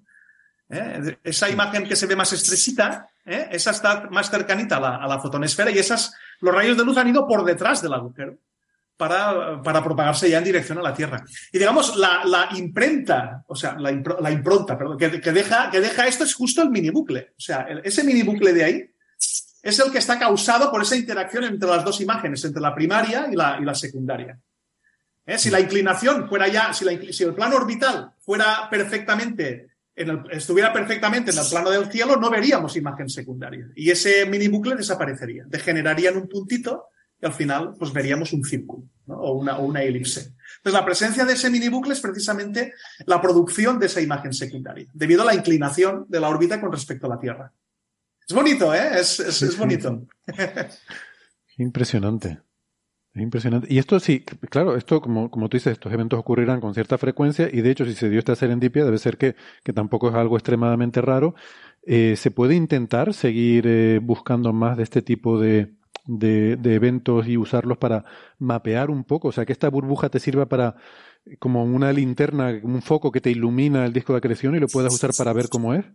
¿eh? 0.70 1.18
Esa 1.24 1.50
imagen 1.50 1.88
que 1.88 1.96
se 1.96 2.08
ve 2.08 2.16
más 2.18 2.34
estrechita, 2.34 3.08
¿eh? 3.28 3.50
esa 3.52 3.72
está 3.72 4.08
más 4.10 4.32
cercanita 4.32 4.78
a 4.78 5.08
la, 5.08 5.20
fotonesfera 5.20 5.70
y 5.70 5.78
esas, 5.78 6.16
los 6.40 6.56
rayos 6.56 6.78
de 6.78 6.86
luz 6.86 6.98
han 6.98 7.10
ido 7.10 7.28
por 7.28 7.44
detrás 7.44 7.82
del 7.82 7.94
agujero 7.94 8.38
para, 8.96 9.62
para 9.62 9.84
propagarse 9.84 10.30
ya 10.30 10.40
en 10.40 10.44
dirección 10.44 10.80
a 10.80 10.82
la 10.82 10.94
Tierra. 10.94 11.24
Y 11.52 11.60
digamos, 11.60 11.96
la, 11.96 12.50
imprenta, 12.56 13.44
o 13.48 13.56
sea, 13.56 13.78
la, 13.78 13.92
impronta, 13.92 14.78
perdón, 14.78 14.98
que, 14.98 15.10
deja, 15.10 15.70
que 15.70 15.80
deja 15.80 16.08
esto 16.08 16.24
es 16.24 16.34
justo 16.34 16.64
el 16.64 16.72
mini 16.72 16.90
bucle. 16.90 17.34
O 17.38 17.42
sea, 17.42 17.68
ese 17.84 18.04
mini 18.04 18.24
bucle 18.24 18.54
de 18.54 18.64
ahí 18.64 18.90
es 19.62 19.80
el 19.80 19.92
que 19.92 20.00
está 20.00 20.18
causado 20.18 20.72
por 20.72 20.82
esa 20.82 20.96
interacción 20.96 21.44
entre 21.44 21.70
las 21.70 21.84
dos 21.84 22.02
imágenes, 22.02 22.44
entre 22.46 22.62
la 22.62 22.74
primaria 22.74 23.28
y 23.32 23.36
la, 23.36 23.58
y 23.62 23.66
la 23.66 23.76
secundaria. 23.76 24.40
¿Eh? 25.26 25.38
Si 25.38 25.50
la 25.50 25.60
inclinación 25.60 26.28
fuera 26.28 26.48
ya, 26.48 26.74
si, 26.74 27.14
si 27.14 27.24
el 27.24 27.36
plano 27.36 27.58
orbital 27.58 28.14
fuera 28.20 28.68
perfectamente 28.70 29.68
estuviera 30.32 30.72
perfectamente 30.72 31.32
en 31.32 31.38
el 31.38 31.46
plano 31.50 31.72
del 31.72 31.92
cielo, 31.92 32.18
no 32.18 32.30
veríamos 32.30 32.76
imagen 32.78 33.10
secundaria. 33.10 33.68
Y 33.76 33.90
ese 33.90 34.26
mini 34.26 34.48
bucle 34.48 34.76
desaparecería, 34.76 35.46
degeneraría 35.48 36.10
en 36.10 36.18
un 36.18 36.28
puntito 36.28 36.86
y 37.20 37.26
al 37.26 37.34
final 37.34 37.74
pues 37.78 37.92
veríamos 37.92 38.32
un 38.34 38.44
círculo 38.44 38.84
o, 39.08 39.34
una, 39.34 39.58
o 39.58 39.66
una 39.66 39.82
elipse. 39.82 40.36
Entonces 40.58 40.80
la 40.80 40.86
presencia 40.86 41.26
de 41.26 41.34
ese 41.34 41.50
mini 41.50 41.70
bucle 41.70 41.94
es 41.94 42.02
precisamente 42.02 42.74
la 43.06 43.20
producción 43.20 43.80
de 43.80 43.88
esa 43.88 44.02
imagen 44.02 44.34
secundaria, 44.34 44.88
debido 44.94 45.24
a 45.24 45.26
la 45.26 45.34
inclinación 45.34 46.06
de 46.08 46.20
la 46.20 46.30
órbita 46.30 46.62
con 46.62 46.72
respecto 46.72 47.08
a 47.08 47.10
la 47.10 47.20
Tierra. 47.20 47.52
Es 48.28 48.36
bonito, 48.36 48.74
¿eh? 48.76 49.00
Es, 49.00 49.20
es 49.20 49.58
bonito. 49.58 50.06
Impresionante. 51.58 52.40
Es 53.18 53.24
impresionante. 53.24 53.68
Y 53.74 53.80
esto 53.80 54.00
sí, 54.00 54.20
claro, 54.20 54.76
esto 54.76 55.02
como, 55.02 55.32
como 55.32 55.50
tú 55.50 55.58
dices, 55.58 55.74
estos 55.74 55.92
eventos 55.92 56.20
ocurrirán 56.20 56.62
con 56.62 56.76
cierta 56.76 57.00
frecuencia 57.00 57.50
y 57.52 57.62
de 57.62 57.72
hecho 57.72 57.84
si 57.84 57.96
se 57.96 58.10
dio 58.10 58.20
esta 58.20 58.36
serendipia 58.36 58.86
debe 58.86 59.00
ser 59.00 59.18
que, 59.18 59.36
que 59.64 59.74
tampoco 59.74 60.10
es 60.10 60.16
algo 60.16 60.38
extremadamente 60.38 61.02
raro. 61.02 61.34
Eh, 61.84 62.16
¿Se 62.16 62.30
puede 62.30 62.54
intentar 62.54 63.16
seguir 63.16 63.66
eh, 63.66 64.00
buscando 64.04 64.54
más 64.54 64.78
de 64.78 64.84
este 64.84 65.02
tipo 65.02 65.40
de, 65.40 65.74
de, 66.06 66.58
de, 66.58 66.76
eventos 66.76 67.28
y 67.28 67.38
usarlos 67.38 67.80
para 67.80 68.06
mapear 68.38 68.92
un 68.92 69.04
poco? 69.04 69.30
O 69.30 69.32
sea, 69.32 69.48
que 69.48 69.54
esta 69.54 69.70
burbuja 69.70 70.10
te 70.10 70.20
sirva 70.20 70.46
para 70.46 70.76
como 71.40 71.64
una 71.64 71.92
linterna, 71.94 72.60
un 72.62 72.84
foco 72.84 73.12
que 73.12 73.20
te 73.20 73.32
ilumina 73.32 73.84
el 73.88 73.94
disco 73.94 74.14
de 74.14 74.20
acreción 74.20 74.56
y 74.56 74.60
lo 74.60 74.68
puedas 74.68 74.94
usar 74.94 75.10
para 75.18 75.34
ver 75.34 75.50
cómo 75.50 75.74
es. 75.74 75.86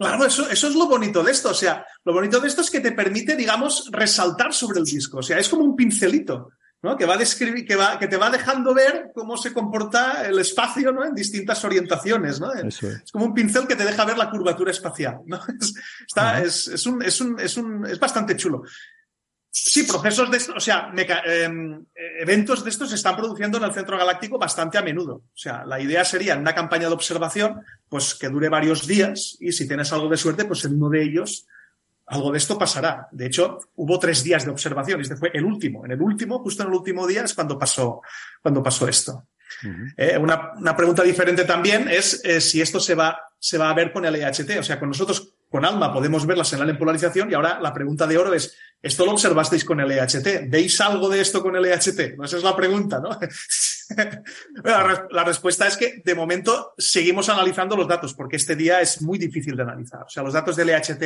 Claro, 0.00 0.24
eso, 0.24 0.48
eso 0.48 0.68
es 0.68 0.74
lo 0.74 0.88
bonito 0.88 1.22
de 1.22 1.30
esto. 1.30 1.50
O 1.50 1.54
sea, 1.54 1.84
lo 2.06 2.14
bonito 2.14 2.40
de 2.40 2.48
esto 2.48 2.62
es 2.62 2.70
que 2.70 2.80
te 2.80 2.92
permite, 2.92 3.36
digamos, 3.36 3.90
resaltar 3.92 4.54
sobre 4.54 4.78
el 4.78 4.86
disco. 4.86 5.18
O 5.18 5.22
sea, 5.22 5.38
es 5.38 5.46
como 5.46 5.62
un 5.62 5.76
pincelito, 5.76 6.52
¿no? 6.80 6.96
Que 6.96 7.04
va 7.04 7.16
a 7.16 7.18
describir, 7.18 7.66
que 7.66 7.76
va, 7.76 7.98
que 7.98 8.08
te 8.08 8.16
va 8.16 8.30
dejando 8.30 8.72
ver 8.72 9.10
cómo 9.14 9.36
se 9.36 9.52
comporta 9.52 10.26
el 10.26 10.38
espacio, 10.38 10.90
¿no? 10.90 11.04
En 11.04 11.14
distintas 11.14 11.62
orientaciones, 11.66 12.40
¿no? 12.40 12.50
Es. 12.50 12.80
como 13.12 13.26
un 13.26 13.34
pincel 13.34 13.66
que 13.66 13.76
te 13.76 13.84
deja 13.84 14.06
ver 14.06 14.16
la 14.16 14.30
curvatura 14.30 14.70
espacial, 14.70 15.18
¿no? 15.26 15.38
Es, 15.60 15.74
está, 16.08 16.40
es, 16.40 16.68
es, 16.68 16.86
un, 16.86 17.02
es, 17.02 17.20
un, 17.20 17.38
es, 17.38 17.56
un, 17.58 17.84
es 17.84 18.00
bastante 18.00 18.34
chulo. 18.36 18.62
Sí, 19.52 19.82
procesos 19.82 20.30
de 20.30 20.36
estos, 20.36 20.56
o 20.56 20.60
sea, 20.60 20.92
em, 21.24 21.84
eventos 22.20 22.62
de 22.62 22.70
estos 22.70 22.88
se 22.88 22.94
están 22.94 23.16
produciendo 23.16 23.58
en 23.58 23.64
el 23.64 23.72
centro 23.72 23.98
galáctico 23.98 24.38
bastante 24.38 24.78
a 24.78 24.82
menudo. 24.82 25.14
O 25.14 25.36
sea, 25.36 25.64
la 25.64 25.80
idea 25.80 26.04
sería 26.04 26.34
en 26.34 26.40
una 26.40 26.54
campaña 26.54 26.86
de 26.86 26.94
observación, 26.94 27.60
pues 27.88 28.14
que 28.14 28.28
dure 28.28 28.48
varios 28.48 28.86
días 28.86 29.36
y 29.40 29.50
si 29.50 29.66
tienes 29.66 29.92
algo 29.92 30.08
de 30.08 30.16
suerte, 30.16 30.44
pues 30.44 30.64
en 30.64 30.76
uno 30.76 30.88
de 30.88 31.02
ellos 31.02 31.46
algo 32.10 32.32
de 32.32 32.38
esto 32.38 32.58
pasará. 32.58 33.08
De 33.12 33.26
hecho, 33.26 33.58
hubo 33.76 33.98
tres 33.98 34.22
días 34.24 34.44
de 34.44 34.50
observación. 34.50 35.00
Este 35.00 35.16
fue 35.16 35.30
el 35.32 35.44
último. 35.44 35.84
En 35.84 35.92
el 35.92 36.02
último, 36.02 36.40
justo 36.40 36.62
en 36.62 36.68
el 36.68 36.74
último 36.74 37.06
día 37.06 37.22
es 37.22 37.34
cuando 37.34 37.58
pasó, 37.58 38.02
cuando 38.42 38.62
pasó 38.62 38.88
esto. 38.88 39.26
Eh, 39.96 40.18
una, 40.18 40.52
una, 40.56 40.76
pregunta 40.76 41.02
diferente 41.02 41.44
también 41.44 41.88
es 41.88 42.20
eh, 42.24 42.40
si 42.40 42.60
esto 42.60 42.80
se 42.80 42.94
va, 42.94 43.20
se 43.38 43.58
va 43.58 43.70
a 43.70 43.74
ver 43.74 43.92
con 43.92 44.04
el 44.04 44.16
EHT. 44.16 44.58
O 44.58 44.62
sea, 44.62 44.78
con 44.80 44.88
nosotros, 44.88 45.34
con 45.50 45.64
ALMA, 45.64 45.92
podemos 45.92 46.24
ver 46.26 46.38
la 46.38 46.44
señal 46.44 46.70
en 46.70 46.78
polarización 46.78 47.30
y 47.30 47.34
ahora 47.34 47.58
la 47.60 47.74
pregunta 47.74 48.06
de 48.06 48.16
oro 48.16 48.32
es, 48.32 48.56
¿esto 48.80 49.04
lo 49.04 49.12
observasteis 49.12 49.64
con 49.64 49.80
el 49.80 49.90
EHT? 49.90 50.48
¿Veis 50.48 50.80
algo 50.80 51.08
de 51.08 51.20
esto 51.20 51.42
con 51.42 51.56
el 51.56 51.64
EHT? 51.64 51.98
esa 52.22 52.36
es 52.36 52.44
la 52.44 52.54
pregunta, 52.54 53.00
¿no? 53.00 53.10
la, 54.64 55.08
la, 55.10 55.24
respuesta 55.24 55.66
es 55.66 55.76
que 55.76 56.02
de 56.04 56.14
momento 56.14 56.72
seguimos 56.78 57.28
analizando 57.28 57.76
los 57.76 57.88
datos 57.88 58.14
porque 58.14 58.36
este 58.36 58.54
día 58.54 58.80
es 58.80 59.02
muy 59.02 59.18
difícil 59.18 59.56
de 59.56 59.64
analizar. 59.64 60.02
O 60.02 60.08
sea, 60.08 60.22
los 60.22 60.32
datos 60.32 60.54
del 60.54 60.70
EHT 60.70 61.02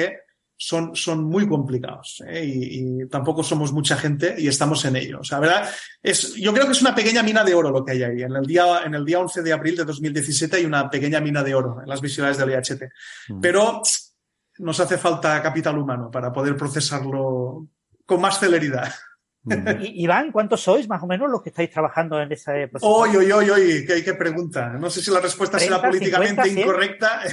son, 0.57 0.95
son 0.95 1.25
muy 1.25 1.49
complicados 1.49 2.23
¿eh? 2.27 2.45
y, 2.45 3.09
tampoco 3.09 3.43
somos 3.43 3.73
mucha 3.73 3.97
gente 3.97 4.35
y 4.39 4.49
estamos 4.49 4.85
en 4.85 4.97
ello. 4.97 5.21
O 5.21 5.25
sea, 5.25 5.39
¿verdad? 5.39 5.69
Es, 6.03 6.35
yo 6.35 6.53
creo 6.53 6.67
que 6.67 6.73
es 6.73 6.81
una 6.81 6.95
pequeña 6.95 7.23
mina 7.23 7.45
de 7.45 7.55
oro 7.55 7.71
lo 7.71 7.85
que 7.85 7.93
hay 7.93 8.03
ahí. 8.03 8.23
En 8.23 8.35
el, 8.35 8.47
día, 8.47 8.83
en 8.85 8.95
el 8.95 9.05
día 9.05 9.19
11 9.21 9.43
de 9.43 9.53
abril 9.53 9.77
de 9.77 9.85
2017 9.85 10.57
hay 10.57 10.65
una 10.65 10.89
pequeña 10.91 11.21
mina 11.21 11.43
de 11.43 11.55
oro 11.55 11.81
en 11.83 11.89
las 11.89 12.01
visiones 12.01 12.39
del 12.39 12.51
IHT. 12.51 12.83
Mm. 13.29 13.41
Pero 13.41 13.83
nos 14.59 14.81
hace 14.81 14.99
falta 14.99 15.43
capital 15.43 15.79
humano 15.79 16.11
para 16.11 16.33
poder 16.33 16.57
procesarlo 16.57 17.67
con 18.07 18.21
más 18.21 18.39
celeridad. 18.39 18.93
Iván, 19.95 20.33
¿cuántos 20.33 20.63
sois 20.63 20.89
más 20.89 21.03
o 21.03 21.07
menos 21.07 21.31
los 21.31 21.43
que 21.43 21.51
estáis 21.51 21.71
trabajando 21.71 22.19
en 22.21 22.33
ese 22.33 22.69
proceso? 22.69 22.91
Oye, 22.91 23.19
oye, 23.33 23.51
oye, 23.51 23.85
qué, 23.87 24.03
qué 24.03 24.15
pregunta. 24.15 24.71
No 24.71 24.89
sé 24.89 25.03
si 25.03 25.11
la 25.11 25.21
respuesta 25.21 25.59
será 25.59 25.83
políticamente 25.83 26.49
incorrecta. 26.49 27.23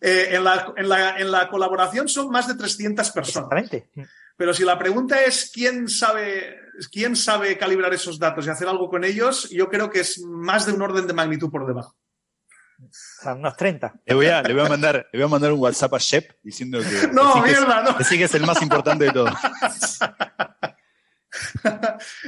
Eh, 0.00 0.28
en, 0.32 0.44
la, 0.44 0.72
en, 0.76 0.88
la, 0.88 1.18
en, 1.18 1.30
la, 1.30 1.48
colaboración 1.48 2.08
son 2.08 2.30
más 2.30 2.48
de 2.48 2.54
300 2.54 3.10
personas. 3.10 3.48
Exactamente. 3.50 3.90
Pero 4.36 4.54
si 4.54 4.64
la 4.64 4.78
pregunta 4.78 5.22
es 5.22 5.50
quién 5.52 5.88
sabe, 5.88 6.56
quién 6.90 7.16
sabe 7.16 7.58
calibrar 7.58 7.92
esos 7.92 8.18
datos 8.18 8.46
y 8.46 8.50
hacer 8.50 8.68
algo 8.68 8.88
con 8.88 9.04
ellos, 9.04 9.50
yo 9.50 9.68
creo 9.68 9.90
que 9.90 10.00
es 10.00 10.22
más 10.22 10.66
de 10.66 10.72
un 10.72 10.82
orden 10.82 11.06
de 11.06 11.12
magnitud 11.12 11.50
por 11.50 11.66
debajo. 11.66 11.94
A 13.22 13.34
unos 13.34 13.56
30. 13.56 13.94
Le 14.06 14.14
voy, 14.14 14.26
a, 14.26 14.42
le, 14.42 14.54
voy 14.54 14.64
a 14.64 14.68
mandar, 14.68 15.06
le 15.12 15.18
voy 15.18 15.24
a 15.24 15.28
mandar 15.28 15.52
un 15.52 15.60
WhatsApp 15.60 15.94
a 15.94 15.98
Shep 15.98 16.38
diciendo 16.42 16.80
que, 16.80 17.08
no, 17.12 17.42
mierda, 17.42 17.82
no. 17.82 17.96
que 17.96 18.04
sí 18.04 18.18
que 18.18 18.24
es 18.24 18.34
el 18.34 18.46
más 18.46 18.60
importante 18.62 19.06
de 19.06 19.12
todos. 19.12 19.32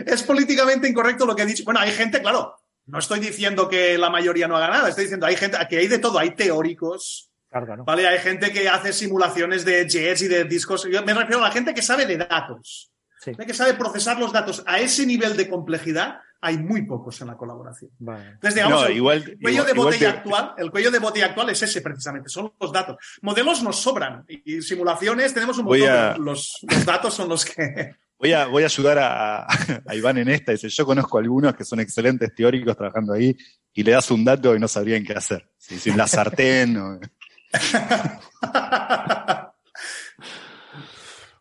es 0.06 0.22
políticamente 0.22 0.88
incorrecto 0.88 1.26
lo 1.26 1.34
que 1.34 1.42
he 1.42 1.46
dicho. 1.46 1.64
Bueno, 1.64 1.80
hay 1.80 1.92
gente, 1.92 2.20
claro, 2.20 2.56
no 2.86 2.98
estoy 2.98 3.20
diciendo 3.20 3.68
que 3.68 3.98
la 3.98 4.10
mayoría 4.10 4.48
no 4.48 4.56
haga 4.56 4.68
nada, 4.68 4.88
estoy 4.88 5.04
diciendo 5.04 5.26
hay 5.26 5.36
gente, 5.36 5.58
que 5.68 5.78
hay 5.78 5.88
de 5.88 5.98
todo, 5.98 6.18
hay 6.18 6.34
teóricos. 6.34 7.28
¿Vale? 7.84 8.08
Hay 8.08 8.18
gente 8.18 8.50
que 8.50 8.66
hace 8.66 8.94
simulaciones 8.94 9.66
de 9.66 9.86
jets 9.86 10.22
y 10.22 10.28
de 10.28 10.44
discos. 10.44 10.88
Yo 10.90 11.04
me 11.04 11.12
refiero 11.12 11.38
a 11.38 11.48
la 11.48 11.50
gente 11.50 11.74
que 11.74 11.82
sabe 11.82 12.06
de 12.06 12.16
datos. 12.16 12.90
Que 13.22 13.54
sabe 13.54 13.74
procesar 13.74 14.18
los 14.18 14.32
datos 14.32 14.64
a 14.66 14.80
ese 14.80 15.06
nivel 15.06 15.36
de 15.36 15.48
complejidad, 15.48 16.18
hay 16.44 16.58
muy 16.58 16.82
pocos 16.82 17.20
en 17.20 17.28
la 17.28 17.36
colaboración. 17.36 17.92
Entonces, 18.00 18.56
digamos, 18.56 18.88
el, 18.88 19.38
cuello 19.40 19.64
de 19.64 19.72
botella 19.72 20.10
actual, 20.10 20.54
el 20.58 20.72
cuello 20.72 20.90
de 20.90 20.98
botella 20.98 21.26
actual 21.26 21.50
es 21.50 21.62
ese 21.62 21.80
precisamente, 21.80 22.28
son 22.28 22.52
los 22.60 22.72
datos. 22.72 22.96
Modelos 23.22 23.62
nos 23.62 23.80
sobran 23.80 24.24
y, 24.28 24.60
simulaciones 24.60 25.32
tenemos 25.32 25.56
un 25.58 25.66
montón. 25.66 26.24
Los, 26.24 26.58
los 26.68 26.84
datos 26.84 27.14
son 27.14 27.28
los 27.28 27.44
que. 27.44 27.94
Voy 28.18 28.32
a, 28.34 28.46
voy 28.46 28.62
a 28.62 28.66
ayudar 28.66 28.98
a, 29.00 29.48
Iván 29.92 30.16
en 30.18 30.28
esta. 30.28 30.52
Dice, 30.52 30.68
yo 30.68 30.86
conozco 30.86 31.18
algunos 31.18 31.56
que 31.56 31.64
son 31.64 31.80
excelentes 31.80 32.32
teóricos 32.32 32.76
trabajando 32.76 33.14
ahí 33.14 33.36
y 33.72 33.82
le 33.82 33.90
das 33.90 34.12
un 34.12 34.24
dato 34.24 34.54
y 34.54 34.60
no 34.60 34.68
sabrían 34.68 35.02
qué 35.02 35.14
hacer. 35.14 35.50
Si, 35.58 35.90
la 35.90 36.06
sartén 36.06 36.78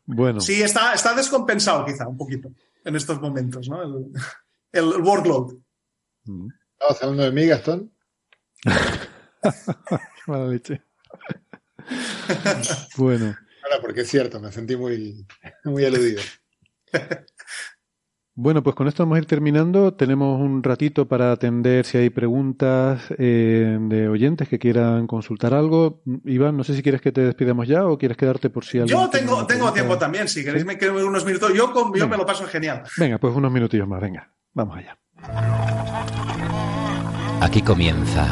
Bueno. 0.07 0.41
Sí, 0.41 0.63
está, 0.63 0.93
está 0.93 1.13
descompensado 1.13 1.85
quizá 1.85 2.07
un 2.07 2.17
poquito 2.17 2.49
en 2.83 2.95
estos 2.95 3.21
momentos, 3.21 3.69
¿no? 3.69 3.83
El, 4.71 5.01
workload. 5.01 5.55
Mm. 6.25 6.47
¿Estabas 6.73 7.03
hablando 7.03 7.23
de 7.23 7.31
mí, 7.31 7.45
Gastón? 7.45 7.91
Mala 10.27 10.47
leche. 10.47 10.81
bueno. 12.97 13.35
Ahora, 13.63 13.81
porque 13.81 14.01
es 14.01 14.09
cierto, 14.09 14.39
me 14.39 14.51
sentí 14.51 14.75
muy, 14.75 15.25
muy 15.63 15.85
aludido. 15.85 16.21
Bueno, 18.33 18.63
pues 18.63 18.75
con 18.75 18.87
esto 18.87 19.03
vamos 19.03 19.17
a 19.17 19.19
ir 19.19 19.25
terminando. 19.25 19.93
Tenemos 19.93 20.39
un 20.39 20.63
ratito 20.63 21.05
para 21.07 21.33
atender 21.33 21.85
si 21.85 21.97
hay 21.97 22.09
preguntas 22.09 23.13
eh, 23.17 23.77
de 23.79 24.07
oyentes 24.07 24.47
que 24.47 24.57
quieran 24.57 25.05
consultar 25.05 25.53
algo. 25.53 26.01
Iván, 26.23 26.55
no 26.55 26.63
sé 26.63 26.73
si 26.73 26.81
quieres 26.81 27.01
que 27.01 27.11
te 27.11 27.21
despidamos 27.21 27.67
ya 27.67 27.85
o 27.85 27.97
quieres 27.97 28.17
quedarte 28.17 28.49
por 28.49 28.63
si 28.63 28.79
alguien. 28.79 28.97
Yo 28.97 29.09
tengo, 29.09 29.45
tengo 29.45 29.71
tiempo 29.73 29.97
también, 29.97 30.29
si 30.29 30.45
queréis 30.45 30.65
me 30.65 30.77
quedo 30.77 31.05
unos 31.05 31.25
minutos. 31.25 31.53
Yo, 31.53 31.73
con, 31.73 31.93
yo 31.93 32.07
me 32.07 32.17
lo 32.17 32.25
paso 32.25 32.45
genial. 32.45 32.83
Venga, 32.97 33.17
pues 33.17 33.35
unos 33.35 33.51
minutillos 33.51 33.87
más, 33.87 34.01
venga. 34.01 34.33
Vamos 34.53 34.77
allá. 34.77 34.97
Aquí 37.41 37.61
comienza 37.61 38.27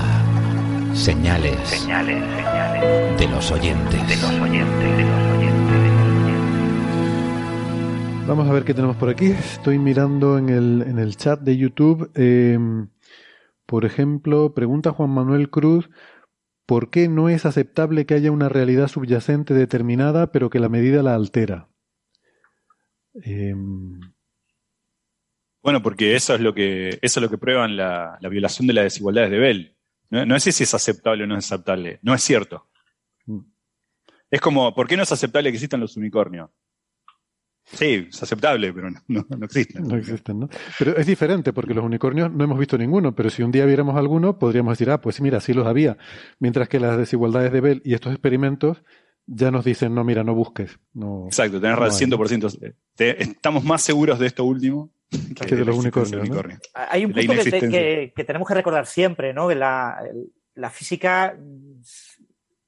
señales, 0.94 1.58
señales, 1.70 2.24
señales 2.24 3.20
de 3.20 3.28
los 3.28 3.52
oyentes. 3.52 4.08
De 4.08 4.16
los 4.18 4.40
oyentes, 4.42 4.98
de 4.98 5.04
los 5.04 5.20
Vamos 8.28 8.50
a 8.50 8.54
ver 8.54 8.66
qué 8.66 8.74
tenemos 8.74 8.98
por 8.98 9.08
aquí. 9.10 9.28
Estoy 9.28 9.80
mirando 9.80 10.38
en 10.38 10.50
el, 10.50 10.84
en 10.86 11.00
el 11.00 11.16
chat 11.16 11.40
de 11.40 11.58
YouTube. 11.58 12.12
Em, 12.16 12.90
por 13.66 13.86
ejemplo, 13.86 14.54
pregunta 14.54 14.92
Juan 14.92 15.12
Manuel 15.12 15.50
Cruz, 15.50 15.90
¿por 16.66 16.90
qué 16.90 17.08
no 17.08 17.30
es 17.30 17.46
aceptable 17.46 18.06
que 18.06 18.16
haya 18.16 18.32
una 18.32 18.50
realidad 18.50 18.90
subyacente 18.90 19.54
determinada 19.54 20.34
pero 20.34 20.50
que 20.50 20.60
la 20.60 20.70
medida 20.70 21.02
la 21.02 21.16
altera? 21.16 21.70
Em, 23.14 24.02
bueno, 25.62 25.82
porque 25.82 26.16
eso 26.16 26.36
es 26.36 26.42
lo 26.42 26.54
que, 26.54 27.00
eso 27.02 27.20
es 27.20 27.22
lo 27.22 27.30
que 27.30 27.38
prueban 27.38 27.76
la, 27.76 28.18
violación 28.30 28.68
de 28.68 28.74
las 28.74 28.86
desigualdades 28.86 29.32
de 29.32 29.40
Bell. 29.40 29.76
No, 30.10 30.26
no, 30.26 30.36
es 30.36 30.44
si 30.44 30.64
es 30.64 30.74
aceptable 30.74 31.24
o 31.24 31.28
no 31.28 31.38
es 31.38 31.52
aceptable. 31.52 32.00
No 32.02 32.14
es 32.14 32.24
cierto. 32.24 32.68
Mm. 33.26 33.42
Es 34.32 34.42
como, 34.42 34.74
¿por 34.74 34.88
qué 34.88 34.96
no 34.98 35.04
es 35.04 35.12
aceptable 35.12 35.52
que 35.52 35.56
existan 35.56 35.80
los 35.82 35.98
unicornios? 35.98 36.50
Sí, 37.66 38.08
es 38.10 38.24
aceptable, 38.24 38.74
pero 38.74 38.90
no, 38.90 39.00
no, 39.08 39.46
existen. 39.46 39.88
No 39.88 39.96
existen, 39.96 40.40
¿no? 40.40 40.50
Pero 40.80 40.98
es 40.98 41.06
diferente, 41.06 41.54
porque 41.54 41.76
los 41.76 41.86
unicornios 41.86 42.32
no 42.32 42.44
hemos 42.44 42.58
visto 42.58 42.78
ninguno, 42.78 43.14
pero 43.14 43.30
si 43.30 43.44
un 43.44 43.52
día 43.52 43.66
viéramos 43.66 43.96
alguno, 43.96 44.40
podríamos 44.40 44.72
decir, 44.74 44.90
ah, 44.90 45.02
pues 45.02 45.22
mira, 45.22 45.40
sí 45.40 45.54
los 45.54 45.68
había. 45.68 45.98
Mientras 46.40 46.68
que 46.68 46.80
las 46.80 46.98
desigualdades 46.98 47.52
de 47.52 47.62
Bell 47.62 47.82
y 47.86 47.94
estos 47.94 48.12
experimentos 48.12 48.84
ya 49.28 49.52
nos 49.52 49.66
dicen, 49.66 49.94
no, 49.94 50.04
mira, 50.04 50.24
no 50.24 50.34
busques. 50.34 50.80
No, 50.94 51.26
Exacto, 51.28 51.62
tenés 51.62 51.78
razón, 51.78 52.10
100%. 52.10 52.76
estamos 52.98 53.64
más 53.64 53.84
seguros 53.84 54.18
de 54.18 54.26
esto 54.26 54.44
último 54.44 54.92
que, 55.10 55.56
de, 55.56 55.66
los 55.66 55.78
unicornios. 55.78 56.60
Hay 56.74 57.06
un 57.06 57.14
punto 57.14 57.34
que, 57.44 58.14
que, 58.16 58.24
tenemos 58.24 58.48
que 58.48 58.54
recordar 58.54 58.86
siempre, 58.86 59.34
¿no? 59.34 59.48
Que 59.48 59.56
la, 59.56 60.00
la 60.56 60.70
física 60.70 61.36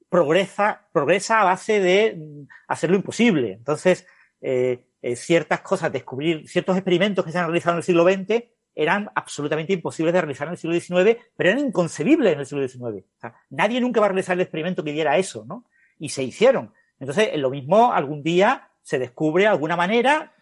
progresa, 0.09 0.87
progresa 0.91 1.41
a 1.41 1.45
base 1.45 1.79
de 1.79 2.45
hacer 2.67 2.89
lo 2.89 2.95
imposible. 2.97 3.53
Entonces, 3.53 4.05
eh, 4.41 4.85
eh, 5.01 5.15
ciertas 5.15 5.61
cosas, 5.61 5.91
descubrir 5.91 6.47
ciertos 6.47 6.75
experimentos 6.75 7.23
que 7.23 7.31
se 7.31 7.37
han 7.37 7.45
realizado 7.45 7.75
en 7.75 7.77
el 7.77 7.83
siglo 7.83 8.03
XX 8.03 8.43
eran 8.73 9.09
absolutamente 9.15 9.73
imposibles 9.73 10.13
de 10.13 10.21
realizar 10.21 10.47
en 10.47 10.53
el 10.53 10.57
siglo 10.57 10.79
XIX, 10.79 11.17
pero 11.35 11.49
eran 11.49 11.65
inconcebibles 11.65 12.33
en 12.33 12.39
el 12.39 12.45
siglo 12.45 12.67
XIX. 12.67 13.05
nadie 13.49 13.81
nunca 13.81 13.99
va 13.99 14.07
a 14.07 14.09
realizar 14.09 14.33
el 14.33 14.41
experimento 14.41 14.83
que 14.83 14.93
diera 14.93 15.17
eso, 15.17 15.45
¿no? 15.45 15.65
Y 15.99 16.09
se 16.09 16.23
hicieron. 16.23 16.73
Entonces, 16.99 17.29
lo 17.37 17.49
mismo 17.49 17.93
algún 17.93 18.23
día 18.23 18.70
se 18.81 18.99
descubre 18.99 19.47
alguna 19.47 19.75
manera, 19.75 20.33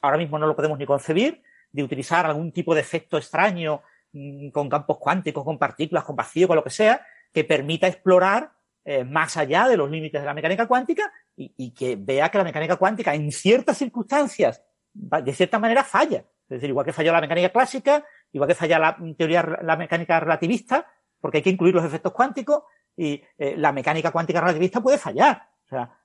ahora 0.00 0.18
mismo 0.18 0.38
no 0.38 0.46
lo 0.46 0.56
podemos 0.56 0.78
ni 0.78 0.86
concebir, 0.86 1.42
de 1.70 1.82
utilizar 1.82 2.26
algún 2.26 2.52
tipo 2.52 2.74
de 2.74 2.80
efecto 2.80 3.16
extraño 3.16 3.82
mm, 4.12 4.50
con 4.50 4.68
campos 4.68 4.98
cuánticos, 4.98 5.44
con 5.44 5.58
partículas, 5.58 6.04
con 6.04 6.16
vacío, 6.16 6.46
con 6.46 6.56
lo 6.56 6.64
que 6.64 6.70
sea, 6.70 7.04
que 7.32 7.44
permita 7.44 7.86
explorar 7.86 8.52
eh, 8.84 9.04
más 9.04 9.36
allá 9.36 9.68
de 9.68 9.76
los 9.76 9.90
límites 9.90 10.20
de 10.20 10.26
la 10.26 10.34
mecánica 10.34 10.66
cuántica 10.66 11.12
y, 11.36 11.72
que 11.72 11.96
vea 11.96 12.28
que 12.28 12.38
la 12.38 12.44
mecánica 12.44 12.76
cuántica 12.76 13.14
en 13.14 13.30
ciertas 13.32 13.78
circunstancias, 13.78 14.62
de 14.92 15.32
cierta 15.32 15.58
manera, 15.58 15.82
falla. 15.84 16.18
Es 16.18 16.56
decir, 16.56 16.68
igual 16.68 16.84
que 16.84 16.92
falló 16.92 17.12
la 17.12 17.20
mecánica 17.20 17.48
clásica, 17.48 18.04
igual 18.32 18.48
que 18.48 18.54
falla 18.54 18.78
la 18.78 18.96
teoría, 19.16 19.42
la 19.62 19.76
mecánica 19.76 20.20
relativista, 20.20 20.86
porque 21.20 21.38
hay 21.38 21.42
que 21.42 21.50
incluir 21.50 21.74
los 21.74 21.84
efectos 21.84 22.12
cuánticos, 22.12 22.64
y 22.96 23.22
eh, 23.38 23.54
la 23.56 23.72
mecánica 23.72 24.10
cuántica 24.10 24.40
relativista 24.40 24.80
puede 24.80 24.98
fallar. 24.98 25.48
O 25.64 25.68
sea, 25.68 25.98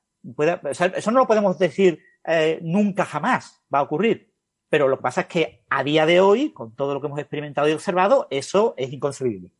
eso 0.95 1.11
no 1.11 1.19
lo 1.19 1.27
podemos 1.27 1.57
decir 1.57 1.99
eh, 2.25 2.59
nunca 2.61 3.05
jamás 3.05 3.63
va 3.73 3.79
a 3.79 3.83
ocurrir. 3.83 4.33
Pero 4.69 4.87
lo 4.87 4.97
que 4.97 5.03
pasa 5.03 5.21
es 5.21 5.27
que 5.27 5.65
a 5.69 5.83
día 5.83 6.05
de 6.05 6.19
hoy, 6.19 6.51
con 6.51 6.75
todo 6.75 6.93
lo 6.93 6.99
que 6.99 7.07
hemos 7.07 7.19
experimentado 7.19 7.69
y 7.69 7.71
observado, 7.71 8.27
eso 8.29 8.73
es 8.77 8.91
inconcebible. 8.91 9.51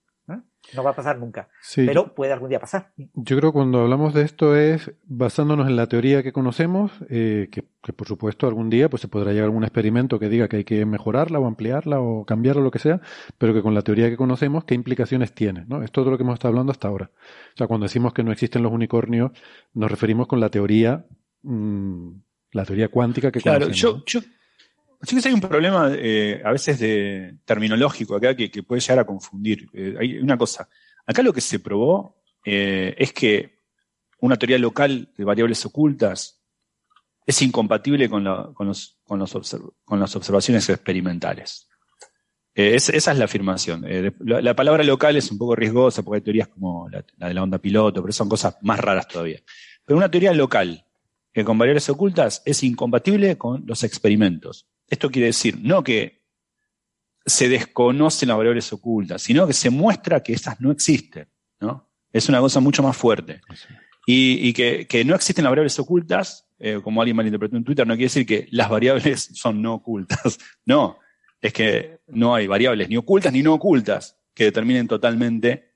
No 0.74 0.84
va 0.84 0.92
a 0.92 0.96
pasar 0.96 1.18
nunca, 1.18 1.48
pero 1.76 2.14
puede 2.14 2.34
algún 2.34 2.50
día 2.50 2.60
pasar. 2.60 2.92
Yo 2.98 3.38
creo 3.38 3.52
que 3.52 3.54
cuando 3.54 3.80
hablamos 3.80 4.14
de 4.14 4.24
esto 4.24 4.56
es 4.58 4.92
basándonos 5.06 5.68
en 5.68 5.78
la 5.78 5.88
teoría 5.88 6.24
que 6.24 6.34
conocemos, 6.34 6.92
eh, 7.10 7.48
que, 7.50 7.64
por 7.94 8.06
supuesto 8.06 8.48
algún 8.48 8.70
día 8.70 8.90
pues 8.90 9.02
se 9.02 9.08
podrá 9.08 9.32
llegar 9.32 9.44
a 9.44 9.46
algún 9.46 9.64
experimento 9.64 10.20
que 10.20 10.28
diga 10.28 10.50
que 10.50 10.58
hay 10.58 10.64
que 10.66 10.86
mejorarla 10.86 11.40
o 11.40 11.48
ampliarla 11.48 12.02
o 12.02 12.26
cambiarla 12.26 12.62
o 12.62 12.66
lo 12.66 12.72
que 12.72 12.80
sea, 12.80 13.00
pero 13.38 13.54
que 13.54 13.62
con 13.62 13.74
la 13.74 13.82
teoría 13.82 14.10
que 14.10 14.18
conocemos, 14.18 14.66
¿qué 14.66 14.76
implicaciones 14.76 15.32
tiene? 15.34 15.64
¿no? 15.70 15.82
Es 15.82 15.92
todo 15.92 16.12
lo 16.12 16.18
que 16.18 16.24
hemos 16.24 16.34
estado 16.34 16.50
hablando 16.50 16.74
hasta 16.74 16.90
ahora. 16.90 17.12
O 17.54 17.58
sea, 17.58 17.68
cuando 17.68 17.86
decimos 17.86 18.14
que 18.14 18.24
no 18.24 18.34
existen 18.34 18.64
los 18.64 18.74
unicornios, 18.74 19.32
nos 19.74 19.90
referimos 19.90 20.28
con 20.28 20.42
la 20.42 20.50
teoría, 20.50 21.06
mm, 21.44 22.10
la 22.52 22.66
teoría 22.66 22.90
cuántica 22.90 23.32
que 23.32 23.40
claro, 23.40 23.68
conocemos. 23.68 24.04
Yo, 24.06 24.20
yo, 24.20 24.28
Sí 25.02 25.22
que 25.22 25.28
hay 25.28 25.34
un 25.34 25.42
problema 25.42 25.92
eh, 25.94 26.42
a 26.44 26.52
veces 26.52 26.80
de 26.80 27.36
terminológico 27.46 28.16
acá 28.16 28.36
que, 28.36 28.64
puede 28.64 28.82
llegar 28.82 29.00
a 29.00 29.06
confundir. 29.06 29.70
Eh, 29.74 29.96
hay 30.00 30.18
una 30.18 30.38
cosa. 30.38 30.68
Acá 31.06 31.22
lo 31.22 31.32
que 31.32 31.42
se 31.42 31.60
probó 31.60 32.22
eh, 32.44 32.96
es 32.98 33.14
que 33.14 33.60
una 34.20 34.38
teoría 34.38 34.58
local 34.58 35.10
de 35.16 35.24
variables 35.24 35.64
ocultas 35.66 36.42
es 37.26 37.42
incompatible 37.42 38.10
con, 38.10 38.24
con, 38.54 38.68
los, 38.68 38.98
con, 39.06 39.20
las 39.20 40.16
observaciones 40.16 40.68
experimentales. 40.70 41.68
esa 42.56 43.12
es 43.12 43.18
la 43.18 43.26
afirmación. 43.26 43.86
La, 44.20 44.56
palabra 44.56 44.84
local 44.84 45.18
es 45.18 45.30
un 45.30 45.38
poco 45.38 45.56
riesgosa 45.56 46.02
porque 46.02 46.18
hay 46.18 46.24
teorías 46.24 46.48
como 46.48 46.90
la, 46.90 47.06
la, 47.18 47.28
de 47.28 47.34
la 47.34 47.44
onda 47.44 47.60
piloto, 47.60 48.02
pero 48.02 48.14
son 48.14 48.30
cosas 48.30 48.58
más 48.62 48.80
raras 48.80 49.08
todavía. 49.08 49.42
Pero 49.86 49.98
una 49.98 50.10
teoría 50.10 50.34
local 50.34 50.86
que 51.34 51.46
con 51.46 51.58
variables 51.58 51.88
ocultas 51.90 52.42
es 52.46 52.64
incompatible 52.64 53.38
con 53.38 53.64
los 53.68 53.84
experimentos. 53.84 54.68
Esto 54.90 55.12
quiere 55.12 55.28
decir, 55.28 55.58
no 55.62 55.84
que 55.84 56.18
se 57.26 57.50
desconocen 57.50 58.30
las 58.30 58.38
variables 58.38 58.72
ocultas, 58.72 59.22
sino 59.22 59.46
que 59.46 59.54
se 59.54 59.70
muestra 59.70 60.24
que 60.24 60.34
esas 60.34 60.60
no 60.62 60.72
existen. 60.72 61.28
¿no? 61.60 61.90
Es 62.12 62.30
una 62.30 62.40
cosa 62.40 62.62
mucho 62.62 62.82
más 62.82 62.96
fuerte. 62.96 63.42
Y, 64.06 64.54
que, 64.54 65.04
no 65.06 65.14
existen 65.14 65.44
las 65.44 65.52
variables 65.52 65.78
ocultas, 65.80 66.48
eh, 66.58 66.80
como 66.82 67.02
alguien 67.02 67.18
malinterpretó 67.18 67.58
en 67.58 67.66
Twitter, 67.66 67.86
no 67.86 67.96
quiere 67.96 68.06
decir 68.06 68.26
que 68.26 68.48
las 68.52 68.70
variables 68.70 69.30
son 69.34 69.62
no 69.62 69.76
ocultas. 69.76 70.40
No, 70.66 71.00
es 71.42 71.54
que 71.54 72.00
no 72.08 72.34
hay 72.34 72.48
variables 72.48 72.90
ni 72.90 72.98
ocultas 72.98 73.32
ni 73.32 73.44
no 73.44 73.54
ocultas 73.54 74.18
que 74.34 74.46
determinen 74.46 74.88
totalmente 74.88 75.74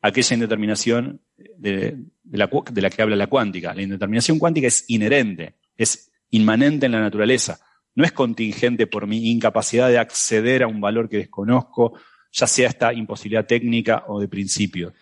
aquella 0.00 0.34
indeterminación 0.34 1.20
de, 1.36 1.98
la, 2.30 2.48
de 2.70 2.82
la 2.82 2.90
que 2.90 3.02
habla 3.02 3.16
la 3.16 3.26
cuántica. 3.26 3.74
La 3.74 3.82
indeterminación 3.82 4.38
cuántica 4.38 4.68
es 4.68 4.84
inherente, 4.88 5.56
es 5.76 6.12
inmanente 6.30 6.86
en 6.86 6.92
la 6.92 7.00
naturaleza 7.00 7.60
no 7.94 8.04
es 8.04 8.12
contingente 8.12 8.86
por 8.86 9.06
mi 9.06 9.30
incapacidad 9.30 9.88
de 9.88 9.98
acceder 9.98 10.62
a 10.62 10.66
un 10.66 10.80
valor 10.80 11.08
que 11.08 11.18
desconozco, 11.18 11.98
ya 12.32 12.46
sea 12.46 12.68
esta 12.68 12.92
imposibilidad 12.92 13.46
técnica 13.46 14.04
o 14.08 14.20
de 14.20 14.28
principio. 14.28 14.92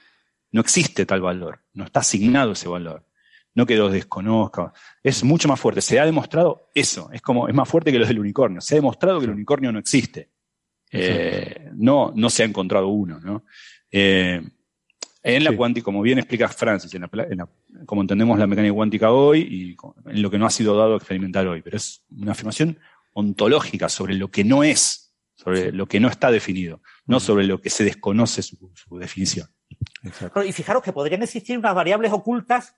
No 0.50 0.60
existe 0.60 1.06
tal 1.06 1.22
valor, 1.22 1.60
no 1.72 1.84
está 1.84 2.00
asignado 2.00 2.52
ese 2.52 2.68
valor. 2.68 3.06
No 3.54 3.66
que 3.66 3.76
los 3.76 3.92
desconozca. 3.92 4.72
Es 5.02 5.24
mucho 5.24 5.46
más 5.46 5.60
fuerte. 5.60 5.82
Se 5.82 6.00
ha 6.00 6.06
demostrado 6.06 6.70
eso. 6.74 7.10
Es 7.12 7.20
como, 7.20 7.48
es 7.48 7.54
más 7.54 7.68
fuerte 7.68 7.92
que 7.92 7.98
los 7.98 8.08
del 8.08 8.18
unicornio. 8.18 8.62
Se 8.62 8.74
ha 8.74 8.76
demostrado 8.76 9.18
que 9.18 9.26
el 9.26 9.32
unicornio 9.32 9.70
no 9.70 9.78
existe. 9.78 10.30
Eh, 10.90 11.68
no, 11.74 12.12
no 12.14 12.30
se 12.30 12.42
ha 12.42 12.46
encontrado 12.46 12.88
uno, 12.88 13.20
¿no? 13.20 13.44
Eh, 13.90 14.40
en 15.22 15.44
la 15.44 15.56
cuántica, 15.56 15.84
como 15.84 16.02
bien 16.02 16.18
explica 16.18 16.48
Francis, 16.48 16.92
en 16.94 17.06
como 17.86 18.00
entendemos 18.00 18.38
la 18.38 18.46
mecánica 18.46 18.74
cuántica 18.74 19.12
hoy 19.12 19.40
y 19.40 20.10
en 20.10 20.22
lo 20.22 20.30
que 20.30 20.38
no 20.38 20.46
ha 20.46 20.50
sido 20.50 20.76
dado 20.76 20.94
a 20.94 20.96
experimentar 20.96 21.46
hoy, 21.46 21.62
pero 21.62 21.76
es 21.76 22.04
una 22.10 22.32
afirmación 22.32 22.78
ontológica 23.12 23.88
sobre 23.88 24.14
lo 24.14 24.30
que 24.30 24.44
no 24.44 24.64
es, 24.64 25.14
sobre 25.34 25.72
lo 25.72 25.86
que 25.86 26.00
no 26.00 26.08
está 26.08 26.30
definido, 26.30 26.80
no 27.06 27.20
sobre 27.20 27.44
lo 27.44 27.60
que 27.60 27.70
se 27.70 27.84
desconoce 27.84 28.42
su, 28.42 28.58
definición. 28.98 29.48
Y 30.44 30.52
fijaros 30.52 30.82
que 30.82 30.92
podrían 30.92 31.22
existir 31.22 31.56
unas 31.56 31.74
variables 31.74 32.12
ocultas 32.12 32.76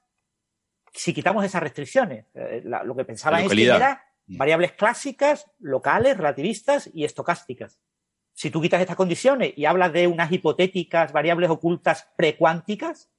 si 0.92 1.12
quitamos 1.12 1.44
esas 1.44 1.62
restricciones. 1.62 2.26
Eh, 2.34 2.62
lo 2.64 2.94
que 2.94 3.04
pensaba 3.04 3.40
es 3.40 3.50
que 3.50 3.64
era 3.64 4.04
mm. 4.26 4.36
variables 4.36 4.72
clásicas, 4.72 5.50
locales, 5.58 6.16
relativistas 6.16 6.90
y 6.92 7.04
estocásticas. 7.04 7.80
Si 8.34 8.50
tú 8.50 8.60
quitas 8.60 8.80
estas 8.80 8.96
condiciones 8.96 9.54
y 9.56 9.64
hablas 9.64 9.92
de 9.92 10.06
unas 10.06 10.30
hipotéticas 10.30 11.12
variables 11.12 11.48
ocultas 11.50 12.08
precuánticas, 12.16 13.10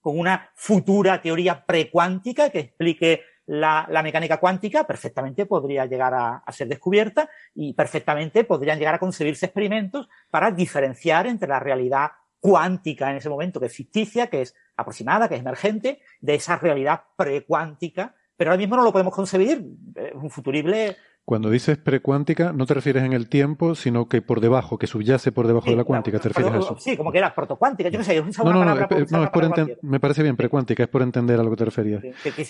con 0.00 0.18
una 0.18 0.50
futura 0.54 1.20
teoría 1.20 1.64
precuántica 1.64 2.50
que 2.50 2.60
explique 2.60 3.22
la, 3.46 3.86
mecánica 4.02 4.38
cuántica, 4.38 4.86
perfectamente 4.86 5.46
podría 5.46 5.86
llegar 5.86 6.14
a, 6.14 6.42
ser 6.52 6.68
descubierta 6.68 7.28
y 7.54 7.72
perfectamente 7.72 8.44
podrían 8.44 8.78
llegar 8.78 8.94
a 8.94 8.98
concebirse 8.98 9.46
experimentos 9.46 10.08
para 10.30 10.50
diferenciar 10.50 11.26
entre 11.26 11.48
la 11.48 11.60
realidad 11.60 12.12
cuántica 12.38 13.10
en 13.10 13.16
ese 13.16 13.28
momento, 13.28 13.58
que 13.58 13.66
es 13.66 13.74
ficticia, 13.74 14.28
que 14.28 14.42
es 14.42 14.54
aproximada, 14.76 15.28
que 15.28 15.34
es 15.34 15.40
emergente, 15.40 16.00
de 16.20 16.34
esa 16.34 16.56
realidad 16.56 17.02
precuántica, 17.16 18.14
pero 18.36 18.50
ahora 18.50 18.58
mismo 18.58 18.76
no 18.76 18.84
lo 18.84 18.92
podemos 18.92 19.14
concebir, 19.14 19.64
es 19.94 20.14
un 20.14 20.30
futurible 20.30 20.96
cuando 21.24 21.48
dices 21.48 21.78
precuántica, 21.78 22.52
no 22.52 22.66
te 22.66 22.74
refieres 22.74 23.02
en 23.02 23.14
el 23.14 23.28
tiempo, 23.28 23.74
sino 23.74 24.08
que 24.08 24.20
por 24.20 24.40
debajo, 24.40 24.78
que 24.78 24.86
subyace 24.86 25.32
por 25.32 25.46
debajo 25.46 25.70
de 25.70 25.76
la 25.76 25.84
cuántica, 25.84 26.18
¿te 26.18 26.28
refieres 26.28 26.52
a 26.52 26.58
eso? 26.58 26.76
Sí, 26.78 26.96
como 26.96 27.10
que 27.10 27.18
era 27.18 27.34
protocuántica, 27.34 27.88
yo 27.88 27.98
no 27.98 28.04
sé, 28.04 28.20
no, 28.20 28.52
no, 28.52 28.64
no, 28.64 28.80
es 28.80 28.86
por 29.30 29.78
me 29.82 30.00
parece 30.00 30.22
bien, 30.22 30.36
precuántica, 30.36 30.82
es 30.82 30.88
por 30.88 31.00
entender 31.00 31.40
a 31.40 31.42
lo 31.42 31.50
que 31.50 31.56
te 31.56 31.64
referías. 31.64 32.02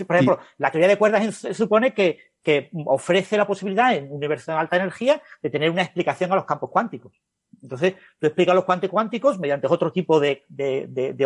por 0.06 0.16
ejemplo, 0.16 0.38
la 0.58 0.70
teoría 0.72 0.88
de 0.88 0.98
cuerdas 0.98 1.36
se 1.36 1.54
supone 1.54 1.94
que, 1.94 2.18
que 2.42 2.70
ofrece 2.86 3.36
la 3.36 3.46
posibilidad 3.46 3.94
en 3.94 4.06
un 4.06 4.16
universo 4.16 4.50
de 4.50 4.58
alta 4.58 4.76
energía 4.76 5.22
de 5.40 5.50
tener 5.50 5.70
una 5.70 5.82
explicación 5.82 6.32
a 6.32 6.34
los 6.34 6.44
campos 6.44 6.70
cuánticos. 6.70 7.12
Entonces, 7.62 7.94
tú 8.18 8.26
explicas 8.26 8.54
los 8.54 8.64
cuantos 8.64 8.90
cuánticos 8.90 9.38
mediante 9.38 9.66
otro 9.66 9.92
tipo 9.92 10.20
de, 10.20 10.44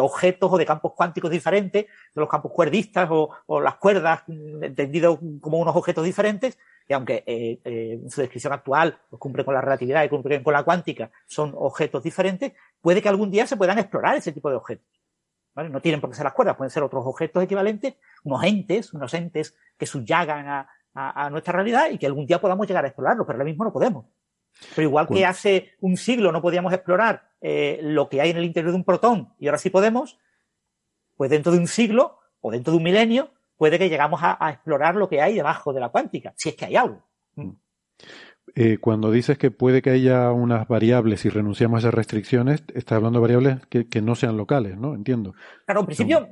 objetos 0.00 0.52
o 0.52 0.58
de 0.58 0.66
campos 0.66 0.92
cuánticos 0.94 1.30
diferentes, 1.30 1.84
de 1.84 2.20
los 2.20 2.28
campos 2.28 2.52
cuerdistas 2.52 3.08
o, 3.10 3.60
las 3.60 3.76
cuerdas, 3.76 4.22
entendidos 4.28 5.18
como 5.40 5.58
unos 5.58 5.76
objetos 5.76 6.04
diferentes, 6.04 6.58
y 6.88 6.94
aunque 6.94 7.22
eh, 7.26 7.60
eh, 7.64 8.00
en 8.02 8.10
su 8.10 8.20
descripción 8.20 8.52
actual 8.52 8.98
pues, 9.10 9.20
cumple 9.20 9.44
con 9.44 9.54
la 9.54 9.60
relatividad 9.60 10.04
y 10.04 10.08
cumple 10.08 10.42
con 10.42 10.52
la 10.52 10.62
cuántica, 10.62 11.10
son 11.26 11.52
objetos 11.54 12.02
diferentes, 12.02 12.52
puede 12.80 13.02
que 13.02 13.08
algún 13.08 13.30
día 13.30 13.46
se 13.46 13.56
puedan 13.56 13.78
explorar 13.78 14.16
ese 14.16 14.32
tipo 14.32 14.48
de 14.48 14.56
objetos. 14.56 14.86
No 15.54 15.80
tienen 15.80 16.00
por 16.00 16.08
qué 16.10 16.16
ser 16.16 16.24
las 16.24 16.34
cuerdas, 16.34 16.56
pueden 16.56 16.70
ser 16.70 16.84
otros 16.84 17.04
objetos 17.04 17.42
equivalentes, 17.42 17.94
unos 18.22 18.44
entes, 18.44 18.94
unos 18.94 19.12
entes 19.12 19.56
que 19.76 19.86
subyagan 19.86 20.46
a, 20.46 20.68
a 20.94 21.30
nuestra 21.30 21.52
realidad 21.52 21.90
y 21.90 21.98
que 21.98 22.06
algún 22.06 22.26
día 22.26 22.40
podamos 22.40 22.66
llegar 22.66 22.84
a 22.84 22.88
explorarlos, 22.88 23.26
pero 23.26 23.36
ahora 23.36 23.44
mismo 23.44 23.64
no 23.64 23.72
podemos. 23.72 24.06
Pero 24.74 24.88
igual 24.88 25.08
que 25.08 25.24
hace 25.24 25.72
un 25.80 25.96
siglo 25.96 26.32
no 26.32 26.42
podíamos 26.42 26.72
explorar 26.72 27.30
eh, 27.40 27.78
lo 27.82 28.08
que 28.08 28.20
hay 28.20 28.30
en 28.30 28.38
el 28.38 28.44
interior 28.44 28.72
de 28.72 28.76
un 28.76 28.84
protón 28.84 29.34
y 29.38 29.46
ahora 29.46 29.58
sí 29.58 29.70
podemos, 29.70 30.18
pues 31.16 31.30
dentro 31.30 31.52
de 31.52 31.58
un 31.58 31.68
siglo 31.68 32.18
o 32.40 32.50
dentro 32.50 32.72
de 32.72 32.78
un 32.78 32.82
milenio 32.82 33.32
puede 33.56 33.78
que 33.78 33.88
llegamos 33.88 34.20
a, 34.22 34.38
explorar 34.50 34.94
lo 34.94 35.08
que 35.08 35.20
hay 35.20 35.34
debajo 35.34 35.72
de 35.72 35.80
la 35.80 35.90
cuántica, 35.90 36.32
si 36.36 36.48
es 36.48 36.54
que 36.54 36.64
hay 36.64 36.76
algo. 36.76 37.04
Mm. 37.34 37.50
Eh, 38.54 38.78
cuando 38.78 39.10
dices 39.10 39.36
que 39.36 39.50
puede 39.50 39.82
que 39.82 39.90
haya 39.90 40.32
unas 40.32 40.66
variables 40.66 41.24
y 41.24 41.28
renunciamos 41.28 41.76
a 41.76 41.80
esas 41.80 41.94
restricciones, 41.94 42.64
estás 42.74 42.96
hablando 42.96 43.18
de 43.18 43.22
variables 43.22 43.66
que, 43.66 44.00
no 44.00 44.14
sean 44.14 44.36
locales, 44.36 44.78
¿no? 44.78 44.94
Entiendo. 44.94 45.34
Claro, 45.66 45.80
en 45.80 45.86
principio, 45.86 46.28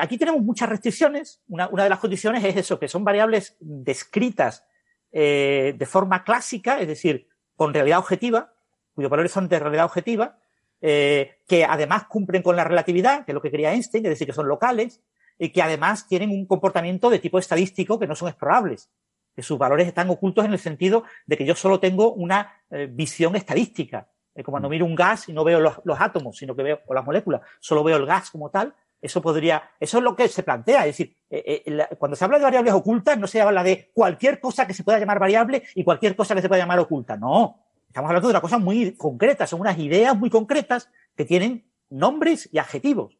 aquí 0.00 0.18
tenemos 0.18 0.42
muchas 0.42 0.68
restricciones. 0.68 1.42
Una, 1.48 1.68
de 1.68 1.88
las 1.88 1.98
condiciones 1.98 2.44
es 2.44 2.56
eso, 2.56 2.78
que 2.78 2.88
son 2.88 3.04
variables 3.04 3.56
descritas 3.58 4.66
eh, 5.12 5.74
de 5.78 5.86
forma 5.86 6.24
clásica, 6.24 6.78
es 6.80 6.88
decir, 6.88 7.29
con 7.60 7.74
realidad 7.74 7.98
objetiva, 7.98 8.54
cuyos 8.94 9.10
valores 9.10 9.32
son 9.32 9.46
de 9.46 9.58
realidad 9.58 9.84
objetiva, 9.84 10.38
eh, 10.80 11.40
que 11.46 11.66
además 11.66 12.04
cumplen 12.06 12.42
con 12.42 12.56
la 12.56 12.64
relatividad, 12.64 13.26
que 13.26 13.32
es 13.32 13.34
lo 13.34 13.42
que 13.42 13.50
quería 13.50 13.74
Einstein, 13.74 14.06
es 14.06 14.12
decir, 14.12 14.26
que 14.26 14.32
son 14.32 14.48
locales, 14.48 15.02
y 15.38 15.50
que 15.50 15.60
además 15.60 16.08
tienen 16.08 16.30
un 16.30 16.46
comportamiento 16.46 17.10
de 17.10 17.18
tipo 17.18 17.38
estadístico 17.38 17.98
que 17.98 18.06
no 18.06 18.16
son 18.16 18.28
explorables, 18.28 18.88
que 19.36 19.42
sus 19.42 19.58
valores 19.58 19.86
están 19.86 20.08
ocultos 20.08 20.46
en 20.46 20.54
el 20.54 20.58
sentido 20.58 21.04
de 21.26 21.36
que 21.36 21.44
yo 21.44 21.54
solo 21.54 21.80
tengo 21.80 22.14
una 22.14 22.62
eh, 22.70 22.88
visión 22.90 23.36
estadística. 23.36 24.08
como 24.36 24.52
cuando 24.52 24.70
miro 24.70 24.86
un 24.86 24.94
gas 24.94 25.28
y 25.28 25.34
no 25.34 25.44
veo 25.44 25.60
los, 25.60 26.00
átomos, 26.00 26.38
sino 26.38 26.56
que 26.56 26.62
veo 26.62 26.80
las 26.88 27.04
moléculas, 27.04 27.42
solo 27.58 27.84
veo 27.84 27.98
el 27.98 28.06
gas 28.06 28.30
como 28.30 28.48
tal, 28.48 28.74
eso 29.00 29.22
podría, 29.22 29.70
eso 29.80 29.98
es 29.98 30.04
lo 30.04 30.14
que 30.14 30.28
se 30.28 30.42
plantea. 30.42 30.80
Es 30.80 30.96
decir, 30.96 31.16
eh, 31.30 31.86
cuando 31.98 32.16
se 32.16 32.24
habla 32.24 32.38
de 32.38 32.44
variables 32.44 32.74
ocultas, 32.74 33.18
no 33.18 33.26
se 33.26 33.40
habla 33.40 33.62
de 33.62 33.90
cualquier 33.94 34.40
cosa 34.40 34.66
que 34.66 34.74
se 34.74 34.84
pueda 34.84 34.98
llamar 34.98 35.18
variable 35.18 35.62
y 35.74 35.84
cualquier 35.84 36.14
cosa 36.16 36.34
que 36.34 36.42
se 36.42 36.48
pueda 36.48 36.62
llamar 36.62 36.78
oculta. 36.78 37.16
No. 37.16 37.58
Estamos 37.88 38.08
hablando 38.08 38.28
de 38.28 38.32
una 38.32 38.40
cosa 38.40 38.58
muy 38.58 38.92
concreta. 38.92 39.46
Son 39.46 39.60
unas 39.60 39.78
ideas 39.78 40.16
muy 40.16 40.30
concretas 40.30 40.90
que 41.16 41.24
tienen 41.24 41.64
nombres 41.88 42.48
y 42.52 42.58
adjetivos. 42.58 43.18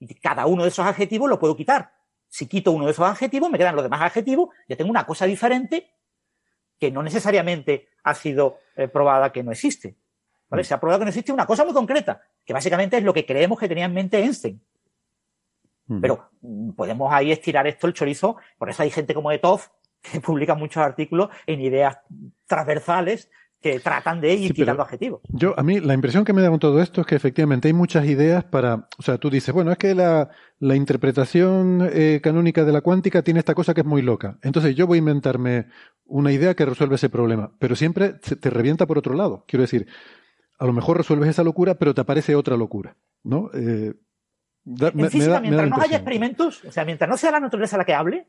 Y 0.00 0.14
cada 0.14 0.46
uno 0.46 0.62
de 0.62 0.70
esos 0.70 0.84
adjetivos 0.84 1.28
lo 1.28 1.38
puedo 1.38 1.56
quitar. 1.56 1.92
Si 2.28 2.46
quito 2.46 2.72
uno 2.72 2.86
de 2.86 2.92
esos 2.92 3.06
adjetivos, 3.06 3.50
me 3.50 3.58
quedan 3.58 3.76
los 3.76 3.84
demás 3.84 4.00
adjetivos, 4.00 4.48
ya 4.66 4.76
tengo 4.76 4.90
una 4.90 5.06
cosa 5.06 5.26
diferente 5.26 5.92
que 6.78 6.90
no 6.90 7.02
necesariamente 7.02 7.88
ha 8.02 8.14
sido 8.14 8.58
eh, 8.74 8.88
probada 8.88 9.30
que 9.30 9.42
no 9.42 9.52
existe. 9.52 9.94
¿Vale? 10.48 10.64
Se 10.64 10.74
ha 10.74 10.80
probado 10.80 11.00
que 11.00 11.04
no 11.04 11.08
existe 11.10 11.32
una 11.32 11.46
cosa 11.46 11.64
muy 11.64 11.72
concreta, 11.72 12.22
que 12.44 12.52
básicamente 12.52 12.96
es 12.96 13.04
lo 13.04 13.14
que 13.14 13.24
creemos 13.24 13.58
que 13.58 13.68
tenía 13.68 13.84
en 13.84 13.94
mente 13.94 14.18
Einstein. 14.18 14.60
Pero 16.00 16.30
mm, 16.40 16.70
podemos 16.72 17.12
ahí 17.12 17.32
estirar 17.32 17.66
esto 17.66 17.86
el 17.86 17.92
chorizo, 17.92 18.36
por 18.58 18.70
eso 18.70 18.82
hay 18.82 18.90
gente 18.90 19.14
como 19.14 19.30
Etov 19.32 19.60
que 20.02 20.20
publica 20.20 20.54
muchos 20.54 20.82
artículos 20.82 21.30
en 21.46 21.60
ideas 21.60 21.98
transversales 22.46 23.30
que 23.62 23.78
tratan 23.78 24.20
de 24.20 24.34
ir 24.34 24.52
quitando 24.52 24.82
adjetivos. 24.82 25.20
Yo, 25.28 25.54
a 25.56 25.62
mí, 25.62 25.78
la 25.78 25.94
impresión 25.94 26.24
que 26.24 26.32
me 26.32 26.42
da 26.42 26.50
con 26.50 26.58
todo 26.58 26.82
esto 26.82 27.00
es 27.00 27.06
que 27.06 27.14
efectivamente 27.14 27.68
hay 27.68 27.74
muchas 27.74 28.06
ideas 28.06 28.42
para, 28.42 28.88
o 28.98 29.02
sea, 29.02 29.18
tú 29.18 29.30
dices, 29.30 29.54
bueno, 29.54 29.70
es 29.70 29.78
que 29.78 29.94
la, 29.94 30.30
la 30.58 30.74
interpretación 30.74 31.88
eh, 31.92 32.20
canónica 32.22 32.64
de 32.64 32.72
la 32.72 32.80
cuántica 32.80 33.22
tiene 33.22 33.38
esta 33.38 33.54
cosa 33.54 33.72
que 33.72 33.82
es 33.82 33.86
muy 33.86 34.02
loca. 34.02 34.38
Entonces 34.42 34.74
yo 34.74 34.88
voy 34.88 34.96
a 34.96 34.98
inventarme 34.98 35.66
una 36.04 36.32
idea 36.32 36.54
que 36.54 36.66
resuelve 36.66 36.96
ese 36.96 37.08
problema, 37.08 37.52
pero 37.60 37.76
siempre 37.76 38.14
te 38.14 38.50
revienta 38.50 38.86
por 38.86 38.98
otro 38.98 39.14
lado. 39.14 39.44
Quiero 39.46 39.62
decir, 39.62 39.86
a 40.58 40.66
lo 40.66 40.72
mejor 40.72 40.96
resuelves 40.96 41.30
esa 41.30 41.44
locura, 41.44 41.78
pero 41.78 41.94
te 41.94 42.00
aparece 42.00 42.34
otra 42.34 42.56
locura, 42.56 42.96
¿no? 43.22 43.50
Eh, 43.54 43.94
en 44.64 45.10
física, 45.10 45.40
mientras 45.40 45.68
no 45.68 45.80
haya 45.80 45.96
experimentos, 45.96 46.64
o 46.64 46.72
sea, 46.72 46.84
mientras 46.84 47.08
no 47.08 47.16
sea 47.16 47.32
la 47.32 47.40
naturaleza 47.40 47.76
la 47.76 47.84
que 47.84 47.94
hable, 47.94 48.26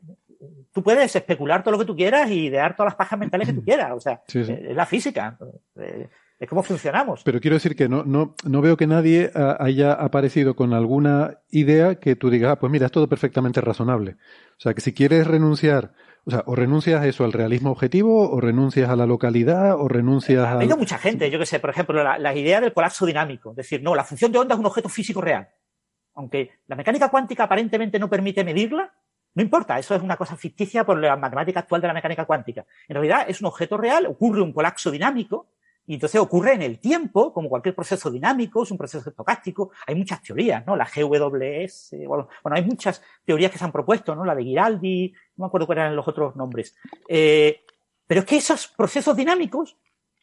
tú 0.72 0.82
puedes 0.82 1.14
especular 1.14 1.62
todo 1.62 1.72
lo 1.72 1.78
que 1.78 1.84
tú 1.84 1.96
quieras 1.96 2.30
y 2.30 2.46
idear 2.46 2.74
todas 2.74 2.92
las 2.92 2.96
pajas 2.96 3.18
mentales 3.18 3.48
que 3.48 3.54
tú 3.54 3.62
quieras. 3.64 3.92
O 3.94 4.00
sea, 4.00 4.22
eh, 4.34 4.66
es 4.70 4.76
la 4.76 4.86
física. 4.86 5.38
Eh, 5.76 6.08
es 6.38 6.48
como 6.48 6.62
funcionamos. 6.62 7.22
Pero 7.24 7.40
quiero 7.40 7.54
decir 7.54 7.76
que 7.76 7.88
no, 7.88 8.02
no, 8.04 8.34
no 8.44 8.60
veo 8.60 8.76
que 8.76 8.86
nadie 8.86 9.30
ah, 9.34 9.56
haya 9.60 9.92
aparecido 9.92 10.56
con 10.56 10.74
alguna 10.74 11.38
idea 11.50 11.94
que 11.96 12.16
tú 12.16 12.28
digas, 12.28 12.52
ah, 12.52 12.58
pues 12.58 12.72
mira, 12.72 12.86
es 12.86 12.92
todo 12.92 13.08
perfectamente 13.08 13.60
razonable. 13.60 14.16
O 14.58 14.60
sea, 14.60 14.74
que 14.74 14.80
si 14.80 14.92
quieres 14.92 15.26
renunciar, 15.26 15.92
o 16.24 16.32
sea, 16.32 16.42
o 16.46 16.56
renuncias 16.56 17.00
a 17.00 17.06
eso, 17.06 17.24
al 17.24 17.32
realismo 17.32 17.70
objetivo, 17.70 18.30
o 18.30 18.40
renuncias 18.40 18.90
a 18.90 18.96
la 18.96 19.06
localidad, 19.06 19.76
o 19.80 19.86
renuncias 19.88 20.44
a... 20.44 20.50
Ha 20.50 20.54
habido 20.54 20.76
mucha 20.76 20.98
gente, 20.98 21.30
yo 21.30 21.38
que 21.38 21.46
sé, 21.46 21.60
por 21.60 21.70
ejemplo, 21.70 22.02
la, 22.02 22.18
la 22.18 22.34
idea 22.34 22.60
del 22.60 22.72
colapso 22.72 23.06
dinámico. 23.06 23.50
Es 23.50 23.56
decir, 23.56 23.82
no, 23.82 23.94
la 23.94 24.04
función 24.04 24.32
de 24.32 24.38
onda 24.38 24.54
es 24.54 24.58
un 24.58 24.66
objeto 24.66 24.88
físico 24.88 25.20
real. 25.20 25.48
Aunque 26.14 26.50
la 26.66 26.76
mecánica 26.76 27.08
cuántica 27.08 27.44
aparentemente 27.44 27.98
no 27.98 28.08
permite 28.08 28.44
medirla, 28.44 28.92
no 29.34 29.42
importa, 29.42 29.78
eso 29.78 29.94
es 29.94 30.02
una 30.02 30.16
cosa 30.16 30.36
ficticia 30.36 30.84
por 30.84 30.98
la 30.98 31.16
matemática 31.16 31.60
actual 31.60 31.80
de 31.80 31.88
la 31.88 31.94
mecánica 31.94 32.24
cuántica. 32.24 32.64
En 32.88 32.94
realidad 32.94 33.24
es 33.28 33.40
un 33.40 33.48
objeto 33.48 33.76
real, 33.76 34.06
ocurre 34.06 34.40
un 34.40 34.52
colapso 34.52 34.90
dinámico, 34.90 35.48
y 35.86 35.94
entonces 35.94 36.20
ocurre 36.20 36.54
en 36.54 36.62
el 36.62 36.78
tiempo, 36.78 37.32
como 37.32 37.48
cualquier 37.48 37.74
proceso 37.74 38.10
dinámico, 38.10 38.62
es 38.62 38.70
un 38.70 38.78
proceso 38.78 39.10
estocástico. 39.10 39.72
Hay 39.86 39.94
muchas 39.94 40.22
teorías, 40.22 40.64
¿no? 40.66 40.76
La 40.76 40.86
GWS, 40.86 41.94
bueno, 42.06 42.28
hay 42.44 42.64
muchas 42.64 43.02
teorías 43.24 43.50
que 43.50 43.58
se 43.58 43.64
han 43.64 43.72
propuesto, 43.72 44.14
¿no? 44.14 44.24
La 44.24 44.34
de 44.34 44.44
Giraldi, 44.44 45.12
no 45.36 45.44
me 45.44 45.46
acuerdo 45.46 45.66
cuáles 45.66 45.82
eran 45.82 45.96
los 45.96 46.08
otros 46.08 46.36
nombres. 46.36 46.74
Eh, 47.06 47.64
pero 48.06 48.20
es 48.20 48.26
que 48.26 48.36
esos 48.36 48.68
procesos 48.68 49.14
dinámicos 49.14 49.76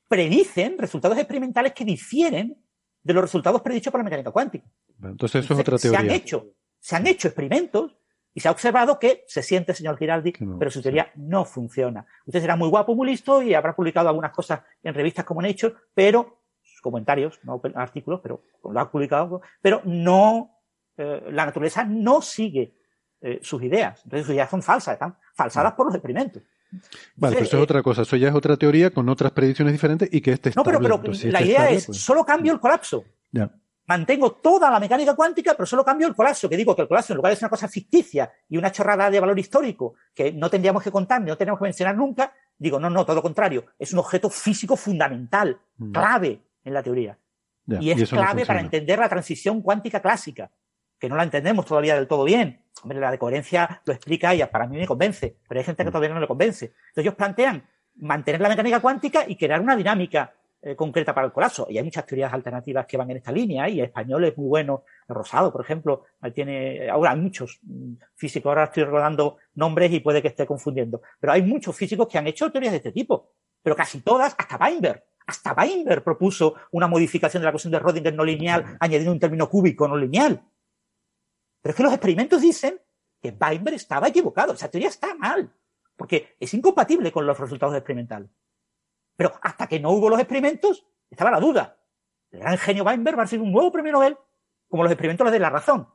predicen 0.08 0.78
resultados 0.80 1.18
experimentales 1.18 1.74
que 1.74 1.86
difieren 1.86 2.58
de 3.04 3.14
los 3.14 3.22
resultados 3.22 3.62
predichos 3.62 3.92
por 3.92 4.00
la 4.00 4.06
mecánica 4.06 4.32
cuántica. 4.32 4.66
Entonces 5.04 5.44
eso 5.44 5.54
es 5.54 5.60
otra 5.60 5.78
teoría. 5.78 6.00
Se 6.00 6.06
han 6.06 6.12
hecho, 6.12 6.54
se 6.80 6.96
han 6.96 7.08
hecho 7.08 7.28
experimentos 7.28 7.98
y 8.34 8.40
se 8.40 8.48
ha 8.48 8.52
observado 8.52 9.00
que 9.00 9.24
se 9.28 9.44
siente, 9.44 9.74
señor 9.74 9.98
Giraldi, 9.98 10.34
pero 10.58 10.72
su 10.72 10.82
teoría 10.82 11.12
no 11.16 11.44
funciona. 11.46 12.06
Usted 12.26 12.42
será 12.42 12.56
muy 12.56 12.70
guapo, 12.70 12.96
muy 12.96 13.08
listo 13.08 13.42
y 13.42 13.54
habrá 13.54 13.76
publicado 13.76 14.08
algunas 14.08 14.32
cosas 14.32 14.62
en 14.84 14.94
revistas 14.94 15.26
como 15.26 15.42
Nature, 15.42 15.76
pero 15.94 16.42
comentarios, 16.82 17.40
no 17.44 17.62
artículos, 17.76 18.22
pero 18.22 18.42
lo 18.64 18.80
ha 18.80 18.90
publicado, 18.90 19.42
pero 19.62 19.82
no, 19.86 20.58
eh, 20.98 21.22
la 21.32 21.46
naturaleza 21.46 21.84
no 21.84 22.22
sigue 22.22 22.74
eh, 23.22 23.40
sus 23.44 23.62
ideas. 23.62 24.02
Entonces 24.04 24.26
sus 24.26 24.34
ideas 24.34 24.50
son 24.50 24.64
falsas, 24.64 24.94
están 24.94 25.16
falsadas 25.36 25.74
por 25.74 25.86
los 25.86 25.96
experimentos. 25.96 26.42
vale, 27.16 27.36
pero 27.36 27.46
eso 27.46 27.58
es 27.58 27.62
eh, 27.62 27.64
otra 27.64 27.84
cosa. 27.84 28.02
Eso 28.02 28.16
ya 28.16 28.30
es 28.30 28.34
otra 28.34 28.58
teoría 28.58 28.90
con 28.90 29.08
otras 29.10 29.32
predicciones 29.32 29.74
diferentes 29.74 30.10
y 30.12 30.22
que 30.22 30.32
este 30.32 30.52
No, 30.56 30.64
pero, 30.64 30.80
pero 30.80 31.00
la 31.26 31.42
idea 31.42 31.70
es, 31.70 31.86
pues 31.86 32.00
solo 32.00 32.26
cambio 32.26 32.54
el 32.54 32.60
colapso. 32.60 33.04
Ya 33.32 33.52
mantengo 33.86 34.34
toda 34.34 34.70
la 34.70 34.80
mecánica 34.80 35.16
cuántica, 35.16 35.54
pero 35.54 35.66
solo 35.66 35.84
cambio 35.84 36.08
el 36.08 36.16
colapso, 36.16 36.48
que 36.48 36.58
digo 36.58 36.76
que 36.76 36.84
el 36.84 36.88
colapso 36.88 37.14
en 37.14 37.18
lugar 37.18 37.32
de 37.32 37.36
ser 37.36 37.46
una 37.46 37.50
cosa 37.50 37.68
ficticia 37.68 38.32
y 38.48 38.58
una 38.58 38.72
chorrada 38.72 39.10
de 39.10 39.20
valor 39.20 39.38
histórico 39.38 39.96
que 40.14 40.32
no 40.32 40.50
tendríamos 40.50 40.84
que 40.84 40.92
contar 40.92 41.22
ni 41.22 41.28
no 41.28 41.38
tenemos 41.38 41.60
que 41.60 41.66
mencionar 41.66 41.96
nunca, 41.96 42.34
digo, 42.58 42.80
no, 42.80 42.90
no, 42.90 43.06
todo 43.06 43.16
lo 43.16 43.22
contrario, 43.22 43.66
es 43.78 43.92
un 43.94 44.00
objeto 44.00 44.30
físico 44.30 44.76
fundamental, 44.76 45.60
mm. 45.78 45.92
clave 45.92 46.42
en 46.64 46.74
la 46.74 46.84
teoría. 46.84 47.18
y 47.68 47.92
es 47.92 48.10
clave 48.10 48.46
para 48.46 48.60
entender 48.60 49.00
la 49.00 49.10
transición 49.10 49.62
cuántica 49.62 50.02
clásica, 50.02 50.52
que 51.00 51.10
no 51.10 51.16
la 51.16 51.24
entendemos 51.24 51.66
todavía 51.66 51.96
del 51.96 52.08
todo 52.08 52.24
bien. 52.24 52.64
Hombre, 52.84 53.00
la 53.00 53.12
de 53.12 53.18
coherencia 53.18 53.82
lo 53.86 53.94
explica 53.94 54.34
y 54.34 54.44
para 54.46 54.68
mí 54.68 54.78
me 54.78 54.88
convence, 54.88 55.38
pero 55.48 55.60
hay 55.60 55.66
gente 55.66 55.84
que 55.84 55.90
mm. 55.90 55.92
todavía 55.92 56.14
no 56.14 56.20
le 56.20 56.28
convence. 56.28 56.66
Entonces 56.66 57.04
ellos 57.04 57.16
plantean 57.16 57.68
mantener 57.96 58.42
la 58.42 58.50
mecánica 58.50 58.80
cuántica 58.80 59.26
y 59.28 59.36
crear 59.36 59.60
una 59.60 59.76
dinámica 59.76 60.34
eh, 60.64 60.76
concreta 60.76 61.14
para 61.16 61.26
el 61.26 61.34
colapso. 61.34 61.66
Y 61.70 61.78
hay 61.78 61.84
muchas 61.84 62.06
teorías 62.06 62.32
alternativas 62.32 62.86
que 62.86 62.96
van 62.96 63.10
en 63.10 63.18
esta 63.18 63.32
línea, 63.32 63.68
y 63.68 63.82
español 63.82 64.26
es 64.26 64.38
muy 64.38 64.48
bueno. 64.48 64.84
Rosado, 65.08 65.52
por 65.52 65.62
ejemplo, 65.62 66.06
tiene, 66.34 66.88
ahora 66.90 67.12
hay 67.12 67.20
muchos 67.20 67.60
mm, 67.64 67.94
físicos, 68.16 68.50
ahora 68.50 68.66
estoy 68.66 68.84
recordando 68.84 69.38
nombres 69.56 69.92
y 69.92 70.00
puede 70.02 70.22
que 70.22 70.28
esté 70.28 70.46
confundiendo. 70.46 71.02
Pero 71.20 71.34
hay 71.34 71.42
muchos 71.42 71.76
físicos 71.76 72.08
que 72.08 72.18
han 72.18 72.28
hecho 72.28 72.52
teorías 72.52 72.74
de 72.74 72.78
este 72.78 72.92
tipo. 72.92 73.32
Pero 73.64 73.76
casi 73.76 74.02
todas, 74.02 74.36
hasta 74.38 74.58
Weinberg. 74.58 75.04
Hasta 75.26 75.54
Weinberg 75.54 76.04
propuso 76.04 76.56
una 76.72 76.88
modificación 76.88 77.42
de 77.42 77.46
la 77.46 77.52
cuestión 77.52 77.72
de 77.72 77.80
Rodinger 77.80 78.14
no 78.14 78.24
lineal, 78.24 78.78
añadiendo 78.80 79.12
un 79.12 79.20
término 79.20 79.50
cúbico 79.50 79.88
no 79.88 79.98
lineal. 79.98 80.44
Pero 81.62 81.72
es 81.72 81.76
que 81.76 81.84
los 81.84 81.94
experimentos 81.94 82.42
dicen 82.42 82.80
que 83.22 83.36
Weinberg 83.40 83.76
estaba 83.76 84.08
equivocado. 84.08 84.54
Esa 84.54 84.70
teoría 84.70 84.90
está 84.90 85.16
mal. 85.16 85.52
Porque 85.96 86.36
es 86.40 86.54
incompatible 86.54 87.12
con 87.12 87.26
los 87.26 87.40
resultados 87.40 87.76
experimentales. 87.76 88.30
Pero 89.16 89.34
hasta 89.42 89.68
que 89.68 89.80
no 89.80 89.92
hubo 89.92 90.10
los 90.10 90.20
experimentos, 90.20 90.86
estaba 91.10 91.32
la 91.32 91.40
duda. 91.40 91.78
El 92.32 92.40
gran 92.40 92.58
genio 92.58 92.84
Weinberg 92.84 93.20
va 93.20 93.24
a 93.24 93.28
ser 93.28 93.42
un 93.42 93.52
nuevo 93.52 93.72
premio 93.72 93.92
Nobel, 93.92 94.18
como 94.70 94.84
los 94.84 94.92
experimentos 94.92 95.26
le 95.26 95.32
den 95.32 95.42
la 95.42 95.50
razón. 95.50 95.88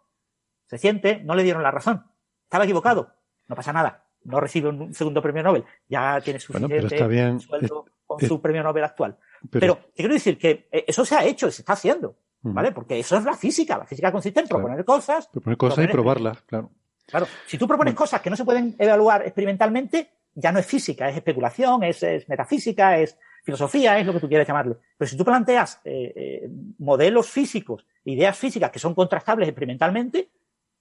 Se 0.67 0.79
siente, 0.79 1.23
no 1.25 1.35
le 1.35 1.43
dieron 1.43 1.63
la 1.63 1.71
razón. 1.71 2.05
Estaba 2.45 2.65
equivocado. 2.65 3.13
No 3.49 3.57
pasa 3.57 3.73
nada. 3.73 4.05
No 4.25 4.41
recibe 4.41 4.69
un 4.69 4.93
segundo 4.93 5.23
premio 5.23 5.43
Nobel. 5.43 5.65
Ya 5.89 6.21
tiene 6.21 6.41
suficiente 6.41 6.99
sueldo 7.41 7.87
con 8.05 8.21
su 8.21 8.41
premio 8.41 8.63
Nobel 8.63 8.85
actual. 8.85 9.19
Pero, 9.51 9.79
quiero 9.95 10.13
decir 10.13 10.39
que 10.39 10.69
eh, 10.71 10.85
eso 10.87 11.05
se 11.05 11.15
ha 11.15 11.25
hecho, 11.25 11.51
se 11.51 11.63
está 11.63 11.75
haciendo. 11.75 12.17
¿Vale? 12.43 12.71
Porque 12.71 12.99
eso 12.99 13.17
es 13.17 13.25
la 13.25 13.35
física. 13.35 13.77
La 13.77 13.87
física 13.87 14.13
consiste 14.13 14.39
en 14.41 14.47
proponer 14.47 14.85
cosas. 14.85 15.27
Proponer 15.27 15.57
cosas 15.57 15.85
y 15.85 15.89
probarlas, 15.89 16.43
claro. 16.43 16.71
Claro. 17.07 17.27
Si 17.47 17.57
tú 17.59 17.67
propones 17.67 17.95
cosas 17.95 18.21
que 18.21 18.31
no 18.31 18.37
se 18.37 18.45
pueden 18.45 18.77
evaluar 18.79 19.23
experimentalmente, 19.23 20.11
ya 20.37 20.53
no 20.53 20.59
es 20.59 20.67
física, 20.67 21.09
es 21.09 21.17
especulación, 21.17 21.83
es, 21.83 22.05
metafísica, 22.29 22.99
es 22.99 23.19
filosofía, 23.43 23.99
es 23.99 24.07
lo 24.07 24.13
que 24.13 24.21
tú 24.21 24.29
quieras 24.29 24.47
llamarle. 24.47 24.77
Pero 24.97 25.09
si 25.09 25.17
tú 25.17 25.25
planteas 25.25 25.81
eh, 25.85 26.13
eh, 26.15 26.49
modelos 26.79 27.29
físicos, 27.29 27.87
ideas 28.05 28.37
físicas 28.39 28.71
que 28.71 28.79
son 28.79 28.95
contrastables 28.95 29.49
experimentalmente, 29.49 30.31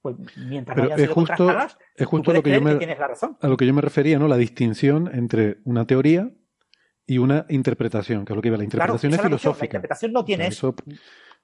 pues 0.01 0.17
mientras 0.35 0.77
no 0.77 0.83
hayan 0.83 0.99
sido 0.99 1.15
contrastadas, 1.15 1.77
es 1.95 2.05
justo 2.05 2.33
lo 2.33 2.43
que 2.43 2.51
yo 2.51 2.61
me, 2.61 2.75
tienes 2.75 2.99
la 2.99 3.07
razón. 3.07 3.37
A 3.41 3.47
lo 3.47 3.57
que 3.57 3.65
yo 3.65 3.73
me 3.73 3.81
refería, 3.81 4.19
¿no? 4.19 4.27
La 4.27 4.37
distinción 4.37 5.09
entre 5.11 5.57
una 5.63 5.87
teoría 5.87 6.29
y 7.07 7.17
una 7.17 7.45
interpretación, 7.49 8.25
que 8.25 8.33
es 8.33 8.35
lo 8.35 8.41
que 8.41 8.49
iba. 8.49 8.57
La 8.57 8.65
interpretación 8.65 9.13
es 9.13 9.21
filosófica. 9.21 9.61
La, 9.61 9.65
interpretación 9.65 10.11
no 10.11 10.25
tiene 10.25 10.47
eso. 10.47 10.75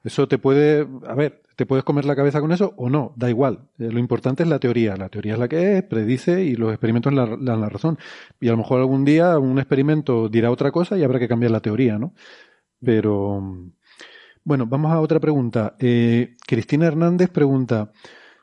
Eso 0.03 0.27
te 0.27 0.37
puede, 0.39 0.87
a 1.07 1.13
ver, 1.13 1.43
te 1.55 1.65
puedes 1.65 1.83
comer 1.83 2.05
la 2.05 2.15
cabeza 2.15 2.41
con 2.41 2.51
eso 2.51 2.73
o 2.77 2.89
no, 2.89 3.13
da 3.15 3.29
igual. 3.29 3.69
Eh, 3.77 3.91
lo 3.91 3.99
importante 3.99 4.43
es 4.43 4.49
la 4.49 4.59
teoría. 4.59 4.95
La 4.97 5.09
teoría 5.09 5.33
es 5.33 5.39
la 5.39 5.47
que 5.47 5.77
es, 5.77 5.83
predice 5.83 6.43
y 6.43 6.55
los 6.55 6.71
experimentos 6.71 7.13
le 7.13 7.37
dan 7.39 7.61
la 7.61 7.69
razón. 7.69 7.99
Y 8.39 8.47
a 8.47 8.51
lo 8.51 8.57
mejor 8.57 8.79
algún 8.79 9.05
día 9.05 9.37
un 9.37 9.59
experimento 9.59 10.27
dirá 10.29 10.49
otra 10.49 10.71
cosa 10.71 10.97
y 10.97 11.03
habrá 11.03 11.19
que 11.19 11.27
cambiar 11.27 11.51
la 11.51 11.59
teoría, 11.61 11.99
¿no? 11.99 12.13
Pero, 12.83 13.41
bueno, 14.43 14.65
vamos 14.65 14.91
a 14.91 14.99
otra 15.01 15.19
pregunta. 15.19 15.75
Eh, 15.79 16.35
Cristina 16.47 16.87
Hernández 16.87 17.29
pregunta, 17.29 17.91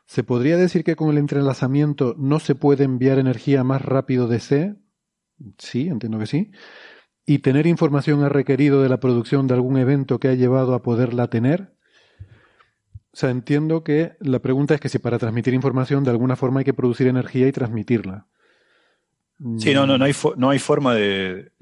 ¿se 0.06 0.22
podría 0.22 0.56
decir 0.56 0.84
que 0.84 0.94
con 0.94 1.10
el 1.10 1.18
entrelazamiento 1.18 2.14
no 2.18 2.38
se 2.38 2.54
puede 2.54 2.84
enviar 2.84 3.18
energía 3.18 3.64
más 3.64 3.82
rápido 3.82 4.28
de 4.28 4.38
C? 4.40 4.76
Sí, 5.58 5.88
entiendo 5.88 6.18
que 6.20 6.26
sí 6.26 6.52
y 7.28 7.40
tener 7.40 7.66
información 7.66 8.24
ha 8.24 8.30
requerido 8.30 8.82
de 8.82 8.88
la 8.88 9.00
producción 9.00 9.46
de 9.46 9.52
algún 9.52 9.76
evento 9.76 10.18
que 10.18 10.28
ha 10.28 10.34
llevado 10.34 10.72
a 10.72 10.80
poderla 10.80 11.28
tener? 11.28 11.74
O 13.12 13.16
sea, 13.18 13.28
entiendo 13.28 13.84
que 13.84 14.16
la 14.20 14.38
pregunta 14.38 14.74
es 14.74 14.80
que 14.80 14.88
si 14.88 14.98
para 14.98 15.18
transmitir 15.18 15.52
información 15.52 16.04
de 16.04 16.10
alguna 16.10 16.36
forma 16.36 16.60
hay 16.60 16.64
que 16.64 16.72
producir 16.72 17.06
energía 17.06 17.46
y 17.46 17.52
transmitirla. 17.52 18.28
Sí, 19.58 19.74
no, 19.74 19.86
no, 19.86 19.98
no 19.98 20.06
hay, 20.06 20.14
no 20.38 20.48
hay 20.48 20.58
forma 20.58 20.94
de, 20.94 21.52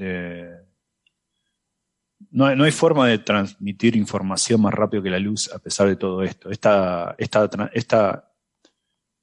no, 2.31 2.47
hay, 2.47 2.71
forma 2.71 3.09
de 3.09 3.19
transmitir 3.19 3.97
información 3.97 4.63
más 4.63 4.73
rápido 4.73 5.03
que 5.03 5.11
la 5.11 5.19
luz 5.19 5.53
a 5.53 5.59
pesar 5.59 5.89
de 5.89 5.97
todo 5.97 6.23
esto. 6.23 6.49
Esta, 6.49 7.17
esta, 7.19 7.51
esta 7.73 8.33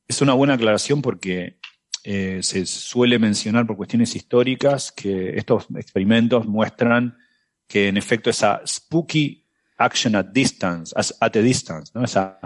es 0.09 0.21
una 0.21 0.33
buena 0.33 0.55
aclaración 0.55 1.01
porque 1.01 1.57
eh, 2.05 2.39
se 2.43 2.65
suele 2.65 3.17
mencionar 3.17 3.65
por 3.65 3.77
cuestiones 3.77 4.13
históricas 4.13 4.91
que 4.91 5.37
estos 5.37 5.67
experimentos 5.77 6.45
muestran 6.45 7.17
que 7.65 7.87
en 7.87 7.95
efecto 7.95 8.29
esa 8.29 8.61
spooky 8.67 9.47
action 9.77 10.13
at 10.17 10.25
distance, 10.25 10.93
at 10.97 11.35
a 11.37 11.39
distance, 11.39 11.93
esa, 12.03 12.39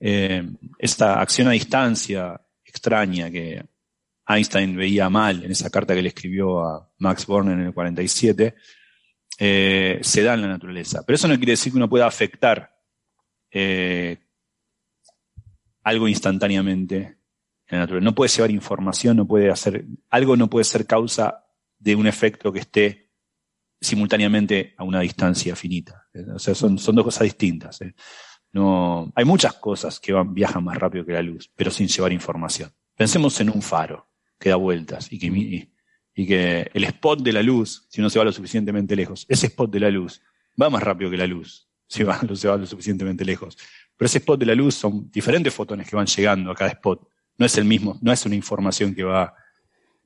eh, 0.00 0.42
esta 0.76 1.20
acción 1.20 1.46
a 1.46 1.52
distancia 1.52 2.40
extraña 2.64 3.30
que 3.30 3.64
Einstein 4.26 4.76
veía 4.76 5.08
mal 5.08 5.44
en 5.44 5.52
esa 5.52 5.70
carta 5.70 5.94
que 5.94 6.02
le 6.02 6.08
escribió 6.08 6.60
a 6.60 6.90
Max 6.98 7.24
Born 7.24 7.52
en 7.52 7.60
el 7.60 7.72
47, 7.72 8.56
eh, 9.38 10.00
se 10.02 10.22
da 10.24 10.34
en 10.34 10.42
la 10.42 10.48
naturaleza. 10.48 11.04
Pero 11.06 11.14
eso 11.14 11.28
no 11.28 11.36
quiere 11.36 11.52
decir 11.52 11.72
que 11.72 11.78
uno 11.78 11.88
pueda 11.88 12.06
afectar 12.08 12.76
algo 15.84 16.08
instantáneamente 16.08 17.17
no 17.70 18.14
puede 18.14 18.30
llevar 18.30 18.50
información, 18.50 19.16
no 19.16 19.26
puede 19.26 19.50
hacer, 19.50 19.84
algo 20.08 20.36
no 20.36 20.48
puede 20.48 20.64
ser 20.64 20.86
causa 20.86 21.44
de 21.78 21.94
un 21.94 22.06
efecto 22.06 22.52
que 22.52 22.60
esté 22.60 23.10
simultáneamente 23.80 24.74
a 24.76 24.84
una 24.84 25.00
distancia 25.00 25.54
finita. 25.54 26.06
O 26.34 26.38
sea, 26.38 26.54
son, 26.54 26.76
dos 26.76 27.04
cosas 27.04 27.24
distintas. 27.24 27.80
¿eh? 27.82 27.94
No, 28.52 29.12
hay 29.14 29.24
muchas 29.24 29.54
cosas 29.54 30.00
que 30.00 30.12
van, 30.12 30.34
viajan 30.34 30.64
más 30.64 30.76
rápido 30.76 31.04
que 31.04 31.12
la 31.12 31.22
luz, 31.22 31.50
pero 31.54 31.70
sin 31.70 31.88
llevar 31.88 32.12
información. 32.12 32.70
Pensemos 32.96 33.38
en 33.40 33.50
un 33.50 33.62
faro 33.62 34.08
que 34.38 34.50
da 34.50 34.56
vueltas 34.56 35.12
y 35.12 35.18
que, 35.18 35.70
y 36.14 36.26
que 36.26 36.70
el 36.72 36.84
spot 36.84 37.20
de 37.20 37.32
la 37.32 37.42
luz, 37.42 37.86
si 37.88 38.00
no 38.00 38.10
se 38.10 38.18
va 38.18 38.24
lo 38.24 38.32
suficientemente 38.32 38.96
lejos, 38.96 39.26
ese 39.28 39.46
spot 39.46 39.70
de 39.70 39.80
la 39.80 39.90
luz 39.90 40.20
va 40.60 40.70
más 40.70 40.82
rápido 40.82 41.10
que 41.10 41.16
la 41.16 41.26
luz, 41.26 41.68
si 41.86 42.02
va, 42.02 42.20
se 42.34 42.48
va 42.48 42.56
lo 42.56 42.66
suficientemente 42.66 43.24
lejos. 43.24 43.56
Pero 43.96 44.06
ese 44.06 44.18
spot 44.18 44.40
de 44.40 44.46
la 44.46 44.54
luz 44.54 44.74
son 44.74 45.10
diferentes 45.10 45.52
fotones 45.54 45.88
que 45.88 45.96
van 45.96 46.06
llegando 46.06 46.50
a 46.50 46.54
cada 46.54 46.70
spot. 46.70 47.08
No 47.38 47.46
es 47.46 47.56
el 47.56 47.64
mismo, 47.64 47.98
no 48.02 48.12
es 48.12 48.26
una 48.26 48.34
información 48.34 48.94
que 48.94 49.04
va 49.04 49.34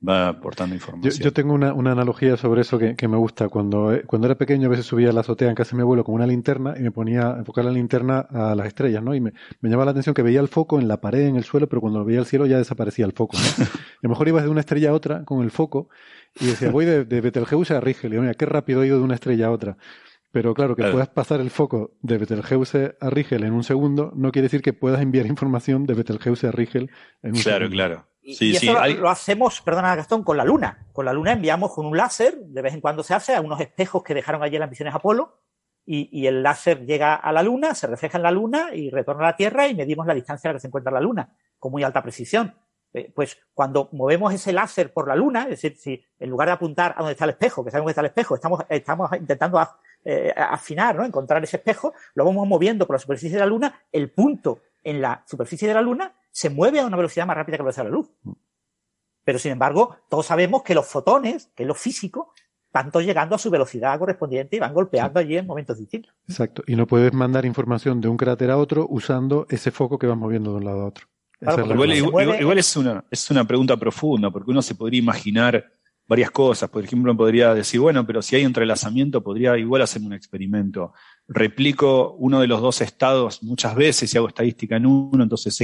va 0.07 0.29
aportando 0.29 0.75
información. 0.75 1.23
Yo, 1.23 1.31
tengo 1.31 1.53
una, 1.53 1.69
analogía 1.91 2.35
sobre 2.37 2.61
eso 2.61 2.77
que, 2.77 3.07
me 3.07 3.17
gusta. 3.17 3.49
Cuando, 3.49 3.93
eh, 3.93 4.03
cuando 4.05 4.27
era 4.27 4.35
pequeño 4.35 4.67
a 4.67 4.69
veces 4.69 4.85
subía 4.85 5.09
a 5.09 5.13
la 5.13 5.21
azotea 5.21 5.49
en 5.49 5.55
casa 5.55 5.71
de 5.71 5.77
mi 5.77 5.81
abuelo 5.81 6.03
con 6.03 6.15
una 6.15 6.27
linterna 6.27 6.75
y 6.77 6.81
me 6.81 6.91
ponía 6.91 7.31
a 7.33 7.37
enfocar 7.39 7.65
la 7.65 7.71
linterna 7.71 8.19
a 8.19 8.55
las 8.55 8.67
estrellas, 8.67 9.01
¿no? 9.03 9.15
Y 9.15 9.21
me, 9.21 9.33
me 9.61 9.69
llamaba 9.69 9.85
la 9.85 9.91
atención 9.91 10.13
que 10.13 10.21
veía 10.21 10.41
el 10.41 10.47
foco 10.47 10.79
en 10.79 10.87
la 10.87 10.99
pared, 10.99 11.27
en 11.27 11.35
el 11.37 11.43
suelo, 11.43 11.67
pero 11.67 11.81
cuando 11.81 11.99
lo 11.99 12.05
veía 12.05 12.19
al 12.19 12.25
cielo 12.25 12.45
ya 12.45 12.57
desaparecía 12.57 13.05
el 13.05 13.13
foco, 13.13 13.37
a 13.57 13.67
lo 14.01 14.09
mejor 14.09 14.27
ibas 14.27 14.43
de 14.43 14.49
una 14.49 14.59
estrella 14.59 14.89
a 14.89 14.93
otra 14.93 15.23
con 15.23 15.41
el 15.41 15.51
foco 15.51 15.89
y 16.39 16.47
decía, 16.47 16.69
voy 16.69 16.85
de, 16.85 17.05
de 17.05 17.21
Betelgeuse 17.21 17.73
a 17.73 17.79
Rigel. 17.79 18.13
Y 18.13 18.17
mira, 18.17 18.33
qué 18.33 18.45
rápido 18.45 18.83
he 18.83 18.87
ido 18.87 18.97
de 18.97 19.03
una 19.03 19.15
estrella 19.15 19.47
a 19.47 19.51
otra. 19.51 19.77
Pero 20.33 20.55
claro, 20.55 20.75
que 20.75 20.81
puedas 20.85 21.09
pasar 21.09 21.41
el 21.41 21.51
foco 21.51 21.91
de 22.01 22.17
Betelgeuse 22.17 22.97
a 22.99 23.11
Rigel 23.11 23.43
en 23.43 23.53
un 23.53 23.63
segundo 23.63 24.11
no 24.15 24.31
quiere 24.31 24.47
decir 24.47 24.63
que 24.63 24.73
puedas 24.73 24.99
enviar 24.99 25.27
información 25.27 25.85
de 25.85 25.93
Betelgeuse 25.93 26.47
a 26.47 26.51
Rigel 26.51 26.89
en 27.21 27.33
un 27.33 27.35
segundo. 27.35 27.69
Claro, 27.69 27.69
claro. 27.69 28.07
Y, 28.19 28.55
eso 28.55 28.73
lo, 28.73 29.09
hacemos, 29.09 29.61
perdona 29.61 29.95
Gastón, 29.95 30.23
con 30.23 30.35
la 30.35 30.43
Luna. 30.43 30.87
Con 30.91 31.05
la 31.05 31.13
Luna 31.13 31.33
enviamos 31.33 31.71
con 31.71 31.85
un 31.85 31.95
láser, 31.95 32.35
de 32.35 32.61
vez 32.63 32.73
en 32.73 32.81
cuando 32.81 33.03
se 33.03 33.13
hace, 33.13 33.35
a 33.35 33.41
unos 33.41 33.59
espejos 33.59 34.01
que 34.01 34.15
dejaron 34.15 34.41
allí 34.41 34.55
en 34.55 34.61
las 34.61 34.71
misiones 34.71 34.95
Apolo, 34.95 35.37
y, 35.85 36.25
el 36.25 36.41
láser 36.41 36.83
llega 36.83 37.13
a 37.13 37.31
la 37.31 37.43
Luna, 37.43 37.75
se 37.75 37.85
refleja 37.85 38.17
en 38.17 38.23
la 38.23 38.31
Luna 38.31 38.73
y 38.73 38.89
retorna 38.89 39.27
a 39.27 39.31
la 39.31 39.35
Tierra 39.35 39.67
y 39.67 39.75
medimos 39.75 40.07
la 40.07 40.15
distancia 40.15 40.49
a 40.49 40.53
la 40.53 40.57
que 40.57 40.61
se 40.61 40.67
encuentra 40.67 40.91
la 40.91 41.01
Luna, 41.01 41.35
con 41.59 41.71
muy 41.71 41.83
alta 41.83 42.01
precisión. 42.01 42.55
Eh, 42.91 43.11
pues 43.13 43.37
cuando 43.53 43.89
movemos 43.91 44.33
ese 44.33 44.53
láser 44.53 44.93
por 44.93 45.07
la 45.07 45.15
Luna, 45.15 45.43
es 45.43 45.49
decir, 45.49 45.75
si 45.77 46.03
en 46.17 46.29
lugar 46.29 46.47
de 46.47 46.53
apuntar 46.53 46.93
a 46.95 46.99
donde 46.99 47.11
está 47.11 47.25
el 47.25 47.31
espejo, 47.31 47.63
que 47.63 47.69
sabemos 47.71 47.89
que 47.89 47.91
está 47.91 48.01
el 48.01 48.07
espejo, 48.07 48.35
estamos, 48.35 48.63
estamos 48.69 49.11
intentando 49.19 49.59
eh, 50.05 50.33
afinar, 50.35 50.95
¿no? 50.95 51.05
encontrar 51.05 51.43
ese 51.43 51.57
espejo, 51.57 51.93
lo 52.15 52.25
vamos 52.25 52.47
moviendo 52.47 52.85
por 52.85 52.95
la 52.95 52.99
superficie 52.99 53.35
de 53.35 53.39
la 53.39 53.45
Luna, 53.45 53.81
el 53.91 54.11
punto 54.11 54.59
en 54.83 55.01
la 55.01 55.23
superficie 55.25 55.67
de 55.67 55.73
la 55.73 55.81
Luna 55.81 56.13
se 56.33 56.49
mueve 56.49 56.79
a 56.79 56.85
una 56.85 56.97
velocidad 56.97 57.25
más 57.25 57.37
rápida 57.37 57.57
que 57.57 57.63
la 57.63 57.65
velocidad 57.65 57.85
de 57.85 57.91
la 57.91 57.95
luz. 57.95 58.11
Pero 59.23 59.39
sin 59.39 59.51
embargo, 59.51 59.95
todos 60.09 60.25
sabemos 60.25 60.63
que 60.63 60.75
los 60.75 60.87
fotones, 60.87 61.51
que 61.55 61.63
es 61.63 61.67
lo 61.67 61.75
físico, 61.75 62.33
van 62.73 62.91
todos 62.91 63.05
llegando 63.05 63.35
a 63.35 63.37
su 63.37 63.49
velocidad 63.49 63.97
correspondiente 63.99 64.57
y 64.57 64.59
van 64.59 64.73
golpeando 64.73 65.19
allí 65.19 65.37
en 65.37 65.45
momentos 65.45 65.77
distintos. 65.77 66.13
Exacto. 66.27 66.63
Y 66.65 66.75
no 66.75 66.87
puedes 66.87 67.13
mandar 67.13 67.45
información 67.45 68.01
de 68.01 68.07
un 68.07 68.17
cráter 68.17 68.49
a 68.49 68.57
otro 68.57 68.87
usando 68.89 69.45
ese 69.49 69.71
foco 69.71 69.99
que 69.99 70.07
vas 70.07 70.17
moviendo 70.17 70.51
de 70.51 70.57
un 70.57 70.65
lado 70.65 70.81
a 70.81 70.85
otro. 70.87 71.05
igual, 71.39 72.57
es, 72.57 72.75
una, 72.75 73.05
es 73.11 73.29
una 73.29 73.45
pregunta 73.45 73.77
profunda, 73.77 74.31
porque 74.31 74.49
uno 74.49 74.63
se 74.63 74.73
podría 74.73 74.99
imaginar 74.99 75.71
varias 76.13 76.29
cosas. 76.29 76.69
Por 76.69 76.83
ejemplo, 76.83 77.17
podría 77.17 77.55
decir, 77.55 77.79
bueno, 77.79 78.05
pero 78.05 78.21
si 78.21 78.35
hay 78.35 78.43
entrelazamiento, 78.43 79.23
podría 79.23 79.57
igual 79.57 79.81
hacer 79.81 80.01
un 80.03 80.13
experimento. 80.13 80.93
Replico 81.27 82.13
uno 82.19 82.39
de 82.39 82.45
los 82.45 82.61
dos 82.61 82.81
estados 82.81 83.41
muchas 83.41 83.73
veces 83.73 84.13
y 84.13 84.17
hago 84.17 84.27
estadística 84.27 84.75
en 84.75 84.85
uno, 84.85 85.23
entonces 85.23 85.57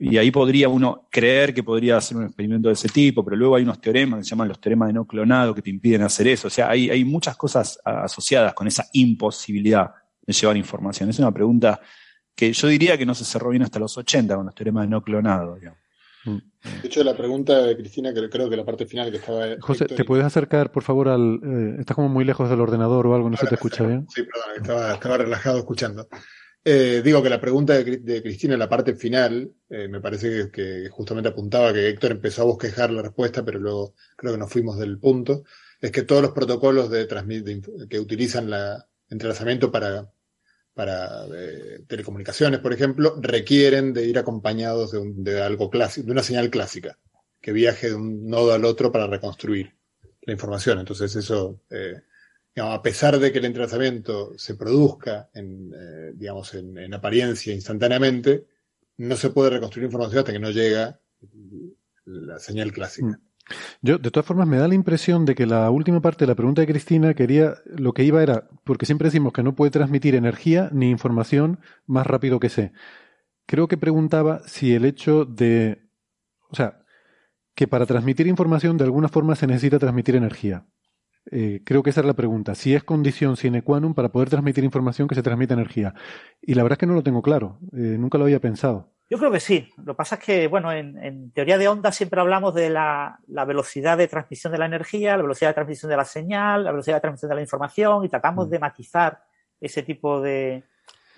y 0.00 0.16
ahí 0.16 0.30
podría 0.30 0.68
uno 0.68 1.08
creer 1.10 1.52
que 1.52 1.62
podría 1.62 1.96
hacer 1.96 2.18
un 2.18 2.24
experimento 2.24 2.68
de 2.68 2.74
ese 2.74 2.88
tipo, 2.88 3.24
pero 3.24 3.36
luego 3.36 3.56
hay 3.56 3.64
unos 3.64 3.80
teoremas 3.80 4.18
que 4.18 4.24
se 4.24 4.30
llaman 4.30 4.48
los 4.48 4.60
teoremas 4.60 4.88
de 4.88 4.92
no 4.92 5.06
clonado 5.06 5.54
que 5.54 5.62
te 5.62 5.70
impiden 5.70 6.02
hacer 6.02 6.28
eso. 6.28 6.48
O 6.48 6.50
sea, 6.50 6.68
hay, 6.68 6.90
hay 6.90 7.04
muchas 7.04 7.36
cosas 7.36 7.80
asociadas 7.84 8.54
con 8.54 8.68
esa 8.68 8.86
imposibilidad 8.92 9.90
de 10.24 10.32
llevar 10.32 10.56
información. 10.56 11.08
Es 11.08 11.18
una 11.18 11.32
pregunta 11.32 11.80
que 12.36 12.52
yo 12.52 12.68
diría 12.68 12.96
que 12.96 13.06
no 13.06 13.14
se 13.14 13.24
cerró 13.24 13.50
bien 13.50 13.62
hasta 13.62 13.80
los 13.80 13.96
80 13.96 14.36
con 14.36 14.46
los 14.46 14.54
teoremas 14.54 14.84
de 14.84 14.90
no 14.90 15.02
clonado. 15.02 15.56
Mm. 15.56 15.87
De 16.24 16.88
hecho, 16.88 17.04
la 17.04 17.16
pregunta 17.16 17.62
de 17.62 17.76
Cristina, 17.76 18.12
que 18.12 18.28
creo 18.28 18.50
que 18.50 18.56
la 18.56 18.64
parte 18.64 18.86
final 18.86 19.10
que 19.10 19.18
estaba. 19.18 19.46
José, 19.60 19.86
¿te 19.86 20.04
puedes 20.04 20.24
acercar, 20.24 20.72
por 20.72 20.82
favor, 20.82 21.08
al. 21.08 21.40
Eh, 21.42 21.76
estás 21.80 21.94
como 21.94 22.08
muy 22.08 22.24
lejos 22.24 22.50
del 22.50 22.60
ordenador 22.60 23.06
o 23.06 23.14
algo, 23.14 23.30
no 23.30 23.36
se 23.36 23.46
te 23.46 23.54
escucha 23.54 23.86
bien? 23.86 24.06
Sí, 24.08 24.22
perdón, 24.22 24.62
estaba, 24.62 24.94
estaba 24.94 25.18
relajado 25.18 25.58
escuchando. 25.58 26.08
Eh, 26.64 27.00
digo 27.02 27.22
que 27.22 27.30
la 27.30 27.40
pregunta 27.40 27.74
de, 27.82 28.22
Cristina 28.22 28.54
en 28.54 28.58
la 28.58 28.68
parte 28.68 28.94
final, 28.94 29.52
eh, 29.70 29.88
me 29.88 30.00
parece 30.00 30.50
que, 30.50 30.88
justamente 30.90 31.30
apuntaba 31.30 31.72
que 31.72 31.88
Héctor 31.88 32.12
empezó 32.12 32.42
a 32.42 32.46
bosquejar 32.46 32.90
la 32.90 33.02
respuesta, 33.02 33.44
pero 33.44 33.58
luego 33.58 33.94
creo 34.16 34.32
que 34.32 34.38
nos 34.38 34.52
fuimos 34.52 34.78
del 34.78 34.98
punto, 34.98 35.44
es 35.80 35.90
que 35.90 36.02
todos 36.02 36.20
los 36.20 36.32
protocolos 36.32 36.90
de, 36.90 37.06
que 37.88 38.00
utilizan 38.00 38.50
la 38.50 38.86
entrelazamiento 39.08 39.70
para, 39.70 40.10
para 40.78 41.26
eh, 41.34 41.80
telecomunicaciones, 41.88 42.60
por 42.60 42.72
ejemplo, 42.72 43.16
requieren 43.20 43.92
de 43.92 44.06
ir 44.06 44.16
acompañados 44.16 44.92
de, 44.94 45.42
algo 45.42 45.70
clásico, 45.70 46.06
de 46.06 46.12
una 46.12 46.22
señal 46.22 46.50
clásica, 46.50 46.96
que 47.40 47.50
viaje 47.50 47.88
de 47.88 47.96
un 47.96 48.28
nodo 48.28 48.52
al 48.52 48.64
otro 48.64 48.92
para 48.92 49.08
reconstruir 49.08 49.74
la 50.22 50.32
información. 50.32 50.78
Entonces 50.78 51.16
eso 51.16 51.58
a 52.60 52.80
pesar 52.80 53.18
de 53.18 53.32
que 53.32 53.38
el 53.38 53.46
entrelazamiento 53.46 54.38
se 54.38 54.54
produzca 54.54 55.30
en, 55.34 55.72
eh, 55.74 56.12
digamos, 56.14 56.54
en, 56.54 56.94
apariencia 56.94 57.52
instantáneamente, 57.52 58.46
no 58.98 59.16
se 59.16 59.30
puede 59.30 59.50
reconstruir 59.50 59.86
información 59.86 60.20
hasta 60.20 60.32
que 60.32 60.38
no 60.38 60.52
llega 60.52 61.00
la 62.04 62.38
señal 62.38 62.72
clásica. 62.72 63.18
Yo, 63.82 63.98
de 63.98 64.10
todas 64.10 64.26
formas, 64.26 64.46
me 64.46 64.58
da 64.58 64.68
la 64.68 64.74
impresión 64.74 65.24
de 65.24 65.34
que 65.34 65.46
la 65.46 65.70
última 65.70 66.00
parte 66.00 66.24
de 66.24 66.28
la 66.28 66.34
pregunta 66.34 66.60
de 66.60 66.66
Cristina 66.66 67.14
quería, 67.14 67.54
lo 67.66 67.92
que 67.92 68.04
iba 68.04 68.22
era, 68.22 68.48
porque 68.64 68.86
siempre 68.86 69.06
decimos 69.06 69.32
que 69.32 69.42
no 69.42 69.54
puede 69.54 69.70
transmitir 69.70 70.14
energía 70.14 70.68
ni 70.72 70.90
información 70.90 71.60
más 71.86 72.06
rápido 72.06 72.40
que 72.40 72.48
sé. 72.48 72.72
Creo 73.46 73.68
que 73.68 73.78
preguntaba 73.78 74.40
si 74.46 74.74
el 74.74 74.84
hecho 74.84 75.24
de, 75.24 75.88
o 76.50 76.56
sea, 76.56 76.80
que 77.54 77.66
para 77.66 77.86
transmitir 77.86 78.26
información 78.26 78.76
de 78.76 78.84
alguna 78.84 79.08
forma 79.08 79.34
se 79.34 79.46
necesita 79.46 79.78
transmitir 79.78 80.16
energía. 80.16 80.66
Eh, 81.30 81.60
creo 81.64 81.82
que 81.82 81.90
esa 81.90 82.00
es 82.00 82.06
la 82.06 82.14
pregunta. 82.14 82.54
Si 82.54 82.74
es 82.74 82.84
condición 82.84 83.36
sine 83.36 83.62
qua 83.62 83.80
non 83.80 83.94
para 83.94 84.08
poder 84.08 84.30
transmitir 84.30 84.64
información 84.64 85.08
que 85.08 85.14
se 85.14 85.22
transmite 85.22 85.54
energía. 85.54 85.94
Y 86.40 86.54
la 86.54 86.62
verdad 86.62 86.76
es 86.76 86.80
que 86.80 86.86
no 86.86 86.94
lo 86.94 87.02
tengo 87.02 87.22
claro. 87.22 87.58
Eh, 87.72 87.96
nunca 87.98 88.18
lo 88.18 88.24
había 88.24 88.40
pensado. 88.40 88.92
Yo 89.10 89.18
creo 89.18 89.30
que 89.30 89.40
sí. 89.40 89.68
Lo 89.78 89.94
que 89.94 89.96
pasa 89.96 90.16
es 90.16 90.24
que, 90.24 90.48
bueno, 90.48 90.72
en, 90.72 91.30
teoría 91.32 91.56
de 91.56 91.68
ondas 91.68 91.96
siempre 91.96 92.20
hablamos 92.20 92.54
de 92.54 92.68
la, 92.70 93.18
velocidad 93.46 93.96
de 93.96 94.08
transmisión 94.08 94.52
de 94.52 94.58
la 94.58 94.66
energía, 94.66 95.16
la 95.16 95.22
velocidad 95.22 95.50
de 95.50 95.54
transmisión 95.54 95.90
de 95.90 95.96
la 95.96 96.04
señal, 96.04 96.64
la 96.64 96.72
velocidad 96.72 96.96
de 96.96 97.00
transmisión 97.00 97.28
de 97.30 97.34
la 97.34 97.40
información 97.40 98.04
y 98.04 98.08
tratamos 98.08 98.48
mm. 98.48 98.50
de 98.50 98.58
matizar 98.58 99.22
ese 99.60 99.82
tipo 99.82 100.20
de, 100.20 100.62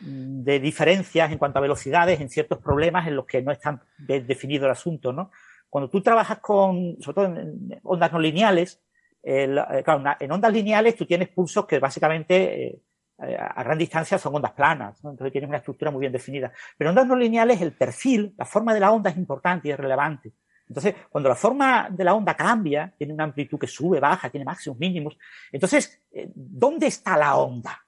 de 0.01 0.61
diferencias 0.61 1.31
en 1.33 1.39
cuanto 1.39 1.59
a 1.59 1.63
velocidades 1.63 2.21
en 2.21 2.31
ciertos 2.31 2.59
problemas 2.59 3.07
en 3.09 3.17
los 3.17 3.27
que 3.27 3.43
no 3.43 3.51
está 3.51 3.83
definido 3.99 4.67
el 4.67 4.73
asunto, 4.73 5.13
¿no? 5.13 5.31
Cuando 5.69 5.89
tú 5.89 6.01
trabajas 6.01 6.39
con, 6.39 6.97
sobre 7.01 7.15
todo 7.15 7.25
en 7.27 7.81
ondas 7.85 8.13
no 8.13 8.19
lineales, 8.19 8.81
eh, 9.23 9.85
en 10.21 10.33
ondas 10.33 10.53
lineales 10.53 10.97
tú 10.97 11.07
tienes 11.07 11.29
pulsos 11.29 11.67
que 11.67 11.79
básicamente 11.79 12.83
eh, 13.23 13.37
a 13.39 13.63
gran 13.63 13.77
distancia 13.77 14.19
son 14.19 14.35
ondas 14.35 14.53
planas, 14.53 14.99
entonces 15.05 15.33
tienes 15.33 15.49
una 15.49 15.59
estructura 15.59 15.91
muy 15.91 16.01
bien 16.01 16.13
definida. 16.13 16.53
Pero 16.77 16.91
en 16.91 16.97
ondas 16.97 17.07
no 17.07 17.17
lineales 17.17 17.61
el 17.61 17.73
perfil, 17.73 18.35
la 18.39 18.47
forma 18.47 18.73
de 18.73 18.81
la 18.81 18.93
onda 18.93 19.11
es 19.11 19.17
importante 19.17 19.69
y 19.69 19.73
es 19.73 19.79
relevante. 19.79 20.33
Entonces, 20.71 20.95
cuando 21.11 21.29
la 21.29 21.35
forma 21.35 21.89
de 21.91 22.05
la 22.05 22.15
onda 22.15 22.35
cambia, 22.35 22.95
tiene 22.97 23.13
una 23.13 23.25
amplitud 23.25 23.59
que 23.59 23.67
sube, 23.67 23.99
baja, 23.99 24.31
tiene 24.31 24.45
máximos, 24.45 24.79
mínimos, 24.79 25.19
entonces, 25.51 26.01
eh, 26.13 26.31
¿dónde 26.33 26.87
está 26.87 27.17
la 27.17 27.37
onda? 27.37 27.85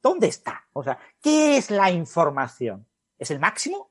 ¿Dónde 0.00 0.28
está? 0.28 0.64
O 0.72 0.84
sea, 0.84 0.96
¿qué 1.20 1.56
es 1.56 1.70
la 1.70 1.90
información? 1.90 2.86
¿Es 3.18 3.32
el 3.32 3.40
máximo 3.40 3.90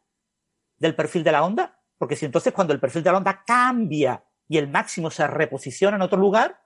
del 0.78 0.96
perfil 0.96 1.26
de 1.26 1.32
la 1.34 1.44
onda? 1.44 1.78
Porque 1.98 2.16
si 2.16 2.26
entonces 2.26 2.54
cuando 2.54 2.74
el 2.74 2.80
perfil 2.80 3.04
de 3.04 3.12
la 3.12 3.18
onda 3.18 3.44
cambia 3.46 4.24
y 4.48 4.58
el 4.58 4.70
máximo 4.70 5.10
se 5.10 5.26
reposiciona 5.28 5.96
en 5.96 6.02
otro 6.02 6.20
lugar, 6.20 6.62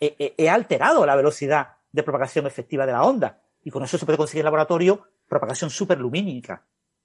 he, 0.00 0.48
alterado 0.48 1.06
la 1.06 1.16
velocidad 1.16 1.76
de 1.90 2.02
propagación 2.02 2.46
efectiva 2.46 2.86
de 2.86 2.92
la 2.92 3.04
onda. 3.04 3.40
Y 3.62 3.70
con 3.70 3.84
eso 3.84 3.98
se 3.98 4.04
puede 4.04 4.18
conseguir 4.18 4.40
en 4.40 4.46
laboratorio 4.46 5.06
propagación 5.28 5.70
superlumínica. 5.70 6.64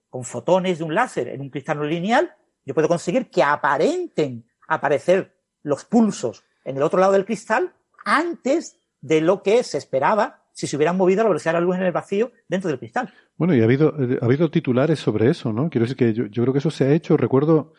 Con 0.10 0.24
fotones 0.24 0.80
de 0.80 0.84
un 0.84 0.96
láser 0.96 1.28
en 1.28 1.42
un 1.42 1.50
cristal 1.50 1.78
no 1.78 1.84
lineal, 1.84 2.34
yo 2.66 2.74
puedo 2.74 2.88
conseguir 2.88 3.30
que 3.30 3.44
aparenten 3.44 4.46
aparecer 4.68 5.36
los 5.64 5.86
pulsos 5.86 6.44
en 6.64 6.78
el 6.78 6.84
otro 6.84 7.00
lado 7.00 7.14
del 7.14 7.26
cristal 7.26 7.74
antes 8.06 8.80
de 9.02 9.22
lo 9.22 9.44
que 9.44 9.64
se 9.64 9.78
esperaba 9.78 10.44
si 10.54 10.66
se 10.66 10.76
hubieran 10.76 10.98
movido 10.98 11.22
a 11.22 11.24
la 11.26 11.30
velocidad 11.30 11.54
de 11.54 11.60
la 11.60 11.66
luz 11.66 11.76
en 11.76 11.84
el 11.84 11.92
vacío 11.92 12.32
dentro 12.48 12.70
del 12.70 12.80
cristal. 12.80 13.14
Bueno, 13.36 13.54
y 13.54 13.62
ha 13.62 13.66
habido, 13.66 13.94
ha 14.22 14.26
habido 14.26 14.50
titulares 14.50 14.98
sobre 14.98 15.30
eso, 15.30 15.54
¿no? 15.54 15.70
Quiero 15.70 15.86
decir 15.86 15.98
que 15.98 16.14
yo 16.14 16.44
creo 16.44 16.52
que 16.52 16.60
eso 16.60 16.72
se 16.72 16.86
ha 16.86 16.94
hecho. 16.94 17.16
Recuerdo 17.16 17.74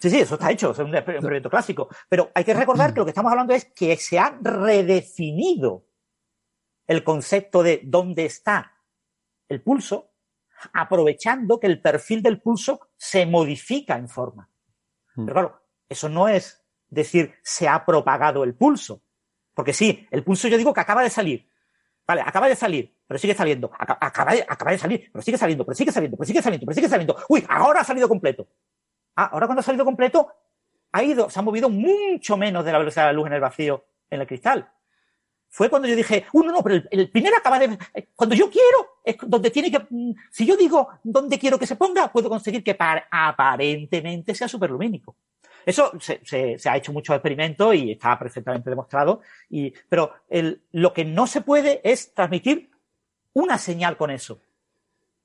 Sí, 0.00 0.10
sí, 0.10 0.20
eso 0.20 0.34
está 0.34 0.50
hecho, 0.50 0.70
es 0.70 0.78
un, 0.78 0.90
proyecto 0.90 1.50
clásico. 1.50 1.88
Pero 2.08 2.30
hay 2.34 2.44
que 2.44 2.54
recordar 2.54 2.92
que 2.92 3.00
lo 3.00 3.04
que 3.04 3.10
estamos 3.10 3.30
hablando 3.30 3.54
es 3.54 3.66
que 3.66 3.96
se 3.96 4.18
ha 4.18 4.38
redefinido 4.40 5.86
el 6.86 7.04
concepto 7.04 7.62
de 7.62 7.80
dónde 7.84 8.24
está 8.24 8.72
el 9.48 9.62
pulso, 9.62 10.12
aprovechando 10.72 11.58
que 11.58 11.66
el 11.66 11.80
perfil 11.80 12.22
del 12.22 12.40
pulso 12.40 12.90
se 12.96 13.26
modifica 13.26 13.96
en 13.96 14.08
forma. 14.08 14.50
Mm. 15.14 15.24
Pero 15.24 15.34
claro, 15.34 15.62
eso 15.88 16.08
no 16.08 16.28
es 16.28 16.64
decir 16.88 17.34
se 17.42 17.68
ha 17.68 17.84
propagado 17.84 18.44
el 18.44 18.54
pulso. 18.54 19.02
Porque 19.54 19.72
sí, 19.72 20.06
el 20.10 20.22
pulso 20.22 20.48
yo 20.48 20.56
digo 20.56 20.72
que 20.72 20.80
acaba 20.80 21.02
de 21.02 21.10
salir. 21.10 21.48
Vale, 22.06 22.22
acaba 22.22 22.48
de 22.48 22.56
salir, 22.56 22.96
pero 23.06 23.18
sigue 23.18 23.34
saliendo. 23.34 23.70
Acaba, 23.78 24.32
de, 24.32 24.42
acaba 24.48 24.70
de 24.70 24.78
salir, 24.78 25.10
pero 25.12 25.22
sigue 25.22 25.36
saliendo, 25.36 25.66
pero 25.66 25.74
sigue 25.74 25.92
saliendo, 25.92 26.16
pero 26.16 26.26
sigue 26.26 26.40
saliendo, 26.40 26.64
pero 26.64 26.74
sigue 26.74 26.88
saliendo. 26.88 27.16
Uy, 27.28 27.44
ahora 27.48 27.80
ha 27.80 27.84
salido 27.84 28.08
completo. 28.08 28.48
Ah, 29.20 29.30
ahora 29.32 29.48
cuando 29.48 29.58
ha 29.58 29.64
salido 29.64 29.84
completo, 29.84 30.28
ha 30.92 31.02
ido, 31.02 31.28
se 31.28 31.40
ha 31.40 31.42
movido 31.42 31.68
mucho 31.68 32.36
menos 32.36 32.64
de 32.64 32.70
la 32.70 32.78
velocidad 32.78 33.02
de 33.02 33.08
la 33.08 33.12
luz 33.14 33.26
en 33.26 33.32
el 33.32 33.40
vacío 33.40 33.84
en 34.08 34.20
el 34.20 34.28
cristal. 34.28 34.70
Fue 35.48 35.68
cuando 35.68 35.88
yo 35.88 35.96
dije, 35.96 36.26
uh, 36.32 36.42
no, 36.44 36.62
pero 36.62 36.84
el, 36.88 37.10
primero 37.10 37.36
acaba 37.36 37.58
de, 37.58 37.76
eh, 37.94 38.10
cuando 38.14 38.36
yo 38.36 38.48
quiero, 38.48 39.00
es 39.02 39.16
donde 39.26 39.50
tiene 39.50 39.72
que, 39.72 39.80
mm, 39.90 40.12
si 40.30 40.46
yo 40.46 40.56
digo 40.56 40.88
dónde 41.02 41.36
quiero 41.36 41.58
que 41.58 41.66
se 41.66 41.74
ponga, 41.74 42.12
puedo 42.12 42.28
conseguir 42.28 42.62
que 42.62 42.76
aparentemente 42.78 44.36
sea 44.36 44.46
superlumínico. 44.46 45.16
Eso 45.66 45.90
se, 45.98 46.56
ha 46.64 46.76
hecho 46.76 46.92
muchos 46.92 47.16
experimentos 47.16 47.74
y 47.74 47.90
está 47.90 48.16
perfectamente 48.20 48.70
demostrado. 48.70 49.22
Y, 49.50 49.74
pero 49.88 50.12
lo 50.70 50.92
que 50.92 51.04
no 51.04 51.26
se 51.26 51.40
puede 51.40 51.80
es 51.82 52.14
transmitir 52.14 52.70
una 53.32 53.58
señal 53.58 53.96
con 53.96 54.12
eso. 54.12 54.40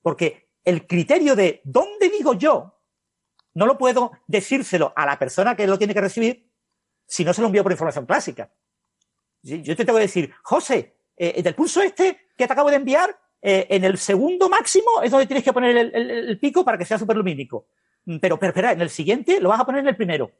Porque 0.01 0.49
el 0.65 0.87
criterio 0.87 1.35
de 1.35 1.61
dónde 1.63 2.09
digo 2.09 2.33
yo, 2.33 2.72
no 3.53 3.65
lo 3.65 3.77
puedo 3.77 4.11
decírselo 4.27 4.93
a 4.95 5.05
la 5.05 5.19
persona 5.19 5.55
que 5.55 5.67
lo 5.67 5.77
tiene 5.77 5.93
que 5.93 6.01
recibir 6.01 6.49
si 7.05 7.23
no 7.23 7.33
se 7.33 7.41
lo 7.41 7.47
envío 7.47 7.63
por 7.63 7.71
información 7.71 8.05
clásica. 8.05 8.51
Yo 9.41 9.75
te 9.75 9.85
tengo 9.85 9.97
que 9.97 10.05
decir, 10.05 10.33
José, 10.41 10.95
eh, 11.17 11.41
del 11.41 11.53
pulso 11.53 11.81
este 11.81 12.27
que 12.37 12.47
te 12.47 12.53
acabo 12.53 12.69
de 12.69 12.77
enviar, 12.77 13.19
eh, 13.41 13.67
en 13.69 13.83
el 13.83 13.97
segundo 13.97 14.47
máximo 14.47 15.01
es 15.03 15.11
donde 15.11 15.27
tienes 15.27 15.43
que 15.43 15.51
poner 15.51 15.75
el 15.93 16.39
pico 16.39 16.63
para 16.63 16.77
que 16.77 16.85
sea 16.85 16.97
superlumínico. 16.97 17.67
Mm, 18.05 18.17
pero, 18.17 18.39
pero 18.39 18.49
espera, 18.51 18.71
en 18.71 18.81
el 18.81 18.89
siguiente 18.89 19.39
lo 19.39 19.49
vas 19.49 19.59
a 19.59 19.65
poner 19.65 19.81
en 19.81 19.87
el 19.89 19.95
primero. 19.95 20.31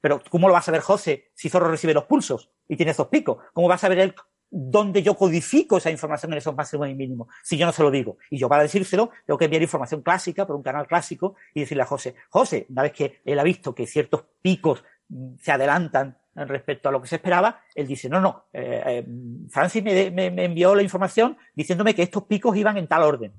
Pero, 0.00 0.22
¿cómo 0.30 0.46
lo 0.46 0.54
vas 0.54 0.68
a 0.68 0.72
ver 0.72 0.80
José 0.80 1.30
si 1.34 1.48
Zorro 1.48 1.70
recibe 1.70 1.94
los 1.94 2.04
pulsos 2.04 2.50
y 2.68 2.76
tiene 2.76 2.92
esos 2.92 3.08
picos? 3.08 3.38
¿Cómo 3.52 3.68
vas 3.68 3.82
a 3.82 3.88
ver 3.88 3.98
él 3.98 4.14
dónde 4.50 5.02
yo 5.02 5.14
codifico 5.14 5.76
esa 5.76 5.90
información 5.90 6.32
en 6.32 6.38
esos 6.38 6.54
máximos 6.54 6.88
y 6.88 6.94
mínimos 6.94 7.28
si 7.42 7.56
yo 7.56 7.66
no 7.66 7.72
se 7.72 7.82
lo 7.82 7.90
digo? 7.90 8.18
Y 8.30 8.38
yo 8.38 8.48
para 8.48 8.62
decírselo 8.62 9.10
tengo 9.26 9.38
que 9.38 9.46
enviar 9.46 9.62
información 9.62 10.02
clásica 10.02 10.46
por 10.46 10.56
un 10.56 10.62
canal 10.62 10.86
clásico 10.86 11.36
y 11.54 11.60
decirle 11.60 11.82
a 11.82 11.86
José, 11.86 12.14
José, 12.30 12.66
una 12.70 12.82
vez 12.82 12.92
que 12.92 13.20
él 13.24 13.38
ha 13.38 13.44
visto 13.44 13.74
que 13.74 13.86
ciertos 13.86 14.24
picos 14.40 14.84
mm, 15.08 15.34
se 15.40 15.52
adelantan 15.52 16.16
respecto 16.34 16.88
a 16.88 16.92
lo 16.92 17.02
que 17.02 17.08
se 17.08 17.16
esperaba, 17.16 17.62
él 17.74 17.86
dice, 17.88 18.08
no, 18.08 18.20
no, 18.20 18.44
eh, 18.52 18.82
eh, 18.86 19.06
Francis 19.50 19.82
me 19.82 20.44
envió 20.44 20.72
la 20.74 20.82
información 20.82 21.36
diciéndome 21.52 21.96
que 21.96 22.04
estos 22.04 22.24
picos 22.24 22.56
iban 22.56 22.76
en 22.76 22.86
tal 22.86 23.02
orden. 23.02 23.32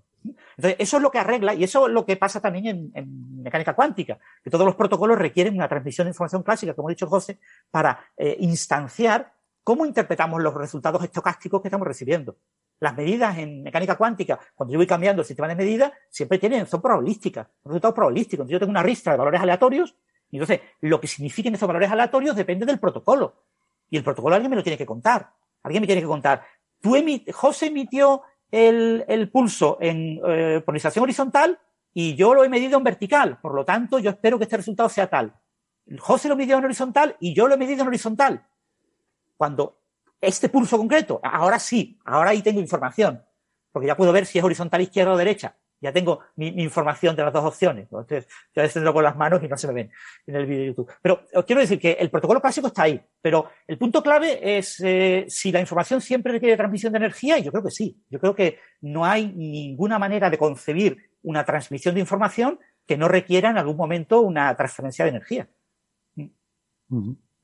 Entonces, 0.58 0.76
eso 0.80 0.98
es 0.98 1.04
lo 1.04 1.12
que 1.12 1.20
arregla 1.20 1.54
y 1.54 1.64
eso 1.64 1.88
es 1.88 1.94
lo 1.94 2.06
que 2.06 2.18
pasa 2.18 2.42
también 2.42 2.92
en, 2.94 3.42
mecánica 3.42 3.74
cuántica, 3.74 4.20
que 4.44 4.50
todos 4.50 4.66
los 4.66 4.76
protocolos 4.76 5.18
requieren 5.18 5.56
una 5.56 5.70
transmisión 5.70 6.06
de 6.06 6.10
información 6.10 6.44
clásica, 6.44 6.74
como 6.74 6.90
ha 6.90 6.92
dicho 6.92 7.08
José, 7.08 7.40
para 7.72 8.00
eh, 8.18 8.36
instanciar 8.40 9.34
cómo 9.64 9.86
interpretamos 9.86 10.42
los 10.42 10.54
resultados 10.54 11.04
estocásticos 11.04 11.62
que 11.62 11.68
estamos 11.68 11.88
recibiendo. 11.88 12.38
Las 12.80 12.96
medidas 12.96 13.38
en 13.38 13.62
mecánica 13.64 13.98
cuántica, 13.98 14.40
cuando 14.56 14.74
yo 14.74 14.80
voy 14.80 14.88
cambiando 14.88 15.22
el 15.22 15.28
sistema 15.28 15.48
de 15.48 15.56
medidas, 15.56 15.92
siempre 16.10 16.40
tienen, 16.40 16.66
son 16.66 16.82
probabilísticas, 16.82 17.48
resultados 17.66 17.96
probabilísticos. 17.96 18.44
Entonces, 18.44 18.54
yo 18.54 18.60
tengo 18.60 18.72
una 18.72 18.84
ristra 18.84 19.14
de 19.14 19.20
valores 19.20 19.42
aleatorios, 19.42 19.96
y 20.32 20.38
entonces 20.38 20.62
lo 20.82 21.02
que 21.02 21.08
signifiquen 21.08 21.56
esos 21.56 21.68
valores 21.68 21.92
aleatorios 21.92 22.36
depende 22.36 22.66
del 22.66 22.80
protocolo. 22.80 23.44
Y 23.90 23.98
el 23.98 24.04
protocolo 24.04 24.36
alguien 24.36 24.50
me 24.50 24.56
lo 24.56 24.64
tiene 24.64 24.78
que 24.78 24.86
contar. 24.86 25.32
Alguien 25.64 25.82
me 25.82 25.88
tiene 25.88 26.02
que 26.02 26.08
contar. 26.08 26.44
Tú 26.80 26.96
José 27.34 27.68
emitió 27.68 28.22
el, 28.52 29.30
pulso 29.32 29.78
en 29.82 30.20
eh, 30.26 30.62
polarización 30.66 31.04
horizontal 31.04 31.60
y 31.94 32.16
yo 32.16 32.34
lo 32.34 32.44
he 32.44 32.50
medido 32.50 32.78
en 32.78 32.84
vertical. 32.84 33.40
Por 33.42 33.54
lo 33.54 33.66
tanto, 33.66 34.00
yo 34.00 34.12
espero 34.12 34.38
que 34.38 34.44
este 34.44 34.58
resultado 34.58 34.90
sea 34.90 35.10
tal. 35.10 35.34
José 35.98 36.30
lo 36.30 36.36
midió 36.36 36.58
en 36.58 36.66
horizontal 36.66 37.16
y 37.20 37.34
yo 37.34 37.48
lo 37.48 37.56
he 37.56 37.58
medido 37.58 37.82
en 37.82 37.88
horizontal. 37.88 38.46
Cuando 39.40 39.80
este 40.20 40.50
pulso 40.50 40.78
concreto, 40.78 41.22
ahora 41.24 41.60
sí, 41.60 41.98
ahora 42.04 42.32
ahí 42.32 42.42
tengo 42.42 42.60
información, 42.60 43.24
porque 43.72 43.88
ya 43.88 43.96
puedo 43.96 44.12
ver 44.12 44.26
si 44.26 44.38
es 44.38 44.44
horizontal 44.44 44.82
izquierda 44.82 45.14
o 45.14 45.18
derecha 45.18 45.56
ya 45.82 45.94
tengo 45.94 46.20
mi, 46.36 46.48
información 46.48 47.16
de 47.16 47.24
las 47.24 47.34
dos 47.34 47.46
opciones. 47.46 47.84
Entonces, 47.84 48.28
yo 48.54 48.62
veces 48.62 48.84
con 48.92 49.04
las 49.04 49.16
manos 49.16 49.42
y 49.44 49.48
no 49.48 49.58
se 49.58 49.68
me 49.68 49.74
ven 49.74 49.92
en 50.28 50.36
el 50.36 50.46
vídeo 50.46 50.60
de 50.60 50.68
YouTube. 50.68 50.92
Pero 51.02 51.26
os 51.34 51.46
quiero 51.46 51.62
decir 51.62 51.80
que 51.80 51.94
el 51.94 52.10
protocolo 52.10 52.42
clásico 52.42 52.68
está 52.68 52.84
ahí, 52.84 53.02
pero 53.22 53.50
el 53.68 53.78
punto 53.78 54.04
clave 54.04 54.58
es 54.58 54.80
eh, 54.82 55.26
si 55.28 55.52
la 55.52 55.60
información 55.60 56.02
siempre 56.02 56.34
requiere 56.34 56.58
transmisión 56.58 56.92
de 56.94 56.98
energía, 56.98 57.38
y 57.38 57.44
yo 57.44 57.52
creo 57.52 57.64
que 57.64 57.72
sí. 57.72 58.04
Yo 58.10 58.20
creo 58.20 58.36
que 58.36 58.60
no 58.82 59.06
hay 59.06 59.28
ninguna 59.28 60.00
manera 60.00 60.30
de 60.30 60.38
concebir 60.38 61.12
una 61.24 61.46
transmisión 61.46 61.96
de 61.96 62.02
información 62.02 62.60
que 62.86 62.98
no 62.98 63.08
requiera 63.08 63.50
en 63.50 63.58
algún 63.58 63.78
momento 63.78 64.22
una 64.22 64.56
transferencia 64.56 65.06
de 65.06 65.10
energía. 65.10 65.48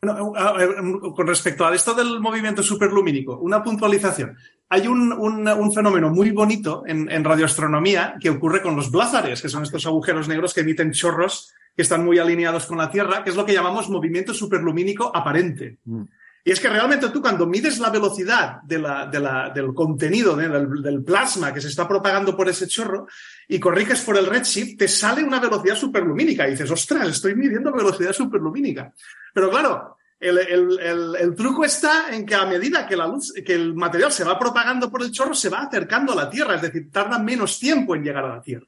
Con 0.05 1.27
respecto 1.27 1.65
a 1.65 1.73
esto 1.73 1.93
del 1.93 2.19
movimiento 2.19 2.61
superlumínico, 2.61 3.37
una 3.37 3.63
puntualización 3.63 4.37
hay 4.69 4.87
un, 4.87 5.71
fenómeno 5.73 6.09
muy 6.09 6.31
bonito 6.31 6.83
en, 6.87 7.23
radioastronomía 7.23 8.15
que 8.19 8.29
ocurre 8.29 8.61
con 8.61 8.75
los 8.75 8.91
blázares, 8.91 9.41
que 9.41 9.49
son 9.49 9.63
estos 9.63 9.85
agujeros 9.85 10.27
negros 10.27 10.53
que 10.53 10.61
emiten 10.61 10.91
chorros 10.91 11.53
que 11.75 11.81
están 11.81 12.05
muy 12.05 12.19
alineados 12.19 12.65
con 12.65 12.77
la 12.77 12.89
Tierra, 12.89 13.23
que 13.23 13.29
es 13.29 13.35
lo 13.35 13.45
que 13.45 13.53
llamamos 13.53 13.89
movimiento 13.89 14.33
superlumínico 14.33 15.11
aparente. 15.13 15.79
Mm. 15.83 16.03
Y 16.47 16.51
es 16.51 16.59
que 16.59 16.69
realmente 16.69 17.09
tú 17.09 17.21
cuando 17.21 17.47
mides 17.47 17.79
la 17.79 17.89
velocidad 17.89 18.61
del 18.63 19.73
contenido, 19.73 20.35
del, 20.35 21.03
plasma 21.03 21.51
que 21.51 21.59
se 21.59 21.69
está 21.69 21.87
propagando 21.87 22.37
por 22.37 22.47
ese 22.47 22.67
chorro 22.67 23.07
y 23.47 23.59
corriges 23.59 24.01
por 24.01 24.15
el 24.15 24.27
redshift, 24.27 24.77
te 24.77 24.87
sale 24.87 25.23
una 25.23 25.39
velocidad 25.39 25.75
superlumínica. 25.75 26.47
Y 26.47 26.51
dices, 26.51 26.69
ostras, 26.69 27.09
estoy 27.09 27.35
midiendo 27.35 27.73
velocidad 27.73 28.13
superlumínica. 28.13 28.93
Pero 29.33 29.49
claro, 29.49 29.94
el, 30.19 31.33
truco 31.35 31.65
está 31.65 32.15
en 32.15 32.25
que 32.25 32.35
a 32.35 32.45
medida 32.45 32.87
que 32.87 32.95
la 32.95 33.07
luz, 33.07 33.33
que 33.45 33.53
el 33.53 33.73
material 33.75 34.11
se 34.11 34.23
va 34.23 34.39
propagando 34.39 34.89
por 34.89 35.03
el 35.03 35.11
chorro, 35.11 35.33
se 35.33 35.49
va 35.49 35.63
acercando 35.63 36.13
a 36.13 36.15
la 36.15 36.29
Tierra, 36.29 36.55
es 36.55 36.61
decir, 36.61 36.89
tarda 36.91 37.19
menos 37.19 37.59
tiempo 37.59 37.95
en 37.95 38.03
llegar 38.03 38.25
a 38.25 38.35
la 38.35 38.41
Tierra. 38.41 38.67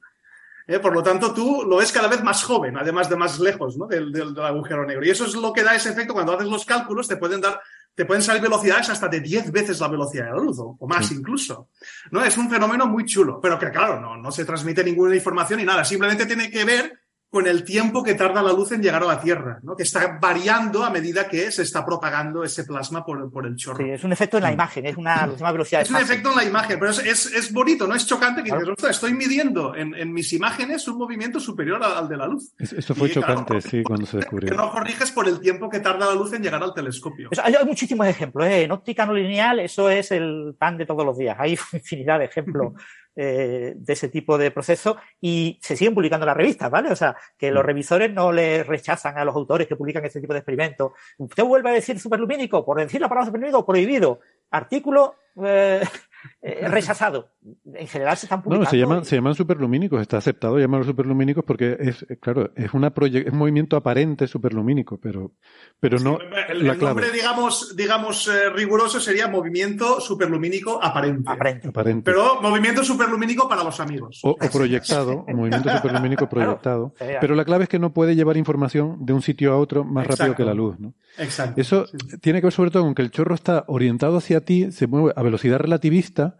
¿eh? 0.66 0.78
Por 0.78 0.94
lo 0.94 1.02
tanto, 1.02 1.32
tú 1.32 1.64
lo 1.66 1.76
ves 1.76 1.90
cada 1.90 2.08
vez 2.08 2.22
más 2.22 2.44
joven, 2.44 2.76
además 2.76 3.08
de 3.08 3.16
más 3.16 3.40
lejos 3.40 3.76
del, 3.88 4.38
agujero 4.40 4.86
negro. 4.86 5.04
Y 5.04 5.10
eso 5.10 5.24
es 5.24 5.34
lo 5.34 5.52
que 5.52 5.62
da 5.62 5.74
ese 5.74 5.90
efecto. 5.90 6.12
Cuando 6.12 6.34
haces 6.34 6.48
los 6.48 6.64
cálculos, 6.64 7.08
te 7.08 7.16
pueden 7.16 7.40
dar, 7.40 7.60
te 7.94 8.04
pueden 8.04 8.22
salir 8.22 8.42
velocidades 8.42 8.90
hasta 8.90 9.08
de 9.08 9.20
10 9.20 9.50
veces 9.50 9.80
la 9.80 9.88
velocidad 9.88 10.26
de 10.26 10.32
la 10.32 10.36
luz, 10.36 10.58
o, 10.60 10.86
más 10.86 11.10
incluso. 11.10 11.70
¿no? 12.10 12.22
Es 12.22 12.36
un 12.36 12.50
fenómeno 12.50 12.86
muy 12.86 13.04
chulo, 13.06 13.40
pero 13.40 13.58
que 13.58 13.70
claro, 13.70 13.98
no, 13.98 14.16
no 14.16 14.30
se 14.30 14.44
transmite 14.44 14.84
ninguna 14.84 15.16
información 15.16 15.58
ni 15.58 15.64
nada. 15.64 15.84
Simplemente 15.84 16.26
tiene 16.26 16.50
que 16.50 16.64
ver 16.64 16.97
con 17.30 17.46
el 17.46 17.62
tiempo 17.62 18.02
que 18.02 18.14
tarda 18.14 18.42
la 18.42 18.52
luz 18.52 18.72
en 18.72 18.82
llegar 18.82 19.02
a 19.02 19.06
la 19.06 19.20
Tierra, 19.20 19.58
¿no? 19.62 19.76
que 19.76 19.82
está 19.82 20.18
variando 20.20 20.82
a 20.82 20.90
medida 20.90 21.28
que 21.28 21.50
se 21.50 21.62
está 21.62 21.84
propagando 21.84 22.42
ese 22.42 22.64
plasma 22.64 23.04
por, 23.04 23.30
por 23.30 23.46
el 23.46 23.54
chorro. 23.54 23.84
Sí, 23.84 23.90
es 23.90 24.02
un 24.02 24.12
efecto 24.12 24.38
en 24.38 24.44
la 24.44 24.50
mm. 24.50 24.54
imagen, 24.54 24.86
es 24.86 24.96
una, 24.96 25.26
velocidad. 25.52 25.82
Es 25.82 25.90
un 25.90 25.96
efecto 25.96 26.30
en 26.30 26.36
la 26.36 26.44
imagen, 26.44 26.78
pero 26.78 26.90
es, 26.90 27.26
es, 27.26 27.52
bonito, 27.52 27.86
no 27.86 27.94
es 27.94 28.06
chocante 28.06 28.42
que 28.42 28.50
dices, 28.50 28.90
estoy 28.90 29.12
midiendo 29.12 29.74
en, 29.76 29.94
en, 29.94 30.12
mis 30.12 30.32
imágenes 30.32 30.88
un 30.88 30.96
movimiento 30.96 31.38
superior 31.38 31.82
al, 31.82 32.08
de 32.08 32.16
la 32.16 32.26
luz. 32.26 32.50
Eso 32.58 32.94
fue 32.94 33.10
chocante, 33.10 33.60
sí, 33.60 33.82
cuando 33.84 34.06
se 34.06 34.18
descubrió. 34.18 34.50
Que 34.50 34.56
no 34.56 34.70
corriges 34.70 35.12
por 35.12 35.28
el 35.28 35.38
tiempo 35.38 35.68
que 35.68 35.80
tarda 35.80 36.06
la 36.06 36.14
luz 36.14 36.32
en 36.32 36.42
llegar 36.42 36.62
al 36.62 36.72
telescopio. 36.72 37.28
hay, 37.42 37.54
muchísimos 37.66 38.06
ejemplos. 38.06 38.46
¿eh? 38.46 38.62
En 38.62 38.72
óptica 38.72 39.04
no 39.04 39.12
lineal, 39.12 39.60
eso 39.60 39.90
es 39.90 40.10
el 40.12 40.56
pan 40.58 40.78
de 40.78 40.86
todos 40.86 41.04
los 41.04 41.18
días. 41.18 41.36
Hay 41.38 41.58
infinidad 41.74 42.20
de 42.20 42.24
ejemplos. 42.24 42.72
Eh, 43.20 43.74
de 43.74 43.92
ese 43.94 44.08
tipo 44.08 44.38
de 44.38 44.52
proceso 44.52 44.96
y 45.20 45.58
se 45.60 45.76
siguen 45.76 45.92
publicando 45.92 46.24
las 46.24 46.36
revistas, 46.36 46.70
¿vale? 46.70 46.92
O 46.92 46.94
sea, 46.94 47.16
que 47.36 47.50
los 47.50 47.64
mm. 47.64 47.66
revisores 47.66 48.12
no 48.12 48.30
le 48.30 48.62
rechazan 48.62 49.18
a 49.18 49.24
los 49.24 49.34
autores 49.34 49.66
que 49.66 49.74
publican 49.74 50.04
ese 50.04 50.20
tipo 50.20 50.34
de 50.34 50.38
experimentos. 50.38 50.92
Usted 51.16 51.42
vuelve 51.42 51.70
a 51.70 51.72
decir 51.72 51.98
superlumínico, 51.98 52.64
por 52.64 52.78
decir 52.78 53.00
la 53.00 53.08
palabra 53.08 53.26
superlumínico, 53.26 53.66
prohibido. 53.66 54.20
Artículo 54.52 55.16
eh, 55.44 55.82
eh, 56.42 56.68
rechazado. 56.68 57.30
En 57.74 57.86
general 57.86 58.16
se 58.16 58.26
están 58.26 58.42
publicando. 58.42 58.64
No, 58.64 58.70
se 58.70 58.78
llaman, 58.78 59.04
se 59.04 59.16
llaman 59.16 59.34
superlumínicos, 59.34 60.00
está 60.00 60.18
aceptado 60.18 60.58
llamarlos 60.58 60.86
superlumínicos 60.86 61.44
porque 61.44 61.76
es, 61.78 62.06
claro, 62.20 62.50
es 62.56 62.72
una 62.74 62.88
es 62.88 63.32
un 63.32 63.38
movimiento 63.38 63.76
aparente 63.76 64.26
superlumínico, 64.26 64.98
pero, 64.98 65.32
pero 65.80 65.98
no. 65.98 66.18
el, 66.48 66.78
nombre, 66.78 67.10
digamos, 67.10 67.76
digamos 67.76 68.28
eh, 68.28 68.50
riguroso 68.50 69.00
sería 69.00 69.28
movimiento 69.28 70.00
superlumínico 70.00 70.82
aparente. 70.82 71.30
Aparente. 71.30 72.02
Pero 72.02 72.40
movimiento 72.40 72.82
superlumínico 72.84 73.48
para 73.48 73.64
los 73.64 73.78
amigos. 73.80 74.20
O, 74.22 74.36
proyectado, 74.36 75.24
movimiento 75.28 75.70
superlumínico 75.76 76.28
proyectado. 76.28 76.94
pero 77.20 77.34
la 77.34 77.44
clave 77.44 77.64
es 77.64 77.68
que 77.68 77.78
no 77.78 77.92
puede 77.92 78.16
llevar 78.16 78.36
información 78.36 79.04
de 79.04 79.12
un 79.12 79.22
sitio 79.22 79.52
a 79.52 79.58
otro 79.58 79.84
más 79.84 80.06
rápido 80.06 80.34
que 80.34 80.44
la 80.44 80.54
luz, 80.54 80.78
¿no? 80.78 80.94
Exacto. 81.18 81.60
Eso 81.60 81.86
tiene 82.20 82.40
que 82.40 82.46
ver 82.46 82.52
sobre 82.52 82.70
todo 82.70 82.82
con 82.84 82.94
que 82.94 83.02
el 83.02 83.10
chorro 83.10 83.34
está 83.34 83.64
orientado 83.66 84.18
hacia 84.18 84.44
ti, 84.44 84.72
se 84.72 84.86
mueve 84.86 85.12
a 85.16 85.22
velocidad 85.22 85.58
relativista, 85.58 86.38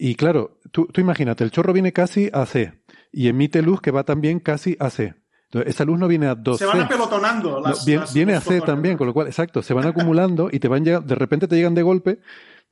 y 0.00 0.14
claro, 0.14 0.58
tú, 0.70 0.86
tú 0.86 1.00
imagínate, 1.00 1.44
el 1.44 1.50
chorro 1.50 1.72
viene 1.74 1.92
casi 1.92 2.30
a 2.32 2.46
C 2.46 2.72
y 3.12 3.28
emite 3.28 3.60
luz 3.60 3.82
que 3.82 3.90
va 3.90 4.04
también 4.04 4.40
casi 4.40 4.76
a 4.80 4.88
C. 4.88 5.14
Entonces, 5.44 5.74
esa 5.74 5.84
luz 5.84 5.98
no 5.98 6.08
viene 6.08 6.26
a 6.26 6.34
2 6.34 6.58
Se 6.58 6.64
van 6.64 6.80
apelotonando. 6.80 7.60
Las, 7.60 7.84
viene, 7.84 8.34
a 8.34 8.40
C 8.40 8.60
también, 8.60 8.96
con 8.96 9.06
lo 9.06 9.12
cual, 9.12 9.26
exacto, 9.26 9.62
se 9.62 9.74
van 9.74 9.86
acumulando 9.86 10.48
y 10.50 10.58
te 10.58 10.68
van 10.68 10.84
de 10.84 11.00
repente 11.00 11.48
te 11.48 11.56
llegan 11.56 11.74
de 11.74 11.82
golpe 11.82 12.20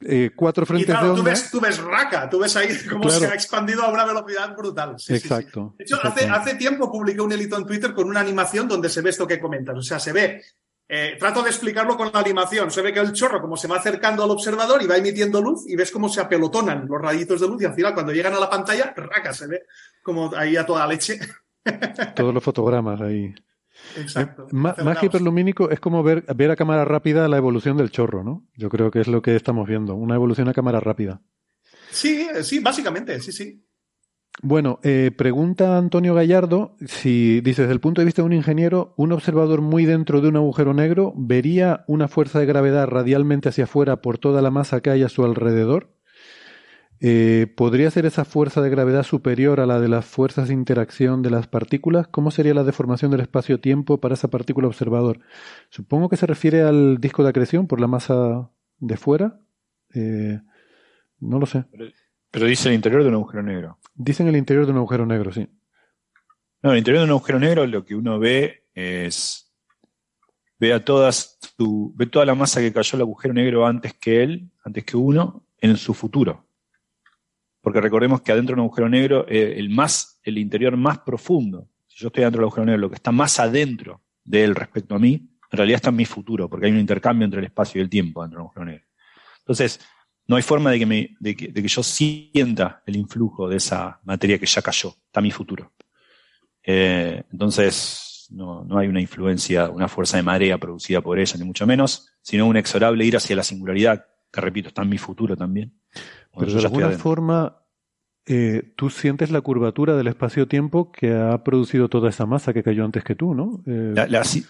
eh, 0.00 0.30
cuatro 0.34 0.64
frentes 0.64 0.88
y 0.88 0.92
de 0.92 1.14
Tú 1.14 1.22
ves, 1.22 1.50
tú 1.50 1.60
ves 1.60 1.78
raca, 1.82 2.30
tú 2.30 2.38
ves 2.38 2.56
ahí 2.56 2.68
cómo 2.88 3.10
se 3.10 3.26
ha 3.26 3.34
expandido 3.34 3.82
a 3.82 3.90
una 3.90 4.04
velocidad 4.04 4.56
brutal. 4.56 4.96
exacto. 5.08 5.74
de 5.76 5.84
hecho, 5.84 5.98
hace, 6.02 6.26
hace 6.28 6.54
tiempo 6.54 6.90
publiqué 6.90 7.20
un 7.20 7.32
elito 7.32 7.56
en 7.56 7.66
Twitter 7.66 7.92
con 7.92 8.08
una 8.08 8.20
animación 8.20 8.68
donde 8.68 8.88
se 8.88 9.02
ve 9.02 9.10
esto 9.10 9.26
que 9.26 9.40
comentas. 9.40 9.76
O 9.76 9.82
sea, 9.82 9.98
se 9.98 10.12
ve 10.12 10.42
Eh, 10.90 11.16
trato 11.18 11.42
de 11.42 11.50
explicarlo 11.50 11.96
con 11.96 12.10
la 12.12 12.20
animación. 12.20 12.70
Se 12.70 12.80
ve 12.80 12.94
que 12.94 13.00
el 13.00 13.12
chorro, 13.12 13.42
como 13.42 13.58
se 13.58 13.68
va 13.68 13.76
acercando 13.76 14.24
al 14.24 14.30
observador 14.30 14.82
y 14.82 14.86
va 14.86 14.96
emitiendo 14.96 15.42
luz, 15.42 15.68
y 15.68 15.76
ves 15.76 15.90
cómo 15.90 16.08
se 16.08 16.20
apelotonan 16.20 16.86
los 16.88 17.00
rayitos 17.00 17.40
de 17.40 17.46
luz, 17.46 17.60
y 17.60 17.66
al 17.66 17.74
final, 17.74 17.92
cuando 17.92 18.12
llegan 18.12 18.34
a 18.34 18.40
la 18.40 18.48
pantalla, 18.48 18.94
raca, 18.96 19.34
se 19.34 19.46
ve 19.46 19.64
como 20.02 20.34
ahí 20.34 20.56
a 20.56 20.64
toda 20.64 20.86
leche. 20.86 21.18
Todos 22.16 22.32
los 22.32 22.42
fotogramas 22.42 23.00
ahí. 23.02 23.34
Exacto. 23.96 24.46
Eh, 24.50 24.54
Magia 24.54 25.06
hiperlumínico 25.06 25.70
es 25.70 25.80
como 25.80 26.02
ver, 26.02 26.24
ver 26.34 26.50
a 26.50 26.56
cámara 26.56 26.86
rápida 26.86 27.28
la 27.28 27.36
evolución 27.36 27.76
del 27.76 27.90
chorro, 27.90 28.24
¿no? 28.24 28.46
Yo 28.56 28.70
creo 28.70 28.90
que 28.90 29.00
es 29.00 29.08
lo 29.08 29.20
que 29.20 29.36
estamos 29.36 29.68
viendo, 29.68 29.94
una 29.94 30.14
evolución 30.14 30.48
a 30.48 30.54
cámara 30.54 30.80
rápida. 30.80 31.20
Sí, 31.90 32.26
eh, 32.34 32.42
sí, 32.42 32.60
básicamente, 32.60 33.20
sí, 33.20 33.32
sí. 33.32 33.62
Bueno, 34.40 34.78
eh, 34.84 35.10
pregunta 35.16 35.78
Antonio 35.78 36.14
Gallardo 36.14 36.76
si, 36.86 37.40
dice, 37.40 37.62
desde 37.62 37.74
el 37.74 37.80
punto 37.80 38.00
de 38.00 38.04
vista 38.04 38.22
de 38.22 38.26
un 38.26 38.32
ingeniero, 38.32 38.94
un 38.96 39.10
observador 39.10 39.62
muy 39.62 39.84
dentro 39.84 40.20
de 40.20 40.28
un 40.28 40.36
agujero 40.36 40.74
negro 40.74 41.12
vería 41.16 41.84
una 41.88 42.06
fuerza 42.06 42.38
de 42.38 42.46
gravedad 42.46 42.86
radialmente 42.86 43.48
hacia 43.48 43.64
afuera 43.64 44.00
por 44.00 44.18
toda 44.18 44.40
la 44.40 44.52
masa 44.52 44.80
que 44.80 44.90
hay 44.90 45.02
a 45.02 45.08
su 45.08 45.24
alrededor. 45.24 45.90
Eh, 47.00 47.52
¿Podría 47.56 47.90
ser 47.90 48.06
esa 48.06 48.24
fuerza 48.24 48.60
de 48.60 48.70
gravedad 48.70 49.04
superior 49.04 49.60
a 49.60 49.66
la 49.66 49.80
de 49.80 49.88
las 49.88 50.04
fuerzas 50.04 50.48
de 50.48 50.54
interacción 50.54 51.22
de 51.22 51.30
las 51.30 51.48
partículas? 51.48 52.06
¿Cómo 52.08 52.30
sería 52.30 52.54
la 52.54 52.64
deformación 52.64 53.10
del 53.10 53.20
espacio-tiempo 53.20 53.98
para 53.98 54.14
esa 54.14 54.28
partícula 54.28 54.68
observador? 54.68 55.20
Supongo 55.68 56.08
que 56.08 56.16
se 56.16 56.26
refiere 56.26 56.62
al 56.62 56.98
disco 56.98 57.24
de 57.24 57.30
acreción 57.30 57.66
por 57.66 57.80
la 57.80 57.86
masa 57.88 58.50
de 58.78 58.96
fuera. 58.96 59.40
Eh, 59.94 60.40
no 61.20 61.38
lo 61.38 61.46
sé. 61.46 61.64
Dice 62.32 62.68
el 62.68 62.74
interior 62.74 63.02
de 63.02 63.08
un 63.08 63.14
agujero 63.14 63.42
negro. 63.42 63.78
Dicen 63.94 64.28
el 64.28 64.36
interior 64.36 64.66
de 64.66 64.72
un 64.72 64.78
agujero 64.78 65.06
negro, 65.06 65.32
sí. 65.32 65.48
No, 66.62 66.72
el 66.72 66.78
interior 66.78 67.00
de 67.00 67.04
un 67.04 67.10
agujero 67.10 67.38
negro 67.38 67.66
lo 67.66 67.84
que 67.84 67.94
uno 67.94 68.18
ve 68.18 68.64
es. 68.74 69.52
Ve 70.60 70.72
a 70.72 70.84
todas 70.84 71.38
su- 71.56 71.92
ve 71.94 72.06
toda 72.06 72.24
la 72.26 72.34
masa 72.34 72.60
que 72.60 72.72
cayó 72.72 72.96
al 72.96 73.02
agujero 73.02 73.32
negro 73.34 73.66
antes 73.66 73.94
que 73.94 74.22
él, 74.22 74.50
antes 74.64 74.84
que 74.84 74.96
uno, 74.96 75.46
en 75.60 75.76
su 75.76 75.94
futuro. 75.94 76.46
Porque 77.60 77.80
recordemos 77.80 78.22
que 78.22 78.32
adentro 78.32 78.54
de 78.54 78.60
un 78.60 78.66
agujero 78.66 78.88
negro, 78.88 79.26
eh, 79.28 79.54
el 79.56 79.70
más, 79.70 80.20
el 80.22 80.38
interior 80.38 80.76
más 80.76 80.98
profundo, 81.00 81.68
si 81.86 81.98
yo 81.98 82.08
estoy 82.08 82.24
dentro 82.24 82.40
del 82.40 82.46
agujero 82.46 82.66
negro, 82.66 82.80
lo 82.80 82.88
que 82.88 82.96
está 82.96 83.12
más 83.12 83.38
adentro 83.38 84.02
de 84.24 84.44
él 84.44 84.54
respecto 84.54 84.94
a 84.94 84.98
mí, 84.98 85.14
en 85.50 85.56
realidad 85.56 85.76
está 85.76 85.90
en 85.90 85.96
mi 85.96 86.04
futuro, 86.04 86.48
porque 86.48 86.66
hay 86.66 86.72
un 86.72 86.78
intercambio 86.78 87.24
entre 87.24 87.40
el 87.40 87.46
espacio 87.46 87.80
y 87.80 87.82
el 87.82 87.90
tiempo 87.90 88.22
dentro 88.22 88.38
de 88.38 88.42
un 88.42 88.46
agujero 88.46 88.66
negro. 88.66 88.84
Entonces, 89.38 89.80
no 90.28 90.36
hay 90.36 90.42
forma 90.42 90.70
de 90.70 90.78
que, 90.78 90.86
me, 90.86 91.16
de 91.18 91.34
que, 91.34 91.48
de 91.48 91.62
que 91.62 91.68
yo 91.68 91.82
sienta 91.82 92.82
el 92.86 92.96
influjo 92.96 93.48
de 93.48 93.56
esa 93.56 93.98
materia 94.04 94.38
que 94.38 94.46
ya 94.46 94.62
cayó, 94.62 94.94
está 95.06 95.20
mi 95.20 95.30
futuro. 95.30 95.72
Eh, 96.62 97.24
entonces, 97.32 98.26
no, 98.30 98.62
no 98.62 98.78
hay 98.78 98.88
una 98.88 99.00
influencia, 99.00 99.70
una 99.70 99.88
fuerza 99.88 100.18
de 100.18 100.22
marea 100.22 100.58
producida 100.58 101.00
por 101.00 101.18
ella, 101.18 101.34
ni 101.38 101.44
mucho 101.44 101.66
menos, 101.66 102.10
sino 102.20 102.46
un 102.46 102.58
exorable 102.58 103.06
ir 103.06 103.16
hacia 103.16 103.34
la 103.34 103.42
singularidad, 103.42 104.04
que 104.30 104.40
repito, 104.42 104.68
está 104.68 104.82
en 104.82 104.90
mi 104.90 104.98
futuro 104.98 105.34
también. 105.34 105.80
Pero 106.38 106.52
de 106.52 106.60
alguna 106.60 106.90
forma, 106.90 107.62
eh, 108.26 108.74
tú 108.76 108.90
sientes 108.90 109.30
la 109.30 109.40
curvatura 109.40 109.96
del 109.96 110.08
espacio-tiempo 110.08 110.92
que 110.92 111.14
ha 111.14 111.42
producido 111.42 111.88
toda 111.88 112.10
esa 112.10 112.26
masa 112.26 112.52
que 112.52 112.62
cayó 112.62 112.84
antes 112.84 113.02
que 113.02 113.14
tú, 113.14 113.34
¿no? 113.34 113.62
Eh, 113.66 113.94
La, 113.94 114.06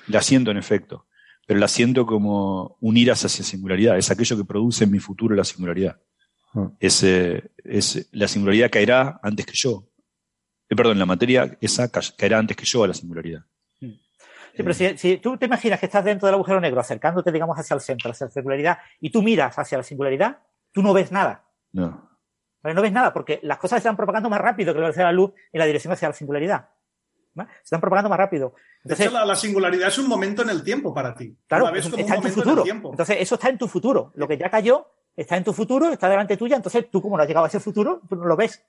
la 0.08 0.22
siento 0.22 0.50
en 0.50 0.56
efecto, 0.56 1.06
pero 1.48 1.58
la 1.60 1.66
siento 1.68 2.04
como 2.04 2.76
unir 2.82 3.10
hacia 3.10 3.30
singularidad, 3.30 3.96
es 3.96 4.10
aquello 4.10 4.36
que 4.36 4.44
produce 4.44 4.84
en 4.84 4.90
mi 4.90 4.98
futuro 4.98 5.34
la 5.34 5.44
singularidad. 5.44 5.98
Ah. 6.54 6.70
Es, 6.78 7.02
eh, 7.02 7.50
es- 7.64 8.06
la 8.12 8.28
singularidad 8.28 8.68
caerá 8.70 9.18
antes 9.22 9.46
que 9.46 9.54
yo. 9.54 9.88
Eh, 10.68 10.76
perdón, 10.76 10.98
la 10.98 11.06
materia 11.06 11.56
esa 11.62 11.90
ca- 11.90 12.02
caerá 12.18 12.38
antes 12.38 12.54
que 12.54 12.66
yo 12.66 12.84
a 12.84 12.88
la 12.88 12.92
singularidad. 12.92 13.40
Sí, 13.80 14.62
pero 14.64 14.74
si, 14.74 14.98
si 14.98 15.16
tú 15.16 15.38
te 15.38 15.46
imaginas 15.46 15.80
que 15.80 15.86
estás 15.86 16.04
dentro 16.04 16.26
del 16.26 16.34
agujero 16.34 16.60
negro, 16.60 16.80
acercándote, 16.80 17.32
digamos, 17.32 17.56
hacia 17.58 17.74
el 17.74 17.80
centro, 17.80 18.10
hacia 18.10 18.26
la 18.26 18.32
singularidad, 18.32 18.78
y 19.00 19.08
tú 19.10 19.22
miras 19.22 19.58
hacia 19.58 19.78
la 19.78 19.84
singularidad, 19.84 20.38
tú 20.72 20.82
no 20.82 20.92
ves 20.92 21.10
nada. 21.12 21.44
No. 21.72 22.10
¿vale? 22.62 22.74
No 22.74 22.82
ves 22.82 22.92
nada, 22.92 23.12
porque 23.14 23.40
las 23.42 23.56
cosas 23.56 23.76
se 23.76 23.88
están 23.88 23.96
propagando 23.96 24.28
más 24.28 24.40
rápido 24.40 24.74
que 24.74 24.80
lo 24.80 24.92
que 24.92 25.00
la 25.00 25.12
luz 25.12 25.30
en 25.52 25.60
la 25.60 25.64
dirección 25.66 25.92
hacia 25.94 26.08
la 26.08 26.14
singularidad. 26.14 26.68
Se 27.46 27.64
están 27.64 27.80
propagando 27.80 28.08
más 28.08 28.18
rápido. 28.18 28.54
De 28.82 28.94
Entonces, 28.94 29.06
hecho, 29.06 29.14
la, 29.14 29.24
la 29.24 29.36
singularidad 29.36 29.88
es 29.88 29.98
un 29.98 30.08
momento 30.08 30.42
en 30.42 30.50
el 30.50 30.62
tiempo 30.62 30.94
para 30.94 31.14
ti. 31.14 31.36
claro, 31.46 31.66
como 31.66 31.76
está 31.76 31.94
un 31.94 32.00
en 32.00 32.22
tu 32.22 32.28
futuro. 32.28 32.62
tiempo. 32.62 32.90
Entonces, 32.90 33.16
eso 33.20 33.34
está 33.34 33.48
en 33.48 33.58
tu 33.58 33.68
futuro. 33.68 34.12
Lo 34.14 34.26
que 34.26 34.36
ya 34.38 34.50
cayó 34.50 34.86
está 35.16 35.36
en 35.36 35.44
tu 35.44 35.52
futuro, 35.52 35.90
está 35.90 36.08
delante 36.08 36.36
tuya, 36.36 36.56
entonces 36.56 36.88
tú, 36.90 37.02
como 37.02 37.16
no 37.16 37.22
has 37.24 37.28
llegado 37.28 37.44
a 37.44 37.48
ese 37.48 37.58
futuro, 37.58 38.00
tú 38.08 38.14
no 38.16 38.24
lo 38.24 38.36
ves. 38.36 38.64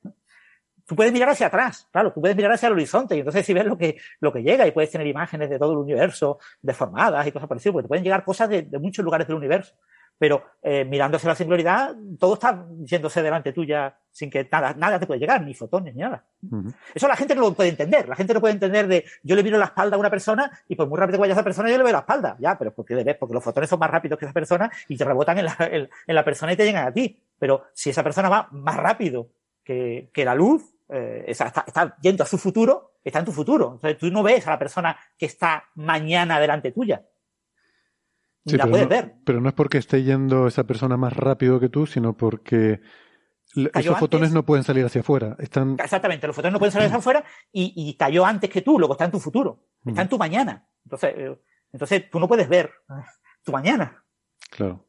Tú 0.88 0.96
puedes 0.96 1.14
mirar 1.14 1.30
hacia 1.30 1.46
atrás, 1.46 1.88
claro, 1.92 2.12
tú 2.12 2.20
puedes 2.20 2.36
mirar 2.36 2.52
hacia 2.52 2.66
el 2.66 2.74
horizonte 2.74 3.16
y 3.16 3.20
entonces 3.20 3.46
si 3.46 3.54
ves 3.54 3.66
lo 3.66 3.78
que, 3.78 3.98
lo 4.20 4.34
que 4.34 4.42
llega 4.42 4.66
y 4.66 4.72
puedes 4.72 4.90
tener 4.90 5.06
imágenes 5.06 5.48
de 5.52 5.60
todo 5.60 5.74
el 5.74 5.78
universo 5.78 6.40
deformadas 6.64 7.28
y 7.28 7.32
cosas 7.32 7.48
parecidas, 7.48 7.74
porque 7.74 7.84
te 7.84 7.88
pueden 7.90 8.04
llegar 8.04 8.24
cosas 8.26 8.50
de, 8.50 8.64
de 8.64 8.80
muchos 8.80 9.06
lugares 9.06 9.28
del 9.28 9.38
universo. 9.38 9.76
Pero 10.20 10.44
eh, 10.62 10.86
mirando 10.86 11.18
hacia 11.18 11.30
la 11.30 11.36
singularidad, 11.36 11.96
todo 12.20 12.34
está 12.36 12.68
yéndose 12.80 13.24
delante 13.24 13.54
tuya 13.54 13.98
sin 14.12 14.30
que 14.30 14.48
nada, 14.52 14.74
nada 14.74 15.00
te 15.00 15.08
puede 15.08 15.20
llegar, 15.20 15.42
ni 15.42 15.54
fotones, 15.54 15.96
ni 15.96 16.02
nada. 16.02 16.26
ujú. 16.44 16.74
Eso 16.94 17.08
la 17.08 17.16
gente 17.16 17.34
no 17.36 17.42
lo 17.42 17.54
puede 17.54 17.70
entender. 17.70 18.08
La 18.08 18.16
gente 18.16 18.34
no 18.34 18.42
puede 18.42 18.54
entender 18.54 18.88
de 18.88 19.06
yo 19.24 19.36
le 19.36 19.44
miro 19.44 19.58
la 19.58 19.66
espalda 19.66 19.96
a 19.96 20.00
una 20.00 20.10
persona 20.10 20.52
y 20.68 20.76
por 20.76 20.90
muy 20.90 21.00
rápido 21.00 21.18
que 21.18 21.22
vaya 21.22 21.34
esa 21.34 21.44
persona 21.44 21.70
yo 21.70 21.78
le 21.78 21.84
veo 21.84 21.94
la 21.94 22.00
espalda. 22.00 22.36
Ya, 22.40 22.58
pero 22.58 22.74
¿por 22.74 22.86
qué 22.86 22.96
le 22.96 23.06
ves? 23.06 23.16
Porque 23.18 23.34
los 23.34 23.44
fotones 23.44 23.70
son 23.70 23.80
más 23.80 23.90
rápidos 23.90 24.20
que 24.20 24.26
esa 24.26 24.34
persona 24.34 24.70
y 24.90 24.98
te 24.98 25.06
rebotan 25.06 25.38
en 25.38 25.46
la, 25.46 25.56
en, 25.60 25.90
en 26.06 26.16
la 26.16 26.26
persona 26.26 26.52
y 26.52 26.58
te 26.58 26.66
llegan 26.66 26.86
a 26.86 26.92
ti. 26.92 27.18
Pero 27.40 27.68
si 27.74 27.90
esa 27.90 28.04
persona 28.04 28.28
va 28.28 28.50
más 28.52 28.76
rápido 28.76 29.30
que, 29.64 30.10
que 30.14 30.26
la 30.26 30.36
luz, 30.36 30.76
eh, 30.90 31.24
está, 31.28 31.64
está 31.66 31.96
yendo 32.02 32.24
a 32.24 32.28
su 32.28 32.38
futuro, 32.38 32.94
está 33.04 33.20
en 33.20 33.26
tu 33.26 33.32
futuro. 33.32 33.74
Entonces 33.76 33.98
tú 33.98 34.12
no 34.12 34.24
ves 34.24 34.46
a 34.48 34.52
la 34.52 34.60
persona 34.60 34.98
que 35.18 35.28
está 35.28 35.64
mañana 35.76 36.40
delante 36.40 36.72
tuya. 36.72 37.04
Sí, 38.46 38.58
la 38.58 38.64
pero 38.64 38.72
puedes 38.72 38.86
no, 38.86 38.90
ver. 38.90 39.16
pero 39.26 39.42
no 39.42 39.50
es 39.50 39.56
porque 39.56 39.78
esté 39.78 40.04
yendo 40.04 40.48
esa 40.48 40.64
persona 40.64 40.98
más 40.98 41.14
rápido 41.14 41.60
que 41.60 41.70
tú, 41.70 41.86
sino 41.86 42.16
porque 42.16 42.82
Cayó 43.54 43.92
esos 43.92 44.00
fotones 44.00 44.32
no 44.32 44.46
pueden 44.46 44.64
salir 44.64 44.86
hacia 44.86 45.02
afuera. 45.02 45.36
Están, 45.40 45.78
Exactamente, 45.80 46.28
los 46.28 46.36
fotones 46.36 46.54
no 46.54 46.60
pueden 46.60 46.72
salir 46.72 46.86
hacia 46.86 47.00
afuera 47.00 47.24
y, 47.52 47.74
y 47.76 47.96
cayó 47.96 48.26
antes 48.26 48.50
que 48.50 48.62
tú, 48.62 48.78
luego 48.78 48.94
está 48.94 49.06
en 49.06 49.12
tu 49.12 49.20
futuro, 49.20 49.66
está 49.86 50.04
en 50.04 50.10
tu 50.10 50.18
mañana. 50.18 50.68
Entonces, 50.86 51.14
eh, 51.18 51.40
entonces 51.72 52.10
tú 52.10 52.20
no 52.20 52.28
puedes 52.28 52.48
ver 52.48 52.72
eh, 52.90 52.94
tu 53.44 53.52
mañana. 53.52 54.04
claro. 54.50 54.86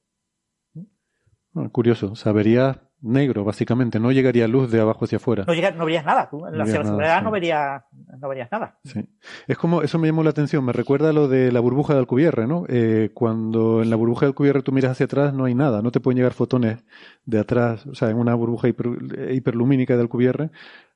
Ah, 1.57 1.69
curioso. 1.73 2.15
Sabería 2.15 2.90
negro, 3.03 3.45
básicamente. 3.45 3.99
No 4.01 4.12
llegaría 4.12 4.47
luz 4.49 4.70
de 4.70 4.81
abajo 4.81 5.05
hacia 5.05 5.17
afuera. 5.17 5.45
No, 5.47 5.55
llega- 5.55 5.70
no 5.70 5.85
verías 5.85 6.05
nada, 6.05 6.29
tú 6.31 6.47
en 6.47 6.59
la, 6.59 6.65
verías 6.65 6.69
hacia 6.69 6.79
la 6.79 6.85
nada, 6.85 6.91
seguridad 6.91 7.19
sí. 7.19 7.25
no, 7.25 7.31
verías, 7.31 7.83
no 8.20 8.29
verías 8.29 8.53
nada. 8.53 8.79
Sí. 8.85 9.09
Es 9.49 9.57
como, 9.59 9.83
eso 9.83 9.99
me 9.99 10.07
llamó 10.09 10.23
la 10.23 10.31
atención, 10.31 10.65
me 10.65 10.73
recuerda 10.73 11.11
a 11.11 11.12
lo 11.12 11.29
de 11.29 11.51
la 11.53 11.61
burbuja 11.61 11.95
de 11.95 12.01
Alcubierre, 12.01 12.47
¿no? 12.47 12.65
Eh, 12.69 13.11
cuando 13.15 13.83
en 13.83 13.91
la 13.91 13.97
burbuja 13.97 14.27
de 14.27 14.31
Alcubierre 14.31 14.62
tú 14.62 14.73
miras 14.73 14.93
hacia 14.93 15.07
atrás 15.07 15.33
no 15.35 15.45
hay 15.45 15.55
nada, 15.55 15.81
no 15.83 15.91
te 15.91 16.01
pueden 16.01 16.17
llegar 16.19 16.33
fotones 16.33 16.85
de 17.25 17.39
atrás, 17.39 17.87
o 17.87 17.95
sea, 17.95 18.11
en 18.11 18.17
una 18.19 18.35
burbuja 18.35 18.69
hiper- 18.69 19.35
hiperlumínica 19.35 19.95
de 19.97 20.03
Alcubierre, 20.03 20.51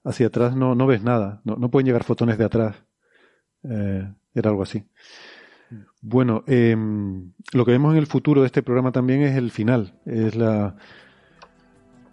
hacia 0.05 0.27
atrás 0.27 0.55
no, 0.55 0.75
no 0.75 0.87
ves 0.87 1.03
nada, 1.03 1.41
no, 1.45 1.57
no 1.57 1.71
pueden 1.71 1.87
llegar 1.87 2.05
fotones 2.05 2.37
de 2.39 2.45
atrás. 2.45 2.77
Eh, 3.63 4.07
era 4.35 4.51
algo 4.51 4.63
así. 4.63 4.85
Bueno, 6.03 6.45
eh, 6.47 6.77
lo 7.53 7.65
que 7.65 7.73
vemos 7.73 7.93
en 7.93 7.99
el 7.99 8.07
futuro 8.07 8.43
de 8.43 8.47
este 8.47 8.63
programa 8.63 8.93
también 8.93 9.23
es 9.23 9.37
el 9.37 9.51
final, 9.51 9.95
es 10.05 10.35
la, 10.37 10.77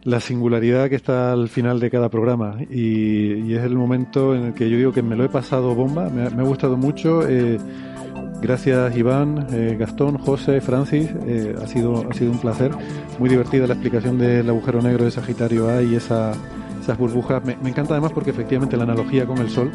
la 0.03 0.19
singularidad 0.19 0.89
que 0.89 0.95
está 0.95 1.31
al 1.31 1.49
final 1.49 1.80
de 1.80 1.91
cada 1.91 2.09
programa 2.09 2.57
y, 2.69 3.53
es 3.53 3.63
el 3.63 3.75
momento 3.75 4.35
en 4.35 4.45
el 4.45 4.53
que 4.53 4.69
yo 4.69 4.77
digo 4.77 4.91
que 4.91 5.01
me 5.01 5.15
lo 5.15 5.23
he 5.25 5.30
pasado 5.30 5.75
bomba, 5.75 6.09
me 6.09 6.23
ha, 6.23 6.43
gustado 6.43 6.77
mucho. 6.77 7.27
eh, 7.27 7.59
gracias 8.41 8.95
Iván, 8.97 9.47
eh, 9.51 9.75
Gastón, 9.77 10.17
José, 10.17 10.61
Francis, 10.61 11.09
eh, 11.27 11.53
ha, 11.61 11.67
sido, 11.67 12.07
ha 12.09 12.13
sido 12.13 12.31
un 12.31 12.39
placer. 12.39 12.71
Muy 13.19 13.30
divertida 13.30 13.67
la 13.67 13.73
explicación 13.73 14.17
del 14.17 14.49
agujero 14.49 14.81
negro 14.81 15.05
de 15.05 15.11
Sagitario 15.11 15.69
A 15.69 15.83
y 15.83 15.95
esa, 15.95 16.31
esas 16.81 16.97
burbujas. 16.97 17.43
Me, 17.43 17.57
me 17.57 17.69
encanta 17.69 17.93
además 17.93 18.13
porque 18.13 18.31
efectivamente 18.31 18.77
la 18.77 18.83
analogía 18.83 19.25
con 19.25 19.38
el 19.39 19.49
Sol. 19.49 19.71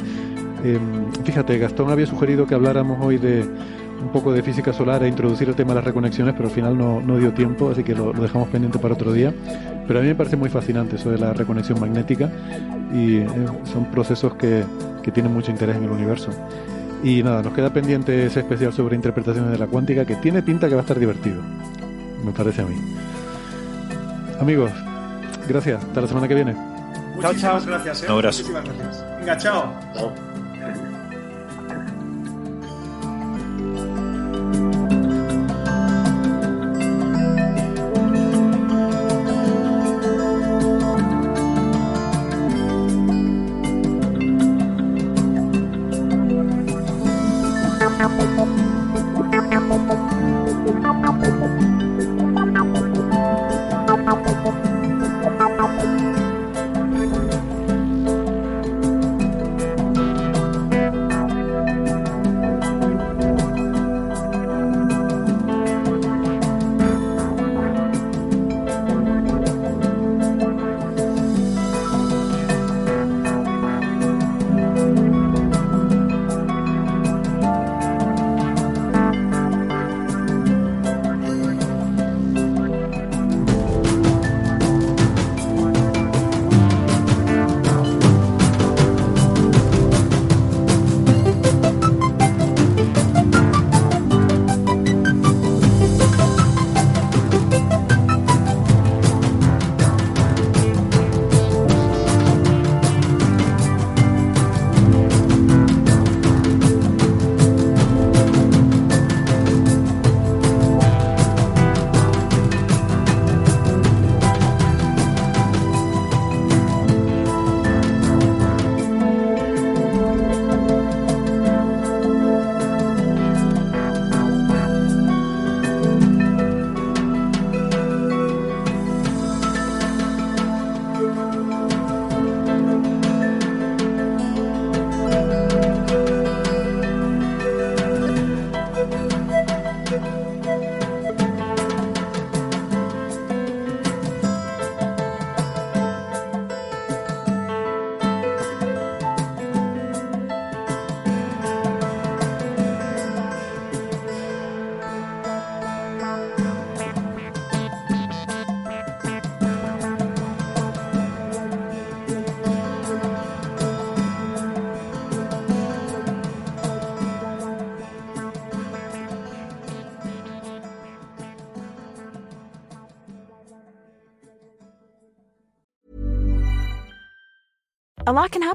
fíjate, 1.24 1.58
Gastón 1.58 1.90
había 1.90 2.06
sugerido 2.06 2.46
que 2.46 2.54
habláramos 2.54 2.98
hoy 3.04 3.18
de 3.18 3.44
un 4.00 4.10
poco 4.12 4.32
de 4.32 4.42
física 4.42 4.72
solar 4.72 5.02
e 5.02 5.08
introducir 5.08 5.48
el 5.48 5.54
tema 5.54 5.70
de 5.70 5.76
las 5.76 5.84
reconexiones, 5.84 6.34
pero 6.36 6.48
al 6.48 6.54
final 6.54 6.76
no, 6.76 7.00
no 7.00 7.18
dio 7.18 7.32
tiempo, 7.32 7.70
así 7.70 7.82
que 7.82 7.94
lo, 7.94 8.12
lo 8.12 8.22
dejamos 8.22 8.48
pendiente 8.48 8.78
para 8.78 8.94
otro 8.94 9.12
día. 9.12 9.32
Pero 9.86 9.98
a 9.98 10.02
mí 10.02 10.08
me 10.08 10.14
parece 10.14 10.36
muy 10.36 10.48
fascinante 10.48 10.96
eso 10.96 11.10
de 11.10 11.18
la 11.18 11.32
reconexión 11.32 11.80
magnética 11.80 12.30
y 12.92 13.18
eh, 13.18 13.26
son 13.64 13.86
procesos 13.90 14.34
que, 14.34 14.64
que 15.02 15.10
tienen 15.10 15.32
mucho 15.32 15.50
interés 15.50 15.76
en 15.76 15.84
el 15.84 15.90
universo. 15.90 16.30
Y 17.02 17.22
nada, 17.22 17.42
nos 17.42 17.52
queda 17.52 17.72
pendiente 17.72 18.26
ese 18.26 18.40
especial 18.40 18.72
sobre 18.72 18.96
interpretaciones 18.96 19.50
de 19.50 19.58
la 19.58 19.66
cuántica 19.66 20.04
que 20.04 20.16
tiene 20.16 20.42
pinta 20.42 20.68
que 20.68 20.74
va 20.74 20.80
a 20.80 20.82
estar 20.82 20.98
divertido, 20.98 21.40
me 22.24 22.32
parece 22.32 22.62
a 22.62 22.64
mí. 22.64 22.76
Amigos, 24.40 24.70
gracias, 25.48 25.82
hasta 25.84 26.00
la 26.00 26.08
semana 26.08 26.26
que 26.26 26.34
viene. 26.34 26.54
Muchísimas 27.16 27.66
gracias. 27.66 28.02
¿eh? 28.02 28.06
Un 28.06 28.12
abrazo. 28.12 28.42
Muchísimas 28.42 28.64
gracias. 28.64 29.04
Venga, 29.20 29.36
chao. 29.38 29.72
Chao. 29.94 30.35